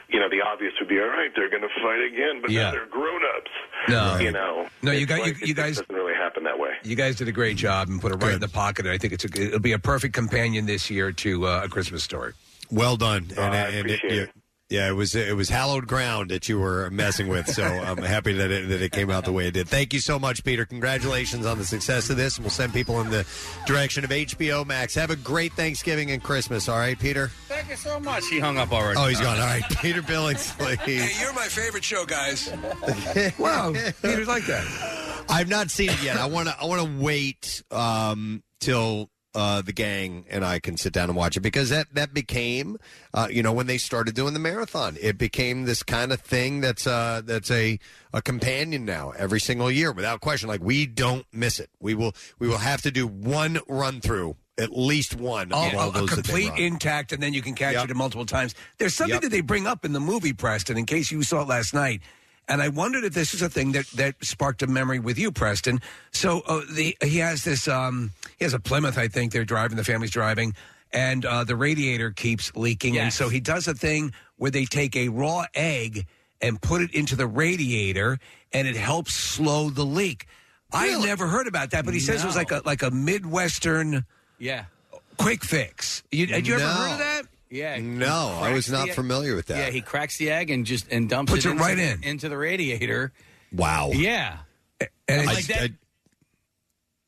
you 0.08 0.18
know 0.18 0.28
the 0.28 0.40
obvious 0.40 0.72
would 0.80 0.88
be 0.88 0.98
all 1.00 1.06
right 1.08 1.30
they're 1.36 1.50
going 1.50 1.62
to 1.62 1.68
fight 1.82 2.02
again 2.02 2.40
but 2.42 2.50
Yeah. 2.50 2.62
now 2.64 2.70
they're 2.72 2.86
grown-ups 2.86 3.50
No. 3.88 4.18
you 4.18 4.32
know 4.32 4.68
No, 4.82 4.92
you 4.92 5.02
It's 5.02 5.06
got- 5.08 5.20
like, 5.20 5.40
you- 5.40 5.46
you 5.48 5.54
just 5.54 5.56
guys- 5.56 5.76
doesn't 5.78 5.94
really 5.94 6.14
happen 6.14 6.44
that 6.44 6.58
way 6.58 6.70
You 6.82 6.96
guys 6.96 7.16
did 7.16 7.28
a 7.28 7.32
great 7.32 7.56
job 7.56 7.88
and 7.88 8.00
put 8.00 8.12
it 8.12 8.16
right 8.22 8.34
in 8.34 8.40
the 8.40 8.48
pocket. 8.48 8.86
And 8.86 8.92
I 8.94 8.98
think 8.98 9.12
it's 9.12 9.24
a, 9.24 9.28
it'll 9.42 9.58
be 9.60 9.72
a 9.72 9.78
perfect 9.78 10.14
companion 10.14 10.66
this 10.66 10.90
year 10.90 11.12
to 11.12 11.46
uh, 11.46 11.62
a 11.64 11.68
Christmas 11.68 12.02
story. 12.04 12.32
Well 12.70 12.96
done. 12.96 13.26
And, 13.30 13.38
Oh, 13.38 13.42
I 13.42 13.56
and 13.56 13.80
appreciate 13.80 14.12
yeah, 14.12 14.22
it. 14.22 14.30
Yeah, 14.70 14.88
it 14.88 14.92
was 14.92 15.14
it 15.14 15.34
was 15.34 15.48
hallowed 15.48 15.86
ground 15.86 16.30
that 16.30 16.48
you 16.48 16.58
were 16.58 16.90
messing 16.90 17.28
with. 17.28 17.48
So 17.48 17.64
I'm 17.64 17.98
happy 17.98 18.34
that 18.34 18.50
it, 18.50 18.68
that 18.68 18.82
it 18.82 18.92
came 18.92 19.10
out 19.10 19.24
the 19.24 19.32
way 19.32 19.46
it 19.46 19.52
did. 19.52 19.68
Thank 19.68 19.94
you 19.94 20.00
so 20.00 20.18
much, 20.18 20.44
Peter. 20.44 20.66
Congratulations 20.66 21.46
on 21.46 21.58
the 21.58 21.64
success 21.64 22.10
of 22.10 22.16
this, 22.16 22.36
and 22.36 22.44
we'll 22.44 22.50
send 22.50 22.74
people 22.74 23.00
in 23.00 23.10
the 23.10 23.26
direction 23.66 24.04
of 24.04 24.10
HBO 24.10 24.66
Max. 24.66 24.94
Have 24.94 25.10
a 25.10 25.16
great 25.16 25.54
Thanksgiving 25.54 26.10
and 26.10 26.22
Christmas. 26.22 26.68
All 26.68 26.78
right, 26.78 26.98
Peter. 26.98 27.28
Thank 27.48 27.70
you 27.70 27.76
so 27.76 27.98
much. 27.98 28.24
He 28.28 28.38
hung 28.38 28.58
up 28.58 28.72
already. 28.72 28.98
Oh, 28.98 29.06
he's 29.06 29.20
gone. 29.20 29.38
All 29.38 29.46
right, 29.46 29.62
Peter 29.80 30.02
Billingsley. 30.02 30.76
Hey, 30.78 31.10
you're 31.20 31.32
my 31.32 31.46
favorite 31.46 31.84
show, 31.84 32.04
guys. 32.04 32.52
wow, 33.38 33.72
Peter's 34.02 34.28
like 34.28 34.44
that. 34.46 35.24
I've 35.30 35.48
not 35.48 35.70
seen 35.70 35.90
it 35.90 36.02
yet. 36.02 36.18
I 36.18 36.26
want 36.26 36.48
to. 36.48 36.56
I 36.60 36.66
want 36.66 36.82
to 36.82 37.02
wait 37.02 37.62
um, 37.70 38.42
till 38.60 39.10
uh, 39.38 39.62
the 39.62 39.72
gang 39.72 40.24
and 40.28 40.44
I 40.44 40.58
can 40.58 40.76
sit 40.76 40.92
down 40.92 41.08
and 41.08 41.16
watch 41.16 41.36
it 41.36 41.40
because 41.40 41.70
that 41.70 41.94
that 41.94 42.12
became, 42.12 42.76
uh, 43.14 43.28
you 43.30 43.42
know, 43.42 43.52
when 43.52 43.66
they 43.66 43.78
started 43.78 44.14
doing 44.14 44.34
the 44.34 44.40
marathon, 44.40 44.96
it 45.00 45.16
became 45.16 45.64
this 45.64 45.82
kind 45.82 46.12
of 46.12 46.20
thing 46.20 46.60
that's 46.60 46.86
uh, 46.86 47.22
that's 47.24 47.50
a 47.50 47.78
a 48.12 48.20
companion 48.20 48.84
now 48.84 49.12
every 49.16 49.40
single 49.40 49.70
year 49.70 49.92
without 49.92 50.20
question. 50.20 50.48
Like 50.48 50.62
we 50.62 50.86
don't 50.86 51.24
miss 51.32 51.60
it. 51.60 51.70
We 51.80 51.94
will 51.94 52.12
we 52.38 52.48
will 52.48 52.58
have 52.58 52.82
to 52.82 52.90
do 52.90 53.06
one 53.06 53.58
run 53.68 54.00
through. 54.00 54.36
At 54.60 54.76
least 54.76 55.14
one. 55.14 55.50
Oh, 55.52 55.68
of 55.68 55.74
all 55.76 55.90
a- 55.90 55.92
those 55.92 56.10
that 56.10 56.16
they 56.16 56.22
complete 56.22 56.48
run. 56.50 56.58
intact, 56.58 57.12
and 57.12 57.22
then 57.22 57.32
you 57.32 57.42
can 57.42 57.54
catch 57.54 57.76
it 57.76 57.94
multiple 57.94 58.26
times. 58.26 58.56
There's 58.78 58.92
something 58.92 59.14
Yep. 59.14 59.22
that 59.22 59.28
they 59.30 59.40
bring 59.40 59.68
up 59.68 59.84
in 59.84 59.92
the 59.92 60.00
movie, 60.00 60.32
Preston, 60.32 60.76
in 60.76 60.84
case 60.84 61.12
you 61.12 61.22
saw 61.22 61.42
it 61.42 61.48
last 61.48 61.72
night. 61.74 62.02
And 62.48 62.62
I 62.62 62.68
wondered 62.68 63.04
if 63.04 63.12
this 63.12 63.34
is 63.34 63.42
a 63.42 63.48
thing 63.48 63.72
that, 63.72 63.86
that 63.88 64.14
sparked 64.24 64.62
a 64.62 64.66
memory 64.66 64.98
with 64.98 65.18
you, 65.18 65.30
Preston. 65.30 65.80
So 66.12 66.40
uh, 66.46 66.62
the 66.72 66.96
he 67.02 67.18
has 67.18 67.44
this 67.44 67.68
um, 67.68 68.12
he 68.38 68.44
has 68.44 68.54
a 68.54 68.58
Plymouth, 68.58 68.96
I 68.96 69.08
think 69.08 69.32
they're 69.32 69.44
driving, 69.44 69.76
the 69.76 69.84
family's 69.84 70.10
driving, 70.10 70.54
and 70.92 71.24
uh, 71.26 71.44
the 71.44 71.56
radiator 71.56 72.10
keeps 72.10 72.54
leaking, 72.56 72.96
and 72.98 73.12
so 73.12 73.28
he 73.28 73.40
does 73.40 73.68
a 73.68 73.74
thing 73.74 74.12
where 74.36 74.50
they 74.50 74.64
take 74.64 74.96
a 74.96 75.08
raw 75.10 75.44
egg 75.54 76.06
and 76.40 76.60
put 76.62 76.80
it 76.80 76.94
into 76.94 77.16
the 77.16 77.26
radiator, 77.26 78.18
and 78.52 78.66
it 78.66 78.76
helps 78.76 79.12
slow 79.12 79.68
the 79.70 79.84
leak. 79.84 80.26
I 80.72 80.98
never 81.04 81.26
heard 81.26 81.46
about 81.48 81.70
that, 81.72 81.84
but 81.84 81.92
he 81.94 82.00
says 82.00 82.22
it 82.22 82.26
was 82.26 82.34
No. 82.36 82.40
like 82.40 82.50
a 82.52 82.62
like 82.64 82.82
a 82.82 82.90
midwestern 82.90 84.06
Yeah. 84.38 84.64
quick 85.18 85.44
fix. 85.44 86.02
You, 86.10 86.26
had 86.28 86.46
you 86.46 86.54
ever 86.54 86.64
heard 86.64 86.92
of 86.92 86.98
that? 86.98 87.22
Yeah. 87.50 87.78
No, 87.80 88.38
I 88.42 88.52
was 88.52 88.70
not 88.70 88.90
familiar 88.90 89.34
with 89.34 89.46
that. 89.46 89.58
Yeah, 89.58 89.70
he 89.70 89.80
cracks 89.80 90.18
the 90.18 90.30
egg 90.30 90.50
and 90.50 90.66
just 90.66 90.90
and 90.92 91.08
dumps 91.08 91.32
Puts 91.32 91.44
it 91.46 91.50
into 91.50 91.62
right 91.62 91.76
the- 91.76 91.92
in. 91.92 92.04
into 92.04 92.28
the 92.28 92.36
radiator. 92.36 93.12
Wow. 93.52 93.90
Yeah. 93.94 94.38
And 95.08 95.26
like 95.26 95.38
I, 95.38 95.40
that. 95.42 95.70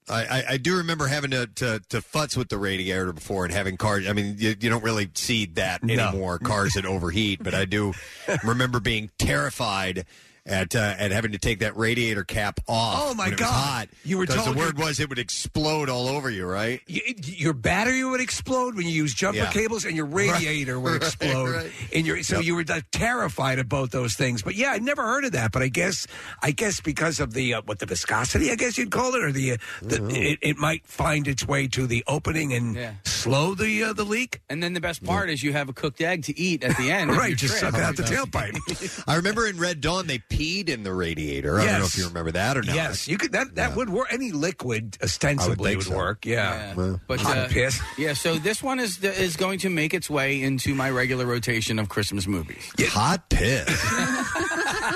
I, 0.09 0.23
I, 0.25 0.45
I 0.51 0.57
do 0.57 0.79
remember 0.79 1.07
having 1.07 1.31
to, 1.31 1.47
to 1.47 1.81
to 1.91 1.99
futz 2.01 2.37
with 2.37 2.49
the 2.49 2.59
radiator 2.59 3.13
before 3.13 3.45
and 3.45 3.55
having 3.55 3.77
cars. 3.77 4.09
I 4.09 4.13
mean, 4.13 4.37
you, 4.39 4.57
you 4.59 4.69
don't 4.71 4.83
really 4.83 5.09
see 5.15 5.47
that 5.55 5.85
No. 5.85 5.95
anymore. 6.09 6.39
Cars 6.39 6.73
that 6.73 6.85
overheat, 6.87 7.43
but 7.45 7.55
I 7.55 7.65
do 7.65 7.93
remember 8.45 8.81
being 8.81 9.11
terrified 9.19 10.07
at 10.51 10.75
uh, 10.77 10.95
at 10.99 11.11
having 11.13 11.33
to 11.33 11.39
take 11.39 11.61
that 11.61 11.77
radiator 11.77 12.25
cap 12.25 12.61
off. 12.69 13.03
Oh, 13.11 13.15
my 13.15 13.25
when 13.25 13.33
it 13.35 13.41
was 13.41 13.49
God. 13.49 13.53
hot! 13.53 13.89
You 14.05 14.19
were 14.19 14.27
because 14.27 14.45
told 14.45 14.57
the 14.57 14.61
you- 14.61 14.67
word 14.67 14.79
was 14.79 15.01
it 15.01 15.09
would 15.09 15.19
explode 15.19 15.89
all 15.89 16.09
over 16.09 16.29
you, 16.29 16.45
right? 16.47 16.81
Y- 16.89 17.01
your 17.23 17.53
battery 17.55 18.05
would 18.05 18.21
explode 18.21 18.75
when 18.75 18.87
you 18.87 18.93
use 18.93 19.15
jumper 19.15 19.39
Yeah. 19.39 19.51
cables, 19.53 19.85
and 19.85 19.97
your 19.97 20.07
radiator 20.07 20.79
would 20.79 20.91
Right, 21.01 21.03
explode. 21.03 21.51
right. 21.51 21.71
And 21.95 22.07
your 22.07 22.23
so 22.23 22.41
you 22.41 22.55
were 22.55 22.65
like, 22.65 22.85
terrified 22.91 23.59
of 23.59 23.69
both 23.69 23.91
those 23.91 24.15
things. 24.15 24.43
But 24.43 24.55
yeah, 24.57 24.73
I'd 24.73 24.83
never 24.83 25.03
heard 25.03 25.25
of 25.25 25.33
that. 25.33 25.53
But 25.53 25.63
I 25.63 25.69
guess 25.69 26.07
I 26.43 26.51
guess 26.51 26.81
because 26.81 27.21
of 27.21 27.33
the 27.33 27.55
uh, 27.55 27.63
what 27.65 27.79
the 27.79 27.87
viscosity, 27.87 28.51
I 28.51 28.57
guess 28.57 28.77
you'd 28.77 28.91
call 28.91 29.15
it, 29.15 29.23
or 29.23 29.33
the, 29.33 29.53
uh, 29.53 29.57
the 29.83 30.07
it, 30.11 30.39
it 30.43 30.57
might 30.57 30.85
find 30.87 31.29
its 31.29 31.47
way 31.47 31.69
to 31.69 31.87
the 31.87 32.03
opening 32.07 32.53
and 32.53 32.75
Yeah. 32.75 32.93
slow 33.05 33.55
the 33.55 33.85
uh, 33.85 33.93
the 33.93 34.05
leak. 34.05 34.41
And 34.49 34.63
then 34.63 34.73
the 34.73 34.81
best 34.81 35.05
part 35.05 35.31
is 35.31 35.43
you 35.43 35.53
have 35.53 35.69
a 35.69 35.73
cooked 35.73 36.01
egg 36.01 36.25
to 36.25 36.39
eat 36.39 36.65
at 36.65 36.77
the 36.77 36.91
end. 36.91 37.11
of 37.11 37.17
right, 37.19 37.29
your 37.31 37.37
just 37.37 37.59
trip. 37.59 37.73
suck 37.73 37.81
it 37.81 37.85
out 37.85 37.97
the 37.97 38.03
tailpipe. 38.15 39.05
I 39.07 39.17
remember 39.17 39.47
in 39.47 39.59
Red 39.59 39.81
Dawn 39.81 40.07
they 40.07 40.19
peed 40.41 40.69
in 40.69 40.83
the 40.83 40.93
radiator. 40.95 41.59
I 41.61 41.65
don't 41.67 41.73
know 41.75 41.79
Yes. 41.81 41.95
if 41.95 41.99
you 41.99 42.09
remember 42.09 42.33
that 42.33 42.57
or 42.57 42.63
not. 42.63 42.75
Yes, 42.75 43.07
you 43.09 43.19
could. 43.19 43.33
That 43.33 43.55
that 43.57 43.77
would 43.77 43.91
work. 43.91 44.09
Any 44.11 44.33
liquid 44.33 44.97
ostensibly 45.03 45.71
think 45.73 45.79
would 45.85 45.87
so. 45.89 45.97
work. 45.97 46.25
Yeah, 46.27 46.75
But 47.07 47.21
hot 47.21 47.37
uh, 47.37 47.49
piss. 47.49 47.81
yeah, 47.99 48.15
so 48.15 48.37
this 48.37 48.63
one 48.63 48.79
is 48.81 49.03
is 49.05 49.37
going 49.37 49.59
to 49.61 49.71
make 49.71 49.93
its 49.95 50.09
way 50.09 50.41
into 50.43 50.75
my 50.75 50.91
regular 50.91 51.27
rotation 51.27 51.79
of 51.79 51.89
Christmas 51.89 52.27
movies. 52.27 52.73
Hot 52.91 53.29
piss. 53.29 53.69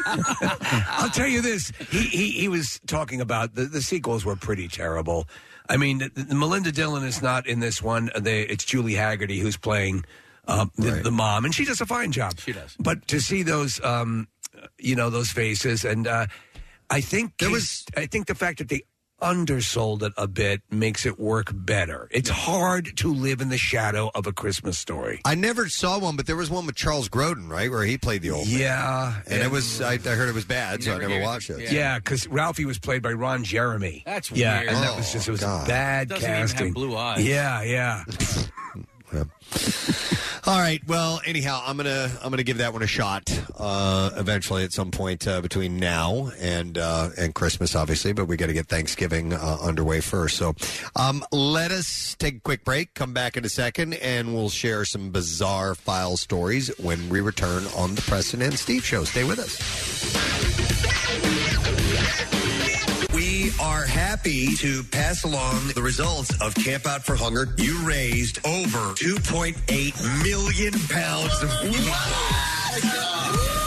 I'll 0.88 1.10
tell 1.10 1.28
you 1.28 1.40
this. 1.40 1.70
He 1.90 2.02
he, 2.02 2.30
he 2.30 2.48
was 2.48 2.80
talking 2.86 3.20
about 3.20 3.54
the, 3.54 3.64
the 3.64 3.82
sequels 3.82 4.24
were 4.24 4.36
pretty 4.36 4.68
terrible. 4.68 5.26
I 5.68 5.76
mean, 5.76 5.98
the, 5.98 6.10
the 6.24 6.34
Melinda 6.34 6.72
Dillon 6.72 7.04
is 7.04 7.22
not 7.22 7.46
in 7.46 7.60
this 7.60 7.82
one. 7.82 8.10
They, 8.18 8.42
it's 8.42 8.64
Julie 8.64 8.92
Hagerty 8.94 9.40
who's 9.40 9.56
playing 9.56 10.04
uh, 10.46 10.66
the, 10.76 10.90
the 11.04 11.10
mom, 11.10 11.44
and 11.46 11.54
she 11.54 11.64
does 11.64 11.80
a 11.80 11.86
fine 11.86 12.12
job. 12.12 12.38
She 12.38 12.52
does. 12.52 12.76
But 12.78 13.08
to 13.08 13.18
see 13.20 13.42
those, 13.42 13.82
um, 13.82 14.28
you 14.78 14.96
know, 14.96 15.10
those 15.10 15.30
faces, 15.30 15.84
and 15.84 16.06
uh, 16.06 16.26
I 16.90 17.00
think 17.00 17.38
there 17.38 17.50
was. 17.50 17.84
I 17.96 18.06
think 18.06 18.26
the 18.26 18.34
fact 18.34 18.58
that 18.58 18.68
they 18.68 18.82
undersold 19.22 20.02
it 20.02 20.12
a 20.18 20.26
bit 20.28 20.60
makes 20.70 21.06
it 21.06 21.18
work 21.18 21.50
better. 21.54 22.08
It's 22.10 22.28
hard 22.28 22.94
to 22.98 23.14
live 23.14 23.40
in 23.40 23.48
the 23.48 23.56
shadow 23.56 24.10
of 24.14 24.26
a 24.26 24.32
Christmas 24.32 24.76
story. 24.78 25.20
I 25.24 25.34
never 25.34 25.68
saw 25.68 25.98
one, 25.98 26.16
but 26.16 26.26
there 26.26 26.36
was 26.36 26.50
one 26.50 26.66
with 26.66 26.74
Charles 26.74 27.08
Grodin, 27.08 27.48
right, 27.48 27.70
where 27.70 27.84
he 27.84 27.96
played 27.96 28.20
the 28.22 28.32
old 28.32 28.46
man. 28.48 28.58
Yeah, 28.58 29.20
and 29.26 29.42
it 29.42 29.50
was. 29.50 29.80
I, 29.80 29.92
I 29.94 29.98
heard 29.98 30.28
it 30.28 30.34
was 30.34 30.44
bad, 30.44 30.82
so 30.82 30.94
I 30.94 30.98
never 30.98 31.20
watched 31.22 31.48
it. 31.48 31.72
Yeah, 31.72 31.98
because 31.98 32.26
Ralphie 32.28 32.66
was 32.66 32.78
played 32.78 33.02
by 33.02 33.12
Ron 33.12 33.44
Jeremy. 33.44 34.02
That's 34.04 34.30
yeah, 34.30 34.58
weird. 34.58 34.68
and 34.72 34.76
that 34.82 34.96
was 34.96 35.12
just 35.12 35.26
it 35.28 35.30
was 35.30 35.42
Oh, 35.42 35.46
God. 35.46 35.68
bad 35.68 36.08
Doesn't 36.10 36.24
even 36.28 36.40
have 36.40 36.50
casting. 36.50 36.72
blue 36.74 36.94
eyes. 36.96 37.24
Yeah, 37.26 37.62
yeah. 37.62 38.04
All 40.46 40.58
right. 40.58 40.86
Well, 40.86 41.22
anyhow, 41.24 41.62
I'm 41.64 41.78
gonna 41.78 42.10
I'm 42.22 42.28
gonna 42.28 42.42
give 42.42 42.58
that 42.58 42.74
one 42.74 42.82
a 42.82 42.86
shot 42.86 43.22
uh, 43.58 44.10
eventually 44.16 44.62
at 44.62 44.72
some 44.72 44.90
point 44.90 45.26
uh, 45.26 45.40
between 45.40 45.78
now 45.78 46.32
and 46.38 46.76
uh, 46.76 47.10
and 47.16 47.34
Christmas, 47.34 47.74
obviously. 47.74 48.12
But 48.12 48.26
we 48.26 48.36
got 48.36 48.46
to 48.46 48.52
get 48.52 48.66
Thanksgiving 48.66 49.32
uh, 49.32 49.56
underway 49.62 50.02
first. 50.02 50.36
So, 50.36 50.54
um, 50.96 51.24
let 51.32 51.70
us 51.70 52.14
take 52.18 52.36
a 52.36 52.40
quick 52.40 52.62
break. 52.62 52.92
Come 52.92 53.14
back 53.14 53.38
in 53.38 53.44
a 53.46 53.48
second, 53.48 53.94
and 53.94 54.34
we'll 54.34 54.50
share 54.50 54.84
some 54.84 55.10
bizarre 55.10 55.74
file 55.74 56.18
stories 56.18 56.68
when 56.78 57.08
we 57.08 57.22
return 57.22 57.64
on 57.74 57.94
the 57.94 58.02
Preston 58.02 58.42
and 58.42 58.58
Steve 58.58 58.84
show. 58.84 59.04
Stay 59.04 59.24
with 59.24 59.38
us. 59.38 60.53
Are 63.84 63.86
happy 63.86 64.56
to 64.56 64.82
pass 64.84 65.24
along 65.24 65.68
the 65.74 65.82
results 65.82 66.32
of 66.40 66.54
Camp 66.54 66.86
Out 66.86 67.04
for 67.04 67.16
Hunger. 67.16 67.48
You 67.58 67.76
raised 67.86 68.38
over 68.46 68.94
2.8 68.94 70.22
million 70.22 70.72
pounds 70.88 71.42
of 71.42 71.50
2.8 71.50 73.63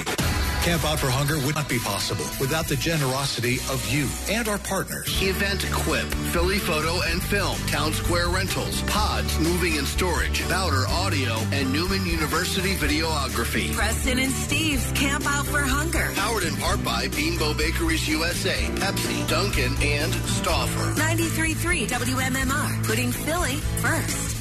Camp 0.62 0.84
Out 0.84 0.98
for 1.00 1.10
Hunger 1.10 1.44
would 1.44 1.56
not 1.56 1.68
be 1.68 1.78
possible 1.78 2.24
without 2.40 2.66
the 2.66 2.76
generosity 2.76 3.56
of 3.70 3.86
you 3.92 4.08
and 4.30 4.48
our 4.48 4.58
partners. 4.58 5.14
Event 5.20 5.66
Quip, 5.72 6.06
Philly 6.32 6.58
Photo 6.58 7.02
and 7.02 7.20
Film, 7.22 7.58
Town 7.66 7.92
Square 7.92 8.28
Rentals, 8.28 8.80
Pods, 8.82 9.36
Moving 9.40 9.76
and 9.78 9.86
Storage, 9.86 10.48
Bowder 10.48 10.86
Audio, 10.88 11.34
and 11.50 11.72
Neumann 11.72 12.06
University 12.06 12.31
Videography. 12.32 13.74
Preston 13.74 14.18
and 14.18 14.32
Steve's 14.32 14.90
Camp 14.92 15.26
Out 15.26 15.44
for 15.44 15.60
Hunger. 15.60 16.10
Powered 16.14 16.44
in 16.44 16.56
part 16.56 16.82
by 16.82 17.06
Bimbo 17.08 17.52
Bakeries 17.52 18.08
USA, 18.08 18.56
Pepsi, 18.76 19.28
Dunkin', 19.28 19.76
and 19.82 20.12
Stauffer. 20.14 20.98
93.3 20.98 21.86
WMMR, 21.88 22.84
putting 22.84 23.12
Philly 23.12 23.56
first. 23.82 24.38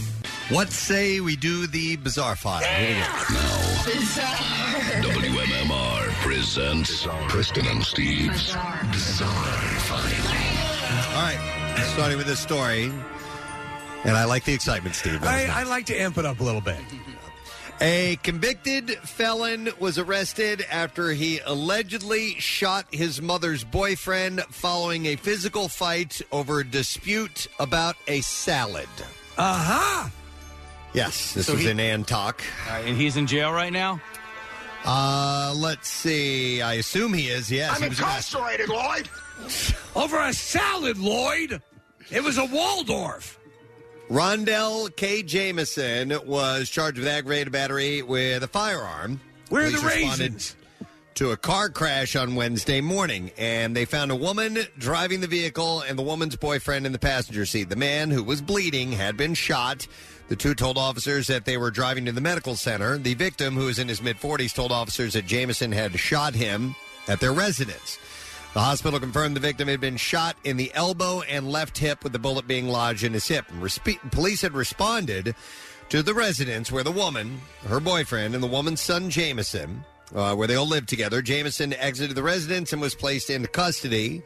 What 0.49 0.71
say 0.71 1.19
we 1.19 1.35
do 1.35 1.67
the 1.67 1.97
bizarre 1.97 2.37
file? 2.37 2.63
Here 2.63 2.95
we 2.95 3.35
go. 3.35 3.41
WMMR 5.09 6.11
presents 6.23 7.05
Preston 7.27 7.67
and 7.67 7.83
Steve's 7.83 8.55
Bizarre 8.91 9.29
File. 9.83 10.01
All 11.15 11.23
right, 11.23 11.85
starting 11.93 12.17
with 12.17 12.27
this 12.27 12.39
story, 12.39 12.85
and 14.05 14.17
I 14.17 14.23
like 14.23 14.45
the 14.45 14.53
excitement, 14.53 14.95
Steve. 14.95 15.23
I, 15.23 15.45
I 15.45 15.63
like 15.63 15.85
to 15.87 15.95
amp 15.95 16.17
it 16.17 16.25
up 16.25 16.39
a 16.39 16.43
little 16.43 16.61
bit. 16.61 16.79
A 17.83 18.17
convicted 18.21 18.91
felon 18.99 19.69
was 19.79 19.97
arrested 19.97 20.63
after 20.69 21.09
he 21.13 21.39
allegedly 21.39 22.35
shot 22.39 22.85
his 22.91 23.21
mother's 23.21 23.63
boyfriend 23.63 24.41
following 24.51 25.07
a 25.07 25.15
physical 25.15 25.67
fight 25.67 26.21
over 26.31 26.59
a 26.59 26.63
dispute 26.63 27.47
about 27.59 27.95
a 28.07 28.21
salad. 28.21 28.87
Uh 29.35 29.53
huh. 30.03 30.09
Yes, 30.93 31.33
this 31.33 31.47
So 31.47 31.53
was 31.53 31.63
he- 31.63 31.69
in 31.69 31.79
Antioch. 31.79 32.43
and 32.69 32.95
he's 32.97 33.17
in 33.17 33.25
jail 33.25 33.51
right 33.51 33.73
now. 33.73 33.99
Uh, 34.85 35.53
let's 35.55 35.87
see. 35.89 36.61
I 36.61 36.73
assume 36.75 37.13
he 37.13 37.29
is. 37.29 37.51
Yes, 37.51 37.79
he 37.79 37.89
was 37.89 37.99
arrested. 37.99 38.37
incarcerated, 38.37 38.69
Lloyd. 38.69 39.09
Over 39.95 40.19
a 40.19 40.33
salad, 40.33 40.97
Lloyd. 40.99 41.61
It 42.11 42.23
was 42.23 42.37
a 42.37 42.45
Waldorf. 42.45 43.39
Rondell 44.11 44.93
K. 44.93 45.23
Jameson 45.23 46.13
was 46.25 46.69
charged 46.69 46.97
with 46.97 47.07
aggravated 47.07 47.53
battery 47.53 48.01
with 48.01 48.43
a 48.43 48.47
firearm. 48.47 49.21
Where 49.47 49.67
are 49.67 49.69
the 49.69 49.77
raisins? 49.77 50.57
To 51.13 51.31
a 51.31 51.37
car 51.37 51.69
crash 51.69 52.17
on 52.17 52.35
Wednesday 52.35 52.81
morning, 52.81 53.31
and 53.37 53.73
they 53.73 53.85
found 53.85 54.11
a 54.11 54.15
woman 54.15 54.57
driving 54.77 55.21
the 55.21 55.27
vehicle 55.27 55.79
and 55.81 55.97
the 55.97 56.03
woman's 56.03 56.35
boyfriend 56.35 56.85
in 56.85 56.91
the 56.91 56.99
passenger 56.99 57.45
seat. 57.45 57.69
The 57.69 57.77
man 57.77 58.11
who 58.11 58.21
was 58.21 58.41
bleeding 58.41 58.91
had 58.91 59.15
been 59.15 59.33
shot. 59.33 59.87
The 60.27 60.35
two 60.35 60.55
told 60.55 60.77
officers 60.77 61.27
that 61.27 61.45
they 61.45 61.55
were 61.55 61.71
driving 61.71 62.03
to 62.03 62.11
the 62.11 62.19
medical 62.19 62.57
center. 62.57 62.97
The 62.97 63.13
victim, 63.13 63.55
who 63.55 63.67
was 63.67 63.79
in 63.79 63.87
his 63.87 64.01
mid 64.01 64.17
40s, 64.17 64.53
told 64.53 64.73
officers 64.73 65.13
that 65.13 65.25
Jameson 65.25 65.71
had 65.71 65.97
shot 65.97 66.33
him 66.33 66.75
at 67.07 67.21
their 67.21 67.31
residence. 67.31 67.97
The 68.53 68.59
hospital 68.59 68.99
confirmed 68.99 69.37
the 69.37 69.39
victim 69.39 69.69
had 69.69 69.79
been 69.79 69.95
shot 69.95 70.35
in 70.43 70.57
the 70.57 70.73
elbow 70.73 71.21
and 71.21 71.49
left 71.49 71.77
hip, 71.77 72.03
with 72.03 72.11
the 72.11 72.19
bullet 72.19 72.47
being 72.47 72.67
lodged 72.67 73.05
in 73.05 73.13
his 73.13 73.25
hip. 73.25 73.45
Respe- 73.61 74.11
police 74.11 74.41
had 74.41 74.53
responded 74.53 75.35
to 75.87 76.03
the 76.03 76.13
residence 76.13 76.69
where 76.69 76.83
the 76.83 76.91
woman, 76.91 77.39
her 77.67 77.79
boyfriend, 77.79 78.35
and 78.35 78.43
the 78.43 78.47
woman's 78.47 78.81
son 78.81 79.09
Jameson, 79.09 79.85
uh, 80.13 80.35
where 80.35 80.47
they 80.47 80.55
all 80.55 80.67
lived 80.67 80.89
together. 80.89 81.21
Jameson 81.21 81.71
exited 81.73 82.13
the 82.13 82.23
residence 82.23 82.73
and 82.73 82.81
was 82.81 82.93
placed 82.93 83.29
into 83.29 83.47
custody. 83.47 84.21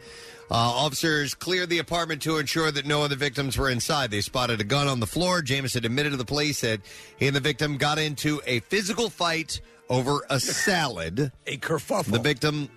Uh, 0.50 0.56
officers 0.56 1.36
cleared 1.36 1.70
the 1.70 1.78
apartment 1.78 2.24
to 2.24 2.40
ensure 2.40 2.72
that 2.72 2.88
no 2.88 3.04
other 3.04 3.16
victims 3.16 3.58
were 3.60 3.70
inside. 3.70 4.10
They 4.10 4.22
spotted 4.22 4.60
a 4.60 4.64
gun 4.64 4.88
on 4.88 5.00
the 5.00 5.08
floor. 5.08 5.44
Jameson 5.44 5.86
admitted 5.86 6.12
to 6.12 6.18
the 6.18 6.26
police 6.26 6.62
that 6.62 6.82
he 7.18 7.28
and 7.28 7.36
the 7.36 7.40
victim 7.40 7.78
got 7.78 8.00
into 8.00 8.42
a 8.48 8.60
physical 8.62 9.12
fight 9.12 9.62
over 9.88 10.26
a 10.32 10.40
salad. 10.40 11.32
A 11.46 11.58
kerfuffle. 11.58 12.12
The 12.12 12.20
victim 12.20 12.70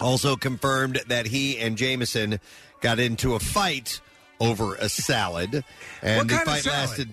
also 0.00 0.36
confirmed 0.36 1.00
that 1.08 1.26
he 1.26 1.58
and 1.58 1.76
Jameson 1.76 2.40
got 2.80 2.98
into 2.98 3.34
a 3.34 3.38
fight 3.38 4.00
over 4.40 4.74
a 4.76 4.88
salad, 4.88 5.64
and 6.02 6.18
What 6.18 6.28
the 6.28 6.34
kind 6.34 6.48
of 6.48 6.54
fight 6.54 6.62
salad? 6.64 6.78
lasted. 6.88 7.08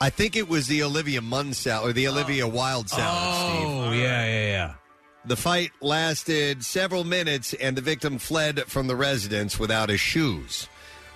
I 0.00 0.08
think 0.08 0.34
it 0.36 0.48
was 0.48 0.66
the 0.66 0.82
Olivia 0.82 1.20
Munn 1.20 1.52
salad 1.52 1.90
or 1.90 1.92
the 1.92 2.08
Olivia 2.08 2.48
Wilde 2.48 2.88
salad. 2.88 3.34
Steve. 3.56 3.68
Oh, 3.68 3.92
yeah, 3.92 4.24
yeah, 4.24 4.46
yeah. 4.46 4.74
The 5.26 5.36
fight 5.36 5.72
lasted 5.80 6.64
several 6.64 7.04
minutes, 7.04 7.52
and 7.54 7.76
the 7.76 7.82
victim 7.82 8.18
fled 8.18 8.60
from 8.64 8.86
the 8.86 8.96
residence 8.96 9.58
without 9.58 9.88
his 9.90 10.00
shoes. 10.00 10.68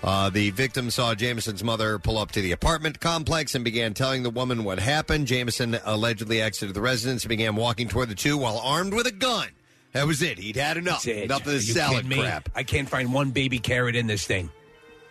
Uh, 0.03 0.31
the 0.31 0.51
victim 0.51 0.91
saw 0.91 1.15
Jameson's 1.15 1.65
mother 1.65 1.99
pull 1.99 2.19
up 2.19 2.31
to 2.33 2.41
the 2.41 2.53
apartment 2.53 3.01
complex 3.01 3.55
and 3.55 3.65
began 3.65 3.95
telling 3.95 4.23
the 4.23 4.31
woman 4.31 4.65
what 4.65 4.79
happened. 4.79 5.27
Jameson 5.27 5.79
allegedly 5.85 6.41
exited 6.41 6.75
the 6.75 6.81
residence 6.81 7.25
and 7.25 7.29
began 7.31 7.57
walking 7.57 7.89
toward 7.89 8.09
the 8.09 8.15
two 8.15 8.37
while 8.39 8.59
armed 8.59 8.95
with 8.95 9.07
a 9.07 9.13
gun. 9.13 9.49
That 9.93 10.07
was 10.07 10.23
it. 10.23 10.39
He'd 10.39 10.57
had 10.57 10.77
enough. 10.77 11.03
That's 11.03 11.07
it. 11.19 11.25
Enough 11.25 11.43
of 11.43 11.49
Are 11.49 11.53
you 11.53 11.61
salad 11.61 11.97
kidding 12.05 12.09
me? 12.11 12.21
crap. 12.23 12.49
I 12.55 12.63
can't 12.63 12.89
find 12.89 13.13
one 13.13 13.31
baby 13.31 13.59
carrot 13.59 13.97
in 13.97 14.07
this 14.07 14.27
thing. 14.27 14.51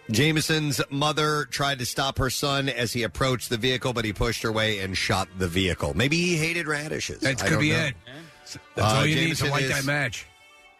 Jameson's 0.10 0.80
mother 0.90 1.46
tried 1.46 1.80
to 1.80 1.86
stop 1.86 2.18
her 2.18 2.30
son 2.30 2.70
as 2.70 2.94
he 2.94 3.04
approached 3.04 3.50
the 3.50 3.58
vehicle, 3.58 3.92
but 3.92 4.06
he 4.06 4.14
pushed 4.14 4.42
her 4.44 4.50
away 4.50 4.80
and 4.80 4.96
shot 4.98 5.28
the 5.38 5.48
vehicle. 5.48 5.94
Maybe 5.96 6.16
he 6.18 6.38
hated 6.38 6.66
radishes. 6.68 7.20
That 7.20 7.42
I 7.42 7.44
could 7.44 7.50
don't 7.54 7.60
be 7.60 7.72
know. 7.72 7.86
it. 7.88 7.96
That's 8.46 8.58
Uh, 8.78 8.82
all 9.00 9.06
you 9.06 9.16
need 9.16 9.22
Jameson 9.26 9.48
to 9.48 9.52
light 9.52 9.64
is 9.64 9.70
that 9.72 9.86
match. 9.86 10.26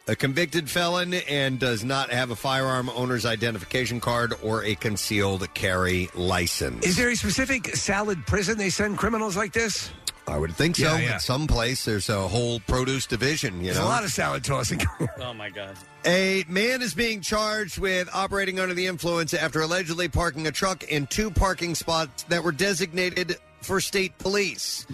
A 0.08 0.16
convicted 0.16 0.70
felon 0.70 1.14
and 1.14 1.60
does 1.60 1.84
not 1.84 2.12
have 2.12 2.32
a 2.32 2.36
firearm 2.38 2.90
owner's 2.92 3.26
identification 3.26 4.00
card 4.00 4.34
or 4.42 4.64
a 4.64 4.74
concealed 4.76 5.54
carry 5.54 6.10
license. 6.16 6.86
Is 6.86 6.96
there 6.96 7.10
a 7.10 7.16
specific 7.18 7.76
salad 7.76 8.26
prison 8.26 8.58
they 8.58 8.70
send 8.70 8.98
criminals 8.98 9.36
like 9.36 9.52
this? 9.52 9.90
I 10.28 10.38
would 10.38 10.54
think 10.54 10.76
so. 10.76 10.84
Yeah, 10.84 10.98
yeah. 11.00 11.12
At 11.16 11.22
some 11.22 11.48
place, 11.48 11.86
there's 11.86 12.10
a 12.10 12.28
whole 12.28 12.60
produce 12.62 13.06
division. 13.06 13.60
You 13.60 13.66
There's 13.66 13.78
know, 13.78 13.86
a 13.86 13.88
lot 13.88 14.04
of 14.04 14.12
salad 14.12 14.44
tossing. 14.44 14.82
Oh 15.20 15.34
my 15.34 15.50
god. 15.50 15.76
A 16.06 16.44
man 16.48 16.82
is 16.82 16.94
being 16.94 17.22
charged 17.22 17.80
with 17.80 18.10
operating 18.14 18.60
under 18.60 18.74
the 18.74 18.88
influence 18.88 19.34
after 19.34 19.62
allegedly 19.62 20.08
parking 20.08 20.48
a 20.48 20.52
truck 20.52 20.84
in 20.84 21.08
two 21.08 21.32
parking 21.32 21.76
spots 21.76 22.24
that 22.24 22.44
were 22.44 22.52
designated 22.52 23.38
for 23.62 23.82
state 23.82 24.18
police. 24.18 24.86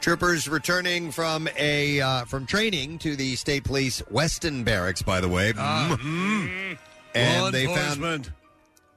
Troopers 0.00 0.48
returning 0.48 1.10
from 1.10 1.48
a 1.56 2.00
uh, 2.00 2.24
from 2.24 2.46
training 2.46 2.98
to 2.98 3.16
the 3.16 3.36
state 3.36 3.64
police 3.64 4.02
Weston 4.10 4.64
Barracks, 4.64 5.02
by 5.02 5.20
the 5.20 5.28
way, 5.28 5.52
mm. 5.52 6.78
and 7.14 7.42
Law 7.42 7.50
they 7.50 7.66
found 7.66 7.78
enforcement. 7.78 8.30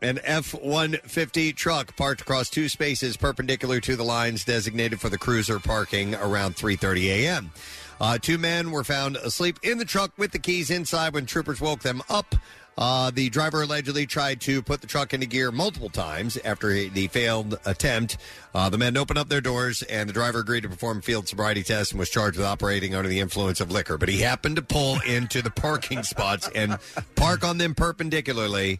An 0.01 0.19
F 0.23 0.53
150 0.53 1.53
truck 1.53 1.95
parked 1.95 2.21
across 2.21 2.49
two 2.49 2.67
spaces 2.67 3.17
perpendicular 3.17 3.79
to 3.81 3.95
the 3.95 4.03
lines 4.03 4.43
designated 4.43 4.99
for 4.99 5.09
the 5.09 5.17
cruiser 5.17 5.59
parking 5.59 6.15
around 6.15 6.55
3:30 6.55 7.05
a.m. 7.05 7.51
Uh, 7.99 8.17
two 8.17 8.39
men 8.39 8.71
were 8.71 8.83
found 8.83 9.15
asleep 9.17 9.59
in 9.61 9.77
the 9.77 9.85
truck 9.85 10.11
with 10.17 10.31
the 10.31 10.39
keys 10.39 10.71
inside 10.71 11.13
when 11.13 11.25
troopers 11.25 11.61
woke 11.61 11.81
them 11.81 12.01
up. 12.09 12.35
Uh, 12.77 13.11
the 13.11 13.29
driver 13.29 13.61
allegedly 13.61 14.07
tried 14.07 14.41
to 14.41 14.61
put 14.63 14.81
the 14.81 14.87
truck 14.87 15.13
into 15.13 15.27
gear 15.27 15.51
multiple 15.51 15.89
times 15.89 16.37
after 16.43 16.73
the 16.89 17.07
failed 17.09 17.59
attempt. 17.65 18.17
Uh, 18.55 18.69
the 18.69 18.77
men 18.77 18.97
opened 18.97 19.19
up 19.19 19.29
their 19.29 19.41
doors, 19.41 19.83
and 19.83 20.09
the 20.09 20.13
driver 20.13 20.39
agreed 20.39 20.61
to 20.61 20.69
perform 20.69 21.01
field 21.01 21.27
sobriety 21.27 21.61
tests 21.61 21.91
and 21.91 21.99
was 21.99 22.09
charged 22.09 22.37
with 22.37 22.47
operating 22.47 22.95
under 22.95 23.09
the 23.09 23.19
influence 23.19 23.59
of 23.59 23.71
liquor. 23.71 23.99
But 23.99 24.09
he 24.09 24.21
happened 24.21 24.55
to 24.55 24.61
pull 24.61 24.99
into 25.01 25.43
the 25.43 25.51
parking 25.51 26.01
spots 26.01 26.49
and 26.55 26.79
park 27.15 27.43
on 27.43 27.59
them 27.59 27.75
perpendicularly 27.75 28.79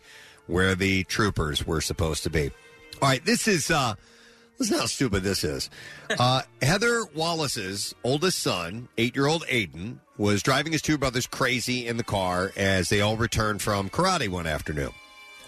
where 0.52 0.76
the 0.76 1.04
troopers 1.06 1.66
were 1.66 1.82
supposed 1.82 2.24
to 2.24 2.30
be. 2.30 2.52
All 3.02 3.10
right, 3.10 3.24
this 3.26 3.48
is 3.48 3.72
uh 3.72 3.96
listen 4.60 4.78
how 4.78 4.86
stupid 4.86 5.24
this 5.24 5.44
is. 5.44 5.70
Uh 6.10 6.42
Heather 6.62 7.06
Wallace's 7.16 7.96
oldest 8.04 8.40
son, 8.40 8.90
eight 8.98 9.16
year 9.16 9.28
old 9.28 9.44
Aiden, 9.48 9.98
was 10.18 10.44
driving 10.44 10.74
his 10.74 10.82
two 10.82 10.98
brothers 10.98 11.26
crazy 11.26 11.88
in 11.88 11.98
the 11.98 12.04
car 12.04 12.52
as 12.56 12.90
they 12.90 13.02
all 13.02 13.18
returned 13.18 13.62
from 13.62 13.90
karate 13.90 14.30
one 14.30 14.46
afternoon. 14.46 14.92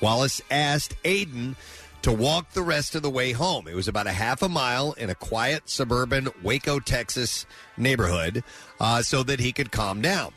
Wallace 0.01 0.41
asked 0.49 0.95
Aiden 1.03 1.56
to 2.01 2.11
walk 2.11 2.51
the 2.51 2.61
rest 2.61 2.95
of 2.95 3.01
the 3.01 3.09
way 3.09 3.32
home. 3.32 3.67
It 3.67 3.75
was 3.75 3.88
about 3.88 4.07
a 4.07 4.11
half 4.11 4.41
a 4.41 4.49
mile 4.49 4.91
in 4.93 5.09
a 5.09 5.15
quiet 5.15 5.69
suburban 5.69 6.27
Waco, 6.43 6.80
Texas 6.80 7.45
neighborhood 7.77 8.43
uh, 8.80 9.01
so 9.01 9.23
that 9.23 9.40
he 9.40 9.53
could 9.53 9.72
calm 9.72 10.01
down. 10.01 10.33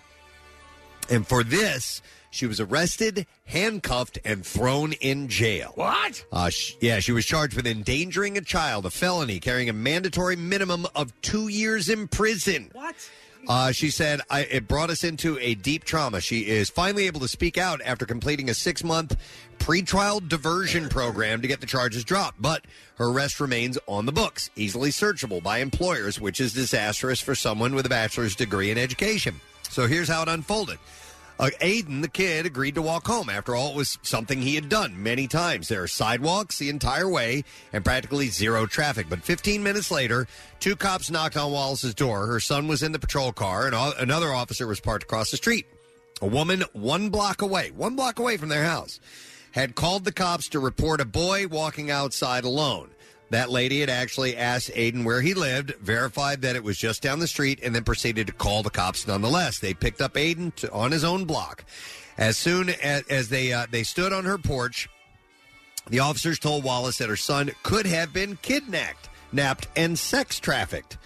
And 1.11 1.27
for 1.27 1.43
this, 1.43 2.03
she 2.37 2.47
was 2.47 2.61
arrested, 2.61 3.27
handcuffed, 3.45 4.19
and 4.25 4.45
thrown 4.45 4.93
in 4.95 5.29
jail. 5.29 5.73
What? 5.75 6.25
Uh, 6.31 6.51
sh- 6.51 6.75
yeah, 6.81 7.01
she 7.01 7.13
was 7.13 7.25
charged 7.25 7.57
with 7.57 7.67
endangering 7.67 8.37
a 8.37 8.43
child, 8.43 8.87
a 8.87 8.91
felony, 8.91 9.41
carrying 9.41 9.69
a 9.69 9.73
mandatory 9.73 10.37
minimum 10.37 10.87
of 10.95 11.19
two 11.23 11.49
years 11.49 11.89
in 11.89 12.09
prison. 12.09 12.71
What? 12.73 12.95
Uh, 13.49 13.71
she 13.71 13.91
said, 13.91 14.21
I, 14.29 14.41
it 14.41 14.67
brought 14.67 14.91
us 14.91 15.05
into 15.05 15.39
a 15.39 15.55
deep 15.55 15.85
trauma. 15.85 16.21
She 16.21 16.47
is 16.47 16.69
finally 16.69 17.07
able 17.07 17.21
to 17.21 17.29
speak 17.29 17.57
out 17.57 17.81
after 17.85 18.05
completing 18.05 18.51
a 18.51 18.55
six 18.55 18.83
month 18.83 19.17
pretrial 19.59 20.27
diversion 20.27 20.89
program 20.89 21.43
to 21.43 21.49
get 21.49 21.61
the 21.61 21.67
charges 21.67 22.05
dropped. 22.05 22.43
But 22.43 22.65
her 22.97 23.07
arrest 23.07 23.39
remains 23.41 23.79
on 23.87 24.07
the 24.07 24.13
books, 24.13 24.51
easily 24.57 24.91
searchable 24.91 25.43
by 25.43 25.59
employers, 25.59 26.21
which 26.21 26.41
is 26.41 26.53
disastrous 26.53 27.21
for 27.21 27.35
someone 27.35 27.75
with 27.75 27.87
a 27.87 27.91
bachelor's 27.91 28.35
degree 28.35 28.71
in 28.71 28.79
education. 28.79 29.37
So 29.71 29.87
here's 29.87 30.09
how 30.09 30.23
it 30.23 30.29
unfolded. 30.29 30.79
Uh, 31.39 31.51
Aiden, 31.61 32.01
the 32.01 32.09
kid, 32.09 32.47
agreed 32.47 32.77
to 32.77 32.83
walk 32.83 33.07
home. 33.07 33.29
After 33.29 33.55
all, 33.55 33.71
it 33.71 33.77
was 33.77 33.99
something 34.03 34.41
he 34.41 34.55
had 34.55 34.71
done 34.71 35.03
many 35.03 35.29
times. 35.29 35.69
There 35.69 35.83
are 35.83 35.89
sidewalks 35.89 36.59
the 36.59 36.71
entire 36.71 37.09
way 37.09 37.45
and 37.75 37.85
practically 37.85 38.29
zero 38.29 38.65
traffic. 38.65 39.07
But 39.11 39.23
15 39.23 39.63
minutes 39.63 39.91
later, 39.91 40.27
two 40.61 40.77
cops 40.77 41.11
knocked 41.11 41.37
on 41.37 41.53
Wallace's 41.53 41.95
door. 41.95 42.27
Her 42.27 42.41
son 42.41 42.69
was 42.69 42.83
in 42.83 42.93
the 42.93 42.99
patrol 42.99 43.33
car, 43.33 43.67
and 43.67 43.75
o- 43.75 43.93
another 43.99 44.33
officer 44.33 44.67
was 44.67 44.81
parked 44.81 45.05
across 45.05 45.31
the 45.31 45.37
street. 45.37 45.67
A 46.23 46.27
woman 46.27 46.65
one 46.73 47.11
block 47.11 47.43
away, 47.43 47.71
one 47.71 47.97
block 47.97 48.19
away 48.19 48.39
from 48.39 48.49
their 48.49 48.65
house, 48.65 48.99
had 49.53 49.75
called 49.75 50.05
the 50.05 50.13
cops 50.13 50.49
to 50.49 50.59
report 50.59 51.03
a 51.03 51.05
boy 51.05 51.47
walking 51.49 51.91
outside 51.91 52.45
alone. 52.45 52.89
That 53.31 53.51
lady 53.51 53.81
had 53.81 53.91
actually 53.91 54.37
asked 54.37 54.71
Aiden 54.71 55.05
where 55.05 55.21
he 55.21 55.35
lived, 55.35 55.75
verified 55.77 56.43
that 56.43 56.55
it 56.55 56.63
was 56.63 56.79
just 56.79 57.03
down 57.03 57.19
the 57.19 57.27
street, 57.27 57.59
and 57.63 57.75
then 57.75 57.83
proceeded 57.83 58.29
to 58.29 58.33
call 58.33 58.63
the 58.63 58.71
cops 58.71 59.07
nonetheless. 59.07 59.59
They 59.59 59.75
picked 59.75 60.01
up 60.01 60.15
Aiden 60.15 60.55
to, 60.57 60.73
on 60.73 60.93
his 60.93 61.03
own 61.03 61.25
block. 61.25 61.65
As 62.19 62.37
soon 62.37 62.71
as, 62.71 63.03
as 63.09 63.29
they 63.29 63.53
uh, 63.53 63.67
they 63.71 63.83
stood 63.83 64.13
on 64.13 64.25
her 64.25 64.39
porch, 64.39 64.89
the 65.89 66.01
officers 66.01 66.39
told 66.39 66.65
Wallace 66.65 66.99
that 66.99 67.09
her 67.09 67.17
son 67.17 67.51
could 67.63 67.87
have 67.87 68.13
been 68.13 68.39
kidnapped, 68.43 69.09
napped, 69.33 69.69
and 69.77 69.99
sex 69.99 70.39
trafficked. 70.39 70.97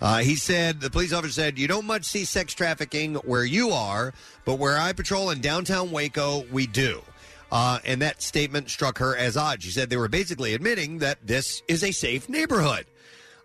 Uh, 0.00 0.18
he 0.18 0.36
said, 0.36 0.80
the 0.80 0.90
police 0.90 1.12
officer 1.12 1.32
said, 1.32 1.58
You 1.58 1.66
don't 1.66 1.86
much 1.86 2.04
see 2.04 2.24
sex 2.24 2.54
trafficking 2.54 3.16
where 3.16 3.44
you 3.44 3.70
are, 3.70 4.14
but 4.44 4.58
where 4.58 4.78
I 4.78 4.92
patrol 4.92 5.30
in 5.30 5.40
downtown 5.40 5.90
Waco, 5.90 6.44
we 6.52 6.66
do. 6.66 7.02
Uh, 7.50 7.78
and 7.84 8.02
that 8.02 8.20
statement 8.22 8.68
struck 8.70 8.98
her 8.98 9.16
as 9.16 9.36
odd. 9.36 9.62
She 9.62 9.70
said 9.70 9.88
they 9.90 9.96
were 9.96 10.08
basically 10.08 10.52
admitting 10.54 10.98
that 10.98 11.18
this 11.26 11.62
is 11.68 11.82
a 11.82 11.92
safe 11.92 12.28
neighborhood. 12.28 12.86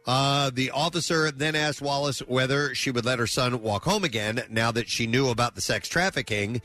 Uh, 0.06 0.51
the 0.53 0.72
officer 0.72 1.32
then 1.32 1.56
asked 1.56 1.82
Wallace 1.82 2.19
whether 2.19 2.75
she 2.75 2.91
would 2.91 3.06
let 3.06 3.19
her 3.19 3.27
son 3.27 3.61
walk 3.61 3.85
home 3.85 4.03
again 4.03 4.43
now 4.49 4.72
that 4.72 4.90
she 4.90 5.07
knew 5.07 5.30
about 5.30 5.56
the 5.56 5.61
sex 5.61 5.88
trafficking. 5.88 6.61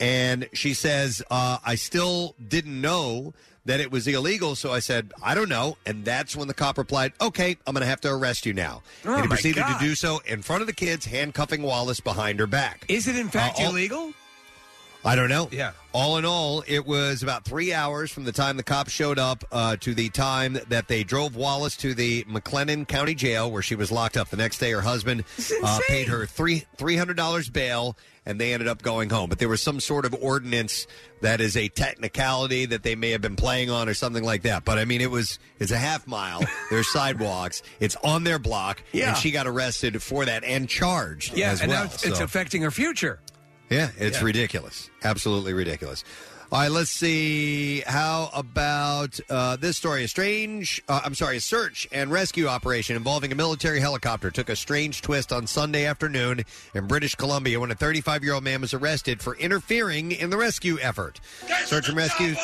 And 0.00 0.48
she 0.54 0.72
says, 0.72 1.22
uh, 1.30 1.58
I 1.64 1.74
still 1.74 2.34
didn't 2.48 2.80
know 2.80 3.34
that 3.66 3.80
it 3.80 3.90
was 3.90 4.06
illegal. 4.06 4.54
So 4.54 4.72
I 4.72 4.78
said, 4.78 5.12
I 5.22 5.34
don't 5.34 5.50
know. 5.50 5.76
And 5.84 6.02
that's 6.06 6.34
when 6.34 6.48
the 6.48 6.54
cop 6.54 6.78
replied, 6.78 7.12
Okay, 7.20 7.58
I'm 7.66 7.74
going 7.74 7.82
to 7.82 7.86
have 7.88 8.00
to 8.02 8.10
arrest 8.14 8.46
you 8.46 8.54
now. 8.54 8.82
Oh, 9.04 9.08
and 9.12 9.16
he 9.16 9.28
my 9.28 9.34
proceeded 9.34 9.60
God. 9.60 9.78
to 9.78 9.84
do 9.84 9.94
so 9.94 10.22
in 10.24 10.40
front 10.40 10.62
of 10.62 10.66
the 10.66 10.72
kids, 10.72 11.04
handcuffing 11.04 11.60
Wallace 11.62 12.00
behind 12.00 12.38
her 12.38 12.46
back. 12.46 12.86
Is 12.88 13.06
it 13.06 13.16
in 13.16 13.28
fact 13.28 13.60
Uh, 13.60 13.64
all- 13.64 13.70
illegal? 13.72 14.12
I 15.04 15.14
don't 15.14 15.28
know. 15.28 15.48
Yeah. 15.52 15.72
All 15.92 16.18
in 16.18 16.24
all, 16.24 16.62
it 16.66 16.86
was 16.86 17.22
about 17.22 17.44
three 17.44 17.72
hours 17.72 18.10
from 18.10 18.24
the 18.24 18.32
time 18.32 18.56
the 18.56 18.62
cops 18.62 18.92
showed 18.92 19.18
up 19.18 19.42
uh, 19.50 19.76
to 19.76 19.94
the 19.94 20.10
time 20.10 20.58
that 20.68 20.86
they 20.88 21.02
drove 21.02 21.34
Wallace 21.34 21.76
to 21.78 21.94
the 21.94 22.24
McLennan 22.24 22.86
County 22.86 23.14
Jail, 23.14 23.50
where 23.50 23.62
she 23.62 23.74
was 23.74 23.90
locked 23.90 24.16
up. 24.16 24.28
The 24.28 24.36
next 24.36 24.58
day, 24.58 24.70
her 24.72 24.80
husband 24.82 25.24
uh, 25.64 25.78
paid 25.88 26.08
her 26.08 26.26
three 26.26 26.64
three 26.76 26.96
hundred 26.96 27.16
dollars 27.16 27.48
bail, 27.48 27.96
and 28.26 28.38
they 28.40 28.52
ended 28.52 28.68
up 28.68 28.82
going 28.82 29.08
home. 29.08 29.28
But 29.30 29.38
there 29.38 29.48
was 29.48 29.62
some 29.62 29.80
sort 29.80 30.04
of 30.04 30.14
ordinance 30.20 30.86
that 31.22 31.40
is 31.40 31.56
a 31.56 31.68
technicality 31.68 32.66
that 32.66 32.82
they 32.82 32.94
may 32.94 33.10
have 33.10 33.22
been 33.22 33.36
playing 33.36 33.70
on, 33.70 33.88
or 33.88 33.94
something 33.94 34.22
like 34.24 34.42
that. 34.42 34.64
But 34.64 34.78
I 34.78 34.84
mean, 34.84 35.00
it 35.00 35.10
was 35.10 35.38
it's 35.58 35.72
a 35.72 35.78
half 35.78 36.06
mile. 36.06 36.42
There's 36.70 36.92
sidewalks. 36.92 37.62
It's 37.80 37.96
on 38.04 38.24
their 38.24 38.38
block, 38.38 38.82
Yeah. 38.92 39.08
and 39.10 39.16
she 39.16 39.30
got 39.30 39.46
arrested 39.46 40.02
for 40.02 40.24
that 40.26 40.44
and 40.44 40.68
charged 40.68 41.36
Yeah, 41.36 41.50
as 41.52 41.60
and 41.62 41.70
well. 41.70 41.84
now 41.84 41.84
it's, 41.86 42.04
it's 42.04 42.18
So- 42.18 42.24
affecting 42.24 42.62
her 42.62 42.70
future. 42.70 43.20
Yeah, 43.70 43.90
it's 43.98 44.18
Yeah. 44.18 44.24
ridiculous. 44.24 44.90
Absolutely 45.04 45.52
ridiculous. 45.52 46.04
All 46.50 46.60
right, 46.60 46.70
let's 46.70 46.90
see. 46.90 47.80
How 47.86 48.30
about 48.32 49.20
uh, 49.28 49.56
this 49.56 49.76
story? 49.76 50.04
A 50.04 50.08
strange, 50.08 50.82
uh, 50.88 51.02
I'm 51.04 51.14
sorry, 51.14 51.36
a 51.36 51.40
search 51.42 51.86
and 51.92 52.10
rescue 52.10 52.46
operation 52.46 52.96
involving 52.96 53.30
a 53.32 53.34
military 53.34 53.80
helicopter 53.80 54.30
took 54.30 54.48
a 54.48 54.56
strange 54.56 55.02
twist 55.02 55.30
on 55.30 55.46
Sunday 55.46 55.84
afternoon 55.84 56.44
in 56.72 56.86
British 56.86 57.14
Columbia 57.16 57.60
when 57.60 57.70
a 57.70 57.74
35 57.74 58.24
year 58.24 58.32
old 58.32 58.44
man 58.44 58.62
was 58.62 58.72
arrested 58.72 59.20
for 59.20 59.36
interfering 59.36 60.10
in 60.10 60.30
the 60.30 60.38
rescue 60.38 60.78
effort. 60.80 61.20
Search 61.66 61.88
and 61.88 61.98
rescue 61.98 62.34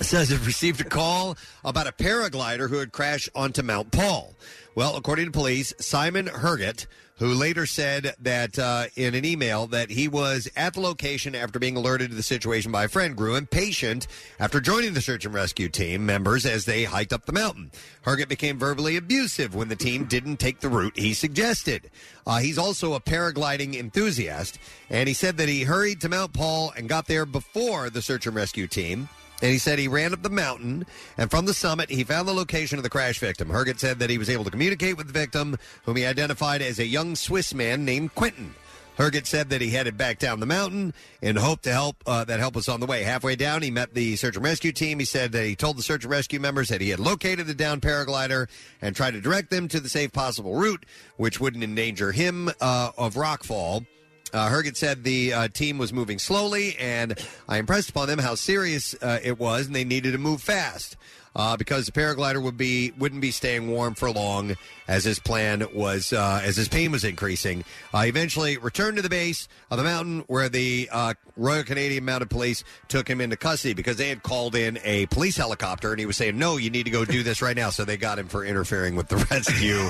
says 0.00 0.30
it 0.30 0.44
received 0.46 0.80
a 0.82 0.84
call 0.84 1.36
about 1.64 1.86
a 1.86 1.92
paraglider 1.92 2.68
who 2.68 2.76
had 2.78 2.92
crashed 2.92 3.28
onto 3.34 3.62
Mount 3.62 3.90
Paul. 3.90 4.34
Well, 4.74 4.96
according 4.96 5.26
to 5.26 5.30
police, 5.32 5.72
Simon 5.78 6.26
Herget, 6.26 6.86
who 7.20 7.34
later 7.34 7.66
said 7.66 8.14
that 8.18 8.58
uh, 8.58 8.86
in 8.96 9.14
an 9.14 9.26
email 9.26 9.66
that 9.66 9.90
he 9.90 10.08
was 10.08 10.48
at 10.56 10.72
the 10.72 10.80
location 10.80 11.34
after 11.34 11.58
being 11.58 11.76
alerted 11.76 12.08
to 12.08 12.16
the 12.16 12.22
situation 12.22 12.72
by 12.72 12.84
a 12.84 12.88
friend, 12.88 13.14
grew 13.14 13.36
impatient 13.36 14.06
after 14.40 14.58
joining 14.58 14.94
the 14.94 15.02
search 15.02 15.26
and 15.26 15.34
rescue 15.34 15.68
team 15.68 16.04
members 16.06 16.46
as 16.46 16.64
they 16.64 16.84
hiked 16.84 17.12
up 17.12 17.26
the 17.26 17.32
mountain. 17.32 17.70
Herget 18.06 18.30
became 18.30 18.58
verbally 18.58 18.96
abusive 18.96 19.54
when 19.54 19.68
the 19.68 19.76
team 19.76 20.06
didn't 20.06 20.38
take 20.38 20.60
the 20.60 20.70
route 20.70 20.98
he 20.98 21.12
suggested. 21.12 21.90
Uh, 22.26 22.38
he's 22.38 22.56
also 22.56 22.94
a 22.94 23.00
paragliding 23.00 23.76
enthusiast, 23.76 24.58
and 24.88 25.06
he 25.06 25.14
said 25.14 25.36
that 25.36 25.48
he 25.48 25.64
hurried 25.64 26.00
to 26.00 26.08
Mount 26.08 26.32
Paul 26.32 26.72
and 26.74 26.88
got 26.88 27.06
there 27.06 27.26
before 27.26 27.90
the 27.90 28.00
search 28.00 28.26
and 28.26 28.34
rescue 28.34 28.66
team. 28.66 29.10
And 29.42 29.50
he 29.50 29.58
said 29.58 29.78
he 29.78 29.88
ran 29.88 30.12
up 30.12 30.22
the 30.22 30.30
mountain, 30.30 30.86
and 31.16 31.30
from 31.30 31.46
the 31.46 31.54
summit, 31.54 31.90
he 31.90 32.04
found 32.04 32.28
the 32.28 32.34
location 32.34 32.78
of 32.78 32.82
the 32.82 32.90
crash 32.90 33.18
victim. 33.18 33.48
Herget 33.48 33.78
said 33.78 33.98
that 33.98 34.10
he 34.10 34.18
was 34.18 34.28
able 34.28 34.44
to 34.44 34.50
communicate 34.50 34.96
with 34.96 35.06
the 35.06 35.12
victim, 35.12 35.56
whom 35.84 35.96
he 35.96 36.04
identified 36.04 36.60
as 36.60 36.78
a 36.78 36.86
young 36.86 37.16
Swiss 37.16 37.54
man 37.54 37.84
named 37.84 38.14
Quentin. 38.14 38.54
Herget 39.00 39.26
said 39.26 39.48
that 39.48 39.62
he 39.62 39.70
headed 39.70 39.96
back 39.96 40.18
down 40.18 40.40
the 40.40 40.46
mountain 40.46 40.92
and 41.22 41.38
hoped 41.38 41.62
to 41.62 41.72
help. 41.72 41.96
Uh, 42.04 42.22
that 42.24 42.38
help 42.38 42.54
was 42.54 42.68
on 42.68 42.80
the 42.80 42.86
way. 42.86 43.02
Halfway 43.02 43.34
down, 43.34 43.62
he 43.62 43.70
met 43.70 43.94
the 43.94 44.14
search 44.16 44.36
and 44.36 44.44
rescue 44.44 44.72
team. 44.72 44.98
He 44.98 45.06
said 45.06 45.32
that 45.32 45.46
he 45.46 45.56
told 45.56 45.78
the 45.78 45.82
search 45.82 46.04
and 46.04 46.10
rescue 46.10 46.38
members 46.38 46.68
that 46.68 46.82
he 46.82 46.90
had 46.90 47.00
located 47.00 47.46
the 47.46 47.54
downed 47.54 47.80
paraglider 47.80 48.46
and 48.82 48.94
tried 48.94 49.12
to 49.12 49.22
direct 49.22 49.48
them 49.48 49.68
to 49.68 49.80
the 49.80 49.88
safe 49.88 50.12
possible 50.12 50.54
route, 50.54 50.84
which 51.16 51.40
wouldn't 51.40 51.64
endanger 51.64 52.12
him 52.12 52.50
uh, 52.60 52.90
of 52.98 53.14
rockfall. 53.14 53.86
Uh, 54.32 54.48
Herget 54.48 54.76
said 54.76 55.04
the 55.04 55.32
uh, 55.32 55.48
team 55.48 55.78
was 55.78 55.92
moving 55.92 56.18
slowly, 56.18 56.76
and 56.78 57.18
I 57.48 57.58
impressed 57.58 57.90
upon 57.90 58.08
them 58.08 58.18
how 58.18 58.34
serious 58.34 58.94
uh, 59.02 59.18
it 59.22 59.38
was, 59.38 59.66
and 59.66 59.74
they 59.74 59.84
needed 59.84 60.12
to 60.12 60.18
move 60.18 60.40
fast 60.42 60.96
uh, 61.36 61.56
because 61.56 61.86
the 61.86 61.92
paraglider 61.92 62.42
would 62.42 62.56
be 62.56 62.92
wouldn't 62.98 63.20
be 63.20 63.30
staying 63.30 63.70
warm 63.70 63.94
for 63.94 64.10
long, 64.10 64.56
as 64.88 65.04
his 65.04 65.18
plan 65.18 65.64
was 65.74 66.12
uh, 66.12 66.40
as 66.42 66.56
his 66.56 66.68
pain 66.68 66.90
was 66.90 67.04
increasing. 67.04 67.64
Uh, 67.94 68.04
eventually, 68.06 68.56
returned 68.56 68.96
to 68.96 69.02
the 69.02 69.08
base 69.08 69.48
of 69.70 69.78
the 69.78 69.84
mountain 69.84 70.24
where 70.26 70.48
the 70.48 70.88
uh, 70.92 71.14
Royal 71.36 71.62
Canadian 71.62 72.04
Mounted 72.04 72.30
Police 72.30 72.64
took 72.88 73.08
him 73.08 73.20
into 73.20 73.36
custody 73.36 73.74
because 73.74 73.96
they 73.96 74.08
had 74.08 74.22
called 74.22 74.54
in 74.54 74.78
a 74.84 75.06
police 75.06 75.36
helicopter, 75.36 75.90
and 75.92 76.00
he 76.00 76.06
was 76.06 76.16
saying, 76.16 76.36
"No, 76.38 76.56
you 76.56 76.70
need 76.70 76.84
to 76.84 76.90
go 76.90 77.04
do 77.04 77.22
this 77.22 77.40
right 77.42 77.56
now." 77.56 77.70
So 77.70 77.84
they 77.84 77.96
got 77.96 78.18
him 78.18 78.26
for 78.26 78.44
interfering 78.44 78.96
with 78.96 79.08
the 79.08 79.16
rescue 79.30 79.88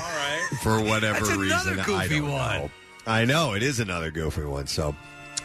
for 0.63 0.81
whatever 0.83 1.21
That's 1.21 1.31
another 1.31 1.43
reason. 1.43 1.81
I 1.81 1.85
goofy 1.85 2.21
don't 2.21 2.33
one. 2.33 2.59
know. 2.59 2.71
I 3.07 3.25
know 3.25 3.55
it 3.55 3.63
is 3.63 3.81
another 3.81 4.11
goofy 4.11 4.45
one. 4.45 4.67
So, 4.67 4.95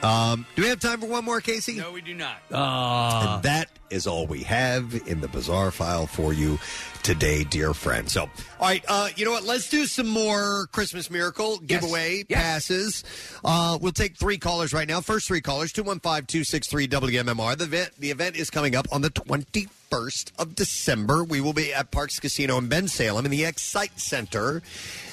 um, 0.03 0.45
do 0.55 0.61
we 0.61 0.67
have 0.69 0.79
time 0.79 0.99
for 0.99 1.07
one 1.07 1.25
more, 1.25 1.41
Casey? 1.41 1.77
No, 1.77 1.91
we 1.91 2.01
do 2.01 2.13
not. 2.13 2.37
and 2.51 3.43
that 3.43 3.69
is 3.89 4.07
all 4.07 4.27
we 4.27 4.43
have 4.43 4.93
in 5.07 5.21
the 5.21 5.27
bizarre 5.27 5.71
file 5.71 6.05
for 6.07 6.33
you 6.33 6.59
today, 7.01 7.43
dear 7.43 7.73
friend. 7.73 8.09
So, 8.09 8.23
all 8.23 8.29
right, 8.59 8.83
uh, 8.87 9.09
you 9.15 9.25
know 9.25 9.31
what? 9.31 9.43
Let's 9.43 9.69
do 9.69 9.85
some 9.85 10.07
more 10.07 10.67
Christmas 10.71 11.09
Miracle 11.09 11.59
giveaway 11.59 12.23
passes. 12.23 13.03
Uh, 13.43 13.77
we'll 13.81 13.91
take 13.91 14.17
three 14.17 14.37
callers 14.37 14.73
right 14.73 14.87
now. 14.87 15.01
First 15.01 15.27
three 15.27 15.41
callers 15.41 15.71
215 15.71 16.25
263 16.25 16.87
WMMR. 16.87 17.57
The 17.57 17.63
event, 17.63 17.91
the 17.97 18.11
event 18.11 18.35
is 18.35 18.49
coming 18.49 18.75
up 18.75 18.87
on 18.91 19.01
the 19.01 19.11
21st 19.11 20.31
of 20.39 20.55
December. 20.55 21.23
We 21.23 21.41
will 21.41 21.53
be 21.53 21.73
at 21.73 21.91
Parx 21.91 22.19
Casino 22.19 22.57
in 22.57 22.67
Bensalem 22.69 23.25
in 23.25 23.31
the 23.31 23.43
Xcite 23.43 23.99
Center. 23.99 24.61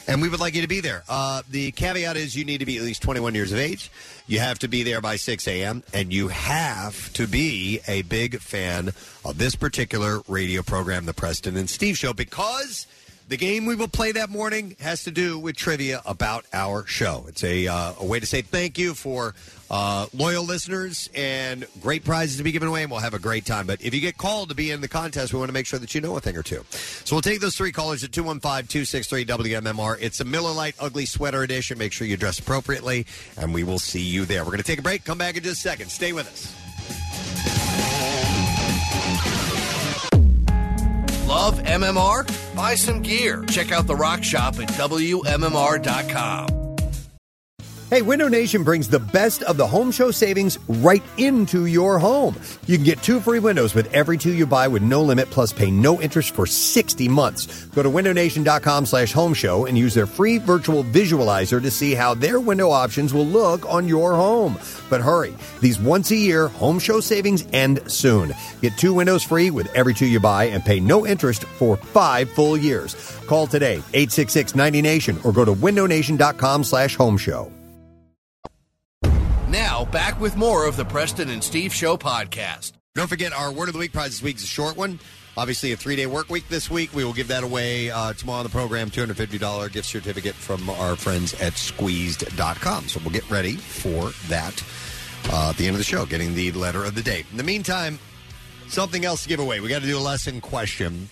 And 0.08 0.20
we 0.20 0.28
would 0.28 0.40
like 0.40 0.54
you 0.54 0.62
to 0.62 0.68
be 0.68 0.80
there. 0.80 1.04
Uh, 1.08 1.42
the 1.48 1.70
caveat 1.72 2.16
is 2.16 2.34
you 2.34 2.44
need 2.44 2.58
to 2.58 2.66
be 2.66 2.76
at 2.76 2.82
least 2.82 3.02
21 3.02 3.34
years 3.34 3.52
of 3.52 3.58
age. 3.58 3.90
You 4.26 4.40
have 4.40 4.58
to 4.60 4.68
be 4.68 4.82
there 4.82 5.00
by 5.00 5.16
6 5.16 5.46
a.m. 5.46 5.82
And 5.94 6.12
you 6.12 6.28
have 6.28 7.12
to 7.14 7.26
be 7.26 7.80
a 7.86 8.02
big 8.02 8.40
fan 8.40 8.88
of 9.24 9.38
this 9.38 9.54
particular 9.54 10.20
radio 10.26 10.62
program, 10.62 11.06
The 11.06 11.14
Preston 11.14 11.56
and 11.56 11.70
Steve 11.70 11.96
Show, 11.96 12.12
because 12.12 12.86
the 13.28 13.36
game 13.36 13.64
we 13.64 13.76
will 13.76 13.88
play 13.88 14.12
that 14.12 14.28
morning 14.28 14.76
has 14.80 15.04
to 15.04 15.10
do 15.10 15.38
with 15.38 15.56
trivia 15.56 16.02
about 16.04 16.44
our 16.52 16.84
show. 16.86 17.24
It's 17.28 17.44
a, 17.44 17.68
uh, 17.68 17.94
a 18.00 18.04
way 18.04 18.18
to 18.18 18.26
say 18.26 18.42
thank 18.42 18.78
you 18.78 18.94
for 18.94 19.34
uh, 19.72 20.06
loyal 20.12 20.44
listeners 20.44 21.08
and 21.14 21.66
great 21.80 22.04
prizes 22.04 22.36
to 22.36 22.44
be 22.44 22.52
given 22.52 22.68
away, 22.68 22.82
and 22.82 22.90
we'll 22.90 23.00
have 23.00 23.14
a 23.14 23.18
great 23.18 23.46
time. 23.46 23.66
But 23.66 23.82
if 23.82 23.94
you 23.94 24.00
get 24.00 24.18
called 24.18 24.50
to 24.50 24.54
be 24.54 24.70
in 24.70 24.82
the 24.82 24.88
contest, 24.88 25.32
we 25.32 25.38
want 25.38 25.48
to 25.48 25.54
make 25.54 25.66
sure 25.66 25.78
that 25.78 25.94
you 25.94 26.02
know 26.02 26.14
a 26.16 26.20
thing 26.20 26.36
or 26.36 26.42
two. 26.42 26.62
So 26.70 27.16
we'll 27.16 27.22
take 27.22 27.40
those 27.40 27.56
three 27.56 27.72
callers 27.72 28.04
at 28.04 28.12
215 28.12 28.68
263 28.68 29.24
WMMR. 29.24 29.96
It's 29.98 30.20
a 30.20 30.24
Miller 30.24 30.52
Lite 30.52 30.76
Ugly 30.78 31.06
Sweater 31.06 31.42
Edition. 31.42 31.78
Make 31.78 31.92
sure 31.92 32.06
you 32.06 32.18
dress 32.18 32.38
appropriately, 32.38 33.06
and 33.38 33.54
we 33.54 33.64
will 33.64 33.78
see 33.78 34.02
you 34.02 34.26
there. 34.26 34.44
We're 34.44 34.50
going 34.50 34.58
to 34.58 34.64
take 34.64 34.78
a 34.78 34.82
break, 34.82 35.04
come 35.04 35.18
back 35.18 35.36
in 35.36 35.42
just 35.42 35.64
a 35.64 35.68
second. 35.68 35.88
Stay 35.88 36.12
with 36.12 36.28
us. 36.28 36.54
Love 41.26 41.58
MMR? 41.60 42.54
Buy 42.54 42.74
some 42.74 43.00
gear. 43.00 43.42
Check 43.46 43.72
out 43.72 43.86
the 43.86 43.96
rock 43.96 44.22
shop 44.22 44.58
at 44.58 44.68
WMMR.com. 44.68 46.61
Hey, 47.92 48.00
Window 48.00 48.26
Nation 48.26 48.64
brings 48.64 48.88
the 48.88 48.98
best 48.98 49.42
of 49.42 49.58
the 49.58 49.66
home 49.66 49.90
show 49.90 50.10
savings 50.10 50.58
right 50.66 51.02
into 51.18 51.66
your 51.66 51.98
home. 51.98 52.34
You 52.66 52.78
can 52.78 52.86
get 52.86 53.02
two 53.02 53.20
free 53.20 53.38
windows 53.38 53.74
with 53.74 53.92
every 53.92 54.16
two 54.16 54.32
you 54.32 54.46
buy 54.46 54.66
with 54.66 54.82
no 54.82 55.02
limit, 55.02 55.28
plus 55.28 55.52
pay 55.52 55.70
no 55.70 56.00
interest 56.00 56.34
for 56.34 56.46
60 56.46 57.06
months. 57.08 57.66
Go 57.66 57.82
to 57.82 57.90
windownation.com 57.90 58.86
slash 58.86 59.12
home 59.12 59.34
show 59.34 59.66
and 59.66 59.76
use 59.76 59.92
their 59.92 60.06
free 60.06 60.38
virtual 60.38 60.84
visualizer 60.84 61.60
to 61.60 61.70
see 61.70 61.92
how 61.92 62.14
their 62.14 62.40
window 62.40 62.70
options 62.70 63.12
will 63.12 63.26
look 63.26 63.68
on 63.70 63.86
your 63.86 64.14
home. 64.14 64.58
But 64.88 65.02
hurry, 65.02 65.34
these 65.60 65.78
once 65.78 66.10
a 66.12 66.16
year 66.16 66.48
home 66.48 66.78
show 66.78 66.98
savings 66.98 67.46
end 67.52 67.92
soon. 67.92 68.32
Get 68.62 68.78
two 68.78 68.94
windows 68.94 69.22
free 69.22 69.50
with 69.50 69.70
every 69.74 69.92
two 69.92 70.06
you 70.06 70.18
buy 70.18 70.44
and 70.44 70.64
pay 70.64 70.80
no 70.80 71.06
interest 71.06 71.44
for 71.44 71.76
five 71.76 72.30
full 72.30 72.56
years. 72.56 72.94
Call 73.26 73.46
today, 73.46 73.82
866-90Nation 73.92 75.22
or 75.26 75.32
go 75.34 75.44
to 75.44 75.52
windownation.com 75.52 76.64
slash 76.64 76.96
home 76.96 77.18
show. 77.18 77.52
Now, 79.52 79.84
back 79.84 80.18
with 80.18 80.34
more 80.34 80.66
of 80.66 80.76
the 80.76 80.84
Preston 80.86 81.28
and 81.28 81.44
Steve 81.44 81.74
Show 81.74 81.98
podcast. 81.98 82.72
Don't 82.94 83.06
forget 83.06 83.34
our 83.34 83.52
Word 83.52 83.68
of 83.68 83.74
the 83.74 83.78
Week 83.78 83.92
prize 83.92 84.12
this 84.12 84.22
week 84.22 84.36
is 84.36 84.44
a 84.44 84.46
short 84.46 84.78
one. 84.78 84.98
Obviously, 85.36 85.72
a 85.72 85.76
three 85.76 85.94
day 85.94 86.06
work 86.06 86.30
week 86.30 86.48
this 86.48 86.70
week. 86.70 86.94
We 86.94 87.04
will 87.04 87.12
give 87.12 87.28
that 87.28 87.44
away 87.44 87.90
uh, 87.90 88.14
tomorrow 88.14 88.38
on 88.38 88.44
the 88.44 88.50
program 88.50 88.88
$250 88.88 89.70
gift 89.70 89.86
certificate 89.86 90.34
from 90.34 90.70
our 90.70 90.96
friends 90.96 91.38
at 91.38 91.52
squeezed.com. 91.52 92.88
So 92.88 92.98
we'll 93.00 93.12
get 93.12 93.28
ready 93.30 93.56
for 93.56 94.12
that 94.28 94.64
uh, 95.30 95.50
at 95.50 95.58
the 95.58 95.66
end 95.66 95.74
of 95.74 95.78
the 95.78 95.84
show, 95.84 96.06
getting 96.06 96.34
the 96.34 96.50
letter 96.52 96.82
of 96.82 96.94
the 96.94 97.02
day. 97.02 97.26
In 97.30 97.36
the 97.36 97.44
meantime, 97.44 97.98
something 98.68 99.04
else 99.04 99.24
to 99.24 99.28
give 99.28 99.38
away. 99.38 99.60
We 99.60 99.68
got 99.68 99.82
to 99.82 99.86
do 99.86 99.98
a 99.98 100.00
lesson 100.00 100.40
question. 100.40 101.10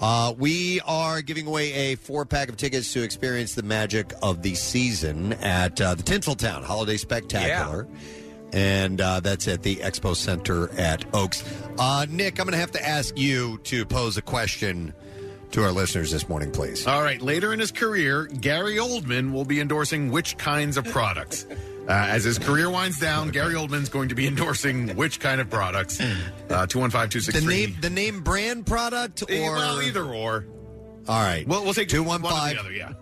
Uh, 0.00 0.32
we 0.38 0.80
are 0.86 1.20
giving 1.20 1.46
away 1.46 1.72
a 1.72 1.94
four 1.96 2.24
pack 2.24 2.48
of 2.48 2.56
tickets 2.56 2.92
to 2.94 3.02
experience 3.02 3.54
the 3.54 3.62
magic 3.62 4.12
of 4.22 4.42
the 4.42 4.54
season 4.54 5.34
at 5.34 5.80
uh, 5.80 5.94
the 5.94 6.02
Tinseltown 6.02 6.64
Holiday 6.64 6.96
Spectacular. 6.96 7.86
And 8.52 9.00
uh, 9.00 9.20
that's 9.20 9.46
at 9.46 9.62
the 9.62 9.76
Expo 9.76 10.16
Center 10.16 10.70
at 10.72 11.04
Oaks. 11.14 11.44
Uh, 11.78 12.06
Nick, 12.08 12.40
I'm 12.40 12.46
going 12.46 12.52
to 12.52 12.58
have 12.58 12.72
to 12.72 12.84
ask 12.84 13.16
you 13.16 13.58
to 13.64 13.84
pose 13.84 14.16
a 14.16 14.22
question 14.22 14.92
to 15.52 15.62
our 15.62 15.70
listeners 15.70 16.10
this 16.10 16.28
morning, 16.28 16.50
please. 16.50 16.86
All 16.86 17.02
right. 17.02 17.20
Later 17.20 17.52
in 17.52 17.60
his 17.60 17.70
career, 17.70 18.26
Gary 18.26 18.76
Oldman 18.76 19.32
will 19.32 19.44
be 19.44 19.60
endorsing 19.60 20.10
which 20.10 20.36
kinds 20.38 20.76
of 20.76 20.84
products? 20.86 21.46
Uh, 21.88 21.92
as 21.92 22.24
his 22.24 22.38
career 22.38 22.70
winds 22.70 23.00
down, 23.00 23.30
Gary 23.30 23.54
Oldman's 23.54 23.88
going 23.88 24.10
to 24.10 24.14
be 24.14 24.26
endorsing 24.26 24.94
which 24.96 25.18
kind 25.18 25.40
of 25.40 25.50
products? 25.50 26.00
Uh, 26.00 26.66
215 26.66 27.40
The 27.40 27.46
name, 27.46 27.76
the 27.80 27.90
name 27.90 28.20
brand 28.22 28.66
product, 28.66 29.22
or 29.22 29.26
well, 29.28 29.82
either 29.82 30.04
or. 30.04 30.46
All 31.08 31.22
right. 31.22 31.46
Well, 31.48 31.64
we'll 31.64 31.74
take 31.74 31.88
two 31.88 32.02
one 32.02 32.22
one 32.22 32.32
or 32.32 32.36
five 32.36 32.54
the 32.54 32.60
other, 32.60 32.72
yeah. 32.72 32.92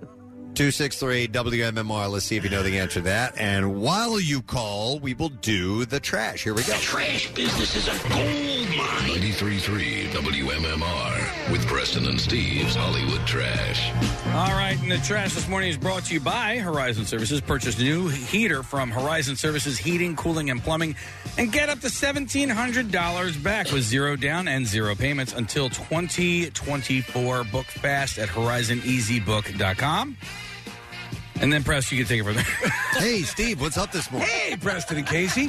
two 0.55 0.71
six 0.71 0.99
three 0.99 1.29
WMMR. 1.29 2.11
Let's 2.11 2.25
see 2.25 2.37
if 2.37 2.45
you 2.45 2.51
know 2.51 2.63
the 2.63 2.79
answer 2.79 3.01
to 3.01 3.01
that. 3.03 3.37
And 3.37 3.83
while 3.83 4.21
you 4.21 4.41
call, 4.41 4.99
we 5.01 5.15
will 5.15 5.29
do 5.29 5.85
the 5.85 6.01
trash. 6.01 6.45
Here 6.45 6.55
we 6.55 6.63
go. 6.63 6.73
Trash 6.75 7.33
business 7.35 7.75
is 7.77 7.89
a 7.89 8.09
gold 8.09 8.69
mine. 8.79 9.11
93.3 9.21 10.11
WMMR 10.11 11.18
with 11.51 11.67
Preston 11.67 12.07
and 12.07 12.21
Steve's 12.21 12.75
Hollywood 12.75 13.27
Trash. 13.27 13.91
All 14.35 14.57
right, 14.57 14.79
and 14.81 14.91
the 14.91 14.99
trash 14.99 15.35
this 15.35 15.49
morning 15.49 15.71
is 15.71 15.79
brought 15.79 16.05
to 16.05 16.15
you 16.15 16.21
by 16.21 16.59
Horizon 16.59 17.05
Services. 17.05 17.41
Purchase 17.41 17.79
a 17.79 17.83
new 17.83 18.09
heater 18.09 18.63
from 18.63 18.91
Horizon 18.91 19.37
Services 19.37 19.79
Heating, 19.79 20.17
Cooling, 20.17 20.51
and 20.51 20.63
Plumbing, 20.63 20.95
and 21.39 21.51
get 21.51 21.69
up 21.69 21.81
to 21.81 21.87
$1,700 21.87 23.43
back 23.43 23.71
with 23.73 23.83
zero 23.83 24.17
down 24.17 24.49
and 24.49 24.67
zero 24.67 24.95
payments 24.95 25.33
until 25.33 25.71
2024. 25.71 27.45
Book 27.45 27.67
fast 27.67 28.19
at 28.19 28.29
horizoneasybook.com. 28.29 30.17
And 31.41 31.53
then, 31.53 31.63
Preston, 31.63 31.99
you 31.99 32.05
can 32.05 32.09
take 32.09 32.21
it 32.21 32.25
from 32.25 32.35
there. 32.35 32.45
hey, 33.03 33.23
Steve, 33.23 33.61
what's 33.61 33.79
up 33.79 33.93
this 33.93 34.11
morning? 34.11 34.29
Hey, 34.29 34.57
Preston 34.57 34.99
and 34.99 35.07
Casey. 35.07 35.49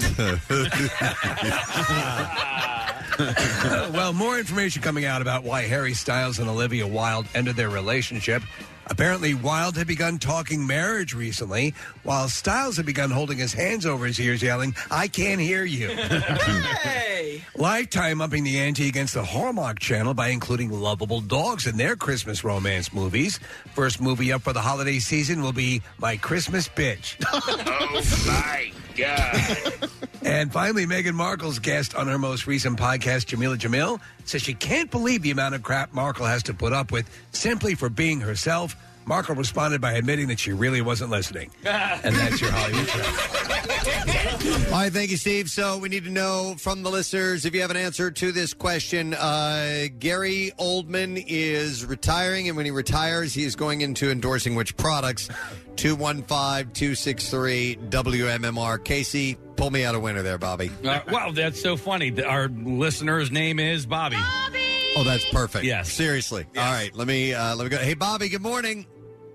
well, 3.94 4.14
more 4.14 4.40
information 4.40 4.82
coming 4.82 5.06
out 5.06 5.22
about 5.22 5.44
why 5.44 5.64
Harry 5.64 5.94
Styles 5.94 6.40
and 6.40 6.50
Olivia 6.50 6.88
Wilde 6.88 7.28
ended 7.36 7.56
their 7.56 7.70
relationship. 7.70 8.42
Apparently, 8.88 9.36
Wilde 9.36 9.78
had 9.78 9.88
begun 9.88 10.18
talking 10.18 10.66
marriage 10.66 11.14
recently, 11.14 11.76
while 12.04 12.28
Styles 12.28 12.78
had 12.78 12.88
begun 12.88 13.12
holding 13.12 13.38
his 13.38 13.54
hands 13.54 13.86
over 13.86 14.06
his 14.06 14.20
ears, 14.20 14.42
yelling, 14.42 14.76
I 14.90 15.08
can't 15.08 15.40
hear 15.40 15.64
you. 15.64 15.90
hey! 15.90 17.44
Lifetime 17.56 18.20
upping 18.20 18.44
the 18.44 18.58
ante 18.58 18.88
against 18.88 19.14
the 19.14 19.24
Hallmark 19.24 19.80
Channel 19.80 20.16
by 20.16 20.30
including 20.30 20.72
lovable 20.72 21.22
dogs 21.22 21.68
in 21.68 21.78
their 21.78 21.96
Christmas 21.96 22.44
romance 22.44 22.92
movies. 22.92 23.40
First 23.76 24.02
movie 24.02 24.32
up 24.32 24.42
for 24.42 24.54
the 24.54 24.62
holiday 24.62 24.98
season 24.98 25.44
will 25.44 25.54
be 25.54 25.82
My 26.00 26.18
Christmas 26.18 26.68
Bitch. 26.68 27.16
oh 27.32 28.26
my 28.26 28.72
God. 29.00 29.90
And 30.22 30.52
finally, 30.52 30.86
Meghan 30.86 31.14
Markle's 31.14 31.60
guest 31.60 31.96
on 31.96 32.08
her 32.08 32.18
most 32.18 32.46
recent 32.46 32.78
podcast, 32.78 33.28
Jamila 33.28 33.58
Jamil, 33.58 34.02
says 34.26 34.42
she 34.42 34.54
can't 34.54 34.92
believe 34.92 35.22
the 35.22 35.32
amount 35.32 35.56
of 35.56 35.64
crap 35.64 35.94
Markle 35.94 36.26
has 36.26 36.44
to 36.44 36.54
put 36.54 36.74
up 36.74 36.92
with 36.92 37.10
simply 37.32 37.74
for 37.74 37.90
being 37.90 38.20
herself. 38.20 38.76
Markle 39.06 39.36
responded 39.36 39.82
by 39.82 39.94
admitting 39.94 40.28
that 40.28 40.40
she 40.40 40.52
really 40.52 40.82
wasn't 40.82 41.10
listening. 41.10 41.50
and 41.64 42.16
that's 42.16 42.40
your 42.42 42.52
Hollywood 42.52 42.88
trash. 42.88 44.66
All 44.68 44.72
right, 44.74 44.94
thank 44.94 45.10
you, 45.12 45.18
Steve. 45.18 45.50
So 45.50 45.78
we 45.80 45.90
need 45.90 46.04
to 46.06 46.10
know 46.12 46.56
from 46.60 46.84
the 46.84 46.90
listeners 46.92 47.46
if 47.46 47.54
you 47.56 47.62
have 47.62 47.72
an 47.72 47.78
answer 47.78 48.12
to 48.12 48.32
this 48.32 48.54
question. 48.54 49.14
Uh, 49.16 49.86
Gary 49.98 50.52
Oldman 50.60 51.24
is 51.28 51.86
retiring, 51.86 52.48
and 52.48 52.56
when 52.58 52.66
he 52.66 52.72
retires, 52.72 53.34
he 53.34 53.44
is 53.44 53.56
going 53.56 53.82
into 53.82 54.12
endorsing 54.12 54.56
which 54.56 54.78
products? 54.78 55.28
215 55.76 56.72
263 56.74 57.78
WMMR. 57.90 58.84
Casey, 58.84 59.36
pull 59.56 59.72
me 59.72 59.84
out 59.86 59.96
a 59.96 60.00
winner 60.00 60.22
there, 60.22 60.38
Bobby. 60.38 60.70
Uh, 60.86 61.00
wow, 61.10 61.32
that's 61.32 61.62
so 61.62 61.76
funny. 61.78 62.22
Our 62.22 62.48
listener's 62.50 63.32
name 63.32 63.60
is 63.60 63.86
Bobby. 63.86 64.18
Bobby. 64.18 64.59
Oh, 64.96 65.04
that's 65.04 65.26
perfect. 65.30 65.66
Yes. 65.66 65.92
Seriously. 65.92 66.46
All 66.58 66.64
right, 66.72 66.94
let 66.96 67.08
me 67.08 67.34
uh, 67.34 67.56
let 67.56 67.64
me 67.66 67.70
go. 67.70 67.78
Hey, 67.78 67.94
Bobby. 67.94 68.28
Good 68.30 68.42
morning. 68.42 68.86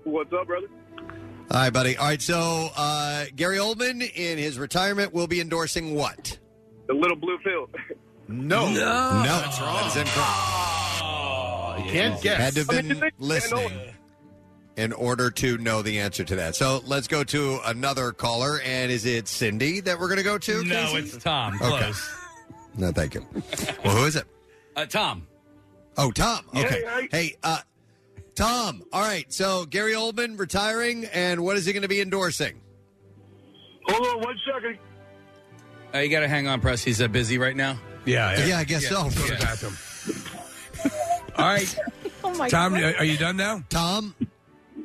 What's 0.03 0.31
up, 0.33 0.45
brother? 0.47 0.67
All 0.99 1.57
right, 1.61 1.71
buddy. 1.73 1.97
All 1.97 2.05
right, 2.07 2.21
so 2.21 2.69
uh, 2.75 3.25
Gary 3.35 3.57
Oldman 3.57 4.01
in 4.15 4.37
his 4.37 4.59
retirement 4.59 5.13
will 5.13 5.27
be 5.27 5.41
endorsing 5.41 5.95
what? 5.95 6.37
The 6.87 6.93
little 6.93 7.17
blue 7.17 7.37
field. 7.43 7.69
No. 8.27 8.67
No, 8.69 8.73
That's 9.23 9.59
wrong. 9.61 9.75
That 9.75 9.87
is 9.87 9.95
incorrect. 9.97 11.85
You 11.85 11.91
can't 11.91 12.21
guess. 12.21 12.37
Had 12.39 12.53
to 12.53 12.59
have 12.61 12.69
I 12.69 12.73
mean, 12.73 12.81
been 12.87 12.95
you 12.97 13.01
think- 13.01 13.13
listening 13.19 13.71
in 14.77 14.91
order 14.93 15.29
to 15.31 15.57
know 15.59 15.81
the 15.81 15.99
answer 15.99 16.23
to 16.23 16.35
that. 16.37 16.55
So 16.55 16.81
let's 16.85 17.07
go 17.07 17.23
to 17.23 17.59
another 17.65 18.11
caller. 18.11 18.59
And 18.65 18.91
is 18.91 19.05
it 19.05 19.27
Cindy 19.27 19.79
that 19.81 19.99
we're 19.99 20.07
going 20.07 20.17
to 20.17 20.23
go 20.23 20.37
to? 20.37 20.63
No, 20.63 20.75
Casey? 20.91 20.97
it's 21.15 21.23
Tom. 21.23 21.55
Okay. 21.55 21.67
Close. 21.67 22.09
No, 22.77 22.91
thank 22.91 23.13
you. 23.13 23.25
Well, 23.83 23.95
who 23.97 24.05
is 24.05 24.15
it? 24.15 24.25
Uh, 24.75 24.85
Tom. 24.85 25.27
Oh, 25.97 26.11
Tom. 26.11 26.45
Okay. 26.55 26.83
Hey, 26.83 27.07
Hey, 27.11 27.35
uh, 27.43 27.59
Tom. 28.35 28.83
All 28.91 29.01
right. 29.01 29.31
So 29.31 29.65
Gary 29.65 29.93
Oldman 29.93 30.37
retiring, 30.39 31.05
and 31.05 31.41
what 31.43 31.57
is 31.57 31.65
he 31.65 31.73
going 31.73 31.83
to 31.83 31.87
be 31.87 32.01
endorsing? 32.01 32.61
Hold 33.87 34.07
on 34.07 34.21
one 34.21 34.39
second. 34.51 34.77
Uh, 35.93 35.99
you 35.99 36.09
got 36.09 36.19
to 36.21 36.27
hang 36.27 36.47
on, 36.47 36.59
Press. 36.59 36.83
He's 36.83 37.01
uh, 37.01 37.07
busy 37.07 37.37
right 37.37 37.55
now. 37.55 37.77
Yeah, 38.05 38.45
Yeah, 38.45 38.57
I 38.59 38.63
guess 38.65 38.87
so. 38.87 39.03
Go 39.03 39.09
to 39.09 39.15
the 39.33 39.37
bathroom. 39.39 40.91
All 41.37 41.45
right. 41.45 41.75
Oh 42.23 42.33
my 42.35 42.49
Tom, 42.49 42.73
God. 42.73 42.95
are 42.97 43.03
you 43.03 43.17
done 43.17 43.37
now? 43.37 43.63
Tom. 43.69 44.13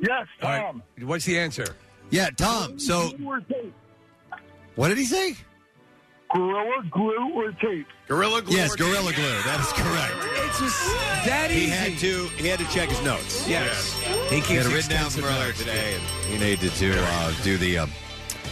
Yes, 0.01 0.27
All 0.41 0.49
right. 0.49 0.61
Tom. 0.65 0.83
What's 1.01 1.25
the 1.25 1.37
answer? 1.37 1.75
Yeah, 2.09 2.29
Tom. 2.31 2.79
So 2.79 3.11
Glue 3.11 3.27
or 3.29 3.39
tape? 3.41 3.73
what 4.75 4.87
did 4.89 4.97
he 4.97 5.05
say? 5.05 5.35
Gorilla 6.33 6.83
glue 6.89 7.31
or 7.35 7.51
tape? 7.53 7.87
Gorilla 8.07 8.41
Glue. 8.41 8.55
Yes, 8.55 8.73
or- 8.73 8.77
Gorilla 8.77 9.13
Glue. 9.13 9.41
That 9.43 9.59
is 9.59 9.71
correct. 9.73 10.47
It's 10.47 10.59
just 10.59 10.85
that 11.25 11.51
He 11.51 11.67
had 11.67 11.97
to. 11.99 12.27
He 12.37 12.47
had 12.47 12.59
to 12.59 12.65
check 12.69 12.89
his 12.89 13.01
notes. 13.03 13.47
Yes. 13.47 13.93
He 14.29 14.35
He 14.35 14.41
keeps 14.41 14.47
had 14.49 14.65
it 14.65 14.73
written 14.73 14.89
down 14.91 15.05
extensive 15.07 15.23
from 15.25 15.33
earlier 15.33 15.47
notes. 15.47 15.59
today, 15.59 15.95
and 15.95 16.03
he 16.31 16.37
needed 16.49 16.71
to 16.73 16.93
uh, 16.97 17.33
do 17.43 17.57
the 17.57 17.79
uh, 17.79 17.87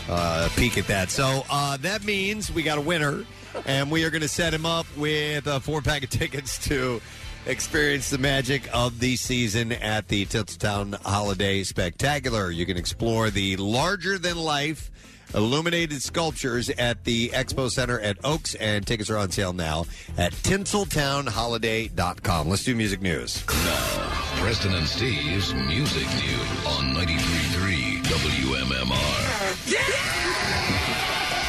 uh, 0.10 0.50
peek 0.56 0.78
at 0.78 0.88
that. 0.88 1.10
So 1.10 1.44
uh, 1.50 1.78
that 1.78 2.04
means 2.04 2.52
we 2.52 2.64
got 2.64 2.78
a 2.78 2.82
winner, 2.82 3.24
and 3.66 3.90
we 3.90 4.04
are 4.04 4.10
going 4.10 4.22
to 4.24 4.28
set 4.28 4.54
him 4.54 4.66
up 4.66 4.86
with 4.98 5.48
a 5.48 5.60
four 5.60 5.82
pack 5.82 6.04
of 6.04 6.10
tickets 6.22 6.58
to 6.68 7.02
experience 7.46 8.10
the 8.10 8.18
magic 8.18 8.70
of 8.74 9.00
the 9.00 9.16
season 9.16 9.72
at 9.72 10.08
the 10.10 10.26
Tinseltown 10.26 11.02
Holiday 11.04 11.64
Spectacular. 11.64 12.52
You 12.52 12.66
can 12.66 12.76
explore 12.78 13.30
the 13.30 13.56
larger 13.58 14.18
than 14.18 14.38
life 14.38 14.92
illuminated 15.34 16.02
sculptures 16.02 16.70
at 16.70 17.04
the 17.04 17.30
Expo 17.30 17.70
Center 17.70 18.00
at 18.00 18.18
Oaks, 18.24 18.56
and 18.56 18.86
tickets 18.86 19.10
are 19.10 19.18
on 19.18 19.32
sale 19.32 19.54
now 19.54 19.86
at 20.18 20.34
tinseltownholiday.com. 20.34 22.50
Let's 22.50 22.64
do 22.64 22.76
music 22.76 23.02
news. 23.02 23.44
Now, 23.48 24.10
Preston 24.42 24.74
and 24.74 24.88
Steve's 24.88 25.54
Music 25.54 26.08
News 26.08 26.66
on 26.66 26.94
93.3 26.96 28.02
WMMR. 28.04 28.96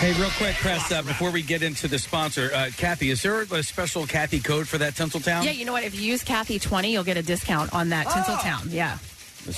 Hey, 0.01 0.13
real 0.19 0.31
quick, 0.31 0.55
Press, 0.57 0.91
uh, 0.91 1.03
before 1.03 1.31
we 1.31 1.43
get 1.43 1.63
into 1.63 1.87
the 1.87 1.99
sponsor, 1.99 2.51
uh, 2.55 2.71
Kathy, 2.79 3.11
is 3.11 3.21
there 3.23 3.43
a 3.43 3.63
special 3.63 4.07
Kathy 4.07 4.41
code 4.41 4.67
for 4.67 4.79
that 4.79 4.95
Tinseltown? 4.95 5.45
Yeah, 5.45 5.51
you 5.51 5.67
know 5.67 5.73
what? 5.73 5.85
If 5.85 5.95
you 5.95 6.01
use 6.01 6.25
Kathy 6.25 6.59
twenty, 6.59 6.91
you'll 6.93 7.05
get 7.05 7.19
a 7.19 7.23
discount 7.23 7.75
on 7.75 7.91
that 7.91 8.07
Tinseltown. 8.07 8.73
Yeah. 8.73 8.97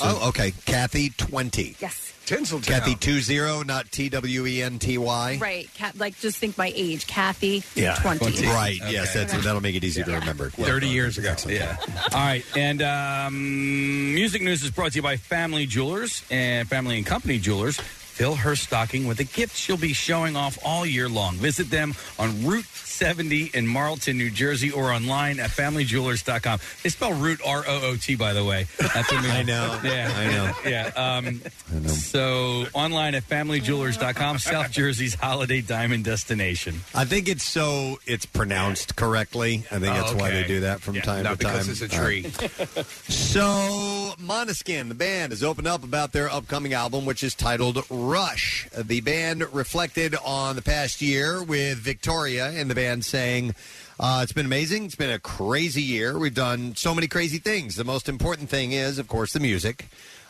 Oh, 0.02 0.31
okay. 0.31 0.52
Kathy 0.67 1.10
twenty. 1.10 1.76
Yes. 1.78 2.12
Tinseltown. 2.26 2.65
Kathy 2.67 2.94
two 2.94 3.20
zero, 3.20 3.62
not 3.62 3.91
T 3.91 4.09
W 4.09 4.47
E 4.47 4.62
N 4.62 4.78
T 4.78 4.99
Y. 4.99 5.39
Right. 5.41 5.68
Ca- 5.78 5.92
like, 5.97 6.18
just 6.20 6.39
think 6.39 6.57
my 6.57 6.73
age. 6.75 7.07
Kathy, 7.07 7.62
Yeah, 7.75 7.94
20. 7.97 8.47
Right. 8.47 8.78
Yes, 8.89 9.15
that's 9.15 9.33
that'll 9.33 9.60
make 9.60 9.75
it 9.75 9.84
easy 9.84 10.02
to 10.02 10.12
remember. 10.12 10.51
30 10.51 10.89
years 10.89 11.18
ago. 11.18 11.34
Yeah. 11.49 11.76
All 12.12 12.20
right. 12.20 12.44
And 12.57 12.83
um, 12.83 14.15
music 14.15 14.42
news 14.42 14.62
is 14.62 14.70
brought 14.70 14.92
to 14.92 14.97
you 14.97 15.02
by 15.02 15.17
Family 15.17 15.67
Jewelers 15.67 16.23
and 16.31 16.68
Family 16.68 16.97
and 16.97 17.07
Company 17.07 17.39
Jewelers. 17.39 17.78
Fill 17.81 18.34
her 18.34 18.55
stocking 18.57 19.07
with 19.07 19.20
a 19.20 19.25
gift 19.25 19.57
she'll 19.57 19.78
be 19.78 19.94
showing 19.94 20.36
off 20.36 20.59
all 20.65 20.84
year 20.84 21.09
long. 21.09 21.36
Visit 21.36 21.70
them 21.70 21.94
on 22.18 22.44
Route 22.44 22.67
70 22.93 23.51
in 23.55 23.67
Marlton, 23.67 24.17
New 24.19 24.31
Jersey, 24.31 24.71
or 24.71 24.93
online 24.93 25.41
at 25.41 25.51
familyjewelers.com. 25.51 26.59
They 26.83 26.89
spell 26.89 27.12
Root 27.15 27.41
R 27.45 27.65
O 27.67 27.81
O 27.91 27.97
T, 27.97 28.15
by 28.17 28.33
the 28.33 28.45
way. 28.45 28.67
That's 28.79 29.11
what 29.12 29.25
I 29.31 29.43
know. 29.43 29.81
Yeah, 29.83 30.12
I 30.17 30.27
know. 30.31 30.53
Yeah. 30.71 30.87
Um, 30.97 31.41
So 31.89 32.67
online 32.73 33.15
at 33.15 33.25
familyjewelers.com, 33.29 34.39
South 34.39 34.71
Jersey's 34.71 35.15
holiday 35.15 35.61
diamond 35.61 36.05
destination. 36.05 36.81
I 36.95 37.05
think 37.05 37.29
it's 37.29 37.45
so 37.45 37.99
it's 38.07 38.27
pronounced 38.27 38.97
correctly. 38.97 39.65
I 39.71 39.79
think 39.79 39.93
Oh, 39.93 39.95
that's 39.95 40.15
why 40.15 40.31
they 40.31 40.45
do 40.45 40.61
that 40.61 40.81
from 40.81 40.95
Yeah, 40.97 41.03
time 41.03 41.25
not 41.25 41.39
to 41.41 41.45
time. 41.45 41.53
because 41.55 41.69
it's 41.69 41.81
a 41.81 41.89
tree. 41.89 42.27
So, 43.33 44.15
Måneskin, 44.21 44.89
the 44.89 44.95
band, 44.95 45.33
has 45.33 45.43
opened 45.43 45.67
up 45.67 45.85
about 45.85 46.12
their 46.12 46.31
upcoming 46.31 46.75
album, 46.75 47.05
which 47.07 47.23
is 47.25 47.35
titled 47.35 47.79
Rush. 47.91 48.69
The 48.77 49.01
band 49.01 49.43
reflected 49.55 50.15
on 50.25 50.55
the 50.57 50.62
past 50.62 51.01
year 51.01 51.43
with 51.43 51.79
Victoria 51.79 52.51
and 52.51 52.71
the 52.71 52.75
band 52.83 53.05
saying, 53.05 53.55
uh, 54.01 54.20
It's 54.25 54.33
been 54.33 54.47
amazing. 54.47 54.86
It's 54.86 54.97
been 54.97 55.11
a 55.11 55.20
crazy 55.20 55.83
year. 55.83 56.19
We've 56.19 56.35
done 56.35 56.75
so 56.75 56.93
many 56.93 57.07
crazy 57.07 57.39
things. 57.39 57.77
The 57.77 57.85
most 57.85 58.09
important 58.09 58.49
thing 58.49 58.73
is, 58.73 58.99
of 58.99 59.07
course, 59.07 59.33
the 59.33 59.39
music. 59.39 59.86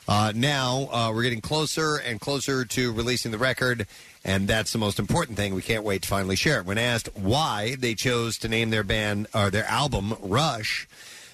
Uh, 0.07 0.33
now 0.35 0.89
uh, 0.93 1.11
we're 1.15 1.23
getting 1.23 1.41
closer 1.41 1.97
and 1.97 2.21
closer 2.21 2.67
to 2.67 2.93
releasing 2.93 3.31
the 3.31 3.39
record, 3.39 3.87
and 4.23 4.47
that's 4.47 4.73
the 4.73 4.79
most 4.79 4.99
important 4.99 5.39
thing. 5.39 5.55
We 5.55 5.63
can't 5.63 5.83
wait 5.83 6.03
to 6.03 6.09
finally 6.09 6.37
share 6.37 6.59
it. 6.59 6.67
When 6.67 6.77
asked 6.77 7.09
why 7.17 7.77
they 7.79 7.95
chose 7.95 8.37
to 8.39 8.49
name 8.49 8.69
their 8.69 8.85
band 8.85 9.29
or 9.35 9.49
their 9.49 9.65
album 9.65 10.15
Rush, 10.21 10.87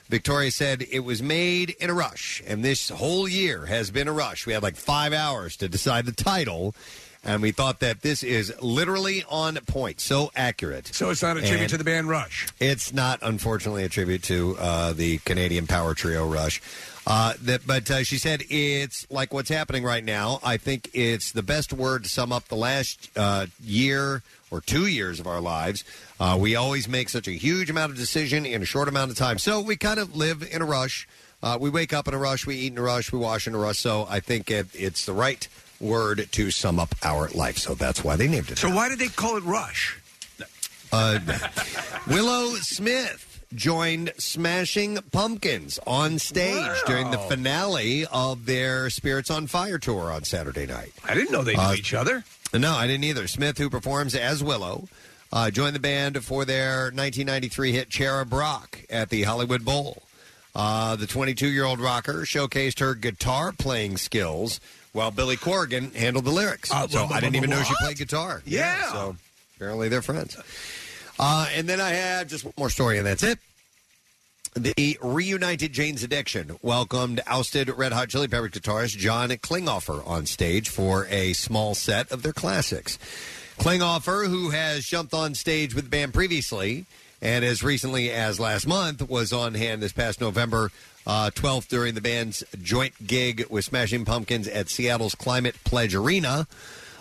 Victoria 0.08 0.52
said 0.52 0.86
it 0.92 1.00
was 1.00 1.20
made 1.20 1.70
in 1.80 1.90
a 1.90 1.94
rush, 1.94 2.42
and 2.46 2.64
this 2.64 2.90
whole 2.90 3.26
year 3.28 3.66
has 3.66 3.90
been 3.90 4.06
a 4.06 4.12
rush. 4.12 4.46
We 4.46 4.52
had 4.52 4.62
like 4.62 4.76
five 4.76 5.12
hours 5.12 5.56
to 5.56 5.68
decide 5.68 6.06
the 6.06 6.12
title, 6.12 6.76
and 7.24 7.42
we 7.42 7.52
thought 7.52 7.80
that 7.80 8.02
this 8.02 8.22
is 8.22 8.54
literally 8.62 9.24
on 9.28 9.56
point, 9.66 10.00
so 10.00 10.30
accurate. 10.34 10.88
So 10.94 11.10
it's 11.10 11.22
not 11.22 11.36
a 11.36 11.40
tribute 11.40 11.60
And 11.60 11.70
to 11.70 11.78
the 11.78 11.84
band 11.84 12.08
Rush. 12.08 12.48
It's 12.60 12.92
not, 12.92 13.18
unfortunately, 13.22 13.84
a 13.84 13.88
tribute 13.88 14.22
to 14.24 14.56
uh, 14.58 14.92
the 14.92 15.18
Canadian 15.18 15.66
power 15.66 15.94
trio 15.94 16.26
Rush. 16.26 16.62
Uh, 17.06 17.32
that, 17.42 17.66
but 17.66 17.90
uh, 17.90 18.02
she 18.02 18.18
said 18.18 18.42
it's 18.50 19.10
like 19.10 19.32
what's 19.32 19.48
happening 19.48 19.82
right 19.82 20.04
now. 20.04 20.40
I 20.42 20.58
think 20.58 20.90
it's 20.92 21.32
the 21.32 21.42
best 21.42 21.72
word 21.72 22.04
to 22.04 22.08
sum 22.08 22.32
up 22.32 22.48
the 22.48 22.56
last 22.56 23.10
uh, 23.16 23.46
year 23.64 24.22
or 24.50 24.60
two 24.60 24.86
years 24.86 25.18
of 25.18 25.26
our 25.26 25.40
lives. 25.40 25.84
Uh, 26.20 26.36
we 26.38 26.54
always 26.54 26.86
make 26.86 27.08
such 27.08 27.26
a 27.26 27.32
huge 27.32 27.70
amount 27.70 27.92
of 27.92 27.98
decision 27.98 28.44
in 28.44 28.60
a 28.60 28.66
short 28.66 28.88
amount 28.88 29.10
of 29.10 29.16
time, 29.16 29.38
so 29.38 29.60
we 29.60 29.76
kind 29.76 29.98
of 29.98 30.16
live 30.16 30.46
in 30.50 30.60
a 30.60 30.66
rush. 30.66 31.08
Uh, 31.42 31.56
we 31.58 31.70
wake 31.70 31.92
up 31.92 32.08
in 32.08 32.14
a 32.14 32.18
rush, 32.18 32.46
we 32.46 32.56
eat 32.56 32.72
in 32.72 32.78
a 32.78 32.82
rush, 32.82 33.12
we 33.12 33.18
wash 33.18 33.46
in 33.46 33.54
a 33.54 33.58
rush. 33.58 33.78
So 33.78 34.06
I 34.10 34.20
think 34.20 34.50
it, 34.50 34.66
it's 34.74 35.06
the 35.06 35.12
right 35.12 35.46
word 35.80 36.28
to 36.32 36.50
sum 36.50 36.78
up 36.78 36.94
our 37.02 37.28
life. 37.30 37.58
So 37.58 37.74
that's 37.74 38.02
why 38.04 38.16
they 38.16 38.28
named 38.28 38.50
it. 38.50 38.58
So 38.58 38.74
why 38.74 38.88
did 38.88 38.98
they 38.98 39.08
call 39.08 39.36
it 39.36 39.44
Rush? 39.44 39.98
Uh, 40.90 41.18
Willow 42.08 42.54
Smith 42.56 43.24
joined 43.54 44.12
Smashing 44.18 44.98
Pumpkins 45.10 45.78
on 45.86 46.18
stage 46.18 46.76
during 46.86 47.10
the 47.10 47.18
finale 47.18 48.06
of 48.06 48.46
their 48.46 48.90
Spirits 48.90 49.30
on 49.30 49.46
Fire 49.46 49.78
tour 49.78 50.12
on 50.12 50.24
Saturday 50.24 50.66
night. 50.66 50.92
I 51.04 51.14
didn't 51.14 51.32
know 51.32 51.42
they 51.42 51.56
knew 51.56 51.74
each 51.74 51.94
other. 51.94 52.24
No, 52.52 52.72
I 52.74 52.86
didn't 52.86 53.04
either. 53.04 53.26
Smith, 53.26 53.58
who 53.58 53.70
performs 53.70 54.14
as 54.14 54.42
Willow, 54.42 54.88
uh, 55.32 55.50
joined 55.50 55.74
the 55.74 55.80
band 55.80 56.22
for 56.24 56.44
their 56.44 56.84
1993 56.84 57.72
hit 57.72 57.90
Cherub 57.90 58.32
Rock 58.32 58.80
at 58.90 59.10
the 59.10 59.22
Hollywood 59.22 59.64
Bowl. 59.64 60.02
Uh, 60.54 60.96
the 60.96 61.06
22 61.06 61.48
year 61.48 61.64
old 61.64 61.78
rocker 61.78 62.22
showcased 62.22 62.80
her 62.80 62.94
guitar 62.94 63.52
playing 63.52 63.96
skills 63.96 64.60
while 64.92 65.10
Billy 65.10 65.36
Corgan 65.36 65.94
handled 65.94 66.24
the 66.24 66.30
lyrics. 66.30 66.70
Uh, 66.72 66.86
so 66.88 67.04
wha- 67.06 67.12
I 67.14 67.20
didn't 67.20 67.36
even 67.36 67.50
know 67.50 67.62
she 67.62 67.72
what? 67.72 67.78
played 67.80 67.98
guitar. 67.98 68.42
Yeah. 68.44 68.92
So 68.92 69.16
apparently 69.56 69.88
they're 69.88 70.02
friends. 70.02 70.36
Uh, 71.18 71.48
and 71.54 71.68
then 71.68 71.80
I 71.80 71.90
had 71.90 72.28
just 72.28 72.44
one 72.44 72.54
more 72.56 72.70
story, 72.70 72.98
and 72.98 73.06
that's 73.06 73.22
it. 73.22 73.38
The 74.54 74.98
reunited 75.02 75.72
Jane's 75.72 76.02
Addiction 76.02 76.58
welcomed 76.62 77.20
ousted 77.26 77.68
Red 77.68 77.92
Hot 77.92 78.08
Chili 78.08 78.28
Peppers 78.28 78.50
guitarist 78.52 78.96
Josh 78.96 79.28
Klinghoffer 79.28 80.04
on 80.06 80.26
stage 80.26 80.68
for 80.68 81.06
a 81.10 81.32
small 81.34 81.74
set 81.74 82.10
of 82.10 82.22
their 82.22 82.32
classics. 82.32 82.98
Klinghoffer, 83.58 84.26
who 84.26 84.50
has 84.50 84.84
jumped 84.86 85.12
on 85.12 85.34
stage 85.34 85.74
with 85.74 85.84
the 85.84 85.90
band 85.90 86.14
previously 86.14 86.86
and 87.20 87.44
as 87.44 87.62
recently 87.62 88.10
as 88.10 88.38
last 88.40 88.66
month 88.66 89.08
was 89.08 89.32
on 89.32 89.54
hand 89.54 89.82
this 89.82 89.92
past 89.92 90.20
November 90.20 90.70
uh, 91.08 91.30
12th 91.34 91.66
during 91.68 91.94
the 91.94 92.00
band's 92.00 92.44
joint 92.62 92.94
gig 93.04 93.46
with 93.48 93.64
Smashing 93.64 94.04
Pumpkins 94.04 94.46
at 94.46 94.68
Seattle's 94.68 95.14
Climate 95.14 95.56
Pledge 95.64 95.94
Arena. 95.94 96.46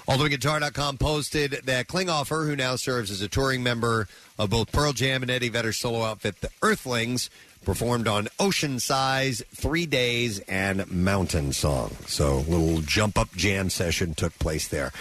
UltimateGuitar.com 0.07 0.97
posted 0.97 1.51
that 1.65 1.87
Klinghoffer, 1.87 2.47
who 2.47 2.55
now 2.55 2.77
serves 2.77 3.11
as 3.11 3.21
a 3.21 3.27
touring 3.27 3.61
member 3.61 4.07
of 4.39 4.49
both 4.49 4.71
Pearl 4.71 4.93
Jam 4.93 5.21
and 5.21 5.29
Eddie 5.29 5.49
Vedder's 5.49 5.75
solo 5.75 6.03
outfit, 6.03 6.39
the 6.39 6.49
Earthlings, 6.61 7.29
performed 7.65 8.07
on 8.07 8.29
Ocean 8.39 8.79
Size, 8.79 9.43
Three 9.53 9.85
Days, 9.85 10.39
and 10.47 10.89
Mountain 10.89 11.51
Song. 11.51 11.93
So 12.05 12.35
a 12.35 12.47
little 12.47 12.79
jump 12.79 13.17
up 13.17 13.33
jam 13.35 13.69
session 13.69 14.13
took 14.13 14.37
place 14.39 14.69
there. 14.69 14.93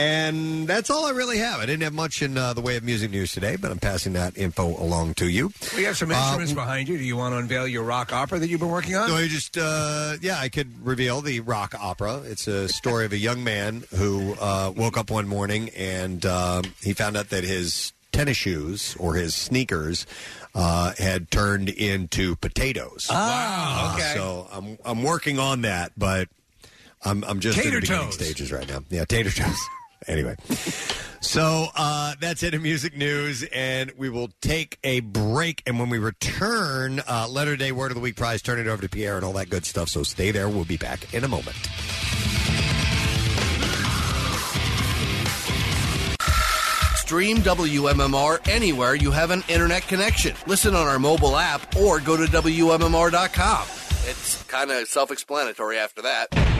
And 0.00 0.66
that's 0.66 0.88
all 0.88 1.04
I 1.04 1.10
really 1.10 1.36
have. 1.38 1.60
I 1.60 1.66
didn't 1.66 1.82
have 1.82 1.92
much 1.92 2.22
in 2.22 2.38
uh, 2.38 2.54
the 2.54 2.62
way 2.62 2.76
of 2.78 2.82
music 2.82 3.10
news 3.10 3.32
today, 3.32 3.56
but 3.56 3.70
I'm 3.70 3.78
passing 3.78 4.14
that 4.14 4.38
info 4.38 4.66
along 4.82 5.12
to 5.14 5.28
you. 5.28 5.52
We 5.76 5.84
have 5.84 5.98
some 5.98 6.10
Uh, 6.10 6.14
instruments 6.14 6.52
behind 6.54 6.88
you. 6.88 6.96
Do 6.96 7.04
you 7.04 7.18
want 7.18 7.34
to 7.34 7.36
unveil 7.38 7.68
your 7.68 7.82
rock 7.82 8.10
opera 8.10 8.38
that 8.38 8.48
you've 8.48 8.60
been 8.60 8.70
working 8.70 8.96
on? 8.96 9.10
No, 9.10 9.16
I 9.16 9.28
just, 9.28 9.58
uh, 9.58 10.16
yeah, 10.22 10.38
I 10.40 10.48
could 10.48 10.72
reveal 10.86 11.20
the 11.20 11.40
rock 11.40 11.74
opera. 11.78 12.22
It's 12.24 12.48
a 12.48 12.66
story 12.68 13.04
of 13.04 13.12
a 13.12 13.18
young 13.18 13.44
man 13.44 13.84
who 13.94 14.34
uh, 14.40 14.72
woke 14.74 14.96
up 14.96 15.10
one 15.10 15.28
morning 15.28 15.68
and 15.76 16.24
um, 16.24 16.64
he 16.82 16.94
found 16.94 17.18
out 17.18 17.28
that 17.28 17.44
his 17.44 17.92
tennis 18.10 18.38
shoes 18.38 18.96
or 18.98 19.16
his 19.16 19.34
sneakers 19.34 20.06
uh, 20.54 20.92
had 20.98 21.30
turned 21.30 21.68
into 21.68 22.36
potatoes. 22.36 23.06
Ah, 23.10 23.92
Uh, 23.92 23.96
okay. 23.96 24.12
so 24.14 24.48
I'm 24.50 24.78
I'm 24.84 25.02
working 25.02 25.38
on 25.38 25.60
that, 25.62 25.92
but 25.98 26.28
I'm 27.04 27.22
I'm 27.24 27.38
just 27.40 27.58
in 27.58 27.64
Tater 27.64 27.76
the 27.76 27.80
beginning 27.82 28.06
toes. 28.06 28.14
stages 28.14 28.50
right 28.50 28.66
now. 28.66 28.80
Yeah, 28.88 29.04
tater 29.04 29.30
toes. 29.30 29.58
anyway. 30.06 30.36
So 31.20 31.66
uh, 31.74 32.14
that's 32.20 32.42
it 32.42 32.54
in 32.54 32.62
music 32.62 32.96
news, 32.96 33.44
and 33.52 33.92
we 33.96 34.08
will 34.08 34.30
take 34.40 34.78
a 34.82 35.00
break. 35.00 35.62
And 35.66 35.78
when 35.78 35.90
we 35.90 35.98
return, 35.98 37.00
uh, 37.06 37.28
letter 37.28 37.56
day, 37.56 37.72
word 37.72 37.90
of 37.90 37.94
the 37.94 38.00
week 38.00 38.16
prize, 38.16 38.42
turn 38.42 38.58
it 38.58 38.66
over 38.66 38.82
to 38.82 38.88
Pierre 38.88 39.16
and 39.16 39.24
all 39.24 39.34
that 39.34 39.50
good 39.50 39.66
stuff. 39.66 39.88
So 39.88 40.02
stay 40.02 40.30
there. 40.30 40.48
We'll 40.48 40.64
be 40.64 40.76
back 40.76 41.12
in 41.14 41.24
a 41.24 41.28
moment. 41.28 41.56
Stream 46.96 47.38
WMMR 47.38 48.48
anywhere 48.48 48.94
you 48.94 49.10
have 49.10 49.32
an 49.32 49.42
internet 49.48 49.82
connection. 49.88 50.34
Listen 50.46 50.76
on 50.76 50.86
our 50.86 51.00
mobile 51.00 51.36
app 51.36 51.74
or 51.76 51.98
go 51.98 52.16
to 52.16 52.22
WMMR.com. 52.22 53.66
It's 54.06 54.42
kind 54.44 54.70
of 54.70 54.86
self 54.86 55.10
explanatory 55.10 55.76
after 55.76 56.02
that. 56.02 56.59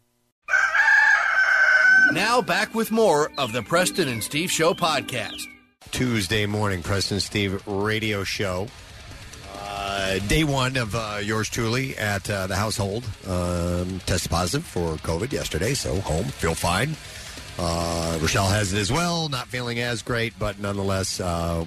Now 2.13 2.41
back 2.41 2.75
with 2.75 2.91
more 2.91 3.31
of 3.37 3.53
the 3.53 3.63
Preston 3.63 4.09
and 4.09 4.21
Steve 4.21 4.51
Show 4.51 4.73
podcast. 4.73 5.45
Tuesday 5.91 6.45
morning, 6.45 6.83
Preston 6.83 7.15
and 7.15 7.23
Steve 7.23 7.65
radio 7.65 8.25
show. 8.25 8.67
Uh, 9.55 10.19
day 10.27 10.43
one 10.43 10.75
of 10.75 10.93
uh, 10.93 11.19
yours 11.23 11.49
truly 11.49 11.97
at 11.97 12.29
uh, 12.29 12.47
the 12.47 12.55
household. 12.55 13.05
Um, 13.25 14.01
tested 14.05 14.29
positive 14.29 14.65
for 14.65 14.95
COVID 14.97 15.31
yesterday, 15.31 15.73
so 15.73 16.01
home, 16.01 16.25
feel 16.25 16.53
fine. 16.53 16.97
Uh, 17.57 18.17
Rochelle 18.21 18.49
has 18.49 18.73
it 18.73 18.79
as 18.79 18.91
well, 18.91 19.29
not 19.29 19.47
feeling 19.47 19.79
as 19.79 20.01
great, 20.01 20.37
but 20.37 20.59
nonetheless, 20.59 21.21
uh, 21.21 21.63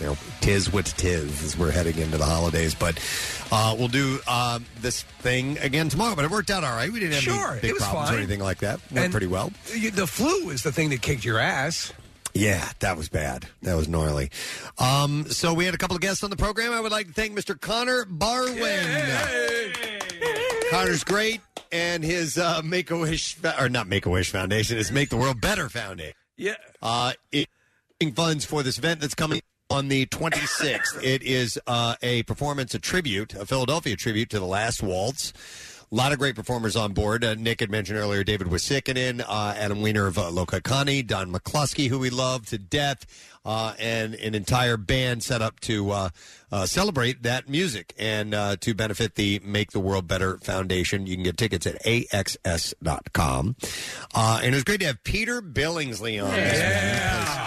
you 0.00 0.06
know, 0.06 0.16
tis 0.40 0.72
what 0.72 0.86
tis 0.86 1.42
as 1.42 1.56
we're 1.58 1.70
heading 1.70 1.98
into 1.98 2.18
the 2.18 2.24
holidays. 2.24 2.74
But 2.74 2.98
uh, 3.52 3.74
we'll 3.78 3.88
do 3.88 4.18
um, 4.28 4.64
this 4.80 5.02
thing 5.02 5.58
again 5.58 5.88
tomorrow. 5.88 6.14
But 6.16 6.24
it 6.24 6.30
worked 6.30 6.50
out 6.50 6.64
all 6.64 6.74
right. 6.74 6.90
We 6.92 7.00
didn't 7.00 7.14
have 7.14 7.22
Sure, 7.22 7.52
any 7.52 7.60
big 7.60 7.70
it 7.70 7.74
was 7.74 7.82
problems 7.82 8.10
or 8.10 8.14
anything 8.16 8.40
like 8.40 8.58
that. 8.58 8.80
Went 8.90 9.04
And 9.04 9.10
pretty 9.12 9.26
well. 9.26 9.52
you- 9.74 9.90
The 9.90 10.06
flu 10.06 10.50
is 10.50 10.62
the 10.62 10.72
thing 10.72 10.90
that 10.90 11.02
kicked 11.02 11.24
your 11.24 11.38
ass. 11.38 11.92
Yeah, 12.36 12.68
that 12.80 12.96
was 12.96 13.08
bad. 13.08 13.46
That 13.62 13.76
was 13.76 13.86
gnarly. 13.86 14.30
Um, 14.78 15.26
so 15.30 15.54
we 15.54 15.66
had 15.66 15.74
a 15.74 15.78
couple 15.78 15.94
of 15.94 16.02
guests 16.02 16.24
on 16.24 16.30
the 16.30 16.36
program. 16.36 16.72
I 16.72 16.80
would 16.80 16.90
like 16.90 17.06
to 17.06 17.12
thank 17.12 17.38
Mr. 17.38 17.58
Connor 17.60 18.04
Barwin. 18.06 18.84
Connor's 20.70 21.04
great, 21.04 21.40
and 21.70 22.02
his 22.02 22.36
uh, 22.36 22.60
Make 22.64 22.90
a 22.90 22.98
Wish 22.98 23.36
or 23.60 23.68
not 23.68 23.86
Make 23.86 24.06
a 24.06 24.10
Wish 24.10 24.30
Foundation 24.30 24.76
is 24.78 24.90
Make 24.90 25.10
the 25.10 25.16
World 25.16 25.40
Better 25.40 25.68
Foundation. 25.68 26.14
Yeah. 26.36 26.54
Uh, 26.82 27.12
it 27.30 27.48
funds 28.16 28.44
for 28.44 28.62
this 28.64 28.78
event 28.78 29.00
that's 29.00 29.14
coming 29.14 29.40
on 29.74 29.88
the 29.88 30.06
26th. 30.06 31.02
It 31.02 31.22
is 31.22 31.58
uh, 31.66 31.96
a 32.00 32.22
performance, 32.22 32.74
a 32.74 32.78
tribute, 32.78 33.34
a 33.34 33.44
Philadelphia 33.44 33.96
tribute 33.96 34.30
to 34.30 34.38
the 34.38 34.46
Last 34.46 34.84
Waltz. 34.84 35.32
A 35.90 35.94
lot 35.94 36.12
of 36.12 36.18
great 36.20 36.36
performers 36.36 36.76
on 36.76 36.92
board. 36.92 37.24
Uh, 37.24 37.34
Nick 37.34 37.58
had 37.58 37.70
mentioned 37.70 37.98
earlier 37.98 38.22
David 38.22 38.46
Uosikkinen, 38.46 39.24
uh, 39.26 39.54
Adam 39.56 39.82
Weiner 39.82 40.06
of 40.06 40.16
uh, 40.16 40.30
Low 40.30 40.46
Cut 40.46 40.62
Connie, 40.62 41.02
Don 41.02 41.32
McCluskey, 41.32 41.88
who 41.88 41.98
we 41.98 42.08
love 42.08 42.46
to 42.46 42.58
death, 42.58 43.04
uh, 43.44 43.74
and 43.78 44.14
an 44.14 44.34
entire 44.34 44.76
band 44.76 45.24
set 45.24 45.42
up 45.42 45.58
to 45.60 45.90
uh, 45.90 46.08
uh, 46.52 46.66
celebrate 46.66 47.24
that 47.24 47.48
music 47.48 47.94
and 47.98 48.32
uh, 48.32 48.54
to 48.60 48.74
benefit 48.74 49.16
the 49.16 49.40
Make 49.44 49.72
the 49.72 49.80
World 49.80 50.06
Better 50.06 50.38
Foundation. 50.38 51.06
You 51.06 51.16
can 51.16 51.24
get 51.24 51.36
tickets 51.36 51.66
at 51.66 51.82
axs.com. 51.82 53.56
Uh, 54.14 54.40
and 54.42 54.54
it 54.54 54.56
was 54.56 54.64
great 54.64 54.80
to 54.80 54.86
have 54.86 55.02
Peter 55.02 55.42
Billingsley 55.42 56.22
on. 56.22 56.30
Of 56.30 57.43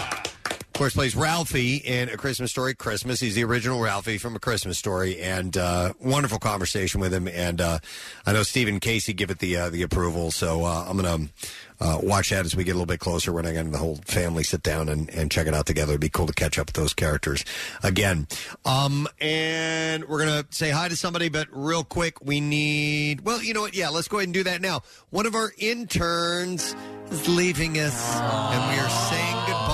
course, 0.78 0.94
plays 0.94 1.16
Ralphie 1.16 1.78
in 1.78 2.08
A 2.10 2.18
Christmas 2.18 2.52
Story 2.52 2.76
Christmas. 2.76 3.20
He's 3.20 3.34
the 3.34 3.44
original 3.44 3.80
Ralphie 3.80 4.20
from 4.20 4.36
A 4.36 4.40
Christmas 4.40 4.78
Story, 4.78 5.20
and 5.20 5.58
uh, 5.58 5.94
wonderful 6.00 6.38
conversation 6.38 7.02
with 7.02 7.12
him. 7.12 7.28
And 7.28 7.60
uh, 7.60 7.80
I 8.28 8.34
know 8.34 8.44
Stephen 8.44 8.80
Casey 8.80 9.14
give 9.14 9.32
it 9.32 9.40
the 9.40 9.58
uh, 9.58 9.70
the 9.72 9.82
approval, 9.82 10.30
so 10.30 10.66
uh, 10.66 10.86
I'm 10.88 10.98
going 10.98 11.30
to 11.30 11.84
uh, 11.84 12.00
watch 12.04 12.30
that 12.30 12.46
as 12.46 12.56
we 12.56 12.64
get 12.64 12.72
a 12.72 12.76
little 12.76 12.86
bit 12.86 13.00
closer. 13.00 13.34
When 13.34 13.48
I 13.48 13.54
get 13.54 13.72
the 13.72 13.80
whole 13.80 13.96
family 14.06 14.44
sit 14.44 14.62
down 14.62 14.88
and, 14.88 15.10
and 15.10 15.32
check 15.32 15.48
it 15.48 15.56
out 15.56 15.66
together, 15.66 15.94
it'd 15.94 16.02
be 16.02 16.10
cool 16.10 16.28
to 16.28 16.34
catch 16.34 16.60
up 16.60 16.68
with 16.68 16.76
those 16.76 16.94
characters 16.94 17.44
again. 17.82 18.28
Um, 18.64 19.08
and 19.20 20.06
we're 20.08 20.24
going 20.24 20.44
to 20.44 20.56
say 20.56 20.70
hi 20.70 20.90
to 20.90 20.96
somebody, 20.96 21.30
but 21.30 21.48
real 21.50 21.86
quick, 21.86 22.24
we 22.24 22.40
need. 22.40 23.22
Well, 23.22 23.42
you 23.42 23.56
know 23.56 23.62
what? 23.62 23.74
Yeah, 23.74 23.90
let's 23.90 24.08
go 24.08 24.18
ahead 24.18 24.28
and 24.28 24.34
do 24.34 24.44
that 24.44 24.62
now. 24.62 24.84
One 25.10 25.26
of 25.26 25.34
our 25.34 25.52
interns 25.58 26.76
is 27.10 27.28
leaving 27.28 27.80
us, 27.80 28.16
and 28.20 28.76
we 28.76 28.80
are 28.80 28.90
saying 28.90 29.36
goodbye. 29.48 29.67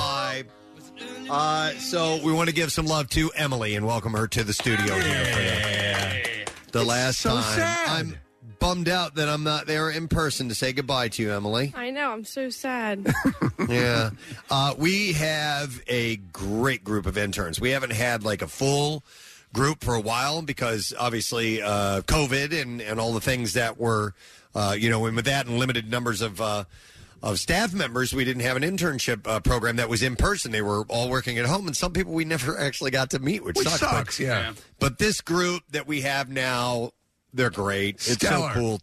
Uh, 1.30 1.72
so 1.74 2.19
we 2.24 2.32
want 2.32 2.50
to 2.50 2.56
give 2.56 2.72
some 2.72 2.85
love 2.85 3.10
to 3.10 3.32
Emily 3.35 3.76
and 3.76 3.85
welcome 3.85 4.14
her 4.14 4.27
to 4.27 4.43
the 4.43 4.53
studio 4.53 4.95
here 4.95 5.26
for 5.26 6.72
the, 6.72 6.80
the 6.80 6.84
last 6.84 7.19
so 7.19 7.30
time. 7.32 7.43
sad. 7.43 7.90
I'm 7.90 8.18
bummed 8.60 8.90
out 8.90 9.16
that 9.16 9.27
I'm 9.30 9.43
not 9.43 9.66
there 9.66 9.90
in 9.90 10.08
person 10.08 10.50
to 10.50 10.56
say 10.56 10.74
goodbye 10.74 11.10
to 11.10 11.22
you, 11.22 11.32
Emily. 11.34 11.74
I 11.76 11.90
know. 11.90 12.11
I'm 12.11 12.24
so 12.24 12.50
sad. 12.50 13.11
yeah. 13.69 14.11
Uh, 14.50 14.74
we 14.77 15.14
have 15.14 15.82
a 15.88 16.18
great 16.18 16.84
group 16.84 17.06
of 17.06 17.18
interns. 17.18 17.60
We 17.60 17.72
haven't 17.72 17.93
had 17.93 18.24
like 18.24 18.42
a 18.42 18.48
full 18.48 19.03
group 19.53 19.84
for 19.84 19.95
a 19.95 20.02
while 20.02 20.42
because 20.42 20.93
obviously 20.98 21.61
uh, 21.61 22.02
COVID 22.02 22.60
and, 22.60 22.82
and 22.82 23.00
all 23.00 23.14
the 23.14 23.22
things 23.22 23.53
that 23.53 23.77
were, 23.80 24.14
uh, 24.56 24.76
you 24.77 24.90
know, 24.90 25.06
and 25.06 25.16
with 25.16 25.26
that 25.26 25.48
and 25.48 25.58
limited 25.58 25.90
numbers 25.90 26.22
of. 26.22 26.40
Uh, 26.40 26.66
of 27.24 27.40
staff 27.40 27.74
members, 27.74 28.14
we 28.14 28.26
didn't 28.26 28.43
have 28.43 28.58
an 28.58 28.64
internship 28.64 29.26
uh, 29.26 29.40
program 29.40 29.77
that 29.77 29.88
was 29.90 30.03
in 30.03 30.16
person. 30.18 30.52
They 30.52 30.61
were 30.61 30.84
all 30.90 31.10
working 31.10 31.40
at 31.40 31.45
home, 31.45 31.66
and 31.66 31.76
some 31.76 31.93
people 31.93 32.14
we 32.14 32.26
never 32.26 32.60
actually 32.60 32.92
got 32.92 33.10
to 33.11 33.19
meet, 33.19 33.43
which, 33.43 33.56
Which 33.58 33.68
sucks. 33.68 33.80
sucks, 33.80 34.18
but, 34.18 34.24
yeah. 34.24 34.53
But 34.80 35.00
this 35.00 35.22
group 35.22 35.64
that 35.72 35.88
we 35.88 36.02
have 36.02 36.30
now, 36.30 36.92
they're 37.34 37.50
great. 37.50 37.95
It's 38.08 38.19
so 38.19 38.50
cool 38.53 38.82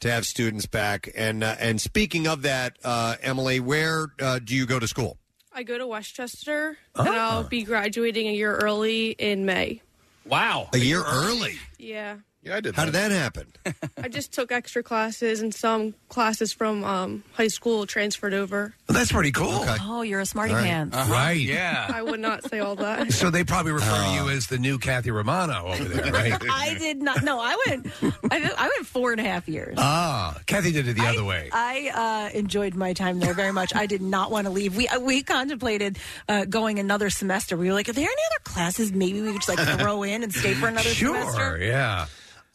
to 0.00 0.10
have 0.10 0.24
students 0.24 0.66
back. 0.66 1.10
And 1.14 1.42
uh, 1.42 1.56
and 1.58 1.80
speaking 1.80 2.28
of 2.28 2.42
that, 2.42 2.78
uh, 2.84 3.16
Emily, 3.20 3.58
where 3.60 4.08
uh, 4.20 4.38
do 4.38 4.54
you 4.54 4.64
go 4.64 4.78
to 4.78 4.86
school? 4.86 5.18
I 5.52 5.64
go 5.64 5.76
to 5.76 5.86
West 5.86 6.14
Chester, 6.14 6.78
and 6.94 7.08
I'll 7.08 7.44
be 7.44 7.62
graduating 7.64 8.26
a 8.28 8.32
year 8.32 8.54
early 8.56 9.10
in 9.10 9.44
May. 9.44 9.82
Wow, 10.24 10.68
a 10.72 10.78
year 10.78 11.02
early. 11.04 11.58
Yeah. 11.78 12.18
Yeah, 12.44 12.56
I 12.56 12.60
did. 12.60 12.74
How 12.74 12.84
did 12.86 12.94
that 12.94 13.12
happen? 13.12 13.46
I 14.02 14.08
just 14.08 14.32
took 14.32 14.50
extra 14.50 14.82
classes, 14.82 15.40
and 15.42 15.54
some 15.54 15.94
classes 16.08 16.52
from 16.52 16.82
um, 16.82 17.22
high 17.34 17.46
school 17.46 17.86
transferred 17.86 18.34
over. 18.34 18.74
That's 18.88 19.12
pretty 19.12 19.30
cool. 19.30 19.64
Oh, 19.80 20.02
you're 20.02 20.18
a 20.18 20.26
smarty 20.26 20.52
All 20.52 20.58
right. 20.58 20.66
pants. 20.66 20.96
Uh-huh. 20.96 21.12
Right. 21.12 21.38
Yeah. 21.40 21.86
I 21.88 22.02
would 22.02 22.18
not 22.18 22.42
say 22.50 22.58
all 22.58 22.74
that. 22.76 23.12
So 23.22 23.30
they 23.30 23.44
probably 23.44 23.70
refer 23.70 23.86
to 24.04 24.10
you 24.14 24.28
as 24.30 24.48
the 24.48 24.58
new 24.58 24.78
Kathy 24.78 25.12
Romano 25.12 25.66
over 25.66 25.84
there, 25.84 26.12
right? 26.12 26.34
I 26.50 26.74
did 26.76 27.00
not. 27.00 27.22
No, 27.22 27.38
I 27.40 27.56
went. 27.68 27.86
I, 28.28 28.40
did, 28.40 28.50
I 28.58 28.62
went 28.76 28.86
four 28.88 29.12
and 29.12 29.20
a 29.20 29.24
half 29.24 29.48
years. 29.48 29.76
ah, 29.78 30.36
Kathy 30.46 30.72
did 30.72 30.88
it 30.88 30.94
the 30.96 31.06
other 31.06 31.22
way. 31.22 31.48
I 31.52 32.30
uh, 32.34 32.36
enjoyed 32.36 32.74
my 32.74 32.92
time 32.92 33.20
there 33.20 33.34
very 33.34 33.52
much. 33.52 33.72
I 33.76 33.86
did 33.86 34.02
not 34.02 34.32
want 34.32 34.46
to 34.48 34.50
leave. 34.52 34.76
We 34.76 34.88
uh, 34.88 34.98
we 34.98 35.22
contemplated 35.22 35.98
uh, 36.28 36.44
going 36.46 36.80
another 36.80 37.08
semester. 37.10 37.56
We 37.56 37.68
were 37.68 37.74
like, 37.74 37.88
are 37.88 37.92
there 37.92 38.04
any 38.04 38.22
other 38.32 38.42
classes 38.42 38.92
maybe 38.92 39.20
we 39.20 39.28
could 39.32 39.42
just 39.42 39.56
like 39.56 39.78
throw 39.78 40.02
in 40.02 40.24
and 40.24 40.34
stay 40.34 40.54
for 40.54 40.66
another 40.66 40.88
semester? 40.88 41.58
yeah. 41.62 42.06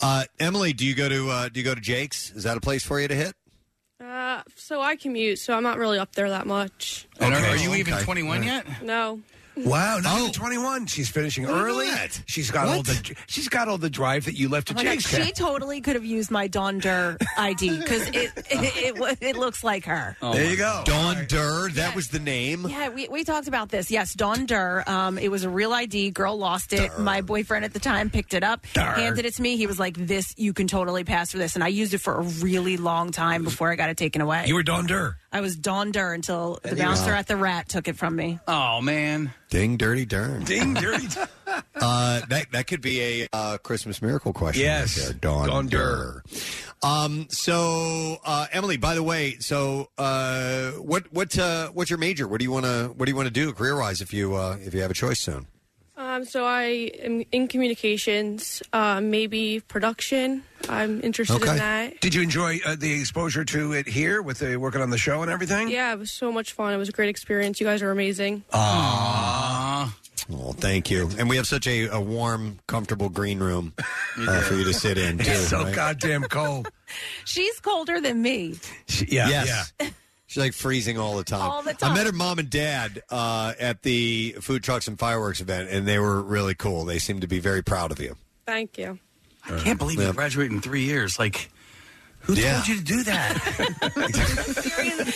Uh, 0.01 0.24
Emily, 0.40 0.74
do 0.74 0.85
you 0.85 0.93
go 0.95 1.09
to 1.09 1.30
uh, 1.30 1.50
do 1.50 1.59
you 1.59 1.64
go 1.66 1.74
to 1.76 1.82
Jake's? 1.82 2.32
Is 2.32 2.43
that 2.43 2.58
a 2.58 2.61
place 2.61 2.84
for 2.84 3.00
you 3.00 3.08
to 3.08 3.16
hit? 3.16 3.34
Uh, 4.03 4.43
so 4.56 4.80
I 4.82 4.95
commute, 4.95 5.40
so 5.40 5.56
I'm 5.56 5.64
not 5.64 5.77
really 5.80 5.98
up 5.98 6.14
there 6.14 6.30
that 6.30 6.45
much. 6.45 7.08
And 7.19 7.34
are, 7.34 7.40
are 7.43 7.56
you 7.58 7.74
even 7.74 7.95
Okay. 7.95 8.03
21 8.03 8.38
All 8.38 8.43
yet? 8.43 8.84
No. 8.84 9.22
Wow, 9.66 10.00
not 10.00 10.19
even 10.19 10.32
21. 10.32 10.86
She's 10.88 11.10
finishing 11.10 11.45
Look 11.45 11.56
at 11.56 11.61
early. 11.61 11.88
that. 11.90 12.22
She's 12.26 12.52
got 12.52 12.68
all 12.68 12.77
What? 12.77 12.86
the 12.86 13.16
she's 13.27 13.50
got 13.50 13.68
all 13.68 13.77
the 13.77 13.90
drive 13.90 14.26
that 14.26 14.36
you 14.36 14.50
left 14.50 14.68
to 14.68 14.74
Oh 14.74 14.77
my 14.77 14.84
God, 14.84 14.92
Jake's. 15.00 15.10
she 15.26 15.32
totally 15.32 15.82
could 15.82 15.95
have 15.95 16.06
used 16.06 16.32
my 16.32 16.48
Dawn 16.48 16.80
Durr 16.80 17.18
ID 17.38 17.80
because 17.80 18.08
it 18.10 18.16
it, 18.16 18.36
it 18.52 18.98
it 18.98 19.18
it 19.22 19.36
looks 19.38 19.64
like 19.64 19.86
her. 19.86 20.16
there 20.22 20.50
you 20.50 20.58
go. 20.58 20.82
Dawn 20.86 21.26
Durr, 21.27 21.69
that 21.72 21.95
was 21.95 22.10
the 22.10 22.19
name. 22.19 22.68
Yeah, 22.68 22.90
we, 22.90 23.08
we 23.08 23.24
talked 23.24 23.48
about 23.48 23.69
this. 23.69 23.90
Yes, 23.92 24.14
Dawn 24.14 24.45
Durr. 24.45 24.84
Um, 24.88 25.18
it 25.18 25.30
was 25.32 25.44
a 25.44 25.50
real 25.50 25.74
ID. 25.74 26.11
Girl 26.11 26.38
lost 26.38 26.74
it. 26.74 26.98
My 27.00 27.22
boyfriend 27.22 27.66
at 27.66 27.74
the 27.74 27.80
time 27.80 28.10
picked 28.10 28.34
it 28.34 28.44
up, 28.44 28.66
Durr. 28.74 28.84
handed 28.94 29.26
it 29.26 29.34
to 29.36 29.42
me. 29.42 29.58
He 29.58 29.68
was 29.68 29.80
like, 29.80 29.95
"This 29.98 30.34
you 30.38 30.53
can 30.53 30.68
totally 30.68 31.03
pass 31.03 31.32
for 31.32 31.38
this," 31.38 31.56
and 31.56 31.64
I 31.64 31.68
used 31.69 31.94
it 31.94 32.00
for 32.00 32.16
a 32.16 32.22
really 32.22 32.77
long 32.77 33.11
time 33.11 33.44
before 33.44 33.72
I 33.72 33.76
got 33.76 33.90
it 33.90 33.98
taken 33.98 34.22
away. 34.22 34.45
You 34.48 34.56
were 34.56 34.64
Dawn 34.64 34.86
Durr. 34.86 35.18
I 35.32 35.42
was 35.42 35.56
Dawn 35.56 35.92
Durr 35.92 36.14
until 36.14 36.60
the 36.64 36.70
you 36.70 36.76
bouncer 36.78 37.12
at 37.12 37.28
the 37.28 37.36
Rat 37.36 37.68
took 37.68 37.88
it 37.88 37.98
from 37.98 38.16
me. 38.16 38.40
Oh 38.48 38.82
man. 38.82 39.34
Ding, 39.50 39.78
dirty, 39.78 40.06
darn. 40.06 40.44
Ding, 40.44 40.74
dirty. 40.76 41.08
Uh, 41.76 42.22
that 42.30 42.52
that 42.52 42.68
could 42.68 42.82
be 42.82 43.02
a 43.24 43.28
uh, 43.34 43.58
Christmas 43.58 44.02
miracle 44.02 44.34
question. 44.34 44.64
Yes. 44.64 44.98
right 44.98 45.06
there. 45.08 45.14
Dawn, 45.20 45.48
Dawn 45.48 45.68
Durr. 45.68 46.24
Um. 46.82 47.28
So, 47.30 48.18
uh, 48.24 48.48
Emily, 48.52 48.78
by 48.78 48.96
the 48.96 49.04
way, 49.04 49.38
so 49.40 49.90
uh, 49.98 50.72
what 50.72 51.12
what 51.12 51.38
uh, 51.38 51.70
what's 51.70 51.90
your 51.90 52.00
major? 52.00 52.28
What 52.28 52.40
do 52.40 52.44
you 52.46 52.52
want 52.52 52.66
to 52.66 52.94
what 52.96 53.06
do 53.06 53.12
you 53.12 53.16
want 53.16 53.28
to 53.28 53.34
do 53.34 53.52
career 53.54 53.78
wise 53.78 54.02
if 54.02 54.14
you 54.14 54.36
uh, 54.36 54.58
if 54.62 54.74
you 54.74 54.82
have 54.82 54.92
a 54.92 54.96
choice 54.96 55.20
soon? 55.20 55.48
Um, 56.18 56.26
so 56.26 56.46
I 56.46 56.64
am 57.00 57.24
in 57.32 57.48
communications, 57.48 58.64
uh, 58.74 59.00
maybe 59.02 59.60
production. 59.60 60.44
I'm 60.68 61.02
interested 61.02 61.36
in 61.36 61.58
that. 61.58 62.02
Did 62.02 62.16
you 62.16 62.24
enjoy 62.24 62.60
uh, 62.66 62.76
the 62.76 62.92
exposure 63.00 63.46
to 63.46 63.74
it 63.74 63.88
here 63.88 64.24
with 64.24 64.40
the 64.40 64.58
working 64.58 64.82
on 64.82 64.90
the 64.90 64.98
show 64.98 65.22
and 65.22 65.30
everything? 65.30 65.70
Yeah, 65.70 65.94
it 65.94 66.00
was 66.00 66.12
so 66.12 66.32
much 66.32 66.54
fun. 66.54 66.74
It 66.74 66.78
was 66.78 66.90
a 66.90 66.92
great 66.92 67.10
experience. 67.10 67.60
You 67.60 67.68
guys 67.68 67.84
are 67.84 67.92
amazing. 67.92 68.44
Oh, 68.52 69.94
thank 70.54 70.90
you. 70.90 71.10
And 71.20 71.30
we 71.30 71.38
have 71.38 71.46
such 71.46 71.68
a, 71.68 71.86
a 71.88 72.02
warm, 72.02 72.58
comfortable 72.66 73.10
green 73.10 73.40
room 73.40 73.74
uh, 74.18 74.42
for 74.42 74.56
you 74.56 74.64
to 74.64 74.74
sit 74.74 74.98
in 74.98 75.20
too. 75.20 75.30
It's 75.30 75.50
so 75.50 75.64
right? 75.64 75.76
goddamn 75.76 76.24
cold. 76.24 76.68
She's 77.26 77.60
colder 77.60 78.02
than 78.02 78.24
me. 78.24 78.56
yeah, 79.08 79.30
yes. 79.30 79.72
She's 80.28 80.44
like 80.44 80.54
freezing 80.54 80.98
all 80.98 81.16
the 81.18 81.24
time. 81.24 81.50
All 81.50 81.62
the 81.64 81.74
time. 81.74 81.94
I 81.94 81.96
met 81.96 82.06
her 82.06 82.12
mom 82.12 82.38
and 82.38 82.50
dad 82.50 83.02
uh, 83.10 83.54
at 83.60 83.82
the 83.84 84.36
food 84.42 84.62
trucks 84.62 84.88
and 84.90 85.00
fireworks 85.00 85.40
event, 85.42 85.70
and 85.70 85.88
they 85.88 86.00
were 86.00 86.22
really 86.22 86.54
cool. 86.54 86.84
They 86.84 87.00
seemed 87.00 87.22
to 87.22 87.28
be 87.28 87.40
very 87.40 87.64
proud 87.64 87.92
of 87.92 88.00
you. 88.02 88.16
Thank 88.46 88.78
you. 88.78 89.00
I 89.46 89.58
can't 89.60 89.80
believe 89.80 90.02
you 90.02 90.12
graduated 90.12 90.52
in 90.52 90.60
three 90.62 90.84
years. 90.84 91.18
Like, 91.18 91.50
who 92.20 92.34
Yeah. 92.34 92.56
told 92.56 92.68
you 92.68 92.76
to 92.76 92.84
do 92.84 93.04
that? 93.04 93.38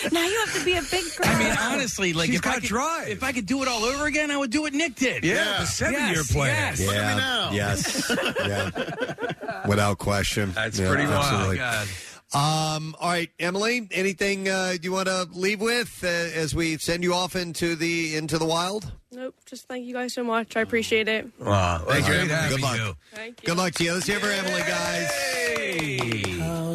now 0.14 0.26
you 0.26 0.40
have 0.46 0.54
to 0.58 0.64
be 0.64 0.78
a 0.78 0.82
big 0.82 1.04
girl. 1.18 1.28
I 1.30 1.40
mean, 1.40 1.54
honestly, 1.60 2.14
like 2.14 2.28
She's 2.28 2.40
if 2.40 2.48
I 2.48 2.54
could, 2.56 2.64
drive. 2.64 3.10
if 3.10 3.24
I 3.24 3.34
could 3.34 3.46
do 3.46 3.62
it 3.62 3.68
all 3.68 3.84
over 3.84 4.06
again, 4.06 4.32
I 4.32 4.38
would 4.38 4.52
do 4.52 4.62
what 4.62 4.72
Nick 4.74 4.96
did. 4.96 5.26
Yeah, 5.26 5.60
the 5.60 5.66
seven-year 5.66 6.14
Yes, 6.16 6.32
plan. 6.32 6.76
yes. 6.78 6.80
yeah. 6.80 7.52
Yes. 7.52 8.12
yeah. 8.48 9.66
Without 9.68 9.98
question. 9.98 10.54
That's 10.54 10.80
Yeah, 10.80 10.88
pretty 10.88 11.04
wild. 11.08 11.24
absolutely. 11.26 11.58
God. 11.58 11.88
Um, 12.34 12.95
all 13.00 13.10
right, 13.10 13.30
Emily. 13.40 13.90
Anything 13.92 14.48
uh, 14.48 14.76
you 14.82 14.93
want 14.93 15.08
to 15.08 15.27
leave 15.34 15.60
with 15.60 16.01
uh, 16.03 16.08
as 16.08 16.56
we 16.56 16.77
send 16.77 17.03
you 17.03 17.14
off 17.14 17.35
into 17.35 17.76
the 17.76 18.16
into 18.16 18.38
the 18.38 18.45
wild? 18.45 18.92
Nope. 19.11 19.35
Just 19.45 19.68
thank 19.68 19.85
you 19.85 19.93
guys 19.93 20.14
so 20.14 20.24
much. 20.24 20.56
I 20.56 20.61
appreciate 20.61 21.10
it. 21.10 21.27
Wow. 21.40 21.84
Thank 21.88 22.08
you, 22.08 22.14
Emily. 22.14 22.50
Good 22.50 22.61
luck. 22.61 22.77
you. 22.77 23.34
Good 23.43 23.58
luck 23.58 23.74
to 23.74 23.84
you. 23.84 23.93
Let's 23.93 24.08
hear 24.08 24.19
for 24.19 24.27
Emily, 24.27 24.61
guys. 24.61 26.31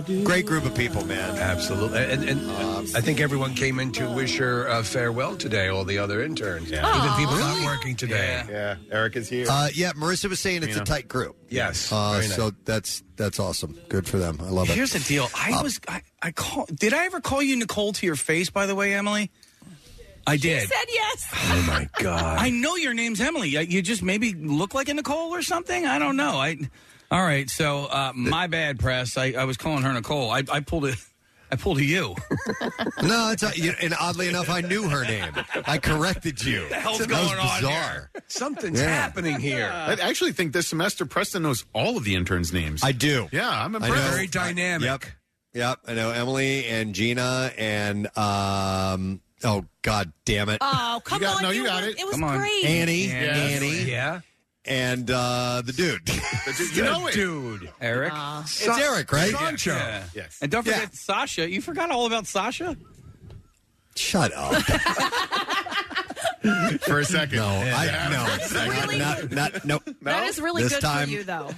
Great 0.07 0.47
group 0.47 0.65
of 0.65 0.75
people, 0.75 1.05
man. 1.05 1.37
Absolutely. 1.37 1.99
And, 2.05 2.23
and 2.29 2.51
I 2.97 3.01
think 3.01 3.21
everyone 3.21 3.55
came 3.55 3.81
in 3.81 3.91
to 3.93 4.09
wish 4.09 4.37
her 4.37 4.69
uh, 4.69 4.85
farewell 4.85 5.37
today, 5.37 5.67
all 5.67 5.85
the 5.85 5.99
other 5.99 6.23
interns. 6.23 6.71
Yeah. 6.71 6.89
Even 6.97 7.17
people 7.17 7.37
not 7.37 7.65
working 7.65 7.97
today. 7.97 8.45
Yeah. 8.49 8.77
Eric 8.93 9.17
is 9.17 9.29
here. 9.29 9.47
Uh, 9.51 9.69
yeah, 9.75 9.93
Marissa 9.95 10.29
was 10.29 10.39
saying 10.39 10.63
it's 10.63 10.77
a 10.77 10.85
tight 10.85 11.09
group. 11.09 11.37
Yes. 11.49 11.91
Uh, 11.91 12.13
Very 12.13 12.29
nice. 12.29 12.37
so 12.37 12.53
that's 12.65 13.03
that's 13.17 13.41
awesome. 13.41 13.77
Good 13.89 14.07
for 14.07 14.19
them. 14.19 14.39
I 14.41 14.51
love 14.51 14.71
it. 14.71 14.77
Here's 14.77 14.93
the 14.93 15.01
deal. 15.01 15.29
I 15.35 15.61
was 15.63 15.81
I, 15.89 16.03
I 16.23 16.31
call. 16.31 16.67
Did 16.67 16.95
I 16.95 17.07
ever 17.07 17.21
call 17.21 17.43
you 17.43 17.57
Nicole 17.57 17.93
to 17.95 18.07
your 18.07 18.17
face? 18.17 18.49
By 18.49 18.67
the 18.67 18.75
way, 18.75 18.95
Emily. 18.95 19.31
I 20.29 20.37
did. 20.37 20.69
said 20.69 20.87
yes. 20.89 21.33
Oh 21.49 21.65
my 21.67 21.89
God! 22.01 22.39
I 22.39 22.51
know 22.51 22.77
your 22.77 22.93
name's 22.95 23.21
Emily. 23.21 23.49
You 23.49 23.81
just 23.83 24.03
maybe 24.03 24.35
look 24.35 24.75
like 24.75 24.89
a 24.89 24.95
Nicole 24.95 25.35
or 25.35 25.43
something. 25.43 25.87
I 25.87 25.99
don't 25.99 26.17
know. 26.17 26.33
I. 26.39 26.59
All 27.11 27.23
right. 27.23 27.49
So 27.49 27.85
uh, 27.85 28.13
my 28.15 28.47
bad, 28.47 28.79
press. 28.79 29.17
I, 29.17 29.33
I 29.33 29.45
was 29.45 29.57
calling 29.57 29.83
her 29.83 29.93
Nicole. 29.93 30.31
I, 30.31 30.43
I 30.51 30.61
pulled 30.61 30.87
it. 30.87 30.97
I 31.49 31.55
pulled 31.55 31.79
a 31.79 31.85
you. 31.85 32.17
no, 33.03 33.31
it's 33.31 33.45
a, 33.45 33.53
you, 33.55 33.73
and 33.81 33.95
oddly 34.01 34.27
enough, 34.29 34.51
I 34.51 34.63
knew 34.63 34.89
her 34.89 35.05
name. 35.05 35.33
I 35.65 35.79
corrected 35.79 36.45
you. 36.45 36.63
What 36.63 36.69
the 36.71 36.75
hell's 36.75 36.99
that 36.99 37.09
going 37.09 37.23
was 37.23 37.39
on 37.39 37.61
bizarre. 37.61 38.11
Something's 38.27 38.81
Yeah. 38.81 38.89
happening 38.89 39.39
here. 39.39 39.71
I 39.73 39.93
actually 39.93 40.33
think 40.33 40.53
this 40.53 40.67
semester 40.67 41.07
Preston 41.07 41.43
knows 41.45 41.65
all 41.73 41.97
of 41.97 42.03
the 42.03 42.17
interns' 42.17 42.53
names. 42.53 42.83
I 42.83 42.91
do. 42.91 43.29
Yeah, 43.31 43.49
I'm 43.49 43.77
I 43.77 43.79
impressed. 43.87 44.05
know. 44.07 44.11
Very 44.11 44.27
dynamic. 44.27 44.87
Yep. 44.87 45.05
Yep. 45.55 45.79
I 45.87 45.95
know 45.95 46.11
Emily 46.11 46.67
and 46.67 46.95
Gina 46.97 47.53
and 47.57 48.07
um. 48.19 49.21
Oh 49.45 49.67
God, 49.83 50.13
damn 50.25 50.49
it. 50.49 50.59
Oh, 50.61 51.01
come 51.05 51.21
got- 51.21 51.37
on. 51.37 51.43
no, 51.43 51.51
you 51.51 51.63
were- 51.63 51.69
got 51.69 51.85
it. 51.85 51.97
It 52.01 52.05
was 52.07 52.15
Come 52.15 52.25
on. 52.25 52.39
great. 52.39 52.65
Annie, 52.65 53.07
Yeah. 53.07 53.15
Annie, 53.15 53.83
Yeah. 53.85 54.21
And 54.67 55.11
uh, 55.11 55.63
the 55.65 55.73
dude. 55.73 56.09
You 56.77 56.83
know 56.85 57.07
it. 57.07 57.15
Dude. 57.15 57.71
Eric. 57.81 58.13
it's 58.15 58.67
Eric, 58.67 59.13
right? 59.13 59.33
Sancho. 59.33 59.73
Yeah. 59.75 60.05
Yes. 60.15 60.39
And 60.43 60.51
don't 60.51 60.63
forget 60.65 60.81
Yeah. 60.83 60.89
Sasha. 60.93 61.49
You 61.51 61.61
forgot 61.63 61.91
all 61.91 62.07
about 62.07 62.27
Sasha. 62.27 62.77
Shut 63.95 64.33
up. 64.35 64.63
For 66.83 67.01
a 67.01 67.05
second. 67.05 67.39
No, 67.39 67.47
I 67.47 68.09
no, 68.11 68.71
Really? 68.71 68.99
not, 68.99 69.31
not, 69.33 69.65
no. 69.65 69.81
That 70.03 70.25
is 70.29 70.39
really 70.41 70.63
This 70.63 70.75
good 70.75 70.81
time- 70.83 71.09
for 71.09 71.13
you, 71.15 71.25
though. 71.25 71.51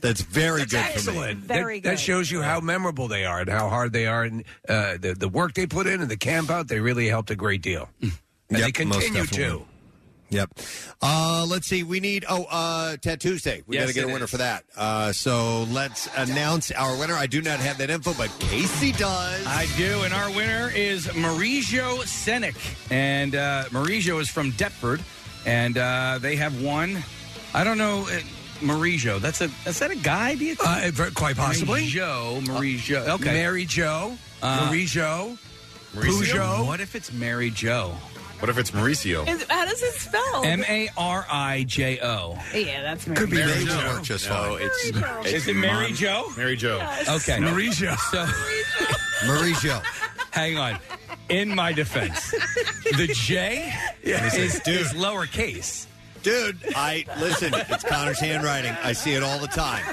That's 0.00 0.22
very 0.22 0.60
good 0.60 0.70
for 0.70 0.76
me. 0.76 0.80
Excellent. 1.18 1.38
Very 1.40 1.80
that, 1.80 1.90
that 1.90 1.98
shows 2.00 2.30
you 2.30 2.40
how 2.40 2.60
memorable 2.60 3.08
they 3.08 3.24
are 3.26 3.40
and 3.40 3.48
how 3.50 3.68
hard 3.68 3.92
they 3.92 4.06
are, 4.06 4.22
and 4.22 4.44
uh, 4.68 4.96
the 4.98 5.14
the 5.14 5.28
work 5.28 5.52
they 5.54 5.66
put 5.66 5.86
in 5.86 6.00
and 6.00 6.10
the 6.10 6.16
camp 6.16 6.50
out. 6.50 6.68
They 6.68 6.80
really 6.80 7.08
helped 7.08 7.30
a 7.30 7.36
great 7.36 7.60
deal, 7.62 7.90
and 8.00 8.12
Yep, 8.50 8.60
they 8.60 8.72
continue 8.72 9.12
definitely. 9.24 9.38
to. 9.58 9.66
Yep. 10.32 10.50
Uh, 11.02 11.46
let's 11.48 11.66
see. 11.66 11.82
We 11.82 12.00
need 12.00 12.24
oh 12.28 12.44
uh, 12.50 12.96
Tattoo 12.96 13.32
Tuesday. 13.32 13.62
We 13.66 13.76
Yes, 13.76 13.84
got 13.84 13.88
to 13.88 13.94
get 13.94 14.04
a 14.04 14.08
it 14.08 14.12
winner 14.14 14.24
is. 14.24 14.30
for 14.30 14.38
that. 14.38 14.64
Uh, 14.76 15.12
so 15.12 15.64
let's 15.64 16.08
announce 16.16 16.72
our 16.72 16.98
winner. 16.98 17.14
I 17.14 17.26
do 17.26 17.42
not 17.42 17.60
have 17.60 17.76
that 17.78 17.90
info, 17.90 18.14
but 18.14 18.30
Casey 18.40 18.92
does. 18.92 19.46
I 19.46 19.66
do, 19.76 20.02
and 20.02 20.12
our 20.14 20.30
winner 20.30 20.70
is 20.74 21.06
Mauricio 21.08 21.98
Senek. 22.04 22.56
And 22.90 23.34
uh, 23.34 23.64
Mauricio 23.70 24.20
is 24.20 24.28
from 24.30 24.52
Deptford, 24.52 25.02
and 25.46 25.76
uh, 25.76 26.18
they 26.20 26.36
have 26.36 26.62
won. 26.62 27.02
I 27.54 27.62
don't 27.64 27.76
know, 27.78 28.00
uh, 28.10 28.20
Mauricio. 28.60 29.20
That's 29.20 29.42
a 29.42 29.50
is 29.66 29.78
that 29.80 29.90
a 29.90 29.96
guy? 29.96 30.34
Do 30.34 30.44
you 30.46 30.54
think? 30.54 30.98
Uh, 30.98 31.10
quite 31.14 31.36
possibly. 31.36 31.84
Joe, 31.86 32.40
Mauricio. 32.44 33.06
Okay, 33.06 33.32
Mary 33.34 33.66
Joe, 33.66 34.16
Uh, 34.40 34.68
Marie 34.70 34.86
Mauricio. 34.86 35.36
Peugeot. 35.94 36.66
What 36.66 36.80
if 36.80 36.94
it's 36.94 37.12
Mary 37.12 37.50
Joe? 37.50 37.94
What 38.42 38.48
if 38.48 38.58
it's 38.58 38.72
Mauricio? 38.72 39.28
Is- 39.28 39.46
How 39.48 39.64
does 39.64 39.80
it 39.80 39.92
spell? 39.94 40.42
M 40.44 40.64
A 40.68 40.88
R 40.96 41.24
I 41.30 41.62
J 41.68 42.00
O. 42.02 42.36
yeah, 42.52 42.82
that's 42.82 43.06
Mary. 43.06 43.16
Could 43.20 43.30
be 43.30 43.36
Mary 43.36 43.52
Mary 43.52 43.64
Jo. 43.66 43.76
work 43.94 44.02
just 44.02 44.28
No, 44.28 44.34
fine. 44.34 44.62
it's, 44.62 44.86
it's 45.26 45.32
Is 45.32 45.48
it 45.48 45.54
Mary 45.54 45.86
Mon- 45.86 45.94
Jo? 45.94 46.32
Mary 46.36 46.56
Joe. 46.56 46.78
Okay, 47.08 47.38
Mauricio. 47.38 47.96
So 48.10 48.24
Mauricio. 49.28 49.80
hang 50.32 50.58
on. 50.58 50.76
In 51.28 51.54
my 51.54 51.72
defense, 51.72 52.32
the 52.96 53.08
J 53.14 53.72
is, 54.02 54.60
is 54.66 54.92
lowercase. 54.92 55.86
Dude, 56.24 56.58
I 56.74 57.04
listen. 57.20 57.52
It's 57.54 57.84
Connor's 57.84 58.18
handwriting. 58.18 58.72
I 58.82 58.92
see 58.92 59.14
it 59.14 59.22
all 59.22 59.38
the 59.38 59.46
time. 59.46 59.84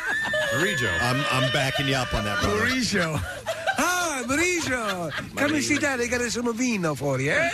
Mauricio. 0.55 0.91
I'm 1.01 1.23
I'm 1.31 1.51
backing 1.53 1.87
you 1.87 1.95
up 1.95 2.13
on 2.15 2.25
that, 2.25 2.41
brother. 2.41 2.65
Mauricio. 2.65 3.21
Ah, 3.81 4.23
Mauricio. 4.27 5.11
Come 5.37 5.53
and 5.53 5.63
sit 5.63 5.81
down. 5.81 5.97
They 5.99 6.07
got 6.07 6.21
some 6.31 6.53
vino 6.53 6.95
for 6.95 7.19
you. 7.19 7.31
Eh? 7.31 7.49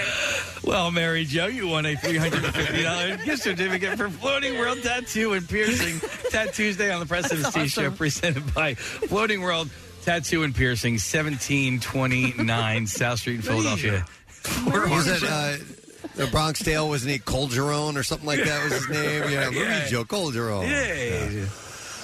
Well, 0.63 0.89
Mary 0.89 1.25
Jo, 1.25 1.45
you 1.45 1.67
won 1.67 1.85
a 1.85 1.93
$350 1.95 3.23
gift 3.23 3.43
certificate 3.43 3.97
for 3.97 4.09
Floating 4.09 4.57
World 4.57 4.81
Tattoo 4.81 5.33
and 5.33 5.47
Piercing 5.47 5.99
Tattoo 6.31 6.51
Tuesday 6.65 6.91
on 6.91 6.99
the 6.99 7.05
Preston 7.05 7.37
and 7.37 7.45
Steve 7.47 7.69
Show, 7.69 7.91
presented 7.91 8.53
by 8.55 8.73
Floating 8.73 9.41
World 9.41 9.69
Tattoo 10.03 10.41
and 10.43 10.55
Piercing, 10.55 10.93
1729 10.93 12.87
South 12.87 13.19
Street 13.19 13.35
in 13.35 13.41
Philadelphia. 13.43 14.05
What 14.63 14.89
was 14.89 15.07
it? 15.07 15.23
Uh, 15.23 15.57
the 16.15 16.27
Bronx 16.27 16.59
Tale 16.63 16.87
wasn't 16.87 17.11
he 17.11 17.19
Calogero 17.19 17.95
or 17.95 18.03
something 18.03 18.25
like 18.27 18.43
that 18.43 18.63
was 18.63 18.73
his 18.73 18.89
name? 18.89 19.23
Yeah, 19.29 19.51
Mauricio 19.51 20.03
Calogero. 20.07 20.63
Yeah. 20.67 21.45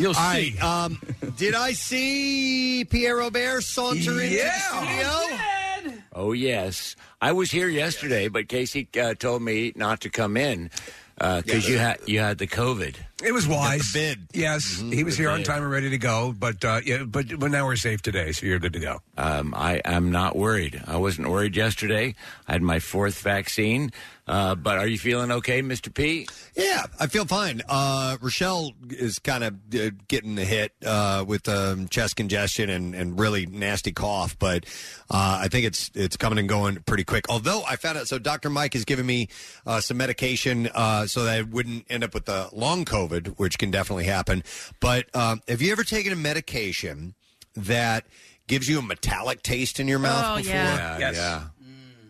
You'll 0.01 0.15
All 0.15 0.33
see. 0.33 0.55
right. 0.59 0.63
Um, 0.63 0.99
did 1.37 1.53
I 1.53 1.73
see 1.73 2.85
Pierre 2.85 3.17
Robert 3.17 3.61
saunter 3.61 4.19
into 4.19 4.35
the 4.35 4.49
studio? 4.49 6.01
Oh, 6.13 6.33
yes. 6.33 6.95
I 7.21 7.31
was 7.33 7.51
here 7.51 7.69
yesterday, 7.69 8.27
but 8.27 8.47
Casey 8.47 8.87
uh, 8.99 9.13
told 9.13 9.43
me 9.43 9.73
not 9.75 10.01
to 10.01 10.09
come 10.09 10.37
in 10.37 10.71
because 11.17 11.69
you 11.69 11.77
had 11.77 11.99
you 12.07 12.19
had 12.19 12.39
the 12.39 12.47
COVID. 12.47 12.95
It 13.23 13.33
was 13.33 13.47
wise. 13.47 13.91
bid. 13.93 14.19
Mm-hmm. 14.29 14.39
Yes, 14.39 14.79
he 14.79 15.03
was 15.03 15.17
the 15.17 15.23
here 15.23 15.29
on 15.29 15.39
bid. 15.39 15.45
time 15.45 15.63
and 15.63 15.71
ready 15.71 15.89
to 15.89 15.97
go. 15.97 16.33
But 16.37 16.63
uh, 16.65 16.81
yeah, 16.85 17.03
but 17.03 17.39
but 17.39 17.51
now 17.51 17.65
we're 17.65 17.75
safe 17.75 18.01
today, 18.01 18.31
so 18.31 18.45
you're 18.45 18.59
good 18.59 18.73
to 18.73 18.79
go. 18.79 19.01
Um, 19.17 19.53
I 19.55 19.81
am 19.85 20.11
not 20.11 20.35
worried. 20.35 20.81
I 20.87 20.97
wasn't 20.97 21.29
worried 21.29 21.55
yesterday. 21.55 22.15
I 22.47 22.53
had 22.53 22.61
my 22.61 22.79
fourth 22.79 23.21
vaccine. 23.21 23.91
Uh, 24.27 24.55
but 24.55 24.77
are 24.77 24.87
you 24.87 24.97
feeling 24.97 25.29
okay, 25.29 25.61
Mr. 25.61 25.93
P? 25.93 26.25
Yeah, 26.55 26.85
I 26.99 27.07
feel 27.07 27.25
fine. 27.25 27.61
Uh, 27.67 28.15
Rochelle 28.21 28.71
is 28.89 29.19
kind 29.19 29.43
of 29.43 29.55
uh, 29.75 29.89
getting 30.07 30.35
the 30.35 30.45
hit 30.45 30.71
uh, 30.85 31.25
with 31.27 31.49
um, 31.49 31.89
chest 31.89 32.15
congestion 32.15 32.69
and, 32.69 32.95
and 32.95 33.19
really 33.19 33.45
nasty 33.45 33.91
cough, 33.91 34.39
but 34.39 34.65
uh, 35.09 35.39
I 35.41 35.49
think 35.49 35.65
it's 35.65 35.91
it's 35.95 36.15
coming 36.15 36.39
and 36.39 36.47
going 36.47 36.77
pretty 36.83 37.03
quick. 37.03 37.25
Although 37.29 37.63
I 37.67 37.75
found 37.75 37.97
out, 37.97 38.07
so 38.07 38.19
Dr. 38.19 38.49
Mike 38.49 38.73
has 38.73 38.85
given 38.85 39.05
me 39.05 39.27
uh, 39.65 39.81
some 39.81 39.97
medication 39.97 40.69
uh, 40.73 41.07
so 41.07 41.25
that 41.25 41.39
I 41.39 41.41
wouldn't 41.41 41.87
end 41.89 42.05
up 42.05 42.13
with 42.13 42.25
the 42.25 42.47
long 42.53 42.85
COVID, 42.85 43.10
which 43.37 43.57
can 43.57 43.71
definitely 43.71 44.05
happen. 44.05 44.43
But 44.79 45.13
um, 45.15 45.41
have 45.47 45.61
you 45.61 45.71
ever 45.71 45.83
taken 45.83 46.11
a 46.13 46.15
medication 46.15 47.13
that 47.55 48.05
gives 48.47 48.67
you 48.69 48.79
a 48.79 48.81
metallic 48.81 49.43
taste 49.43 49.79
in 49.79 49.87
your 49.87 49.99
mouth 49.99 50.25
Oh, 50.25 50.37
before? 50.37 50.53
yeah. 50.53 50.97
Yeah, 50.97 51.11
yeah. 51.11 51.41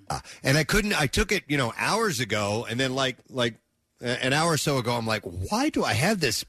Uh, 0.10 0.20
and 0.44 0.58
I 0.58 0.64
couldn't. 0.64 1.00
I 1.00 1.08
took 1.08 1.32
it, 1.32 1.44
you 1.48 1.58
know, 1.58 1.74
hours 1.78 2.20
ago, 2.20 2.66
and 2.70 2.80
then 2.80 2.94
like 2.96 3.18
like 3.30 3.56
an 4.02 4.34
hour 4.34 4.52
or 4.54 4.58
so 4.58 4.78
ago, 4.78 4.94
I'm 4.96 5.06
like, 5.08 5.24
why 5.24 5.70
do 5.70 5.84
I 5.84 5.94
have 5.94 6.20
this? 6.20 6.44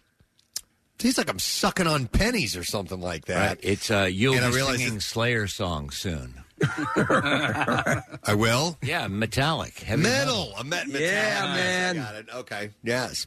Tastes 0.99 1.19
like 1.19 1.29
I'm 1.31 1.39
sucking 1.39 1.87
on 1.87 2.07
pennies 2.07 2.57
or 2.57 2.65
something 2.65 3.01
like 3.01 3.27
that. 3.27 3.49
Right. 3.49 3.59
It's 3.63 3.91
uh, 3.91 4.09
you'll 4.11 4.35
And 4.35 4.45
I 4.45 4.49
be 4.51 4.55
realized 4.57 4.81
singing 4.81 5.01
Slayer 5.01 5.47
songs 5.47 5.97
soon. 5.97 6.42
I 8.25 8.35
will. 8.35 8.79
Yeah, 8.83 9.07
metallic, 9.09 9.79
heavy 9.81 10.03
Metal, 10.03 10.53
a 10.59 10.65
met- 10.65 10.89
Yeah, 10.89 11.55
man. 11.55 11.99
I 11.99 12.03
got 12.03 12.15
it. 12.15 12.27
Okay, 12.35 12.71
yes. 12.83 13.27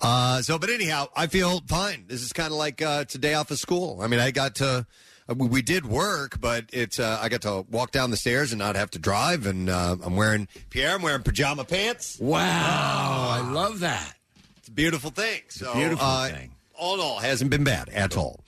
Uh, 0.00 0.42
so, 0.42 0.58
but 0.58 0.70
anyhow, 0.70 1.06
I 1.16 1.26
feel 1.26 1.60
fine. 1.68 2.04
This 2.08 2.22
is 2.22 2.32
kind 2.32 2.52
of 2.52 2.58
like 2.58 2.82
uh, 2.82 3.00
it's 3.02 3.14
a 3.14 3.18
day 3.18 3.34
off 3.34 3.50
of 3.50 3.58
school. 3.58 4.00
I 4.02 4.06
mean, 4.06 4.20
I 4.20 4.30
got 4.30 4.56
to. 4.56 4.86
uh, 5.28 5.34
We 5.34 5.48
we 5.48 5.62
did 5.62 5.86
work, 5.86 6.40
but 6.40 6.66
it's 6.72 6.98
uh, 6.98 7.18
I 7.20 7.28
got 7.28 7.42
to 7.42 7.64
walk 7.70 7.90
down 7.92 8.10
the 8.10 8.16
stairs 8.16 8.52
and 8.52 8.58
not 8.58 8.76
have 8.76 8.90
to 8.90 8.98
drive. 8.98 9.46
And 9.46 9.70
uh, 9.70 9.96
I'm 10.02 10.16
wearing 10.16 10.48
Pierre. 10.70 10.94
I'm 10.96 11.02
wearing 11.02 11.22
pajama 11.22 11.64
pants. 11.64 12.18
Wow, 12.20 12.40
I 12.40 13.50
love 13.52 13.80
that. 13.80 14.14
It's 14.58 14.68
a 14.68 14.72
beautiful 14.72 15.10
thing. 15.10 15.40
So, 15.48 15.72
beautiful 15.74 16.06
uh, 16.06 16.28
thing. 16.28 16.50
All 16.78 16.94
in 16.94 17.00
all, 17.00 17.18
hasn't 17.18 17.50
been 17.50 17.64
bad 17.64 17.88
at 17.90 18.16
all. 18.16 18.40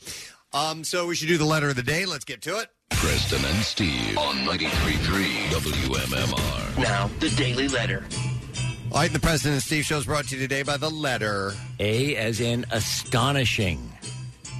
Um, 0.52 0.84
so 0.84 1.06
we 1.06 1.14
should 1.14 1.28
do 1.28 1.38
the 1.38 1.44
letter 1.44 1.68
of 1.68 1.76
the 1.76 1.82
day. 1.82 2.06
Let's 2.06 2.24
get 2.24 2.42
to 2.42 2.58
it. 2.58 2.68
Preston 2.90 3.44
and 3.44 3.64
Steve 3.64 4.18
on 4.18 4.36
93.3 4.36 5.48
WMMR. 5.50 6.78
Now, 6.82 7.10
the 7.20 7.30
Daily 7.30 7.68
Letter. 7.68 8.04
All 8.90 9.00
right, 9.00 9.12
the 9.12 9.20
President 9.20 9.54
and 9.54 9.62
Steve 9.62 9.84
show 9.84 9.98
is 9.98 10.06
brought 10.06 10.26
to 10.28 10.36
you 10.36 10.42
today 10.42 10.62
by 10.62 10.76
the 10.76 10.90
letter. 10.90 11.52
A 11.78 12.16
as 12.16 12.40
in 12.40 12.64
astonishing. 12.72 13.92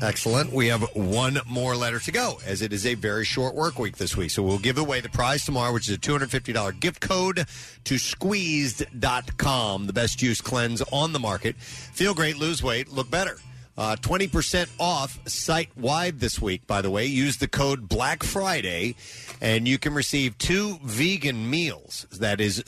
Excellent. 0.02 0.52
We 0.52 0.68
have 0.68 0.82
one 0.94 1.40
more 1.46 1.74
letter 1.74 1.98
to 2.00 2.12
go, 2.12 2.38
as 2.46 2.60
it 2.60 2.72
is 2.72 2.84
a 2.84 2.94
very 2.94 3.24
short 3.24 3.54
work 3.54 3.78
week 3.78 3.96
this 3.96 4.16
week. 4.16 4.30
So 4.30 4.42
we'll 4.42 4.58
give 4.58 4.78
away 4.78 5.00
the 5.00 5.08
prize 5.08 5.44
tomorrow, 5.44 5.72
which 5.72 5.88
is 5.88 5.96
a 5.96 5.98
$250 5.98 6.78
gift 6.80 7.00
code 7.00 7.46
to 7.84 7.98
squeezed.com, 7.98 9.86
the 9.86 9.92
best 9.92 10.18
juice 10.18 10.40
cleanse 10.40 10.82
on 10.92 11.12
the 11.12 11.20
market. 11.20 11.56
Feel 11.56 12.14
great, 12.14 12.36
lose 12.36 12.62
weight, 12.62 12.88
look 12.88 13.10
better. 13.10 13.38
Uh, 13.76 13.96
20% 13.96 14.68
off 14.80 15.18
site 15.28 15.68
wide 15.76 16.18
this 16.20 16.40
week, 16.40 16.66
by 16.66 16.80
the 16.80 16.90
way. 16.90 17.04
Use 17.06 17.36
the 17.36 17.48
code 17.48 17.88
Black 17.88 18.22
Friday, 18.22 18.94
and 19.40 19.68
you 19.68 19.78
can 19.78 19.92
receive 19.92 20.38
two 20.38 20.78
vegan 20.82 21.50
meals. 21.50 22.06
That 22.18 22.40
is 22.40 22.62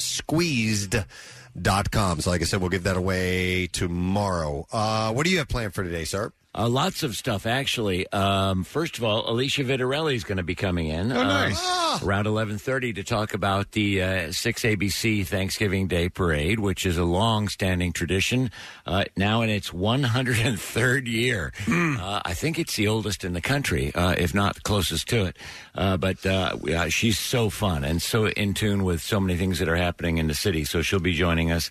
Dot 1.60 1.90
com. 1.90 2.20
So, 2.20 2.30
like 2.30 2.40
I 2.42 2.44
said, 2.44 2.60
we'll 2.60 2.70
give 2.70 2.84
that 2.84 2.96
away 2.96 3.66
tomorrow. 3.68 4.66
Uh, 4.70 5.12
what 5.12 5.24
do 5.24 5.32
you 5.32 5.38
have 5.38 5.48
planned 5.48 5.74
for 5.74 5.82
today, 5.82 6.04
sir? 6.04 6.30
Uh, 6.58 6.68
lots 6.68 7.04
of 7.04 7.14
stuff, 7.14 7.46
actually. 7.46 8.10
Um, 8.12 8.64
first 8.64 8.98
of 8.98 9.04
all, 9.04 9.30
Alicia 9.30 9.62
Vitarelli 9.62 10.14
is 10.16 10.24
going 10.24 10.38
to 10.38 10.42
be 10.42 10.56
coming 10.56 10.88
in 10.88 11.12
Oh, 11.12 11.22
nice. 11.22 11.56
uh, 11.64 12.00
around 12.02 12.26
eleven 12.26 12.58
thirty 12.58 12.92
to 12.94 13.04
talk 13.04 13.32
about 13.32 13.70
the 13.72 14.02
uh, 14.02 14.32
six 14.32 14.62
ABC 14.62 15.24
Thanksgiving 15.24 15.86
Day 15.86 16.08
Parade, 16.08 16.58
which 16.58 16.84
is 16.84 16.98
a 16.98 17.04
long-standing 17.04 17.92
tradition, 17.92 18.50
uh, 18.86 19.04
now 19.16 19.42
in 19.42 19.50
its 19.50 19.72
one 19.72 20.02
hundred 20.02 20.38
and 20.40 20.58
third 20.60 21.06
year. 21.06 21.52
Uh, 21.68 22.20
I 22.24 22.34
think 22.34 22.58
it's 22.58 22.74
the 22.74 22.88
oldest 22.88 23.22
in 23.22 23.34
the 23.34 23.40
country, 23.40 23.94
uh, 23.94 24.16
if 24.18 24.34
not 24.34 24.60
closest 24.64 25.06
to 25.10 25.26
it. 25.26 25.36
Uh, 25.76 25.96
but 25.96 26.26
uh, 26.26 26.56
we- 26.60 26.74
uh, 26.74 26.88
she's 26.88 27.20
so 27.20 27.50
fun 27.50 27.84
and 27.84 28.02
so 28.02 28.26
in 28.26 28.52
tune 28.52 28.82
with 28.82 29.00
so 29.00 29.20
many 29.20 29.38
things 29.38 29.60
that 29.60 29.68
are 29.68 29.76
happening 29.76 30.18
in 30.18 30.26
the 30.26 30.34
city. 30.34 30.64
So 30.64 30.82
she'll 30.82 30.98
be 30.98 31.14
joining 31.14 31.52
us. 31.52 31.70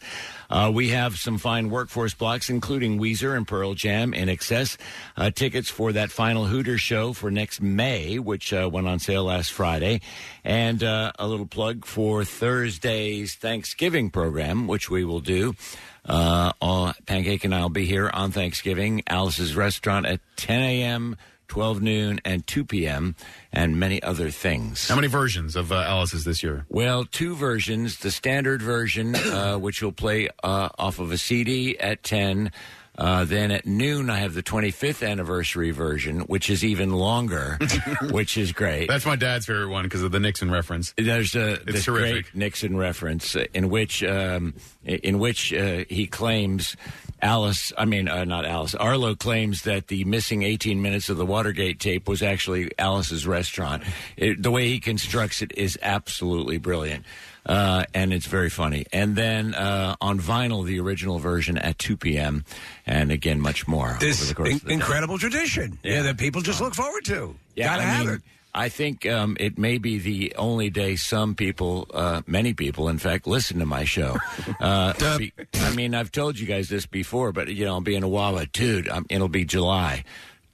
Uh, 0.49 0.71
we 0.73 0.89
have 0.89 1.17
some 1.17 1.37
fine 1.37 1.69
workforce 1.69 2.13
blocks, 2.13 2.49
including 2.49 2.99
Weezer 2.99 3.35
and 3.35 3.47
Pearl 3.47 3.73
Jam 3.73 4.13
INXS. 4.13 4.77
Uh, 5.15 5.31
tickets 5.31 5.69
for 5.69 5.91
that 5.91 6.11
final 6.11 6.45
Hooters 6.45 6.81
show 6.81 7.13
for 7.13 7.29
next 7.31 7.61
May, 7.61 8.19
which 8.19 8.53
uh, 8.53 8.69
went 8.71 8.87
on 8.87 8.99
sale 8.99 9.25
last 9.25 9.51
Friday. 9.51 10.01
And 10.43 10.83
uh, 10.83 11.11
a 11.19 11.27
little 11.27 11.47
plug 11.47 11.85
for 11.85 12.23
Thursday's 12.23 13.35
Thanksgiving 13.35 14.09
program, 14.09 14.67
which 14.67 14.89
we 14.89 15.03
will 15.03 15.19
do. 15.19 15.55
Uh, 16.05 16.53
all, 16.61 16.93
Pancake 17.05 17.43
and 17.43 17.53
I 17.53 17.61
will 17.61 17.69
be 17.69 17.85
here 17.85 18.09
on 18.09 18.31
Thanksgiving, 18.31 19.03
Alice's 19.07 19.55
Restaurant 19.55 20.05
at 20.05 20.21
10 20.37 20.61
a.m., 20.61 21.17
12 21.47 21.81
noon, 21.81 22.19
and 22.25 22.45
2 22.47 22.65
p.m., 22.65 23.15
and 23.51 23.79
many 23.79 24.01
other 24.03 24.29
things. 24.29 24.87
How 24.87 24.95
many 24.95 25.07
versions 25.07 25.55
of 25.55 25.71
uh, 25.71 25.75
Alice's 25.75 26.23
this 26.23 26.43
year? 26.43 26.65
Well, 26.69 27.05
two 27.05 27.35
versions. 27.35 27.99
The 27.99 28.11
standard 28.11 28.61
version, 28.61 29.15
uh, 29.15 29.57
which 29.57 29.81
will 29.81 29.91
play 29.91 30.29
uh, 30.43 30.69
off 30.77 30.99
of 30.99 31.11
a 31.11 31.17
CD 31.17 31.77
at 31.79 32.03
10. 32.03 32.51
Uh, 32.97 33.25
then 33.25 33.51
at 33.51 33.65
noon, 33.67 34.09
I 34.09 34.17
have 34.17 34.33
the 34.33 34.41
25th 34.41 35.07
anniversary 35.07 35.69
version, 35.71 36.21
which 36.21 36.49
is 36.49 36.65
even 36.65 36.91
longer, 36.91 37.59
which 38.11 38.37
is 38.37 38.51
great. 38.51 38.87
That's 38.87 39.05
my 39.05 39.15
dad's 39.15 39.45
favorite 39.45 39.69
one 39.69 39.83
because 39.83 40.01
of 40.01 40.11
the 40.11 40.19
Nixon 40.19 40.49
reference. 40.49 40.93
There's 40.97 41.35
a 41.35 41.53
It's 41.67 41.85
terrific. 41.85 42.11
great 42.25 42.35
Nixon 42.35 42.75
reference 42.75 43.35
uh, 43.35 43.45
in 43.53 43.69
which 43.69 44.03
um, 44.03 44.55
in 44.83 45.19
which 45.19 45.53
uh, 45.53 45.83
he 45.89 46.07
claims 46.07 46.75
Alice, 47.21 47.71
I 47.77 47.85
mean 47.85 48.07
uh, 48.07 48.23
not 48.25 48.45
Alice, 48.45 48.73
Arlo 48.75 49.13
claims 49.15 49.63
that 49.63 49.87
the 49.87 50.03
missing 50.05 50.43
18 50.43 50.81
minutes 50.81 51.09
of 51.09 51.17
the 51.17 51.25
Watergate 51.25 51.79
tape 51.79 52.07
was 52.07 52.23
actually 52.23 52.71
Alice's 52.79 53.27
restaurant. 53.27 53.83
It, 54.15 54.41
the 54.41 54.51
way 54.51 54.69
he 54.69 54.79
constructs 54.79 55.41
it 55.41 55.51
is 55.55 55.77
absolutely 55.81 56.57
brilliant. 56.57 57.05
Uh, 57.47 57.85
and 57.93 58.11
it's 58.13 58.25
very 58.27 58.49
funny. 58.49 58.85
And 58.91 59.15
then 59.15 59.55
uh, 59.55 59.95
on 60.01 60.19
vinyl, 60.19 60.65
the 60.65 60.79
original 60.79 61.17
version 61.17 61.57
at 61.57 61.79
2 61.79 61.95
p.m. 61.97 62.43
And 62.85 63.11
again, 63.11 63.39
much 63.39 63.67
more 63.67 63.91
over 63.91 63.99
This 63.99 64.27
the 64.27 64.35
course 64.35 64.49
in- 64.49 64.55
of 64.55 64.61
the 64.63 64.67
day. 64.67 64.73
incredible 64.73 65.17
tradition. 65.17 65.79
Yeah. 65.83 66.01
That 66.03 66.17
people 66.17 66.41
just 66.41 66.59
look 66.59 66.75
forward 66.75 67.05
to. 67.05 67.35
Yeah, 67.55 67.67
Gotta 67.67 67.81
I 67.81 67.85
have 67.85 68.05
mean, 68.05 68.15
it. 68.15 68.21
I 68.53 68.69
think 68.69 69.05
um, 69.05 69.37
it 69.39 69.57
may 69.59 69.77
be 69.77 69.99
the 69.99 70.33
only 70.35 70.69
day 70.71 70.95
some 70.95 71.35
people, 71.35 71.87
uh, 71.93 72.23
many 72.25 72.53
people, 72.53 72.89
in 72.89 72.97
fact, 72.97 73.27
listen 73.27 73.59
to 73.59 73.65
my 73.65 73.83
show. 73.85 74.17
Uh, 74.59 75.17
be- 75.17 75.33
I 75.55 75.75
mean, 75.75 75.93
I've 75.93 76.11
told 76.11 76.39
you 76.39 76.47
guys 76.47 76.67
this 76.67 76.85
before, 76.87 77.31
but 77.31 77.47
you 77.49 77.65
know, 77.65 77.73
I'll 77.75 77.81
be 77.81 77.95
in 77.95 78.03
a 78.03 78.07
Wawa, 78.09 78.47
dude. 78.47 78.89
I'm, 78.89 79.05
it'll 79.09 79.27
be 79.29 79.45
July. 79.45 80.03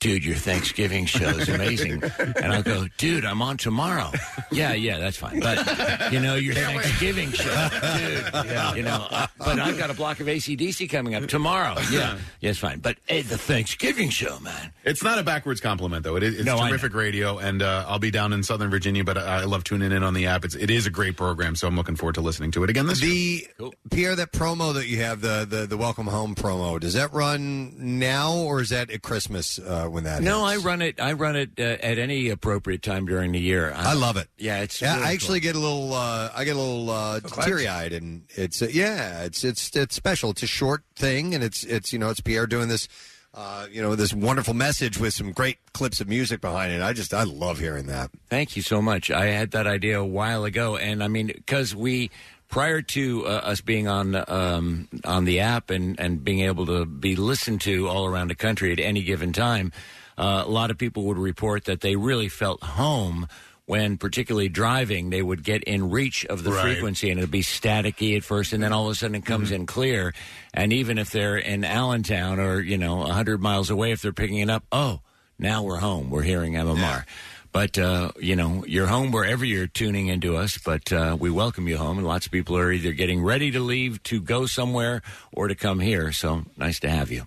Dude, 0.03 0.25
your 0.25 0.35
Thanksgiving 0.35 1.05
show 1.05 1.29
is 1.29 1.47
amazing. 1.47 2.03
and 2.19 2.51
I'll 2.51 2.61
go, 2.61 2.87
dude, 2.97 3.23
I'm 3.23 3.41
on 3.41 3.55
tomorrow. 3.55 4.11
Yeah, 4.51 4.73
yeah, 4.73 4.99
that's 4.99 5.15
fine. 5.15 5.39
But, 5.39 6.11
you 6.11 6.19
know, 6.19 6.35
your 6.35 6.53
Thanksgiving 6.55 7.31
show, 7.31 7.69
dude, 7.97 8.77
you 8.77 8.83
know, 8.83 9.07
uh, 9.09 9.27
but 9.37 9.59
I've 9.59 9.77
got 9.77 9.89
a 9.89 9.93
block 9.93 10.19
of 10.19 10.27
AC/DC 10.27 10.89
coming 10.89 11.15
up 11.15 11.27
tomorrow. 11.27 11.75
Yeah, 11.89 12.17
yeah, 12.41 12.49
it's 12.49 12.59
fine. 12.59 12.79
But 12.79 12.97
hey, 13.05 13.21
the 13.21 13.37
Thanksgiving 13.37 14.09
show, 14.09 14.39
man. 14.41 14.73
It's 14.83 15.03
not 15.03 15.19
a 15.19 15.23
backwards 15.23 15.61
compliment, 15.61 16.03
though. 16.03 16.17
It 16.17 16.23
is, 16.23 16.35
it's 16.35 16.45
No, 16.45 16.57
I 16.57 16.69
terrific 16.69 16.93
radio, 16.93 17.37
and 17.37 17.61
uh, 17.61 17.85
I'll 17.87 17.97
be 17.99 18.11
down 18.11 18.33
in 18.33 18.43
Southern 18.43 18.69
Virginia, 18.69 19.03
but 19.05 19.17
I, 19.17 19.41
I 19.41 19.43
love 19.45 19.63
tuning 19.63 19.91
in 19.93 20.03
on 20.03 20.13
the 20.13 20.27
app. 20.27 20.43
It's, 20.43 20.55
it 20.55 20.69
is 20.69 20.85
a 20.85 20.89
great 20.91 21.15
program, 21.15 21.55
so 21.55 21.67
I'm 21.67 21.75
looking 21.77 21.95
forward 21.95 22.15
to 22.15 22.21
listening 22.21 22.51
to 22.51 22.63
it 22.65 22.69
again 22.69 22.87
this 22.87 22.99
the 22.99 23.47
Pierre, 23.89 24.15
that 24.17 24.33
promo 24.33 24.73
that 24.73 24.87
you 24.87 24.97
have, 25.01 25.21
the, 25.21 25.45
the 25.49 25.65
the 25.65 25.77
welcome 25.77 26.07
home 26.07 26.35
promo, 26.35 26.79
does 26.79 26.93
that 26.93 27.13
run 27.13 27.73
now 27.77 28.33
or 28.35 28.61
is 28.61 28.69
that 28.69 28.89
at 28.89 29.01
Christmas 29.01 29.59
uh, 29.59 29.87
when 29.93 30.03
that? 30.05 30.21
No, 30.21 30.45
hits? 30.45 30.63
I 30.63 30.67
run 30.67 30.81
it. 30.81 30.99
I 30.99 31.13
run 31.13 31.35
it 31.35 31.51
uh, 31.59 31.63
at 31.63 31.97
any 31.97 32.29
appropriate 32.29 32.81
time 32.81 33.05
during 33.05 33.31
the 33.31 33.39
year. 33.39 33.71
I 33.75 33.93
love 33.93 34.17
it. 34.17 34.27
Yeah, 34.37 34.61
it's. 34.61 34.81
Yeah, 34.81 34.95
really 34.95 35.07
I 35.07 35.13
actually 35.13 35.39
cool. 35.39 35.53
get 35.53 35.55
a 35.55 35.59
little. 35.59 35.93
Uh, 35.93 36.31
I 36.35 36.43
get 36.43 36.55
a 36.55 36.59
little 36.59 36.89
uh, 36.89 37.19
teary 37.19 37.67
eyed, 37.67 37.93
and 37.93 38.23
it's 38.29 38.61
uh, 38.61 38.67
yeah, 38.71 39.23
it's 39.23 39.43
it's 39.43 39.75
it's 39.75 39.95
special. 39.95 40.31
It's 40.31 40.43
a 40.43 40.47
short 40.47 40.83
thing, 40.95 41.33
and 41.33 41.43
it's 41.43 41.63
it's 41.63 41.93
you 41.93 41.99
know 41.99 42.09
it's 42.09 42.21
Pierre 42.21 42.47
doing 42.47 42.67
this. 42.67 42.87
Uh, 43.35 43.65
you 43.71 43.81
know 43.81 43.95
this 43.95 44.13
wonderful 44.13 44.53
message 44.53 44.99
with 44.99 45.11
some 45.11 45.31
great 45.31 45.57
clips 45.73 45.99
of 45.99 46.07
music 46.07 46.39
behind 46.39 46.71
it. 46.71 46.83
I 46.83 46.93
just 46.93 47.13
I 47.15 47.23
love 47.23 47.57
hearing 47.57 47.87
that. 47.87 48.11
Thank 48.29 48.55
you 48.55 48.61
so 48.61 48.79
much. 48.79 49.09
I 49.09 49.25
had 49.25 49.51
that 49.51 49.65
idea 49.65 49.99
a 49.99 50.05
while 50.05 50.43
ago, 50.45 50.77
and 50.77 51.03
I 51.03 51.07
mean, 51.07 51.27
because 51.27 51.73
we 51.75 52.11
prior 52.53 52.81
to 52.83 53.25
uh, 53.25 53.29
us 53.29 53.61
being 53.61 53.87
on 53.87 54.15
um, 54.27 54.87
on 55.03 55.25
the 55.25 55.39
app 55.39 55.69
and 55.71 55.99
and 55.99 56.23
being 56.23 56.41
able 56.41 56.65
to 56.67 56.85
be 56.85 57.15
listened 57.15 57.59
to 57.61 57.87
all 57.87 58.05
around 58.05 58.27
the 58.29 58.35
country 58.35 58.71
at 58.71 58.79
any 58.79 59.01
given 59.03 59.33
time, 59.33 59.71
uh, 60.17 60.43
a 60.45 60.49
lot 60.49 60.69
of 60.71 60.77
people 60.77 61.03
would 61.05 61.17
report 61.17 61.65
that 61.65 61.81
they 61.81 61.95
really 61.95 62.29
felt 62.29 62.61
home. 62.63 63.27
When 63.65 63.97
particularly 63.97 64.49
driving, 64.49 65.09
they 65.09 65.21
would 65.21 65.41
get 65.41 65.63
in 65.63 65.89
reach 65.89 66.25
of 66.25 66.43
the 66.43 66.51
Right. 66.51 66.61
frequency 66.73 67.09
and 67.09 67.17
it'd 67.17 67.31
be 67.31 67.43
staticky 67.43 68.17
at 68.17 68.23
first, 68.25 68.51
and 68.51 68.61
then 68.61 68.73
all 68.73 68.87
of 68.87 68.91
a 68.91 68.95
sudden 68.95 69.15
it 69.15 69.25
comes 69.25 69.51
in 69.51 69.65
clear. 69.65 70.13
And 70.53 70.73
even 70.73 70.97
if 70.97 71.11
they're 71.11 71.37
in 71.37 71.63
Allentown 71.63 72.41
or 72.41 72.59
you 72.59 72.77
know 72.77 73.03
hundred 73.03 73.41
miles 73.41 73.69
away, 73.69 73.91
if 73.93 74.01
they're 74.01 74.11
picking 74.11 74.39
it 74.39 74.49
up, 74.49 74.65
oh, 74.73 74.99
now 75.39 75.63
we're 75.63 75.77
home. 75.79 76.09
We're 76.09 76.23
hearing 76.23 76.53
MMR. 76.57 77.05
But 77.53 77.77
uh, 77.77 78.11
you 78.19 78.35
know, 78.35 78.65
you're 78.67 78.87
home 78.87 79.11
wherever 79.11 79.45
you're 79.45 79.67
tuning 79.67 80.07
into 80.07 80.35
us. 80.35 80.57
But 80.57 80.91
uh, 80.91 81.15
we 81.17 81.29
welcome 81.29 81.67
you 81.67 81.77
home, 81.77 81.99
and 81.99 82.05
lots 82.05 82.25
of 82.25 82.31
people 82.31 82.57
are 82.57 82.71
either 82.71 82.91
getting 82.91 83.23
ready 83.23 83.51
to 83.51 83.59
leave 83.59 84.03
to 84.03 84.19
go 84.19 84.47
somewhere 84.47 85.01
or 85.31 85.47
to 85.47 85.55
come 85.55 85.79
here. 85.79 86.11
So 86.11 86.43
nice 86.57 86.79
to 86.81 86.89
have 86.89 87.11
you. 87.11 87.25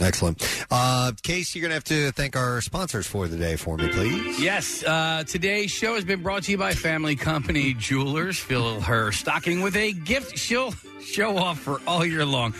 Excellent. 0.00 0.66
Uh, 0.70 1.12
Case, 1.22 1.54
you're 1.54 1.62
going 1.62 1.70
to 1.70 1.74
have 1.74 1.84
to 1.84 2.12
thank 2.12 2.36
our 2.36 2.60
sponsors 2.60 3.06
for 3.06 3.28
the 3.28 3.36
day 3.36 3.56
for 3.56 3.76
me, 3.76 3.88
please. 3.88 4.40
Yes, 4.40 4.82
uh, 4.84 5.24
today's 5.26 5.70
show 5.70 5.94
has 5.94 6.04
been 6.04 6.22
brought 6.22 6.44
to 6.44 6.52
you 6.52 6.58
by 6.58 6.72
Family 6.72 7.16
Company 7.16 7.74
Jewelers. 7.74 8.38
Fill 8.38 8.80
her 8.80 9.12
stocking 9.12 9.60
with 9.62 9.76
a 9.76 9.92
gift 9.92 10.38
she'll 10.38 10.72
show 11.02 11.36
off 11.36 11.58
for 11.60 11.80
all 11.86 12.04
year 12.04 12.24
long. 12.24 12.52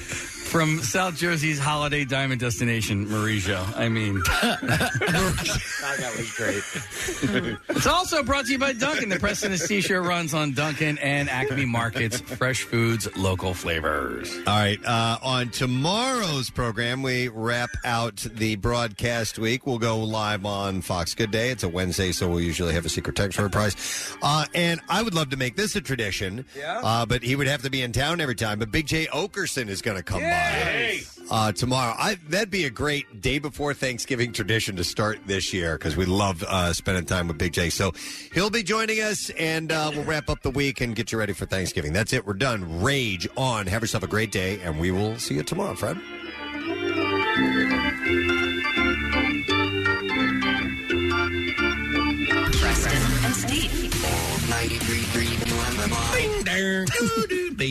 From 0.50 0.80
South 0.80 1.16
Jersey's 1.16 1.60
holiday 1.60 2.04
diamond 2.04 2.40
destination, 2.40 3.06
Mauricio. 3.06 3.62
I 3.78 3.88
mean, 3.88 4.14
that 4.42 6.12
was 6.16 6.32
great. 6.32 7.56
it's 7.68 7.86
also 7.86 8.24
brought 8.24 8.46
to 8.46 8.52
you 8.52 8.58
by 8.58 8.72
Dunkin'. 8.72 9.10
The 9.10 9.20
Preston 9.20 9.52
and 9.52 9.60
Steve 9.60 9.84
Show 9.84 10.00
runs 10.00 10.34
on 10.34 10.50
Dunkin' 10.52 10.98
and 10.98 11.30
Acme 11.30 11.66
Markets, 11.66 12.20
fresh 12.20 12.64
foods, 12.64 13.06
local 13.16 13.54
flavors. 13.54 14.36
All 14.38 14.58
right. 14.58 14.84
Uh, 14.84 15.18
on 15.22 15.50
tomorrow's 15.50 16.50
program, 16.50 17.02
we 17.04 17.28
wrap 17.34 17.70
out 17.84 18.16
the 18.16 18.56
broadcast 18.56 19.38
week. 19.38 19.66
We'll 19.66 19.78
go 19.78 19.98
live 19.98 20.44
on 20.46 20.80
Fox 20.82 21.14
Good 21.14 21.30
Day. 21.30 21.50
It's 21.50 21.62
a 21.62 21.68
Wednesday, 21.68 22.12
so 22.12 22.28
we'll 22.28 22.40
usually 22.40 22.74
have 22.74 22.84
a 22.86 22.88
secret 22.88 23.16
text 23.16 23.36
for 23.38 23.46
a 23.46 23.50
prize. 23.50 23.76
Uh, 24.22 24.46
and 24.54 24.80
I 24.88 25.02
would 25.02 25.14
love 25.14 25.30
to 25.30 25.36
make 25.36 25.56
this 25.56 25.76
a 25.76 25.80
tradition, 25.80 26.44
Yeah? 26.56 26.80
uh, 26.82 27.06
but 27.06 27.22
he 27.22 27.36
would 27.36 27.46
have 27.46 27.62
to 27.62 27.70
be 27.70 27.82
in 27.82 27.92
town 27.92 28.20
every 28.20 28.34
time. 28.34 28.58
But 28.58 28.70
Big 28.70 28.86
Jay 28.86 29.06
Oakerson 29.06 29.68
is 29.68 29.82
going 29.82 29.96
to 29.96 30.02
come 30.02 30.20
by 30.20 31.00
uh, 31.30 31.52
tomorrow. 31.52 31.94
I, 31.98 32.16
that'd 32.28 32.50
be 32.50 32.64
a 32.64 32.70
great 32.70 33.20
day 33.20 33.38
before 33.38 33.72
Thanksgiving 33.74 34.32
tradition 34.32 34.76
to 34.76 34.84
start 34.84 35.20
this 35.26 35.52
year 35.52 35.76
because 35.78 35.96
we 35.96 36.04
love 36.06 36.42
uh, 36.42 36.72
spending 36.72 37.04
time 37.04 37.28
with 37.28 37.38
Big 37.38 37.52
J. 37.52 37.70
So 37.70 37.92
he'll 38.34 38.50
be 38.50 38.62
joining 38.62 39.00
us, 39.00 39.30
and 39.30 39.70
uh, 39.72 39.90
we'll 39.94 40.04
wrap 40.04 40.28
up 40.28 40.42
the 40.42 40.50
week 40.50 40.80
and 40.80 40.94
get 40.96 41.12
you 41.12 41.18
ready 41.18 41.32
for 41.32 41.46
Thanksgiving. 41.46 41.92
That's 41.92 42.12
it. 42.12 42.26
We're 42.26 42.34
done. 42.34 42.82
Rage 42.82 43.28
on. 43.36 43.66
Have 43.66 43.82
yourself 43.82 44.02
a 44.04 44.08
great 44.08 44.32
day, 44.32 44.60
and 44.62 44.78
we 44.80 44.90
will 44.90 45.18
see 45.18 45.34
you 45.34 45.42
tomorrow, 45.42 45.74
Fred. 45.74 45.98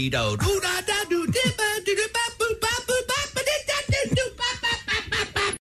Dorito. 0.08 0.38
Do 0.38 0.60
not 0.64 0.79